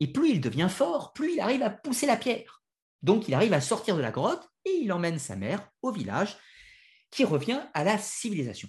Et 0.00 0.12
plus 0.12 0.30
il 0.30 0.40
devient 0.40 0.68
fort, 0.70 1.12
plus 1.12 1.34
il 1.34 1.40
arrive 1.40 1.62
à 1.62 1.70
pousser 1.70 2.06
la 2.06 2.16
pierre. 2.16 2.62
Donc 3.02 3.28
il 3.28 3.34
arrive 3.34 3.52
à 3.52 3.60
sortir 3.60 3.96
de 3.96 4.02
la 4.02 4.10
grotte 4.10 4.48
et 4.64 4.72
il 4.82 4.92
emmène 4.92 5.18
sa 5.18 5.36
mère 5.36 5.70
au 5.82 5.92
village 5.92 6.36
qui 7.10 7.24
revient 7.24 7.62
à 7.72 7.84
la 7.84 7.98
civilisation. 7.98 8.68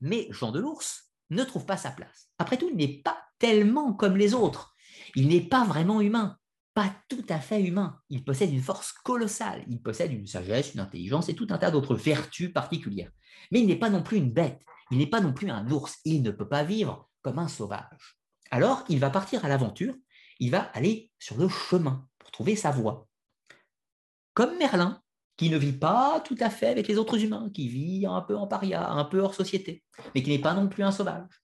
Mais 0.00 0.28
Jean 0.30 0.52
de 0.52 0.60
l'ours 0.60 1.12
ne 1.30 1.44
trouve 1.44 1.64
pas 1.64 1.76
sa 1.76 1.90
place. 1.90 2.28
Après 2.38 2.58
tout, 2.58 2.68
il 2.68 2.76
n'est 2.76 3.02
pas 3.02 3.18
tellement 3.38 3.92
comme 3.92 4.16
les 4.16 4.34
autres. 4.34 4.74
Il 5.14 5.28
n'est 5.28 5.40
pas 5.40 5.64
vraiment 5.64 6.00
humain 6.00 6.38
pas 6.76 6.94
tout 7.08 7.24
à 7.30 7.40
fait 7.40 7.62
humain. 7.62 7.98
Il 8.10 8.22
possède 8.22 8.52
une 8.52 8.60
force 8.60 8.92
colossale, 8.92 9.64
il 9.66 9.80
possède 9.80 10.12
une 10.12 10.26
sagesse, 10.26 10.74
une 10.74 10.80
intelligence 10.80 11.30
et 11.30 11.34
tout 11.34 11.46
un 11.48 11.56
tas 11.56 11.70
d'autres 11.70 11.94
vertus 11.94 12.52
particulières. 12.52 13.10
Mais 13.50 13.60
il 13.60 13.66
n'est 13.66 13.78
pas 13.78 13.88
non 13.88 14.02
plus 14.02 14.18
une 14.18 14.30
bête, 14.30 14.60
il 14.90 14.98
n'est 14.98 15.06
pas 15.06 15.22
non 15.22 15.32
plus 15.32 15.48
un 15.48 15.66
ours, 15.70 15.96
il 16.04 16.22
ne 16.22 16.30
peut 16.30 16.50
pas 16.50 16.64
vivre 16.64 17.08
comme 17.22 17.38
un 17.38 17.48
sauvage. 17.48 18.18
Alors, 18.50 18.84
il 18.90 18.98
va 18.98 19.08
partir 19.08 19.42
à 19.42 19.48
l'aventure, 19.48 19.94
il 20.38 20.50
va 20.50 20.64
aller 20.74 21.10
sur 21.18 21.38
le 21.38 21.48
chemin 21.48 22.06
pour 22.18 22.30
trouver 22.30 22.56
sa 22.56 22.72
voie. 22.72 23.08
Comme 24.34 24.58
Merlin, 24.58 25.00
qui 25.38 25.48
ne 25.48 25.56
vit 25.56 25.72
pas 25.72 26.20
tout 26.26 26.36
à 26.40 26.50
fait 26.50 26.68
avec 26.68 26.88
les 26.88 26.98
autres 26.98 27.24
humains, 27.24 27.48
qui 27.54 27.68
vit 27.68 28.04
un 28.04 28.20
peu 28.20 28.36
en 28.36 28.46
paria, 28.46 28.90
un 28.90 29.04
peu 29.04 29.20
hors 29.20 29.34
société, 29.34 29.82
mais 30.14 30.22
qui 30.22 30.28
n'est 30.28 30.42
pas 30.42 30.52
non 30.52 30.68
plus 30.68 30.82
un 30.82 30.92
sauvage. 30.92 31.42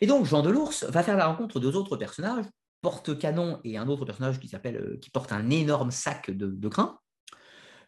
Et 0.00 0.06
donc, 0.06 0.24
Jean 0.24 0.40
de 0.40 0.48
l'Ours 0.48 0.84
va 0.84 1.02
faire 1.02 1.18
la 1.18 1.26
rencontre 1.26 1.60
deux 1.60 1.76
autres 1.76 1.98
personnages 1.98 2.46
porte-canon 2.82 3.60
et 3.64 3.76
un 3.76 3.88
autre 3.88 4.04
personnage 4.04 4.40
qui, 4.40 4.48
s'appelle, 4.48 4.76
euh, 4.76 4.98
qui 5.00 5.10
porte 5.10 5.32
un 5.32 5.50
énorme 5.50 5.90
sac 5.90 6.30
de, 6.30 6.46
de 6.46 6.68
grains. 6.68 6.98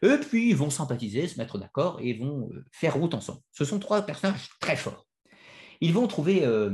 Et 0.01 0.17
puis, 0.17 0.49
ils 0.49 0.55
vont 0.55 0.69
sympathiser, 0.69 1.27
se 1.27 1.37
mettre 1.37 1.57
d'accord 1.57 1.99
et 2.01 2.13
vont 2.13 2.49
euh, 2.51 2.65
faire 2.71 2.95
route 2.95 3.13
ensemble. 3.13 3.39
Ce 3.51 3.65
sont 3.65 3.79
trois 3.79 4.01
personnages 4.01 4.49
très 4.59 4.75
forts. 4.75 5.07
Ils 5.81 5.93
vont 5.93 6.07
trouver 6.07 6.45
euh, 6.45 6.71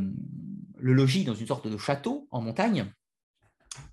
le 0.77 0.93
logis 0.93 1.23
dans 1.23 1.35
une 1.35 1.47
sorte 1.47 1.67
de 1.67 1.77
château 1.77 2.27
en 2.31 2.41
montagne 2.41 2.91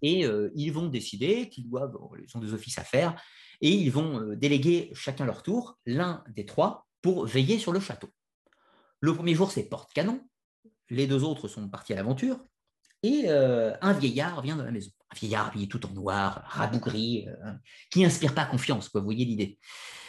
et 0.03 0.25
ils 0.55 0.71
vont 0.71 0.89
décider 0.89 1.49
qu'ils 1.49 1.69
doivent, 1.69 1.97
ils 2.19 2.37
ont 2.37 2.41
des 2.41 2.55
offices 2.55 2.79
à 2.79 2.83
faire, 2.83 3.15
et 3.61 3.71
ils 3.71 3.91
vont 3.91 4.35
déléguer 4.35 4.91
chacun 4.95 5.27
leur 5.27 5.45
tour, 5.45 5.79
l'un 5.87 6.25
des 6.35 6.45
trois, 6.45 6.89
pour 7.03 7.27
veiller 7.27 7.59
sur 7.59 7.73
le 7.73 7.79
château. 7.79 8.09
Le 9.01 9.15
premier 9.15 9.35
jour, 9.35 9.53
c'est 9.53 9.69
porte-canon. 9.69 10.21
Les 10.91 11.07
deux 11.07 11.23
autres 11.23 11.47
sont 11.47 11.69
partis 11.69 11.93
à 11.93 11.97
l'aventure. 11.97 12.39
Et 13.03 13.25
euh, 13.27 13.75
un 13.83 13.93
vieillard 13.93 14.43
vient 14.43 14.57
dans 14.57 14.65
la 14.65 14.71
maison. 14.71 14.91
Un 15.11 15.17
vieillard 15.17 15.49
habillé 15.49 15.69
tout 15.69 15.85
en 15.87 15.91
noir, 15.91 16.43
rabougri, 16.47 17.27
euh, 17.29 17.53
qui 17.91 18.03
n'inspire 18.03 18.35
pas 18.35 18.45
confiance, 18.45 18.91
vous 18.93 19.03
voyez 19.03 19.25
l'idée. 19.25 19.59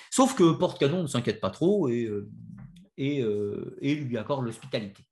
Sauf 0.10 0.36
que 0.36 0.52
Porte-Canon 0.54 1.04
ne 1.04 1.08
s'inquiète 1.08 1.42
pas 1.42 1.50
trop 1.50 1.90
et, 1.90 2.06
euh, 2.06 3.78
et, 3.82 3.96
lui 3.96 4.18
accorde 4.18 4.46
l'hospitalité. 4.46 5.04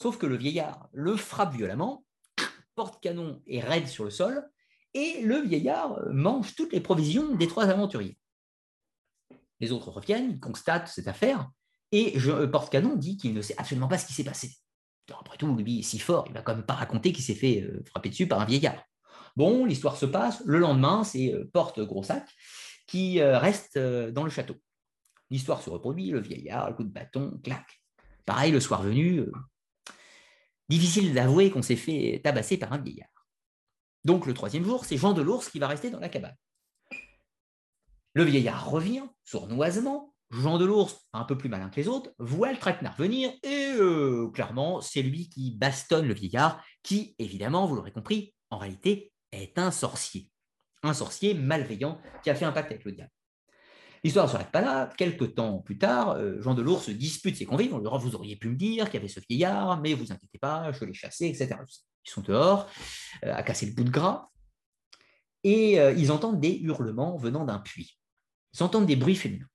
Sauf 0.00 0.16
que 0.16 0.26
le 0.26 0.36
vieillard 0.36 0.88
le 0.92 1.16
frappe 1.16 1.54
violemment, 1.54 2.04
Porte-Canon 2.76 3.42
est 3.46 3.60
raide 3.60 3.88
sur 3.88 4.04
le 4.04 4.10
sol, 4.10 4.48
et 4.94 5.20
le 5.22 5.40
vieillard 5.40 6.00
mange 6.10 6.54
toutes 6.54 6.72
les 6.72 6.80
provisions 6.80 7.34
des 7.34 7.48
trois 7.48 7.66
aventuriers. 7.66 8.16
Les 9.60 9.72
autres 9.72 9.90
reviennent, 9.90 10.30
ils 10.30 10.40
constatent 10.40 10.88
cette 10.88 11.08
affaire, 11.08 11.50
et 11.90 12.16
Porte-Canon 12.50 12.96
dit 12.96 13.16
qu'il 13.16 13.34
ne 13.34 13.42
sait 13.42 13.56
absolument 13.58 13.88
pas 13.88 13.98
ce 13.98 14.06
qui 14.06 14.12
s'est 14.12 14.24
passé. 14.24 14.56
Après 15.18 15.36
tout, 15.36 15.54
lui 15.56 15.80
est 15.80 15.82
si 15.82 15.98
fort, 15.98 16.24
il 16.28 16.34
va 16.34 16.42
quand 16.42 16.54
même 16.54 16.66
pas 16.66 16.74
raconter 16.74 17.12
qu'il 17.12 17.24
s'est 17.24 17.34
fait 17.34 17.62
euh, 17.62 17.82
frapper 17.86 18.10
dessus 18.10 18.26
par 18.26 18.40
un 18.40 18.44
vieillard. 18.44 18.82
Bon, 19.36 19.64
l'histoire 19.64 19.96
se 19.96 20.06
passe. 20.06 20.42
Le 20.44 20.58
lendemain, 20.58 21.04
c'est 21.04 21.32
euh, 21.32 21.48
Porte 21.52 21.80
Grossac 21.80 22.28
qui 22.86 23.20
euh, 23.20 23.38
reste 23.38 23.78
dans 23.78 24.24
le 24.24 24.30
château. 24.30 24.56
L'histoire 25.30 25.60
se 25.62 25.70
reproduit, 25.70 26.10
le 26.10 26.20
vieillard, 26.20 26.70
le 26.70 26.74
coup 26.74 26.84
de 26.84 26.92
bâton, 26.92 27.38
clac. 27.44 27.66
Pareil, 28.24 28.50
le 28.50 28.60
soir 28.60 28.82
venu, 28.82 29.26
difficile 30.68 31.12
d'avouer 31.14 31.50
qu'on 31.50 31.62
s'est 31.62 31.76
fait 31.76 32.20
tabasser 32.24 32.56
par 32.56 32.72
un 32.72 32.78
vieillard. 32.78 33.08
Donc 34.04 34.26
le 34.26 34.32
troisième 34.32 34.64
jour, 34.64 34.86
c'est 34.86 34.96
Jean 34.96 35.12
de 35.12 35.20
l'Ours 35.20 35.50
qui 35.50 35.58
va 35.58 35.68
rester 35.68 35.90
dans 35.90 36.00
la 36.00 36.08
cabane. 36.08 36.36
Le 38.14 38.24
vieillard 38.24 38.70
revient 38.70 39.04
sournoisement, 39.24 40.07
Jean 40.30 40.58
de 40.58 40.66
l'Ours, 40.66 41.08
un 41.12 41.24
peu 41.24 41.38
plus 41.38 41.48
malin 41.48 41.70
que 41.70 41.80
les 41.80 41.88
autres, 41.88 42.10
voit 42.18 42.52
le 42.52 42.58
traquenard 42.58 42.96
venir 42.96 43.30
et 43.42 43.72
euh, 43.78 44.28
clairement, 44.30 44.80
c'est 44.80 45.02
lui 45.02 45.28
qui 45.28 45.56
bastonne 45.56 46.06
le 46.06 46.14
vieillard, 46.14 46.62
qui, 46.82 47.14
évidemment, 47.18 47.66
vous 47.66 47.74
l'aurez 47.74 47.92
compris, 47.92 48.34
en 48.50 48.58
réalité, 48.58 49.12
est 49.32 49.58
un 49.58 49.70
sorcier. 49.70 50.28
Un 50.82 50.92
sorcier 50.92 51.34
malveillant 51.34 52.00
qui 52.22 52.30
a 52.30 52.34
fait 52.34 52.44
un 52.44 52.52
pacte 52.52 52.70
avec 52.70 52.84
le 52.84 52.92
diable. 52.92 53.10
L'histoire 54.04 54.26
ne 54.26 54.30
s'arrête 54.30 54.52
pas 54.52 54.60
là. 54.60 54.90
Quelques 54.96 55.34
temps 55.34 55.58
plus 55.58 55.78
tard, 55.78 56.10
euh, 56.10 56.40
Jean 56.40 56.54
de 56.54 56.62
l'Ours 56.62 56.88
dispute 56.90 57.36
ses 57.36 57.46
convives. 57.46 57.74
On 57.74 57.78
lui 57.78 57.88
dit 57.88 57.96
Vous 57.98 58.14
auriez 58.14 58.36
pu 58.36 58.48
me 58.48 58.54
dire 58.54 58.84
qu'il 58.84 58.94
y 58.94 58.98
avait 58.98 59.08
ce 59.08 59.20
vieillard, 59.28 59.80
mais 59.80 59.94
vous 59.94 60.12
inquiétez 60.12 60.38
pas, 60.38 60.70
je 60.72 60.84
l'ai 60.84 60.94
chassé, 60.94 61.26
etc. 61.26 61.56
Ils 62.06 62.10
sont 62.10 62.20
dehors, 62.20 62.70
euh, 63.24 63.34
à 63.34 63.42
casser 63.42 63.66
le 63.66 63.72
bout 63.72 63.84
de 63.84 63.90
gras, 63.90 64.28
et 65.42 65.76
ils 65.96 66.12
entendent 66.12 66.40
des 66.40 66.58
hurlements 66.58 67.16
venant 67.16 67.44
d'un 67.44 67.60
puits. 67.60 67.96
Ils 68.54 68.62
entendent 68.62 68.86
des 68.86 68.96
bruits 68.96 69.14
féminins. 69.14 69.46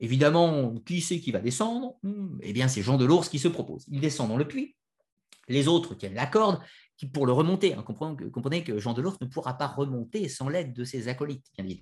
Évidemment, 0.00 0.74
qui 0.84 1.00
c'est 1.00 1.20
qui 1.20 1.32
va 1.32 1.40
descendre? 1.40 1.94
Hmm, 2.02 2.38
Eh 2.42 2.52
bien, 2.52 2.68
c'est 2.68 2.82
Jean 2.82 2.96
de 2.96 3.04
l'Ours 3.04 3.28
qui 3.28 3.38
se 3.38 3.48
propose. 3.48 3.84
Il 3.90 4.00
descend 4.00 4.28
dans 4.28 4.36
le 4.36 4.46
puits. 4.46 4.76
Les 5.48 5.68
autres 5.68 5.94
tiennent 5.94 6.14
la 6.14 6.26
corde 6.26 6.60
pour 7.12 7.26
le 7.26 7.32
remonter. 7.32 7.74
Hein, 7.74 7.82
comprenez, 7.82 8.64
que 8.64 8.78
Jean 8.78 8.94
de 8.94 9.02
l'Ours 9.02 9.20
ne 9.20 9.26
pourra 9.26 9.54
pas 9.54 9.66
remonter 9.66 10.28
sans 10.28 10.48
l'aide 10.48 10.72
de 10.72 10.84
ses 10.84 11.08
acolytes, 11.08 11.46
bien 11.58 11.76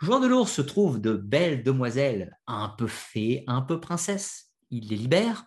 Jean 0.00 0.20
de 0.20 0.26
l'Ours 0.26 0.50
se 0.50 0.62
trouve 0.62 1.00
de 1.00 1.12
belles 1.14 1.62
demoiselles, 1.62 2.36
un 2.46 2.68
peu 2.68 2.86
fées, 2.88 3.44
un 3.46 3.62
peu 3.62 3.80
princesses. 3.80 4.50
Il 4.70 4.88
les 4.88 4.96
libère, 4.96 5.44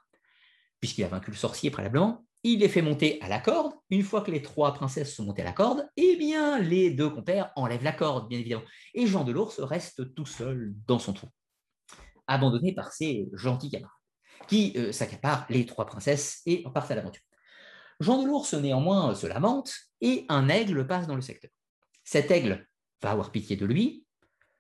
puisqu'il 0.80 1.04
a 1.04 1.10
vaincu 1.10 1.32
le 1.32 1.38
sorcier 1.38 1.70
préalablement. 1.70 2.26
Il 2.44 2.60
les 2.60 2.70
fait 2.70 2.82
monter 2.82 3.20
à 3.22 3.28
la 3.28 3.40
corde. 3.40 3.74
Une 3.90 4.04
fois 4.04 4.22
que 4.22 4.32
les 4.32 4.42
trois 4.42 4.74
princesses 4.74 5.14
sont 5.14 5.26
montées 5.26 5.42
à 5.42 5.46
la 5.46 5.52
corde, 5.52 5.86
eh 5.98 6.16
bien, 6.16 6.60
les 6.60 6.92
deux 6.92 7.10
compères 7.10 7.52
enlèvent 7.58 7.84
la 7.84 7.92
corde, 7.92 8.30
bien 8.30 8.40
évidemment. 8.40 8.64
Et 8.94 9.06
Jean 9.06 9.26
de 9.26 9.34
l'Ours 9.34 9.60
reste 9.60 10.14
tout 10.16 10.26
seul 10.26 10.74
dans 10.88 11.00
son 11.00 11.14
trou 11.14 11.28
abandonné 12.28 12.74
par 12.74 12.92
ses 12.92 13.28
gentils 13.34 13.70
camarades, 13.70 13.92
qui 14.48 14.74
euh, 14.76 14.92
s'accaparent 14.92 15.46
les 15.50 15.66
trois 15.66 15.86
princesses 15.86 16.42
et 16.46 16.64
partent 16.74 16.92
à 16.92 16.96
l'aventure. 16.96 17.24
Jean 18.00 18.22
de 18.22 18.28
l'Ours, 18.28 18.54
néanmoins, 18.54 19.16
se 19.16 19.26
lamente 19.26 19.74
et 20.02 20.26
un 20.30 20.50
aigle 20.50 20.86
passe 20.86 21.08
dans 21.08 21.16
le 21.16 21.22
secteur. 21.22 21.52
Cet 22.04 22.30
aigle 22.30 22.68
va 23.02 23.12
avoir 23.12 23.32
pitié 23.32 23.56
de 23.56 23.66
lui, 23.66 24.06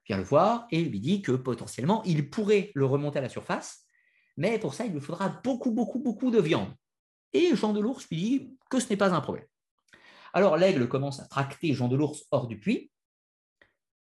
vient 0.07 0.17
le 0.17 0.23
voir 0.23 0.67
et 0.71 0.81
lui 0.81 0.99
dit 0.99 1.21
que 1.21 1.33
potentiellement, 1.33 2.01
il 2.03 2.29
pourrait 2.29 2.71
le 2.73 2.85
remonter 2.85 3.19
à 3.19 3.21
la 3.21 3.29
surface, 3.29 3.85
mais 4.37 4.59
pour 4.59 4.73
ça, 4.73 4.85
il 4.85 4.93
lui 4.93 5.01
faudra 5.01 5.29
beaucoup, 5.43 5.71
beaucoup, 5.71 5.99
beaucoup 5.99 6.31
de 6.31 6.39
viande. 6.39 6.73
Et 7.33 7.55
Jean 7.55 7.73
de 7.73 7.79
l'Ours 7.79 8.07
lui 8.09 8.17
dit 8.17 8.57
que 8.69 8.79
ce 8.79 8.89
n'est 8.89 8.97
pas 8.97 9.13
un 9.13 9.21
problème. 9.21 9.45
Alors 10.33 10.57
l'aigle 10.57 10.87
commence 10.87 11.19
à 11.19 11.25
tracter 11.25 11.73
Jean 11.73 11.87
de 11.87 11.95
l'Ours 11.95 12.25
hors 12.31 12.47
du 12.47 12.59
puits, 12.59 12.91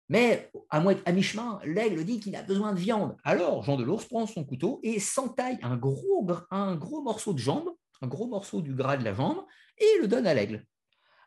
mais 0.10 0.52
à, 0.70 0.82
mi-chemin, 1.12 1.60
l'aigle 1.64 2.04
dit 2.04 2.20
qu'il 2.20 2.36
a 2.36 2.42
besoin 2.42 2.74
de 2.74 2.80
viande. 2.80 3.16
Alors 3.24 3.64
Jean 3.64 3.78
de 3.78 3.84
l'Ours 3.84 4.06
prend 4.06 4.26
son 4.26 4.44
couteau 4.44 4.80
et 4.84 5.00
s'entaille 5.00 5.60
un 5.62 5.78
gros, 5.78 6.28
un 6.50 6.76
gros 6.76 7.02
morceau 7.02 7.34
de 7.34 7.40
jambe, 7.40 7.70
un 8.02 8.08
gros 8.08 8.28
morceau 8.28 8.62
du 8.62 8.74
gras 8.74 8.98
de 8.98 9.06
la 9.06 9.14
jambe, 9.14 9.46
et 9.78 10.02
le 10.02 10.08
donne 10.08 10.26
à 10.26 10.34
l'aigle. 10.34 10.66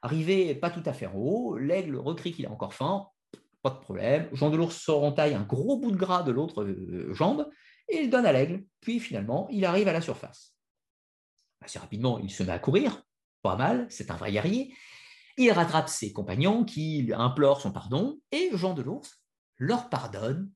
Arrivé 0.03 0.55
pas 0.57 0.71
tout 0.71 0.83
à 0.85 0.93
fait 0.93 1.07
en 1.07 1.15
haut, 1.15 1.57
l'aigle 1.57 1.97
recrie 1.97 2.33
qu'il 2.33 2.47
a 2.47 2.51
encore 2.51 2.75
faim, 2.75 3.07
pas 3.63 3.71
de 3.71 3.79
problème. 3.79 4.29
Jean 4.33 4.51
de 4.51 4.57
l'Ours 4.57 4.77
sort 4.77 5.05
en 5.05 5.13
taille 5.13 5.35
un 5.35 5.45
gros 5.45 5.79
bout 5.79 5.93
de 5.93 5.97
gras 5.97 6.25
de 6.25 6.33
l'autre 6.33 6.65
euh, 6.65 7.15
jambe 7.15 7.49
et 7.89 7.99
il 7.99 8.11
donne 8.11 8.27
à 8.27 8.33
l'aigle. 8.33 8.65
Puis 8.81 8.99
finalement, 8.99 9.47
il 9.51 9.65
arrive 9.65 9.87
à 9.87 9.93
la 9.93 10.01
surface. 10.01 10.57
Assez 11.61 11.79
rapidement, 11.79 12.19
il 12.19 12.31
se 12.31 12.43
met 12.43 12.51
à 12.51 12.59
courir, 12.59 13.05
pas 13.43 13.55
mal, 13.55 13.87
c'est 13.89 14.11
un 14.11 14.17
vrai 14.17 14.33
guerrier. 14.33 14.75
Il 15.39 15.51
rattrape 15.53 15.89
ses 15.89 16.13
compagnons 16.13 16.65
qui 16.65 17.11
implorent 17.15 17.61
son 17.61 17.73
pardon, 17.73 18.21
et 18.31 18.51
Jean 18.55 18.75
de 18.75 18.83
l'Ours 18.83 19.23
leur 19.59 19.89
pardonne 19.89 20.51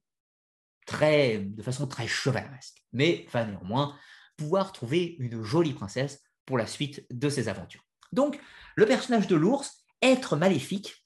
de 0.89 1.63
façon 1.63 1.89
très 1.89 2.07
chevaleresque, 2.07 2.83
mais 2.93 3.27
va 3.33 3.45
néanmoins 3.45 3.97
pouvoir 4.37 4.73
trouver 4.73 5.17
une 5.19 5.43
jolie 5.43 5.73
princesse 5.73 6.23
pour 6.45 6.59
la 6.59 6.67
suite 6.67 7.05
de 7.11 7.29
ses 7.29 7.49
aventures. 7.49 7.83
Donc, 8.13 8.41
le 8.77 8.87
personnage 8.87 9.27
de 9.27 9.35
l'ours, 9.35 9.85
être 10.01 10.37
maléfique, 10.37 11.05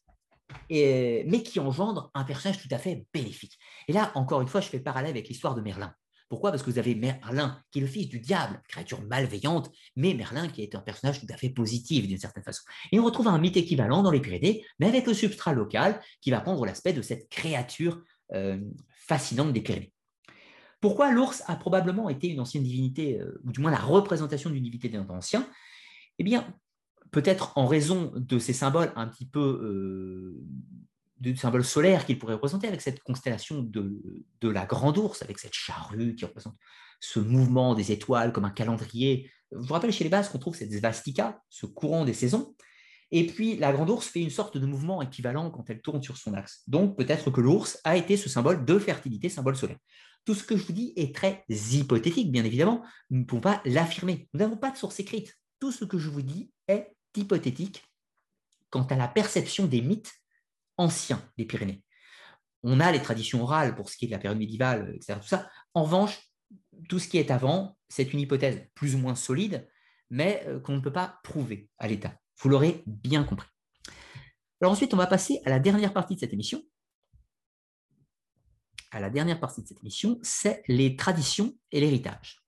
mais 0.68 1.42
qui 1.44 1.60
engendre 1.60 2.10
un 2.12 2.24
personnage 2.24 2.60
tout 2.60 2.68
à 2.72 2.78
fait 2.78 3.06
bénéfique. 3.14 3.58
Et 3.88 3.92
là, 3.92 4.12
encore 4.16 4.42
une 4.42 4.48
fois, 4.48 4.60
je 4.60 4.68
fais 4.68 4.80
parallèle 4.80 5.12
avec 5.12 5.28
l'histoire 5.28 5.54
de 5.54 5.62
Merlin. 5.62 5.94
Pourquoi? 6.30 6.52
Parce 6.52 6.62
que 6.62 6.70
vous 6.70 6.78
avez 6.78 6.94
Merlin, 6.94 7.60
qui 7.72 7.80
est 7.80 7.82
le 7.82 7.88
fils 7.88 8.08
du 8.08 8.20
diable, 8.20 8.62
créature 8.68 9.02
malveillante, 9.02 9.68
mais 9.96 10.14
Merlin 10.14 10.46
qui 10.46 10.62
est 10.62 10.76
un 10.76 10.80
personnage 10.80 11.20
tout 11.20 11.26
à 11.28 11.36
fait 11.36 11.50
positif 11.50 12.06
d'une 12.06 12.18
certaine 12.18 12.44
façon. 12.44 12.62
Et 12.92 13.00
on 13.00 13.04
retrouve 13.04 13.26
un 13.26 13.38
mythe 13.38 13.56
équivalent 13.56 14.04
dans 14.04 14.12
les 14.12 14.20
Pyrénées, 14.20 14.64
mais 14.78 14.86
avec 14.86 15.08
le 15.08 15.12
substrat 15.12 15.52
local 15.52 16.00
qui 16.20 16.30
va 16.30 16.40
prendre 16.40 16.64
l'aspect 16.64 16.92
de 16.92 17.02
cette 17.02 17.28
créature 17.28 18.00
euh, 18.32 18.60
fascinante 18.92 19.52
des 19.52 19.60
Pyrénées. 19.60 19.92
Pourquoi 20.80 21.10
l'ours 21.10 21.42
a 21.48 21.56
probablement 21.56 22.08
été 22.08 22.28
une 22.28 22.38
ancienne 22.38 22.62
divinité, 22.62 23.18
euh, 23.18 23.42
ou 23.44 23.50
du 23.50 23.60
moins 23.60 23.72
la 23.72 23.80
représentation 23.80 24.50
d'une 24.50 24.62
divinité 24.62 24.88
d'un 24.88 25.08
ancien? 25.08 25.44
Eh 26.20 26.22
bien, 26.22 26.46
peut-être 27.10 27.58
en 27.58 27.66
raison 27.66 28.12
de 28.14 28.38
ces 28.38 28.52
symboles 28.52 28.92
un 28.94 29.08
petit 29.08 29.26
peu 29.26 29.40
euh, 29.40 30.40
de 31.20 31.34
symboles 31.34 31.64
solaires 31.64 32.06
qu'il 32.06 32.18
pourrait 32.18 32.34
représenter 32.34 32.66
avec 32.66 32.80
cette 32.80 33.02
constellation 33.02 33.62
de, 33.62 34.00
de, 34.40 34.48
la 34.48 34.64
grande 34.64 34.98
ours, 34.98 35.22
avec 35.22 35.38
cette 35.38 35.54
charrue 35.54 36.14
qui 36.14 36.24
représente 36.24 36.56
ce 37.00 37.20
mouvement 37.20 37.74
des 37.74 37.92
étoiles 37.92 38.32
comme 38.32 38.44
un 38.44 38.50
calendrier. 38.50 39.30
Je 39.52 39.58
vous 39.58 39.74
rappelle 39.74 39.92
chez 39.92 40.04
les 40.04 40.10
Basques 40.10 40.32
qu'on 40.32 40.38
trouve 40.38 40.56
cette 40.56 40.72
svastika, 40.72 41.40
ce 41.50 41.66
courant 41.66 42.04
des 42.04 42.14
saisons. 42.14 42.54
Et 43.10 43.26
puis 43.26 43.56
la 43.56 43.72
grande 43.72 43.90
ours 43.90 44.06
fait 44.06 44.20
une 44.20 44.30
sorte 44.30 44.56
de 44.56 44.66
mouvement 44.66 45.02
équivalent 45.02 45.50
quand 45.50 45.68
elle 45.68 45.82
tourne 45.82 46.02
sur 46.02 46.16
son 46.16 46.34
axe. 46.34 46.62
Donc 46.68 46.96
peut-être 46.96 47.30
que 47.30 47.40
l'ours 47.40 47.78
a 47.84 47.96
été 47.96 48.16
ce 48.16 48.28
symbole 48.28 48.64
de 48.64 48.78
fertilité, 48.78 49.28
symbole 49.28 49.56
solaire. 49.56 49.78
Tout 50.24 50.34
ce 50.34 50.44
que 50.44 50.56
je 50.56 50.64
vous 50.64 50.72
dis 50.72 50.92
est 50.96 51.14
très 51.14 51.44
hypothétique, 51.48 52.30
bien 52.30 52.44
évidemment. 52.44 52.84
Nous 53.10 53.20
ne 53.20 53.24
pouvons 53.24 53.40
pas 53.40 53.62
l'affirmer. 53.64 54.28
Nous 54.32 54.40
n'avons 54.40 54.56
pas 54.56 54.70
de 54.70 54.76
source 54.76 55.00
écrite. 55.00 55.34
Tout 55.58 55.72
ce 55.72 55.84
que 55.84 55.98
je 55.98 56.08
vous 56.08 56.22
dis 56.22 56.50
est 56.68 56.94
hypothétique 57.16 57.82
quant 58.68 58.84
à 58.84 58.96
la 58.96 59.08
perception 59.08 59.66
des 59.66 59.80
mythes 59.80 60.12
anciens 60.80 61.22
des 61.36 61.44
Pyrénées. 61.44 61.82
On 62.62 62.80
a 62.80 62.90
les 62.90 63.00
traditions 63.00 63.42
orales 63.42 63.74
pour 63.74 63.88
ce 63.88 63.96
qui 63.96 64.06
est 64.06 64.08
de 64.08 64.12
la 64.12 64.18
période 64.18 64.38
médiévale, 64.38 64.92
etc. 64.94 65.18
En 65.74 65.84
revanche, 65.84 66.18
tout 66.88 66.98
ce 66.98 67.08
qui 67.08 67.18
est 67.18 67.30
avant, 67.30 67.76
c'est 67.88 68.12
une 68.12 68.20
hypothèse 68.20 68.66
plus 68.74 68.94
ou 68.94 68.98
moins 68.98 69.14
solide, 69.14 69.68
mais 70.10 70.42
euh, 70.46 70.60
qu'on 70.60 70.74
ne 70.74 70.80
peut 70.80 70.92
pas 70.92 71.20
prouver 71.22 71.68
à 71.78 71.86
l'état. 71.86 72.14
Vous 72.38 72.48
l'aurez 72.48 72.82
bien 72.86 73.24
compris. 73.24 73.48
Ensuite, 74.62 74.92
on 74.92 74.98
va 74.98 75.06
passer 75.06 75.40
à 75.44 75.50
la 75.50 75.58
dernière 75.58 75.92
partie 75.92 76.14
de 76.14 76.20
cette 76.20 76.32
émission. 76.32 76.62
À 78.90 79.00
la 79.00 79.08
dernière 79.08 79.40
partie 79.40 79.62
de 79.62 79.68
cette 79.68 79.80
émission, 79.80 80.18
c'est 80.22 80.62
les 80.68 80.96
traditions 80.96 81.54
et 81.70 81.80
l'héritage. 81.80 82.42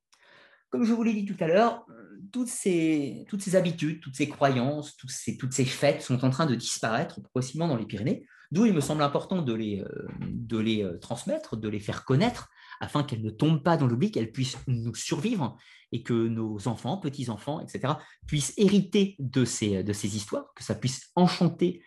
Comme 0.72 0.84
je 0.84 0.92
vous 0.92 1.02
l'ai 1.02 1.12
dit 1.12 1.26
tout 1.26 1.36
à 1.44 1.46
l'heure, 1.46 1.86
toutes 2.32 2.48
ces, 2.48 3.26
toutes 3.28 3.42
ces 3.42 3.56
habitudes, 3.56 4.00
toutes 4.00 4.16
ces 4.16 4.28
croyances, 4.28 4.96
toutes 4.96 5.10
ces, 5.10 5.64
fêtes 5.66 6.00
sont 6.00 6.24
en 6.24 6.30
train 6.30 6.46
de 6.46 6.54
disparaître 6.54 7.20
progressivement 7.20 7.68
dans 7.68 7.76
les 7.76 7.84
Pyrénées, 7.84 8.26
d'où 8.50 8.64
il 8.64 8.72
me 8.72 8.80
semble 8.80 9.02
important 9.02 9.42
de 9.42 9.52
les, 9.52 9.80
euh, 9.80 10.08
euh, 10.52 10.98
transmettre, 10.98 11.56
de 11.58 11.68
les 11.68 11.78
faire 11.78 12.04
connaître, 12.04 12.48
afin 12.80 13.04
qu'elles 13.04 13.22
ne 13.22 13.30
tombent 13.30 13.62
pas 13.62 13.76
dans 13.76 13.86
l'oubli, 13.86 14.10
qu'elles 14.10 14.32
puissent 14.32 14.56
nous 14.66 14.94
survivre 14.94 15.58
et 15.92 16.02
que 16.02 16.14
nos 16.14 16.66
enfants, 16.68 16.96
petits-enfants, 16.96 17.60
etc., 17.60 17.94
puissent 18.26 18.54
hériter 18.56 19.16
de 19.18 19.44
ces, 19.44 19.84
histoires, 20.16 20.54
que 20.56 20.64
ça 20.64 20.74
puisse 20.74 21.10
enchanter 21.14 21.82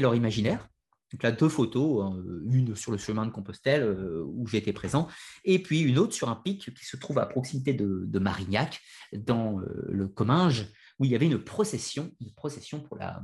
leur 0.00 0.14
imaginaire. 0.14 0.68
Donc 1.12 1.22
là, 1.22 1.32
deux 1.32 1.48
photos, 1.48 2.04
hein, 2.04 2.22
une 2.50 2.74
sur 2.74 2.92
le 2.92 2.98
chemin 2.98 3.26
de 3.26 3.30
Compostelle 3.30 3.82
euh, 3.82 4.24
où 4.26 4.46
j'étais 4.46 4.72
présent, 4.72 5.08
et 5.44 5.62
puis 5.62 5.80
une 5.80 5.98
autre 5.98 6.14
sur 6.14 6.28
un 6.28 6.36
pic 6.36 6.74
qui 6.74 6.84
se 6.84 6.96
trouve 6.96 7.18
à 7.18 7.26
proximité 7.26 7.74
de, 7.74 8.18
Marignac, 8.18 8.80
dans 9.12 9.60
euh, 9.60 9.86
le 9.88 10.08
Comminges, 10.08 10.66
où 10.98 11.04
il 11.04 11.10
y 11.10 11.14
avait 11.14 11.26
une 11.26 11.42
procession, 11.42 12.12
une 12.20 12.32
procession 12.32 12.80
pour, 12.80 12.96
la, 12.96 13.22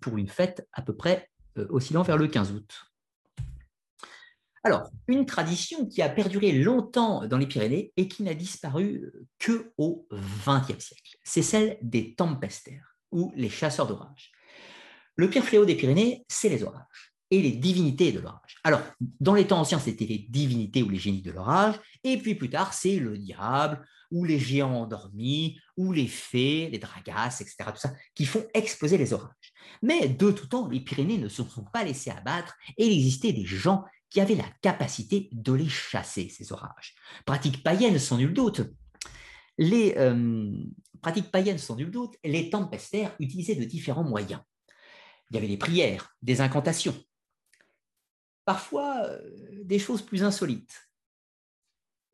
pour 0.00 0.18
une 0.18 0.28
fête 0.28 0.68
à 0.72 0.82
peu 0.82 0.94
près 0.94 1.28
euh, 1.58 1.66
oscillant 1.70 2.02
vers 2.02 2.18
le 2.18 2.26
15 2.26 2.52
août. 2.52 2.86
Alors, 4.62 4.90
une 5.06 5.24
tradition 5.24 5.86
qui 5.86 6.02
a 6.02 6.10
perduré 6.10 6.52
longtemps 6.52 7.26
dans 7.26 7.38
les 7.38 7.46
Pyrénées 7.46 7.94
et 7.96 8.08
qui 8.08 8.22
n'a 8.22 8.34
disparu 8.34 9.10
que 9.38 9.72
au 9.78 10.06
XXe 10.46 10.84
siècle, 10.84 11.16
c'est 11.24 11.40
celle 11.40 11.78
des 11.80 12.14
tempestères 12.14 12.98
ou 13.10 13.32
les 13.36 13.48
chasseurs 13.48 13.86
d'orage. 13.86 14.32
Le 15.20 15.28
pire 15.28 15.44
fléau 15.44 15.66
des 15.66 15.74
Pyrénées, 15.74 16.24
c'est 16.28 16.48
les 16.48 16.62
orages 16.62 17.12
et 17.30 17.42
les 17.42 17.50
divinités 17.50 18.10
de 18.10 18.20
l'orage. 18.20 18.56
Alors, 18.64 18.80
dans 19.20 19.34
les 19.34 19.46
temps 19.46 19.60
anciens, 19.60 19.78
c'était 19.78 20.06
les 20.06 20.26
divinités 20.30 20.82
ou 20.82 20.88
les 20.88 20.96
génies 20.96 21.20
de 21.20 21.30
l'orage, 21.30 21.74
et 22.04 22.16
puis 22.16 22.34
plus 22.34 22.48
tard, 22.48 22.72
c'est 22.72 22.98
le 22.98 23.18
diable, 23.18 23.86
ou 24.10 24.24
les 24.24 24.38
géants 24.38 24.80
endormis, 24.80 25.58
ou 25.76 25.92
les 25.92 26.06
fées, 26.06 26.70
les 26.72 26.78
dragasses, 26.78 27.42
etc., 27.42 27.70
qui 28.14 28.24
font 28.24 28.46
exploser 28.54 28.96
les 28.96 29.12
orages. 29.12 29.52
Mais 29.82 30.08
de 30.08 30.30
tout 30.30 30.46
temps, 30.46 30.66
les 30.68 30.80
Pyrénées 30.80 31.18
ne 31.18 31.28
se 31.28 31.44
sont 31.44 31.66
pas 31.70 31.84
laissées 31.84 32.10
abattre, 32.10 32.56
et 32.78 32.86
il 32.86 32.92
existait 32.94 33.34
des 33.34 33.44
gens 33.44 33.84
qui 34.08 34.22
avaient 34.22 34.36
la 34.36 34.48
capacité 34.62 35.28
de 35.32 35.52
les 35.52 35.68
chasser, 35.68 36.30
ces 36.30 36.50
orages. 36.50 36.94
Pratique 37.26 37.62
païenne, 37.62 37.98
sans 37.98 38.16
nul 38.16 38.32
doute. 38.32 38.62
Les 39.58 39.92
euh, 39.98 40.50
pratiques 41.02 41.30
païennes, 41.30 41.58
sans 41.58 41.76
nul 41.76 41.90
doute, 41.90 42.14
les 42.24 42.48
tempestères 42.48 43.14
utilisaient 43.18 43.54
de 43.54 43.64
différents 43.64 44.02
moyens. 44.02 44.40
Il 45.30 45.36
y 45.36 45.38
avait 45.38 45.48
des 45.48 45.56
prières, 45.56 46.16
des 46.22 46.40
incantations, 46.40 46.96
parfois 48.44 49.04
euh, 49.04 49.20
des 49.62 49.78
choses 49.78 50.02
plus 50.02 50.24
insolites. 50.24 50.90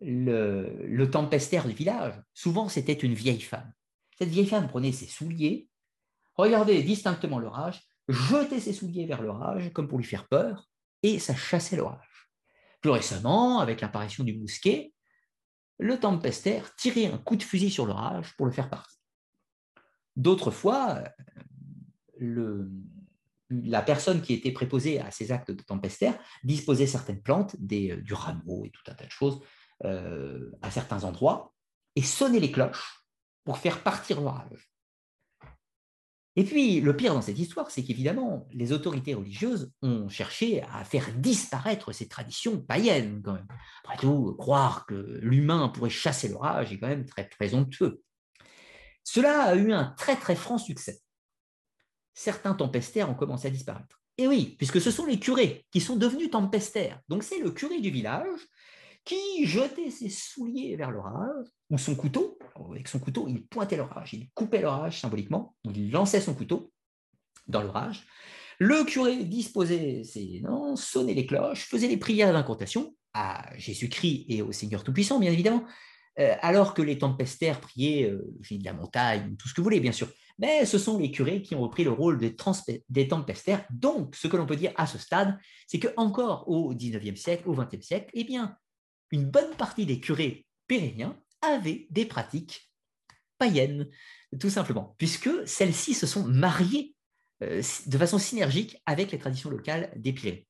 Le, 0.02 1.06
tempestaire 1.10 1.66
du 1.66 1.72
village, 1.72 2.14
souvent 2.34 2.68
c'était 2.68 2.92
une 2.92 3.14
vieille 3.14 3.40
femme. 3.40 3.72
Cette 4.18 4.28
vieille 4.28 4.46
femme 4.46 4.68
prenait 4.68 4.92
ses 4.92 5.06
souliers, 5.06 5.68
regardait 6.34 6.82
distinctement 6.82 7.38
l'orage, 7.38 7.82
jetait 8.08 8.60
ses 8.60 8.74
souliers 8.74 9.06
vers 9.06 9.22
l'orage 9.22 9.72
comme 9.72 9.88
pour 9.88 9.96
lui 9.96 10.04
faire 10.04 10.28
peur, 10.28 10.68
et 11.02 11.18
ça 11.18 11.34
chassait 11.34 11.76
l'orage. 11.76 12.30
Plus 12.82 12.90
récemment, 12.90 13.60
avec 13.60 13.80
l'apparition 13.80 14.22
du 14.22 14.36
mousquet, 14.36 14.92
le 15.78 15.98
tempestaire 15.98 16.74
tirait 16.76 17.06
un 17.06 17.18
coup 17.18 17.36
de 17.36 17.42
fusil 17.42 17.70
sur 17.70 17.86
l'orage 17.86 18.36
pour 18.36 18.44
le 18.44 18.52
faire 18.52 18.68
partir. 18.68 18.98
D'autres 20.16 20.50
fois, 20.50 21.02
le, 22.18 22.70
la 23.50 23.82
personne 23.82 24.22
qui 24.22 24.32
était 24.32 24.52
préposée 24.52 25.00
à 25.00 25.10
ces 25.10 25.32
actes 25.32 25.50
de 25.50 25.62
tempestaire 25.62 26.18
disposait 26.42 26.86
certaines 26.86 27.22
plantes, 27.22 27.56
euh, 27.72 27.96
du 27.96 28.14
rameau 28.14 28.64
et 28.64 28.70
tout 28.70 28.82
un 28.88 28.94
tas 28.94 29.06
de 29.06 29.10
choses 29.10 29.40
euh, 29.84 30.50
à 30.62 30.70
certains 30.70 31.04
endroits, 31.04 31.54
et 31.94 32.02
sonnait 32.02 32.40
les 32.40 32.50
cloches 32.50 33.04
pour 33.44 33.58
faire 33.58 33.82
partir 33.82 34.20
l'orage. 34.20 34.70
Et 36.38 36.44
puis, 36.44 36.82
le 36.82 36.94
pire 36.94 37.14
dans 37.14 37.22
cette 37.22 37.38
histoire, 37.38 37.70
c'est 37.70 37.82
qu'évidemment, 37.82 38.46
les 38.52 38.72
autorités 38.72 39.14
religieuses 39.14 39.72
ont 39.80 40.06
cherché 40.10 40.62
à 40.64 40.84
faire 40.84 41.10
disparaître 41.14 41.92
ces 41.92 42.08
traditions 42.08 42.60
païennes. 42.60 43.22
Après 43.84 43.96
tout, 43.96 44.34
croire 44.38 44.84
que 44.84 45.18
l'humain 45.22 45.68
pourrait 45.68 45.88
chasser 45.88 46.28
l'orage 46.28 46.72
est 46.72 46.78
quand 46.78 46.88
même 46.88 47.06
très 47.06 47.26
présomptueux. 47.26 48.02
Cela 49.02 49.44
a 49.44 49.54
eu 49.54 49.72
un 49.72 49.94
très 49.96 50.16
très 50.16 50.36
franc 50.36 50.58
succès 50.58 51.00
certains 52.16 52.54
tempestaires 52.54 53.08
ont 53.08 53.14
commencé 53.14 53.46
à 53.46 53.50
disparaître. 53.50 54.00
Et 54.18 54.26
oui, 54.26 54.56
puisque 54.56 54.80
ce 54.80 54.90
sont 54.90 55.04
les 55.04 55.20
curés 55.20 55.64
qui 55.70 55.80
sont 55.80 55.96
devenus 55.96 56.30
tempestaires. 56.30 57.00
Donc 57.08 57.22
c'est 57.22 57.38
le 57.38 57.50
curé 57.50 57.80
du 57.80 57.90
village 57.90 58.40
qui 59.04 59.46
jetait 59.46 59.90
ses 59.90 60.08
souliers 60.08 60.74
vers 60.74 60.90
l'orage, 60.90 61.46
ou 61.70 61.78
son 61.78 61.94
couteau. 61.94 62.38
Avec 62.70 62.88
son 62.88 62.98
couteau, 62.98 63.26
il 63.28 63.46
pointait 63.46 63.76
l'orage, 63.76 64.14
il 64.14 64.30
coupait 64.30 64.62
l'orage 64.62 65.00
symboliquement, 65.00 65.54
il 65.64 65.92
lançait 65.92 66.20
son 66.20 66.34
couteau 66.34 66.72
dans 67.46 67.62
l'orage. 67.62 68.04
Le 68.58 68.84
curé 68.84 69.22
disposait 69.24 70.02
ses 70.02 70.40
noms, 70.40 70.74
sonnait 70.74 71.14
les 71.14 71.26
cloches, 71.26 71.68
faisait 71.68 71.86
les 71.86 71.98
prières 71.98 72.32
d'incantation 72.32 72.96
à 73.12 73.46
Jésus-Christ 73.58 74.24
et 74.28 74.42
au 74.42 74.50
Seigneur 74.50 74.82
Tout-Puissant, 74.82 75.20
bien 75.20 75.30
évidemment, 75.30 75.64
euh, 76.18 76.34
alors 76.40 76.72
que 76.72 76.82
les 76.82 76.96
tempestaires 76.96 77.60
priaient 77.60 78.10
euh, 78.10 78.24
de 78.50 78.64
la 78.64 78.72
montagne, 78.72 79.36
tout 79.36 79.48
ce 79.48 79.54
que 79.54 79.60
vous 79.60 79.64
voulez, 79.64 79.80
bien 79.80 79.92
sûr 79.92 80.08
mais 80.38 80.66
ce 80.66 80.78
sont 80.78 80.98
les 80.98 81.10
curés 81.10 81.42
qui 81.42 81.54
ont 81.54 81.62
repris 81.62 81.84
le 81.84 81.90
rôle 81.90 82.18
des, 82.18 82.36
des. 82.88 83.08
Donc, 83.70 84.14
ce 84.16 84.28
que 84.28 84.36
l'on 84.36 84.46
peut 84.46 84.56
dire 84.56 84.72
à 84.76 84.86
ce 84.86 84.98
stade, 84.98 85.38
c'est 85.66 85.78
qu'encore 85.78 86.48
au 86.48 86.74
XIXe 86.74 87.20
siècle, 87.20 87.48
au 87.48 87.54
XXe 87.54 87.84
siècle, 87.84 88.10
eh 88.12 88.24
bien, 88.24 88.56
une 89.10 89.24
bonne 89.30 89.54
partie 89.56 89.86
des 89.86 90.00
curés 90.00 90.46
pyrénéens 90.66 91.16
avaient 91.40 91.86
des 91.90 92.06
pratiques 92.06 92.70
païennes, 93.38 93.88
tout 94.40 94.50
simplement, 94.50 94.94
puisque 94.98 95.30
celles-ci 95.46 95.94
se 95.94 96.06
sont 96.06 96.26
mariées 96.26 96.94
euh, 97.42 97.62
de 97.86 97.98
façon 97.98 98.18
synergique 98.18 98.80
avec 98.86 99.12
les 99.12 99.18
traditions 99.18 99.50
locales 99.50 99.92
des 99.96 100.12
Pyrénées. 100.12 100.46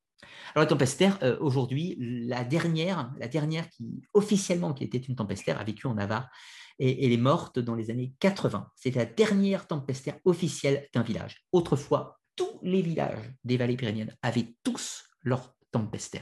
Alors 0.54 0.64
la 0.64 0.66
tempête 0.66 1.18
euh, 1.22 1.36
aujourd'hui, 1.40 1.96
la 1.98 2.44
dernière, 2.44 3.12
la 3.18 3.28
dernière 3.28 3.68
qui 3.70 4.02
officiellement 4.14 4.72
qui 4.72 4.84
était 4.84 4.98
une 4.98 5.16
tempête 5.16 5.48
a 5.48 5.64
vécu 5.64 5.86
en 5.86 5.94
Navarre 5.94 6.30
et 6.78 7.04
elle 7.04 7.12
est 7.12 7.16
morte 7.16 7.58
dans 7.58 7.74
les 7.74 7.90
années 7.90 8.14
80. 8.20 8.70
C'est 8.74 8.94
la 8.94 9.04
dernière 9.04 9.66
tempête 9.66 10.20
officielle 10.24 10.88
d'un 10.92 11.02
village. 11.02 11.46
Autrefois, 11.52 12.18
tous 12.36 12.58
les 12.62 12.82
villages 12.82 13.32
des 13.44 13.56
vallées 13.56 13.76
pyrénéennes 13.76 14.16
avaient 14.22 14.54
tous 14.62 15.04
leur 15.22 15.54
tempête 15.72 16.20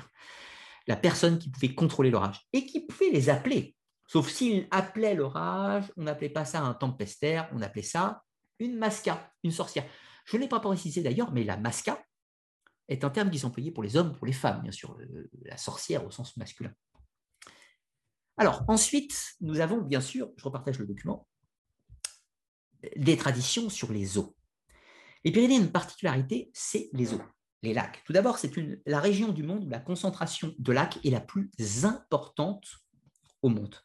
La 0.87 0.97
personne 0.97 1.39
qui 1.39 1.51
pouvait 1.51 1.75
contrôler 1.75 2.11
l'orage 2.11 2.41
et 2.53 2.67
qui 2.67 2.87
pouvait 2.87 3.11
les 3.11 3.29
appeler. 3.29 3.75
Sauf 4.07 4.31
s'il 4.31 4.69
appelait 4.71 5.15
l'orage, 5.15 5.91
on 5.97 6.05
n'appelait 6.05 6.29
pas 6.29 6.45
ça 6.45 6.63
un 6.63 6.75
tempestaire, 6.75 7.49
on 7.53 7.63
appelait 7.63 7.83
ça 7.83 8.23
une 8.59 8.77
masca, 8.77 9.33
une 9.43 9.51
sorcière. 9.51 9.85
Je 10.25 10.37
ne 10.37 10.43
l'ai 10.43 10.49
pas 10.49 10.61
précisé 10.61 11.03
d'ailleurs, 11.03 11.33
mais 11.33 11.45
la 11.45 11.57
masca 11.57 12.03
est 12.89 13.05
un 13.05 13.11
terme 13.11 13.31
qui 13.31 13.39
est 13.39 13.45
employé 13.45 13.71
pour 13.71 13.83
les 13.83 13.97
hommes, 13.97 14.15
pour 14.15 14.27
les 14.27 14.33
femmes, 14.33 14.63
bien 14.63 14.73
sûr, 14.73 14.97
euh, 15.01 15.31
la 15.43 15.57
sorcière 15.57 16.07
au 16.07 16.11
sens 16.11 16.37
masculin. 16.37 16.73
Alors, 18.37 18.65
ensuite, 18.69 19.37
nous 19.41 19.61
avons, 19.61 19.81
bien 19.81 20.01
sûr, 20.01 20.31
je 20.37 20.45
repartage 20.45 20.79
le 20.79 20.87
document, 20.87 21.27
des 22.97 23.17
traditions 23.17 23.71
sur 23.71 23.93
les 23.93 24.19
eaux. 24.19 24.37
Les 25.25 25.33
Pyrénées 25.33 25.57
une 25.57 25.73
particularité, 25.73 26.51
c'est 26.53 26.91
les 26.93 27.15
eaux, 27.15 27.23
les 27.63 27.73
lacs. 27.73 28.03
Tout 28.05 28.13
d'abord, 28.13 28.39
c'est 28.39 28.53
la 28.87 29.01
région 29.01 29.33
du 29.33 29.43
monde 29.43 29.65
où 29.65 29.71
la 29.71 29.79
concentration 29.79 30.55
de 30.59 30.73
lacs 30.73 30.99
est 31.05 31.11
la 31.11 31.21
plus 31.21 31.51
importante 31.85 32.67
au 33.41 33.49
monde. 33.49 33.77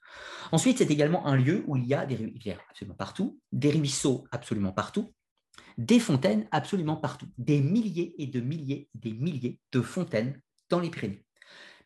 Ensuite, 0.51 0.79
c'est 0.79 0.91
également 0.91 1.27
un 1.27 1.35
lieu 1.35 1.63
où 1.67 1.77
il 1.77 1.85
y 1.85 1.93
a 1.93 2.05
des 2.05 2.15
rivières 2.15 2.61
absolument 2.69 2.95
partout, 2.95 3.39
des 3.51 3.71
ruisseaux 3.71 4.25
absolument 4.31 4.71
partout, 4.71 5.13
des 5.77 5.99
fontaines 5.99 6.47
absolument 6.51 6.97
partout, 6.97 7.27
des 7.37 7.61
milliers 7.61 8.15
et 8.17 8.27
de 8.27 8.41
milliers, 8.41 8.89
des 8.95 9.13
milliers 9.13 9.59
de 9.71 9.81
fontaines 9.81 10.41
dans 10.69 10.79
les 10.79 10.89
Pyrénées. 10.89 11.25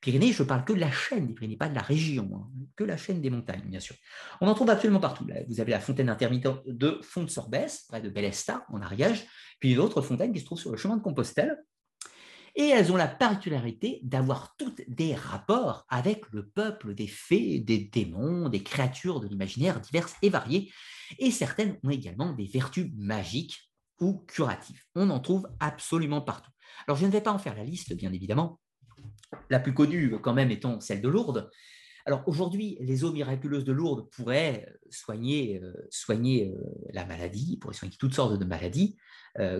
Pyrénées, 0.03 0.33
je 0.33 0.43
parle 0.43 0.65
que 0.65 0.73
de 0.73 0.81
la 0.81 0.91
chaîne 0.91 1.27
des 1.27 1.33
Pyrénées, 1.33 1.55
pas 1.55 1.69
de 1.69 1.75
la 1.75 1.81
région, 1.81 2.29
hein, 2.35 2.51
que 2.75 2.83
la 2.83 2.97
chaîne 2.97 3.21
des 3.21 3.29
montagnes, 3.29 3.63
bien 3.63 3.79
sûr. 3.79 3.95
On 4.41 4.49
en 4.49 4.53
trouve 4.53 4.69
absolument 4.69 4.99
partout. 4.99 5.25
Vous 5.47 5.61
avez 5.61 5.71
la 5.71 5.79
fontaine 5.79 6.09
intermittente 6.09 6.61
de 6.67 6.99
Font-de-Sorbès, 7.01 7.85
près 7.87 8.01
de 8.01 8.09
Bellesta, 8.09 8.65
en 8.67 8.81
Ariège, 8.81 9.25
puis 9.61 9.75
d'autres 9.75 10.01
fontaines 10.01 10.33
qui 10.33 10.41
se 10.41 10.45
trouvent 10.45 10.59
sur 10.59 10.71
le 10.71 10.77
chemin 10.77 10.97
de 10.97 11.01
Compostelle. 11.01 11.57
Et 12.55 12.67
elles 12.67 12.91
ont 12.91 12.97
la 12.97 13.07
particularité 13.07 14.01
d'avoir 14.03 14.57
toutes 14.57 14.81
des 14.89 15.15
rapports 15.15 15.85
avec 15.87 16.29
le 16.33 16.49
peuple 16.49 16.95
des 16.95 17.07
fées, 17.07 17.59
des 17.59 17.79
démons, 17.85 18.49
des 18.49 18.61
créatures 18.61 19.21
de 19.21 19.29
l'imaginaire 19.29 19.79
diverses 19.79 20.15
et 20.21 20.29
variées. 20.29 20.69
Et 21.17 21.31
certaines 21.31 21.79
ont 21.81 21.89
également 21.89 22.33
des 22.33 22.45
vertus 22.45 22.91
magiques 22.97 23.71
ou 24.01 24.25
curatives. 24.27 24.83
On 24.95 25.09
en 25.11 25.21
trouve 25.21 25.47
absolument 25.61 26.21
partout. 26.21 26.51
Alors 26.87 26.97
je 26.97 27.05
ne 27.05 27.11
vais 27.11 27.21
pas 27.21 27.31
en 27.31 27.39
faire 27.39 27.55
la 27.55 27.63
liste, 27.63 27.93
bien 27.95 28.11
évidemment, 28.11 28.59
la 29.49 29.59
plus 29.59 29.73
connue 29.73 30.19
quand 30.21 30.33
même 30.33 30.51
étant 30.51 30.79
celle 30.79 31.01
de 31.01 31.09
Lourdes. 31.09 31.49
Alors 32.05 32.23
aujourd'hui, 32.27 32.77
les 32.81 33.03
eaux 33.05 33.13
miraculeuses 33.13 33.63
de 33.63 33.71
Lourdes 33.71 34.09
pourraient 34.09 34.65
euh, 34.67 34.77
soigner, 34.89 35.61
euh, 35.63 35.73
soigner 35.89 36.49
euh, 36.49 36.59
la 36.91 37.05
maladie, 37.05 37.57
pourraient 37.57 37.73
soigner 37.73 37.95
toutes 37.97 38.13
sortes 38.13 38.37
de 38.37 38.45
maladies, 38.45 38.97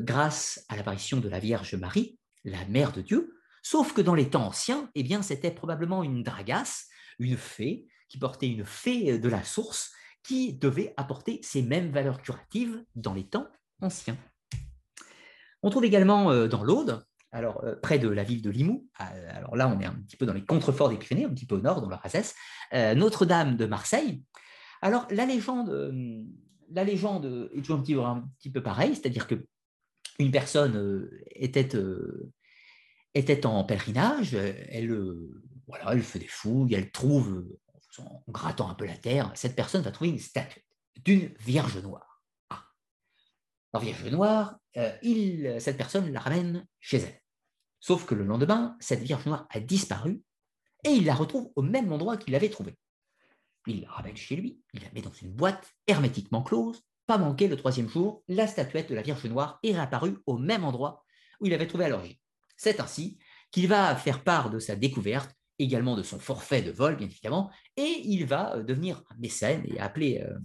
grâce 0.01 0.63
à 0.69 0.75
l'apparition 0.75 1.19
de 1.19 1.27
la 1.27 1.39
Vierge 1.39 1.73
Marie, 1.73 2.19
la 2.43 2.63
mère 2.65 2.91
de 2.91 3.01
Dieu, 3.01 3.33
sauf 3.63 3.91
que 3.91 4.01
dans 4.01 4.13
les 4.13 4.29
temps 4.29 4.45
anciens, 4.45 4.91
eh 4.93 5.01
bien, 5.01 5.23
c'était 5.23 5.49
probablement 5.49 6.03
une 6.03 6.21
dragasse, 6.21 6.89
une 7.17 7.37
fée, 7.37 7.87
qui 8.07 8.19
portait 8.19 8.49
une 8.49 8.65
fée 8.65 9.17
de 9.17 9.29
la 9.29 9.43
source, 9.43 9.91
qui 10.21 10.53
devait 10.53 10.93
apporter 10.95 11.39
ces 11.41 11.63
mêmes 11.63 11.89
valeurs 11.89 12.21
curatives 12.21 12.85
dans 12.93 13.15
les 13.15 13.27
temps 13.27 13.47
anciens. 13.81 14.15
On 15.63 15.71
trouve 15.71 15.85
également 15.85 16.45
dans 16.45 16.63
l'Aude, 16.63 17.03
alors 17.33 17.63
euh, 17.63 17.75
près 17.75 17.99
de 17.99 18.07
la 18.07 18.23
ville 18.23 18.41
de 18.41 18.49
Limoux. 18.49 18.87
Euh, 19.01 19.31
alors 19.35 19.55
là, 19.55 19.67
on 19.67 19.79
est 19.81 19.85
un 19.85 19.95
petit 20.07 20.15
peu 20.15 20.25
dans 20.25 20.33
les 20.33 20.45
contreforts 20.45 20.89
des 20.89 20.97
Pyrénées, 20.97 21.25
un 21.25 21.33
petit 21.33 21.45
peu 21.45 21.55
au 21.55 21.61
nord, 21.61 21.81
dans 21.81 21.89
la 21.89 21.97
Razès. 21.97 22.35
Euh, 22.73 22.95
Notre-Dame 22.95 23.57
de 23.57 23.65
Marseille. 23.65 24.23
Alors 24.81 25.07
la 25.11 25.25
légende, 25.25 26.25
la 26.71 26.83
légende 26.83 27.49
est 27.53 27.61
toujours 27.61 27.77
un 28.07 28.29
petit, 28.37 28.49
un 28.49 28.51
peu 28.51 28.61
pareille, 28.61 28.95
c'est-à-dire 28.95 29.27
que 29.27 29.47
une 30.19 30.29
personne 30.29 31.09
était, 31.31 31.69
était 33.13 33.45
en 33.45 33.63
pèlerinage, 33.63 34.33
elle, 34.33 34.93
voilà, 35.67 35.93
elle 35.93 36.01
fait 36.01 36.19
des 36.19 36.27
fouilles, 36.27 36.73
elle 36.73 36.91
trouve, 36.91 37.45
en 37.97 38.23
grattant 38.27 38.69
un 38.69 38.75
peu 38.75 38.85
la 38.85 38.97
terre, 38.97 39.31
cette 39.35 39.55
personne 39.55 39.83
va 39.83 39.91
trouver 39.91 40.09
une 40.09 40.19
statue 40.19 40.65
d'une 41.05 41.33
Vierge 41.39 41.77
Noire. 41.81 42.21
Ah. 42.49 42.65
Alors, 43.71 43.85
Vierge 43.85 44.05
Noire, 44.11 44.57
cette 44.75 45.77
personne 45.77 46.11
la 46.11 46.19
ramène 46.19 46.67
chez 46.81 46.97
elle. 46.97 47.22
Sauf 47.83 48.05
que 48.05 48.15
le 48.15 48.23
lendemain, 48.23 48.77
cette 48.79 49.01
Vierge 49.01 49.25
Noire 49.25 49.45
a 49.49 49.59
disparu 49.59 50.23
et 50.85 50.91
il 50.91 51.03
la 51.03 51.13
retrouve 51.13 51.51
au 51.57 51.61
même 51.61 51.91
endroit 51.91 52.15
qu'il 52.15 52.31
l'avait 52.31 52.47
trouvée. 52.47 52.77
Il 53.67 53.81
la 53.81 53.91
ramène 53.91 54.15
chez 54.15 54.37
lui, 54.37 54.57
il 54.73 54.81
la 54.81 54.89
met 54.93 55.01
dans 55.01 55.11
une 55.11 55.33
boîte 55.33 55.69
hermétiquement 55.85 56.43
close. 56.43 56.81
Pas 57.07 57.17
manqué 57.17 57.49
le 57.49 57.57
troisième 57.57 57.89
jour, 57.89 58.23
la 58.29 58.47
statuette 58.47 58.89
de 58.89 58.95
la 58.95 59.01
Vierge 59.01 59.25
Noire 59.25 59.59
est 59.63 59.73
réapparue 59.73 60.17
au 60.27 60.37
même 60.37 60.63
endroit 60.63 61.03
où 61.41 61.45
il 61.45 61.53
avait 61.53 61.67
trouvé 61.67 61.83
à 61.83 61.89
l'origine. 61.89 62.15
C'est 62.55 62.79
ainsi 62.79 63.17
qu'il 63.51 63.67
va 63.67 63.93
faire 63.97 64.23
part 64.23 64.49
de 64.49 64.59
sa 64.59 64.77
découverte, 64.77 65.35
également 65.59 65.97
de 65.97 66.03
son 66.03 66.19
forfait 66.19 66.61
de 66.61 66.71
vol, 66.71 66.95
bien 66.95 67.07
évidemment, 67.07 67.51
et 67.75 68.01
il 68.05 68.25
va 68.25 68.55
euh, 68.55 68.63
devenir 68.63 69.03
un 69.09 69.17
mécène 69.17 69.61
et 69.67 69.81
appeler 69.81 70.23
euh, 70.25 70.39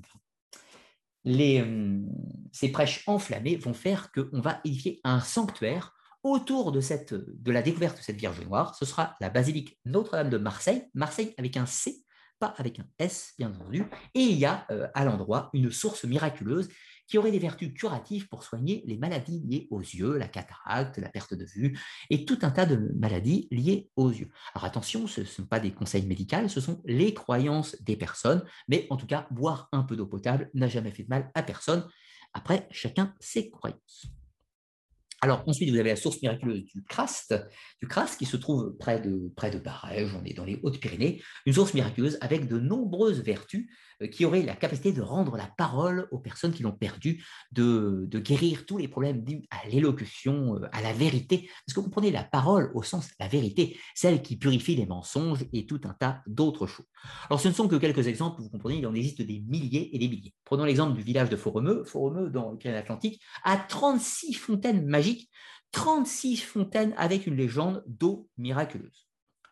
euh, 1.28 2.02
ces 2.50 2.72
prêches 2.72 3.04
enflammées 3.06 3.54
vont 3.54 3.74
faire 3.74 4.10
qu'on 4.10 4.40
va 4.40 4.60
édifier 4.64 5.00
un 5.04 5.20
sanctuaire 5.20 5.94
autour 6.22 6.72
de, 6.72 6.80
cette, 6.80 7.14
de 7.14 7.52
la 7.52 7.62
découverte 7.62 7.98
de 7.98 8.02
cette 8.02 8.16
Vierge 8.16 8.40
Noire, 8.44 8.74
ce 8.74 8.84
sera 8.84 9.14
la 9.20 9.30
basilique 9.30 9.78
Notre-Dame 9.84 10.30
de 10.30 10.38
Marseille, 10.38 10.84
Marseille 10.94 11.34
avec 11.38 11.56
un 11.56 11.66
C, 11.66 12.04
pas 12.38 12.54
avec 12.56 12.78
un 12.78 12.86
S, 12.98 13.34
bien 13.38 13.50
entendu, 13.50 13.84
et 14.14 14.20
il 14.20 14.36
y 14.36 14.44
a 14.44 14.66
euh, 14.70 14.88
à 14.94 15.04
l'endroit 15.04 15.50
une 15.52 15.70
source 15.70 16.04
miraculeuse 16.04 16.68
qui 17.06 17.18
aurait 17.18 17.30
des 17.30 17.38
vertus 17.38 17.72
curatives 17.72 18.28
pour 18.28 18.44
soigner 18.44 18.82
les 18.86 18.98
maladies 18.98 19.42
liées 19.48 19.66
aux 19.70 19.80
yeux, 19.80 20.18
la 20.18 20.28
cataracte, 20.28 20.98
la 20.98 21.08
perte 21.08 21.34
de 21.34 21.44
vue, 21.44 21.78
et 22.10 22.24
tout 22.24 22.38
un 22.42 22.50
tas 22.50 22.66
de 22.66 22.92
maladies 22.98 23.48
liées 23.50 23.90
aux 23.96 24.10
yeux. 24.10 24.28
Alors 24.54 24.66
attention, 24.66 25.06
ce 25.06 25.22
ne 25.22 25.26
sont 25.26 25.46
pas 25.46 25.58
des 25.58 25.72
conseils 25.72 26.06
médicaux, 26.06 26.48
ce 26.48 26.60
sont 26.60 26.82
les 26.84 27.14
croyances 27.14 27.80
des 27.82 27.96
personnes, 27.96 28.44
mais 28.68 28.86
en 28.90 28.96
tout 28.96 29.06
cas, 29.06 29.26
boire 29.30 29.68
un 29.72 29.82
peu 29.82 29.96
d'eau 29.96 30.06
potable 30.06 30.50
n'a 30.54 30.68
jamais 30.68 30.90
fait 30.90 31.04
de 31.04 31.08
mal 31.08 31.30
à 31.34 31.42
personne. 31.42 31.88
Après, 32.34 32.68
chacun 32.70 33.14
ses 33.20 33.50
croyances. 33.50 34.17
Alors 35.20 35.42
ensuite, 35.46 35.70
vous 35.70 35.78
avez 35.78 35.90
la 35.90 35.96
source 35.96 36.22
miraculeuse 36.22 36.64
du 36.64 36.84
Crast, 36.84 37.34
du 37.82 37.88
qui 38.18 38.24
se 38.24 38.36
trouve 38.36 38.76
près 38.78 39.00
de, 39.00 39.32
près 39.36 39.50
de 39.50 39.58
Barège, 39.58 40.14
on 40.14 40.24
est 40.24 40.34
dans 40.34 40.44
les 40.44 40.60
Hautes-Pyrénées, 40.62 41.20
une 41.44 41.52
source 41.52 41.74
miraculeuse 41.74 42.18
avec 42.20 42.46
de 42.46 42.58
nombreuses 42.58 43.20
vertus 43.22 43.68
qui 44.06 44.24
auraient 44.24 44.42
la 44.42 44.54
capacité 44.54 44.92
de 44.92 45.02
rendre 45.02 45.36
la 45.36 45.46
parole 45.46 46.08
aux 46.10 46.18
personnes 46.18 46.52
qui 46.52 46.62
l'ont 46.62 46.72
perdue, 46.72 47.24
de, 47.52 48.08
guérir 48.12 48.66
tous 48.66 48.78
les 48.78 48.88
problèmes 48.88 49.22
dus 49.22 49.42
à 49.50 49.66
l'élocution, 49.68 50.56
euh, 50.56 50.68
à 50.72 50.82
la 50.82 50.92
vérité. 50.92 51.50
Parce 51.66 51.74
que 51.74 51.80
vous 51.80 51.86
comprenez 51.86 52.10
la 52.10 52.24
parole 52.24 52.70
au 52.74 52.82
sens 52.82 53.10
la 53.20 53.28
vérité, 53.28 53.78
celle 53.94 54.22
qui 54.22 54.36
purifie 54.36 54.76
les 54.76 54.86
mensonges 54.86 55.44
et 55.52 55.66
tout 55.66 55.80
un 55.84 55.94
tas 55.94 56.22
d'autres 56.26 56.66
choses. 56.66 56.86
Alors 57.28 57.40
ce 57.40 57.48
ne 57.48 57.52
sont 57.52 57.68
que 57.68 57.76
quelques 57.76 58.06
exemples, 58.06 58.42
vous 58.42 58.50
comprenez, 58.50 58.78
il 58.78 58.86
en 58.86 58.94
existe 58.94 59.22
des 59.22 59.40
milliers 59.40 59.94
et 59.94 59.98
des 59.98 60.08
milliers. 60.08 60.34
Prenons 60.44 60.64
l'exemple 60.64 60.96
du 60.96 61.02
village 61.02 61.30
de 61.30 61.36
Foremeux. 61.36 61.84
Foremeux, 61.84 62.30
dans 62.30 62.50
le 62.50 62.58
Pyrénées-Atlantique, 62.58 63.22
a 63.44 63.56
36 63.56 64.34
fontaines 64.34 64.86
magiques 64.86 65.30
36 65.72 66.38
fontaines 66.38 66.94
avec 66.96 67.26
une 67.26 67.36
légende 67.36 67.82
d'eau 67.86 68.28
miraculeuse. 68.38 69.07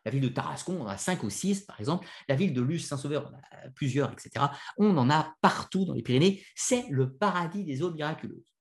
La 0.06 0.12
ville 0.12 0.22
de 0.22 0.28
Tarascon, 0.28 0.76
on 0.78 0.82
en 0.84 0.86
a 0.86 0.96
5 0.96 1.24
ou 1.24 1.30
6, 1.30 1.62
par 1.62 1.80
exemple. 1.80 2.06
La 2.28 2.36
ville 2.36 2.52
de 2.52 2.62
Luce, 2.62 2.86
Saint-Sauveur, 2.86 3.28
on 3.28 3.36
a 3.36 3.70
plusieurs, 3.70 4.12
etc. 4.12 4.46
On 4.78 4.96
en 4.96 5.10
a 5.10 5.34
partout 5.40 5.84
dans 5.84 5.94
les 5.94 6.02
Pyrénées. 6.02 6.44
C'est 6.54 6.86
le 6.90 7.12
paradis 7.12 7.64
des 7.64 7.82
eaux 7.82 7.90
miraculeuses. 7.90 8.54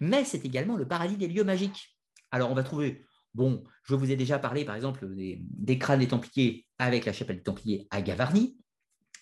Mais 0.00 0.24
c'est 0.24 0.44
également 0.44 0.76
le 0.76 0.88
paradis 0.88 1.16
des 1.16 1.28
lieux 1.28 1.44
magiques. 1.44 1.96
Alors, 2.32 2.50
on 2.50 2.54
va 2.54 2.64
trouver, 2.64 3.04
bon, 3.32 3.62
je 3.84 3.94
vous 3.94 4.10
ai 4.10 4.16
déjà 4.16 4.40
parlé, 4.40 4.64
par 4.64 4.74
exemple, 4.74 5.06
des, 5.14 5.78
crânes 5.78 6.00
des 6.00 6.08
Templiers 6.08 6.66
avec 6.78 7.04
la 7.04 7.12
chapelle 7.12 7.36
des 7.36 7.44
Templiers 7.44 7.86
à 7.90 8.02
Gavarnie. 8.02 8.58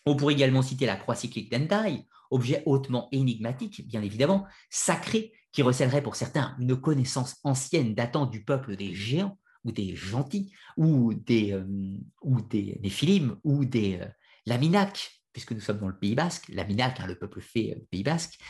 On 0.07 0.17
pourrait 0.17 0.33
également 0.33 0.63
citer 0.63 0.87
la 0.87 0.97
croix 0.97 1.15
cyclique 1.15 1.53
d'Endaille, 1.53 2.07
objet 2.31 2.63
hautement 2.65 3.09
énigmatique, 3.13 3.87
bien 3.87 4.01
évidemment, 4.01 4.47
sacré, 4.71 5.35
qui 5.53 5.61
recèlerait 5.61 6.03
pour 6.03 6.17
certains 6.17 6.57
une 6.59 6.81
connaissance 6.81 7.37
ancienne 7.45 7.95
datant 7.95 8.25
du 8.25 8.45
peuple 8.45 8.77
des 8.77 8.95
géants 8.95 9.37
ou 9.67 9.73
des 9.73 9.95
gentils 9.95 10.53
ou 10.79 11.13
des, 11.13 11.53
euh, 11.53 11.67
ou 12.23 12.41
des, 12.41 12.81
ou 13.45 13.65
des 13.65 14.01
euh, 14.01 14.07
puisque 15.37 15.53
nous 15.53 15.61
sommes 15.61 15.81
dans 15.81 15.89
le 15.89 15.99
Pays 15.99 16.15
Basque, 16.15 16.49
Laminac, 16.49 16.99
hein, 16.99 17.07
le 17.07 17.15
peuple 17.15 17.43
fait 17.43 17.75
euh, 17.77 17.87
Pays 17.91 18.03
Basque. 18.03 18.41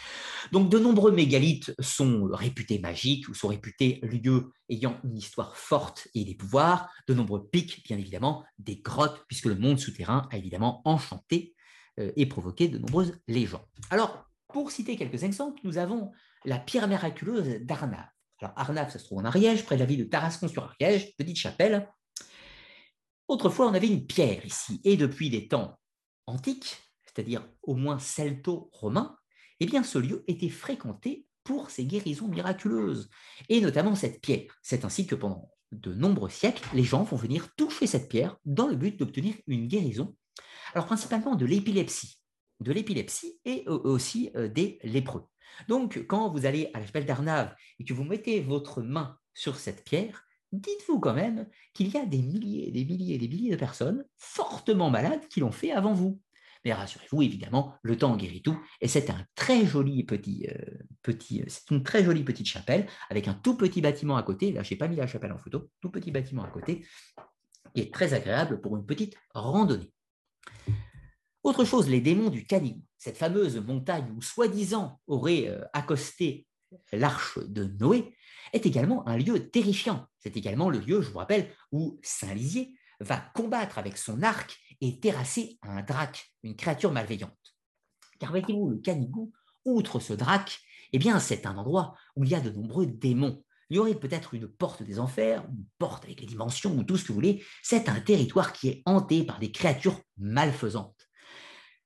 Donc 0.52 0.70
de 0.70 0.78
nombreux 0.78 1.10
mégalithes 1.10 1.74
sont 1.80 2.28
réputés 2.30 2.78
magiques 2.78 3.28
ou 3.28 3.34
sont 3.34 3.48
réputés 3.48 3.98
lieux 4.04 4.52
ayant 4.68 5.00
une 5.02 5.18
histoire 5.18 5.56
forte 5.56 6.06
et 6.14 6.24
des 6.24 6.36
pouvoirs, 6.36 6.88
de 7.08 7.14
nombreux 7.14 7.44
pics, 7.48 7.82
bien 7.88 7.98
évidemment, 7.98 8.44
des 8.60 8.76
grottes, 8.76 9.24
puisque 9.26 9.46
le 9.46 9.56
monde 9.56 9.80
souterrain 9.80 10.28
a 10.30 10.36
évidemment 10.36 10.80
enchanté 10.84 11.56
euh, 11.98 12.12
et 12.14 12.26
provoqué 12.26 12.68
de 12.68 12.78
nombreuses 12.78 13.18
légendes. 13.26 13.66
Alors, 13.90 14.24
pour 14.46 14.70
citer 14.70 14.96
quelques 14.96 15.24
exemples, 15.24 15.58
nous 15.64 15.78
avons 15.78 16.12
la 16.44 16.60
pierre 16.60 16.86
miraculeuse 16.86 17.62
d'Arnave. 17.62 18.06
Alors, 18.40 18.52
Arnave, 18.56 18.90
ça 18.90 18.98
se 18.98 19.04
trouve 19.04 19.18
en 19.18 19.24
Ariège, 19.24 19.64
près 19.64 19.76
de 19.76 19.80
la 19.80 19.86
ville 19.86 20.00
de 20.00 20.04
Tarascon-sur-Ariège, 20.04 21.16
petite 21.16 21.38
chapelle. 21.38 21.88
Autrefois, 23.28 23.68
on 23.68 23.74
avait 23.74 23.88
une 23.88 24.06
pierre 24.06 24.44
ici, 24.44 24.80
et 24.84 24.96
depuis 24.96 25.30
des 25.30 25.48
temps 25.48 25.78
antiques, 26.26 26.76
c'est-à-dire 27.04 27.48
au 27.62 27.74
moins 27.74 27.98
celto-romains, 27.98 29.16
eh 29.60 29.66
bien, 29.66 29.82
ce 29.82 29.98
lieu 29.98 30.22
était 30.28 30.50
fréquenté 30.50 31.26
pour 31.44 31.70
ses 31.70 31.86
guérisons 31.86 32.28
miraculeuses, 32.28 33.08
et 33.48 33.60
notamment 33.60 33.94
cette 33.94 34.20
pierre. 34.20 34.52
C'est 34.62 34.84
ainsi 34.84 35.06
que 35.06 35.14
pendant 35.14 35.50
de 35.72 35.94
nombreux 35.94 36.28
siècles, 36.28 36.68
les 36.74 36.84
gens 36.84 37.04
vont 37.04 37.16
venir 37.16 37.54
toucher 37.56 37.86
cette 37.86 38.08
pierre 38.08 38.36
dans 38.44 38.66
le 38.66 38.76
but 38.76 38.98
d'obtenir 38.98 39.34
une 39.46 39.66
guérison, 39.66 40.14
alors 40.74 40.86
principalement 40.86 41.36
de 41.36 41.46
l'épilepsie, 41.46 42.20
de 42.60 42.72
l'épilepsie 42.72 43.40
et 43.44 43.66
aussi 43.66 44.30
euh, 44.36 44.48
des 44.48 44.78
lépreux. 44.82 45.24
Donc, 45.68 46.04
quand 46.06 46.30
vous 46.30 46.46
allez 46.46 46.70
à 46.74 46.80
la 46.80 46.86
chapelle 46.86 47.06
d'Arnave 47.06 47.54
et 47.78 47.84
que 47.84 47.94
vous 47.94 48.04
mettez 48.04 48.40
votre 48.40 48.82
main 48.82 49.18
sur 49.34 49.56
cette 49.56 49.84
pierre, 49.84 50.24
dites-vous 50.52 51.00
quand 51.00 51.14
même 51.14 51.46
qu'il 51.74 51.88
y 51.88 51.96
a 51.96 52.06
des 52.06 52.22
milliers, 52.22 52.70
des 52.70 52.84
milliers, 52.84 53.18
des 53.18 53.28
milliers 53.28 53.50
de 53.50 53.56
personnes 53.56 54.04
fortement 54.16 54.90
malades 54.90 55.26
qui 55.28 55.40
l'ont 55.40 55.52
fait 55.52 55.72
avant 55.72 55.92
vous. 55.92 56.20
Mais 56.64 56.72
rassurez-vous, 56.72 57.22
évidemment, 57.22 57.74
le 57.82 57.96
temps 57.96 58.16
guérit 58.16 58.42
tout, 58.42 58.58
et 58.80 58.88
c'est 58.88 59.08
un 59.10 59.24
très 59.36 59.64
joli 59.64 60.02
petit, 60.02 60.48
euh, 60.50 60.78
petit 61.02 61.42
euh, 61.42 61.44
c'est 61.46 61.70
une 61.70 61.84
très 61.84 62.02
jolie 62.02 62.24
petite 62.24 62.48
chapelle 62.48 62.88
avec 63.08 63.28
un 63.28 63.34
tout 63.34 63.56
petit 63.56 63.80
bâtiment 63.80 64.16
à 64.16 64.24
côté. 64.24 64.50
Là, 64.50 64.64
je 64.64 64.74
n'ai 64.74 64.78
pas 64.78 64.88
mis 64.88 64.96
la 64.96 65.06
chapelle 65.06 65.32
en 65.32 65.38
photo, 65.38 65.70
tout 65.80 65.90
petit 65.90 66.10
bâtiment 66.10 66.42
à 66.42 66.48
côté, 66.48 66.84
qui 67.72 67.82
est 67.82 67.94
très 67.94 68.14
agréable 68.14 68.60
pour 68.60 68.76
une 68.76 68.84
petite 68.84 69.16
randonnée. 69.32 69.92
Autre 71.46 71.64
chose, 71.64 71.88
les 71.88 72.00
démons 72.00 72.28
du 72.28 72.44
Canigou, 72.44 72.82
cette 72.98 73.18
fameuse 73.18 73.56
montagne 73.58 74.12
où 74.16 74.20
soi-disant 74.20 75.00
aurait 75.06 75.46
euh, 75.46 75.60
accosté 75.72 76.44
l'arche 76.90 77.38
de 77.38 77.66
Noé, 77.78 78.16
est 78.52 78.66
également 78.66 79.06
un 79.06 79.16
lieu 79.16 79.48
terrifiant. 79.48 80.08
C'est 80.18 80.36
également 80.36 80.70
le 80.70 80.80
lieu, 80.80 81.02
je 81.02 81.08
vous 81.08 81.18
rappelle, 81.18 81.54
où 81.70 82.00
Saint 82.02 82.34
Lisier 82.34 82.74
va 82.98 83.18
combattre 83.32 83.78
avec 83.78 83.96
son 83.96 84.24
arc 84.24 84.58
et 84.80 84.98
terrasser 84.98 85.56
un 85.62 85.82
drac, 85.82 86.32
une 86.42 86.56
créature 86.56 86.90
malveillante. 86.90 87.54
Car 88.18 88.30
voyez-vous, 88.30 88.68
le 88.68 88.78
Canigou, 88.78 89.30
outre 89.64 90.00
ce 90.00 90.14
drac, 90.14 90.58
eh 90.92 90.98
bien, 90.98 91.20
c'est 91.20 91.46
un 91.46 91.56
endroit 91.56 91.94
où 92.16 92.24
il 92.24 92.30
y 92.30 92.34
a 92.34 92.40
de 92.40 92.50
nombreux 92.50 92.86
démons. 92.86 93.44
Il 93.70 93.76
y 93.76 93.78
aurait 93.78 93.94
peut-être 93.94 94.34
une 94.34 94.48
porte 94.48 94.82
des 94.82 94.98
enfers, 94.98 95.44
une 95.48 95.64
porte 95.78 96.06
avec 96.06 96.20
les 96.20 96.26
dimensions 96.26 96.76
ou 96.76 96.82
tout 96.82 96.96
ce 96.96 97.04
que 97.04 97.08
vous 97.08 97.14
voulez. 97.14 97.44
C'est 97.62 97.88
un 97.88 98.00
territoire 98.00 98.52
qui 98.52 98.68
est 98.68 98.82
hanté 98.84 99.22
par 99.22 99.38
des 99.38 99.52
créatures 99.52 100.00
malfaisantes. 100.18 100.95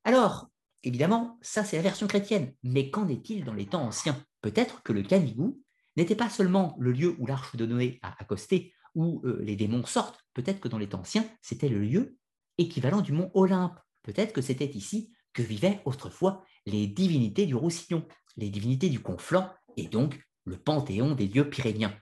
Alors, 0.04 0.50
évidemment, 0.82 1.38
ça 1.42 1.64
c'est 1.64 1.76
la 1.76 1.82
version 1.82 2.06
chrétienne, 2.06 2.54
mais 2.62 2.90
qu'en 2.90 3.08
est-il 3.08 3.44
dans 3.44 3.54
les 3.54 3.66
temps 3.66 3.82
anciens? 3.82 4.22
Peut-être 4.40 4.82
que 4.82 4.92
le 4.92 5.02
Canigou 5.02 5.62
n'était 5.96 6.16
pas 6.16 6.30
seulement 6.30 6.76
le 6.78 6.92
lieu 6.92 7.14
où 7.18 7.26
l'arche 7.26 7.56
de 7.56 7.66
Noé 7.66 7.98
a 8.02 8.14
accosté, 8.20 8.72
où 8.94 9.20
euh, 9.24 9.40
les 9.42 9.56
démons 9.56 9.84
sortent, 9.84 10.24
peut-être 10.34 10.60
que 10.60 10.68
dans 10.68 10.78
les 10.78 10.88
temps 10.88 11.00
anciens, 11.00 11.28
c'était 11.42 11.68
le 11.68 11.80
lieu 11.80 12.16
équivalent 12.58 13.00
du 13.00 13.12
mont 13.12 13.30
Olympe. 13.34 13.78
Peut-être 14.02 14.32
que 14.32 14.40
c'était 14.40 14.70
ici 14.70 15.12
que 15.32 15.42
vivaient 15.42 15.80
autrefois 15.84 16.44
les 16.66 16.86
divinités 16.86 17.46
du 17.46 17.54
Roussillon, 17.54 18.06
les 18.36 18.50
divinités 18.50 18.88
du 18.88 19.00
Conflent, 19.00 19.50
et 19.76 19.88
donc 19.88 20.20
le 20.44 20.56
panthéon 20.56 21.14
des 21.14 21.28
dieux 21.28 21.48
pyréniens. 21.48 21.94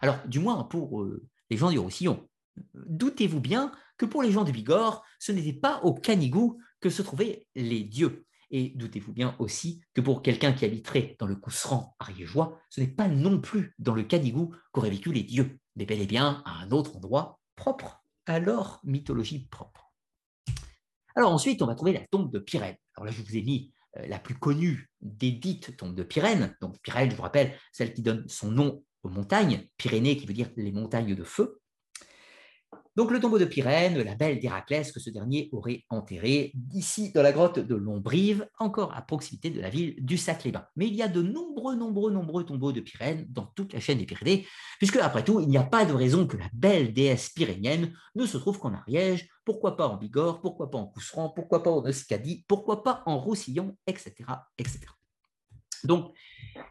Alors, 0.00 0.18
du 0.26 0.40
moins 0.40 0.64
pour 0.64 1.02
euh, 1.02 1.24
les 1.50 1.56
gens 1.56 1.70
du 1.70 1.78
Roussillon, 1.78 2.26
doutez-vous 2.74 3.40
bien 3.40 3.72
que 3.96 4.06
pour 4.06 4.22
les 4.22 4.32
gens 4.32 4.44
de 4.44 4.50
Bigorre, 4.50 5.02
ce 5.18 5.32
n'était 5.32 5.52
pas 5.52 5.80
au 5.82 5.94
Canigou 5.94 6.58
que 6.80 6.90
se 6.90 7.02
trouvaient 7.02 7.46
les 7.54 7.82
dieux. 7.82 8.26
Et 8.50 8.70
doutez-vous 8.76 9.12
bien 9.12 9.34
aussi 9.38 9.82
que 9.94 10.00
pour 10.00 10.22
quelqu'un 10.22 10.52
qui 10.52 10.64
habiterait 10.64 11.16
dans 11.18 11.26
le 11.26 11.36
Cousseran 11.36 11.96
ariégeois, 11.98 12.60
ce 12.70 12.80
n'est 12.80 12.86
pas 12.86 13.08
non 13.08 13.40
plus 13.40 13.74
dans 13.78 13.94
le 13.94 14.04
Canigou 14.04 14.54
qu'auraient 14.72 14.90
vécu 14.90 15.12
les 15.12 15.24
dieux, 15.24 15.58
mais 15.74 15.84
bel 15.84 16.00
et 16.00 16.06
bien 16.06 16.42
à 16.44 16.62
un 16.62 16.70
autre 16.70 16.96
endroit 16.96 17.40
propre 17.56 18.02
à 18.26 18.38
leur 18.38 18.80
mythologie 18.84 19.48
propre. 19.50 19.92
Alors 21.16 21.32
ensuite, 21.32 21.62
on 21.62 21.66
va 21.66 21.74
trouver 21.74 21.92
la 21.92 22.06
tombe 22.10 22.30
de 22.30 22.38
Pyrène. 22.38 22.76
Alors 22.94 23.06
là, 23.06 23.10
je 23.10 23.22
vous 23.22 23.36
ai 23.36 23.42
mis 23.42 23.72
euh, 23.96 24.06
la 24.06 24.18
plus 24.18 24.38
connue 24.38 24.90
des 25.00 25.32
dites 25.32 25.76
tombes 25.76 25.94
de 25.94 26.02
Pyrène. 26.02 26.54
Donc 26.60 26.78
Pyrène, 26.82 27.10
je 27.10 27.16
vous 27.16 27.22
rappelle, 27.22 27.56
celle 27.72 27.94
qui 27.94 28.02
donne 28.02 28.28
son 28.28 28.50
nom 28.50 28.84
aux 29.02 29.08
montagnes, 29.08 29.66
Pyrénées 29.76 30.16
qui 30.16 30.26
veut 30.26 30.34
dire 30.34 30.50
les 30.56 30.72
montagnes 30.72 31.14
de 31.14 31.24
feu. 31.24 31.60
Donc 32.96 33.10
le 33.10 33.20
tombeau 33.20 33.38
de 33.38 33.44
Pyrène, 33.44 34.02
la 34.02 34.14
belle 34.14 34.38
d'Héraclès 34.38 34.90
que 34.90 35.00
ce 35.00 35.10
dernier 35.10 35.48
aurait 35.52 35.84
enterré 35.90 36.52
ici 36.72 37.12
dans 37.12 37.22
la 37.22 37.32
grotte 37.32 37.58
de 37.58 37.74
Lombrive, 37.74 38.48
encore 38.58 38.94
à 38.96 39.02
proximité 39.02 39.50
de 39.50 39.60
la 39.60 39.68
ville 39.68 39.94
du 39.98 40.16
Sac-les-Bains. 40.16 40.66
Mais 40.76 40.86
il 40.86 40.94
y 40.94 41.02
a 41.02 41.08
de 41.08 41.20
nombreux, 41.20 41.76
nombreux, 41.76 42.10
nombreux 42.10 42.44
tombeaux 42.44 42.72
de 42.72 42.80
Pyrène 42.80 43.26
dans 43.28 43.46
toute 43.46 43.74
la 43.74 43.80
chaîne 43.80 43.98
des 43.98 44.06
Pyrénées, 44.06 44.46
puisque 44.78 44.96
après 44.96 45.24
tout, 45.24 45.40
il 45.40 45.48
n'y 45.48 45.58
a 45.58 45.62
pas 45.62 45.84
de 45.84 45.92
raison 45.92 46.26
que 46.26 46.36
la 46.36 46.48
belle 46.54 46.92
déesse 46.92 47.28
pyrénienne 47.30 47.92
ne 48.14 48.26
se 48.26 48.38
trouve 48.38 48.58
qu'en 48.58 48.72
Ariège, 48.72 49.28
pourquoi 49.44 49.76
pas 49.76 49.88
en 49.88 49.96
Bigorre, 49.96 50.40
pourquoi 50.40 50.70
pas 50.70 50.78
en 50.78 50.86
Cousseran, 50.86 51.28
pourquoi 51.30 51.62
pas 51.62 51.70
en 51.70 51.86
Euskadi, 51.86 52.44
pourquoi 52.48 52.82
pas 52.82 53.02
en 53.06 53.18
Roussillon, 53.18 53.76
etc. 53.86 54.14
etc. 54.58 54.80
Donc, 55.84 56.12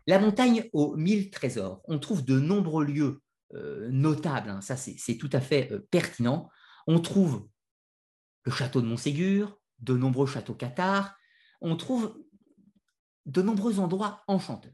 la 0.07 0.19
montagne 0.19 0.69
aux 0.73 0.95
mille 0.95 1.29
trésors, 1.29 1.81
on 1.85 1.99
trouve 1.99 2.25
de 2.25 2.39
nombreux 2.39 2.85
lieux 2.85 3.21
notable, 3.53 4.49
hein. 4.49 4.61
ça 4.61 4.75
c'est 4.75 5.17
tout 5.17 5.29
à 5.31 5.39
fait 5.39 5.71
euh, 5.71 5.87
pertinent. 5.91 6.49
On 6.87 6.99
trouve 6.99 7.47
le 8.43 8.51
château 8.51 8.81
de 8.81 8.87
Montségur, 8.87 9.57
de 9.79 9.95
nombreux 9.95 10.27
châteaux 10.27 10.53
cathares, 10.53 11.15
on 11.61 11.75
trouve 11.75 12.17
de 13.25 13.41
nombreux 13.41 13.79
endroits 13.79 14.23
enchanteurs. 14.27 14.71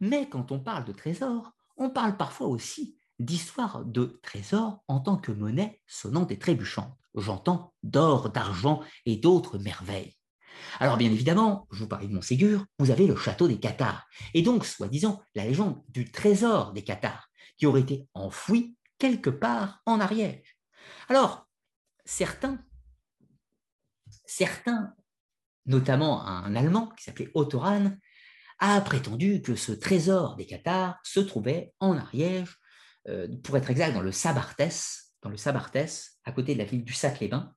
Mais 0.00 0.28
quand 0.28 0.52
on 0.52 0.60
parle 0.60 0.84
de 0.84 0.92
trésors, 0.92 1.52
on 1.76 1.90
parle 1.90 2.16
parfois 2.16 2.46
aussi 2.46 2.96
d'histoire 3.18 3.84
de 3.84 4.20
trésors 4.22 4.82
en 4.88 5.00
tant 5.00 5.16
que 5.16 5.32
monnaie 5.32 5.80
sonnante 5.86 6.30
et 6.30 6.38
trébuchante. 6.38 6.96
J'entends 7.14 7.74
d'or, 7.82 8.30
d'argent 8.30 8.82
et 9.04 9.16
d'autres 9.16 9.58
merveilles. 9.58 10.16
Alors 10.78 10.96
bien 10.96 11.10
évidemment, 11.10 11.66
je 11.70 11.80
vous 11.80 11.88
parlais 11.88 12.06
de 12.06 12.14
Montségur, 12.14 12.64
vous 12.78 12.90
avez 12.90 13.06
le 13.06 13.16
château 13.16 13.48
des 13.48 13.58
Cathares, 13.58 14.06
et 14.34 14.42
donc, 14.42 14.64
soi-disant, 14.64 15.20
la 15.34 15.44
légende 15.44 15.82
du 15.88 16.10
trésor 16.10 16.72
des 16.72 16.84
Cathares 16.84 17.29
qui 17.60 17.66
aurait 17.66 17.82
été 17.82 18.08
enfoui 18.14 18.74
quelque 18.98 19.28
part 19.28 19.82
en 19.84 20.00
Ariège. 20.00 20.56
Alors, 21.10 21.46
certains, 22.06 22.58
certains, 24.24 24.94
notamment 25.66 26.26
un 26.26 26.56
Allemand 26.56 26.86
qui 26.96 27.04
s'appelait 27.04 27.30
Otto 27.34 27.62
a 27.62 28.80
prétendu 28.80 29.42
que 29.42 29.56
ce 29.56 29.72
trésor 29.72 30.36
des 30.36 30.46
Cathares 30.46 30.98
se 31.02 31.20
trouvait 31.20 31.74
en 31.80 31.98
Ariège, 31.98 32.56
euh, 33.08 33.28
pour 33.44 33.58
être 33.58 33.70
exact, 33.70 33.92
dans 33.92 34.00
le 34.00 34.12
Sabartès, 34.12 35.14
dans 35.20 35.30
le 35.30 35.36
Sabartès, 35.36 36.18
à 36.24 36.32
côté 36.32 36.54
de 36.54 36.60
la 36.60 36.64
ville 36.64 36.84
du 36.84 36.94
Sac-les-Bains. 36.94 37.54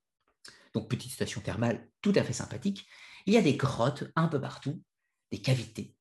Donc, 0.73 0.89
petite 0.89 1.13
station 1.13 1.39
thermale 1.39 1.87
tout 2.01 2.13
à 2.17 2.23
fait 2.23 2.33
sympathique. 2.33 2.85
Il 3.25 3.33
y 3.33 3.37
a 3.37 3.41
des 3.41 3.55
grottes 3.55 4.03
un 4.17 4.27
peu 4.27 4.41
partout, 4.41 4.83
des 5.31 5.39
cavités. 5.39 5.95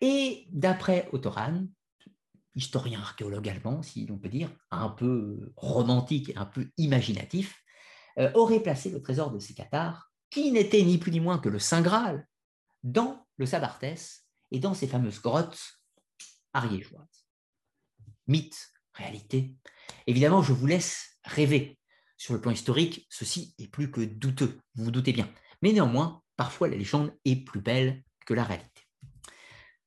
Et 0.00 0.46
d'après 0.50 1.10
Ottoran, 1.12 1.66
historien 2.54 3.00
archéologue 3.00 3.48
allemand, 3.48 3.82
si 3.82 4.06
l'on 4.06 4.18
peut 4.18 4.28
dire, 4.28 4.50
un 4.70 4.88
peu 4.88 5.52
romantique, 5.56 6.32
un 6.36 6.46
peu 6.46 6.70
imaginatif, 6.76 7.62
euh, 8.18 8.30
aurait 8.34 8.60
placé 8.62 8.90
le 8.90 9.00
trésor 9.00 9.30
de 9.30 9.38
ces 9.38 9.54
cathares, 9.54 10.12
qui 10.30 10.52
n'était 10.52 10.82
ni 10.82 10.98
plus 10.98 11.12
ni 11.12 11.20
moins 11.20 11.38
que 11.38 11.48
le 11.48 11.58
Saint 11.58 11.82
Graal, 11.82 12.26
dans 12.82 13.26
le 13.36 13.46
Sabartès 13.46 14.26
et 14.50 14.58
dans 14.58 14.74
ces 14.74 14.86
fameuses 14.86 15.20
grottes 15.20 15.60
ariégeoises. 16.52 17.26
Mythe, 18.26 18.72
réalité. 18.94 19.54
Évidemment, 20.06 20.42
je 20.42 20.52
vous 20.52 20.66
laisse 20.66 21.18
rêver. 21.24 21.78
Sur 22.16 22.34
le 22.34 22.40
plan 22.40 22.52
historique, 22.52 23.06
ceci 23.10 23.54
est 23.58 23.68
plus 23.68 23.90
que 23.90 24.00
douteux, 24.00 24.60
vous 24.74 24.84
vous 24.84 24.90
doutez 24.90 25.12
bien. 25.12 25.28
Mais 25.60 25.72
néanmoins, 25.72 26.22
parfois 26.36 26.68
la 26.68 26.76
légende 26.76 27.16
est 27.24 27.36
plus 27.36 27.60
belle 27.60 28.04
que 28.26 28.34
la 28.34 28.44
réalité. 28.44 28.82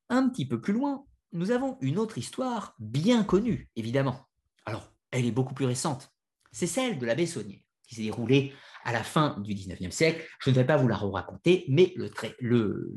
Un 0.09 0.29
petit 0.29 0.45
peu 0.47 0.59
plus 0.59 0.73
loin, 0.73 1.05
nous 1.35 1.51
avons 1.51 1.77
une 1.81 1.99
autre 1.99 2.17
histoire 2.17 2.75
bien 2.79 3.23
connue, 3.23 3.69
évidemment. 3.75 4.25
Alors, 4.65 4.89
elle 5.11 5.25
est 5.25 5.31
beaucoup 5.31 5.53
plus 5.53 5.65
récente. 5.65 6.09
C'est 6.51 6.65
celle 6.65 6.97
de 6.97 7.05
l'abbé 7.05 7.25
Saunier, 7.25 7.65
qui 7.83 7.95
s'est 7.95 8.03
déroulée 8.03 8.53
à 8.85 8.93
la 8.93 9.03
fin 9.03 9.37
du 9.41 9.53
XIXe 9.53 9.93
siècle. 9.93 10.25
Je 10.39 10.49
ne 10.49 10.55
vais 10.55 10.65
pas 10.65 10.77
vous 10.77 10.87
la 10.87 10.95
raconter, 10.95 11.65
mais 11.67 11.93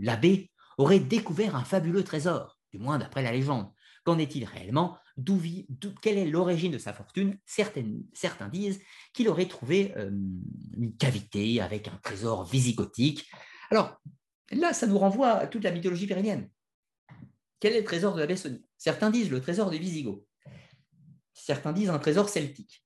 l'abbé 0.01 0.53
aurait 0.79 1.01
découvert 1.01 1.57
un 1.57 1.65
fabuleux 1.65 2.05
trésor, 2.05 2.59
du 2.73 2.79
moins 2.79 2.99
d'après 2.99 3.23
la 3.23 3.33
légende. 3.33 3.73
Qu'en 4.05 4.19
est-il 4.19 4.45
réellement? 4.45 4.97
Quelle 6.01 6.19
est 6.19 6.27
l'origine 6.27 6.71
de 6.71 6.79
sa 6.79 6.93
fortune? 6.93 7.37
Certains 7.45 8.49
disent 8.49 8.81
qu'il 9.13 9.29
aurait 9.29 9.49
trouvé 9.49 9.93
euh, 9.97 10.11
une 10.77 10.97
cavité 10.97 11.61
avec 11.61 11.89
un 11.89 11.99
trésor 12.05 12.45
visigothique. 12.45 13.29
Alors, 13.71 14.01
là, 14.53 14.73
ça 14.73 14.87
nous 14.87 14.99
renvoie 14.99 15.33
à 15.33 15.47
toute 15.49 15.65
la 15.65 15.73
mythologie 15.73 16.07
pyrénéenne. 16.07 16.49
Quel 17.61 17.75
est 17.75 17.81
le 17.81 17.85
trésor 17.85 18.15
de 18.15 18.21
la 18.21 18.27
Bessonie 18.27 18.65
Certains 18.77 19.11
disent 19.11 19.31
le 19.31 19.41
trésor 19.41 19.71
des 19.71 19.79
Visigoths. 19.79 20.25
Certains 21.33 21.73
disent 21.73 21.91
un 21.91 21.99
trésor 21.99 22.29
celtique. 22.29 22.85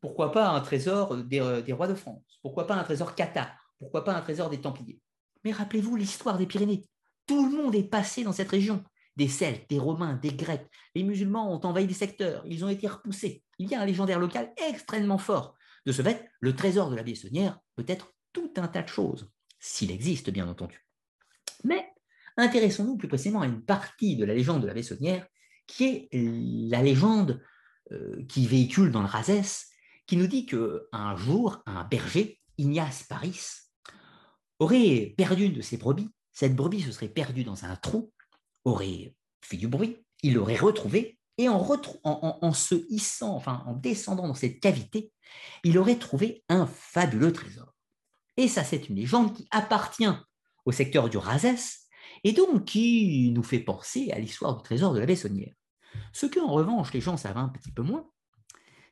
Pourquoi 0.00 0.32
pas 0.32 0.50
un 0.50 0.60
trésor 0.60 1.16
des, 1.16 1.40
euh, 1.40 1.74
rois 1.74 1.88
de 1.88 1.94
France? 1.94 2.38
Pourquoi 2.42 2.66
pas 2.66 2.76
un 2.76 2.84
trésor 2.84 3.14
cathare? 3.14 3.74
Pourquoi 3.78 4.04
pas 4.04 4.14
un 4.14 4.20
trésor 4.20 4.48
des 4.48 4.60
Templiers? 4.60 5.00
Mais 5.44 5.52
rappelez-vous 5.52 5.96
l'histoire 5.96 6.38
des 6.38 6.46
Pyrénées. 6.46 6.84
Tout 7.26 7.48
le 7.48 7.56
monde 7.56 7.74
est 7.74 7.84
passé 7.84 8.24
dans 8.24 8.32
cette 8.32 8.50
région. 8.50 8.84
des 9.16 9.28
Celtes, 9.28 9.68
des 9.68 9.80
Romains, 9.80 10.14
des 10.14 10.32
Grecs. 10.32 10.68
Les 10.94 11.02
musulmans 11.02 11.52
ont 11.52 11.66
envahi 11.66 11.88
des 11.88 11.94
secteurs, 11.94 12.44
ils 12.46 12.64
ont 12.64 12.68
été 12.68 12.86
repoussés. 12.86 13.42
Il 13.58 13.68
y 13.68 13.74
a 13.74 13.80
un 13.80 13.84
légendaire 13.84 14.20
local 14.20 14.52
extrêmement 14.68 15.18
fort. 15.18 15.56
De 15.84 15.90
ce 15.90 16.02
fait, 16.02 16.30
le 16.38 16.54
trésor 16.54 16.88
de 16.90 16.94
la 16.94 17.02
Bessonnière 17.02 17.58
peut 17.74 17.84
être 17.88 18.12
tout 18.32 18.52
un 18.56 18.68
tas 18.68 18.82
de 18.82 18.88
choses, 18.88 19.28
s'il 19.58 19.90
existe 19.90 20.30
bien 20.30 20.46
entendu. 20.46 20.86
Mais 21.64 21.92
intéressons-nous 22.38 22.96
plus 22.96 23.08
précisément 23.08 23.42
à 23.42 23.46
une 23.46 23.62
partie 23.62 24.16
de 24.16 24.24
la 24.24 24.34
légende 24.34 24.62
de 24.62 24.66
la 24.66 24.74
Bessonnière, 24.74 25.26
qui 25.66 25.84
est 25.84 26.08
la 26.12 26.82
légende 26.82 27.42
euh, 27.92 28.24
qui 28.28 28.46
véhicule 28.46 28.90
dans 28.90 29.02
le 29.02 29.08
Razès, 29.08 29.66
qui 30.06 30.16
nous 30.16 30.26
dit 30.26 30.46
qu'un 30.46 31.16
jour, 31.16 31.62
un 31.66 31.84
berger, 31.84 32.40
Ignace 32.56 33.02
Paris, 33.02 33.40
aurait 34.58 35.14
perdu 35.16 35.44
une 35.44 35.52
de 35.52 35.60
ses 35.60 35.76
brebis. 35.76 36.08
Cette 36.32 36.56
brebis 36.56 36.82
se 36.82 36.92
serait 36.92 37.08
perdue 37.08 37.44
dans 37.44 37.64
un 37.64 37.76
trou, 37.76 38.12
aurait 38.64 39.14
fait 39.42 39.56
du 39.56 39.68
bruit, 39.68 40.04
il 40.22 40.34
l'aurait 40.34 40.56
retrouvée, 40.56 41.18
et 41.36 41.48
en, 41.48 41.64
en, 42.02 42.52
se 42.52 42.74
hissant, 42.88 43.34
enfin 43.34 43.62
en 43.66 43.74
descendant 43.74 44.26
dans 44.26 44.34
cette 44.34 44.60
cavité, 44.60 45.12
il 45.62 45.78
aurait 45.78 45.98
trouvé 45.98 46.44
un 46.48 46.66
fabuleux 46.66 47.32
trésor. 47.32 47.72
Et 48.36 48.48
ça, 48.48 48.64
c'est 48.64 48.88
une 48.88 48.96
légende 48.96 49.34
qui 49.36 49.46
appartient 49.50 50.08
au 50.64 50.72
secteur 50.72 51.08
du 51.08 51.16
Razès, 51.16 51.87
et 52.24 52.32
donc 52.32 52.64
qui 52.64 53.30
nous 53.34 53.42
fait 53.42 53.60
penser 53.60 54.10
à 54.12 54.18
l'histoire 54.18 54.56
du 54.56 54.62
trésor 54.62 54.94
de 54.94 55.00
la 55.00 55.06
Bessonnière. 55.06 55.52
Ce 56.12 56.26
que, 56.26 56.40
en 56.40 56.52
revanche, 56.52 56.92
les 56.92 57.00
gens 57.00 57.16
savent 57.16 57.38
un 57.38 57.48
petit 57.48 57.72
peu 57.72 57.82
moins, 57.82 58.08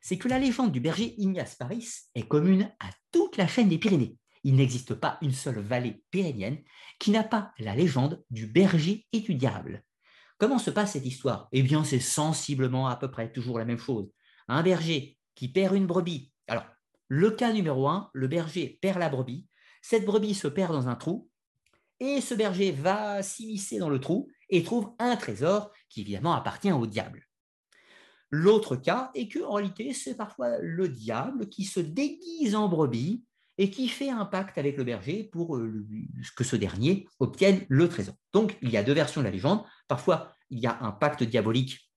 c'est 0.00 0.18
que 0.18 0.28
la 0.28 0.38
légende 0.38 0.72
du 0.72 0.80
berger 0.80 1.14
Ignace 1.18 1.56
Paris 1.56 1.88
est 2.14 2.28
commune 2.28 2.72
à 2.80 2.90
toute 3.12 3.36
la 3.36 3.46
chaîne 3.46 3.68
des 3.68 3.78
Pyrénées. 3.78 4.16
Il 4.44 4.55
n'existe 4.55 4.94
pas 4.94 5.18
une 5.22 5.32
seule 5.32 5.58
vallée 5.58 6.05
pyrénéenne 6.12 6.62
qui 7.00 7.10
n'a 7.10 7.24
pas 7.24 7.52
la 7.58 7.74
légende 7.74 8.22
du 8.30 8.46
berger 8.46 9.05
et 9.12 9.18
du 9.18 9.34
diable. 9.34 9.82
Comment 10.38 10.60
se 10.60 10.70
passe 10.70 10.92
cette 10.92 11.05
histoire? 11.05 11.48
Eh 11.50 11.64
bien, 11.64 11.82
c'est 11.82 11.98
sensiblement 11.98 12.86
à 12.86 12.94
peu 12.94 13.10
près 13.10 13.32
toujours 13.32 13.58
la 13.58 13.64
même 13.64 13.78
chose. 13.78 14.08
Un 14.46 14.62
berger 14.62 15.18
qui 15.34 15.48
perd 15.48 15.74
une 15.74 15.88
brebis. 15.88 16.30
Alors, 16.46 16.64
le 17.08 17.32
cas 17.32 17.52
numéro 17.52 17.88
un, 17.88 18.08
le 18.12 18.28
berger 18.28 18.78
perd 18.80 19.00
la 19.00 19.08
brebis. 19.08 19.48
Cette 19.82 20.05
brebis 20.05 20.34
se 20.34 20.46
perd 20.46 20.72
dans 20.72 20.86
un 20.86 20.94
trou 20.94 21.28
et 22.00 22.20
ce 22.20 22.34
berger 22.34 22.73
va 22.73 23.23
s'immiscer 23.23 23.78
dans 23.78 23.89
le 23.89 24.00
trou 24.00 24.28
et 24.50 24.62
trouve 24.62 24.92
un 24.99 25.16
trésor 25.16 25.70
qui 25.89 26.02
évidemment 26.02 26.34
appartient 26.34 26.73
au 26.73 26.86
diable. 26.86 27.26
L'autre 28.31 28.76
cas 28.76 29.10
est 29.15 29.28
que 29.28 29.42
en 29.44 29.55
réalité, 29.55 29.92
c'est 29.92 30.16
parfois 30.16 30.58
le 30.60 30.89
diable 30.89 31.49
qui 31.49 31.65
se 31.65 31.81
déguise 31.81 32.55
en 32.55 32.68
brebis 32.68 33.25
et 33.58 33.70
qui 33.70 33.89
fait 33.89 34.10
un 34.10 34.26
pacte 34.26 34.58
avec 34.58 34.76
le 34.76 34.84
berger 34.84 35.25
pour 35.25 35.57
euh, 35.57 35.86
que 36.36 36.44
ce 36.44 36.57
dernier 36.57 37.08
obtienne 37.20 37.65
le 37.68 37.89
trésor. 37.89 38.15
Donc, 38.33 38.58
il 38.62 38.70
y 38.70 38.76
a 38.76 38.83
deux 38.83 38.92
versions 38.92 39.20
de 39.20 39.26
la 39.26 39.31
légende. 39.31 39.65
Parfois, 39.89 40.34
il 40.50 40.58
y 40.58 40.66
a 40.66 40.78
un 40.83 40.92
pacte 40.92 41.23
diabolique 41.23 41.91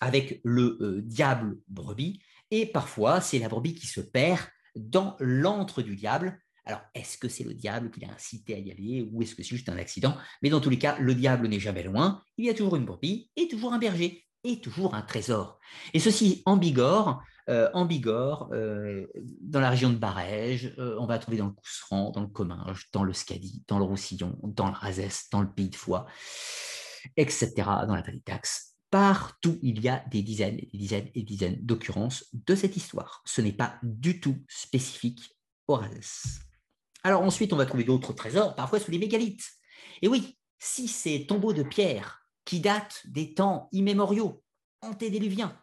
avec 0.00 0.40
le 0.44 0.78
euh, 0.80 1.02
diable 1.02 1.58
brebis, 1.68 2.20
et 2.50 2.66
parfois, 2.66 3.20
c'est 3.20 3.38
la 3.38 3.48
brebis 3.48 3.74
qui 3.74 3.86
se 3.86 4.00
perd 4.00 4.40
dans 4.74 5.16
l'antre 5.20 5.82
du 5.82 5.94
diable, 5.96 6.40
alors, 6.66 6.82
est-ce 6.94 7.18
que 7.18 7.28
c'est 7.28 7.44
le 7.44 7.54
diable 7.54 7.90
qui 7.90 8.00
l'a 8.00 8.12
incité 8.12 8.54
à 8.54 8.58
y 8.58 8.70
aller 8.70 9.08
ou 9.10 9.22
est-ce 9.22 9.34
que 9.34 9.42
c'est 9.42 9.56
juste 9.56 9.68
un 9.68 9.78
accident? 9.78 10.16
Mais 10.42 10.50
dans 10.50 10.60
tous 10.60 10.70
les 10.70 10.78
cas, 10.78 10.96
le 10.98 11.14
diable 11.14 11.48
n'est 11.48 11.60
jamais 11.60 11.82
loin. 11.82 12.22
Il 12.36 12.44
y 12.44 12.50
a 12.50 12.54
toujours 12.54 12.76
une 12.76 12.84
brebis 12.84 13.30
et 13.36 13.48
toujours 13.48 13.72
un 13.72 13.78
berger 13.78 14.26
et 14.44 14.60
toujours 14.60 14.94
un 14.94 15.02
trésor. 15.02 15.58
Et 15.92 16.00
ceci 16.00 16.42
en 16.46 16.56
Bigorre, 16.56 17.22
euh, 17.48 17.68
en 17.74 17.84
Bigorre, 17.84 18.48
euh, 18.52 19.06
dans 19.40 19.60
la 19.60 19.70
région 19.70 19.90
de 19.90 19.96
Barège, 19.96 20.74
euh, 20.78 20.96
on 20.98 21.06
va 21.06 21.18
trouver 21.18 21.36
dans 21.36 21.46
le 21.46 21.52
Cousseran, 21.52 22.10
dans 22.10 22.20
le 22.20 22.28
Comminges, 22.28 22.88
dans 22.92 23.04
le 23.04 23.12
Scadi, 23.12 23.64
dans 23.66 23.78
le 23.78 23.84
Roussillon, 23.84 24.38
dans 24.42 24.68
le 24.68 24.74
Razès, 24.74 25.28
dans 25.30 25.42
le 25.42 25.50
Pays 25.50 25.70
de 25.70 25.76
Foix, 25.76 26.06
etc., 27.16 27.52
dans 27.86 27.94
la 27.94 28.02
vallée. 28.02 28.22
Partout, 28.90 29.58
il 29.62 29.80
y 29.80 29.88
a 29.88 30.04
des 30.10 30.22
dizaines 30.22 30.58
et 30.58 30.68
des 30.72 30.78
dizaines 30.78 31.08
et 31.14 31.20
des 31.20 31.24
dizaines 31.24 31.58
d'occurrences 31.60 32.24
de 32.32 32.54
cette 32.54 32.76
histoire. 32.76 33.22
Ce 33.24 33.40
n'est 33.40 33.52
pas 33.52 33.78
du 33.82 34.20
tout 34.20 34.36
spécifique 34.48 35.36
au 35.68 35.74
Razès. 35.74 36.40
Alors 37.02 37.22
ensuite, 37.22 37.52
on 37.52 37.56
va 37.56 37.66
trouver 37.66 37.84
d'autres 37.84 38.12
trésors, 38.12 38.54
parfois 38.54 38.80
sous 38.80 38.90
les 38.90 38.98
mégalithes. 38.98 39.48
Et 40.02 40.08
oui, 40.08 40.38
si 40.58 40.88
ces 40.88 41.26
tombeaux 41.26 41.52
de 41.52 41.62
pierre 41.62 42.20
qui 42.44 42.60
datent 42.60 43.02
des 43.06 43.34
temps 43.34 43.68
immémoriaux, 43.72 44.42
antédiluviens, 44.82 45.56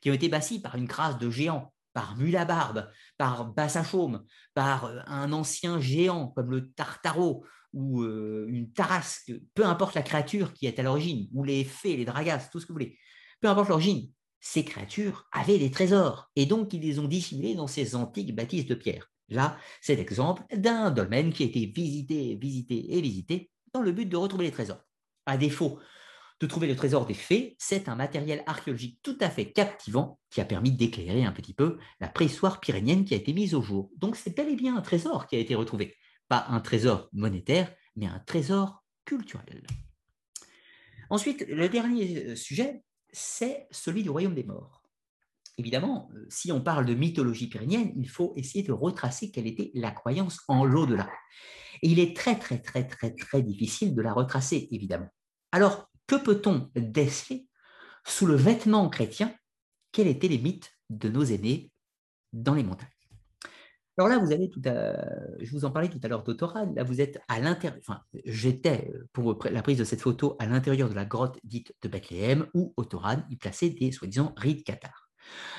qui 0.00 0.10
ont 0.10 0.14
été 0.14 0.28
bâtis 0.28 0.60
par 0.60 0.76
une 0.76 0.88
crasse 0.88 1.18
de 1.18 1.30
géants, 1.30 1.72
par 1.92 2.16
Mulabarbe, 2.16 2.88
par 3.16 3.46
Bassachaume, 3.46 4.24
par 4.54 4.84
euh, 4.84 5.00
un 5.06 5.32
ancien 5.32 5.80
géant 5.80 6.28
comme 6.28 6.50
le 6.50 6.70
Tartaro 6.70 7.44
ou 7.72 8.02
euh, 8.02 8.46
une 8.48 8.72
Tarasque, 8.72 9.32
peu 9.54 9.66
importe 9.66 9.94
la 9.94 10.02
créature 10.02 10.52
qui 10.52 10.66
est 10.66 10.78
à 10.78 10.82
l'origine, 10.82 11.28
ou 11.32 11.44
les 11.44 11.64
fées, 11.64 11.96
les 11.96 12.04
dragas, 12.04 12.48
tout 12.50 12.60
ce 12.60 12.66
que 12.66 12.72
vous 12.72 12.76
voulez, 12.76 12.98
peu 13.40 13.48
importe 13.48 13.68
l'origine, 13.68 14.10
ces 14.40 14.64
créatures 14.64 15.26
avaient 15.32 15.58
des 15.58 15.70
trésors, 15.70 16.30
et 16.36 16.46
donc 16.46 16.72
ils 16.72 16.80
les 16.80 16.98
ont 16.98 17.08
dissimulés 17.08 17.54
dans 17.54 17.66
ces 17.66 17.94
antiques 17.94 18.34
bâtisses 18.34 18.66
de 18.66 18.74
pierre. 18.74 19.10
Là, 19.28 19.58
c'est 19.80 19.96
l'exemple 19.96 20.42
d'un 20.54 20.90
dolmen 20.90 21.32
qui 21.32 21.42
a 21.42 21.46
été 21.46 21.66
visité, 21.66 22.36
visité 22.36 22.96
et 22.96 23.00
visité 23.00 23.50
dans 23.72 23.82
le 23.82 23.92
but 23.92 24.06
de 24.06 24.16
retrouver 24.16 24.46
les 24.46 24.52
trésors. 24.52 24.82
À 25.26 25.36
défaut 25.36 25.78
de 26.40 26.46
trouver 26.46 26.68
le 26.68 26.76
trésor 26.76 27.04
des 27.04 27.14
fées, 27.14 27.56
c'est 27.58 27.88
un 27.88 27.96
matériel 27.96 28.42
archéologique 28.46 29.00
tout 29.02 29.16
à 29.20 29.28
fait 29.28 29.52
captivant 29.52 30.20
qui 30.30 30.40
a 30.40 30.44
permis 30.44 30.70
d'éclairer 30.70 31.24
un 31.24 31.32
petit 31.32 31.52
peu 31.52 31.78
la 32.00 32.08
préhistoire 32.08 32.60
pyrénienne 32.60 33.04
qui 33.04 33.14
a 33.14 33.16
été 33.16 33.32
mise 33.32 33.54
au 33.54 33.62
jour. 33.62 33.90
Donc 33.96 34.16
c'est 34.16 34.36
bel 34.36 34.48
et 34.48 34.56
bien 34.56 34.76
un 34.76 34.82
trésor 34.82 35.26
qui 35.26 35.36
a 35.36 35.40
été 35.40 35.54
retrouvé. 35.54 35.96
Pas 36.28 36.46
un 36.48 36.60
trésor 36.60 37.08
monétaire, 37.12 37.74
mais 37.96 38.06
un 38.06 38.20
trésor 38.20 38.84
culturel. 39.04 39.66
Ensuite, 41.10 41.44
le 41.48 41.68
dernier 41.68 42.36
sujet, 42.36 42.84
c'est 43.10 43.66
celui 43.70 44.02
du 44.02 44.10
royaume 44.10 44.34
des 44.34 44.44
morts 44.44 44.77
évidemment, 45.58 46.08
euh, 46.14 46.24
si 46.30 46.50
on 46.52 46.62
parle 46.62 46.86
de 46.86 46.94
mythologie 46.94 47.48
pyrénéenne, 47.48 47.92
il 47.96 48.08
faut 48.08 48.32
essayer 48.36 48.64
de 48.64 48.72
retracer 48.72 49.30
quelle 49.30 49.46
était 49.46 49.70
la 49.74 49.90
croyance 49.90 50.40
en 50.48 50.64
l'au-delà. 50.64 51.10
Et 51.82 51.90
il 51.90 51.98
est 51.98 52.16
très, 52.16 52.38
très, 52.38 52.60
très, 52.60 52.86
très, 52.86 53.14
très 53.14 53.42
difficile 53.42 53.94
de 53.94 54.02
la 54.02 54.12
retracer, 54.12 54.68
évidemment. 54.70 55.08
Alors, 55.52 55.90
que 56.06 56.16
peut-on 56.16 56.70
déceler 56.74 57.46
sous 58.06 58.26
le 58.26 58.34
vêtement 58.34 58.88
chrétien? 58.88 59.34
Quels 59.92 60.06
étaient 60.06 60.28
les 60.28 60.38
mythes 60.38 60.72
de 60.90 61.08
nos 61.08 61.24
aînés 61.24 61.70
dans 62.32 62.54
les 62.54 62.62
montagnes? 62.62 62.88
Alors 63.98 64.08
là, 64.08 64.18
vous 64.18 64.32
avez 64.32 64.48
tout 64.48 64.62
à... 64.64 64.94
je 65.40 65.50
vous 65.50 65.64
en 65.64 65.72
parlais 65.72 65.88
tout 65.88 65.98
à 66.04 66.08
l'heure 66.08 66.22
d'Autorane. 66.22 66.72
Là, 66.76 66.84
vous 66.84 67.00
êtes 67.00 67.20
à 67.26 67.40
l'intérieur. 67.40 67.80
Enfin, 67.80 68.00
j'étais 68.24 68.92
pour 69.12 69.44
la 69.50 69.60
prise 69.60 69.78
de 69.78 69.84
cette 69.84 70.00
photo 70.00 70.36
à 70.38 70.46
l'intérieur 70.46 70.88
de 70.88 70.94
la 70.94 71.04
grotte 71.04 71.38
dite 71.42 71.74
de 71.82 71.88
Bethléem, 71.88 72.46
où 72.54 72.72
Autorane 72.76 73.26
y 73.28 73.36
plaçait 73.36 73.70
des 73.70 73.90
soi-disant 73.90 74.34
rites 74.36 74.64
cathares. 74.64 75.07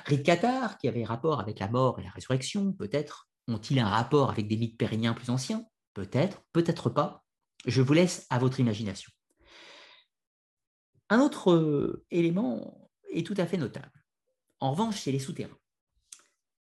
Rite 0.06 0.24
Qatar, 0.24 0.78
qui 0.78 0.88
avait 0.88 1.04
rapport 1.04 1.40
avec 1.40 1.60
la 1.60 1.68
mort 1.68 2.00
et 2.00 2.04
la 2.04 2.10
résurrection, 2.10 2.74
peut-être. 2.74 3.30
Ont-ils 3.48 3.80
un 3.80 3.88
rapport 3.88 4.30
avec 4.30 4.48
des 4.48 4.58
mythes 4.58 4.78
pérenniens 4.78 5.14
plus 5.14 5.30
anciens? 5.30 5.66
Peut-être, 5.94 6.42
peut-être 6.54 6.90
pas. 6.90 7.26
Je 7.66 7.82
vous 7.82 7.94
laisse 7.94 8.26
à 8.30 8.40
votre 8.40 8.60
imagination. 8.60 9.12
Un 11.10 11.20
autre 11.20 11.52
euh, 11.52 12.06
élément 12.12 12.90
est 13.12 13.26
tout 13.26 13.34
à 13.38 13.46
fait 13.46 13.58
notable. 13.58 13.92
En 14.60 14.72
revanche, 14.72 15.00
c'est 15.00 15.12
les 15.12 15.20
souterrains. 15.20 15.58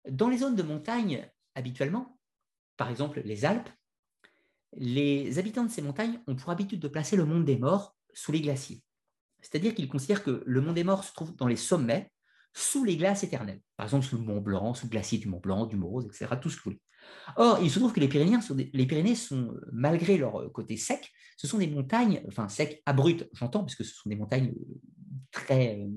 Dans 0.10 0.30
les 0.30 0.38
zones 0.38 0.56
de 0.56 0.64
montagne, 0.64 1.30
habituellement, 1.56 2.20
par 2.78 2.90
exemple 2.90 3.22
les 3.26 3.46
Alpes, 3.46 3.70
les 4.74 5.40
habitants 5.40 5.66
de 5.66 5.72
ces 5.72 5.82
montagnes 5.82 6.22
ont 6.28 6.36
pour 6.36 6.52
habitude 6.52 6.80
de 6.80 6.88
placer 6.88 7.16
le 7.16 7.26
monde 7.26 7.46
des 7.46 7.58
morts 7.58 7.96
sous 8.14 8.32
les 8.32 8.42
glaciers. 8.42 8.84
C'est-à-dire 9.42 9.74
qu'ils 9.74 9.90
considèrent 9.90 10.24
que 10.24 10.44
le 10.46 10.62
monde 10.62 10.76
des 10.76 10.84
morts 10.84 11.04
se 11.04 11.14
trouve 11.14 11.36
dans 11.36 11.48
les 11.48 11.56
sommets 11.56 12.12
sous 12.54 12.84
les 12.84 12.98
glaces 12.98 13.24
éternelles. 13.24 13.62
Par 13.78 13.86
exemple, 13.86 14.06
sous 14.06 14.18
le 14.18 14.24
Mont 14.24 14.42
Blanc, 14.42 14.74
sous 14.74 14.88
le 14.88 14.92
glacier 14.92 15.18
du 15.18 15.28
Mont 15.28 15.40
Blanc, 15.40 15.66
du 15.66 15.76
Morose, 15.76 16.06
etc., 16.06 16.28
tout 16.42 16.50
ce 16.50 16.58
que 16.58 16.64
vous 16.64 16.72
voulez. 16.72 16.82
Or, 17.38 17.60
il 17.62 17.72
se 17.72 17.80
trouve 17.80 17.94
que 17.94 18.00
les 18.00 18.08
Pyrénées, 18.08 18.42
sont 18.42 18.56
les 18.56 18.86
Pyrénées 18.86 19.16
sont, 19.16 19.54
malgré 19.72 20.18
leur 20.18 20.52
côté 20.52 20.78
sec, 20.78 21.12
ce 21.38 21.48
sont 21.48 21.58
des 21.58 21.68
montagnes, 21.68 22.22
enfin 22.28 22.50
secs, 22.50 22.82
abruptes, 22.86 23.30
j'entends, 23.34 23.62
parce 23.62 23.76
que 23.76 23.84
ce 23.84 23.96
sont 23.96 24.10
des 24.10 24.16
montagnes 24.16 24.50
euh, 24.50 24.76
très. 25.32 25.80
Euh, 25.80 25.88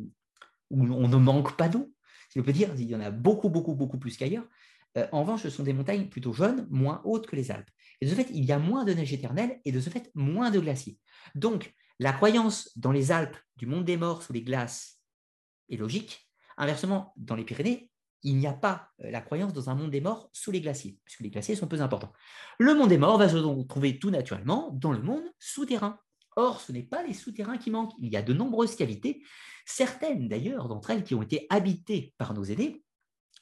où 0.71 0.85
on 0.85 1.09
ne 1.09 1.17
manque 1.17 1.57
pas 1.57 1.69
d'eau, 1.69 1.93
si 2.31 2.41
on 2.41 2.43
peut 2.43 2.53
dire, 2.53 2.71
il 2.79 2.89
y 2.89 2.97
en 2.97 3.01
a 3.01 3.11
beaucoup, 3.11 3.51
beaucoup, 3.51 3.75
beaucoup 3.75 3.99
plus 3.99 4.17
qu'ailleurs. 4.17 4.47
Euh, 4.97 5.07
en 5.13 5.21
revanche, 5.21 5.43
ce 5.43 5.51
sont 5.51 5.65
des 5.65 5.73
montagnes 5.73 6.09
plutôt 6.09 6.33
jeunes, 6.33 6.67
moins 6.71 7.03
hautes 7.05 7.27
que 7.27 7.37
les 7.37 7.51
Alpes. 7.51 7.69
Et 8.01 8.07
de 8.07 8.11
ce 8.11 8.15
fait, 8.15 8.29
il 8.31 8.45
y 8.45 8.53
a 8.53 8.59
moins 8.59 8.85
de 8.85 8.93
neige 8.93 9.13
éternelle 9.13 9.61
et 9.65 9.73
de 9.73 9.81
ce 9.81 9.91
fait, 9.91 10.11
moins 10.15 10.51
de 10.51 10.61
glaciers. 10.61 10.99
Donc, 11.35 11.75
la 11.99 12.13
croyance 12.13 12.71
dans 12.77 12.93
les 12.93 13.13
Alpes 13.13 13.37
du 13.57 13.67
monde 13.67 13.85
des 13.85 13.97
morts 13.97 14.23
sous 14.23 14.33
les 14.33 14.43
glaces 14.43 14.99
est 15.69 15.77
logique, 15.77 16.29
Inversement, 16.57 17.13
dans 17.17 17.35
les 17.35 17.45
Pyrénées, 17.45 17.91
il 18.23 18.37
n'y 18.37 18.47
a 18.47 18.53
pas 18.53 18.89
euh, 19.05 19.11
la 19.11 19.21
croyance 19.21 19.53
dans 19.53 19.71
un 19.71 19.75
monde 19.75 19.91
des 19.91 20.01
morts 20.01 20.31
sous 20.33 20.51
les 20.51 20.61
glaciers, 20.61 20.99
puisque 21.05 21.21
les 21.21 21.31
glaciers 21.31 21.57
sont 21.57 21.67
peu 21.67 21.81
importants. 21.81 22.13
Le 22.59 22.75
monde 22.75 22.89
des 22.89 22.99
morts 22.99 23.19
va 23.19 23.29
se 23.29 23.37
trouver 23.65 23.99
tout 23.99 24.11
naturellement 24.11 24.71
dans 24.73 24.93
le 24.93 25.03
monde 25.03 25.25
souterrain. 25.39 25.99
Or, 26.37 26.61
ce 26.61 26.73
n'est 26.73 26.85
pas 26.85 27.03
les 27.03 27.15
souterrains 27.15 27.59
qui 27.59 27.71
manquent. 27.71 27.93
Il 27.99 28.11
y 28.11 28.17
a 28.17 28.23
de 28.23 28.33
nombreuses 28.33 28.77
cavités, 28.77 29.23
certaines 29.67 30.29
d'ailleurs 30.29 30.69
d'entre 30.69 30.91
elles 30.91 31.05
qui 31.05 31.15
ont 31.15 31.23
été 31.23 31.47
habitées 31.51 32.15
par 32.17 32.33
nos 32.33 32.45
aînés. 32.45 32.83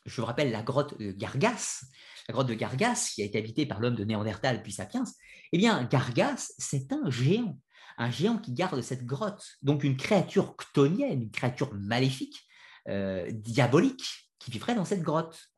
Je 0.06 0.20
vous 0.20 0.26
rappelle 0.26 0.50
la 0.50 0.62
grotte 0.62 0.98
de 0.98 1.12
Gargas, 1.12 1.84
la 2.26 2.32
grotte 2.32 2.48
de 2.48 2.55
Gargas 2.55 3.12
qui 3.14 3.22
a 3.22 3.26
été 3.26 3.39
habitée 3.39 3.66
par 3.66 3.80
l'homme 3.80 3.94
de 3.94 4.05
Néandertal 4.05 4.62
puis 4.62 4.72
Sapiens. 4.72 5.05
Eh 5.52 5.58
bien, 5.58 5.84
Gargas, 5.84 6.52
c'est 6.58 6.92
un 6.92 7.10
géant, 7.10 7.58
un 7.98 8.10
géant 8.10 8.39
qui 8.39 8.52
garde 8.52 8.80
cette 8.80 9.05
grotte, 9.05 9.44
donc 9.62 9.84
une 9.84 9.97
créature 9.97 10.56
ctonienne, 10.56 11.22
une 11.22 11.30
créature 11.30 11.72
maléfique, 11.74 12.48
euh, 12.89 13.31
diabolique, 13.31 14.31
qui 14.39 14.50
vivrait 14.50 14.75
dans 14.75 14.84
cette 14.84 15.02
grotte. 15.02 15.50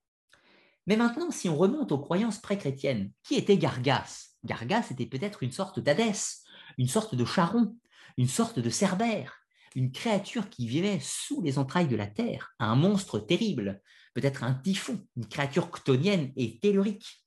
Mais 0.86 0.96
maintenant, 0.96 1.30
si 1.30 1.48
on 1.48 1.56
remonte 1.56 1.92
aux 1.92 2.00
croyances 2.00 2.40
pré-chrétiennes, 2.40 3.12
qui 3.22 3.36
était 3.36 3.56
Gargas? 3.56 4.36
Gargas 4.44 4.88
était 4.90 5.06
peut-être 5.06 5.42
une 5.42 5.52
sorte 5.52 5.78
d'Hadès, 5.78 6.42
une 6.78 6.88
sorte 6.88 7.14
de 7.14 7.24
Charon, 7.24 7.76
une 8.16 8.28
sorte 8.28 8.58
de 8.58 8.70
Cerbère, 8.70 9.36
une 9.74 9.92
créature 9.92 10.50
qui 10.50 10.66
vivait 10.66 10.98
sous 11.00 11.40
les 11.42 11.58
entrailles 11.58 11.88
de 11.88 11.96
la 11.96 12.06
terre, 12.06 12.54
un 12.58 12.74
monstre 12.74 13.18
terrible, 13.20 13.80
peut-être 14.14 14.44
un 14.44 14.54
typhon, 14.54 15.06
une 15.16 15.26
créature 15.26 15.70
ctonienne 15.70 16.32
et 16.36 16.58
tellurique. 16.58 17.24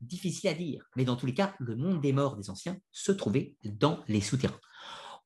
Difficile 0.00 0.50
à 0.50 0.54
dire, 0.54 0.84
mais 0.96 1.04
dans 1.04 1.16
tous 1.16 1.26
les 1.26 1.34
cas, 1.34 1.54
le 1.58 1.74
monde 1.74 2.00
des 2.00 2.12
morts 2.12 2.36
des 2.36 2.50
anciens 2.50 2.78
se 2.92 3.10
trouvait 3.12 3.56
dans 3.64 4.04
les 4.06 4.20
souterrains. 4.20 4.60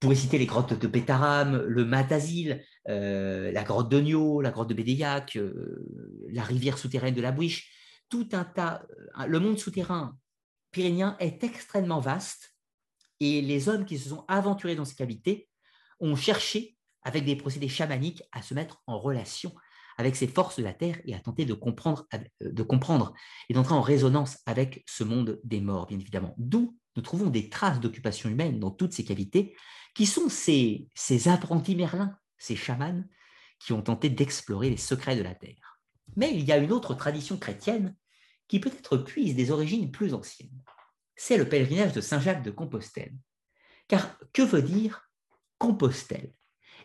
Pourrait 0.03 0.17
citer 0.17 0.37
les 0.37 0.47
grottes 0.47 0.73
de 0.73 0.87
Pétaram, 0.89 1.65
le 1.65 1.85
Matasil, 1.85 2.65
euh, 2.89 3.53
la 3.53 3.63
grotte 3.63 3.89
de 3.89 4.01
Nio, 4.01 4.41
la 4.41 4.51
grotte 4.51 4.69
de 4.69 4.75
Bédéiac, 4.75 5.37
euh, 5.37 5.87
la 6.33 6.43
rivière 6.43 6.77
souterraine 6.77 7.15
de 7.15 7.21
la 7.21 7.31
Bouiche, 7.31 7.71
tout 8.09 8.29
un 8.33 8.43
tas. 8.43 8.85
Euh, 9.21 9.27
le 9.27 9.39
monde 9.39 9.61
souterrain 9.61 10.19
pyrénéen 10.73 11.17
est 11.21 11.45
extrêmement 11.45 12.01
vaste 12.01 12.57
et 13.21 13.43
les 13.43 13.69
hommes 13.69 13.85
qui 13.85 13.97
se 13.97 14.09
sont 14.09 14.25
aventurés 14.27 14.75
dans 14.75 14.85
ces 14.85 14.97
cavités 14.97 15.49
ont 16.01 16.17
cherché, 16.17 16.77
avec 17.03 17.25
des 17.25 17.37
procédés 17.37 17.69
chamaniques, 17.69 18.25
à 18.33 18.43
se 18.43 18.55
mettre 18.55 18.83
en 18.89 18.99
relation 18.99 19.55
avec 19.99 20.17
ces 20.17 20.27
forces 20.27 20.57
de 20.57 20.65
la 20.65 20.75
Terre 20.75 20.99
et 21.05 21.15
à 21.15 21.21
tenter 21.21 21.45
de 21.45 21.55
comprendre, 21.55 22.09
de 22.41 22.63
comprendre 22.65 23.13
et 23.49 23.55
d'entrer 23.55 23.75
en 23.75 23.83
résonance 23.83 24.39
avec 24.47 24.83
ce 24.89 25.05
monde 25.05 25.39
des 25.45 25.61
morts, 25.61 25.87
bien 25.87 26.01
évidemment. 26.01 26.35
D'où 26.39 26.77
nous 26.97 27.03
trouvons 27.03 27.31
des 27.31 27.49
traces 27.49 27.79
d'occupation 27.79 28.29
humaine 28.29 28.59
dans 28.59 28.71
toutes 28.71 28.93
ces 28.93 29.05
cavités, 29.05 29.55
qui 29.95 30.07
sont 30.07 30.29
ces, 30.29 30.89
ces 30.95 31.29
apprentis 31.29 31.77
merlins, 31.77 32.17
ces 32.39 32.57
chamans, 32.57 33.05
qui 33.59 33.73
ont 33.73 33.83
tenté 33.83 34.11
d'explorer 34.11 34.71
les 34.71 34.77
secrets 34.77 35.17
de 35.17 35.23
la 35.23 35.35
Terre? 35.35 35.81
Mais 36.17 36.35
il 36.35 36.45
y 36.45 36.53
a 36.53 36.59
une 36.59 36.73
autre 36.73 36.95
tradition 36.95 37.39
chrétienne 37.39 37.97
qui 38.49 38.61
peut-être 38.61 38.97
puise 38.99 39.35
des 39.35 39.51
origines 39.51 39.91
plus 39.91 40.15
anciennes. 40.15 40.63
C'est 41.17 41.39
le 41.39 41.49
pèlerinage 41.49 41.93
de 41.93 42.01
Saint-Jacques 42.01 42.43
de 42.43 42.51
Compostelle. 42.51 43.15
Car 43.89 44.19
que 44.33 44.43
veut 44.43 44.63
dire 44.63 45.09
Compostelle? 45.59 46.35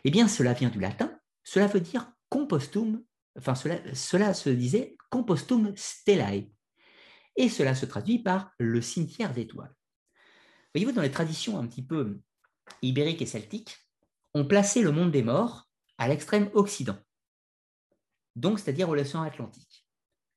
Eh 0.04 0.10
bien, 0.10 0.28
cela 0.28 0.52
vient 0.52 0.70
du 0.70 0.80
latin, 0.80 1.18
cela 1.42 1.66
veut 1.66 1.80
dire 1.80 2.12
compostum, 2.28 3.02
enfin 3.36 3.54
cela, 3.54 3.94
cela 3.94 4.34
se 4.34 4.50
disait 4.50 4.96
compostum 5.10 5.72
stellae, 5.76 6.50
et 7.36 7.48
cela 7.48 7.74
se 7.74 7.86
traduit 7.86 8.18
par 8.20 8.52
le 8.58 8.80
cimetière 8.80 9.32
d'étoiles. 9.32 9.74
Voyez-vous, 10.74 10.92
dans 10.92 11.02
les 11.02 11.10
traditions 11.10 11.58
un 11.58 11.66
petit 11.66 11.84
peu 11.84 12.20
ibériques 12.82 13.22
et 13.22 13.26
celtiques, 13.26 13.76
on 14.34 14.44
plaçait 14.44 14.82
le 14.82 14.92
monde 14.92 15.10
des 15.10 15.22
morts 15.22 15.68
à 15.98 16.08
l'extrême 16.08 16.50
occident, 16.54 16.98
donc 18.36 18.58
c'est-à-dire 18.58 18.88
au 18.88 18.94
l'océan 18.94 19.22
Atlantique. 19.22 19.86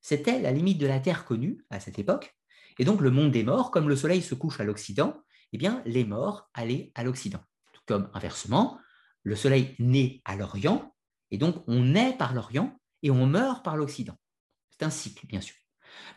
C'était 0.00 0.40
la 0.40 0.50
limite 0.50 0.78
de 0.78 0.86
la 0.86 0.98
Terre 0.98 1.24
connue 1.24 1.64
à 1.70 1.78
cette 1.78 1.98
époque, 1.98 2.36
et 2.78 2.84
donc 2.84 3.00
le 3.00 3.10
monde 3.10 3.30
des 3.30 3.44
morts, 3.44 3.70
comme 3.70 3.88
le 3.88 3.96
Soleil 3.96 4.22
se 4.22 4.34
couche 4.34 4.58
à 4.58 4.64
l'Occident, 4.64 5.22
eh 5.52 5.58
bien 5.58 5.82
les 5.86 6.04
morts 6.04 6.50
allaient 6.54 6.90
à 6.94 7.04
l'Occident. 7.04 7.40
Comme 7.86 8.10
inversement, 8.14 8.80
le 9.22 9.36
Soleil 9.36 9.76
naît 9.78 10.20
à 10.24 10.34
l'Orient, 10.34 10.94
et 11.30 11.38
donc 11.38 11.62
on 11.68 11.84
naît 11.84 12.16
par 12.16 12.34
l'Orient 12.34 12.78
et 13.02 13.10
on 13.10 13.26
meurt 13.26 13.64
par 13.64 13.76
l'Occident. 13.76 14.16
C'est 14.70 14.84
un 14.84 14.90
cycle, 14.90 15.26
bien 15.26 15.40
sûr. 15.40 15.56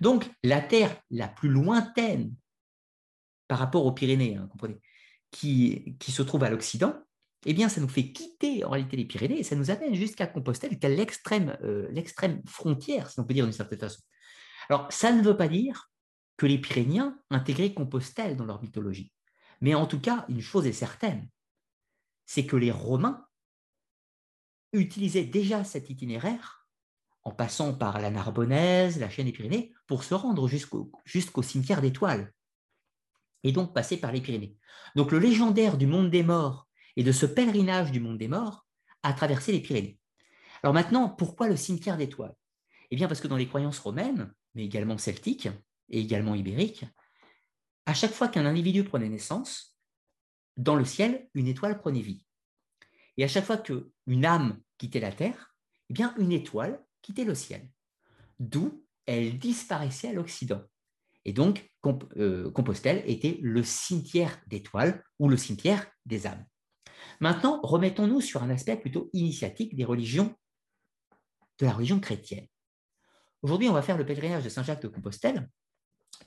Donc 0.01 0.31
la 0.43 0.61
Terre 0.61 0.95
la 1.11 1.27
plus 1.27 1.49
lointaine 1.49 2.33
par 3.47 3.59
rapport 3.59 3.85
aux 3.85 3.91
Pyrénées, 3.91 4.37
hein, 4.37 4.47
comprenez, 4.51 4.81
qui, 5.35 5.97
se 6.01 6.21
trouve 6.21 6.43
à 6.43 6.49
l'Occident, 6.49 6.95
eh 7.45 7.53
bien, 7.53 7.67
ça 7.67 7.81
nous 7.81 7.89
fait 7.89 8.11
quitter 8.11 8.63
en 8.63 8.69
réalité 8.69 8.95
les 8.97 9.05
Pyrénées 9.05 9.39
et 9.39 9.43
ça 9.43 9.55
nous 9.55 9.69
amène 9.69 9.93
jusqu'à 9.93 10.27
Compostelle, 10.27 10.79
qui 10.79 10.85
est 10.85 10.95
l'extrême 10.95 11.57
euh, 11.61 11.87
l'extrême 11.91 12.41
frontière, 12.47 13.11
si 13.11 13.19
on 13.19 13.25
peut 13.25 13.33
dire 13.33 13.45
d'une 13.45 13.53
certaine 13.53 13.79
façon. 13.79 14.01
Alors, 14.69 14.91
ça 14.91 15.11
ne 15.11 15.21
veut 15.21 15.37
pas 15.37 15.47
dire 15.47 15.91
que 16.37 16.45
les 16.45 16.57
Pyrénéens 16.57 17.19
intégraient 17.29 17.73
Compostelle 17.73 18.35
dans 18.35 18.45
leur 18.45 18.61
mythologie. 18.61 19.11
Mais 19.61 19.75
en 19.75 19.85
tout 19.85 19.99
cas, 19.99 20.25
une 20.29 20.41
chose 20.41 20.65
est 20.65 20.73
certaine, 20.73 21.27
c'est 22.25 22.45
que 22.45 22.55
les 22.55 22.71
Romains 22.71 23.25
utilisaient 24.73 25.25
déjà 25.25 25.63
cet 25.63 25.89
itinéraire 25.89 26.67
en 27.23 27.31
passant 27.31 27.73
par 27.73 27.99
la 27.99 28.09
Narbonnaise, 28.09 28.99
la 28.99 29.09
chaîne 29.09 29.25
des 29.25 29.31
Pyrénées, 29.31 29.73
pour 29.87 30.03
se 30.03 30.13
rendre 30.13 30.47
jusqu'au 30.47 30.91
jusqu'au 31.03 31.41
cimetière 31.41 31.81
d'étoiles, 31.81 32.31
et 33.45 33.51
donc 33.51 33.73
passer 33.73 33.97
par 33.97 34.11
les 34.11 34.21
Pyrénées. 34.21 34.57
Donc 34.95 35.11
le 35.11 35.19
légendaire 35.19 35.77
du 35.77 35.85
monde 35.85 36.09
des 36.09 36.23
morts 36.23 36.67
et 36.95 37.03
de 37.03 37.11
ce 37.11 37.27
pèlerinage 37.27 37.91
du 37.91 37.99
monde 37.99 38.17
des 38.17 38.27
morts 38.27 38.65
a 39.03 39.13
traversé 39.13 39.51
les 39.51 39.61
Pyrénées. 39.61 39.99
Alors 40.63 40.73
maintenant, 40.73 41.09
pourquoi 41.09 41.47
le 41.47 41.55
cimetière 41.55 41.95
d'étoiles 41.95 42.35
Eh 42.89 42.95
bien 42.95 43.07
parce 43.07 43.21
que 43.21 43.27
dans 43.27 43.37
les 43.37 43.47
croyances 43.47 43.77
romaines, 43.77 44.33
mais 44.55 44.65
également 44.65 44.97
celtiques 44.97 45.47
et 45.89 45.99
également 45.99 46.33
ibériques, 46.33 46.85
à 47.85 47.93
chaque 47.93 48.13
fois 48.13 48.29
qu'un 48.29 48.47
individu 48.47 48.83
prenait 48.83 49.09
naissance, 49.09 49.77
dans 50.57 50.75
le 50.75 50.85
ciel, 50.85 51.29
une 51.35 51.47
étoile 51.47 51.77
prenait 51.77 52.01
vie. 52.01 52.25
Et 53.17 53.23
à 53.23 53.27
chaque 53.27 53.45
fois 53.45 53.57
qu'une 53.57 54.25
âme 54.25 54.59
quittait 54.79 54.99
la 54.99 55.11
terre, 55.11 55.55
eh 55.91 55.93
bien 55.93 56.15
une 56.17 56.31
étoile 56.31 56.83
quittait 57.03 57.25
le 57.25 57.35
ciel. 57.35 57.69
D'où 58.39 58.83
elle 59.05 59.37
disparaissait 59.37 60.09
à 60.09 60.13
l'Occident. 60.13 60.63
Et 61.25 61.33
donc, 61.33 61.69
euh, 62.17 62.51
Compostelle 62.51 63.03
était 63.07 63.39
le 63.41 63.63
cimetière 63.63 64.39
d'étoiles 64.47 65.03
ou 65.19 65.27
le 65.27 65.37
cimetière 65.37 65.85
des 66.05 66.27
âmes. 66.27 66.45
Maintenant, 67.19 67.59
remettons-nous 67.63 68.21
sur 68.21 68.43
un 68.43 68.49
aspect 68.49 68.77
plutôt 68.77 69.09
initiatique 69.13 69.75
des 69.75 69.85
religions, 69.85 70.35
de 71.59 71.65
la 71.65 71.73
religion 71.73 71.99
chrétienne. 71.99 72.47
Aujourd'hui, 73.41 73.69
on 73.69 73.73
va 73.73 73.81
faire 73.81 73.97
le 73.97 74.05
pèlerinage 74.05 74.43
de 74.43 74.49
Saint-Jacques 74.49 74.81
de 74.81 74.87
Compostelle, 74.87 75.49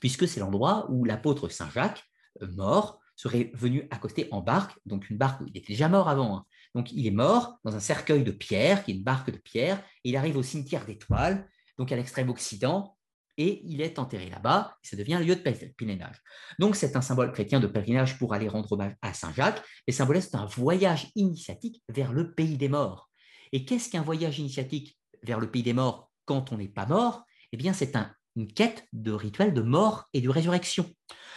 puisque 0.00 0.26
c'est 0.26 0.40
l'endroit 0.40 0.90
où 0.90 1.04
l'apôtre 1.04 1.48
Saint-Jacques, 1.48 2.04
euh, 2.42 2.48
mort, 2.52 3.00
serait 3.16 3.50
venu 3.54 3.86
accoster 3.90 4.28
en 4.30 4.40
barque, 4.40 4.78
donc 4.86 5.10
une 5.10 5.18
barque, 5.18 5.42
il 5.48 5.56
était 5.56 5.72
déjà 5.72 5.88
mort 5.88 6.08
avant, 6.08 6.36
hein. 6.36 6.44
donc 6.76 6.92
il 6.92 7.04
est 7.04 7.10
mort 7.10 7.58
dans 7.64 7.74
un 7.74 7.80
cercueil 7.80 8.22
de 8.22 8.30
pierre, 8.30 8.84
qui 8.84 8.92
est 8.92 8.94
une 8.94 9.02
barque 9.02 9.32
de 9.32 9.38
pierre, 9.38 9.82
et 10.04 10.10
il 10.10 10.16
arrive 10.16 10.36
au 10.36 10.44
cimetière 10.44 10.86
d'étoiles, 10.86 11.48
donc 11.78 11.90
à 11.90 11.96
l'extrême 11.96 12.28
occident, 12.28 12.96
et 13.38 13.62
il 13.64 13.80
est 13.80 13.98
enterré 13.98 14.28
là-bas, 14.28 14.76
ça 14.82 14.96
devient 14.96 15.14
un 15.14 15.20
lieu 15.20 15.36
de 15.36 15.40
pèlerinage. 15.40 16.20
Donc 16.58 16.76
c'est 16.76 16.96
un 16.96 17.00
symbole 17.00 17.32
chrétien 17.32 17.60
de 17.60 17.68
pèlerinage 17.68 18.18
pour 18.18 18.34
aller 18.34 18.48
rendre 18.48 18.70
hommage 18.72 18.94
à 19.00 19.14
Saint 19.14 19.32
Jacques, 19.32 19.62
et 19.86 19.92
symbolise 19.92 20.34
un 20.34 20.44
voyage 20.44 21.10
initiatique 21.14 21.82
vers 21.88 22.12
le 22.12 22.34
pays 22.34 22.58
des 22.58 22.68
morts. 22.68 23.08
Et 23.52 23.64
qu'est-ce 23.64 23.88
qu'un 23.88 24.02
voyage 24.02 24.38
initiatique 24.38 24.98
vers 25.22 25.40
le 25.40 25.50
pays 25.50 25.62
des 25.62 25.72
morts 25.72 26.10
quand 26.24 26.52
on 26.52 26.58
n'est 26.58 26.68
pas 26.68 26.84
mort? 26.84 27.24
Eh 27.52 27.56
bien 27.56 27.72
c'est 27.72 27.96
une 28.36 28.52
quête 28.52 28.86
de 28.92 29.12
rituel 29.12 29.54
de 29.54 29.62
mort 29.62 30.04
et 30.12 30.20
de 30.20 30.28
résurrection. 30.28 30.90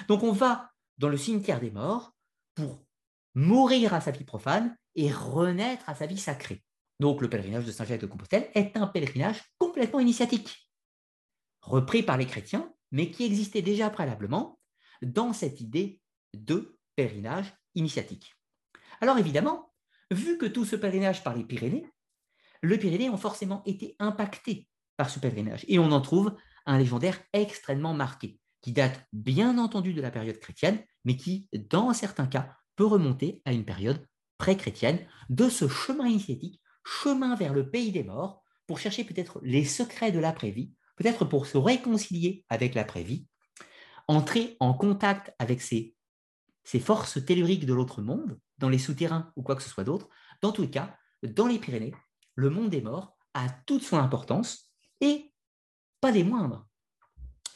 Donc 0.07 0.23
on 0.23 0.33
va 0.33 0.71
dans 0.97 1.07
le 1.07 1.17
cimetière 1.17 1.59
des 1.59 1.71
morts 1.71 2.13
pour 2.55 2.83
mourir 3.35 3.93
à 3.93 4.01
sa 4.01 4.11
vie 4.11 4.25
profane 4.25 4.75
et 4.95 5.11
renaître 5.11 5.87
à 5.87 5.95
sa 5.95 6.05
vie 6.05 6.17
sacrée. 6.17 6.63
Donc 6.99 7.21
le 7.21 7.29
pèlerinage 7.29 7.65
de 7.65 7.71
Saint-Jacques 7.71 8.01
de 8.01 8.07
Compostelle 8.07 8.49
est 8.53 8.75
un 8.75 8.87
pèlerinage 8.87 9.41
complètement 9.57 9.99
initiatique 9.99 10.67
repris 11.61 12.03
par 12.03 12.17
les 12.17 12.25
chrétiens, 12.25 12.73
mais 12.91 13.11
qui 13.11 13.23
existait 13.23 13.61
déjà 13.61 13.89
préalablement 13.89 14.59
dans 15.01 15.33
cette 15.33 15.61
idée 15.61 16.01
de 16.33 16.77
pèlerinage 16.95 17.53
initiatique. 17.75 18.35
Alors 18.99 19.17
évidemment, 19.17 19.73
vu 20.11 20.37
que 20.37 20.45
tout 20.45 20.65
ce 20.65 20.75
pèlerinage 20.75 21.23
par 21.23 21.35
les 21.35 21.43
Pyrénées, 21.43 21.87
les 22.63 22.77
Pyrénées 22.77 23.09
ont 23.09 23.17
forcément 23.17 23.63
été 23.65 23.95
impactés 23.99 24.67
par 24.97 25.09
ce 25.09 25.19
pèlerinage, 25.19 25.65
et 25.67 25.79
on 25.79 25.91
en 25.91 26.01
trouve 26.01 26.35
un 26.65 26.77
légendaire 26.77 27.19
extrêmement 27.33 27.93
marqué, 27.93 28.39
qui 28.61 28.71
date 28.71 29.07
bien 29.13 29.57
entendu 29.57 29.93
de 29.93 30.01
la 30.01 30.11
période 30.11 30.39
chrétienne, 30.39 30.83
mais 31.05 31.17
qui, 31.17 31.49
dans 31.53 31.93
certains 31.93 32.27
cas, 32.27 32.55
peut 32.75 32.85
remonter 32.85 33.41
à 33.45 33.53
une 33.53 33.65
période 33.65 34.05
pré-chrétienne 34.37 34.99
de 35.29 35.49
ce 35.49 35.67
chemin 35.67 36.07
initiatique, 36.07 36.61
chemin 36.83 37.35
vers 37.35 37.53
le 37.53 37.69
pays 37.69 37.91
des 37.91 38.03
morts, 38.03 38.43
pour 38.67 38.79
chercher 38.79 39.03
peut-être 39.03 39.39
les 39.43 39.65
secrets 39.65 40.11
de 40.11 40.19
l'après-vie, 40.19 40.73
peut-être 41.01 41.25
pour 41.25 41.47
se 41.47 41.57
réconcilier 41.57 42.45
avec 42.49 42.75
l'après-vie, 42.75 43.25
entrer 44.07 44.55
en 44.59 44.73
contact 44.73 45.33
avec 45.39 45.61
ces, 45.61 45.95
ces 46.63 46.79
forces 46.79 47.25
telluriques 47.25 47.65
de 47.65 47.73
l'autre 47.73 48.03
monde, 48.03 48.39
dans 48.59 48.69
les 48.69 48.77
souterrains 48.77 49.31
ou 49.35 49.41
quoi 49.41 49.55
que 49.55 49.63
ce 49.63 49.69
soit 49.69 49.83
d'autre. 49.83 50.09
Dans 50.41 50.51
tous 50.51 50.61
les 50.61 50.69
cas, 50.69 50.95
dans 51.23 51.47
les 51.47 51.57
Pyrénées, 51.57 51.95
le 52.35 52.51
monde 52.51 52.69
des 52.69 52.81
morts 52.81 53.17
a 53.33 53.49
toute 53.65 53.83
son 53.83 53.97
importance 53.97 54.71
et 54.99 55.33
pas 56.01 56.11
des 56.11 56.23
moindres. 56.23 56.67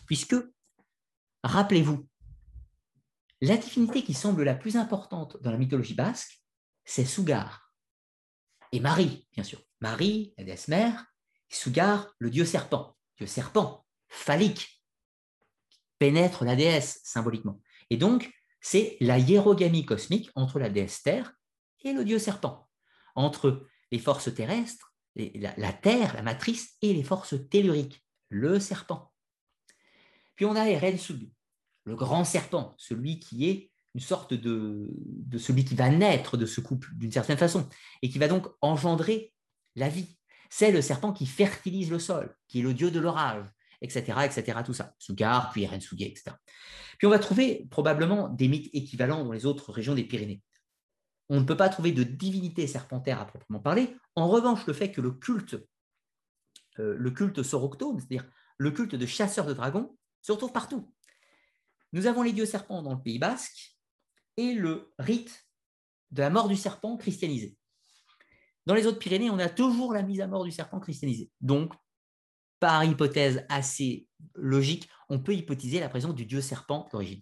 Puisque, 0.07 0.35
rappelez-vous, 1.43 2.07
la 3.41 3.57
divinité 3.57 4.03
qui 4.03 4.15
semble 4.15 4.43
la 4.43 4.55
plus 4.55 4.75
importante 4.75 5.37
dans 5.43 5.51
la 5.51 5.57
mythologie 5.57 5.93
basque, 5.93 6.41
c'est 6.83 7.05
Sugar. 7.05 7.71
Et 8.71 8.79
Marie, 8.79 9.27
bien 9.33 9.43
sûr. 9.43 9.61
Marie, 9.81 10.33
la 10.39 10.45
déesse 10.45 10.67
mère, 10.67 11.05
Sugar, 11.47 12.07
le 12.17 12.31
dieu 12.31 12.45
serpent 12.45 12.95
dieu 13.17 13.27
serpent, 13.27 13.85
phallique, 14.07 14.83
pénètre 15.99 16.43
la 16.43 16.55
déesse 16.55 17.01
symboliquement. 17.03 17.61
Et 17.89 17.97
donc, 17.97 18.31
c'est 18.61 18.97
la 18.99 19.19
hiérogamie 19.19 19.85
cosmique 19.85 20.31
entre 20.35 20.59
la 20.59 20.69
déesse 20.69 21.03
Terre 21.03 21.33
et 21.83 21.93
le 21.93 22.03
dieu 22.03 22.19
serpent, 22.19 22.67
entre 23.13 23.67
les 23.91 23.99
forces 23.99 24.33
terrestres, 24.33 24.95
la, 25.15 25.73
Terre, 25.73 26.15
la 26.15 26.23
matrice, 26.23 26.75
et 26.81 26.93
les 26.93 27.03
forces 27.03 27.35
telluriques, 27.49 28.03
le 28.29 28.59
serpent. 28.59 29.13
Puis 30.35 30.45
on 30.45 30.55
a 30.55 30.67
Erensubi, 30.67 31.31
le 31.85 31.95
grand 31.95 32.25
serpent, 32.25 32.73
celui 32.77 33.19
qui 33.19 33.47
est 33.47 33.71
une 33.93 34.01
sorte 34.01 34.33
de 34.33 34.89
celui 35.37 35.63
qui 35.63 35.75
va 35.75 35.89
naître 35.89 36.35
de 36.35 36.45
ce 36.45 36.59
couple 36.59 36.89
d'une 36.95 37.11
certaine 37.11 37.37
façon, 37.37 37.69
et 38.01 38.09
qui 38.09 38.17
va 38.17 38.27
donc 38.27 38.47
engendrer 38.61 39.33
la 39.75 39.87
vie. 39.87 40.14
C'est 40.49 40.71
le 40.71 40.81
serpent 40.81 41.13
qui 41.13 41.25
fertilise 41.25 41.89
le 41.89 41.99
sol, 41.99 42.35
qui 42.47 42.59
est 42.59 42.63
le 42.63 42.73
dieu 42.73 42.91
de 42.91 42.99
l'orage, 42.99 43.45
etc., 43.81 44.19
etc., 44.25 44.59
tout 44.65 44.73
ça. 44.73 44.93
Sugar, 44.99 45.51
puis 45.51 45.63
Erensugi, 45.63 46.05
etc. 46.05 46.31
Puis 46.97 47.07
on 47.07 47.11
va 47.11 47.19
trouver 47.19 47.67
probablement 47.69 48.29
des 48.29 48.47
mythes 48.47 48.69
équivalents 48.73 49.23
dans 49.23 49.31
les 49.31 49.45
autres 49.45 49.71
régions 49.71 49.95
des 49.95 50.03
Pyrénées. 50.03 50.41
On 51.29 51.39
ne 51.39 51.45
peut 51.45 51.57
pas 51.57 51.69
trouver 51.69 51.91
de 51.91 52.03
divinité 52.03 52.67
serpentaire 52.67 53.19
à 53.19 53.25
proprement 53.25 53.59
parler. 53.59 53.95
En 54.15 54.27
revanche, 54.27 54.65
le 54.67 54.73
fait 54.73 54.91
que 54.91 55.01
le 55.01 55.11
culte, 55.11 55.55
euh, 56.79 56.95
le 56.97 57.11
culte 57.11 57.41
c'est-à-dire 57.41 58.25
le 58.57 58.71
culte 58.71 58.95
de 58.95 59.05
chasseurs 59.05 59.45
de 59.45 59.53
dragons, 59.53 59.97
se 60.21 60.31
retrouve 60.31 60.51
partout. 60.51 60.91
Nous 61.93 62.07
avons 62.07 62.21
les 62.21 62.33
dieux 62.33 62.45
serpents 62.45 62.81
dans 62.81 62.93
le 62.93 63.01
Pays 63.01 63.19
basque 63.19 63.77
et 64.37 64.53
le 64.53 64.93
rite 64.99 65.45
de 66.11 66.21
la 66.21 66.29
mort 66.29 66.47
du 66.47 66.55
serpent 66.55 66.97
christianisé. 66.97 67.57
Dans 68.65 68.73
les 68.73 68.87
autres 68.87 68.99
Pyrénées, 68.99 69.29
on 69.29 69.39
a 69.39 69.49
toujours 69.49 69.93
la 69.93 70.01
mise 70.01 70.21
à 70.21 70.27
mort 70.27 70.43
du 70.43 70.51
serpent 70.51 70.79
christianisé. 70.79 71.29
Donc, 71.41 71.73
par 72.59 72.83
hypothèse 72.83 73.45
assez 73.49 74.07
logique, 74.33 74.89
on 75.09 75.19
peut 75.19 75.35
hypothéser 75.35 75.79
la 75.79 75.89
présence 75.89 76.15
du 76.15 76.25
dieu 76.25 76.41
serpent 76.41 76.87
d'origine. 76.91 77.21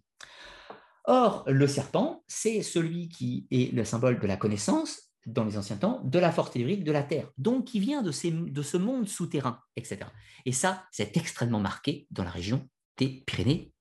Or, 1.06 1.44
le 1.48 1.68
serpent, 1.68 2.24
c'est 2.28 2.62
celui 2.62 3.10
qui 3.10 3.46
est 3.52 3.74
le 3.74 3.84
symbole 3.84 4.20
de 4.20 4.28
la 4.28 4.38
connaissance, 4.38 5.14
dans 5.26 5.44
les 5.44 5.58
anciens 5.58 5.78
temps, 5.78 6.02
de 6.04 6.20
la 6.20 6.32
force 6.32 6.52
théorique 6.52 6.84
de 6.84 6.92
la 6.92 7.04
Terre, 7.04 7.30
donc 7.38 7.66
qui 7.66 7.80
vient 7.80 8.02
de, 8.02 8.12
de 8.50 8.62
ce 8.62 8.78
monde 8.78 9.08
souterrain, 9.08 9.60
etc. 9.76 10.00
Et 10.46 10.52
ça, 10.54 10.86
c'est 10.92 11.18
extrêmement 11.18 11.60
marqué 11.60 12.08
dans 12.12 12.24
la 12.24 12.30
région 12.30 12.70
des 12.98 13.24
Pyrénées, 13.26 13.74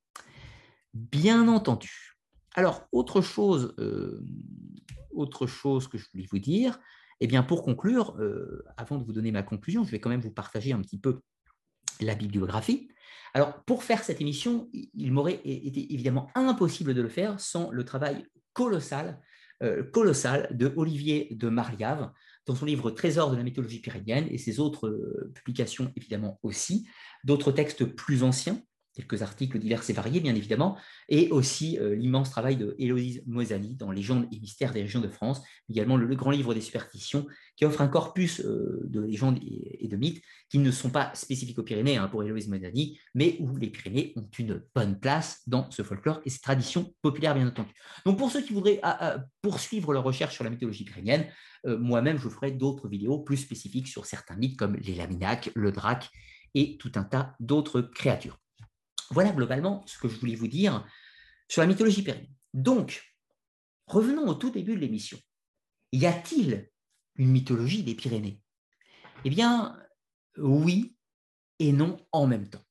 bien 0.95 1.49
entendu. 1.49 2.19
Alors, 2.55 2.87
autre 2.93 3.21
chose, 3.21 3.75
euh, 3.79 4.25
autre 5.11 5.47
chose 5.47 5.89
que 5.89 5.99
je 5.99 6.07
voulais 6.13 6.27
vous 6.31 6.39
dire, 6.39 6.79
eh 7.25 7.29
bien, 7.29 7.45
pour 7.45 7.63
conclure, 7.63 8.17
euh, 8.19 8.65
avant 8.77 8.99
de 8.99 9.05
vous 9.05 9.13
donner 9.13 9.31
ma 9.31 9.45
conclusion, 9.45 9.85
je 9.85 9.93
vais 9.93 10.01
quand 10.01 10.11
même 10.11 10.21
vous 10.21 10.33
partager 10.33 10.73
un 10.73 10.81
petit 10.81 10.99
peu 10.99 11.21
la 12.01 12.17
bibliographie. 12.17 12.89
Alors, 13.33 13.63
pour 13.63 13.85
faire 13.85 14.03
cette 14.03 14.21
émission, 14.21 14.69
il 14.73 15.13
m'aurait 15.13 15.41
été 15.45 15.95
évidemment 15.95 16.31
impossible 16.35 16.95
de 16.95 17.01
le 17.01 17.09
faire 17.09 17.39
sans 17.39 17.71
le 17.71 17.85
travail 17.85 18.27
colossal, 18.55 19.21
euh, 19.63 19.85
colossal 19.85 20.49
de 20.51 20.73
Olivier 20.77 21.29
de 21.31 21.49
Mariave, 21.49 22.11
dans 22.45 22.57
son 22.57 22.67
livre 22.67 22.91
Trésor 22.91 23.31
de 23.31 23.37
la 23.37 23.45
mythologie 23.45 23.79
pyrénéenne 23.79 24.27
et 24.29 24.37
ses 24.37 24.59
autres 24.59 24.89
euh, 24.89 25.31
publications 25.33 25.93
évidemment 25.95 26.41
aussi, 26.43 26.89
d'autres 27.23 27.53
textes 27.53 27.85
plus 27.85 28.25
anciens 28.25 28.61
quelques 28.95 29.23
articles 29.23 29.59
divers 29.59 29.89
et 29.89 29.93
variés, 29.93 30.21
bien 30.21 30.35
évidemment, 30.35 30.77
et 31.09 31.31
aussi 31.31 31.79
euh, 31.79 31.95
l'immense 31.95 32.31
travail 32.31 32.57
de 32.57 32.75
Héloïse 32.79 33.23
dans 33.79 33.91
Légendes 33.91 34.27
et 34.33 34.39
mystères 34.39 34.73
des 34.73 34.83
régions 34.83 35.01
de 35.01 35.09
France, 35.09 35.43
également 35.69 35.97
le, 35.97 36.15
grand 36.15 36.31
livre 36.31 36.55
des 36.55 36.61
superstitions, 36.61 37.27
qui 37.57 37.65
offre 37.65 37.81
un 37.81 37.89
corpus 37.89 38.41
euh, 38.41 38.81
de 38.85 39.01
légendes 39.01 39.39
et, 39.43 39.89
de 39.89 39.97
mythes 39.97 40.23
qui 40.49 40.59
ne 40.59 40.71
sont 40.71 40.91
pas 40.91 41.11
spécifiques 41.15 41.59
aux 41.59 41.63
Pyrénées 41.63 41.97
hein, 41.97 42.09
pour 42.09 42.23
Héloïse 42.23 42.49
Moisali, 42.49 42.99
mais 43.15 43.37
où 43.41 43.57
les 43.57 43.69
Pyrénées 43.69 44.13
ont 44.17 44.29
une 44.39 44.63
bonne 44.75 44.99
place 44.99 45.43
dans 45.47 45.71
ce 45.71 45.83
folklore 45.83 46.21
et 46.25 46.31
ces 46.31 46.41
traditions 46.41 46.95
populaires, 47.03 47.35
bien 47.35 47.47
entendu. 47.47 47.73
Donc 48.05 48.19
pour 48.19 48.31
ceux 48.31 48.43
qui 48.43 48.53
voudraient 48.53 48.81
poursuivre 49.41 49.93
leur 49.93 50.05
recherche 50.05 50.35
sur 50.35 50.45
la 50.45 50.51
mythologie 50.51 50.85
pyrénéenne, 50.85 51.27
euh, 51.67 51.79
moi-même, 51.79 52.19
je 52.19 52.29
ferai 52.29 52.51
d'autres 52.51 52.89
vidéos 52.89 53.19
plus 53.19 53.37
spécifiques 53.37 53.89
sur 53.89 54.07
certains 54.07 54.37
mythes 54.37 54.59
comme 54.59 54.77
les 54.77 54.95
Laminacs, 54.95 55.51
le 55.55 55.73
Drac 55.73 56.11
et 56.55 56.77
tout 56.79 56.93
un 56.97 57.05
tas 57.05 57.35
d'autres 57.41 57.81
créatures. 57.81 58.42
Voilà 59.13 59.31
globalement 59.33 59.85
ce 59.87 59.99
que 59.99 60.09
je 60.09 60.19
voulais 60.19 60.35
vous 60.35 60.49
dire 60.49 60.87
sur 61.49 61.61
la 61.61 61.69
mythologie 61.69 62.03
pyrénéenne. 62.03 62.35
Donc, 62.55 63.15
revenons 63.87 64.27
au 64.27 64.35
tout 64.35 64.51
début 64.51 64.75
de 64.75 64.81
l'émission. 64.81 65.19
Y 65.93 66.07
a-t-il 66.07 66.71
une 67.17 67.29
mythologie 67.31 67.83
des 67.83 67.95
Pyrénées? 67.95 68.41
Eh 69.25 69.31
bien, 69.31 69.79
oui 70.39 70.97
et 71.59 71.73
non 71.73 71.99
en 72.11 72.27
même 72.27 72.49
temps. 72.49 72.65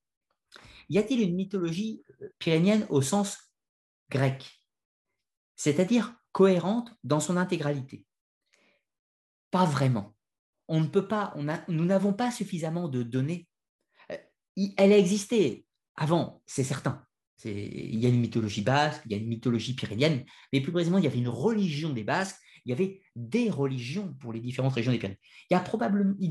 Y 0.89 0.97
a-t-il 0.97 1.21
une 1.21 1.35
mythologie 1.35 2.03
pyrénéenne 2.39 2.85
au 2.89 3.01
sens 3.01 3.53
grec, 4.09 4.59
c'est-à-dire 5.55 6.15
cohérente 6.31 6.91
dans 7.03 7.19
son 7.19 7.37
intégralité? 7.37 8.05
Pas 9.51 9.65
vraiment. 9.65 10.15
On 10.67 10.81
ne 10.81 10.87
peut 10.87 11.07
pas, 11.07 11.35
nous 11.67 11.85
n'avons 11.85 12.13
pas 12.13 12.31
suffisamment 12.31 12.87
de 12.87 13.03
données. 13.03 13.47
Euh, 14.11 14.17
elle 14.77 14.91
a 14.91 14.97
existé, 14.97 15.65
avant, 15.95 16.41
c'est 16.45 16.63
certain. 16.63 17.05
Il 17.43 17.99
y 17.99 18.05
a 18.05 18.09
une 18.09 18.19
mythologie 18.19 18.61
basque, 18.61 19.01
il 19.05 19.11
y 19.11 19.15
a 19.15 19.17
une 19.17 19.27
mythologie 19.27 19.73
pyrénéenne, 19.73 20.25
mais 20.53 20.61
plus 20.61 20.71
précisément, 20.71 20.99
il 20.99 21.03
y 21.03 21.07
avait 21.07 21.17
une 21.17 21.27
religion 21.27 21.91
des 21.91 22.03
Basques, 22.03 22.37
il 22.65 22.69
y 22.69 22.73
avait 22.73 23.01
des 23.15 23.49
religions 23.49 24.13
pour 24.19 24.33
les 24.33 24.39
différentes 24.39 24.73
régions 24.73 24.91
des 24.91 24.99
Pyrénées. 24.99 25.19
Il, 25.49 25.55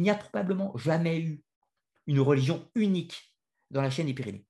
n'y 0.00 0.10
a 0.10 0.14
probablement 0.14 0.76
jamais 0.76 1.20
eu 1.20 1.42
une 2.06 2.20
religion 2.20 2.68
unique 2.74 3.34
dans 3.70 3.82
la 3.82 3.90
chaîne 3.90 4.06
des 4.06 4.14
Pyrénées. 4.14 4.46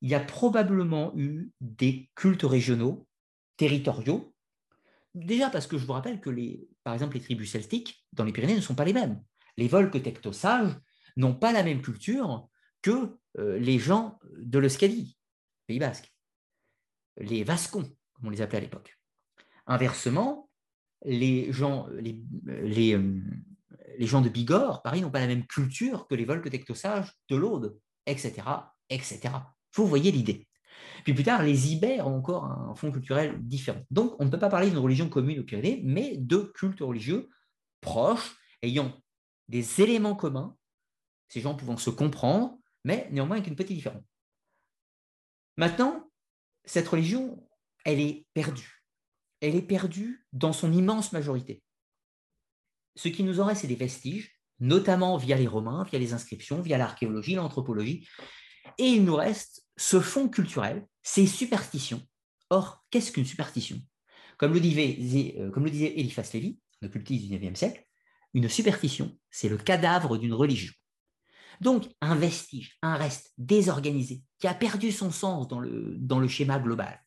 Il 0.00 0.08
y 0.08 0.14
a 0.14 0.20
probablement 0.20 1.12
eu 1.16 1.50
des 1.60 2.10
cultes 2.14 2.42
régionaux, 2.42 3.06
territoriaux, 3.58 4.34
déjà 5.14 5.50
parce 5.50 5.66
que 5.66 5.76
je 5.76 5.84
vous 5.84 5.92
rappelle 5.92 6.20
que, 6.20 6.30
les, 6.30 6.66
par 6.84 6.94
exemple, 6.94 7.16
les 7.16 7.22
tribus 7.22 7.50
celtiques 7.50 8.06
dans 8.14 8.24
les 8.24 8.32
Pyrénées 8.32 8.56
ne 8.56 8.60
sont 8.62 8.74
pas 8.74 8.86
les 8.86 8.94
mêmes. 8.94 9.22
Les 9.58 9.68
Volques 9.68 10.02
tectosages 10.02 10.74
n'ont 11.16 11.34
pas 11.34 11.52
la 11.52 11.62
même 11.62 11.82
culture 11.82 12.48
que 12.80 13.18
les 13.36 13.78
gens 13.78 14.18
de 14.38 14.58
l'Euskadi, 14.58 15.16
Pays 15.66 15.78
basque, 15.78 16.12
les 17.18 17.44
Vascons, 17.44 17.88
comme 18.14 18.26
on 18.26 18.30
les 18.30 18.42
appelait 18.42 18.58
à 18.58 18.62
l'époque. 18.62 18.98
Inversement, 19.66 20.50
les 21.04 21.52
gens, 21.52 21.86
les, 21.88 22.18
les, 22.44 22.94
euh, 22.94 23.20
gens 24.00 24.20
de 24.20 24.28
Bigorre, 24.28 24.82
Paris, 24.82 25.00
n'ont 25.00 25.10
pas 25.10 25.20
la 25.20 25.26
même 25.26 25.46
culture 25.46 26.06
que 26.08 26.14
les 26.14 26.24
Volques 26.24 26.50
de 26.50 27.36
l'Aude, 27.36 27.78
etc., 28.06 28.42
etc. 28.88 29.34
Vous 29.74 29.86
voyez 29.86 30.10
l'idée. 30.10 30.48
Puis 31.04 31.14
plus 31.14 31.24
tard, 31.24 31.42
les 31.42 31.72
Ibères 31.72 32.06
ont 32.06 32.16
encore 32.16 32.44
un 32.44 32.74
fond 32.74 32.90
culturel 32.90 33.36
différent. 33.40 33.82
Donc, 33.90 34.14
on 34.18 34.24
ne 34.24 34.30
peut 34.30 34.38
pas 34.38 34.48
parler 34.48 34.68
d'une 34.68 34.78
religion 34.78 35.08
commune 35.08 35.40
aux 35.40 35.44
Pyrénées, 35.44 35.80
mais 35.84 36.16
de 36.16 36.38
cultes 36.54 36.80
religieux 36.80 37.28
proches, 37.80 38.36
ayant 38.62 38.92
des 39.48 39.80
éléments 39.80 40.14
communs, 40.14 40.56
ces 41.28 41.40
gens 41.40 41.54
pouvant 41.54 41.76
se 41.76 41.90
comprendre, 41.90 42.58
mais 42.84 43.08
néanmoins 43.10 43.36
avec 43.36 43.48
une 43.48 43.56
petite 43.56 43.76
différence. 43.76 44.04
Maintenant, 45.56 46.10
cette 46.64 46.88
religion, 46.88 47.46
elle 47.84 48.00
est 48.00 48.26
perdue. 48.34 48.84
Elle 49.40 49.56
est 49.56 49.62
perdue 49.62 50.26
dans 50.32 50.52
son 50.52 50.72
immense 50.72 51.12
majorité. 51.12 51.62
Ce 52.96 53.08
qui 53.08 53.22
nous 53.22 53.40
en 53.40 53.46
reste, 53.46 53.62
c'est 53.62 53.66
des 53.66 53.74
vestiges, 53.74 54.32
notamment 54.58 55.16
via 55.16 55.36
les 55.36 55.46
Romains, 55.46 55.84
via 55.84 55.98
les 55.98 56.12
inscriptions, 56.12 56.60
via 56.60 56.78
l'archéologie, 56.78 57.34
l'anthropologie. 57.34 58.06
Et 58.78 58.84
il 58.84 59.04
nous 59.04 59.16
reste 59.16 59.66
ce 59.76 60.00
fond 60.00 60.28
culturel, 60.28 60.86
ces 61.02 61.26
superstitions. 61.26 62.06
Or, 62.50 62.84
qu'est-ce 62.90 63.12
qu'une 63.12 63.24
superstition? 63.24 63.80
Comme 64.36 64.52
le, 64.52 64.60
disait, 64.60 65.36
euh, 65.38 65.50
comme 65.50 65.64
le 65.64 65.70
disait 65.70 65.98
Eliphas 65.98 66.30
Lévy, 66.34 66.58
un 66.82 66.86
occultiste 66.86 67.28
du 67.28 67.38
XIXe 67.38 67.58
siècle, 67.58 67.86
une 68.34 68.48
superstition, 68.48 69.16
c'est 69.30 69.48
le 69.48 69.58
cadavre 69.58 70.16
d'une 70.18 70.34
religion. 70.34 70.72
Donc, 71.60 71.88
un 72.00 72.14
vestige, 72.14 72.78
un 72.82 72.96
reste 72.96 73.32
désorganisé, 73.36 74.22
qui 74.38 74.46
a 74.46 74.54
perdu 74.54 74.92
son 74.92 75.10
sens 75.10 75.46
dans 75.46 75.60
le, 75.60 75.96
dans 75.98 76.18
le 76.18 76.28
schéma 76.28 76.58
global. 76.58 77.02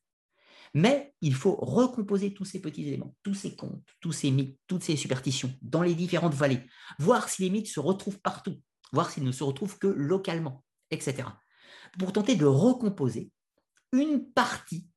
Mais 0.75 1.13
il 1.21 1.35
faut 1.35 1.55
recomposer 1.55 2.33
tous 2.33 2.45
ces 2.45 2.59
petits 2.61 2.87
éléments, 2.87 3.15
tous 3.21 3.35
ces 3.35 3.55
contes, 3.55 3.87
tous 3.99 4.11
ces 4.11 4.31
mythes, 4.31 4.59
toutes 4.67 4.83
ces 4.83 4.95
superstitions 4.95 5.53
dans 5.61 5.83
les 5.83 5.93
différentes 5.93 6.33
vallées, 6.33 6.65
voir 6.97 7.29
si 7.29 7.43
les 7.43 7.49
mythes 7.51 7.67
se 7.67 7.79
retrouvent 7.79 8.19
partout, 8.19 8.59
voir 8.91 9.11
s'ils 9.11 9.23
ne 9.23 9.31
se 9.31 9.43
retrouvent 9.43 9.77
que 9.77 9.87
localement, 9.87 10.63
etc. 10.89 11.29
Pour 11.99 12.11
tenter 12.11 12.35
de 12.35 12.45
recomposer 12.45 13.31
une 13.91 14.31
partie 14.31 14.87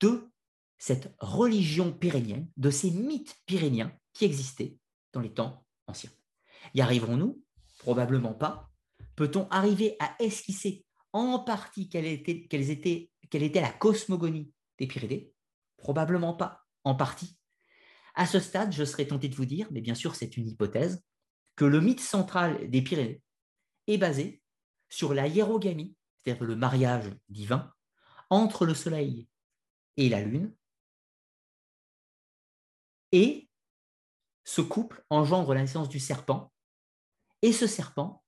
de 0.00 0.28
cette 0.76 1.14
religion 1.18 1.92
pyrénienne, 1.92 2.48
de 2.56 2.70
ces 2.70 2.90
mythes 2.90 3.36
pyréniens 3.46 3.92
qui 4.12 4.26
existaient 4.26 4.76
dans 5.12 5.20
les 5.20 5.32
temps 5.32 5.66
anciens. 5.86 6.10
Y 6.74 6.82
arriverons-nous? 6.82 7.42
Probablement 7.78 8.34
pas, 8.34 8.69
Peut-on 9.20 9.46
arriver 9.50 9.96
à 9.98 10.16
esquisser 10.18 10.86
en 11.12 11.40
partie 11.40 11.90
quelle 11.90 12.06
était, 12.06 12.48
quelle 12.48 13.42
était 13.42 13.60
la 13.60 13.70
cosmogonie 13.70 14.50
des 14.78 14.86
Pyrénées? 14.86 15.30
Probablement 15.76 16.32
pas, 16.32 16.64
en 16.84 16.94
partie. 16.94 17.36
À 18.14 18.24
ce 18.24 18.40
stade, 18.40 18.72
je 18.72 18.82
serais 18.82 19.06
tenté 19.06 19.28
de 19.28 19.34
vous 19.34 19.44
dire, 19.44 19.68
mais 19.72 19.82
bien 19.82 19.94
sûr 19.94 20.14
c'est 20.14 20.38
une 20.38 20.48
hypothèse, 20.48 21.04
que 21.54 21.66
le 21.66 21.82
mythe 21.82 22.00
central 22.00 22.70
des 22.70 22.80
Pyrénées 22.80 23.20
est 23.88 23.98
basé 23.98 24.40
sur 24.88 25.12
la 25.12 25.26
hiérogamie, 25.26 25.94
c'est-à-dire 26.16 26.44
le 26.44 26.56
mariage 26.56 27.14
divin, 27.28 27.70
entre 28.30 28.64
le 28.64 28.72
Soleil 28.72 29.28
et 29.98 30.08
la 30.08 30.22
Lune, 30.22 30.54
Et 33.12 33.50
ce 34.44 34.62
couple 34.62 35.04
engendre 35.10 35.52
la 35.52 35.60
naissance 35.60 35.90
du 35.90 36.00
serpent. 36.00 36.50
Et 37.42 37.52
ce 37.52 37.66
serpent 37.66 38.22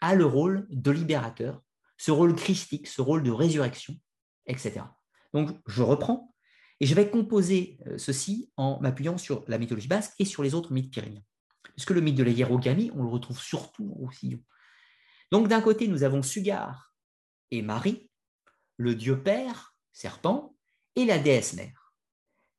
a 0.00 0.14
le 0.14 0.24
rôle 0.24 0.66
de 0.70 0.90
libérateur, 0.90 1.62
ce 1.96 2.10
rôle 2.10 2.34
christique, 2.34 2.86
ce 2.86 3.02
rôle 3.02 3.22
de 3.22 3.30
résurrection, 3.30 3.94
etc. 4.46 4.82
Donc, 5.32 5.50
je 5.66 5.82
reprends 5.82 6.34
et 6.80 6.86
je 6.86 6.94
vais 6.94 7.10
composer 7.10 7.78
euh, 7.86 7.98
ceci 7.98 8.50
en 8.56 8.80
m'appuyant 8.80 9.18
sur 9.18 9.44
la 9.48 9.58
mythologie 9.58 9.88
basque 9.88 10.14
et 10.18 10.24
sur 10.24 10.42
les 10.42 10.54
autres 10.54 10.72
mythes 10.72 10.92
pyrénéens. 10.92 11.22
Puisque 11.74 11.90
le 11.90 12.00
mythe 12.00 12.16
de 12.16 12.22
la 12.22 12.30
hiérogamie, 12.30 12.90
on 12.94 13.02
le 13.02 13.08
retrouve 13.08 13.40
surtout 13.40 13.84
au 13.84 14.06
Roussillon. 14.06 14.40
Donc, 15.30 15.48
d'un 15.48 15.60
côté, 15.60 15.88
nous 15.88 16.02
avons 16.02 16.22
Sugar 16.22 16.94
et 17.50 17.62
Marie, 17.62 18.10
le 18.76 18.94
dieu 18.94 19.22
père, 19.22 19.76
serpent, 19.92 20.56
et 20.96 21.04
la 21.04 21.18
déesse 21.18 21.54
mère. 21.54 21.92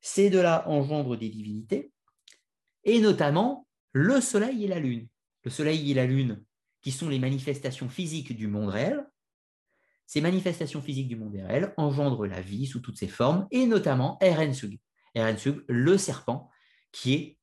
Ces 0.00 0.30
deux-là 0.30 0.68
engendrent 0.68 1.16
des 1.16 1.28
divinités, 1.28 1.92
et 2.84 3.00
notamment 3.00 3.66
le 3.92 4.20
soleil 4.20 4.64
et 4.64 4.68
la 4.68 4.78
lune. 4.78 5.08
Le 5.44 5.50
soleil 5.50 5.90
et 5.90 5.94
la 5.94 6.06
lune, 6.06 6.42
qui 6.82 6.90
sont 6.90 7.08
les 7.08 7.18
manifestations 7.18 7.88
physiques 7.88 8.36
du 8.36 8.48
monde 8.48 8.68
réel, 8.68 9.06
ces 10.06 10.20
manifestations 10.20 10.82
physiques 10.82 11.08
du 11.08 11.16
monde 11.16 11.34
réel 11.34 11.72
engendrent 11.76 12.26
la 12.26 12.40
vie 12.40 12.66
sous 12.66 12.80
toutes 12.80 12.98
ses 12.98 13.08
formes, 13.08 13.46
et 13.50 13.66
notamment 13.66 14.18
Erensug. 14.20 14.78
Erensug, 15.14 15.64
le 15.68 15.96
serpent, 15.96 16.50
qui 16.90 17.14
est 17.14 17.38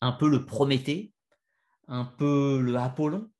un 0.00 0.12
peu 0.12 0.28
le 0.28 0.44
Prométhée, 0.44 1.12
un 1.86 2.04
peu 2.04 2.60
le 2.60 2.76
Apollon, 2.76 3.30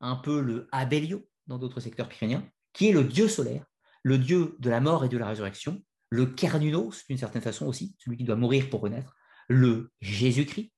un 0.00 0.16
peu 0.16 0.40
le 0.40 0.68
Abellio 0.72 1.28
dans 1.46 1.58
d'autres 1.58 1.80
secteurs 1.80 2.08
pyrénéens, 2.08 2.48
qui 2.72 2.88
est 2.88 2.92
le 2.92 3.04
dieu 3.04 3.28
solaire, 3.28 3.64
le 4.02 4.18
dieu 4.18 4.56
de 4.58 4.70
la 4.70 4.80
mort 4.80 5.04
et 5.04 5.08
de 5.08 5.18
la 5.18 5.28
résurrection, 5.28 5.82
le 6.10 6.26
Kernunos 6.26 7.06
d'une 7.08 7.18
certaine 7.18 7.42
façon 7.42 7.66
aussi, 7.66 7.94
celui 7.98 8.16
qui 8.16 8.24
doit 8.24 8.36
mourir 8.36 8.70
pour 8.70 8.80
renaître, 8.80 9.14
le 9.48 9.92
Jésus-Christ, 10.00 10.72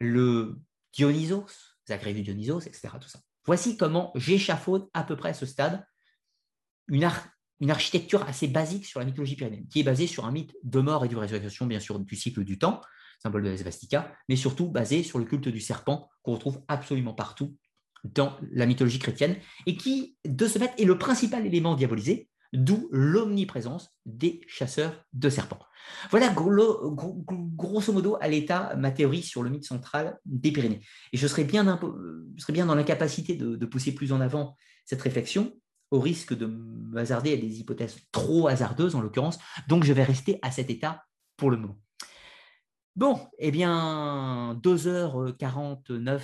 le 0.00 0.58
Dionysos, 0.92 1.69
Zagreus 1.90 2.22
Dionysos, 2.22 2.66
etc. 2.66 2.88
Voici 3.44 3.76
comment 3.76 4.12
j'échafaude 4.14 4.88
à 4.94 5.04
peu 5.04 5.16
près 5.16 5.30
à 5.30 5.34
ce 5.34 5.46
stade 5.46 5.84
une, 6.88 7.08
architecture 7.70 8.22
assez 8.26 8.48
basique 8.48 8.86
sur 8.86 9.00
la 9.00 9.06
mythologie 9.06 9.36
pyrénéenne, 9.36 9.68
qui 9.68 9.80
est 9.80 9.84
basée 9.84 10.06
sur 10.06 10.24
un 10.24 10.32
mythe 10.32 10.54
de 10.62 10.80
mort 10.80 11.04
et 11.04 11.08
de 11.08 11.16
résurrection, 11.16 11.66
bien 11.66 11.80
sûr, 11.80 11.98
du 12.00 12.16
cycle 12.16 12.42
du 12.44 12.58
temps, 12.58 12.80
symbole 13.22 13.42
de 13.42 13.50
la 13.50 13.56
svastika, 13.56 14.12
mais 14.28 14.36
surtout 14.36 14.68
basée 14.68 15.02
sur 15.02 15.18
le 15.18 15.24
culte 15.24 15.48
du 15.48 15.60
serpent 15.60 16.08
qu'on 16.22 16.32
retrouve 16.32 16.62
absolument 16.68 17.12
partout 17.12 17.56
dans 18.04 18.38
la 18.52 18.64
mythologie 18.64 18.98
chrétienne 18.98 19.36
et 19.66 19.76
qui, 19.76 20.16
de 20.24 20.46
ce 20.46 20.58
fait, 20.58 20.72
est 20.78 20.86
le 20.86 20.96
principal 20.96 21.46
élément 21.46 21.74
diabolisé, 21.74 22.29
d'où 22.52 22.88
l'omniprésence 22.90 23.90
des 24.06 24.40
chasseurs 24.46 25.04
de 25.12 25.28
serpents. 25.28 25.60
Voilà 26.10 26.34
grosso 26.34 27.92
modo 27.92 28.16
à 28.20 28.28
l'état 28.28 28.74
ma 28.76 28.90
théorie 28.90 29.22
sur 29.22 29.42
le 29.42 29.50
mythe 29.50 29.64
central 29.64 30.18
des 30.24 30.52
Pyrénées. 30.52 30.80
Et 31.12 31.16
je 31.16 31.26
serais 31.26 31.44
bien, 31.44 31.64
dans 31.64 32.74
l'incapacité 32.74 33.34
de, 33.34 33.56
de, 33.56 33.66
pousser 33.66 33.94
plus 33.94 34.12
en 34.12 34.20
avant 34.20 34.56
cette 34.84 35.02
réflexion 35.02 35.52
au 35.90 36.00
risque 36.00 36.36
de 36.36 36.46
me 36.46 36.98
hasarder 36.98 37.32
à 37.32 37.36
des 37.36 37.60
hypothèses 37.60 37.98
trop 38.12 38.48
hasardeuses 38.48 38.94
en 38.94 39.00
l'occurrence. 39.00 39.38
Donc 39.68 39.84
je 39.84 39.92
vais 39.92 40.04
rester 40.04 40.38
à 40.42 40.50
cet 40.50 40.70
état 40.70 41.04
pour 41.36 41.50
le 41.50 41.56
moment. 41.56 41.78
Bon, 42.96 43.18
eh 43.38 43.50
bien, 43.50 44.58
2h49 44.62 46.20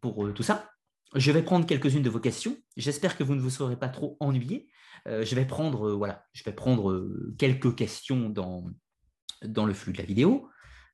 pour 0.00 0.26
euh, 0.26 0.32
tout 0.32 0.42
ça. 0.42 0.68
Je 1.14 1.32
vais 1.32 1.42
prendre 1.42 1.66
quelques-unes 1.66 2.02
de 2.02 2.10
vos 2.10 2.20
questions. 2.20 2.56
J'espère 2.76 3.16
que 3.16 3.24
vous 3.24 3.34
ne 3.34 3.40
vous 3.40 3.50
serez 3.50 3.76
pas 3.76 3.88
trop 3.88 4.16
ennuyés. 4.20 4.68
Euh, 5.08 5.24
je 5.24 5.34
vais 5.34 5.44
prendre, 5.44 5.88
euh, 5.88 5.94
voilà, 5.94 6.24
je 6.32 6.44
vais 6.44 6.52
prendre 6.52 7.06
quelques 7.38 7.74
questions 7.74 8.28
dans, 8.28 8.64
dans 9.44 9.66
le 9.66 9.74
flux 9.74 9.92
de 9.92 9.98
la 9.98 10.04
vidéo. 10.04 10.48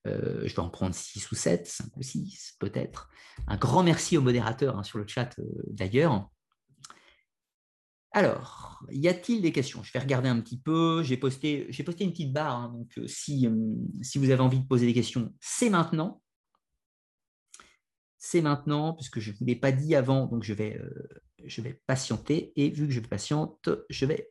je 0.05 0.55
vais 0.55 0.59
en 0.61 0.71
prendre 0.71 0.95
6 0.95 1.31
ou 1.31 1.35
7, 1.35 1.67
5 1.67 1.97
ou 1.97 2.03
6 2.03 2.57
peut-être. 2.59 3.11
Un 3.47 3.57
grand 3.57 3.83
merci 3.83 4.17
au 4.17 4.23
modérateur 4.23 4.79
hein, 4.79 4.83
sur 4.83 4.99
le 4.99 5.07
chat 5.07 5.35
d'ailleurs. 5.69 6.29
Alors, 8.13 8.85
y 8.91 9.07
a-t-il 9.07 9.43
des 9.43 9.53
questions? 9.53 9.83
Je 9.83 9.93
vais 9.93 9.99
regarder 9.99 10.29
un 10.29 10.41
petit 10.41 10.59
peu. 10.59 11.03
J'ai 11.03 11.17
posté, 11.17 11.69
posté 11.85 12.05
une 12.05 12.11
petite 12.11 12.33
barre, 12.33 12.57
hein, 12.57 12.73
donc 12.75 12.91
euh, 12.99 13.03
euh, 13.03 13.07
si 14.03 14.19
vous 14.19 14.31
avez 14.31 14.41
envie 14.41 14.61
de 14.61 14.67
poser 14.67 14.87
des 14.87 14.95
questions, 14.95 15.33
c'est 15.41 15.71
maintenant. 15.71 16.23
C'est 18.31 18.43
maintenant, 18.43 18.93
puisque 18.93 19.21
je 19.21 19.31
ne 19.31 19.37
vous 19.39 19.47
l'ai 19.47 19.57
pas 19.57 19.73
dit 19.73 19.95
avant, 19.95 20.27
donc 20.27 20.45
je 20.45 20.53
vais, 20.53 20.77
euh, 20.77 21.09
je 21.47 21.63
vais 21.63 21.81
patienter. 21.87 22.53
Et 22.57 22.69
vu 22.69 22.87
que 22.87 22.93
je 22.93 23.01
patiente, 23.01 23.71
je 23.89 24.05
vais 24.05 24.29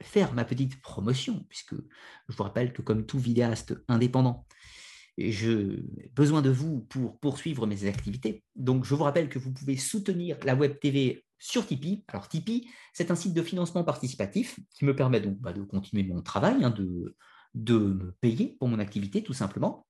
faire 0.00 0.34
ma 0.34 0.44
petite 0.44 0.80
promotion, 0.80 1.44
puisque 1.48 1.74
je 1.74 2.36
vous 2.36 2.44
rappelle 2.44 2.72
que 2.72 2.80
comme 2.80 3.06
tout 3.06 3.18
vidéaste 3.18 3.74
indépendant, 3.88 4.46
j'ai 5.18 5.82
besoin 6.14 6.42
de 6.42 6.50
vous 6.50 6.82
pour 6.82 7.18
poursuivre 7.18 7.66
mes 7.66 7.86
activités. 7.86 8.44
Donc, 8.54 8.84
je 8.84 8.94
vous 8.94 9.02
rappelle 9.02 9.28
que 9.28 9.40
vous 9.40 9.52
pouvez 9.52 9.76
soutenir 9.76 10.38
la 10.44 10.54
Web 10.54 10.78
TV 10.78 11.24
sur 11.40 11.66
Tipeee. 11.66 12.04
Alors, 12.06 12.28
Tipeee, 12.28 12.70
c'est 12.92 13.10
un 13.10 13.16
site 13.16 13.34
de 13.34 13.42
financement 13.42 13.82
participatif 13.82 14.60
qui 14.70 14.84
me 14.84 14.94
permet 14.94 15.20
donc 15.20 15.38
bah, 15.40 15.52
de 15.52 15.62
continuer 15.62 16.04
mon 16.04 16.22
travail, 16.22 16.62
hein, 16.62 16.70
de, 16.70 17.16
de 17.54 17.78
me 17.78 18.12
payer 18.20 18.56
pour 18.60 18.68
mon 18.68 18.78
activité, 18.78 19.24
tout 19.24 19.32
simplement, 19.32 19.88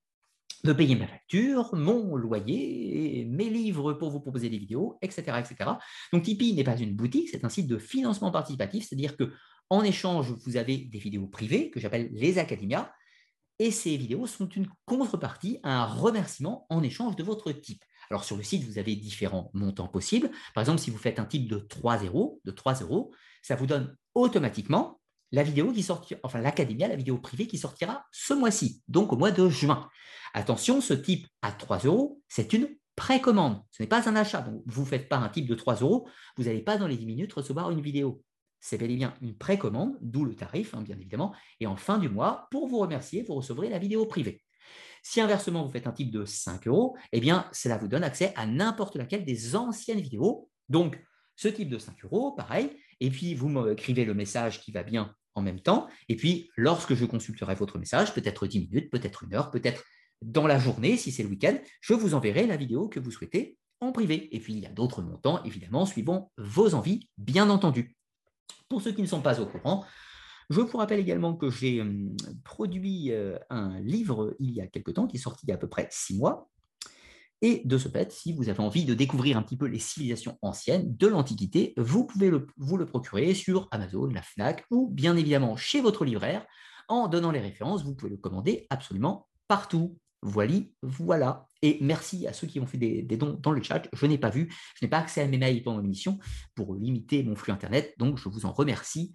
de 0.64 0.72
payer 0.72 0.94
ma 0.94 1.06
facture, 1.06 1.74
mon 1.74 2.16
loyer, 2.16 3.26
mes 3.30 3.48
livres 3.48 3.94
pour 3.94 4.10
vous 4.10 4.20
proposer 4.20 4.48
des 4.48 4.58
vidéos, 4.58 4.98
etc. 5.02 5.38
etc. 5.38 5.70
Donc, 6.12 6.22
Tipeee 6.22 6.54
n'est 6.54 6.64
pas 6.64 6.76
une 6.76 6.94
boutique, 6.94 7.28
c'est 7.30 7.44
un 7.44 7.48
site 7.48 7.66
de 7.66 7.78
financement 7.78 8.30
participatif, 8.30 8.86
c'est-à-dire 8.88 9.16
que 9.16 9.32
en 9.70 9.82
échange, 9.82 10.32
vous 10.44 10.56
avez 10.56 10.76
des 10.76 10.98
vidéos 10.98 11.28
privées 11.28 11.70
que 11.70 11.78
j'appelle 11.78 12.10
les 12.12 12.38
académias, 12.38 12.90
et 13.60 13.70
ces 13.70 13.96
vidéos 13.96 14.26
sont 14.26 14.48
une 14.48 14.68
contrepartie 14.86 15.60
un 15.62 15.84
remerciement 15.84 16.66
en 16.70 16.82
échange 16.82 17.14
de 17.14 17.22
votre 17.22 17.52
type. 17.52 17.84
Alors 18.10 18.24
sur 18.24 18.36
le 18.36 18.42
site, 18.42 18.64
vous 18.64 18.78
avez 18.78 18.96
différents 18.96 19.50
montants 19.52 19.86
possibles. 19.86 20.30
Par 20.54 20.62
exemple, 20.62 20.80
si 20.80 20.90
vous 20.90 20.98
faites 20.98 21.20
un 21.20 21.26
type 21.26 21.46
de 21.46 21.58
3 21.58 22.04
euros, 22.04 22.40
de 22.44 22.50
3 22.50 22.80
euros, 22.80 23.12
ça 23.42 23.56
vous 23.56 23.66
donne 23.66 23.94
automatiquement 24.14 25.00
la 25.30 25.42
vidéo 25.42 25.72
qui 25.72 25.82
sortira, 25.82 26.18
enfin 26.24 26.40
l'académia, 26.40 26.88
la 26.88 26.96
vidéo 26.96 27.18
privée 27.18 27.46
qui 27.46 27.58
sortira 27.58 28.06
ce 28.10 28.34
mois-ci, 28.34 28.82
donc 28.88 29.12
au 29.12 29.16
mois 29.16 29.30
de 29.30 29.48
juin. 29.48 29.88
Attention, 30.34 30.80
ce 30.80 30.94
type 30.94 31.26
à 31.42 31.52
3 31.52 31.78
euros, 31.80 32.20
c'est 32.28 32.52
une 32.52 32.68
précommande, 32.96 33.62
ce 33.70 33.82
n'est 33.82 33.88
pas 33.88 34.08
un 34.08 34.16
achat. 34.16 34.42
Donc, 34.42 34.62
vous 34.66 34.82
ne 34.82 34.86
faites 34.86 35.08
pas 35.08 35.16
un 35.16 35.28
type 35.28 35.46
de 35.46 35.54
3 35.54 35.76
euros, 35.76 36.08
vous 36.36 36.44
n'allez 36.44 36.62
pas 36.62 36.76
dans 36.76 36.86
les 36.86 36.96
10 36.96 37.06
minutes 37.06 37.32
recevoir 37.32 37.70
une 37.70 37.80
vidéo 37.80 38.22
c'est 38.60 38.78
bel 38.78 38.90
et 38.90 38.96
bien 38.96 39.14
une 39.22 39.36
précommande, 39.36 39.96
d'où 40.00 40.24
le 40.24 40.34
tarif, 40.34 40.74
hein, 40.74 40.82
bien 40.82 40.96
évidemment. 40.96 41.34
Et 41.58 41.66
en 41.66 41.76
fin 41.76 41.98
du 41.98 42.08
mois, 42.08 42.46
pour 42.50 42.68
vous 42.68 42.78
remercier, 42.78 43.22
vous 43.22 43.34
recevrez 43.34 43.70
la 43.70 43.78
vidéo 43.78 44.06
privée. 44.06 44.42
Si 45.02 45.20
inversement, 45.20 45.64
vous 45.64 45.70
faites 45.70 45.86
un 45.86 45.92
type 45.92 46.10
de 46.10 46.26
5 46.26 46.66
euros, 46.66 46.96
eh 47.12 47.20
bien, 47.20 47.48
cela 47.52 47.78
vous 47.78 47.88
donne 47.88 48.04
accès 48.04 48.34
à 48.36 48.46
n'importe 48.46 48.96
laquelle 48.96 49.24
des 49.24 49.56
anciennes 49.56 50.00
vidéos. 50.00 50.50
Donc, 50.68 51.02
ce 51.36 51.48
type 51.48 51.70
de 51.70 51.78
5 51.78 52.04
euros, 52.04 52.32
pareil. 52.32 52.70
Et 53.00 53.08
puis, 53.08 53.34
vous 53.34 53.48
m'écrivez 53.48 54.04
le 54.04 54.12
message 54.12 54.60
qui 54.60 54.72
va 54.72 54.82
bien 54.82 55.14
en 55.34 55.40
même 55.40 55.60
temps. 55.60 55.88
Et 56.10 56.16
puis, 56.16 56.50
lorsque 56.56 56.94
je 56.94 57.06
consulterai 57.06 57.54
votre 57.54 57.78
message, 57.78 58.12
peut-être 58.12 58.46
10 58.46 58.68
minutes, 58.68 58.90
peut-être 58.90 59.24
une 59.24 59.34
heure, 59.34 59.50
peut-être 59.50 59.84
dans 60.22 60.46
la 60.46 60.58
journée, 60.58 60.96
si 60.96 61.12
c'est 61.12 61.22
le 61.22 61.28
week-end, 61.28 61.58
je 61.80 61.94
vous 61.94 62.14
enverrai 62.14 62.46
la 62.46 62.56
vidéo 62.56 62.88
que 62.88 63.00
vous 63.00 63.10
souhaitez 63.10 63.56
en 63.80 63.92
privé. 63.92 64.34
Et 64.34 64.40
puis, 64.40 64.52
il 64.52 64.60
y 64.60 64.66
a 64.66 64.70
d'autres 64.70 65.02
montants, 65.02 65.42
évidemment, 65.44 65.86
suivant 65.86 66.32
vos 66.36 66.74
envies, 66.74 67.08
bien 67.18 67.48
entendu. 67.50 67.96
Pour 68.68 68.82
ceux 68.82 68.92
qui 68.92 69.02
ne 69.02 69.06
sont 69.06 69.22
pas 69.22 69.40
au 69.40 69.46
courant, 69.46 69.84
je 70.50 70.60
vous 70.60 70.78
rappelle 70.78 71.00
également 71.00 71.34
que 71.34 71.50
j'ai 71.50 71.80
hum, 71.80 72.14
produit 72.44 73.12
euh, 73.12 73.38
un 73.50 73.80
livre 73.80 74.34
il 74.40 74.50
y 74.50 74.60
a 74.60 74.66
quelque 74.66 74.90
temps, 74.90 75.06
qui 75.06 75.16
est 75.16 75.20
sorti 75.20 75.46
il 75.46 75.50
y 75.50 75.52
a 75.52 75.54
à 75.54 75.58
peu 75.58 75.68
près 75.68 75.88
six 75.90 76.16
mois. 76.16 76.50
Et 77.42 77.62
de 77.64 77.78
ce 77.78 77.88
fait, 77.88 78.12
si 78.12 78.34
vous 78.34 78.50
avez 78.50 78.60
envie 78.60 78.84
de 78.84 78.92
découvrir 78.92 79.38
un 79.38 79.42
petit 79.42 79.56
peu 79.56 79.64
les 79.64 79.78
civilisations 79.78 80.38
anciennes 80.42 80.94
de 80.96 81.06
l'Antiquité, 81.06 81.72
vous 81.78 82.04
pouvez 82.04 82.30
vous 82.58 82.76
le 82.76 82.84
procurer 82.84 83.32
sur 83.32 83.66
Amazon, 83.70 84.06
la 84.06 84.20
FNAC 84.20 84.66
ou 84.70 84.90
bien 84.90 85.16
évidemment 85.16 85.56
chez 85.56 85.80
votre 85.80 86.04
libraire. 86.04 86.44
En 86.88 87.08
donnant 87.08 87.30
les 87.30 87.40
références, 87.40 87.82
vous 87.82 87.94
pouvez 87.94 88.10
le 88.10 88.18
commander 88.18 88.66
absolument 88.68 89.28
partout. 89.48 89.96
Voilà, 90.22 90.58
voilà. 90.82 91.46
Et 91.62 91.78
merci 91.80 92.26
à 92.26 92.32
ceux 92.32 92.46
qui 92.46 92.60
ont 92.60 92.66
fait 92.66 92.78
des, 92.78 93.02
dons 93.02 93.38
dans 93.40 93.52
le 93.52 93.62
chat. 93.62 93.88
Je 93.92 94.06
n'ai 94.06 94.18
pas 94.18 94.30
vu, 94.30 94.52
je 94.78 94.84
n'ai 94.84 94.90
pas 94.90 94.98
accès 94.98 95.22
à 95.22 95.26
mes 95.26 95.38
mails 95.38 95.62
pendant 95.62 95.80
l'émission 95.80 96.18
pour 96.54 96.74
limiter 96.74 97.22
mon 97.22 97.36
flux 97.36 97.52
Internet, 97.52 97.94
donc 97.98 98.18
je 98.18 98.28
vous 98.28 98.44
en 98.46 98.52
remercie 98.52 99.12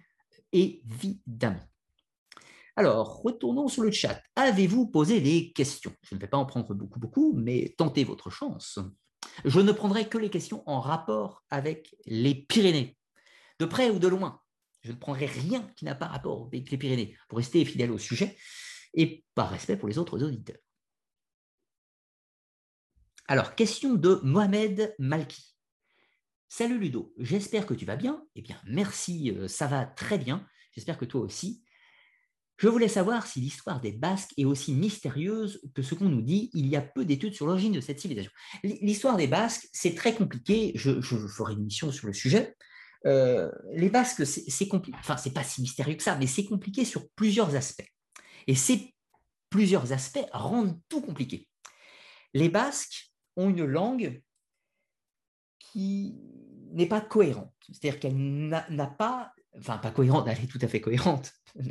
évidemment. 0.52 1.60
Alors, 2.76 3.22
retournons 3.22 3.68
sur 3.68 3.82
le 3.82 3.90
chat. 3.90 4.20
Avez-vous 4.36 4.86
posé 4.88 5.20
des 5.20 5.52
questions? 5.52 5.92
Je 6.02 6.14
ne 6.14 6.20
vais 6.20 6.26
pas 6.26 6.36
en 6.36 6.44
prendre 6.44 6.74
beaucoup, 6.74 7.00
beaucoup, 7.00 7.32
mais 7.34 7.74
tentez 7.78 8.04
votre 8.04 8.28
chance. 8.28 8.78
Je 9.44 9.60
ne 9.60 9.72
prendrai 9.72 10.08
que 10.08 10.18
les 10.18 10.28
questions 10.28 10.62
en 10.66 10.80
rapport 10.80 11.42
avec 11.50 11.96
les 12.04 12.34
Pyrénées, 12.34 12.96
de 13.58 13.64
près 13.64 13.90
ou 13.90 13.98
de 13.98 14.08
loin. 14.08 14.40
Je 14.82 14.92
ne 14.92 14.96
prendrai 14.96 15.26
rien 15.26 15.68
qui 15.76 15.84
n'a 15.84 15.94
pas 15.94 16.06
rapport 16.06 16.48
avec 16.52 16.70
les 16.70 16.78
Pyrénées, 16.78 17.16
pour 17.28 17.38
rester 17.38 17.64
fidèle 17.64 17.90
au 17.90 17.98
sujet 17.98 18.36
et 18.94 19.24
par 19.34 19.50
respect 19.50 19.76
pour 19.76 19.88
les 19.88 19.98
autres 19.98 20.22
auditeurs. 20.22 20.58
Alors, 23.28 23.56
question 23.56 23.94
de 23.94 24.20
Mohamed 24.22 24.94
Malki. 25.00 25.56
Salut 26.48 26.78
Ludo, 26.78 27.12
j'espère 27.18 27.66
que 27.66 27.74
tu 27.74 27.84
vas 27.84 27.96
bien. 27.96 28.22
Eh 28.36 28.42
bien, 28.42 28.56
merci, 28.68 29.32
euh, 29.32 29.48
ça 29.48 29.66
va 29.66 29.84
très 29.84 30.16
bien. 30.16 30.46
J'espère 30.70 30.96
que 30.96 31.04
toi 31.04 31.22
aussi. 31.22 31.64
Je 32.56 32.68
voulais 32.68 32.86
savoir 32.86 33.26
si 33.26 33.40
l'histoire 33.40 33.80
des 33.80 33.90
Basques 33.90 34.32
est 34.38 34.44
aussi 34.44 34.72
mystérieuse 34.74 35.60
que 35.74 35.82
ce 35.82 35.96
qu'on 35.96 36.08
nous 36.08 36.22
dit. 36.22 36.50
Il 36.54 36.68
y 36.68 36.76
a 36.76 36.80
peu 36.80 37.04
d'études 37.04 37.34
sur 37.34 37.46
l'origine 37.46 37.72
de 37.72 37.80
cette 37.80 37.98
civilisation. 37.98 38.30
L'histoire 38.62 39.16
des 39.16 39.26
Basques, 39.26 39.66
c'est 39.72 39.96
très 39.96 40.14
compliqué. 40.14 40.70
Je, 40.76 41.00
ferai 41.00 41.54
une 41.54 41.64
mission 41.64 41.90
sur 41.90 42.06
le 42.06 42.12
sujet. 42.12 42.54
Euh, 43.06 43.50
les 43.72 43.90
Basques, 43.90 44.24
c'est 44.24 44.68
compliqué. 44.68 44.96
Enfin, 45.00 45.16
c'est 45.16 45.34
pas 45.34 45.42
si 45.42 45.62
mystérieux 45.62 45.96
que 45.96 46.02
ça, 46.02 46.16
mais 46.16 46.28
c'est 46.28 46.44
compliqué 46.44 46.84
sur 46.84 47.08
plusieurs 47.16 47.56
aspects. 47.56 47.88
Et 48.46 48.54
ces 48.54 48.94
plusieurs 49.50 49.92
aspects 49.92 50.26
rendent 50.32 50.78
tout 50.88 51.00
compliqué. 51.00 51.48
Les 52.32 52.48
Basques 52.48 53.10
ont 53.36 53.50
une 53.50 53.64
langue 53.64 54.22
qui 55.58 56.16
n'est 56.72 56.86
pas 56.86 57.00
cohérente. 57.00 57.52
C'est-à-dire 57.70 58.00
qu'elle 58.00 58.16
n'a 58.48 58.86
pas 58.86 59.32
enfin 59.58 59.78
pas 59.78 59.90
cohérente, 59.90 60.26
elle 60.28 60.44
est 60.44 60.46
tout 60.46 60.58
à 60.60 60.68
fait 60.68 60.80
cohérente. 60.80 61.32
Je 61.54 61.66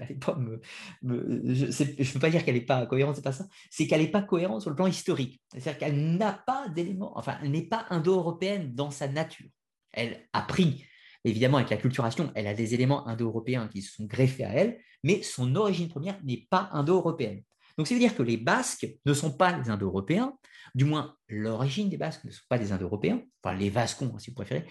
ne 1.03 2.03
veux 2.03 2.19
pas 2.19 2.30
dire 2.30 2.44
qu'elle 2.44 2.56
n'est 2.56 2.61
pas 2.61 2.85
cohérente, 2.85 3.16
c'est 3.16 3.22
pas 3.22 3.32
ça. 3.32 3.45
C'est 3.69 3.88
qu'elle 3.88 4.02
n'est 4.02 4.11
pas 4.11 4.22
cohérente 4.22 4.61
sur 4.61 4.69
le 4.69 4.76
plan 4.76 4.88
historique. 4.88 5.42
C'est-à-dire 5.52 5.77
qu'elle 5.77 6.18
n'a 6.18 6.34
pas 6.34 6.68
d'éléments, 6.69 7.18
enfin, 7.18 7.38
elle 7.42 7.52
n'est 7.52 7.68
pas 7.68 7.85
indo-européenne 7.90 8.74
dans 8.74 8.92
sa 8.92 9.08
nature. 9.08 9.48
Elle 9.92 10.27
a 10.34 10.42
pris, 10.42 10.85
évidemment, 11.24 11.58
avec 11.58 11.69
la 11.69 11.77
culturation, 11.77 12.32
elle 12.35 12.48
a 12.48 12.53
des 12.53 12.74
éléments 12.74 13.08
indo-européens 13.08 13.68
qui 13.68 13.82
se 13.82 13.94
sont 13.94 14.06
greffés 14.06 14.44
à 14.44 14.53
elle, 14.53 14.80
mais 15.03 15.22
son 15.22 15.56
origine 15.56 15.88
première 15.88 16.22
n'est 16.24 16.48
pas 16.50 16.69
indo-européenne. 16.74 17.44
Donc, 17.77 17.87
ça 17.87 17.93
veut 17.93 17.99
dire 17.99 18.15
que 18.15 18.23
les 18.23 18.37
Basques 18.37 18.87
ne 19.05 19.13
sont 19.13 19.35
pas 19.35 19.57
les 19.57 19.69
Indo-Européens, 19.69 20.33
du 20.75 20.85
moins 20.85 21.15
l'origine 21.27 21.89
des 21.89 21.97
Basques 21.97 22.23
ne 22.23 22.31
sont 22.31 22.43
pas 22.49 22.57
des 22.57 22.71
Indo-Européens, 22.71 23.21
enfin 23.43 23.55
les 23.55 23.69
Vascons, 23.69 24.17
si 24.17 24.29
vous 24.29 24.35
préférez, 24.35 24.65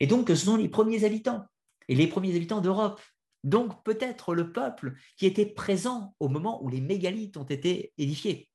et 0.00 0.06
donc 0.06 0.28
ce 0.28 0.36
sont 0.36 0.56
les 0.56 0.68
premiers 0.68 1.04
habitants 1.04 1.44
et 1.88 1.94
les 1.94 2.06
premiers 2.06 2.34
habitants 2.34 2.60
d'Europe. 2.60 3.00
Donc 3.44 3.84
peut-être 3.84 4.34
le 4.34 4.52
peuple 4.52 4.94
qui 5.16 5.26
était 5.26 5.46
présent 5.46 6.14
au 6.20 6.28
moment 6.28 6.62
où 6.62 6.68
les 6.68 6.80
mégalithes 6.80 7.36
ont 7.36 7.44
été 7.44 7.92
édifiés. 7.98 8.48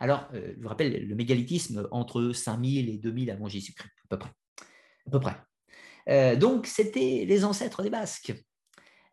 Alors, 0.00 0.28
euh, 0.34 0.52
je 0.56 0.62
vous 0.62 0.68
rappelle 0.68 1.06
le 1.06 1.14
mégalithisme 1.14 1.88
entre 1.90 2.32
5000 2.32 2.90
et 2.90 2.98
2000 2.98 3.30
avant 3.30 3.48
Jésus-Christ, 3.48 3.90
à 4.04 4.08
peu 4.10 4.18
près. 4.18 4.30
À 5.06 5.10
peu 5.10 5.20
près. 5.20 5.36
Euh, 6.08 6.36
donc, 6.36 6.66
c'était 6.66 7.24
les 7.26 7.44
ancêtres 7.44 7.82
des 7.82 7.90
Basques. 7.90 8.34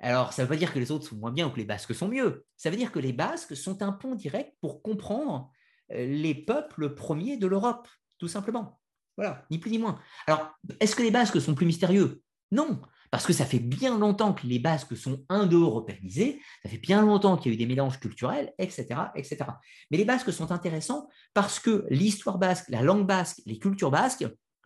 Alors, 0.04 0.34
ça 0.34 0.42
ne 0.42 0.48
veut 0.48 0.54
pas 0.54 0.60
dire 0.60 0.74
que 0.74 0.80
les 0.80 0.92
autres 0.92 1.08
sont 1.08 1.16
moins 1.16 1.32
bien 1.32 1.48
ou 1.48 1.50
que 1.50 1.58
les 1.58 1.66
Basques 1.66 1.96
sont 1.96 2.10
mieux. 2.10 2.46
Ça 2.58 2.70
veut 2.70 2.76
dire 2.76 2.92
que 2.92 3.00
les 3.00 3.14
Basques 3.14 3.56
sont 3.56 3.82
un 3.82 3.94
pont 3.94 4.16
direct 4.16 4.54
pour 4.60 4.82
comprendre 4.82 5.50
euh, 5.94 6.06
les 6.06 6.36
peuples 6.36 6.94
premiers 6.94 7.38
de 7.38 7.48
l'Europe, 7.48 7.88
tout 8.20 8.28
simplement. 8.28 8.82
Voilà, 9.16 9.46
ni 9.50 9.60
plus 9.60 9.72
ni 9.72 9.78
moins. 9.78 9.98
Alors, 10.28 10.52
est-ce 10.82 10.98
que 10.98 11.04
les 11.04 11.12
Basques 11.12 11.40
sont 11.40 11.56
plus 11.56 11.66
mystérieux? 11.66 12.22
Non, 12.52 12.82
parce 13.12 13.26
que 13.26 13.32
ça 13.32 13.46
fait 13.46 13.60
bien 13.60 13.98
longtemps 13.98 14.34
que 14.34 14.46
les 14.46 14.60
Basques 14.60 14.98
sont 14.98 15.24
indo-européanisés, 15.30 16.42
ça 16.64 16.70
fait 16.70 16.80
bien 16.80 17.02
longtemps 17.02 17.38
qu'il 17.38 17.52
y 17.52 17.54
a 17.54 17.56
eu 17.56 17.58
des 17.58 17.66
mélanges 17.66 18.00
culturels, 18.02 18.54
etc., 18.58 18.88
etc. 19.16 19.46
Mais 19.90 19.98
les 19.98 20.06
Basques 20.06 20.34
sont 20.34 20.52
intéressants 20.52 21.08
parce 21.34 21.60
que 21.60 21.86
l'histoire 21.90 22.40
basque, 22.40 22.66
la 22.68 22.82
langue 22.82 23.08
basque, 23.08 23.42
les 23.46 23.58
cultures 23.58 23.92
basques 23.92 24.26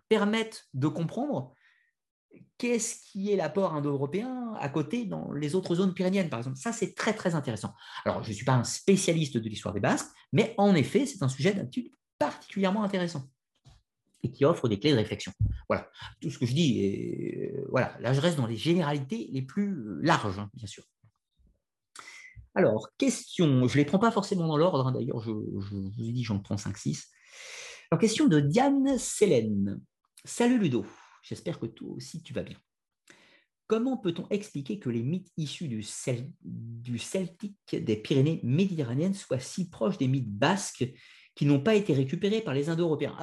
permettent 0.10 0.66
de 0.74 0.88
comprendre 0.88 1.54
qu'est-ce 2.58 3.04
qui 3.04 3.32
est 3.32 3.36
l'apport 3.36 3.74
indo-européen 3.74 4.54
à 4.60 4.70
côté 4.70 5.06
dans 5.06 5.32
les 5.32 5.56
autres 5.56 5.76
zones 5.76 5.94
pyrénéennes, 5.94 6.30
par 6.30 6.40
exemple? 6.40 6.58
Ça, 6.58 6.72
c'est 6.72 6.96
très, 6.96 7.14
très 7.14 7.36
intéressant. 7.36 7.74
Alors, 8.06 8.24
je 8.24 8.30
ne 8.30 8.34
suis 8.34 8.46
pas 8.46 8.54
un 8.54 8.64
spécialiste 8.64 9.38
de 9.38 9.50
l'histoire 9.50 9.74
des 9.74 9.80
Basques, 9.80 10.10
mais 10.34 10.54
en 10.58 10.76
effet, 10.76 11.06
c'est 11.06 11.24
un 11.24 11.30
sujet 11.30 11.54
d'étude 11.54 11.90
particulièrement 12.20 12.84
intéressant 12.84 13.30
et 14.24 14.32
qui 14.32 14.46
offre 14.46 14.68
des 14.68 14.80
clés 14.80 14.92
de 14.92 14.98
réflexion. 14.98 15.32
Voilà, 15.70 15.90
tout 16.22 16.30
ce 16.30 16.40
que 16.40 16.46
je 16.46 16.54
dis, 16.54 17.52
euh, 17.54 17.66
voilà, 17.70 17.96
là 18.00 18.14
je 18.14 18.22
reste 18.22 18.38
dans 18.38 18.48
les 18.48 18.58
généralités 18.58 19.30
les 19.32 19.42
plus 19.42 20.02
larges, 20.02 20.40
hein, 20.40 20.50
bien 20.54 20.68
sûr. 20.68 20.84
Alors, 22.56 22.90
question, 22.98 23.68
je 23.68 23.74
ne 23.74 23.78
les 23.78 23.86
prends 23.86 24.00
pas 24.00 24.10
forcément 24.10 24.48
dans 24.48 24.58
l'ordre, 24.58 24.88
hein, 24.88 24.92
d'ailleurs, 24.92 25.20
je, 25.20 25.30
vous 25.30 25.92
ai 26.00 26.12
dit, 26.12 26.24
j'en 26.24 26.40
prends 26.40 26.56
5-6. 26.56 27.06
Alors, 27.92 28.02
question 28.02 28.28
de 28.28 28.40
Diane 28.40 28.98
Sélène. 28.98 29.80
Salut 30.26 30.58
Ludo, 30.58 30.84
j'espère 31.22 31.60
que 31.60 31.66
toi 31.66 31.90
aussi 31.90 32.22
tu 32.24 32.34
vas 32.34 32.44
bien. 32.44 32.58
Comment 33.68 33.98
peut-on 33.98 34.28
expliquer 34.30 34.80
que 34.80 34.90
les 34.90 35.04
mythes 35.04 35.32
issus 35.36 35.68
du, 35.68 35.84
celtique 35.84 37.76
des 37.76 37.98
Pyrénées 37.98 38.40
méditerranéennes 38.44 39.14
soient 39.14 39.40
si 39.40 39.70
proches 39.70 39.98
des 39.98 40.08
mythes 40.08 40.32
basques 40.32 40.88
qui 41.36 41.46
n'ont 41.46 41.60
pas 41.60 41.76
été 41.76 41.94
récupérés 41.94 42.42
par 42.42 42.54
les 42.54 42.70
Indo-Européens? 42.70 43.18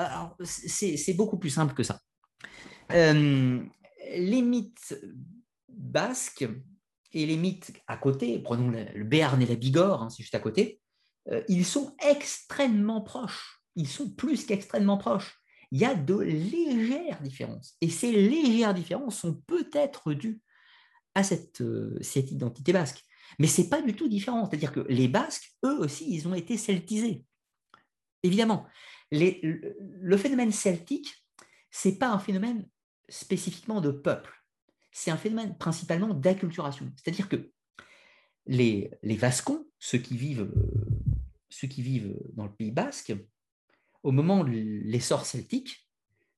C'est 0.44 1.14
beaucoup 1.14 1.38
plus 1.38 1.48
simple 1.48 1.72
que 1.72 1.82
ça. 1.82 1.98
Euh, 2.92 3.64
les 4.16 4.42
mythes 4.42 4.94
basques 5.68 6.46
et 7.14 7.24
les 7.24 7.38
mythes 7.38 7.72
à 7.86 7.96
côté, 7.96 8.38
prenons 8.38 8.70
le, 8.70 9.04
Béarn 9.04 9.40
et 9.40 9.46
la 9.46 9.54
Bigorre, 9.54 10.02
hein, 10.02 10.10
c'est 10.10 10.22
juste 10.22 10.34
à 10.34 10.40
côté, 10.40 10.80
euh, 11.30 11.42
ils 11.48 11.64
sont 11.64 11.96
extrêmement 12.06 13.00
proches. 13.00 13.62
Ils 13.76 13.88
sont 13.88 14.10
plus 14.10 14.44
qu'extrêmement 14.44 14.98
proches. 14.98 15.40
Il 15.74 15.80
y 15.80 15.84
a 15.84 15.96
de 15.96 16.14
légères 16.14 17.20
différences. 17.20 17.74
Et 17.80 17.90
ces 17.90 18.12
légères 18.12 18.74
différences 18.74 19.18
sont 19.18 19.34
peut-être 19.34 20.14
dues 20.14 20.40
à 21.16 21.24
cette, 21.24 21.62
euh, 21.62 21.98
cette 22.00 22.30
identité 22.30 22.72
basque. 22.72 23.02
Mais 23.40 23.48
ce 23.48 23.60
n'est 23.60 23.68
pas 23.68 23.82
du 23.82 23.92
tout 23.96 24.06
différent. 24.06 24.48
C'est-à-dire 24.48 24.70
que 24.70 24.86
les 24.88 25.08
Basques, 25.08 25.52
eux 25.64 25.76
aussi, 25.80 26.14
ils 26.14 26.28
ont 26.28 26.34
été 26.34 26.56
celtisés. 26.58 27.24
Évidemment, 28.22 28.68
le 29.10 30.16
phénomène 30.16 30.52
celtique, 30.52 31.12
ce 31.72 31.88
n'est 31.88 31.96
pas 31.96 32.10
un 32.12 32.20
phénomène 32.20 32.68
spécifiquement 33.08 33.80
de 33.80 33.90
peuple, 33.90 34.32
c'est 34.92 35.10
un 35.10 35.16
phénomène 35.16 35.58
principalement 35.58 36.14
d'acculturation. 36.14 36.88
C'est-à-dire 36.94 37.28
que 37.28 37.50
les, 38.46 38.92
Vascons, 39.02 39.66
vivent, 40.12 40.52
ceux 41.50 41.66
qui 41.66 41.82
vivent 41.82 42.16
dans 42.34 42.44
le 42.44 42.54
Pays 42.54 42.70
basque, 42.70 43.12
au 44.04 44.12
moment 44.12 44.44
de 44.44 44.52
l'essor 44.52 45.26
celtique, 45.26 45.88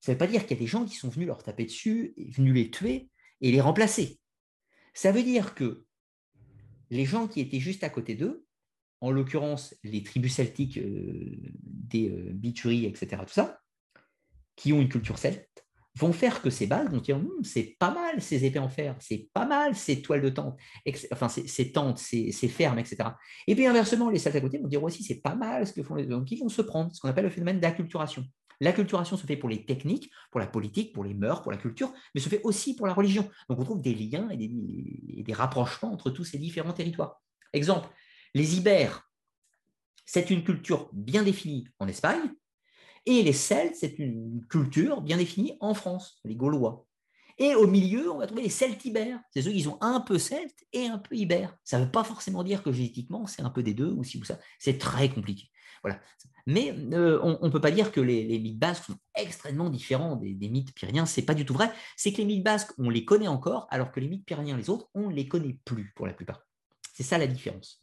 ça 0.00 0.12
ne 0.12 0.14
veut 0.14 0.18
pas 0.18 0.28
dire 0.28 0.42
qu'il 0.46 0.56
y 0.56 0.60
a 0.60 0.62
des 0.62 0.68
gens 0.68 0.86
qui 0.86 0.94
sont 0.94 1.08
venus 1.08 1.26
leur 1.26 1.42
taper 1.42 1.64
dessus, 1.64 2.14
venus 2.16 2.54
les 2.54 2.70
tuer 2.70 3.10
et 3.40 3.50
les 3.50 3.60
remplacer. 3.60 4.20
Ça 4.94 5.12
veut 5.12 5.24
dire 5.24 5.54
que 5.54 5.84
les 6.90 7.04
gens 7.04 7.26
qui 7.26 7.40
étaient 7.40 7.60
juste 7.60 7.84
à 7.84 7.90
côté 7.90 8.14
d'eux 8.14 8.46
en 9.00 9.10
l'occurrence 9.10 9.74
les 9.82 10.02
tribus 10.02 10.34
celtiques 10.34 10.78
euh, 10.78 11.36
des 11.62 12.08
euh, 12.08 12.86
etc., 12.86 13.22
tout 13.26 13.32
ça, 13.32 13.60
qui 14.54 14.72
ont 14.72 14.80
une 14.80 14.88
culture 14.88 15.18
celte, 15.18 15.65
vont 15.96 16.12
faire 16.12 16.42
que 16.42 16.50
ces 16.50 16.66
balles 16.66 16.88
vont 16.88 17.00
dire 17.00 17.16
hum, 17.16 17.30
c'est 17.42 17.76
pas 17.78 17.90
mal 17.90 18.20
ces 18.20 18.44
épées 18.44 18.58
en 18.58 18.68
fer, 18.68 18.94
c'est 19.00 19.28
pas 19.32 19.46
mal 19.46 19.74
ces 19.74 20.02
toiles 20.02 20.22
de 20.22 20.28
tente, 20.28 20.56
enfin 21.10 21.28
ces, 21.28 21.72
tentes, 21.72 21.98
ces, 21.98 22.32
fermes, 22.48 22.78
etc. 22.78 23.10
Et 23.46 23.54
puis 23.54 23.66
inversement, 23.66 24.10
les 24.10 24.18
Celtes 24.18 24.36
à 24.36 24.40
côté 24.40 24.58
vont 24.58 24.68
dire 24.68 24.82
aussi 24.82 25.02
c'est 25.02 25.22
pas 25.22 25.34
mal 25.34 25.66
ce 25.66 25.72
que 25.72 25.82
font 25.82 25.94
les 25.94 26.06
donc 26.06 26.30
ils 26.30 26.38
vont 26.38 26.48
se 26.48 26.62
prendre 26.62 26.94
ce 26.94 27.00
qu'on 27.00 27.08
appelle 27.08 27.24
le 27.24 27.30
phénomène 27.30 27.60
d'acculturation. 27.60 28.24
L'acculturation 28.60 29.16
se 29.16 29.26
fait 29.26 29.36
pour 29.36 29.50
les 29.50 29.66
techniques, 29.66 30.10
pour 30.30 30.40
la 30.40 30.46
politique, 30.46 30.94
pour 30.94 31.04
les 31.04 31.12
mœurs, 31.12 31.42
pour 31.42 31.52
la 31.52 31.58
culture, 31.58 31.92
mais 32.14 32.20
se 32.20 32.28
fait 32.28 32.40
aussi 32.42 32.74
pour 32.74 32.86
la 32.86 32.94
religion. 32.94 33.28
Donc 33.50 33.58
on 33.58 33.64
trouve 33.64 33.82
des 33.82 33.94
liens 33.94 34.30
et 34.30 34.36
des, 34.36 34.50
et 35.08 35.22
des 35.22 35.32
rapprochements 35.34 35.92
entre 35.92 36.10
tous 36.10 36.24
ces 36.24 36.38
différents 36.38 36.72
territoires. 36.72 37.22
Exemple, 37.52 37.88
les 38.34 38.56
Ibères, 38.56 39.10
c'est 40.06 40.30
une 40.30 40.44
culture 40.44 40.88
bien 40.92 41.22
définie 41.22 41.68
en 41.78 41.88
Espagne, 41.88 42.30
et 43.06 43.22
les 43.22 43.32
Celtes, 43.32 43.76
c'est 43.76 43.98
une 43.98 44.44
culture 44.48 45.00
bien 45.00 45.16
définie 45.16 45.56
en 45.60 45.74
France, 45.74 46.18
les 46.24 46.34
Gaulois. 46.34 46.86
Et 47.38 47.54
au 47.54 47.66
milieu, 47.66 48.10
on 48.10 48.18
va 48.18 48.26
trouver 48.26 48.42
les 48.42 48.48
Celtes-Ibères. 48.48 49.20
C'est 49.30 49.42
ceux 49.42 49.52
qui 49.52 49.62
sont 49.62 49.78
un 49.80 50.00
peu 50.00 50.18
celtes 50.18 50.64
et 50.72 50.86
un 50.86 50.98
peu 50.98 51.14
ibères. 51.14 51.56
Ça 51.64 51.78
ne 51.78 51.84
veut 51.84 51.90
pas 51.90 52.02
forcément 52.02 52.42
dire 52.42 52.62
que 52.62 52.72
génétiquement, 52.72 53.26
c'est 53.26 53.42
un 53.42 53.50
peu 53.50 53.62
des 53.62 53.74
deux 53.74 53.90
ou 53.90 54.04
si 54.04 54.18
ou 54.18 54.24
ça. 54.24 54.38
C'est 54.58 54.78
très 54.78 55.10
compliqué. 55.10 55.50
Voilà. 55.82 56.00
Mais 56.46 56.74
euh, 56.92 57.20
on 57.22 57.44
ne 57.44 57.50
peut 57.50 57.60
pas 57.60 57.70
dire 57.70 57.92
que 57.92 58.00
les, 58.00 58.38
mythes 58.38 58.58
basques 58.58 58.84
sont 58.84 58.96
extrêmement 59.14 59.68
différents 59.68 60.16
des, 60.16 60.48
mythes 60.48 60.74
pyrénéens. 60.74 61.04
Ce 61.04 61.20
n'est 61.20 61.26
pas 61.26 61.34
du 61.34 61.44
tout 61.44 61.54
vrai. 61.54 61.70
C'est 61.96 62.12
que 62.12 62.18
les 62.18 62.24
mythes 62.24 62.44
basques, 62.44 62.72
on 62.78 62.88
les 62.88 63.04
connaît 63.04 63.28
encore, 63.28 63.66
alors 63.70 63.92
que 63.92 64.00
les 64.00 64.08
mythes 64.08 64.24
pyrénéens, 64.24 64.56
les 64.56 64.70
autres, 64.70 64.88
on 64.94 65.10
ne 65.10 65.14
les 65.14 65.28
connaît 65.28 65.58
plus 65.64 65.92
pour 65.94 66.06
la 66.06 66.14
plupart. 66.14 66.46
C'est 66.94 67.02
ça 67.02 67.18
la 67.18 67.26
différence. 67.26 67.82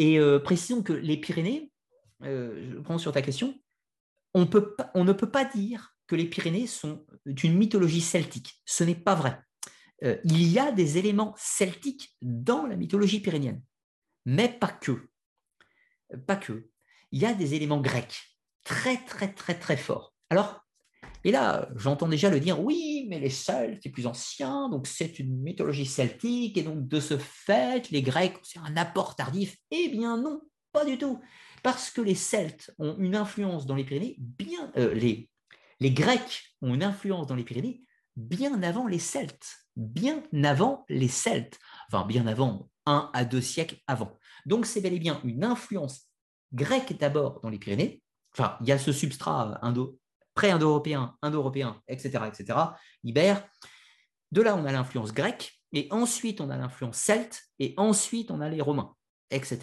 Et 0.00 0.18
euh, 0.18 0.38
précisons 0.38 0.82
que 0.82 0.94
les 0.94 1.18
Pyrénées, 1.18 1.70
euh, 2.22 2.72
je 2.72 2.78
prends 2.78 2.96
sur 2.96 3.12
ta 3.12 3.20
question, 3.20 3.54
on, 4.32 4.40
ne 4.46 5.12
peut 5.12 5.30
pas 5.30 5.44
dire 5.44 5.94
que 6.06 6.16
les 6.16 6.24
Pyrénées 6.24 6.66
sont 6.66 7.04
une 7.26 7.54
mythologie 7.54 8.00
celtique. 8.00 8.62
Ce 8.64 8.82
n'est 8.82 8.94
pas 8.94 9.14
vrai. 9.14 9.38
Euh, 10.02 10.16
il 10.24 10.42
y 10.50 10.58
a 10.58 10.72
des 10.72 10.96
éléments 10.96 11.34
celtiques 11.36 12.16
dans 12.22 12.64
la 12.64 12.76
mythologie 12.76 13.20
pyrénéenne, 13.20 13.62
mais 14.24 14.48
pas 14.48 14.72
que. 14.72 15.06
Pas 16.26 16.36
que. 16.36 16.70
Il 17.12 17.20
y 17.20 17.26
a 17.26 17.34
des 17.34 17.52
éléments 17.52 17.82
grecs 17.82 18.38
très, 18.64 18.96
très, 19.04 19.30
très, 19.30 19.58
très 19.58 19.76
forts. 19.76 20.14
Alors, 20.30 20.64
et 21.24 21.30
là, 21.30 21.68
j'entends 21.76 22.08
déjà 22.08 22.30
le 22.30 22.40
dire, 22.40 22.58
oui, 22.58 22.89
mais 23.10 23.18
les 23.18 23.28
Celtes, 23.28 23.80
c'est 23.82 23.90
plus 23.90 24.06
ancien, 24.06 24.68
donc 24.70 24.86
c'est 24.86 25.18
une 25.18 25.36
mythologie 25.42 25.84
celtique, 25.84 26.56
et 26.56 26.62
donc 26.62 26.88
de 26.88 27.00
ce 27.00 27.18
fait, 27.18 27.90
les 27.90 28.02
Grecs, 28.02 28.38
c'est 28.42 28.60
un 28.60 28.76
apport 28.76 29.16
tardif. 29.16 29.56
Eh 29.70 29.88
bien 29.88 30.16
non, 30.16 30.40
pas 30.72 30.84
du 30.84 30.96
tout. 30.96 31.20
Parce 31.62 31.90
que 31.90 32.00
les 32.00 32.14
Celtes 32.14 32.72
ont 32.78 32.96
une 32.98 33.16
influence 33.16 33.66
dans 33.66 33.74
les 33.74 33.84
Pyrénées, 33.84 34.16
bien, 34.18 34.72
euh, 34.76 34.94
les, 34.94 35.28
les 35.80 35.90
Grecs 35.90 36.54
ont 36.62 36.72
une 36.72 36.84
influence 36.84 37.26
dans 37.26 37.34
les 37.34 37.44
Pyrénées 37.44 37.82
bien 38.16 38.62
avant 38.62 38.86
les 38.86 38.98
Celtes, 38.98 39.66
bien 39.76 40.22
avant 40.44 40.84
les 40.88 41.08
Celtes, 41.08 41.58
enfin 41.90 42.06
bien 42.06 42.26
avant, 42.26 42.70
un 42.86 43.10
à 43.12 43.24
deux 43.24 43.40
siècles 43.40 43.78
avant. 43.86 44.18
Donc 44.46 44.66
c'est 44.66 44.80
bel 44.80 44.94
et 44.94 44.98
bien 44.98 45.20
une 45.24 45.44
influence 45.44 46.06
grecque 46.52 46.96
d'abord 46.98 47.40
dans 47.40 47.50
les 47.50 47.58
Pyrénées. 47.58 48.02
Enfin, 48.32 48.56
il 48.60 48.68
y 48.68 48.72
a 48.72 48.78
ce 48.78 48.92
substrat 48.92 49.58
indo, 49.62 49.98
pré-indo-européen, 50.40 51.14
indo-européen, 51.20 51.82
etc., 51.86 52.24
etc., 52.26 52.58
ibère. 53.04 53.46
De 54.32 54.40
là, 54.40 54.56
on 54.56 54.64
a 54.64 54.72
l'influence 54.72 55.12
grecque, 55.12 55.60
et 55.74 55.86
ensuite 55.90 56.40
on 56.40 56.48
a 56.48 56.56
l'influence 56.56 56.96
celte, 56.96 57.42
et 57.58 57.74
ensuite 57.76 58.30
on 58.30 58.40
a 58.40 58.48
les 58.48 58.62
Romains, 58.62 58.94
etc. 59.30 59.58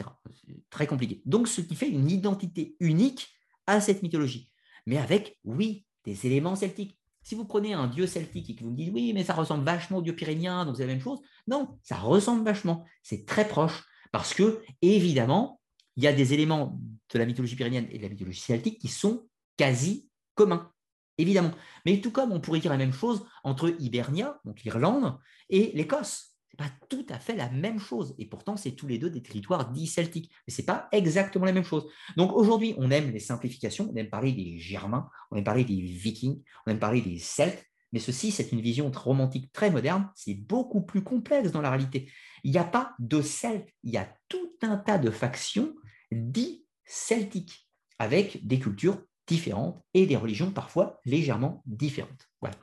très 0.70 0.86
compliqué. 0.86 1.24
Donc, 1.26 1.48
ce 1.48 1.62
qui 1.62 1.76
fait 1.76 1.90
une 1.90 2.12
identité 2.12 2.76
unique 2.80 3.28
à 3.66 3.82
cette 3.82 4.04
mythologie, 4.04 4.52
mais 4.86 5.00
avec, 5.00 5.40
oui, 5.46 5.84
des 6.06 6.28
éléments 6.28 6.56
celtiques. 6.56 6.96
Si 7.24 7.34
vous 7.34 7.46
prenez 7.46 7.74
un 7.74 7.88
dieu 7.88 8.06
celtique 8.06 8.52
et 8.52 8.56
que 8.56 8.64
vous 8.64 8.72
dites 8.72 8.94
oui, 8.94 9.14
mais 9.14 9.24
ça 9.24 9.34
ressemble 9.34 9.66
vachement 9.66 9.98
au 9.98 10.02
dieu 10.04 10.16
pyrénéen, 10.16 10.64
donc 10.64 10.78
c'est 10.78 10.86
la 10.86 10.94
même 10.94 11.02
chose, 11.02 11.20
non, 11.48 11.80
ça 11.82 11.98
ressemble 11.98 12.46
vachement, 12.46 12.86
c'est 13.02 13.26
très 13.26 13.48
proche, 13.48 13.84
parce 14.12 14.36
que, 14.36 14.62
évidemment, 14.84 15.60
il 15.96 16.04
y 16.04 16.08
a 16.08 16.14
des 16.14 16.36
éléments 16.36 16.80
de 17.12 17.18
la 17.18 17.26
mythologie 17.26 17.56
pyrénéenne 17.56 17.88
et 17.90 17.98
de 17.98 18.04
la 18.04 18.10
mythologie 18.10 18.42
celtique 18.42 18.80
qui 18.80 18.90
sont 18.90 19.28
quasi 19.58 20.07
communs, 20.38 20.72
évidemment. 21.18 21.52
Mais 21.86 22.00
tout 22.00 22.12
comme 22.12 22.32
on 22.32 22.40
pourrait 22.40 22.60
dire 22.60 22.72
la 22.72 22.78
même 22.78 22.94
chose 22.94 23.26
entre 23.44 23.76
Hibernia, 23.80 24.40
donc 24.46 24.62
l'Irlande, 24.64 25.18
et 25.50 25.72
l'Écosse. 25.74 26.34
Ce 26.50 26.64
n'est 26.64 26.70
pas 26.70 26.76
tout 26.90 27.06
à 27.10 27.20
fait 27.20 27.36
la 27.36 27.50
même 27.50 27.80
chose. 27.80 28.16
Et 28.18 28.26
pourtant, 28.26 28.56
c'est 28.56 28.72
tous 28.72 28.88
les 28.88 28.98
deux 28.98 29.10
des 29.10 29.22
territoires 29.22 29.70
dits 29.72 29.88
celtiques. 29.88 30.32
Mais 30.48 30.54
ce 30.54 30.62
n'est 30.62 30.66
pas 30.66 30.88
exactement 30.92 31.46
la 31.46 31.52
même 31.52 31.66
chose. 31.66 31.86
Donc 32.16 32.32
aujourd'hui, 32.34 32.74
on 32.78 32.90
aime 32.90 33.12
les 33.12 33.20
simplifications, 33.20 33.90
on 33.92 33.96
aime 33.96 34.10
parler 34.10 34.32
des 34.32 34.58
Germains, 34.58 35.10
on 35.30 35.36
aime 35.36 35.44
parler 35.44 35.66
des 35.66 35.82
Vikings, 35.82 36.42
on 36.66 36.72
aime 36.72 36.80
parler 36.80 37.02
des 37.02 37.20
Celtes. 37.20 37.66
Mais 37.92 38.00
ceci, 38.00 38.32
c'est 38.32 38.52
une 38.52 38.62
vision 38.62 38.92
romantique 38.92 39.52
très 39.52 39.72
moderne. 39.72 40.10
C'est 40.16 40.36
beaucoup 40.36 40.82
plus 40.82 41.04
complexe 41.04 41.52
dans 41.52 41.62
la 41.62 41.70
réalité. 41.70 42.12
Il 42.44 42.52
n'y 42.52 42.58
a 42.58 42.64
pas 42.64 42.94
de 43.00 43.22
Celtes, 43.22 43.70
il 43.84 43.92
y 43.92 43.98
a 43.98 44.08
tout 44.30 44.52
un 44.62 44.78
tas 44.78 44.98
de 44.98 45.12
factions 45.12 45.74
dites 46.12 46.66
celtiques, 46.86 47.68
avec 48.00 48.46
des 48.46 48.60
cultures 48.60 49.02
différentes 49.28 49.84
et 49.94 50.06
des 50.06 50.16
religions 50.16 50.52
parfois 50.52 51.00
légèrement 51.06 51.62
différentes. 51.66 52.28
Voilà. 52.42 52.56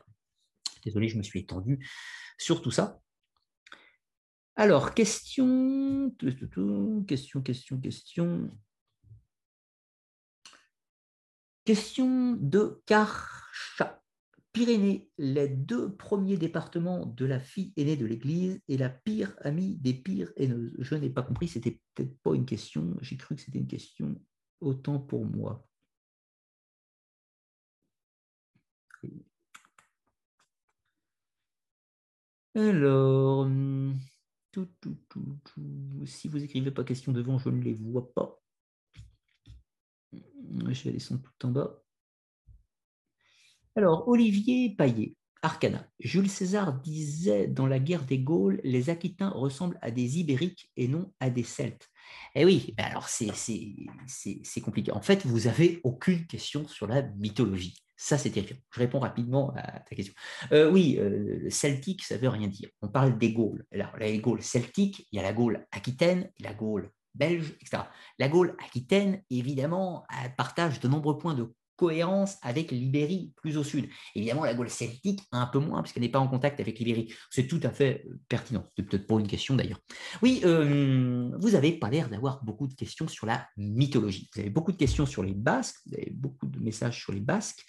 Désolé, 0.85 1.09
je 1.09 1.17
me 1.17 1.23
suis 1.23 1.41
étendu 1.41 1.87
sur 2.39 2.63
tout 2.63 2.71
ça. 2.71 3.01
Alors, 4.57 4.95
question, 4.95 6.15
question, 6.19 7.05
question, 7.43 7.81
question. 7.81 8.51
Question 11.65 12.33
de 12.41 12.83
Karcha. 12.87 14.01
Pyrénées, 14.53 15.11
les 15.19 15.49
deux 15.49 15.97
premiers 15.97 16.37
départements 16.37 17.07
de 17.07 17.25
la 17.25 17.41
fille 17.41 17.73
aînée 17.77 17.97
de 17.97 18.07
l'Église 18.07 18.61
et 18.69 18.77
la 18.77 18.89
pire 18.89 19.35
amie 19.41 19.77
des 19.79 19.95
pires 19.95 20.33
haineuses. 20.37 20.77
Je 20.79 20.95
n'ai 20.95 21.11
pas 21.11 21.23
compris, 21.23 21.49
c'était 21.49 21.81
peut-être 21.95 22.17
pas 22.21 22.35
une 22.35 22.47
question. 22.47 22.97
J'ai 23.01 23.17
cru 23.17 23.35
que 23.35 23.41
c'était 23.41 23.59
une 23.59 23.67
question 23.67 24.15
autant 24.61 25.01
pour 25.01 25.25
moi. 25.25 25.67
Alors, 32.57 33.41
hum, 33.41 33.99
si 36.07 36.29
vous 36.29 36.43
écrivez 36.43 36.71
pas 36.71 36.85
question 36.85 37.13
devant, 37.13 37.39
je 37.39 37.49
ne 37.49 37.63
les 37.63 37.75
vois 37.75 38.13
pas. 38.13 38.41
Je 40.13 40.85
vais 40.85 40.93
descendre 40.93 41.23
tout 41.23 41.47
en 41.47 41.51
bas. 41.51 41.83
Alors, 43.77 44.07
Olivier 44.07 44.75
Paillet, 44.77 45.17
Arcana. 45.43 45.89
Jules 45.99 46.31
César 46.31 46.81
disait 46.81 47.49
dans 47.49 47.67
la 47.67 47.81
guerre 47.81 48.05
des 48.05 48.21
Gaules, 48.21 48.61
les 48.63 48.89
Aquitains 48.89 49.31
ressemblent 49.31 49.79
à 49.83 49.91
des 49.91 50.21
Ibériques 50.21 50.71
et 50.77 50.87
non 50.87 51.13
à 51.19 51.31
des 51.31 51.43
Celtes. 51.43 51.91
Eh 52.37 52.45
oui, 52.45 52.75
alors 52.77 53.09
c'est 53.09 54.61
compliqué. 54.63 54.93
En 54.93 55.03
fait, 55.03 55.27
vous 55.27 55.41
n'avez 55.41 55.81
aucune 55.83 56.27
question 56.27 56.69
sur 56.69 56.87
la 56.87 57.03
mythologie. 57.03 57.84
Ça, 57.97 58.19
c'est 58.19 58.31
terrifiant. 58.31 58.57
Je 58.73 58.81
réponds 58.81 58.99
rapidement 58.99 59.53
à 59.57 59.81
ta 59.81 59.95
question. 59.95 60.15
Euh, 60.53 60.71
oui, 60.71 60.99
euh, 60.99 61.49
celtique, 61.51 62.03
ça 62.03 62.17
ne 62.17 62.21
veut 62.21 62.29
rien 62.29 62.49
dire. 62.49 62.69
On 62.83 62.89
parle 62.89 63.19
des 63.19 63.33
Gaules. 63.33 63.65
Alors, 63.73 63.97
les 63.99 64.19
Gaules 64.19 64.43
celtiques, 64.43 65.07
il 65.13 65.17
y 65.17 65.21
a 65.21 65.23
la 65.23 65.33
Gaule 65.33 65.67
aquitaine, 65.71 66.31
la 66.41 66.55
Gaule 66.55 66.91
belge, 67.15 67.55
etc. 67.61 67.85
La 68.19 68.29
Gaule 68.29 68.57
aquitaine, 68.65 69.23
évidemment, 69.31 70.05
partage 70.37 70.81
de 70.81 70.89
nombreux 70.89 71.17
points 71.17 71.35
de 71.35 71.55
cohérence 71.77 72.37
avec 72.43 72.71
l'Ibérie 72.71 73.33
plus 73.37 73.57
au 73.57 73.65
sud. 73.65 73.89
Évidemment, 74.15 74.45
la 74.45 74.55
Gaule 74.55 74.71
celtique, 74.71 75.21
un 75.33 75.47
peu 75.47 75.59
moins, 75.59 75.83
puisqu'elle 75.83 76.03
n'est 76.03 76.09
pas 76.09 76.19
en 76.19 76.29
contact 76.29 76.61
avec 76.61 76.79
l'Ibérie. 76.79 77.13
C'est 77.31 77.47
tout 77.47 77.61
à 77.63 77.71
fait 77.71 78.05
euh, 78.09 78.19
pertinent. 78.29 78.65
C'est 78.77 78.85
peut-être 78.85 79.07
pas 79.07 79.19
une 79.19 79.27
question 79.27 79.57
d'ailleurs. 79.57 79.81
Oui, 80.23 80.41
vous 80.45 81.51
n'avez 81.51 81.73
pas 81.73 81.91
l'air 81.91 82.09
d'avoir 82.09 82.43
beaucoup 82.45 82.67
de 82.67 82.75
questions 82.75 83.09
sur 83.09 83.27
la 83.27 83.47
mythologie. 83.57 84.29
Vous 84.35 84.41
avez 84.41 84.51
beaucoup 84.51 84.73
de 84.73 84.77
questions 84.77 85.07
sur 85.07 85.23
les 85.23 85.35
Basques, 85.35 85.77
vous 85.87 85.95
avez 85.95 86.11
beaucoup 86.11 86.47
de 86.47 86.59
messages 86.59 87.01
sur 87.01 87.13
les 87.13 87.21
Basques. 87.21 87.65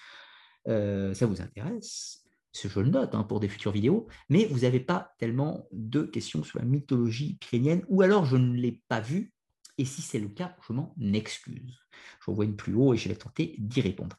Euh, 0.67 1.13
ça 1.13 1.25
vous 1.25 1.41
intéresse? 1.41 2.21
Je 2.53 2.79
le 2.79 2.89
note 2.89 3.13
hein, 3.13 3.23
pour 3.23 3.41
des 3.41 3.49
futures 3.49 3.73
vidéos, 3.73 4.07
mais 4.29 4.45
vous 4.45 4.59
n'avez 4.59 4.79
pas 4.79 5.13
tellement 5.19 5.67
de 5.73 6.03
questions 6.03 6.43
sur 6.43 6.57
la 6.57 6.65
mythologie 6.65 7.37
pyrénéenne, 7.41 7.83
ou 7.89 8.01
alors 8.01 8.25
je 8.25 8.37
ne 8.37 8.55
l'ai 8.55 8.81
pas 8.87 9.01
vu, 9.01 9.33
et 9.77 9.85
si 9.85 10.01
c'est 10.01 10.19
le 10.19 10.29
cas, 10.29 10.55
je 10.67 10.73
m'en 10.73 10.95
excuse. 11.13 11.79
Je 12.25 12.31
vois 12.31 12.45
une 12.45 12.55
plus 12.55 12.73
haut 12.73 12.93
et 12.93 12.97
je 12.97 13.09
vais 13.09 13.15
tenter 13.15 13.55
d'y 13.57 13.81
répondre. 13.81 14.17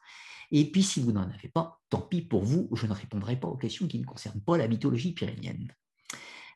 Et 0.51 0.69
puis, 0.71 0.83
si 0.83 1.01
vous 1.01 1.11
n'en 1.11 1.29
avez 1.29 1.49
pas, 1.49 1.79
tant 1.89 2.01
pis 2.01 2.21
pour 2.21 2.43
vous, 2.43 2.69
je 2.73 2.87
ne 2.87 2.93
répondrai 2.93 3.39
pas 3.39 3.47
aux 3.47 3.57
questions 3.57 3.87
qui 3.87 3.99
ne 3.99 4.05
concernent 4.05 4.41
pas 4.41 4.57
la 4.57 4.67
mythologie 4.67 5.13
pyrénéenne. 5.13 5.67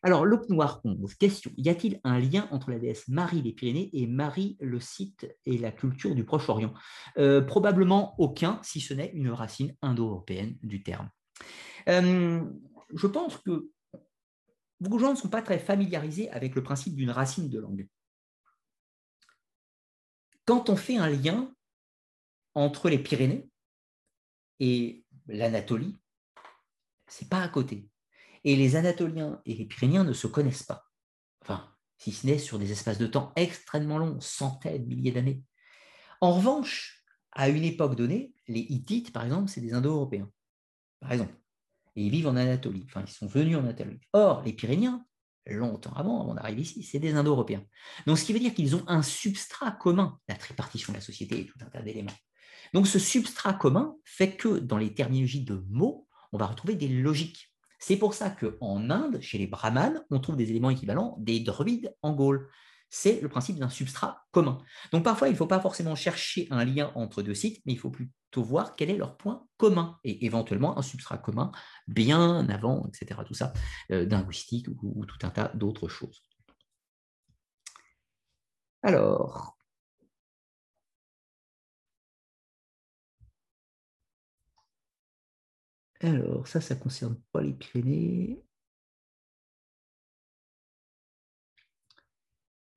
Alors, 0.03 0.25
Loup 0.25 0.41
Noir 0.49 0.81
11, 0.83 1.13
question. 1.15 1.51
Y 1.57 1.69
a-t-il 1.69 1.99
un 2.03 2.19
lien 2.19 2.47
entre 2.51 2.71
la 2.71 2.79
déesse 2.79 3.07
Marie 3.07 3.43
des 3.43 3.51
Pyrénées 3.51 3.89
et 3.93 4.07
Marie 4.07 4.57
le 4.59 4.79
site 4.79 5.27
et 5.45 5.59
la 5.59 5.71
culture 5.71 6.15
du 6.15 6.23
Proche-Orient? 6.23 6.73
Euh, 7.17 7.41
Probablement 7.41 8.15
aucun, 8.17 8.59
si 8.63 8.81
ce 8.81 8.95
n'est 8.95 9.11
une 9.13 9.29
racine 9.29 9.75
indo-européenne 9.83 10.57
du 10.63 10.81
terme. 10.81 11.09
Euh, 11.87 12.41
je 12.95 13.07
pense 13.07 13.37
que 13.37 13.69
beaucoup 14.79 14.97
de 14.97 15.01
gens 15.01 15.11
ne 15.11 15.17
sont 15.17 15.29
pas 15.29 15.43
très 15.43 15.59
familiarisés 15.59 16.31
avec 16.31 16.55
le 16.55 16.63
principe 16.63 16.95
d'une 16.95 17.11
racine 17.11 17.49
de 17.49 17.59
langue. 17.59 17.87
Quand 20.51 20.67
on 20.69 20.75
fait 20.75 20.97
un 20.97 21.09
lien 21.09 21.49
entre 22.55 22.89
les 22.89 22.99
Pyrénées 22.99 23.49
et 24.59 25.05
l'Anatolie, 25.27 25.97
c'est 27.07 27.29
pas 27.29 27.41
à 27.41 27.47
côté. 27.47 27.89
Et 28.43 28.57
les 28.57 28.75
Anatoliens 28.75 29.41
et 29.45 29.53
les 29.53 29.63
Pyrénéens 29.63 30.03
ne 30.03 30.11
se 30.11 30.27
connaissent 30.27 30.63
pas. 30.63 30.83
Enfin, 31.41 31.73
si 31.97 32.11
ce 32.11 32.27
n'est 32.27 32.37
sur 32.37 32.59
des 32.59 32.69
espaces 32.69 32.97
de 32.97 33.07
temps 33.07 33.31
extrêmement 33.37 33.97
longs, 33.97 34.19
centaines, 34.19 34.85
milliers 34.87 35.13
d'années. 35.13 35.41
En 36.19 36.33
revanche, 36.33 37.01
à 37.31 37.47
une 37.47 37.63
époque 37.63 37.95
donnée, 37.95 38.33
les 38.49 38.59
Hittites, 38.59 39.13
par 39.13 39.23
exemple, 39.23 39.49
c'est 39.49 39.61
des 39.61 39.71
Indo-Européens. 39.71 40.29
Par 40.99 41.13
exemple. 41.13 41.33
Et 41.95 42.03
ils 42.03 42.11
vivent 42.11 42.27
en 42.27 42.35
Anatolie. 42.35 42.83
Enfin, 42.87 43.05
ils 43.07 43.13
sont 43.13 43.27
venus 43.27 43.55
en 43.55 43.61
Anatolie. 43.61 44.01
Or, 44.11 44.43
les 44.43 44.51
Pyrénéens, 44.51 45.05
longtemps 45.45 45.93
avant, 45.93 46.21
avant 46.21 46.35
d'arriver 46.35 46.61
ici, 46.61 46.83
c'est 46.83 46.99
des 46.99 47.13
Indo-Européens. 47.13 47.63
Donc, 48.05 48.17
ce 48.17 48.25
qui 48.25 48.33
veut 48.33 48.39
dire 48.39 48.53
qu'ils 48.53 48.75
ont 48.75 48.83
un 48.87 49.01
substrat 49.01 49.71
commun, 49.71 50.17
la 50.27 50.35
tripartition 50.35 50.93
de 50.93 50.97
la 50.97 51.01
société 51.01 51.39
et 51.39 51.45
tout 51.45 51.57
un 51.61 51.69
tas 51.69 51.81
d'éléments. 51.81 52.13
Donc, 52.73 52.87
ce 52.87 52.99
substrat 52.99 53.53
commun 53.53 53.95
fait 54.05 54.35
que 54.35 54.59
dans 54.59 54.77
les 54.77 54.93
terminologies 54.93 55.43
de 55.43 55.63
mots, 55.69 56.07
on 56.31 56.37
va 56.37 56.47
retrouver 56.47 56.75
des 56.75 56.87
logiques. 56.87 57.51
C'est 57.79 57.97
pour 57.97 58.13
ça 58.13 58.29
qu'en 58.29 58.89
Inde, 58.89 59.19
chez 59.21 59.37
les 59.37 59.47
brahmanes, 59.47 60.03
on 60.11 60.19
trouve 60.19 60.37
des 60.37 60.49
éléments 60.51 60.69
équivalents 60.69 61.15
des 61.19 61.39
druides 61.39 61.95
en 62.01 62.13
Gaule. 62.13 62.47
C'est 62.91 63.21
le 63.21 63.29
principe 63.29 63.57
d'un 63.57 63.69
substrat 63.69 64.25
commun. 64.31 64.59
Donc 64.91 65.03
parfois, 65.03 65.29
il 65.29 65.31
ne 65.31 65.37
faut 65.37 65.47
pas 65.47 65.61
forcément 65.61 65.95
chercher 65.95 66.47
un 66.51 66.65
lien 66.65 66.91
entre 66.95 67.23
deux 67.23 67.33
sites, 67.33 67.61
mais 67.65 67.73
il 67.73 67.79
faut 67.79 67.89
plutôt 67.89 68.43
voir 68.43 68.75
quel 68.75 68.89
est 68.89 68.97
leur 68.97 69.17
point 69.17 69.47
commun 69.57 69.97
et 70.03 70.25
éventuellement 70.25 70.77
un 70.77 70.81
substrat 70.81 71.17
commun 71.17 71.51
bien 71.87 72.47
avant, 72.49 72.87
etc. 72.87 73.21
Tout 73.25 73.33
ça, 73.33 73.53
euh, 73.91 74.05
linguistique 74.05 74.67
ou 74.83 75.05
tout 75.05 75.25
un 75.25 75.29
tas 75.29 75.51
d'autres 75.55 75.87
choses. 75.87 76.23
Alors, 78.83 79.57
Alors, 86.03 86.47
ça, 86.47 86.61
ça 86.61 86.75
ne 86.75 86.79
concerne 86.79 87.15
pas 87.31 87.41
les 87.41 87.53
Pyrénées. 87.53 88.39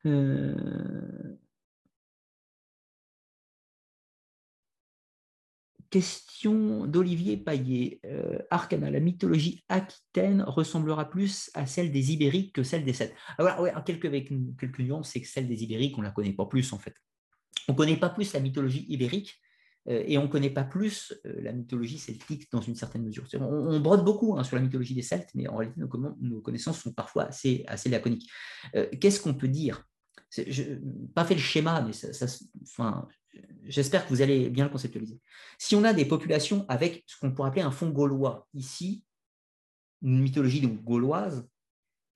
Euh, 0.07 1.36
question 5.91 6.86
d'Olivier 6.86 7.36
Paillet. 7.36 8.00
Euh, 8.05 8.39
Arcana, 8.50 8.91
la 8.91 9.00
mythologie 9.00 9.65
aquitaine 9.68 10.42
ressemblera 10.42 11.08
plus 11.08 11.50
à 11.55 11.66
celle 11.66 11.92
des 11.92 12.12
Ibériques 12.12 12.52
que 12.52 12.65
celle 12.65 12.84
des 12.84 12.92
Celtes. 12.92 13.15
Alors, 13.39 13.60
ouais, 13.60 13.73
quelques, 13.86 14.05
avec 14.07 14.31
quelques 14.58 14.81
nuances, 14.81 15.10
c'est 15.10 15.20
que 15.20 15.28
celle 15.28 15.47
des 15.49 15.62
Ibériques, 15.62 15.97
on 15.97 16.00
ne 16.00 16.07
la 16.07 16.12
connaît 16.12 16.33
pas 16.33 16.47
plus 16.47 16.73
en 16.73 16.78
fait. 16.78 16.94
On 17.68 17.73
ne 17.73 17.76
connaît 17.78 17.97
pas 17.97 18.10
plus 18.10 18.33
la 18.33 18.41
mythologie 18.41 18.84
ibérique 18.89 19.41
et 19.86 20.18
on 20.18 20.24
ne 20.24 20.28
connaît 20.28 20.50
pas 20.50 20.65
plus 20.65 21.15
la 21.24 21.52
mythologie 21.52 21.99
celtique 21.99 22.50
dans 22.50 22.60
une 22.60 22.74
certaine 22.74 23.05
mesure. 23.05 23.26
On, 23.41 23.81
brode 23.81 24.05
beaucoup 24.05 24.36
hein, 24.36 24.44
sur 24.44 24.57
la 24.57 24.62
mythologie 24.62 24.94
des 24.94 25.02
Celtes, 25.02 25.31
mais 25.34 25.47
en 25.47 25.57
réalité, 25.57 25.81
nos, 26.20 26.41
connaissances 26.41 26.81
sont 26.81 26.92
parfois 26.92 27.24
assez, 27.24 27.65
assez 27.68 27.89
laconiques. 27.89 28.28
Qu'est-ce 29.00 29.20
qu'on 29.20 29.34
peut 29.34 29.49
dire 29.49 29.86
Je 30.30 30.62
pas 31.14 31.24
fait 31.24 31.34
le 31.34 31.40
schéma, 31.40 31.80
mais 31.82 31.92
ça, 31.92 32.26
enfin, 32.62 33.08
j'espère 33.64 34.04
que 34.04 34.10
vous 34.10 34.22
allez 34.22 34.50
bien 34.50 34.64
le 34.64 34.70
conceptualiser. 34.70 35.20
Si 35.58 35.76
on 35.76 35.84
a 35.84 35.92
des 35.92 36.04
populations 36.04 36.64
avec 36.68 37.04
ce 37.06 37.18
qu'on 37.18 37.32
pourrait 37.32 37.48
appeler 37.48 37.62
un 37.62 37.70
fond 37.70 37.90
gaulois, 37.90 38.48
ici, 38.54 39.04
une 40.02 40.20
mythologie 40.20 40.60
gauloise, 40.60 41.48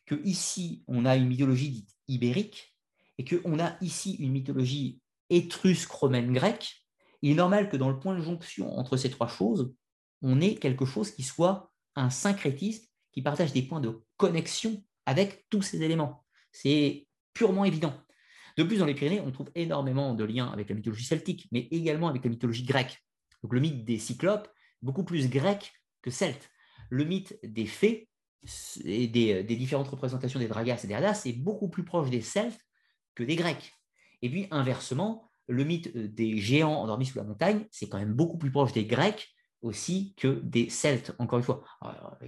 que 0.06 0.20
ici, 0.24 0.84
on 0.88 1.04
a 1.04 1.16
une 1.16 1.28
mythologie 1.28 1.70
dite 1.70 1.96
ibérique, 2.08 2.74
et 3.18 3.24
qu'on 3.24 3.58
a 3.58 3.76
ici 3.82 4.14
une 4.14 4.32
mythologie 4.32 5.00
étrusque, 5.30 5.90
romaine, 5.90 6.32
grecque, 6.32 6.84
il 7.22 7.32
est 7.32 7.36
normal 7.36 7.68
que 7.68 7.76
dans 7.76 7.90
le 7.90 7.98
point 7.98 8.16
de 8.16 8.22
jonction 8.22 8.78
entre 8.78 8.96
ces 8.96 9.10
trois 9.10 9.28
choses, 9.28 9.74
on 10.22 10.40
ait 10.40 10.54
quelque 10.54 10.84
chose 10.84 11.10
qui 11.10 11.22
soit 11.22 11.72
un 11.96 12.10
syncrétisme, 12.10 12.86
qui 13.12 13.22
partage 13.22 13.52
des 13.52 13.62
points 13.62 13.80
de 13.80 14.00
connexion 14.16 14.84
avec 15.04 15.46
tous 15.50 15.62
ces 15.62 15.82
éléments. 15.82 16.24
C'est 16.52 17.07
purement 17.38 17.64
évident. 17.64 17.94
De 18.56 18.64
plus, 18.64 18.78
dans 18.78 18.84
les 18.84 18.94
Pyrénées, 18.94 19.20
on 19.20 19.30
trouve 19.30 19.50
énormément 19.54 20.12
de 20.14 20.24
liens 20.24 20.48
avec 20.48 20.68
la 20.68 20.74
mythologie 20.74 21.04
celtique, 21.04 21.46
mais 21.52 21.68
également 21.70 22.08
avec 22.08 22.24
la 22.24 22.30
mythologie 22.30 22.64
grecque. 22.64 22.98
Donc 23.44 23.52
le 23.52 23.60
mythe 23.60 23.84
des 23.84 23.98
cyclopes, 23.98 24.48
beaucoup 24.82 25.04
plus 25.04 25.30
grec 25.30 25.72
que 26.02 26.10
celte. 26.10 26.50
Le 26.90 27.04
mythe 27.04 27.38
des 27.44 27.66
fées 27.66 28.08
et 28.84 29.06
des, 29.06 29.44
différentes 29.44 29.86
représentations 29.86 30.40
des 30.40 30.48
dragas 30.48 30.80
et 30.82 30.88
des 30.88 30.94
hadas 30.94 31.22
est 31.26 31.32
beaucoup 31.32 31.68
plus 31.68 31.84
proche 31.84 32.10
des 32.10 32.20
celtes 32.20 32.60
que 33.14 33.22
des 33.22 33.36
grecs. 33.36 33.72
Et 34.22 34.28
puis 34.28 34.48
inversement, 34.50 35.30
le 35.46 35.62
mythe 35.62 35.96
des 35.96 36.38
géants 36.38 36.82
endormis 36.82 37.06
sous 37.06 37.18
la 37.18 37.24
montagne, 37.24 37.66
c'est 37.70 37.88
quand 37.88 37.98
même 37.98 38.14
beaucoup 38.14 38.38
plus 38.38 38.50
proche 38.50 38.72
des 38.72 38.84
grecs 38.84 39.28
aussi 39.62 40.14
que 40.16 40.40
des 40.42 40.70
celtes, 40.70 41.14
encore 41.20 41.38
une 41.38 41.44
fois, 41.44 41.62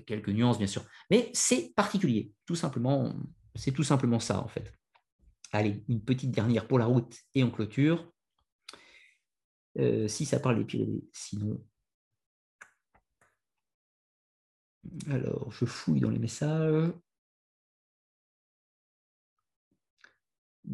quelques 0.07 0.29
nuances 0.29 0.59
bien 0.59 0.69
sûr. 0.69 0.85
Mais 1.11 1.31
c'est 1.33 1.73
particulier, 1.75 2.33
tout 2.47 2.57
simplement, 2.57 3.13
c'est 3.57 3.73
tout 3.73 3.85
simplement 3.85 4.21
ça 4.21 4.41
en 4.41 4.49
fait. 4.49 4.73
Allez, 5.53 5.83
une 5.89 6.03
petite 6.03 6.31
dernière 6.31 6.67
pour 6.69 6.79
la 6.79 6.87
route 6.87 7.17
et 7.35 7.43
en 7.43 7.51
clôture. 7.51 8.13
Euh, 9.79 10.09
si 10.09 10.25
ça 10.27 10.41
parle 10.41 10.59
des 10.59 10.65
Pyrénées, 10.65 11.05
sinon. 11.13 11.61
Alors, 15.09 15.51
je 15.53 15.65
fouille 15.65 16.01
dans 16.01 16.11
les 16.11 16.19
messages. 16.19 16.93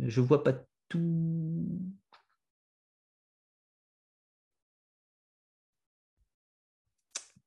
Je 0.00 0.20
ne 0.20 0.26
vois 0.26 0.42
pas 0.44 0.52
tout. 0.88 1.80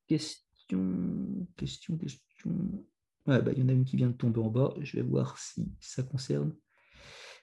Question, 0.08 1.48
question, 1.56 1.98
question. 1.98 2.52
bah, 3.26 3.42
il 3.52 3.60
y 3.60 3.64
en 3.64 3.70
a 3.70 3.74
une 3.74 3.86
qui 3.86 3.96
vient 3.98 4.10
de 4.10 4.14
tomber 4.14 4.40
en 4.40 4.50
bas. 4.50 4.74
Je 4.82 4.98
vais 4.98 5.04
voir 5.04 5.38
si 5.38 5.72
ça 5.80 6.04
concerne. 6.04 6.56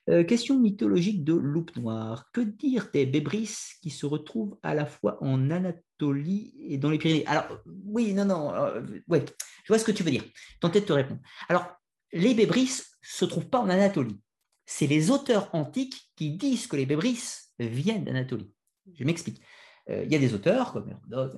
Euh, 0.08 0.22
question 0.22 0.58
mythologique 0.58 1.24
de 1.24 1.32
loupe 1.32 1.74
noire. 1.76 2.30
Que 2.32 2.40
dire 2.40 2.88
des 2.92 3.06
bébris 3.06 3.50
qui 3.82 3.90
se 3.90 4.06
retrouvent 4.06 4.56
à 4.62 4.74
la 4.74 4.86
fois 4.86 5.18
en 5.20 5.50
Anatolie 5.50 6.54
et 6.60 6.78
dans 6.78 6.90
les 6.90 6.98
Pyrénées? 6.98 7.26
Alors, 7.26 7.58
oui, 7.84 8.12
non, 8.14 8.24
non, 8.24 8.54
euh, 8.54 8.82
ouais, 9.08 9.24
je 9.64 9.68
vois 9.68 9.78
ce 9.78 9.84
que 9.84 9.92
tu 9.92 10.04
veux 10.04 10.10
dire. 10.12 10.24
Tentez 10.60 10.80
de 10.80 10.84
te 10.84 10.92
répondre. 10.92 11.20
Alors, 11.48 11.66
les 12.12 12.34
bébris 12.34 12.64
ne 12.64 12.68
se 13.02 13.24
trouvent 13.24 13.48
pas 13.48 13.58
en 13.58 13.68
Anatolie. 13.68 14.20
C'est 14.64 14.86
les 14.86 15.10
auteurs 15.10 15.52
antiques 15.54 16.10
qui 16.14 16.36
disent 16.36 16.68
que 16.68 16.76
les 16.76 16.86
bébris 16.86 17.20
viennent 17.58 18.04
d'Anatolie. 18.04 18.52
Je 18.94 19.04
m'explique. 19.04 19.40
Euh, 19.88 20.04
il 20.04 20.12
y 20.12 20.16
a 20.16 20.18
des 20.18 20.34
auteurs 20.34 20.72
comme 20.72 20.88
Hérodote, 20.88 21.36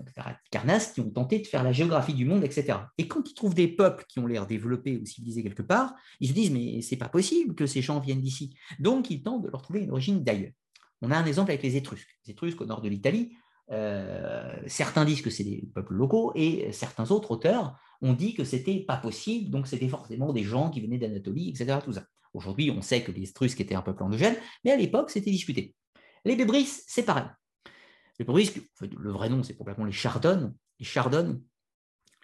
qui 0.95 1.01
ont 1.01 1.11
tenté 1.11 1.39
de 1.41 1.47
faire 1.47 1.63
la 1.63 1.73
géographie 1.73 2.15
du 2.15 2.25
monde, 2.25 2.45
etc. 2.45 2.79
Et 2.97 3.07
quand 3.07 3.29
ils 3.29 3.35
trouvent 3.35 3.55
des 3.55 3.69
peuples 3.69 4.05
qui 4.09 4.19
ont 4.21 4.27
l'air 4.27 4.47
développés 4.47 4.97
ou 4.97 5.05
civilisés 5.05 5.43
quelque 5.43 5.63
part, 5.63 5.95
ils 6.21 6.29
se 6.29 6.33
disent 6.33 6.51
mais 6.51 6.81
c'est 6.81 6.97
pas 6.97 7.09
possible 7.09 7.55
que 7.55 7.67
ces 7.67 7.83
gens 7.83 8.01
viennent 8.01 8.23
d'ici. 8.23 8.57
Donc 8.79 9.11
ils 9.11 9.23
tentent 9.23 9.43
de 9.43 9.49
leur 9.49 9.63
trouver 9.63 9.81
une 9.81 9.91
origine 9.91 10.25
d'ailleurs. 10.25 10.53
On 11.03 11.11
a 11.11 11.17
un 11.17 11.27
exemple 11.27 11.51
avec 11.51 11.63
les 11.63 11.77
Étrusques. 11.77 12.19
Les 12.27 12.33
Étrusques 12.33 12.61
au 12.61 12.67
nord 12.67 12.81
de 12.81 12.89
l'Italie, 12.89 13.33
euh, 13.71 14.57
certains 14.67 15.05
disent 15.05 15.21
que 15.21 15.31
c'est 15.31 15.45
des 15.45 15.69
peuples 15.75 15.95
locaux 15.95 16.33
et 16.35 16.73
certains 16.73 17.11
autres 17.11 17.31
auteurs 17.31 17.79
ont 18.01 18.15
dit 18.15 18.35
que 18.35 18.45
c'était 18.45 18.81
pas 18.81 18.97
possible, 18.97 19.51
donc 19.51 19.67
c'était 19.67 19.89
forcément 19.89 20.33
des 20.33 20.43
gens 20.45 20.71
qui 20.71 20.81
venaient 20.81 20.99
d'Anatolie, 20.99 21.51
etc. 21.51 21.79
Aujourd'hui, 22.33 22.71
on 22.71 22.83
sait 22.83 23.03
que 23.03 23.13
les 23.13 23.29
Étrusques 23.29 23.61
étaient 23.61 23.75
un 23.75 23.83
peuple 23.83 24.03
endogène, 24.03 24.37
mais 24.65 24.71
à 24.71 24.77
l'époque, 24.77 25.11
c'était 25.11 25.31
discuté. 25.31 25.75
Les 26.25 26.37
Bébris, 26.37 26.69
c'est 26.87 27.05
pareil. 27.05 27.27
Le 28.19 29.11
vrai 29.11 29.29
nom, 29.29 29.43
c'est 29.43 29.55
probablement 29.55 29.87
les 29.87 29.93
Chardonnes, 29.93 30.55
les 30.79 30.85
Chardonnes, 30.85 31.41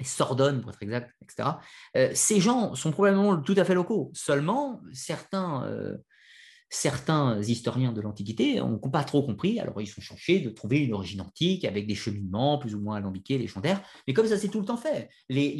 les 0.00 0.04
Sordonnes, 0.04 0.60
pour 0.60 0.70
être 0.70 0.82
exact, 0.82 1.12
etc. 1.22 1.50
Euh, 1.96 2.10
ces 2.14 2.40
gens 2.40 2.74
sont 2.74 2.90
probablement 2.90 3.40
tout 3.40 3.54
à 3.56 3.64
fait 3.64 3.74
locaux. 3.74 4.10
Seulement, 4.14 4.80
certains, 4.92 5.64
euh, 5.64 7.42
historiens 7.42 7.92
de 7.92 8.00
l'Antiquité 8.00 8.56
n'ont 8.56 8.78
pas 8.78 9.04
trop 9.04 9.22
compris. 9.22 9.60
Alors, 9.60 9.80
ils 9.80 9.86
sont 9.86 10.00
cherchés 10.00 10.40
de 10.40 10.50
trouver 10.50 10.80
une 10.80 10.92
origine 10.92 11.20
antique 11.20 11.64
avec 11.64 11.86
des 11.86 11.94
cheminements 11.94 12.58
plus 12.58 12.74
ou 12.74 12.80
moins 12.80 12.96
alambiqués, 12.96 13.38
légendaires. 13.38 13.80
Mais 14.06 14.14
comme 14.14 14.26
ça, 14.26 14.36
c'est 14.36 14.48
tout 14.48 14.60
le 14.60 14.66
temps 14.66 14.76
fait. 14.76 15.08
Les, 15.28 15.54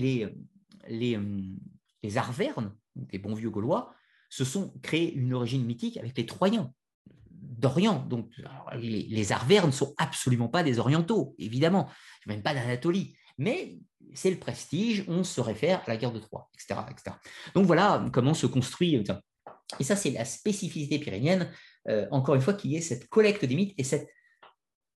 les, 0.89 1.17
euh, 1.17 1.43
les 2.03 2.19
Arvernes, 2.19 2.75
les 3.13 3.19
bons 3.19 3.35
vieux 3.35 3.51
Gaulois, 3.51 3.95
se 4.29 4.45
sont 4.45 4.75
créés 4.83 5.15
une 5.15 5.33
origine 5.33 5.65
mythique 5.65 5.97
avec 5.97 6.19
les 6.19 6.27
Troyens 6.27 6.73
d'Orient. 7.45 8.05
Donc, 8.09 8.31
les, 8.75 9.03
les, 9.03 9.33
Arvernes 9.33 9.69
ne 9.69 9.73
sont 9.73 9.95
absolument 9.99 10.49
pas 10.49 10.63
des 10.63 10.79
Orientaux, 10.79 11.35
évidemment, 11.39 11.89
même 12.27 12.43
pas 12.43 12.55
d'Anatolie. 12.55 13.17
Mais 13.39 13.79
c'est 14.15 14.31
le 14.31 14.39
prestige, 14.39 15.05
on 15.09 15.25
se 15.25 15.41
réfère 15.41 15.83
à 15.87 15.91
la 15.91 15.97
guerre 15.97 16.13
de 16.13 16.21
Troie, 16.21 16.51
etc. 16.55 16.81
etc. 16.91 17.17
Donc 17.55 17.67
voilà 17.67 18.05
comment 18.13 18.35
se 18.35 18.47
construit. 18.47 19.03
Et 19.81 19.85
ça, 19.85 19.97
c'est 19.97 20.11
la 20.11 20.25
spécificité 20.25 20.99
pyrénéenne, 20.99 21.51
euh, 21.89 22.07
encore 22.11 22.35
une 22.35 22.41
fois, 22.41 22.55
qui 22.55 22.77
est 22.77 22.81
cette 22.81 23.09
collecte 23.09 23.45
des 23.45 23.57
mythes 23.57 23.75
et 23.79 23.85
cette, 23.85 24.09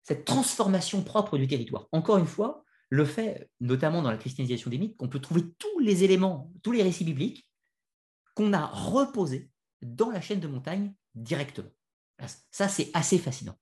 cette 0.04 0.26
transformation 0.26 1.04
propre 1.04 1.38
du 1.38 1.48
territoire. 1.48 1.88
Encore 1.92 2.18
une 2.18 2.28
fois, 2.28 2.64
le 2.90 3.06
fait, 3.06 3.50
notamment 3.60 4.02
dans 4.02 4.12
la 4.12 4.18
christianisation 4.18 4.70
des 4.70 4.78
mythes, 4.78 4.98
qu'on 4.98 5.10
peut 5.10 5.20
trouver 5.20 5.44
tous 5.58 5.80
les 5.80 6.04
éléments, 6.04 6.52
tous 6.64 6.72
les 6.72 6.84
récits 6.84 7.04
bibliques 7.04 7.50
qu'on 8.36 8.54
a 8.54 8.68
reposés 8.68 9.50
dans 9.82 10.10
la 10.10 10.22
chaîne 10.22 10.40
de 10.40 10.48
montagne 10.48 10.94
directement. 11.16 11.70
Ça, 12.50 12.68
c'est 12.68 12.90
assez 12.96 13.20
fascinant. 13.20 13.56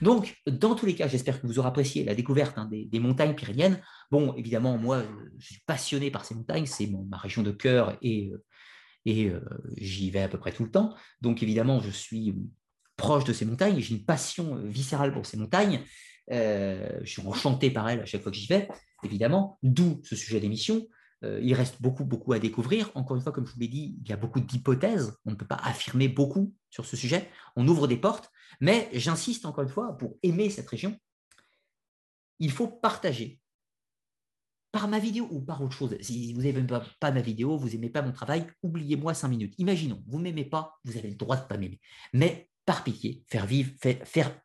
Donc, 0.00 0.36
dans 0.46 0.76
tous 0.76 0.86
les 0.86 0.94
cas, 0.94 1.08
j'espère 1.08 1.40
que 1.40 1.46
vous 1.46 1.58
aurez 1.58 1.68
apprécié 1.68 2.04
la 2.04 2.14
découverte 2.14 2.56
hein, 2.56 2.68
des, 2.70 3.00
montagnes 3.00 3.34
pyrénéennes. 3.34 3.82
Bon, 4.12 4.32
évidemment, 4.34 4.78
moi, 4.78 5.02
je 5.38 5.46
suis 5.46 5.62
passionné 5.66 6.10
par 6.12 6.24
ces 6.24 6.36
montagnes, 6.36 6.66
c'est 6.66 6.86
ma 6.86 7.16
région 7.16 7.42
de 7.42 7.50
cœur 7.50 7.98
et, 8.02 8.30
euh, 8.30 8.44
euh, 9.08 9.40
j'y 9.76 10.10
vais 10.10 10.22
à 10.22 10.28
peu 10.28 10.38
près 10.38 10.52
tout 10.52 10.64
le 10.64 10.70
temps. 10.70 10.94
Donc, 11.20 11.42
évidemment, 11.42 11.80
je 11.80 11.90
suis 11.90 12.34
proche 12.96 13.24
de 13.24 13.32
ces 13.32 13.44
montagnes, 13.44 13.80
j'ai 13.80 13.94
une 13.94 14.04
passion 14.04 14.56
euh, 14.56 14.68
viscérale 14.68 15.12
pour 15.12 15.26
ces 15.26 15.36
montagnes. 15.36 15.80
je 16.30 17.02
suis 17.04 17.22
enchanté 17.26 17.70
par 17.70 17.88
elles 17.88 18.00
à 18.00 18.06
chaque 18.06 18.22
fois 18.22 18.30
que 18.30 18.38
j'y 18.38 18.46
vais, 18.46 18.68
évidemment, 19.02 19.58
d'où 19.64 20.00
ce 20.04 20.14
sujet 20.14 20.38
d'émission. 20.38 20.86
Euh, 21.24 21.40
il 21.42 21.54
reste 21.54 21.80
beaucoup, 21.80 22.04
beaucoup 22.04 22.32
à 22.32 22.38
découvrir. 22.38 22.90
Encore 22.94 23.16
une 23.16 23.22
fois, 23.22 23.32
comme 23.32 23.46
je 23.46 23.52
vous 23.52 23.60
l'ai 23.60 23.68
dit, 23.68 23.98
il 24.02 24.08
y 24.08 24.12
a 24.12 24.16
beaucoup 24.16 24.40
d'hypothèses. 24.40 25.16
On 25.24 25.30
ne 25.30 25.36
peut 25.36 25.46
pas 25.46 25.60
affirmer 25.62 26.08
beaucoup 26.08 26.54
sur 26.70 26.84
ce 26.84 26.96
sujet. 26.96 27.30
On 27.56 27.66
ouvre 27.66 27.86
des 27.86 27.96
portes. 27.96 28.30
Mais 28.60 28.88
j'insiste 28.92 29.46
encore 29.46 29.64
une 29.64 29.70
fois, 29.70 29.96
pour 29.96 30.16
aimer 30.22 30.50
cette 30.50 30.68
région, 30.68 30.98
il 32.38 32.50
faut 32.50 32.68
partager 32.68 33.40
par 34.72 34.88
ma 34.88 34.98
vidéo 34.98 35.26
ou 35.30 35.40
par 35.40 35.62
autre 35.62 35.74
chose. 35.74 35.96
Si 36.02 36.34
vous 36.34 36.42
n'aimez 36.42 36.66
pas, 37.00 37.10
ma 37.10 37.22
vidéo, 37.22 37.56
vous 37.56 37.70
n'aimez 37.70 37.88
pas 37.88 38.02
mon 38.02 38.12
travail, 38.12 38.46
oubliez-moi 38.62 39.14
cinq 39.14 39.28
minutes. 39.28 39.54
Imaginons, 39.56 40.02
vous 40.06 40.18
ne 40.18 40.24
m'aimez 40.24 40.44
pas, 40.44 40.78
vous 40.84 40.98
avez 40.98 41.08
le 41.08 41.16
droit 41.16 41.36
de 41.36 41.42
ne 41.42 41.46
pas 41.46 41.56
m'aimer. 41.56 41.80
Mais 42.12 42.50
par 42.66 42.84
pitié, 42.84 43.24
faire 43.26 43.46
vivre, 43.46 43.72
faire, 43.80 44.38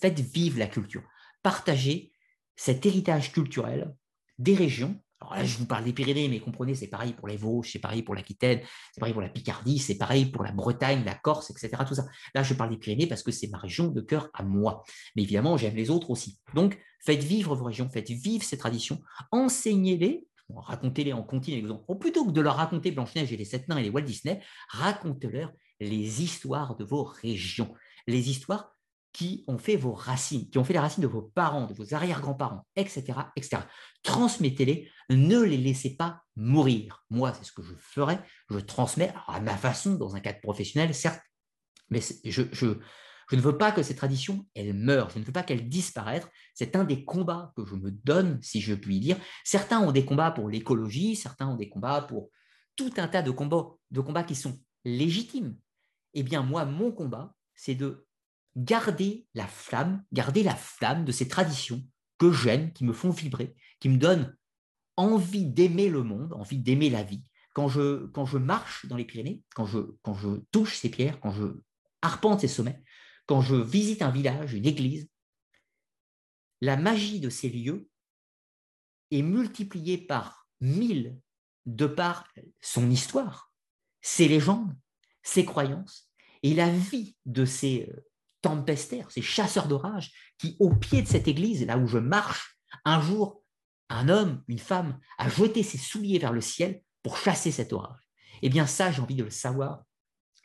faites 0.00 0.18
vivre 0.18 0.58
la 0.58 0.66
culture. 0.66 1.04
Partagez 1.44 2.12
cet 2.56 2.86
héritage 2.86 3.32
culturel 3.32 3.94
des 4.38 4.56
régions 4.56 5.00
alors 5.20 5.34
là, 5.34 5.44
je 5.44 5.58
vous 5.58 5.66
parle 5.66 5.84
des 5.84 5.92
Pyrénées, 5.92 6.28
mais 6.28 6.38
comprenez, 6.38 6.74
c'est 6.74 6.86
pareil 6.86 7.12
pour 7.12 7.26
les 7.26 7.36
Vosges, 7.36 7.72
c'est 7.72 7.80
pareil 7.80 8.02
pour 8.02 8.14
l'Aquitaine, 8.14 8.60
c'est 8.92 9.00
pareil 9.00 9.12
pour 9.12 9.22
la 9.22 9.28
Picardie, 9.28 9.78
c'est 9.78 9.96
pareil 9.96 10.26
pour 10.26 10.44
la 10.44 10.52
Bretagne, 10.52 11.02
la 11.04 11.14
Corse, 11.14 11.50
etc. 11.50 11.70
Tout 11.86 11.94
ça. 11.94 12.06
Là, 12.34 12.44
je 12.44 12.54
parle 12.54 12.70
des 12.70 12.76
Pyrénées 12.76 13.08
parce 13.08 13.24
que 13.24 13.32
c'est 13.32 13.48
ma 13.48 13.58
région 13.58 13.88
de 13.88 14.00
cœur 14.00 14.30
à 14.32 14.44
moi. 14.44 14.84
Mais 15.16 15.22
évidemment, 15.22 15.56
j'aime 15.56 15.74
les 15.74 15.90
autres 15.90 16.10
aussi. 16.10 16.38
Donc, 16.54 16.78
faites 17.00 17.22
vivre 17.22 17.56
vos 17.56 17.64
régions, 17.64 17.88
faites 17.88 18.10
vivre 18.10 18.44
ces 18.44 18.58
traditions, 18.58 19.00
enseignez-les, 19.32 20.24
racontez-les 20.54 21.12
en 21.12 21.24
continu. 21.24 21.66
Plutôt 22.00 22.24
que 22.24 22.30
de 22.30 22.40
leur 22.40 22.56
raconter 22.56 22.92
Blanche-Neige 22.92 23.32
et 23.32 23.36
les 23.36 23.44
Sept 23.44 23.68
Nains 23.68 23.78
et 23.78 23.82
les 23.82 23.90
Walt 23.90 24.02
Disney, 24.02 24.40
racontez-leur 24.68 25.52
les 25.80 26.22
histoires 26.22 26.76
de 26.76 26.84
vos 26.84 27.02
régions, 27.02 27.74
les 28.06 28.30
histoires 28.30 28.77
qui 29.12 29.44
ont 29.48 29.58
fait 29.58 29.76
vos 29.76 29.92
racines, 29.92 30.48
qui 30.50 30.58
ont 30.58 30.64
fait 30.64 30.74
les 30.74 30.78
racines 30.78 31.02
de 31.02 31.08
vos 31.08 31.22
parents, 31.22 31.66
de 31.66 31.74
vos 31.74 31.94
arrière-grands-parents, 31.94 32.66
etc., 32.76 33.04
etc. 33.36 33.62
Transmettez-les, 34.02 34.88
ne 35.10 35.40
les 35.40 35.56
laissez 35.56 35.96
pas 35.96 36.22
mourir. 36.36 37.04
Moi, 37.10 37.32
c'est 37.34 37.44
ce 37.44 37.52
que 37.52 37.62
je 37.62 37.74
ferai. 37.78 38.18
Je 38.50 38.58
transmets 38.58 39.12
à 39.26 39.40
ma 39.40 39.56
façon, 39.56 39.94
dans 39.94 40.14
un 40.14 40.20
cadre 40.20 40.40
professionnel, 40.40 40.94
certes, 40.94 41.20
mais 41.90 42.00
je, 42.24 42.42
Je 42.52 43.36
ne 43.36 43.40
veux 43.40 43.56
pas 43.56 43.72
que 43.72 43.82
cette 43.82 43.96
tradition, 43.96 44.46
elle 44.54 44.74
meure. 44.74 45.10
Je 45.10 45.18
ne 45.18 45.24
veux 45.24 45.32
pas 45.32 45.42
qu'elle 45.42 45.68
disparaisse. 45.68 46.26
C'est 46.54 46.76
un 46.76 46.84
des 46.84 47.04
combats 47.04 47.52
que 47.56 47.64
je 47.64 47.74
me 47.74 47.90
donne, 47.90 48.38
si 48.42 48.60
je 48.60 48.74
puis 48.74 49.00
dire. 49.00 49.16
Certains 49.44 49.80
ont 49.80 49.92
des 49.92 50.04
combats 50.04 50.30
pour 50.30 50.48
l'écologie, 50.48 51.16
certains 51.16 51.48
ont 51.48 51.56
des 51.56 51.68
combats 51.68 52.02
pour 52.02 52.30
tout 52.76 52.92
un 52.98 53.08
tas 53.08 53.22
de 53.22 53.30
combats, 53.30 53.70
de 53.90 54.00
combats 54.00 54.22
qui 54.22 54.34
sont 54.34 54.58
légitimes. 54.84 55.56
Eh 56.14 56.22
bien, 56.22 56.42
moi, 56.42 56.64
mon 56.64 56.92
combat, 56.92 57.34
c'est 57.54 57.74
de 57.74 58.06
garder 58.56 59.26
la 59.34 59.46
flamme, 59.46 60.04
garder 60.12 60.42
la 60.42 60.54
flamme 60.54 61.04
de 61.04 61.12
ces 61.12 61.28
traditions 61.28 61.82
que 62.18 62.32
j'aime, 62.32 62.72
qui 62.72 62.84
me 62.84 62.92
font 62.92 63.10
vibrer, 63.10 63.54
qui 63.80 63.88
me 63.88 63.96
donnent 63.96 64.36
envie 64.96 65.46
d'aimer 65.46 65.88
le 65.88 66.02
monde, 66.02 66.32
envie 66.32 66.58
d'aimer 66.58 66.90
la 66.90 67.04
vie. 67.04 67.22
Quand 67.54 67.68
je, 67.68 68.06
quand 68.08 68.26
je 68.26 68.38
marche 68.38 68.86
dans 68.86 68.96
les 68.96 69.04
Pyrénées, 69.04 69.42
quand 69.54 69.64
je, 69.64 69.78
quand 70.02 70.14
je 70.14 70.40
touche 70.50 70.76
ces 70.76 70.90
pierres, 70.90 71.20
quand 71.20 71.32
je 71.32 71.60
arpente 72.02 72.40
ces 72.40 72.48
sommets, 72.48 72.82
quand 73.26 73.40
je 73.40 73.54
visite 73.54 74.02
un 74.02 74.10
village, 74.10 74.54
une 74.54 74.66
église, 74.66 75.08
la 76.60 76.76
magie 76.76 77.20
de 77.20 77.30
ces 77.30 77.48
lieux 77.48 77.88
est 79.10 79.22
multipliée 79.22 79.98
par 79.98 80.48
mille 80.60 81.18
de 81.66 81.86
par 81.86 82.28
son 82.60 82.90
histoire, 82.90 83.52
ses 84.00 84.28
légendes, 84.28 84.74
ses 85.22 85.44
croyances 85.44 86.10
et 86.42 86.54
la 86.54 86.70
vie 86.70 87.16
de 87.26 87.44
ces 87.44 87.92
tempestaires, 88.42 89.10
ces 89.10 89.22
chasseurs 89.22 89.68
d'orage 89.68 90.12
qui, 90.38 90.56
au 90.60 90.74
pied 90.74 91.02
de 91.02 91.08
cette 91.08 91.28
église, 91.28 91.66
là 91.66 91.78
où 91.78 91.86
je 91.86 91.98
marche, 91.98 92.58
un 92.84 93.00
jour, 93.00 93.42
un 93.88 94.08
homme, 94.08 94.42
une 94.48 94.58
femme, 94.58 94.98
a 95.18 95.28
jeté 95.28 95.62
ses 95.62 95.78
souliers 95.78 96.18
vers 96.18 96.32
le 96.32 96.40
ciel 96.40 96.82
pour 97.02 97.16
chasser 97.16 97.50
cet 97.50 97.72
orage. 97.72 97.98
Eh 98.42 98.48
bien 98.48 98.66
ça, 98.66 98.92
j'ai 98.92 99.02
envie 99.02 99.14
de 99.14 99.24
le 99.24 99.30
savoir 99.30 99.82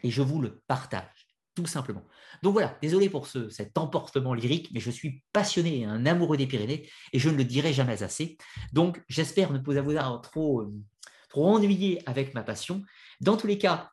et 0.04 0.12
je 0.12 0.22
vous 0.22 0.42
le 0.42 0.62
partage, 0.68 1.28
tout 1.56 1.66
simplement. 1.66 2.04
Donc 2.42 2.54
voilà, 2.54 2.78
désolé 2.82 3.10
pour 3.10 3.28
ce, 3.28 3.50
cet 3.50 3.78
emportement 3.78 4.34
lyrique, 4.34 4.70
mais 4.74 4.80
je 4.80 4.92
suis 4.92 5.24
passionné 5.32 5.80
et 5.80 5.86
un 5.86 6.06
amoureux 6.06 6.38
des 6.38 6.48
Pyrénées 6.48 6.90
et 7.12 7.20
je 7.20 7.30
ne 7.30 7.38
le 7.38 7.44
dirai 7.44 7.74
jamais 7.74 8.04
assez. 8.04 8.38
Donc 8.72 9.02
j'espère 9.08 9.52
ne 9.52 9.60
pas 9.60 9.82
vous 9.82 9.96
avoir 9.96 10.22
trop, 10.22 10.62
euh, 10.62 10.74
trop 11.30 11.48
ennuyé 11.48 12.02
avec 12.08 12.34
ma 12.34 12.44
passion. 12.44 12.82
Dans 13.22 13.38
tous 13.38 13.48
les 13.48 13.58
cas, 13.58 13.92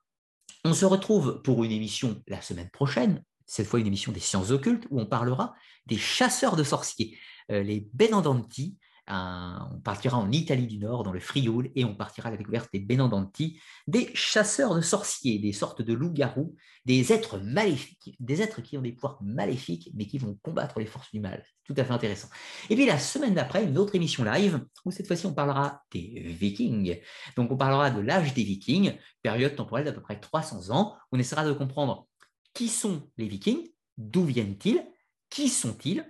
on 0.65 0.75
se 0.75 0.85
retrouve 0.85 1.41
pour 1.43 1.65
une 1.65 1.73
émission 1.73 2.23
la 2.27 2.43
semaine 2.43 2.71
prochaine, 2.71 3.23
cette 3.51 3.67
fois 3.67 3.81
une 3.81 3.89
émission 3.89 4.13
des 4.13 4.21
sciences 4.21 4.53
occultes, 4.53 4.87
où 4.91 5.01
on 5.01 5.07
parlera 5.07 5.55
des 5.87 5.97
chasseurs 5.97 6.55
de 6.55 6.63
sorciers, 6.63 7.19
euh, 7.51 7.65
les 7.65 7.89
Benandanti, 7.93 8.79
on 9.13 9.81
partira 9.83 10.19
en 10.19 10.31
Italie 10.31 10.69
du 10.69 10.79
Nord, 10.79 11.03
dans 11.03 11.11
le 11.11 11.19
Frioul, 11.19 11.73
et 11.75 11.85
on 11.85 11.97
partira 11.97 12.29
à 12.29 12.31
la 12.31 12.37
découverte 12.37 12.69
des 12.73 12.79
Benandanti, 12.79 13.61
des 13.89 14.09
chasseurs 14.15 14.77
de 14.77 14.81
sorciers, 14.81 15.41
des 15.41 15.53
sortes 15.53 15.83
de 15.83 15.93
loups-garous, 15.93 16.55
des 16.85 17.13
êtres 17.13 17.39
maléfiques, 17.39 18.15
des 18.21 18.41
êtres 18.41 18.61
qui 18.61 18.79
ont 18.79 18.83
des 18.83 18.93
pouvoirs 18.93 19.19
maléfiques, 19.21 19.91
mais 19.95 20.07
qui 20.07 20.19
vont 20.19 20.39
combattre 20.43 20.79
les 20.79 20.87
forces 20.87 21.11
du 21.11 21.19
mal. 21.19 21.45
Tout 21.65 21.75
à 21.77 21.83
fait 21.83 21.93
intéressant. 21.93 22.29
Et 22.69 22.77
puis 22.77 22.87
la 22.87 23.01
semaine 23.01 23.35
d'après, 23.35 23.65
une 23.65 23.79
autre 23.79 23.97
émission 23.97 24.23
live, 24.23 24.65
où 24.85 24.93
cette 24.93 25.09
fois-ci 25.09 25.27
on 25.27 25.35
parlera 25.35 25.83
des 25.91 26.23
Vikings. 26.29 27.01
Donc 27.35 27.51
on 27.51 27.57
parlera 27.57 27.91
de 27.91 28.01
l'âge 28.01 28.33
des 28.33 28.45
Vikings, 28.45 28.97
période 29.23 29.57
temporelle 29.57 29.87
d'à 29.87 29.93
peu 29.93 30.03
près 30.03 30.21
300 30.21 30.71
ans. 30.71 30.95
On 31.11 31.19
essaiera 31.19 31.45
de 31.45 31.53
comprendre 31.53 32.07
qui 32.55 32.69
sont 32.69 33.11
les 33.17 33.29
Vikings, 33.29 33.69
d'où 33.97 34.25
viennent-ils, 34.25 34.85
qui 35.29 35.49
sont-ils, 35.49 36.05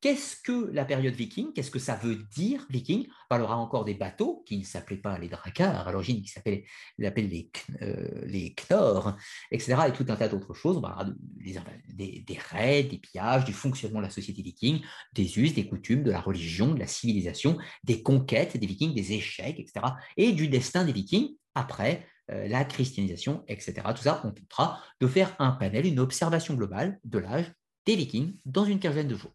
Qu'est-ce 0.00 0.36
que 0.36 0.70
la 0.72 0.84
période 0.84 1.14
viking? 1.14 1.52
Qu'est-ce 1.52 1.72
que 1.72 1.80
ça 1.80 1.96
veut 1.96 2.14
dire 2.32 2.64
viking? 2.70 3.08
On 3.08 3.28
parlera 3.28 3.56
encore 3.56 3.84
des 3.84 3.94
bateaux 3.94 4.44
qui 4.46 4.56
ne 4.56 4.62
s'appelaient 4.62 4.98
pas 4.98 5.18
les 5.18 5.28
dracars 5.28 5.88
à 5.88 5.90
l'origine, 5.90 6.22
qui 6.22 6.28
s'appelaient 6.28 6.64
les, 6.98 7.50
euh, 7.82 8.24
les 8.24 8.54
Knorr, 8.54 9.16
etc. 9.50 9.76
Et 9.88 9.92
tout 9.92 10.06
un 10.08 10.14
tas 10.14 10.28
d'autres 10.28 10.54
choses. 10.54 10.76
On 10.76 11.14
des, 11.38 12.22
des, 12.24 12.38
raids, 12.38 12.84
des 12.84 12.98
pillages, 12.98 13.44
du 13.44 13.52
fonctionnement 13.52 13.98
de 13.98 14.04
la 14.04 14.10
société 14.10 14.40
viking, 14.40 14.80
des 15.14 15.36
us, 15.40 15.52
des 15.52 15.66
coutumes, 15.66 16.04
de 16.04 16.12
la 16.12 16.20
religion, 16.20 16.74
de 16.74 16.78
la 16.78 16.86
civilisation, 16.86 17.58
des 17.82 18.00
conquêtes 18.00 18.56
des 18.56 18.66
vikings, 18.68 18.94
des 18.94 19.14
échecs, 19.14 19.58
etc. 19.58 19.84
Et 20.16 20.30
du 20.30 20.46
destin 20.46 20.84
des 20.84 20.92
vikings 20.92 21.34
après 21.56 22.06
la 22.28 22.64
christianisation, 22.64 23.44
etc. 23.48 23.74
Tout 23.94 24.02
ça, 24.02 24.20
on 24.24 24.30
tentera 24.30 24.82
de 25.00 25.06
faire 25.06 25.34
un 25.38 25.52
panel, 25.52 25.86
une 25.86 25.98
observation 25.98 26.54
globale 26.54 26.98
de 27.04 27.18
l'âge 27.18 27.52
des 27.86 27.96
vikings 27.96 28.36
dans 28.44 28.64
une 28.64 28.78
quinzaine 28.80 29.08
de 29.08 29.16
jours. 29.16 29.32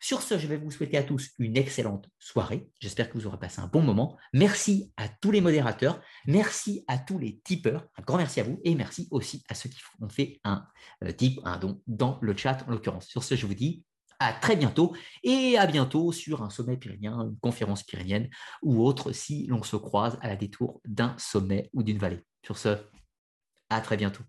Sur 0.00 0.22
ce, 0.22 0.38
je 0.38 0.46
vais 0.46 0.56
vous 0.56 0.70
souhaiter 0.70 0.96
à 0.96 1.02
tous 1.02 1.30
une 1.40 1.56
excellente 1.56 2.08
soirée. 2.20 2.70
J'espère 2.78 3.10
que 3.10 3.18
vous 3.18 3.26
aurez 3.26 3.38
passé 3.38 3.60
un 3.60 3.66
bon 3.66 3.82
moment. 3.82 4.16
Merci 4.32 4.92
à 4.96 5.08
tous 5.08 5.32
les 5.32 5.40
modérateurs. 5.40 6.00
Merci 6.26 6.84
à 6.86 6.98
tous 6.98 7.18
les 7.18 7.40
tipeurs. 7.40 7.84
Un 7.96 8.02
grand 8.02 8.16
merci 8.16 8.38
à 8.38 8.44
vous. 8.44 8.60
Et 8.62 8.76
merci 8.76 9.08
aussi 9.10 9.42
à 9.48 9.54
ceux 9.54 9.68
qui 9.68 9.80
ont 10.00 10.08
fait 10.08 10.40
un 10.44 10.64
euh, 11.02 11.10
tip, 11.10 11.40
un 11.44 11.58
don 11.58 11.82
dans 11.88 12.18
le 12.22 12.36
chat 12.36 12.64
en 12.68 12.70
l'occurrence. 12.70 13.06
Sur 13.06 13.24
ce, 13.24 13.34
je 13.34 13.44
vous 13.44 13.54
dis 13.54 13.84
à 14.18 14.32
très 14.32 14.56
bientôt 14.56 14.94
et 15.22 15.56
à 15.58 15.66
bientôt 15.66 16.12
sur 16.12 16.42
un 16.42 16.50
sommet 16.50 16.76
pyrénien, 16.76 17.20
une 17.20 17.38
conférence 17.38 17.82
pyrénienne 17.82 18.28
ou 18.62 18.84
autre 18.84 19.12
si 19.12 19.46
l'on 19.46 19.62
se 19.62 19.76
croise 19.76 20.18
à 20.20 20.28
la 20.28 20.36
détour 20.36 20.80
d'un 20.84 21.16
sommet 21.18 21.70
ou 21.72 21.82
d'une 21.82 21.98
vallée. 21.98 22.24
Sur 22.44 22.58
ce, 22.58 22.76
à 23.70 23.80
très 23.80 23.96
bientôt. 23.96 24.24